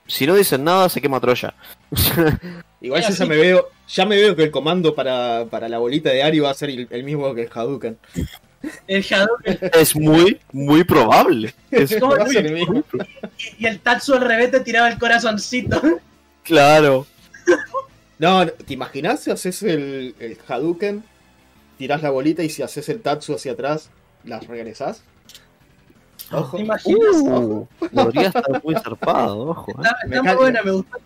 Si 0.07 0.27
no 0.27 0.35
dicen 0.35 0.65
nada, 0.65 0.89
se 0.89 1.01
quema 1.01 1.21
Troya. 1.21 1.55
Igual 2.81 3.03
yo 3.03 3.09
ya 3.09 3.25
me 3.25 3.37
veo, 3.37 3.69
ya 3.89 4.05
me 4.05 4.17
veo 4.17 4.37
que 4.37 4.43
el 4.43 4.51
comando 4.51 4.95
para, 4.95 5.47
para 5.51 5.69
la 5.69 5.79
bolita 5.79 6.11
de 6.11 6.23
Ari 6.23 6.41
va 6.41 6.51
a 6.51 6.55
ser 6.55 6.69
el, 6.69 6.87
el 6.91 7.05
mismo 7.05 7.35
que 7.35 7.43
el 7.43 7.51
Hadouken. 7.51 7.99
El 8.87 9.05
Hadouken 9.11 9.59
es 9.73 9.97
muy, 9.97 10.41
muy 10.53 10.85
probable. 10.85 11.55
Es 11.71 11.97
¿Cómo 12.01 12.17
Va 12.17 12.25
a 12.25 12.29
ser 12.29 12.47
el 12.47 12.53
mismo. 12.55 12.85
y 13.59 13.67
el 13.67 13.81
Tatsu 13.81 14.15
al 14.15 14.23
revés 14.23 14.51
te 14.51 14.61
tiraba 14.61 14.89
el 14.89 14.99
corazoncito. 14.99 15.81
Claro. 16.43 17.07
No, 18.19 18.45
no, 18.45 18.51
¿te 18.53 18.73
imaginas 18.75 19.21
si 19.21 19.31
haces 19.31 19.63
el, 19.63 20.15
el 20.19 20.39
Hadouken, 20.47 21.03
tirás 21.79 22.03
la 22.03 22.11
bolita 22.11 22.43
y 22.43 22.49
si 22.51 22.63
haces 22.63 22.89
el 22.89 23.01
Tatsu 23.03 23.35
hacia 23.35 23.53
atrás, 23.53 23.91
las 24.25 24.47
regresás? 24.47 25.03
Ojo. 26.33 26.57
¿Te 26.57 26.63
imaginas? 26.63 27.17
Uh, 27.23 27.67
podría 27.93 28.29
estar 28.29 28.63
muy 28.63 28.75
zarpado, 28.77 29.41
ojo. 29.51 29.71
eh. 29.73 29.75
Está, 29.79 29.89
está 29.91 30.07
muy 30.07 30.11
mecánica. 30.17 30.35
buena, 30.37 30.63
me 30.63 30.71
gustó. 30.71 30.99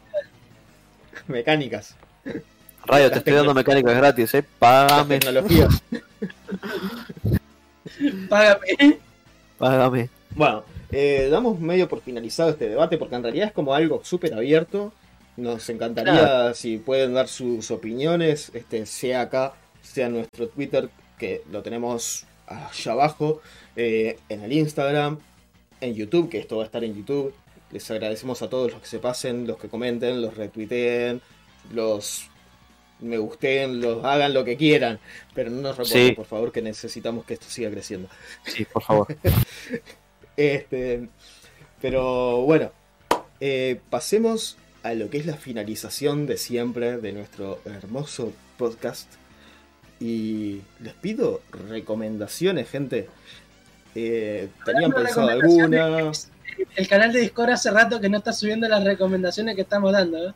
Mecánicas, 1.26 1.94
Rayo, 2.84 3.10
te 3.10 3.18
estoy 3.18 3.34
dando 3.34 3.52
mecánicas 3.54 3.96
gratis, 3.96 4.34
eh. 4.34 4.44
Págame, 4.58 5.18
tecnologías. 5.18 5.82
Págame. 8.28 8.99
págame. 9.59 10.10
Bueno, 10.35 10.65
eh, 10.91 11.28
damos 11.31 11.60
medio 11.60 11.89
por 11.89 12.01
finalizado 12.01 12.51
este 12.51 12.68
debate 12.68 12.99
porque 12.99 13.17
en 13.17 13.23
realidad 13.23 13.49
es 13.49 13.52
como 13.52 13.75
algo 13.75 14.02
súper 14.05 14.35
abierto. 14.35 14.93
Nos 15.36 15.68
encantaría 15.70 16.52
si 16.55 16.78
pueden 16.78 17.15
dar 17.15 17.28
sus 17.28 17.70
opiniones, 17.70 18.51
este, 18.55 18.86
sea 18.86 19.23
acá, 19.23 19.55
sea 19.83 20.07
en 20.07 20.15
nuestro 20.15 20.49
Twitter, 20.49 20.89
que 21.17 21.43
lo 21.52 21.62
tenemos 21.62 22.27
allá 22.47 22.93
abajo, 22.93 23.41
eh, 23.77 24.18
en 24.28 24.43
el 24.43 24.52
Instagram, 24.52 25.18
en 25.81 25.94
YouTube, 25.94 26.28
que 26.28 26.39
esto 26.39 26.57
va 26.57 26.65
a 26.65 26.67
estar 26.67 26.83
en 26.83 26.94
YouTube. 26.94 27.33
Les 27.70 27.89
agradecemos 27.91 28.43
a 28.43 28.49
todos 28.49 28.73
los 28.73 28.81
que 28.81 28.89
se 28.89 28.99
pasen, 28.99 29.47
los 29.47 29.59
que 29.59 29.68
comenten, 29.68 30.23
los 30.23 30.36
retuiteen, 30.36 31.20
los 31.73 32.28
me 33.01 33.18
gusten, 33.18 33.81
los 33.81 34.05
hagan 34.05 34.35
lo 34.35 34.44
que 34.44 34.57
quieran, 34.57 34.99
pero 35.35 35.51
no 35.51 35.60
nos 35.75 35.89
Sí. 35.89 36.12
por 36.12 36.27
favor, 36.27 36.52
que 36.52 36.62
necesitamos 36.62 37.25
que 37.25 37.35
esto 37.35 37.47
siga 37.49 37.70
creciendo. 37.70 38.09
Sí, 38.44 38.65
por 38.65 38.83
favor. 38.83 39.07
Este, 40.36 41.09
pero 41.81 42.43
bueno, 42.43 42.70
eh, 43.41 43.81
pasemos 43.91 44.57
a 44.85 44.94
lo 44.94 45.10
que 45.10 45.18
es 45.18 45.27
la 45.27 45.36
finalización 45.36 46.27
de 46.27 46.36
siempre 46.36 46.99
de 46.99 47.12
nuestro 47.12 47.60
hermoso 47.65 48.33
podcast. 48.57 49.10
Y 50.01 50.60
les 50.81 50.94
pido 50.94 51.41
recomendaciones, 51.68 52.70
gente. 52.70 53.09
Eh, 53.97 54.49
¿Tenían 54.65 54.93
pensado 54.93 55.28
alguna? 55.28 56.12
El 56.77 56.89
canal 56.89 57.12
de 57.12 57.20
Discord 57.20 57.51
hace 57.51 57.70
rato 57.73 58.01
que 58.01 58.09
no 58.09 58.18
está 58.18 58.33
subiendo 58.33 58.68
las 58.68 58.85
recomendaciones 58.85 59.57
que 59.57 59.62
estamos 59.62 59.93
dando. 59.93 60.28
¿eh? 60.28 60.33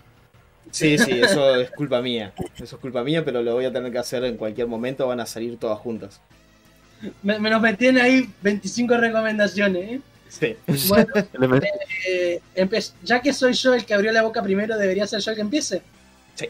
Sí, 0.73 0.97
sí, 0.99 1.21
eso 1.21 1.55
es 1.57 1.71
culpa 1.71 2.01
mía. 2.03 2.33
Eso 2.57 2.77
es 2.77 2.81
culpa 2.81 3.05
mía, 3.05 3.25
pero 3.25 3.43
lo 3.43 3.55
voy 3.55 3.67
a 3.67 3.73
tener 3.73 3.93
que 3.93 3.99
hacer 3.99 4.25
en 4.25 4.37
cualquier 4.37 4.67
momento. 4.67 5.07
Van 5.07 5.21
a 5.21 5.27
salir 5.27 5.59
todas 5.59 5.79
juntas. 5.79 6.21
Me, 7.23 7.39
me 7.39 7.51
nos 7.51 7.61
metían 7.61 7.99
ahí 7.99 8.29
25 8.43 8.97
recomendaciones. 8.97 9.91
¿eh? 9.93 10.01
Sí. 10.29 10.57
Bueno, 10.89 11.13
eh, 12.09 12.41
ya 13.05 13.21
que 13.21 13.33
soy 13.35 13.53
yo 13.53 13.75
el 13.75 13.85
que 13.85 13.93
abrió 13.93 14.13
la 14.13 14.23
boca 14.23 14.43
primero, 14.43 14.79
¿debería 14.79 15.07
ser 15.07 15.21
yo 15.21 15.31
el 15.33 15.37
que 15.37 15.41
empiece? 15.43 15.83
Sí. 16.35 16.47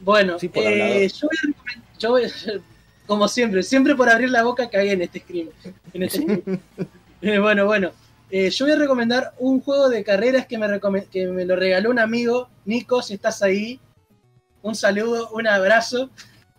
Bueno, 0.00 0.38
Sí, 0.38 0.50
eh, 0.54 1.08
yo 1.20 1.28
voy 1.28 1.36
a 1.36 1.98
yo 1.98 2.10
voy- 2.10 2.62
como 3.06 3.28
siempre, 3.28 3.62
siempre 3.62 3.94
por 3.94 4.08
abrir 4.08 4.30
la 4.30 4.42
boca 4.42 4.70
cagué 4.70 4.92
en 4.92 5.02
este 5.02 5.20
scream. 5.20 5.48
En 5.92 6.02
este 6.02 6.18
scream. 6.22 6.42
Eh, 7.24 7.38
bueno, 7.38 7.66
bueno. 7.66 7.92
Eh, 8.34 8.48
yo 8.48 8.64
voy 8.64 8.72
a 8.74 8.78
recomendar 8.78 9.34
un 9.38 9.60
juego 9.60 9.90
de 9.90 10.02
carreras 10.02 10.46
que 10.46 10.56
me, 10.56 10.66
que 11.10 11.26
me 11.28 11.44
lo 11.44 11.54
regaló 11.54 11.90
un 11.90 11.98
amigo, 11.98 12.48
Nico, 12.64 13.02
si 13.02 13.12
estás 13.12 13.42
ahí. 13.42 13.78
Un 14.62 14.74
saludo, 14.74 15.28
un 15.34 15.46
abrazo. 15.46 16.08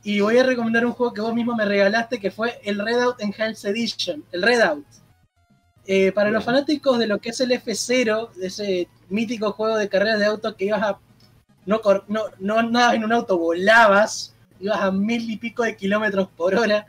Y 0.04 0.20
voy 0.20 0.38
a 0.38 0.44
recomendar 0.44 0.86
un 0.86 0.92
juego 0.92 1.14
que 1.14 1.22
vos 1.22 1.34
mismo 1.34 1.56
me 1.56 1.66
regalaste, 1.66 2.20
que 2.20 2.30
fue 2.30 2.60
el 2.64 2.78
Redout 2.78 3.20
Enhanced 3.22 3.72
Edition, 3.72 4.24
el 4.32 4.44
Redout. 4.44 4.86
Eh, 5.88 6.12
para 6.12 6.30
los 6.30 6.44
fanáticos 6.44 7.00
de 7.00 7.08
lo 7.08 7.18
que 7.18 7.30
es 7.30 7.40
el 7.40 7.50
F0, 7.52 8.34
de 8.34 8.48
ese 8.48 8.88
mítico 9.10 9.52
juego 9.54 9.76
de 9.78 9.90
carreras 9.90 10.20
de 10.20 10.26
autos 10.28 10.54
que 10.56 10.66
ibas 10.66 10.84
a. 10.84 11.00
No, 11.66 11.82
cor- 11.82 12.06
no, 12.08 12.26
no 12.40 12.60
andabas 12.60 12.94
en 12.94 13.04
un 13.04 13.14
auto, 13.14 13.38
volabas, 13.40 14.36
ibas 14.60 14.80
a 14.80 14.92
mil 14.92 15.28
y 15.28 15.38
pico 15.38 15.64
de 15.64 15.76
kilómetros 15.76 16.28
por 16.38 16.54
hora. 16.54 16.86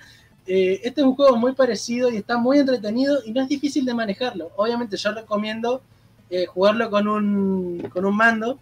Eh, 0.47 0.81
este 0.85 1.01
es 1.01 1.07
un 1.07 1.15
juego 1.15 1.37
muy 1.37 1.53
parecido 1.53 2.11
y 2.11 2.17
está 2.17 2.37
muy 2.37 2.59
entretenido 2.59 3.19
y 3.25 3.33
no 3.33 3.43
es 3.43 3.49
difícil 3.49 3.85
de 3.85 3.95
manejarlo. 3.95 4.51
Obviamente, 4.57 4.97
yo 4.97 5.13
recomiendo 5.13 5.83
eh, 6.31 6.47
jugarlo 6.47 6.91
con 6.91 7.09
un, 7.09 7.89
con 7.93 8.05
un 8.05 8.17
mando, 8.17 8.59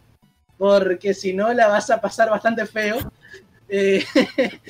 porque 0.59 1.15
si 1.15 1.33
no 1.33 1.53
la 1.53 1.69
vas 1.69 1.91
a 1.91 2.01
pasar 2.01 2.31
bastante 2.31 2.67
feo. 2.67 2.99
Eh, 3.69 4.05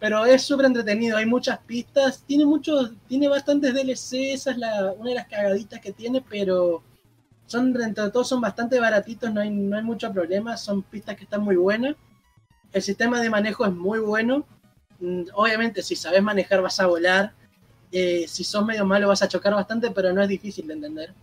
pero 0.00 0.24
es 0.24 0.42
súper 0.42 0.66
entretenido, 0.66 1.16
hay 1.16 1.26
muchas 1.26 1.58
pistas, 1.58 2.22
tiene 2.26 2.46
muchos, 2.46 2.92
tiene 3.06 3.28
bastantes 3.28 3.74
DLC, 3.74 4.32
esa 4.32 4.50
es 4.50 4.58
la, 4.58 4.92
una 4.96 5.10
de 5.10 5.16
las 5.16 5.28
cagaditas 5.28 5.80
que 5.80 5.92
tiene, 5.92 6.22
pero 6.28 6.82
son 7.46 7.72
dentro 7.72 8.04
de 8.04 8.10
todo 8.10 8.24
son 8.24 8.40
bastante 8.40 8.80
baratitos, 8.80 9.32
no 9.32 9.40
hay, 9.40 9.50
no 9.50 9.76
hay 9.76 9.82
mucho 9.82 10.12
problema, 10.12 10.56
son 10.56 10.82
pistas 10.82 11.16
que 11.16 11.24
están 11.24 11.42
muy 11.42 11.56
buenas. 11.56 11.96
El 12.72 12.82
sistema 12.82 13.20
de 13.20 13.30
manejo 13.30 13.64
es 13.64 13.72
muy 13.72 14.00
bueno. 14.00 14.44
Mm, 15.00 15.22
Obviamente, 15.34 15.82
si 15.82 15.96
sabes 15.96 16.22
manejar 16.22 16.62
vas 16.62 16.78
a 16.80 16.86
volar. 16.86 17.32
Eh, 17.92 18.26
si 18.28 18.44
sos 18.44 18.64
medio 18.64 18.84
malo 18.84 19.08
vas 19.08 19.22
a 19.22 19.28
chocar 19.28 19.54
bastante, 19.54 19.90
pero 19.90 20.12
no 20.12 20.22
es 20.22 20.28
difícil 20.28 20.66
de 20.66 20.74
entender. 20.74 21.14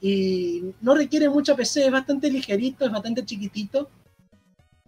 Y 0.00 0.74
no 0.80 0.94
requiere 0.94 1.28
mucha 1.28 1.54
PC, 1.54 1.86
es 1.86 1.92
bastante 1.92 2.30
ligerito, 2.30 2.84
es 2.86 2.92
bastante 2.92 3.24
chiquitito. 3.24 3.88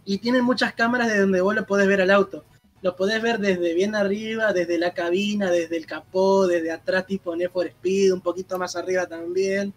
Y 0.04 0.18
tiene 0.18 0.42
muchas 0.42 0.72
cámaras 0.74 1.08
de 1.08 1.20
donde 1.20 1.40
vos 1.40 1.54
lo 1.54 1.66
podés 1.66 1.86
ver 1.86 2.00
al 2.00 2.10
auto. 2.10 2.44
Lo 2.80 2.96
podés 2.96 3.22
ver 3.22 3.38
desde 3.38 3.74
bien 3.74 3.94
arriba, 3.94 4.52
desde 4.52 4.78
la 4.78 4.92
cabina, 4.92 5.50
desde 5.50 5.76
el 5.76 5.86
capó, 5.86 6.46
desde 6.48 6.72
atrás 6.72 7.06
tipo 7.06 7.36
Need 7.36 7.50
for 7.50 7.66
Speed, 7.66 8.12
un 8.12 8.20
poquito 8.20 8.58
más 8.58 8.74
arriba 8.74 9.06
también. 9.06 9.72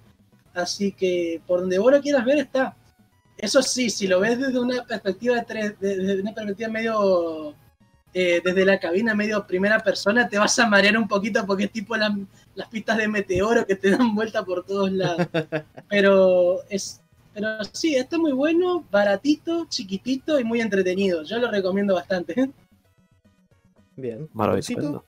Así 0.54 0.92
que 0.94 1.42
por 1.46 1.60
donde 1.62 1.78
vos 1.78 1.92
lo 1.92 2.02
quieras 2.02 2.26
ver 2.26 2.40
está. 2.40 2.76
Eso 3.38 3.62
sí, 3.62 3.90
si 3.90 4.08
lo 4.08 4.22
ves 4.22 4.40
desde 4.40 4.60
una 4.60 4.84
perspectiva 4.86 5.36
de 5.36 5.44
tres, 5.44 5.80
de- 5.80 5.98
desde 5.98 6.22
una 6.22 6.34
perspectiva 6.34 6.70
medio 6.70 7.54
eh, 8.18 8.42
desde 8.44 8.64
la 8.64 8.80
cabina, 8.80 9.14
medio 9.14 9.46
primera 9.46 9.80
persona, 9.80 10.30
te 10.30 10.38
vas 10.40 10.58
a 10.58 10.68
marear 10.70 10.98
un 10.98 11.06
poquito 11.08 11.46
porque 11.46 11.66
es 11.66 11.72
tipo 11.72 11.98
la- 11.98 12.18
las 12.56 12.70
pistas 12.70 12.96
de 12.98 13.10
meteoro 13.10 13.66
que 13.68 13.76
te 13.76 13.92
dan 13.92 14.16
vuelta 14.16 14.44
por 14.46 14.64
todos 14.66 14.90
lados. 14.92 15.28
Pero 15.90 16.62
es, 16.70 17.02
pero 17.34 17.50
sí, 17.74 17.98
está 17.98 18.18
muy 18.18 18.32
bueno, 18.32 18.86
baratito, 18.90 19.66
chiquitito 19.68 20.40
y 20.40 20.46
muy 20.46 20.62
entretenido. 20.62 21.24
Yo 21.24 21.38
lo 21.40 21.52
recomiendo 21.52 21.94
bastante. 21.94 22.50
Bien. 23.98 24.30
Maravilloso. 24.34 25.04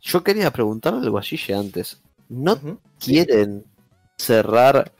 Yo 0.00 0.22
quería 0.24 0.50
preguntar 0.50 0.94
algo 0.94 1.18
a 1.18 1.22
Gigi 1.22 1.52
antes. 1.52 2.00
¿No 2.30 2.58
quieren 2.98 3.64
cerrar 4.16 4.90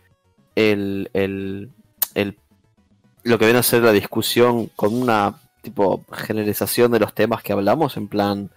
el, 0.54 1.08
el, 1.14 1.70
el- 2.14 2.36
lo 3.22 3.38
que 3.38 3.44
viene 3.46 3.60
a 3.60 3.62
ser 3.62 3.82
la 3.82 3.92
discusión 3.92 4.66
con 4.76 4.94
una 4.94 5.40
tipo 5.70 6.04
generalización 6.12 6.90
de 6.92 7.00
los 7.00 7.14
temas 7.14 7.42
que 7.42 7.52
hablamos? 7.52 7.96
En 7.96 8.08
plan, 8.08 8.50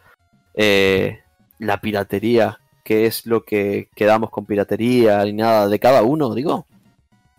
eh, 0.53 1.19
la 1.59 1.81
piratería, 1.81 2.59
qué 2.83 3.05
es 3.05 3.25
lo 3.25 3.43
que 3.43 3.89
quedamos 3.95 4.29
con 4.29 4.45
piratería 4.45 5.25
y 5.25 5.33
nada 5.33 5.67
de 5.67 5.79
cada 5.79 6.03
uno, 6.03 6.33
digo. 6.33 6.65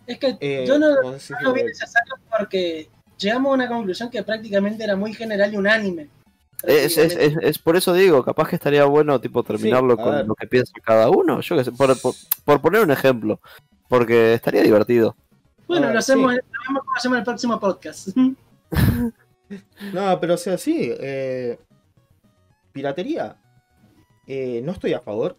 Es 0.07 0.17
que 0.19 0.37
Eh, 0.39 0.65
yo 0.67 0.77
no, 0.77 1.01
vos 1.01 1.13
decís 1.13 1.31
no 1.31 1.49
lo 1.49 1.53
vi 1.53 1.61
que- 1.61 1.67
necesario 1.67 2.15
porque 2.37 2.89
llegamos 3.17 3.51
a 3.51 3.53
una 3.55 3.67
conclusión 3.67 4.09
que 4.09 4.23
prácticamente 4.23 4.83
era 4.83 4.95
muy 4.95 5.13
general 5.13 5.53
y 5.53 5.57
unánime. 5.57 6.07
Es, 6.63 6.97
es, 6.97 7.15
es, 7.15 7.33
es 7.41 7.57
por 7.57 7.75
eso 7.75 7.91
digo, 7.93 8.23
capaz 8.23 8.47
que 8.49 8.55
estaría 8.55 8.85
bueno 8.85 9.19
tipo 9.19 9.41
terminarlo 9.43 9.97
con 9.97 10.11
ver. 10.11 10.27
lo 10.27 10.35
que 10.35 10.45
piensa 10.47 10.71
cada 10.83 11.09
uno. 11.09 11.41
Yo 11.41 11.57
que 11.57 11.63
sé, 11.63 11.71
por, 11.71 11.99
por, 11.99 12.13
por 12.45 12.61
poner 12.61 12.81
un 12.83 12.91
ejemplo. 12.91 13.39
Porque 13.87 14.33
estaría 14.35 14.61
divertido. 14.61 15.15
Bueno, 15.67 15.87
Ah, 15.87 15.93
lo 15.93 15.99
hacemos, 15.99 16.33
sí. 16.33 16.39
lo 16.51 16.59
vemos 16.67 16.83
cómo 16.85 16.95
hacemos 16.97 17.15
en 17.15 17.19
el 17.19 17.25
próximo 17.25 17.59
podcast. 17.59 18.09
No, 19.93 20.19
pero 20.19 20.35
o 20.35 20.37
sea, 20.37 20.57
sí. 20.57 20.91
eh, 20.99 21.57
piratería. 22.71 23.37
eh, 24.27 24.61
no 24.63 24.71
estoy 24.71 24.93
a 24.93 25.01
favor. 25.01 25.37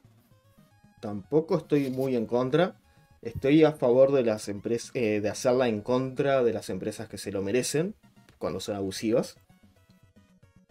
Tampoco 1.01 1.57
estoy 1.57 1.91
muy 1.91 2.17
en 2.17 2.27
contra. 2.27 2.77
Estoy 3.23 3.65
a 3.65 3.73
favor 3.73 4.13
de 4.13 4.25
las 4.25 4.49
empresas. 4.49 4.93
de 4.93 5.29
hacerla 5.29 5.69
en 5.69 5.81
contra 5.81 6.43
de 6.43 6.53
las 6.53 6.71
empresas 6.71 7.09
que 7.09 7.19
se 7.19 7.33
lo 7.33 7.43
merecen. 7.43 7.95
Cuando 8.39 8.61
son 8.61 8.77
abusivas. 8.77 9.37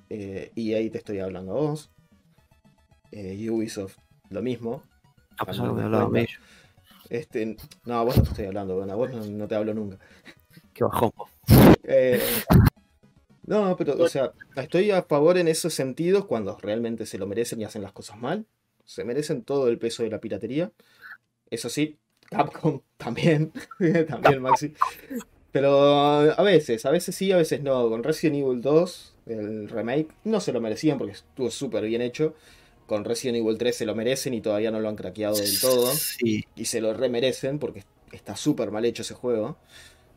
Eh, 0.09 0.51
y 0.55 0.73
ahí 0.73 0.89
te 0.89 0.97
estoy 0.97 1.19
hablando 1.19 1.53
a 1.53 1.61
vos. 1.61 1.89
Eh, 3.11 3.49
Ubisoft, 3.49 3.97
lo 4.29 4.41
mismo. 4.41 4.83
A 5.37 5.45
pesar 5.45 5.65
También 5.65 5.75
de 5.75 5.81
me 5.89 5.97
hablar 5.97 6.03
a. 6.03 6.27
Este, 7.09 7.57
no, 7.85 7.95
a 7.99 8.03
vos 8.03 8.17
no 8.17 8.23
te 8.23 8.29
estoy 8.29 8.45
hablando, 8.45 8.75
bueno, 8.75 8.93
a 8.93 8.95
vos 8.95 9.11
no, 9.11 9.25
no 9.25 9.47
te 9.47 9.55
hablo 9.55 9.73
nunca. 9.73 9.97
Qué 10.73 10.83
bajón. 10.83 11.11
Eh, 11.83 12.21
no, 13.43 13.75
pero, 13.75 13.95
o 13.97 14.07
sea, 14.07 14.33
estoy 14.55 14.91
a 14.91 15.03
favor 15.03 15.37
en 15.37 15.47
esos 15.47 15.73
sentidos 15.73 16.25
cuando 16.25 16.57
realmente 16.57 17.05
se 17.05 17.17
lo 17.17 17.25
merecen 17.27 17.59
y 17.61 17.63
hacen 17.63 17.81
las 17.81 17.91
cosas 17.91 18.19
mal. 18.19 18.45
Se 18.85 19.03
merecen 19.03 19.43
todo 19.43 19.67
el 19.67 19.77
peso 19.79 20.03
de 20.03 20.09
la 20.09 20.19
piratería. 20.19 20.71
Eso 21.49 21.69
sí, 21.69 21.97
Capcom 22.29 22.81
también. 22.97 23.51
también, 24.07 24.41
Maxi. 24.41 24.73
Pero 25.51 26.31
a 26.31 26.43
veces, 26.43 26.85
a 26.85 26.91
veces 26.91 27.15
sí, 27.15 27.31
a 27.31 27.37
veces 27.37 27.61
no. 27.61 27.89
Con 27.89 28.03
Resident 28.03 28.37
Evil 28.37 28.61
2, 28.61 29.15
el 29.25 29.69
remake, 29.69 30.07
no 30.23 30.39
se 30.39 30.53
lo 30.53 30.61
merecían 30.61 30.97
porque 30.97 31.13
estuvo 31.13 31.51
súper 31.51 31.83
bien 31.85 32.01
hecho. 32.01 32.35
Con 32.87 33.03
Resident 33.03 33.39
Evil 33.39 33.57
3 33.57 33.75
se 33.75 33.85
lo 33.85 33.95
merecen 33.95 34.33
y 34.33 34.41
todavía 34.41 34.71
no 34.71 34.79
lo 34.79 34.87
han 34.87 34.95
craqueado 34.95 35.35
del 35.35 35.59
todo. 35.59 35.91
Sí. 35.93 36.45
Y 36.55 36.65
se 36.65 36.79
lo 36.79 36.93
remerecen 36.93 37.59
porque 37.59 37.83
está 38.11 38.35
súper 38.35 38.71
mal 38.71 38.85
hecho 38.85 39.01
ese 39.01 39.13
juego. 39.13 39.57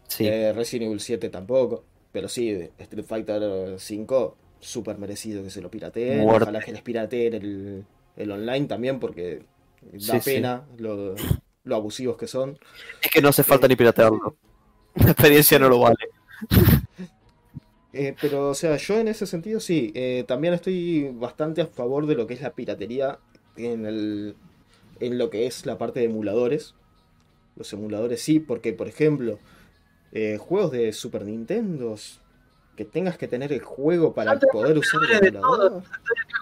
Sí. 0.08 0.26
Eh, 0.26 0.52
Resident 0.52 0.86
Evil 0.86 1.00
7 1.00 1.30
tampoco. 1.30 1.84
Pero 2.14 2.28
sí, 2.30 2.50
Street 2.78 3.06
Fighter 3.06 3.78
5, 3.78 4.38
súper 4.60 4.98
merecido 4.98 5.44
que 5.44 5.50
se 5.50 5.62
lo 5.62 5.70
pirateen. 5.70 6.24
Muerte. 6.24 6.44
Ojalá 6.44 6.62
que 6.62 6.72
les 6.72 6.82
pirateen 6.82 7.34
el, 7.34 7.86
el 8.16 8.32
online 8.32 8.68
también, 8.68 9.00
porque 9.00 9.44
da 9.82 10.20
Sí, 10.20 10.20
sí. 10.20 10.30
pena 10.30 10.66
lo, 10.78 11.16
lo 11.64 11.76
abusivos 11.76 12.16
que 12.16 12.28
son. 12.28 12.58
Es 13.00 13.10
que 13.10 13.22
no 13.22 13.28
hace 13.28 13.44
falta 13.44 13.68
ni 13.68 13.76
piratearlo. 13.76 14.36
La 14.94 15.10
experiencia 15.12 15.58
no 15.58 15.68
lo 15.68 15.80
vale. 15.80 15.96
Eh, 17.92 18.16
pero, 18.20 18.50
o 18.50 18.54
sea, 18.54 18.76
yo 18.76 18.98
en 18.98 19.08
ese 19.08 19.26
sentido 19.26 19.60
sí, 19.60 19.92
eh, 19.94 20.24
también 20.26 20.52
estoy 20.54 21.10
bastante 21.14 21.60
a 21.62 21.66
favor 21.66 22.06
de 22.06 22.16
lo 22.16 22.26
que 22.26 22.34
es 22.34 22.40
la 22.42 22.54
piratería 22.54 23.20
en, 23.56 23.86
el, 23.86 24.36
en 25.00 25.18
lo 25.18 25.30
que 25.30 25.46
es 25.46 25.66
la 25.66 25.78
parte 25.78 26.00
de 26.00 26.06
emuladores. 26.06 26.74
Los 27.56 27.72
emuladores 27.72 28.22
sí, 28.22 28.40
porque, 28.40 28.72
por 28.74 28.88
ejemplo, 28.88 29.40
eh, 30.14 30.38
juegos 30.38 30.70
de 30.70 30.92
Super 30.92 31.24
Nintendo, 31.24 31.96
que 32.76 32.84
tengas 32.84 33.18
que 33.18 33.28
tener 33.28 33.52
el 33.52 33.60
juego 33.60 34.14
para 34.14 34.38
poder 34.38 34.78
usar 34.78 35.00
el 35.02 35.20
de. 35.20 35.26
Estoy 35.26 35.82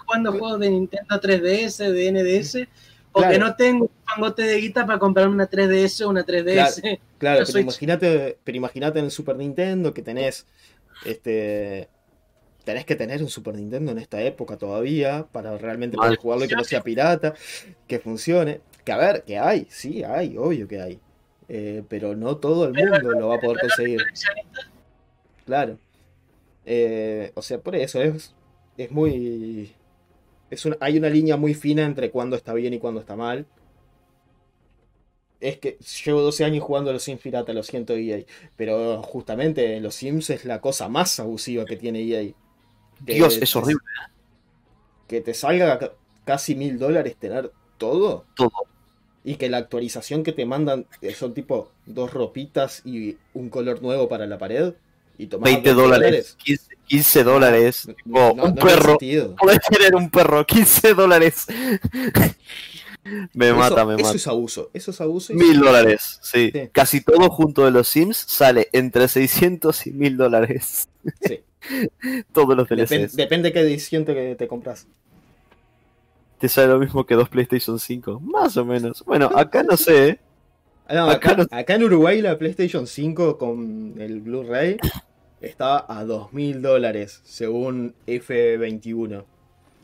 jugando 0.04 0.32
juegos 0.32 0.60
de 0.60 0.70
Nintendo 0.70 1.20
3DS, 1.20 1.90
de 1.90 2.12
NDS, 2.12 2.68
porque 3.10 3.28
Claro. 3.30 3.46
no 3.46 3.56
tengo 3.56 3.84
un 3.86 3.90
fangote 4.06 4.42
de 4.42 4.56
guita 4.60 4.86
para 4.86 4.98
comprarme 4.98 5.34
una 5.34 5.48
3DS 5.48 6.04
o 6.04 6.10
una 6.10 6.24
3DS. 6.24 7.00
Claro, 7.18 7.40
Yo 7.40 7.46
pero 7.46 7.58
imagínate, 7.60 8.38
pero 8.44 8.56
imagínate 8.56 8.98
en 8.98 9.06
el 9.06 9.10
Super 9.10 9.36
Nintendo 9.36 9.92
que 9.94 10.02
tenés 10.02 10.46
este 11.04 11.88
tenés 12.64 12.84
que 12.84 12.94
tener 12.94 13.22
un 13.22 13.28
Super 13.28 13.54
Nintendo 13.54 13.92
en 13.92 13.98
esta 13.98 14.20
época 14.22 14.56
todavía 14.56 15.26
para 15.32 15.56
realmente 15.58 15.96
poder 15.96 16.16
jugarlo 16.16 16.44
y 16.44 16.48
que 16.48 16.56
no 16.56 16.64
sea 16.64 16.82
pirata, 16.82 17.34
que 17.88 17.98
funcione. 17.98 18.60
Que 18.84 18.92
a 18.92 18.96
ver, 18.98 19.22
que 19.24 19.38
hay, 19.38 19.66
sí, 19.70 20.04
hay, 20.04 20.36
obvio 20.36 20.68
que 20.68 20.80
hay. 20.80 21.00
Eh, 21.48 21.82
pero 21.88 22.16
no 22.16 22.36
todo 22.36 22.66
el 22.66 22.72
mundo 22.74 23.10
lo 23.12 23.28
va 23.28 23.36
a 23.36 23.40
poder 23.40 23.58
conseguir. 23.60 24.00
Claro. 25.44 25.78
Eh, 26.64 27.32
o 27.34 27.42
sea, 27.42 27.58
por 27.58 27.74
eso 27.76 28.00
es, 28.00 28.34
es 28.76 28.90
muy. 28.90 29.72
Es 30.50 30.64
una, 30.66 30.76
hay 30.80 30.98
una 30.98 31.08
línea 31.08 31.36
muy 31.36 31.54
fina 31.54 31.82
entre 31.84 32.10
cuándo 32.10 32.36
está 32.36 32.52
bien 32.54 32.74
y 32.74 32.78
cuándo 32.78 33.00
está 33.00 33.16
mal. 33.16 33.46
Es 35.40 35.58
que 35.58 35.76
llevo 36.04 36.20
12 36.20 36.44
años 36.44 36.62
jugando 36.62 36.90
a 36.90 36.92
los 36.92 37.02
Sims 37.02 37.20
Pirata, 37.20 37.52
lo 37.52 37.64
siento 37.64 37.94
EA. 37.94 38.22
Pero 38.56 39.02
justamente 39.02 39.80
los 39.80 39.94
Sims 39.96 40.30
es 40.30 40.44
la 40.44 40.60
cosa 40.60 40.88
más 40.88 41.18
abusiva 41.18 41.64
que 41.64 41.76
tiene 41.76 42.00
EA. 42.02 42.32
Que 43.04 43.14
Dios, 43.14 43.38
es 43.38 43.56
horrible. 43.56 43.82
Que 45.08 45.20
te 45.20 45.34
salga 45.34 45.78
ca- 45.80 45.92
casi 46.24 46.54
mil 46.54 46.78
dólares 46.78 47.16
tener 47.16 47.50
todo. 47.76 48.24
Todo. 48.36 48.52
Y 49.24 49.36
que 49.36 49.48
la 49.48 49.58
actualización 49.58 50.24
que 50.24 50.32
te 50.32 50.44
mandan 50.46 50.86
son 51.16 51.32
tipo 51.34 51.70
dos 51.86 52.12
ropitas 52.12 52.82
y 52.84 53.16
un 53.34 53.50
color 53.50 53.80
nuevo 53.82 54.08
para 54.08 54.26
la 54.26 54.38
pared. 54.38 54.74
Y 55.18 55.26
tomás 55.26 55.44
20 55.52 55.74
dólares, 55.74 56.36
15, 56.42 56.76
15 56.88 57.22
dólares. 57.24 57.82
tipo, 57.86 57.96
No, 58.06 58.34
no 58.34 58.44
un 58.46 58.54
tiene 58.54 58.70
perro. 58.70 58.98
Puedes 59.38 59.60
tener 59.60 59.94
un 59.94 60.10
perro, 60.10 60.44
15 60.44 60.94
dólares. 60.94 61.46
me 63.34 63.46
Eso- 63.48 63.56
mata, 63.56 63.84
me 63.84 63.94
eso 63.94 64.02
mata. 64.04 64.16
es 64.16 64.26
abuso. 64.26 64.70
Eso 64.72 64.90
es 64.90 65.00
abuso. 65.00 65.34
Mil 65.34 65.60
dólares, 65.60 66.18
sí. 66.22 66.50
Sí. 66.52 66.68
Casi 66.72 67.00
todo 67.00 67.30
junto 67.30 67.64
de 67.64 67.70
los 67.70 67.88
Sims 67.88 68.16
sale 68.16 68.68
entre 68.72 69.06
600 69.08 69.86
y 69.86 69.92
1000 69.92 70.16
dólares. 70.16 70.88
Sí. 71.20 71.40
Todos 72.32 72.56
los 72.56 72.68
DLCs. 72.68 73.14
depende 73.14 73.52
qué 73.52 73.60
edición 73.60 74.04
te, 74.04 74.34
te 74.34 74.48
compras. 74.48 74.86
Te 76.42 76.48
sale 76.48 76.66
lo 76.72 76.80
mismo 76.80 77.06
que 77.06 77.14
dos 77.14 77.28
PlayStation 77.28 77.78
5. 77.78 78.18
Más 78.18 78.56
o 78.56 78.64
menos. 78.64 79.04
Bueno, 79.04 79.30
acá 79.32 79.62
no 79.62 79.76
sé. 79.76 80.18
Ah, 80.88 80.94
no, 80.96 81.08
Acá 81.08 81.30
acá, 81.34 81.36
no- 81.48 81.56
acá 81.56 81.74
en 81.76 81.84
Uruguay 81.84 82.20
la 82.20 82.36
PlayStation 82.36 82.88
5 82.88 83.38
con 83.38 83.94
el 83.98 84.20
Blu-ray 84.20 84.76
estaba 85.40 85.86
a 85.88 86.02
2.000 86.04 86.60
dólares 86.60 87.20
según 87.22 87.94
F21. 88.08 89.22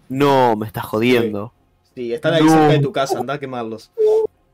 No, 0.09 0.57
me 0.57 0.67
estás 0.67 0.85
jodiendo. 0.87 1.53
Sí, 1.95 2.12
están 2.12 2.35
ahí 2.35 2.43
No. 2.43 2.51
cerca 2.51 2.69
de 2.73 2.78
tu 2.81 2.91
casa, 2.91 3.20
anda 3.20 3.35
a 3.35 3.39
quemarlos. 3.39 3.93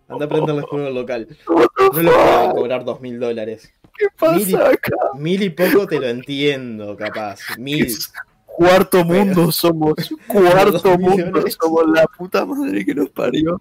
Anda 0.07 0.26
a 0.26 0.28
prenderles 0.28 0.66
fuego 0.68 0.86
al 0.89 0.94
local. 0.94 1.26
No 1.49 2.02
le 2.02 2.10
pueden 2.10 2.50
cobrar 2.50 2.84
2.000 2.84 3.18
dólares. 3.18 3.73
¿Qué 3.97 4.08
Mil 4.31 4.50
y, 4.50 4.52
pasa 4.52 4.68
acá? 4.73 4.97
mil 5.16 5.42
y 5.42 5.49
poco 5.49 5.86
te 5.86 5.99
lo 5.99 6.08
entiendo, 6.08 6.97
capaz. 6.99 7.39
Mil. 7.58 7.89
Cuarto 8.57 9.05
mundo 9.05 9.50
somos. 9.50 9.94
Cuarto 10.28 10.97
mundo 10.99 11.44
somos. 11.50 11.91
La 11.92 12.07
puta 12.07 12.47
madre 12.47 12.84
que 12.84 12.94
nos 12.94 13.10
parió. 13.10 13.60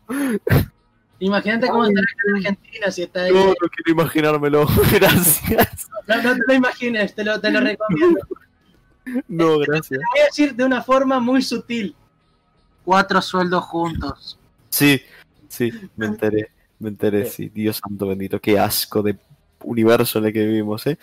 Imagínate 1.18 1.68
cómo 1.68 1.86
estará 1.86 2.06
acá 2.06 2.24
en 2.28 2.36
Argentina 2.36 2.92
si 2.92 3.02
está 3.02 3.22
ahí. 3.22 3.34
No, 3.34 3.46
no 3.46 3.54
quiero 3.54 3.92
imaginármelo. 3.92 4.68
Gracias. 4.92 5.88
No, 6.08 6.22
no 6.22 6.36
te 6.36 6.42
lo 6.48 6.54
imagines, 6.54 7.16
te 7.16 7.24
lo, 7.24 7.40
te 7.40 7.50
lo 7.50 7.62
recomiendo. 7.62 8.20
No, 9.28 9.58
gracias. 9.60 10.00
Voy 10.12 10.22
a 10.22 10.26
decir 10.26 10.56
de 10.56 10.64
una 10.64 10.82
forma 10.82 11.20
muy 11.20 11.42
sutil. 11.42 11.96
Cuatro 12.86 13.22
sueldos 13.22 13.64
juntos. 13.66 14.38
Sí, 14.70 15.02
sí, 15.48 15.72
me 15.96 16.06
enteré. 16.06 16.52
Me 16.80 16.90
enteré, 16.90 17.26
sí. 17.26 17.50
Dios 17.50 17.82
santo 17.84 18.08
bendito. 18.08 18.40
Qué 18.40 18.60
asco 18.60 19.02
de 19.02 19.18
universo 19.64 20.20
en 20.20 20.26
el 20.26 20.34
que 20.34 20.46
vivimos, 20.46 20.86
¿eh? 20.88 20.98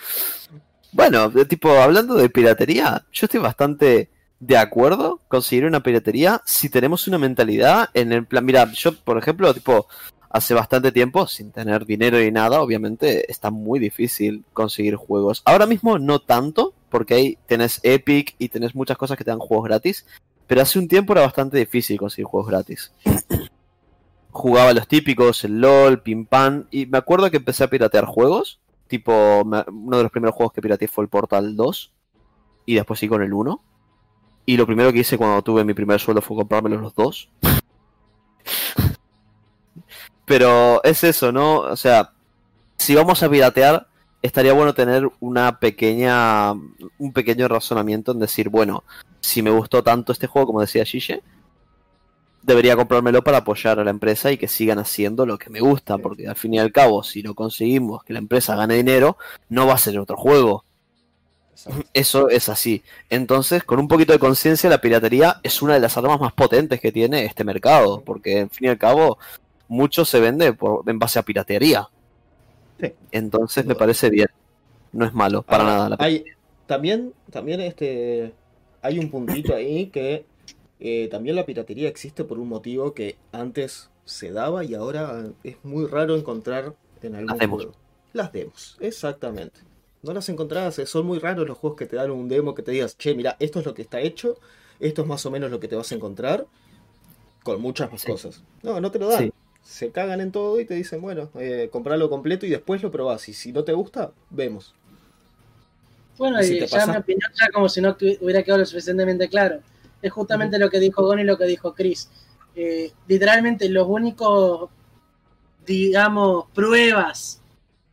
Bueno, 0.92 1.30
tipo, 1.46 1.70
hablando 1.70 2.14
de 2.14 2.28
piratería, 2.28 3.04
yo 3.12 3.26
estoy 3.26 3.40
bastante 3.40 4.10
de 4.40 4.56
acuerdo 4.56 5.20
con 5.28 5.42
seguir 5.42 5.66
una 5.66 5.82
piratería 5.82 6.40
si 6.44 6.68
tenemos 6.68 7.06
una 7.06 7.18
mentalidad 7.18 7.90
en 7.94 8.12
el 8.12 8.26
plan. 8.26 8.44
Mira, 8.44 8.70
yo, 8.72 8.96
por 8.96 9.18
ejemplo, 9.18 9.52
tipo, 9.54 9.86
hace 10.30 10.54
bastante 10.54 10.90
tiempo, 10.90 11.26
sin 11.26 11.52
tener 11.52 11.84
dinero 11.84 12.20
y 12.20 12.32
nada, 12.32 12.60
obviamente 12.60 13.30
está 13.30 13.50
muy 13.50 13.78
difícil 13.78 14.44
conseguir 14.52 14.96
juegos. 14.96 15.42
Ahora 15.44 15.66
mismo 15.66 15.98
no 15.98 16.20
tanto, 16.20 16.72
porque 16.88 17.14
ahí 17.14 17.38
tenés 17.46 17.80
Epic 17.82 18.34
y 18.38 18.48
tenés 18.48 18.74
muchas 18.74 18.96
cosas 18.96 19.16
que 19.16 19.24
te 19.24 19.30
dan 19.30 19.38
juegos 19.38 19.66
gratis, 19.66 20.06
pero 20.46 20.62
hace 20.62 20.78
un 20.78 20.88
tiempo 20.88 21.12
era 21.12 21.22
bastante 21.22 21.58
difícil 21.58 21.98
conseguir 21.98 22.26
juegos 22.26 22.50
gratis. 22.50 22.92
Jugaba 24.32 24.72
los 24.72 24.88
típicos, 24.88 25.44
el 25.44 25.60
LOL, 25.60 26.02
Pim 26.02 26.26
Pam, 26.26 26.66
y 26.70 26.86
me 26.86 26.98
acuerdo 26.98 27.30
que 27.30 27.36
empecé 27.36 27.64
a 27.64 27.70
piratear 27.70 28.04
juegos, 28.04 28.60
tipo, 28.90 29.42
uno 29.42 29.96
de 29.96 30.02
los 30.02 30.12
primeros 30.12 30.34
juegos 30.34 30.52
que 30.52 30.60
pirateé 30.60 30.88
fue 30.88 31.04
el 31.04 31.08
Portal 31.08 31.56
2, 31.56 31.92
y 32.66 32.74
después 32.74 32.98
sí 33.00 33.08
con 33.08 33.22
el 33.22 33.32
1. 33.32 33.62
Y 34.46 34.56
lo 34.56 34.66
primero 34.66 34.92
que 34.92 34.98
hice 34.98 35.16
cuando 35.16 35.42
tuve 35.42 35.64
mi 35.64 35.74
primer 35.74 36.00
sueldo 36.00 36.20
fue 36.20 36.36
comprármelos 36.36 36.82
los 36.82 36.94
dos. 36.94 37.30
Pero 40.24 40.82
es 40.82 41.04
eso, 41.04 41.30
¿no? 41.30 41.60
O 41.60 41.76
sea, 41.76 42.12
si 42.76 42.94
vamos 42.94 43.22
a 43.22 43.30
piratear, 43.30 43.86
estaría 44.22 44.52
bueno 44.52 44.74
tener 44.74 45.08
una 45.20 45.60
pequeña, 45.60 46.52
un 46.52 47.12
pequeño 47.12 47.46
razonamiento 47.46 48.12
en 48.12 48.18
decir, 48.18 48.48
bueno, 48.48 48.82
si 49.20 49.42
me 49.42 49.50
gustó 49.50 49.82
tanto 49.82 50.12
este 50.12 50.26
juego, 50.26 50.48
como 50.48 50.60
decía 50.60 50.84
Gille, 50.84 51.22
debería 52.42 52.76
comprármelo 52.76 53.22
para 53.22 53.38
apoyar 53.38 53.78
a 53.78 53.84
la 53.84 53.90
empresa 53.90 54.32
y 54.32 54.38
que 54.38 54.48
sigan 54.48 54.78
haciendo 54.78 55.26
lo 55.26 55.38
que 55.38 55.50
me 55.50 55.60
gusta, 55.60 55.98
porque 55.98 56.26
al 56.26 56.36
fin 56.36 56.54
y 56.54 56.58
al 56.58 56.72
cabo, 56.72 57.02
si 57.02 57.22
no 57.22 57.34
conseguimos 57.34 58.02
que 58.04 58.12
la 58.12 58.18
empresa 58.18 58.56
gane 58.56 58.76
dinero, 58.76 59.16
no 59.48 59.66
va 59.66 59.74
a 59.74 59.78
ser 59.78 59.98
otro 59.98 60.16
juego. 60.16 60.64
Eso 61.92 62.28
es 62.28 62.48
así. 62.48 62.82
Entonces, 63.08 63.64
con 63.64 63.78
un 63.78 63.88
poquito 63.88 64.12
de 64.12 64.18
conciencia, 64.18 64.70
la 64.70 64.80
piratería 64.80 65.40
es 65.42 65.60
una 65.62 65.74
de 65.74 65.80
las 65.80 65.96
armas 65.96 66.20
más 66.20 66.32
potentes 66.32 66.80
que 66.80 66.92
tiene 66.92 67.24
este 67.24 67.44
mercado, 67.44 68.02
porque 68.02 68.40
al 68.40 68.50
fin 68.50 68.68
y 68.68 68.70
al 68.70 68.78
cabo, 68.78 69.18
mucho 69.68 70.04
se 70.04 70.20
vende 70.20 70.52
por, 70.52 70.88
en 70.88 70.98
base 70.98 71.18
a 71.18 71.22
piratería. 71.22 71.88
Sí. 72.80 72.92
Entonces, 73.12 73.66
me 73.66 73.74
parece 73.74 74.10
bien. 74.10 74.28
No 74.92 75.04
es 75.04 75.14
malo, 75.14 75.42
para 75.42 75.62
Ahora, 75.62 75.74
nada. 75.76 75.88
La 75.90 75.96
Hay, 76.00 76.24
también, 76.66 77.12
también 77.30 77.60
este, 77.60 78.32
hay 78.82 78.98
un 78.98 79.10
puntito 79.10 79.54
ahí 79.54 79.86
que 79.86 80.24
eh, 80.80 81.08
también 81.10 81.36
la 81.36 81.46
piratería 81.46 81.88
existe 81.88 82.24
por 82.24 82.38
un 82.38 82.48
motivo 82.48 82.94
que 82.94 83.16
antes 83.32 83.90
se 84.04 84.32
daba 84.32 84.64
y 84.64 84.74
ahora 84.74 85.30
es 85.44 85.56
muy 85.64 85.86
raro 85.86 86.16
encontrar 86.16 86.74
en 87.02 87.14
algún 87.14 87.38
demos. 87.38 87.56
juego. 87.62 87.72
Las 88.12 88.32
demos, 88.32 88.76
exactamente. 88.80 89.60
No 90.02 90.12
las 90.14 90.28
encontrás, 90.30 90.78
eh, 90.78 90.86
son 90.86 91.06
muy 91.06 91.18
raros 91.18 91.46
los 91.46 91.58
juegos 91.58 91.78
que 91.78 91.86
te 91.86 91.96
dan 91.96 92.10
un 92.10 92.28
demo 92.28 92.54
que 92.54 92.62
te 92.62 92.72
digas, 92.72 92.96
che, 92.98 93.14
mira, 93.14 93.36
esto 93.38 93.60
es 93.60 93.66
lo 93.66 93.74
que 93.74 93.82
está 93.82 94.00
hecho, 94.00 94.38
esto 94.80 95.02
es 95.02 95.08
más 95.08 95.24
o 95.26 95.30
menos 95.30 95.50
lo 95.50 95.60
que 95.60 95.68
te 95.68 95.76
vas 95.76 95.92
a 95.92 95.94
encontrar, 95.94 96.46
con 97.42 97.60
muchas 97.60 97.92
más 97.92 98.02
Sí. 98.02 98.06
cosas. 98.06 98.42
No, 98.62 98.80
no 98.80 98.90
te 98.90 98.98
lo 98.98 99.08
dan. 99.08 99.24
Sí. 99.26 99.32
Se 99.62 99.90
cagan 99.92 100.20
en 100.20 100.32
todo 100.32 100.58
y 100.60 100.64
te 100.64 100.74
dicen, 100.74 101.00
bueno, 101.02 101.30
eh, 101.38 101.68
compralo 101.70 102.08
completo 102.10 102.46
y 102.46 102.50
después 102.50 102.82
lo 102.82 102.90
probás. 102.90 103.28
Y 103.28 103.34
si 103.34 103.52
no 103.52 103.64
te 103.64 103.72
gusta, 103.74 104.12
vemos. 104.30 104.74
Bueno, 106.18 106.40
¿Y 106.40 106.44
si 106.44 106.56
y 106.56 106.58
te 106.58 106.66
ya 106.66 106.78
pasa? 106.78 106.92
mi 106.92 106.98
opinión, 106.98 107.30
ya 107.38 107.50
como 107.50 107.68
si 107.68 107.80
no 107.80 107.96
hubiera 108.20 108.42
quedado 108.42 108.60
lo 108.60 108.66
suficientemente 108.66 109.28
claro. 109.28 109.60
Es 110.02 110.12
justamente 110.12 110.58
lo 110.58 110.70
que 110.70 110.80
dijo 110.80 111.02
Gon 111.02 111.20
y 111.20 111.24
lo 111.24 111.36
que 111.36 111.44
dijo 111.44 111.74
Chris. 111.74 112.10
Eh, 112.54 112.92
literalmente, 113.06 113.68
los 113.68 113.86
únicos, 113.88 114.70
digamos, 115.66 116.46
pruebas 116.54 117.42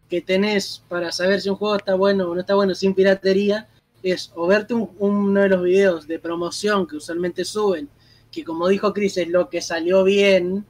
que 0.09 0.21
tenés 0.21 0.83
para 0.87 1.11
saber 1.11 1.41
si 1.41 1.49
un 1.49 1.57
juego 1.57 1.75
está 1.75 1.95
bueno 1.95 2.29
o 2.29 2.33
no 2.33 2.39
está 2.41 2.55
bueno 2.55 2.73
sin 2.73 2.93
piratería 2.95 3.67
es 4.01 4.31
o 4.35 4.47
verte 4.47 4.73
un- 4.73 4.89
uno 4.99 5.41
de 5.41 5.49
los 5.49 5.63
videos 5.63 6.07
de 6.07 6.17
promoción 6.19 6.87
que 6.87 6.95
usualmente 6.95 7.43
suben, 7.43 7.89
que 8.31 8.43
como 8.43 8.67
dijo 8.69 8.93
Chris 8.93 9.17
es 9.17 9.27
lo 9.27 9.49
que 9.49 9.61
salió 9.61 10.03
bien, 10.03 10.65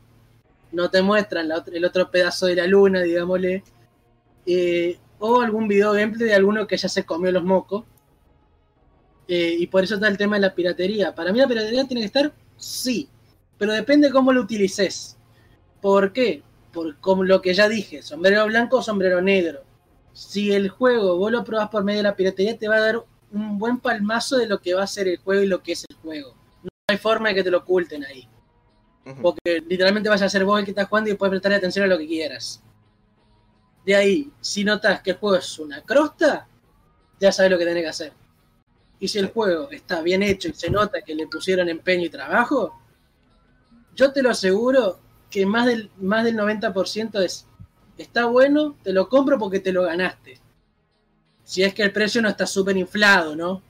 no 0.71 0.89
te 0.89 1.01
muestran 1.01 1.47
la 1.47 1.63
el 1.71 1.85
otro 1.85 2.09
pedazo 2.09 2.47
de 2.47 2.55
la 2.55 2.65
luna, 2.67 3.01
digámosle, 3.01 3.63
eh, 4.45 4.97
o 5.19 5.41
algún 5.41 5.67
video 5.67 5.91
gameplay 5.93 6.29
de 6.29 6.35
alguno 6.35 6.65
que 6.67 6.77
ya 6.77 6.89
se 6.89 7.05
comió 7.05 7.31
los 7.31 7.43
mocos. 7.43 7.83
Eh, 9.27 9.57
y 9.59 9.67
por 9.67 9.83
eso 9.83 9.95
está 9.95 10.07
el 10.07 10.17
tema 10.17 10.37
de 10.37 10.43
la 10.43 10.55
piratería. 10.55 11.13
Para 11.13 11.31
mí 11.31 11.39
la 11.39 11.47
piratería 11.47 11.85
tiene 11.85 12.01
que 12.01 12.07
estar, 12.07 12.33
sí, 12.55 13.09
pero 13.57 13.73
depende 13.73 14.11
cómo 14.11 14.31
lo 14.31 14.41
utilices. 14.41 15.17
¿Por 15.81 16.13
qué? 16.13 16.43
Por 16.71 16.97
como 16.99 17.23
lo 17.23 17.41
que 17.41 17.53
ya 17.53 17.67
dije, 17.67 18.01
sombrero 18.01 18.45
blanco 18.45 18.77
o 18.77 18.81
sombrero 18.81 19.21
negro. 19.21 19.63
Si 20.13 20.51
el 20.51 20.69
juego 20.69 21.17
vos 21.17 21.31
lo 21.31 21.43
probás 21.43 21.69
por 21.69 21.83
medio 21.83 21.99
de 21.99 22.03
la 22.03 22.15
piratería, 22.15 22.57
te 22.57 22.67
va 22.67 22.77
a 22.77 22.81
dar 22.81 23.03
un 23.31 23.57
buen 23.59 23.79
palmazo 23.79 24.37
de 24.37 24.47
lo 24.47 24.59
que 24.61 24.73
va 24.73 24.83
a 24.83 24.87
ser 24.87 25.07
el 25.07 25.17
juego 25.17 25.43
y 25.43 25.47
lo 25.47 25.61
que 25.61 25.73
es 25.73 25.85
el 25.89 25.95
juego. 25.97 26.35
No 26.63 26.69
hay 26.87 26.97
forma 26.97 27.29
de 27.29 27.35
que 27.35 27.43
te 27.43 27.51
lo 27.51 27.59
oculten 27.59 28.03
ahí. 28.05 28.27
Porque 29.21 29.63
literalmente 29.65 30.09
vas 30.09 30.21
a 30.21 30.27
ser 30.27 30.43
vos 30.43 30.59
el 30.59 30.65
que 30.65 30.71
estás 30.71 30.87
jugando 30.89 31.09
y 31.09 31.13
puedes 31.13 31.31
prestar 31.31 31.53
atención 31.53 31.85
a 31.85 31.87
lo 31.87 31.97
que 31.97 32.07
quieras. 32.07 32.61
De 33.85 33.95
ahí, 33.95 34.31
si 34.41 34.65
notas 34.65 35.01
que 35.01 35.11
el 35.11 35.17
juego 35.17 35.37
es 35.37 35.59
una 35.59 35.81
crosta, 35.81 36.45
ya 37.19 37.31
sabes 37.31 37.51
lo 37.51 37.57
que 37.57 37.65
tenés 37.65 37.83
que 37.83 37.89
hacer. 37.89 38.13
Y 38.99 39.07
si 39.07 39.19
el 39.19 39.27
juego 39.27 39.69
está 39.71 40.01
bien 40.01 40.23
hecho 40.23 40.47
y 40.47 40.53
se 40.53 40.69
nota 40.69 41.01
que 41.01 41.13
le 41.13 41.27
pusieron 41.27 41.69
empeño 41.69 42.05
y 42.05 42.09
trabajo, 42.09 42.79
yo 43.95 44.11
te 44.11 44.21
lo 44.21 44.29
aseguro 44.29 44.99
que 45.29 45.45
más 45.45 45.65
del, 45.65 45.91
más 45.97 46.23
del 46.23 46.35
90% 46.35 47.21
es, 47.21 47.45
está 47.97 48.25
bueno, 48.25 48.75
te 48.83 48.93
lo 48.93 49.09
compro 49.09 49.37
porque 49.37 49.59
te 49.59 49.71
lo 49.71 49.83
ganaste. 49.83 50.39
Si 51.43 51.63
es 51.63 51.73
que 51.73 51.83
el 51.83 51.91
precio 51.91 52.21
no 52.21 52.29
está 52.29 52.45
súper 52.45 52.77
inflado, 52.77 53.35
¿no? 53.35 53.61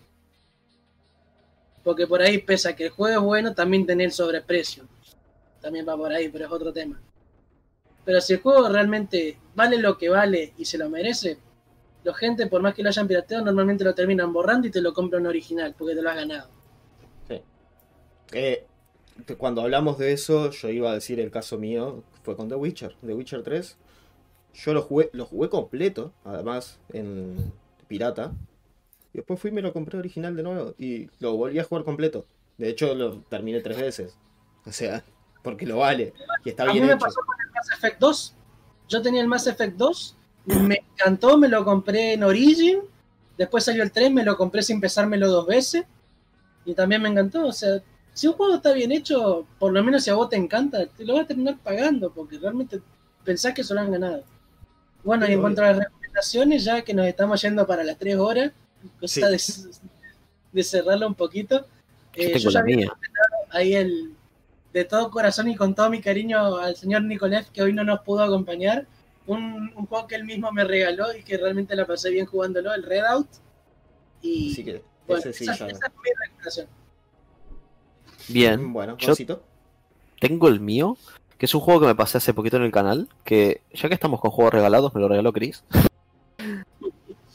Porque 1.83 2.07
por 2.07 2.21
ahí, 2.21 2.39
pese 2.39 2.69
a 2.69 2.75
que 2.75 2.85
el 2.85 2.89
juego 2.89 3.21
es 3.21 3.25
bueno, 3.25 3.53
también 3.53 3.85
tenés 3.85 4.05
el 4.07 4.11
sobreprecio. 4.11 4.83
También 5.61 5.87
va 5.87 5.95
por 5.95 6.11
ahí, 6.11 6.29
pero 6.29 6.45
es 6.45 6.51
otro 6.51 6.73
tema. 6.73 6.99
Pero 8.03 8.19
si 8.21 8.33
el 8.33 8.41
juego 8.41 8.67
realmente 8.67 9.37
vale 9.55 9.77
lo 9.77 9.97
que 9.97 10.09
vale 10.09 10.53
y 10.57 10.65
se 10.65 10.77
lo 10.77 10.89
merece, 10.89 11.37
la 12.07 12.13
gente, 12.13 12.47
por 12.47 12.61
más 12.61 12.73
que 12.73 12.83
lo 12.83 12.89
hayan 12.89 13.07
pirateado, 13.07 13.43
normalmente 13.45 13.83
lo 13.83 13.93
terminan 13.93 14.31
borrando 14.31 14.67
y 14.67 14.71
te 14.71 14.81
lo 14.81 14.93
compran 14.93 15.25
original, 15.25 15.75
porque 15.77 15.93
te 15.93 16.01
lo 16.01 16.09
has 16.09 16.15
ganado. 16.15 16.49
Eh, 18.33 18.65
que 19.25 19.35
cuando 19.35 19.61
hablamos 19.61 19.97
de 19.97 20.11
eso, 20.11 20.51
yo 20.51 20.69
iba 20.69 20.91
a 20.91 20.93
decir 20.93 21.19
el 21.19 21.31
caso 21.31 21.57
mío, 21.57 22.03
fue 22.23 22.35
con 22.35 22.49
The 22.49 22.55
Witcher, 22.55 22.95
The 23.05 23.13
Witcher 23.13 23.41
3. 23.43 23.77
Yo 24.53 24.73
lo 24.73 24.81
jugué, 24.81 25.09
lo 25.13 25.25
jugué 25.25 25.49
completo, 25.49 26.13
además, 26.25 26.79
en 26.91 27.53
pirata. 27.87 28.33
Y 29.13 29.19
después 29.19 29.39
fui 29.39 29.51
y 29.51 29.53
me 29.53 29.61
lo 29.61 29.71
compré 29.71 29.97
original 29.97 30.35
de 30.35 30.43
nuevo. 30.43 30.73
Y 30.77 31.09
lo 31.19 31.37
volví 31.37 31.57
a 31.59 31.63
jugar 31.63 31.85
completo. 31.85 32.25
De 32.57 32.69
hecho, 32.69 32.93
lo 32.95 33.19
terminé 33.21 33.61
tres 33.61 33.79
veces. 33.79 34.17
O 34.65 34.71
sea, 34.71 35.03
porque 35.41 35.65
lo 35.65 35.77
vale. 35.77 36.13
Y 36.43 36.49
está 36.49 36.63
A 36.63 36.67
mí 36.67 36.73
bien 36.73 36.87
me 36.87 36.93
hecho. 36.93 37.05
pasó 37.05 37.19
con 37.25 37.35
el 37.39 37.51
Mass 37.53 37.69
Effect 37.77 37.99
2. 37.99 38.35
Yo 38.89 39.01
tenía 39.01 39.21
el 39.21 39.27
Mass 39.27 39.47
Effect 39.47 39.77
2, 39.77 40.17
me 40.47 40.83
encantó, 40.93 41.37
me 41.37 41.47
lo 41.49 41.63
compré 41.63 42.13
en 42.13 42.23
Origin. 42.23 42.79
Después 43.37 43.63
salió 43.65 43.83
el 43.83 43.91
3, 43.91 44.11
me 44.11 44.23
lo 44.23 44.35
compré 44.37 44.63
sin 44.63 44.81
pesármelo 44.81 45.29
dos 45.29 45.45
veces. 45.47 45.85
Y 46.65 46.73
también 46.73 47.01
me 47.01 47.09
encantó. 47.09 47.45
O 47.47 47.51
sea, 47.53 47.81
si 48.13 48.27
un 48.27 48.33
juego 48.33 48.55
está 48.55 48.73
bien 48.73 48.91
hecho, 48.91 49.45
por 49.59 49.71
lo 49.73 49.83
menos 49.83 50.03
si 50.03 50.09
a 50.09 50.15
vos 50.15 50.29
te 50.29 50.35
encanta, 50.37 50.85
te 50.87 51.05
lo 51.05 51.13
vas 51.13 51.23
a 51.23 51.27
terminar 51.27 51.57
pagando, 51.63 52.11
porque 52.11 52.39
realmente 52.39 52.81
pensás 53.23 53.53
que 53.53 53.63
se 53.63 53.73
lo 53.73 53.81
han 53.81 53.91
ganado. 53.91 54.23
Bueno, 55.03 55.27
y 55.27 55.33
en 55.33 55.41
cuanto 55.41 55.61
a 55.61 55.67
las 55.71 55.77
recomendaciones, 55.85 56.63
ya 56.63 56.81
que 56.81 56.93
nos 56.93 57.05
estamos 57.07 57.41
yendo 57.41 57.65
para 57.67 57.83
las 57.83 57.97
3 57.97 58.15
horas, 58.17 58.51
cosa 58.99 59.37
Sí. 59.37 59.61
de, 59.71 59.71
de 60.53 60.63
cerrarlo 60.63 61.07
un 61.07 61.15
poquito. 61.15 61.65
Yo 62.15 62.23
eh, 62.23 62.39
yo 62.39 62.49
ya 62.49 62.59
había 62.59 62.91
ahí 63.51 63.73
el 63.75 64.13
de 64.73 64.83
todo 64.85 65.09
corazón 65.11 65.47
y 65.49 65.55
con 65.55 65.73
todo 65.75 65.89
mi 65.89 66.01
cariño 66.01 66.57
al 66.57 66.75
señor 66.75 67.03
Nicolás 67.03 67.47
que 67.53 67.61
hoy 67.61 67.73
no 67.73 67.83
nos 67.83 68.01
pudo 68.01 68.23
acompañar. 68.23 68.85
Un, 69.27 69.71
un 69.75 69.85
juego 69.85 70.07
que 70.07 70.15
él 70.15 70.23
mismo 70.23 70.51
me 70.51 70.63
regaló 70.63 71.15
y 71.15 71.21
que 71.23 71.37
realmente 71.37 71.75
la 71.75 71.85
pasé 71.85 72.09
bien 72.09 72.25
jugándolo, 72.25 72.73
el 72.73 72.83
Redout. 72.83 73.27
Y 74.21 74.53
Así 74.53 74.63
que 74.65 74.81
bueno, 75.05 75.19
ese 75.19 75.33
sí 75.33 75.43
esa, 75.43 75.67
es 75.67 75.73
mi 75.79 76.09
recomendación. 76.25 76.67
Bien. 78.29 78.73
Bueno, 78.73 78.97
Yo- 78.97 79.07
Juancito. 79.07 79.43
Tengo 80.19 80.47
el 80.47 80.59
mío, 80.59 80.97
que 81.37 81.45
es 81.45 81.53
un 81.53 81.61
juego 81.61 81.81
que 81.81 81.85
me 81.87 81.95
pasé 81.95 82.17
hace 82.17 82.33
poquito 82.33 82.57
en 82.57 82.63
el 82.63 82.71
canal, 82.71 83.07
que 83.23 83.61
ya 83.73 83.87
que 83.87 83.93
estamos 83.93 84.19
con 84.19 84.31
juegos 84.31 84.53
regalados, 84.53 84.95
me 84.95 85.01
lo 85.01 85.07
regaló 85.07 85.31
Chris. 85.31 85.63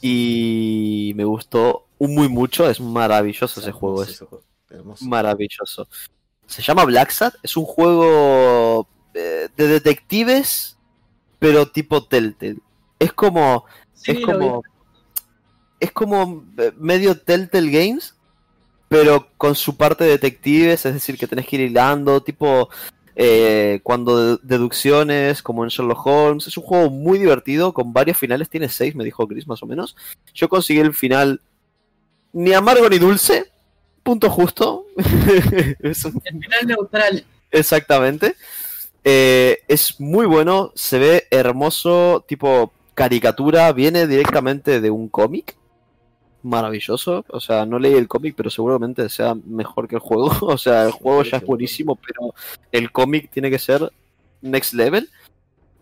Y 0.01 1.13
me 1.15 1.23
gustó 1.23 1.85
muy 1.97 2.27
mucho, 2.27 2.69
es 2.69 2.81
maravilloso 2.81 3.61
ese 3.61 3.71
juego, 3.71 4.03
es 4.03 4.09
ese 4.09 4.25
juego, 4.25 4.43
hermoso. 4.69 5.05
maravilloso. 5.05 5.87
Se 6.45 6.61
llama 6.61 6.83
Black 6.83 7.09
Sat, 7.11 7.35
es 7.41 7.55
un 7.55 7.63
juego 7.63 8.85
eh, 9.13 9.47
de 9.55 9.67
detectives, 9.67 10.72
pero 11.43 11.67
tipo 11.67 12.01
Telltale. 12.05 12.55
Es 12.97 13.11
como 13.11 13.65
Sí, 13.93 14.11
es 14.11 14.17
vi. 14.19 14.23
como 14.23 14.63
es 15.79 15.91
como 15.91 16.45
eh, 16.57 16.71
medio 16.77 17.19
Telltale 17.19 17.69
Games 17.69 18.15
pero 18.87 19.27
con 19.37 19.55
su 19.55 19.75
parte 19.75 20.03
de 20.05 20.11
detectives 20.11 20.85
es 20.85 20.93
decir 20.93 21.17
que 21.17 21.27
tenés 21.27 21.45
que 21.47 21.57
ir 21.57 21.61
hilando 21.63 22.21
tipo 22.21 22.69
eh, 23.15 23.79
cuando 23.83 24.37
de- 24.37 24.39
deducciones 24.43 25.43
como 25.43 25.63
en 25.65 25.69
Sherlock 25.69 26.05
Holmes 26.05 26.47
es 26.47 26.55
un 26.57 26.63
juego 26.63 26.89
muy 26.89 27.19
divertido 27.19 27.73
con 27.73 27.91
varios 27.91 28.17
finales 28.17 28.49
tiene 28.49 28.69
seis 28.69 28.95
me 28.95 29.03
dijo 29.03 29.27
Chris 29.27 29.45
más 29.47 29.61
o 29.63 29.65
menos 29.65 29.95
yo 30.33 30.47
conseguí 30.47 30.79
el 30.79 30.93
final 30.93 31.41
ni 32.31 32.53
amargo 32.53 32.87
ni 32.89 32.99
dulce 32.99 33.51
punto 34.03 34.29
justo 34.29 34.85
es 35.79 36.05
un 36.05 36.21
El 36.23 36.39
final 36.41 36.67
neutral. 36.67 37.25
Exactamente. 37.51 38.35
Eh, 39.03 39.59
es 39.67 39.99
muy 39.99 40.25
bueno, 40.25 40.71
se 40.75 40.97
ve 40.97 41.27
hermoso, 41.29 42.23
tipo 42.27 42.71
caricatura, 42.93 43.71
viene 43.73 44.07
directamente 44.07 44.79
de 44.79 44.91
un 44.91 45.09
cómic. 45.09 45.57
Maravilloso. 46.43 47.25
O 47.29 47.39
sea, 47.39 47.65
no 47.65 47.79
leí 47.79 47.93
el 47.93 48.07
cómic, 48.07 48.35
pero 48.35 48.49
seguramente 48.49 49.07
sea 49.09 49.35
mejor 49.45 49.87
que 49.87 49.95
el 49.95 50.01
juego. 50.01 50.29
O 50.41 50.57
sea, 50.57 50.83
el 50.85 50.91
juego 50.91 51.23
ya 51.23 51.37
es 51.37 51.45
buenísimo, 51.45 51.95
pero 51.95 52.33
el 52.71 52.91
cómic 52.91 53.29
tiene 53.31 53.49
que 53.49 53.59
ser 53.59 53.91
next 54.41 54.73
level. 54.73 55.09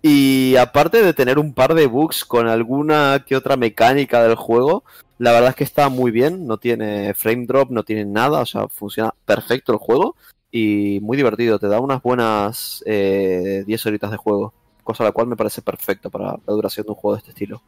Y 0.04 0.56
aparte 0.56 1.04
de 1.04 1.14
tener 1.14 1.38
un 1.38 1.54
par 1.54 1.76
de 1.76 1.86
bugs 1.86 2.26
con 2.26 2.48
alguna 2.48 3.24
que 3.26 3.36
otra 3.36 3.56
mecánica 3.56 4.24
del 4.24 4.36
juego, 4.36 4.84
la 5.20 5.32
verdad 5.32 5.52
es 5.52 5.56
que 5.56 5.64
está 5.64 5.90
muy 5.90 6.10
bien, 6.10 6.48
no 6.48 6.58
tiene 6.58 7.14
frame 7.14 7.46
drop, 7.46 7.70
no 7.70 7.84
tiene 7.84 8.06
nada, 8.06 8.40
o 8.42 8.46
sea, 8.48 8.68
funciona 8.68 9.14
perfecto 9.26 9.74
el 9.74 9.78
juego 9.78 10.16
y 10.52 11.00
muy 11.02 11.16
divertido, 11.18 11.60
te 11.60 11.68
da 11.68 11.80
unas 11.80 12.02
buenas 12.02 12.84
eh, 12.86 13.64
10 13.66 13.86
horitas 13.86 14.12
de 14.12 14.18
juego, 14.18 14.54
cosa 14.84 15.04
la 15.04 15.12
cual 15.12 15.28
me 15.28 15.38
parece 15.38 15.62
perfecto 15.62 16.10
para 16.10 16.32
la 16.46 16.54
duración 16.54 16.86
de 16.86 16.92
un 16.92 16.96
juego 16.96 17.16
de 17.16 17.20
este 17.20 17.32
estilo. 17.32 17.62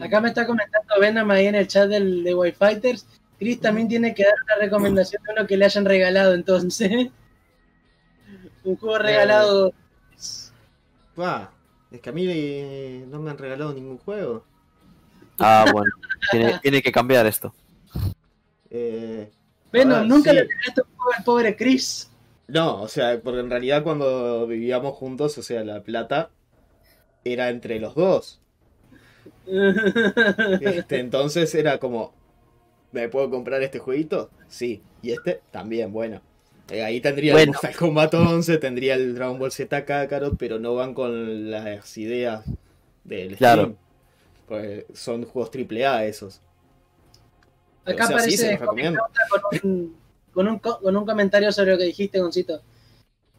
Acá 0.00 0.20
me 0.20 0.28
está 0.28 0.46
comentando 0.46 0.94
Venom 0.98 1.30
ahí 1.30 1.46
en 1.46 1.54
el 1.56 1.68
chat 1.68 1.88
del, 1.88 2.24
de 2.24 2.34
Wi 2.34 2.52
Fighters. 2.52 3.06
Chris 3.38 3.60
también 3.60 3.88
tiene 3.88 4.14
que 4.14 4.24
dar 4.24 4.34
una 4.46 4.64
recomendación 4.64 5.22
de 5.22 5.32
uno 5.32 5.46
que 5.46 5.56
le 5.58 5.66
hayan 5.66 5.84
regalado 5.84 6.32
entonces. 6.32 6.90
un 8.64 8.76
juego 8.76 8.98
regalado. 8.98 9.74
Ah, 11.18 11.50
es 11.90 12.00
que 12.00 12.10
a 12.10 12.12
mí 12.12 12.26
eh, 12.26 13.04
no 13.08 13.20
me 13.20 13.30
han 13.30 13.38
regalado 13.38 13.74
ningún 13.74 13.98
juego. 13.98 14.44
Ah, 15.38 15.66
bueno, 15.70 15.92
tiene, 16.30 16.58
tiene 16.60 16.82
que 16.82 16.90
cambiar 16.90 17.26
esto. 17.26 17.52
Eh, 18.70 19.30
Venom, 19.70 20.08
nunca 20.08 20.30
sí. 20.30 20.36
le 20.36 20.44
regalaste 20.44 20.80
un 20.80 20.96
juego 20.96 21.12
al 21.18 21.24
pobre 21.24 21.56
Chris. 21.56 22.10
No, 22.48 22.82
o 22.82 22.88
sea, 22.88 23.20
porque 23.22 23.40
en 23.40 23.50
realidad 23.50 23.82
cuando 23.82 24.46
vivíamos 24.46 24.94
juntos, 24.96 25.38
o 25.38 25.42
sea, 25.42 25.64
la 25.64 25.82
plata 25.82 26.30
era 27.24 27.48
entre 27.50 27.80
los 27.80 27.94
dos. 27.94 28.40
Este, 30.60 30.98
entonces 31.00 31.54
era 31.54 31.78
como, 31.78 32.14
¿me 32.92 33.08
puedo 33.08 33.30
comprar 33.30 33.62
este 33.62 33.78
jueguito? 33.78 34.30
Sí. 34.48 34.82
Y 35.02 35.12
este 35.12 35.42
también, 35.50 35.92
bueno. 35.92 36.22
Eh, 36.70 36.82
ahí 36.82 37.00
tendría 37.00 37.32
el 37.32 37.36
Bueno. 37.36 37.52
Mortal 37.52 37.76
Kombat 37.76 38.14
11, 38.14 38.58
tendría 38.58 38.94
el 38.94 39.14
Dragon 39.14 39.38
Ball 39.38 39.52
Z 39.52 39.84
Kakarot, 39.84 40.36
pero 40.38 40.58
no 40.58 40.74
van 40.74 40.94
con 40.94 41.50
las 41.50 41.96
ideas 41.98 42.44
del 43.04 43.36
Claro. 43.36 43.62
Steam. 43.62 43.76
Pues 44.46 44.84
son 44.94 45.24
juegos 45.24 45.50
AAA 45.54 46.06
esos. 46.06 46.42
Acá 47.84 48.04
O 48.04 48.06
sea, 48.08 48.18
sí, 48.20 48.36
se 48.36 48.52
aparece 48.52 48.52
los 48.52 48.60
recomiendo. 48.60 49.00
con 49.30 49.70
un, 49.70 49.96
con, 50.34 50.48
un, 50.48 50.58
co- 50.58 50.80
con 50.80 50.96
un 50.96 51.06
comentario 51.06 51.50
sobre 51.52 51.72
lo 51.72 51.78
que 51.78 51.84
dijiste, 51.84 52.20
Goncito. 52.20 52.60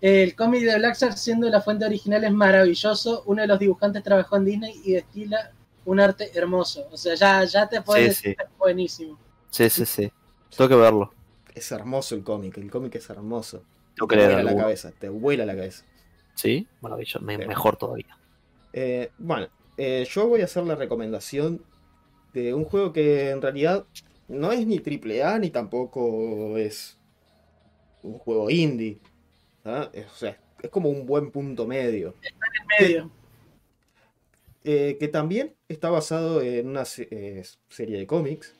El 0.01 0.35
cómic 0.35 0.63
de 0.63 0.77
Black 0.77 0.97
Shark, 0.97 1.17
siendo 1.17 1.49
la 1.49 1.61
fuente 1.61 1.85
original, 1.85 2.23
es 2.23 2.31
maravilloso. 2.31 3.23
Uno 3.25 3.41
de 3.41 3.47
los 3.47 3.59
dibujantes 3.59 4.03
trabajó 4.03 4.37
en 4.37 4.45
Disney 4.45 4.73
y 4.83 4.93
destila 4.93 5.51
un 5.85 5.99
arte 5.99 6.31
hermoso. 6.37 6.87
O 6.91 6.97
sea, 6.97 7.15
ya, 7.15 7.43
ya 7.45 7.67
te 7.67 7.81
puedes 7.81 8.03
Sí, 8.03 8.09
decir 8.09 8.31
sí. 8.31 8.35
que 8.37 8.43
es 8.43 8.57
buenísimo. 8.57 9.19
Sí, 9.49 9.69
sí, 9.69 9.85
sí. 9.85 10.11
Tengo 10.55 10.69
que 10.69 10.75
verlo. 10.75 11.13
Es 11.53 11.71
hermoso 11.71 12.15
el 12.15 12.23
cómic, 12.23 12.57
el 12.57 12.69
cómic 12.69 12.95
es 12.95 13.09
hermoso. 13.09 13.63
Tengo 13.95 14.07
Te 14.07 14.15
que 14.15 14.21
leer 14.21 14.33
vuela 14.33 14.51
la 14.51 14.57
cabeza, 14.61 14.91
te 14.91 15.07
vuela 15.09 15.45
la 15.45 15.55
cabeza. 15.55 15.85
Sí, 16.35 16.67
maravilloso. 16.81 17.19
me- 17.21 17.37
Sí. 17.37 17.47
mejor 17.47 17.77
todavía. 17.77 18.17
Eh, 18.73 19.09
bueno, 19.17 19.47
eh, 19.77 20.05
yo 20.11 20.27
voy 20.27 20.41
a 20.41 20.45
hacer 20.45 20.63
la 20.63 20.75
recomendación 20.75 21.63
de 22.33 22.53
un 22.53 22.65
juego 22.65 22.91
que 22.91 23.29
en 23.29 23.41
realidad 23.41 23.85
no 24.27 24.51
es 24.51 24.65
ni 24.65 24.77
AAA 24.79 25.39
ni 25.39 25.49
tampoco 25.49 26.57
es 26.57 26.97
un 28.01 28.17
juego 28.19 28.49
indie. 28.49 28.99
¿ah? 29.63 29.89
Es, 29.93 30.05
o 30.07 30.15
sea, 30.15 30.39
es 30.61 30.69
como 30.69 30.89
un 30.89 31.05
buen 31.05 31.31
punto 31.31 31.67
medio. 31.67 32.15
En 32.79 32.85
medio. 32.87 33.11
eh, 34.63 34.97
que 34.99 35.07
también 35.07 35.55
está 35.67 35.89
basado 35.89 36.41
en 36.41 36.67
una 36.67 36.83
eh, 36.97 37.43
serie 37.69 37.97
de 37.97 38.07
cómics, 38.07 38.55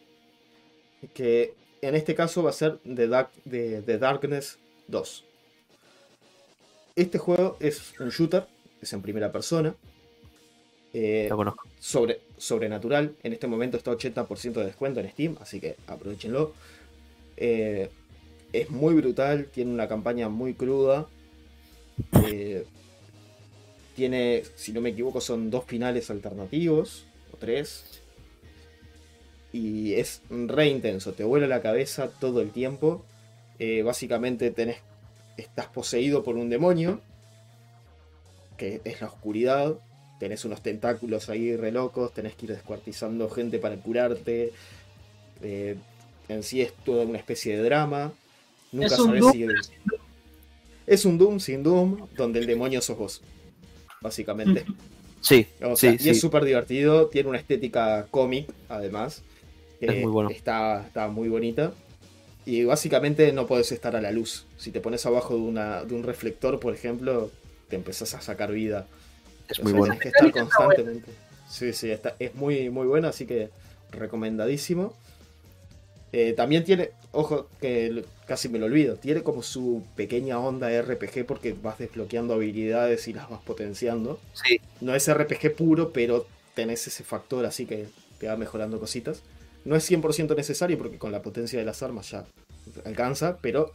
que 1.14 1.54
en 1.82 1.96
este 1.96 2.16
caso 2.16 2.44
va 2.44 2.50
a 2.50 2.54
ser 2.54 2.80
The, 2.80 3.08
Dark, 3.08 3.32
The, 3.50 3.82
The 3.82 3.98
Darkness 3.98 4.60
2. 4.88 5.26
Este 6.96 7.18
juego 7.18 7.58
es 7.60 8.00
un 8.00 8.10
shooter, 8.10 8.48
es 8.82 8.94
en 8.94 9.02
primera 9.02 9.32
persona, 9.32 9.76
eh, 10.98 11.28
Lo 11.30 11.36
conozco. 11.36 11.68
sobre, 11.78 12.22
sobrenatural. 12.38 13.16
En 13.22 13.34
este 13.34 13.48
momento 13.48 13.76
está 13.76 13.92
80% 13.92 14.54
de 14.54 14.66
descuento 14.66 15.02
en 15.02 15.10
Steam, 15.10 15.38
así 15.42 15.60
que 15.60 15.76
aprovechenlo. 15.88 16.54
Eh, 17.36 17.90
es 18.54 18.70
muy 18.70 18.94
brutal, 18.94 19.48
tiene 19.48 19.74
una 19.74 19.90
campaña 19.90 20.30
muy 20.30 20.54
cruda. 20.54 21.08
Eh, 22.26 22.66
tiene, 23.94 24.44
si 24.56 24.72
no 24.72 24.80
me 24.80 24.92
equivoco, 24.92 25.20
son 25.20 25.50
dos 25.50 25.66
finales 25.66 26.10
alternativos, 26.10 27.06
o 27.34 27.38
tres. 27.38 28.02
Y 29.52 29.96
es 29.96 30.22
re 30.30 30.68
intenso, 30.68 31.12
te 31.12 31.26
vuela 31.26 31.46
la 31.46 31.62
cabeza 31.62 32.10
todo 32.10 32.40
el 32.40 32.52
tiempo. 32.52 33.04
Eh, 33.60 33.84
básicamente 33.84 34.50
tenés, 34.52 34.78
estás 35.36 35.68
poseído 35.68 36.24
por 36.24 36.38
un 36.38 36.50
demonio, 36.50 37.02
que 38.56 38.80
es 38.86 39.02
la 39.02 39.08
oscuridad. 39.08 39.76
Tenés 40.20 40.46
unos 40.46 40.62
tentáculos 40.62 41.30
ahí 41.30 41.56
re 41.56 41.72
locos, 41.72 42.14
tenés 42.14 42.36
que 42.36 42.46
ir 42.46 42.52
descuartizando 42.54 43.30
gente 43.30 43.60
para 43.60 43.76
curarte. 43.76 44.52
Eh, 45.42 45.76
en 46.30 46.44
sí 46.44 46.62
es 46.62 46.74
toda 46.86 47.06
una 47.06 47.18
especie 47.18 47.58
de 47.58 47.64
drama. 47.64 48.14
Nunca 48.72 48.88
Es 48.88 49.00
un 49.00 49.06
sabés 49.08 49.22
Doom, 49.22 49.34
si- 49.34 49.46
Es 50.88 51.06
un 51.06 51.18
Doom 51.18 51.40
sin 51.40 51.64
Doom, 51.64 52.08
donde 52.16 52.40
el 52.40 52.46
demonio 52.46 52.82
sos 52.82 52.98
vos. 52.98 53.22
Básicamente. 54.02 54.66
Sí, 55.22 55.48
O 55.62 55.76
sea, 55.76 55.92
sí, 55.92 55.96
y 56.00 56.04
sí. 56.04 56.10
es 56.12 56.22
súper 56.22 56.46
divertido, 56.46 57.08
tiene 57.08 57.30
una 57.30 57.40
estética 57.40 58.06
cómic, 58.12 58.48
además. 58.70 59.24
Es 59.82 60.02
muy 60.02 60.12
bueno. 60.12 60.30
Está, 60.30 60.86
está 60.86 61.08
muy 61.08 61.28
bonita. 61.30 61.74
Y 62.46 62.64
básicamente 62.64 63.34
no 63.34 63.48
podés 63.48 63.72
estar 63.72 63.96
a 63.96 64.02
la 64.02 64.12
luz. 64.12 64.46
Si 64.58 64.72
te 64.72 64.80
pones 64.82 65.04
abajo 65.08 65.34
de, 65.34 65.42
una, 65.42 65.84
de 65.84 65.96
un 65.96 66.04
reflector, 66.04 66.60
por 66.60 66.76
ejemplo, 66.76 67.32
te 67.70 67.76
empezás 67.76 68.14
a 68.14 68.22
sacar 68.22 68.52
vida. 68.52 68.86
Es 69.50 69.60
O 69.60 69.64
muy 69.64 69.72
sea, 69.72 69.80
bueno. 69.80 69.96
Tienes 70.02 70.02
que 70.02 70.10
está 70.10 70.24
buena. 70.24 70.42
constantemente. 70.42 71.12
Sí, 71.50 71.74
sí, 71.74 71.92
está, 71.92 72.16
es 72.20 72.34
muy, 72.36 72.70
muy 72.70 72.88
bueno, 72.88 73.08
así 73.08 73.26
que 73.26 73.50
recomendadísimo. 73.92 74.94
Eh, 76.12 76.34
también 76.34 76.64
tiene, 76.64 76.92
ojo, 77.12 77.50
que 77.60 78.06
casi 78.26 78.48
me 78.48 78.58
lo 78.58 78.68
olvido, 78.68 78.96
tiene 78.96 79.22
como 79.22 79.44
su 79.44 79.84
pequeña 79.96 80.40
onda 80.40 80.70
RPG 80.82 81.26
porque 81.26 81.54
vas 81.54 81.78
desbloqueando 81.78 82.34
habilidades 82.36 83.08
y 83.08 83.14
las 83.14 83.30
vas 83.30 83.42
potenciando. 83.42 84.20
Sí, 84.34 84.62
No 84.82 84.96
es 84.96 85.12
RPG 85.14 85.56
puro, 85.56 85.92
pero 85.92 86.26
tenés 86.54 86.88
ese 86.88 87.04
factor 87.04 87.46
así 87.46 87.66
que 87.66 87.88
te 88.20 88.28
va 88.28 88.38
mejorando 88.38 88.80
cositas. 88.80 89.22
No 89.66 89.76
es 89.76 89.90
100% 89.92 90.36
necesario 90.36 90.78
porque 90.78 90.98
con 90.98 91.12
la 91.12 91.22
potencia 91.22 91.60
de 91.60 91.66
las 91.66 91.84
armas 91.84 92.10
ya 92.12 92.26
alcanza, 92.86 93.38
pero 93.42 93.74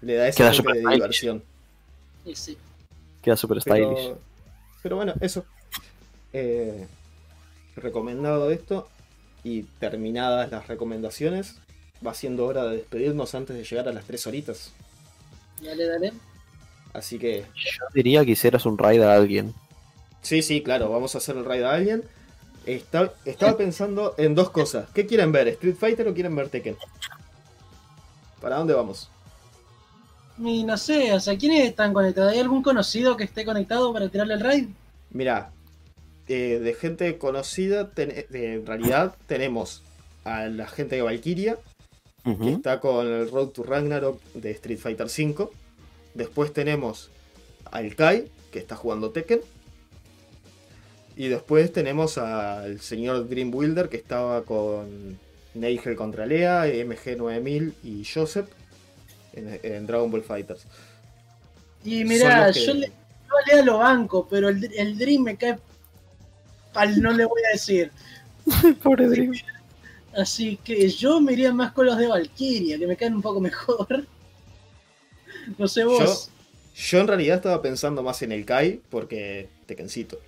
le 0.00 0.14
da 0.14 0.28
ese 0.28 0.38
Queda 0.38 0.52
toque 0.52 0.72
de 0.72 0.78
stylish. 0.80 0.94
diversión. 0.94 1.42
Y 2.24 2.34
sí. 2.36 2.56
queda 3.20 3.36
super 3.36 3.60
stylish. 3.60 4.14
Pero, 4.82 4.96
bueno, 4.96 5.14
eso. 5.20 5.44
Eh, 6.32 6.86
recomendado 7.76 8.50
esto. 8.50 8.88
Y 9.44 9.62
terminadas 9.80 10.50
las 10.52 10.68
recomendaciones, 10.68 11.56
va 12.06 12.14
siendo 12.14 12.46
hora 12.46 12.64
de 12.64 12.76
despedirnos 12.76 13.34
antes 13.34 13.56
de 13.56 13.64
llegar 13.64 13.88
a 13.88 13.92
las 13.92 14.04
3 14.04 14.24
horitas. 14.28 14.72
Dale, 15.60 15.84
dale. 15.86 16.12
Así 16.92 17.18
que, 17.18 17.40
Yo 17.56 17.84
diría 17.94 18.24
que 18.24 18.32
hicieras 18.32 18.66
un 18.66 18.78
raid 18.78 19.00
a 19.02 19.14
alguien. 19.14 19.52
sí, 20.20 20.42
sí, 20.42 20.62
claro, 20.62 20.90
vamos 20.90 21.14
a 21.14 21.18
hacer 21.18 21.36
el 21.36 21.44
raid 21.44 21.62
a 21.64 21.72
alguien. 21.72 22.04
Está- 22.66 23.12
estaba 23.24 23.56
pensando 23.56 24.14
en 24.18 24.36
dos 24.36 24.50
cosas. 24.50 24.88
¿Qué 24.94 25.06
quieren 25.06 25.32
ver? 25.32 25.48
¿Street 25.48 25.74
Fighter 25.76 26.06
o 26.06 26.14
quieren 26.14 26.36
ver 26.36 26.48
Tekken? 26.48 26.76
¿Para 28.40 28.56
dónde 28.58 28.74
vamos? 28.74 29.10
Y 30.38 30.64
no 30.64 30.76
sé, 30.76 31.12
o 31.12 31.20
sea, 31.20 31.36
¿quiénes 31.36 31.68
están 31.68 31.92
conectados? 31.92 32.32
¿Hay 32.32 32.38
algún 32.40 32.62
conocido 32.62 33.16
que 33.16 33.24
esté 33.24 33.44
conectado 33.44 33.92
para 33.92 34.08
tirarle 34.08 34.34
el 34.34 34.40
raid? 34.40 34.68
Mira, 35.10 35.50
eh, 36.28 36.58
de 36.62 36.74
gente 36.74 37.18
conocida, 37.18 37.90
ten- 37.90 38.10
eh, 38.12 38.26
en 38.32 38.66
realidad 38.66 39.14
tenemos 39.26 39.82
a 40.24 40.46
la 40.46 40.66
gente 40.66 40.96
de 40.96 41.02
Valkyria, 41.02 41.58
que 42.24 42.52
está 42.52 42.78
con 42.80 43.06
el 43.06 43.30
Road 43.30 43.48
to 43.48 43.62
Ragnarok 43.64 44.20
de 44.34 44.52
Street 44.52 44.78
Fighter 44.78 45.06
V. 45.06 45.48
Después 46.14 46.52
tenemos 46.52 47.10
al 47.70 47.94
Kai, 47.96 48.30
que 48.52 48.58
está 48.60 48.76
jugando 48.76 49.10
Tekken. 49.10 49.40
Y 51.16 51.28
después 51.28 51.72
tenemos 51.72 52.16
al 52.18 52.80
señor 52.80 53.28
Green 53.28 53.50
Wilder, 53.52 53.88
que 53.88 53.96
estaba 53.98 54.42
con 54.44 55.18
Neigel 55.54 55.94
contra 55.96 56.24
Lea, 56.24 56.66
MG9000 56.66 57.74
y 57.82 58.04
Joseph 58.04 58.48
en, 59.32 59.60
en 59.62 59.86
Dragon 59.86 60.10
Ball 60.10 60.22
Fighters. 60.22 60.66
Y 61.84 62.04
mira, 62.04 62.50
que- 62.52 62.64
yo, 62.64 62.74
le, 62.74 62.86
yo 62.86 62.92
a 63.36 63.50
Lea 63.54 63.64
lo 63.64 63.78
banco, 63.78 64.26
pero 64.30 64.48
el, 64.48 64.70
el 64.76 64.98
Dream 64.98 65.22
me 65.22 65.36
cae 65.36 65.58
pal, 66.72 67.00
no 67.00 67.12
le 67.12 67.24
voy 67.24 67.40
a 67.48 67.52
decir. 67.52 67.90
Pobre 68.82 69.08
Dream. 69.08 69.32
Así 70.16 70.58
que 70.62 70.88
yo 70.90 71.20
me 71.20 71.32
iría 71.32 71.52
más 71.52 71.72
con 71.72 71.86
los 71.86 71.96
de 71.96 72.06
Valkyria, 72.06 72.78
que 72.78 72.86
me 72.86 72.96
caen 72.96 73.14
un 73.14 73.22
poco 73.22 73.40
mejor. 73.40 74.06
No 75.58 75.66
sé 75.66 75.82
vos. 75.82 76.30
Yo 76.74 77.00
en 77.00 77.08
realidad 77.08 77.36
estaba 77.36 77.60
pensando 77.60 78.00
más 78.02 78.22
en 78.22 78.30
el 78.30 78.44
Kai, 78.44 78.80
porque 78.90 79.48
Tekkencito. 79.66 80.20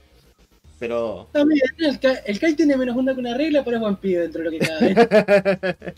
Pero 0.80 1.28
También, 1.30 1.60
el, 1.78 2.00
Kai, 2.00 2.16
el 2.26 2.40
Kai 2.40 2.54
tiene 2.54 2.76
menos 2.76 2.96
onda 2.96 3.14
que 3.14 3.20
una 3.20 3.36
regla, 3.36 3.64
pero 3.64 3.76
es 3.76 3.80
buen 3.80 3.94
pibe 3.96 4.22
dentro 4.22 4.42
de 4.42 4.50
lo 4.50 4.50
que 4.50 4.58
cabe. 4.58 5.94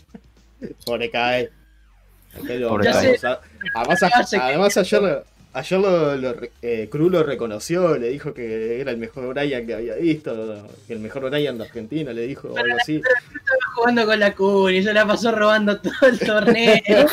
Pobre 0.85 1.09
Kai. 1.09 1.49
Ya 2.83 2.93
sé. 2.93 3.19
Además, 4.39 4.77
ayer, 4.77 5.23
ayer 5.53 5.79
lo, 5.79 6.15
lo 6.15 6.35
eh, 6.61 6.87
Cru 6.91 7.09
lo 7.09 7.23
reconoció, 7.23 7.97
le 7.97 8.09
dijo 8.09 8.33
que 8.33 8.79
era 8.81 8.91
el 8.91 8.97
mejor 8.97 9.33
Brian 9.33 9.65
que 9.65 9.73
había 9.73 9.95
visto, 9.95 10.65
que 10.87 10.93
el 10.93 10.99
mejor 10.99 11.29
Brian 11.29 11.57
de 11.57 11.63
Argentina, 11.65 12.13
le 12.13 12.21
dijo 12.27 12.49
o 12.49 12.57
algo 12.57 12.77
así. 12.79 12.97
Estaba 12.97 13.59
jugando 13.75 14.05
con 14.05 14.19
la 14.19 14.33
Curi, 14.33 14.83
yo 14.83 14.93
la 14.93 15.05
pasó 15.07 15.31
robando 15.31 15.79
todo 15.79 16.09
el 16.09 16.19
torneo. 16.19 16.81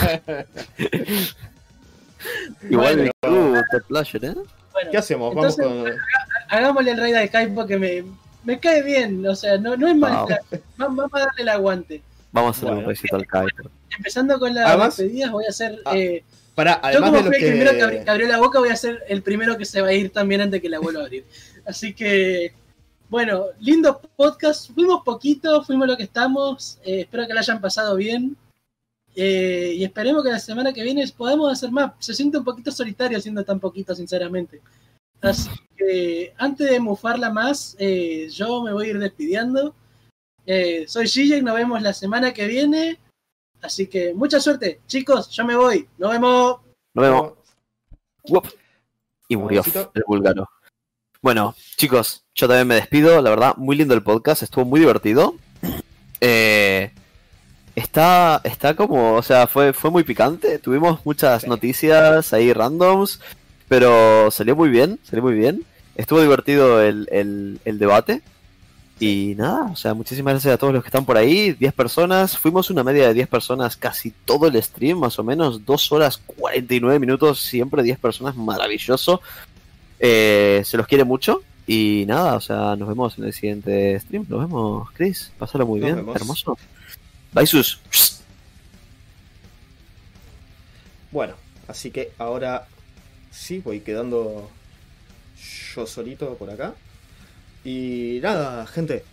Igual 2.71 2.97
Bueno, 2.97 3.11
tú, 3.21 3.63
Top 3.71 3.87
Player, 3.89 4.25
¿eh? 4.25 4.35
Bueno, 4.73 4.91
¿Qué 4.91 4.97
hacemos? 4.97 5.35
Vamos 5.35 5.59
Entonces, 5.59 5.95
con. 5.95 6.01
hagámosle 6.59 6.91
el 6.93 6.99
raid 6.99 7.15
al 7.15 7.31
Kai 7.31 7.55
porque 7.55 7.79
me, 7.79 8.03
me 8.45 8.59
cae 8.59 8.83
bien, 8.83 9.27
o 9.27 9.35
sea, 9.35 9.59
no, 9.59 9.77
no 9.77 9.87
es 9.89 9.97
mal. 9.97 10.27
Wow. 10.27 10.61
Vamos 10.77 11.11
a 11.13 11.19
darle 11.19 11.43
el 11.43 11.49
aguante. 11.51 12.03
Vamos 12.33 12.57
a 12.57 12.59
hacer 12.59 12.65
Bueno. 12.69 12.81
un 12.81 12.87
recito 12.87 13.17
al 13.17 13.27
Kai. 13.27 13.47
Empezando 13.97 14.39
con 14.39 14.55
las 14.55 14.67
Además- 14.69 14.97
despedidas, 14.97 15.31
voy 15.33 15.45
a 15.45 15.49
hacer. 15.49 15.81
Ah, 15.85 15.97
eh, 15.97 16.25
Para, 16.55 16.81
yo, 16.93 17.01
como 17.01 17.23
fui 17.25 17.37
el 17.37 17.43
primero 17.43 17.71
que, 17.73 17.83
abri- 17.85 17.99
que. 17.99 18.05
que 18.05 18.11
abrió 18.11 18.29
la 18.29 18.39
boca, 18.39 18.59
voy 18.61 18.69
a 18.69 18.77
ser 18.77 19.03
el 19.09 19.23
primero 19.23 19.57
que 19.59 19.65
se 19.65 19.81
va 19.81 19.89
a 19.89 19.93
ir 19.93 20.11
también 20.11 20.41
antes 20.41 20.61
que 20.63 20.69
la 20.69 20.79
vuelva 20.79 21.01
a 21.01 21.05
abrir. 21.05 21.25
Así 21.67 21.95
que, 21.95 22.53
bueno, 23.09 23.47
lindo 23.61 24.01
podcast. 24.17 24.71
Fuimos 24.73 25.03
poquito, 25.05 25.63
fuimos 25.65 25.87
lo 25.89 25.97
que 25.97 26.05
estamos. 26.05 26.79
eh, 26.85 27.01
espero 27.01 27.27
que 27.27 27.35
la 27.35 27.41
hayan 27.41 27.61
pasado 27.61 27.97
bien. 27.97 28.37
Eh, 29.17 29.75
y 29.77 29.85
esperemos 29.85 30.25
que 30.25 30.31
la 30.31 30.41
semana 30.41 30.73
que 30.73 30.83
viene 30.83 31.05
podamos 31.17 31.53
hacer 31.53 31.71
más. 31.71 31.93
Se 32.01 32.15
siente 32.15 32.39
un 32.39 32.45
poquito 32.45 32.71
solitario 32.73 33.21
siendo 33.21 33.45
tan 33.45 33.61
poquito, 33.61 33.95
sinceramente. 33.95 34.61
Así 35.21 35.49
que 35.77 36.35
antes 36.37 36.69
de 36.69 36.81
mufarla 36.81 37.31
más, 37.31 37.77
eh, 37.79 38.29
yo 38.33 38.63
me 38.63 38.73
voy 38.73 38.87
a 38.87 38.91
ir 38.91 38.99
despidiendo. 38.99 39.75
Eh, 40.47 40.85
soy 40.89 41.07
Gigi, 41.09 41.41
nos 41.43 41.55
vemos 41.55 41.81
la 41.81 41.93
semana 41.95 42.33
que 42.33 42.47
viene. 42.47 42.99
Así 43.65 43.87
que 43.87 44.13
mucha 44.13 44.41
suerte, 44.41 44.81
chicos, 44.87 45.31
yo 45.31 45.43
me 45.47 45.57
voy. 45.57 45.89
Nos 45.97 46.13
vemos. 46.13 46.57
Nos 46.93 47.03
vemos. 47.03 47.33
Uop. 48.29 48.47
Y 49.27 49.37
murió 49.37 49.63
el 49.95 50.03
búlgaro. 50.07 50.51
Bueno, 51.23 51.55
chicos, 51.77 52.25
yo 52.35 52.47
también 52.47 52.67
me 52.69 52.75
despido. 52.75 53.23
La 53.23 53.31
verdad, 53.31 53.55
muy 53.57 53.75
lindo 53.75 53.95
el 53.95 54.03
podcast. 54.03 54.43
Estuvo 54.43 54.67
muy 54.67 54.81
divertido. 54.81 55.37
Eh, 56.21 56.93
está, 57.75 58.43
está 58.45 58.77
como, 58.77 59.15
o 59.15 59.23
sea, 59.23 59.47
fue, 59.47 59.73
fue 59.73 59.91
muy 59.91 60.05
picante. 60.05 60.59
Tuvimos 60.59 61.01
muchas 61.07 61.43
Sí. 61.43 61.49
noticias 61.49 62.35
ahí 62.35 62.53
randoms, 62.53 63.21
pero 63.67 64.31
salió 64.31 64.55
muy 64.57 64.69
bien, 64.69 64.99
salió 65.05 65.23
muy 65.23 65.33
bien. 65.35 65.65
Estuvo 65.97 66.21
divertido 66.21 66.83
el, 66.83 67.09
el, 67.11 67.61
el 67.65 67.79
debate. 67.79 68.21
Y 69.01 69.35
nada, 69.37 69.71
o 69.73 69.77
sea, 69.77 69.93
muchísimas 69.93 70.35
gracias 70.35 70.55
a 70.55 70.59
todos 70.59 70.73
los 70.73 70.83
que 70.83 70.89
están 70.89 71.05
por 71.05 71.17
ahí. 71.17 71.53
10 71.53 71.73
personas, 71.75 72.39
fuimos 72.39 72.71
una 72.71 72.85
media 72.85 73.09
de 73.09 73.15
10 73.15 73.29
personas 73.29 73.77
casi 73.77 74.13
todo 74.25 74.47
el 74.47 74.63
stream, 74.63 74.99
más 74.99 75.19
o 75.19 75.25
menos 75.25 75.65
2 75.65 75.93
horas 75.93 76.19
49 76.19 76.99
minutos, 77.01 77.41
siempre 77.41 77.83
10 77.83 77.99
personas, 77.99 78.37
maravilloso. 78.37 79.21
Eh, 79.99 80.63
se 80.65 80.77
los 80.77 80.87
quiere 80.87 81.05
mucho. 81.05 81.43
Y 81.67 82.05
nada, 82.07 82.37
o 82.37 82.41
sea, 82.41 82.77
nos 82.77 82.89
vemos 82.89 83.19
en 83.19 83.25
el 83.25 83.33
siguiente 83.33 83.99
stream. 83.99 84.27
Nos 84.29 84.41
vemos, 84.41 84.91
Chris. 84.93 85.33
Pásalo 85.39 85.67
muy 85.67 85.81
Nos 85.81 85.87
bien, 85.87 85.97
vemos. 85.97 86.17
hermoso. 86.17 86.59
Bye, 87.33 87.47
sus. 87.47 87.81
Bueno, 91.11 91.35
así 91.69 91.91
que 91.91 92.13
ahora 92.19 92.67
sí 93.31 93.61
voy 93.65 93.81
quedando 93.81 94.51
yo 95.75 95.87
solito 95.87 96.35
por 96.35 96.51
acá. 96.51 96.75
Y 97.65 98.21
nada, 98.23 98.67
gente, 98.67 99.05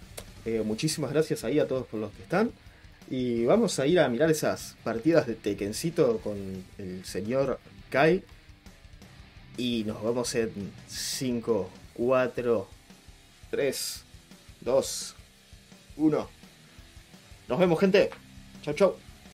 eh, 0.46 0.62
muchísimas 0.66 1.12
gracias 1.12 1.44
ahí 1.44 1.60
a 1.60 1.68
todos 1.68 1.88
por 1.88 2.00
los 2.00 2.12
que 2.12 2.24
están. 2.24 2.52
Y 3.10 3.46
vamos 3.46 3.80
a 3.80 3.88
ir 3.88 4.00
a 4.00 4.10
mirar 4.10 4.30
esas 4.30 4.76
partidas 4.84 5.28
de 5.28 5.36
Tekencito 5.36 6.20
con 6.20 6.38
el 6.78 7.06
señor 7.06 7.60
Kai. 7.90 8.24
Y 9.58 9.84
nos 9.86 10.04
vemos 10.04 10.34
en 10.36 10.72
5, 10.88 11.70
4, 11.94 12.68
3, 13.52 14.04
2, 14.62 15.16
1. 15.98 16.30
Nos 17.48 17.60
vemos, 17.60 17.80
gente. 17.80 18.10
Chau, 18.64 18.74
chau. 18.74 19.11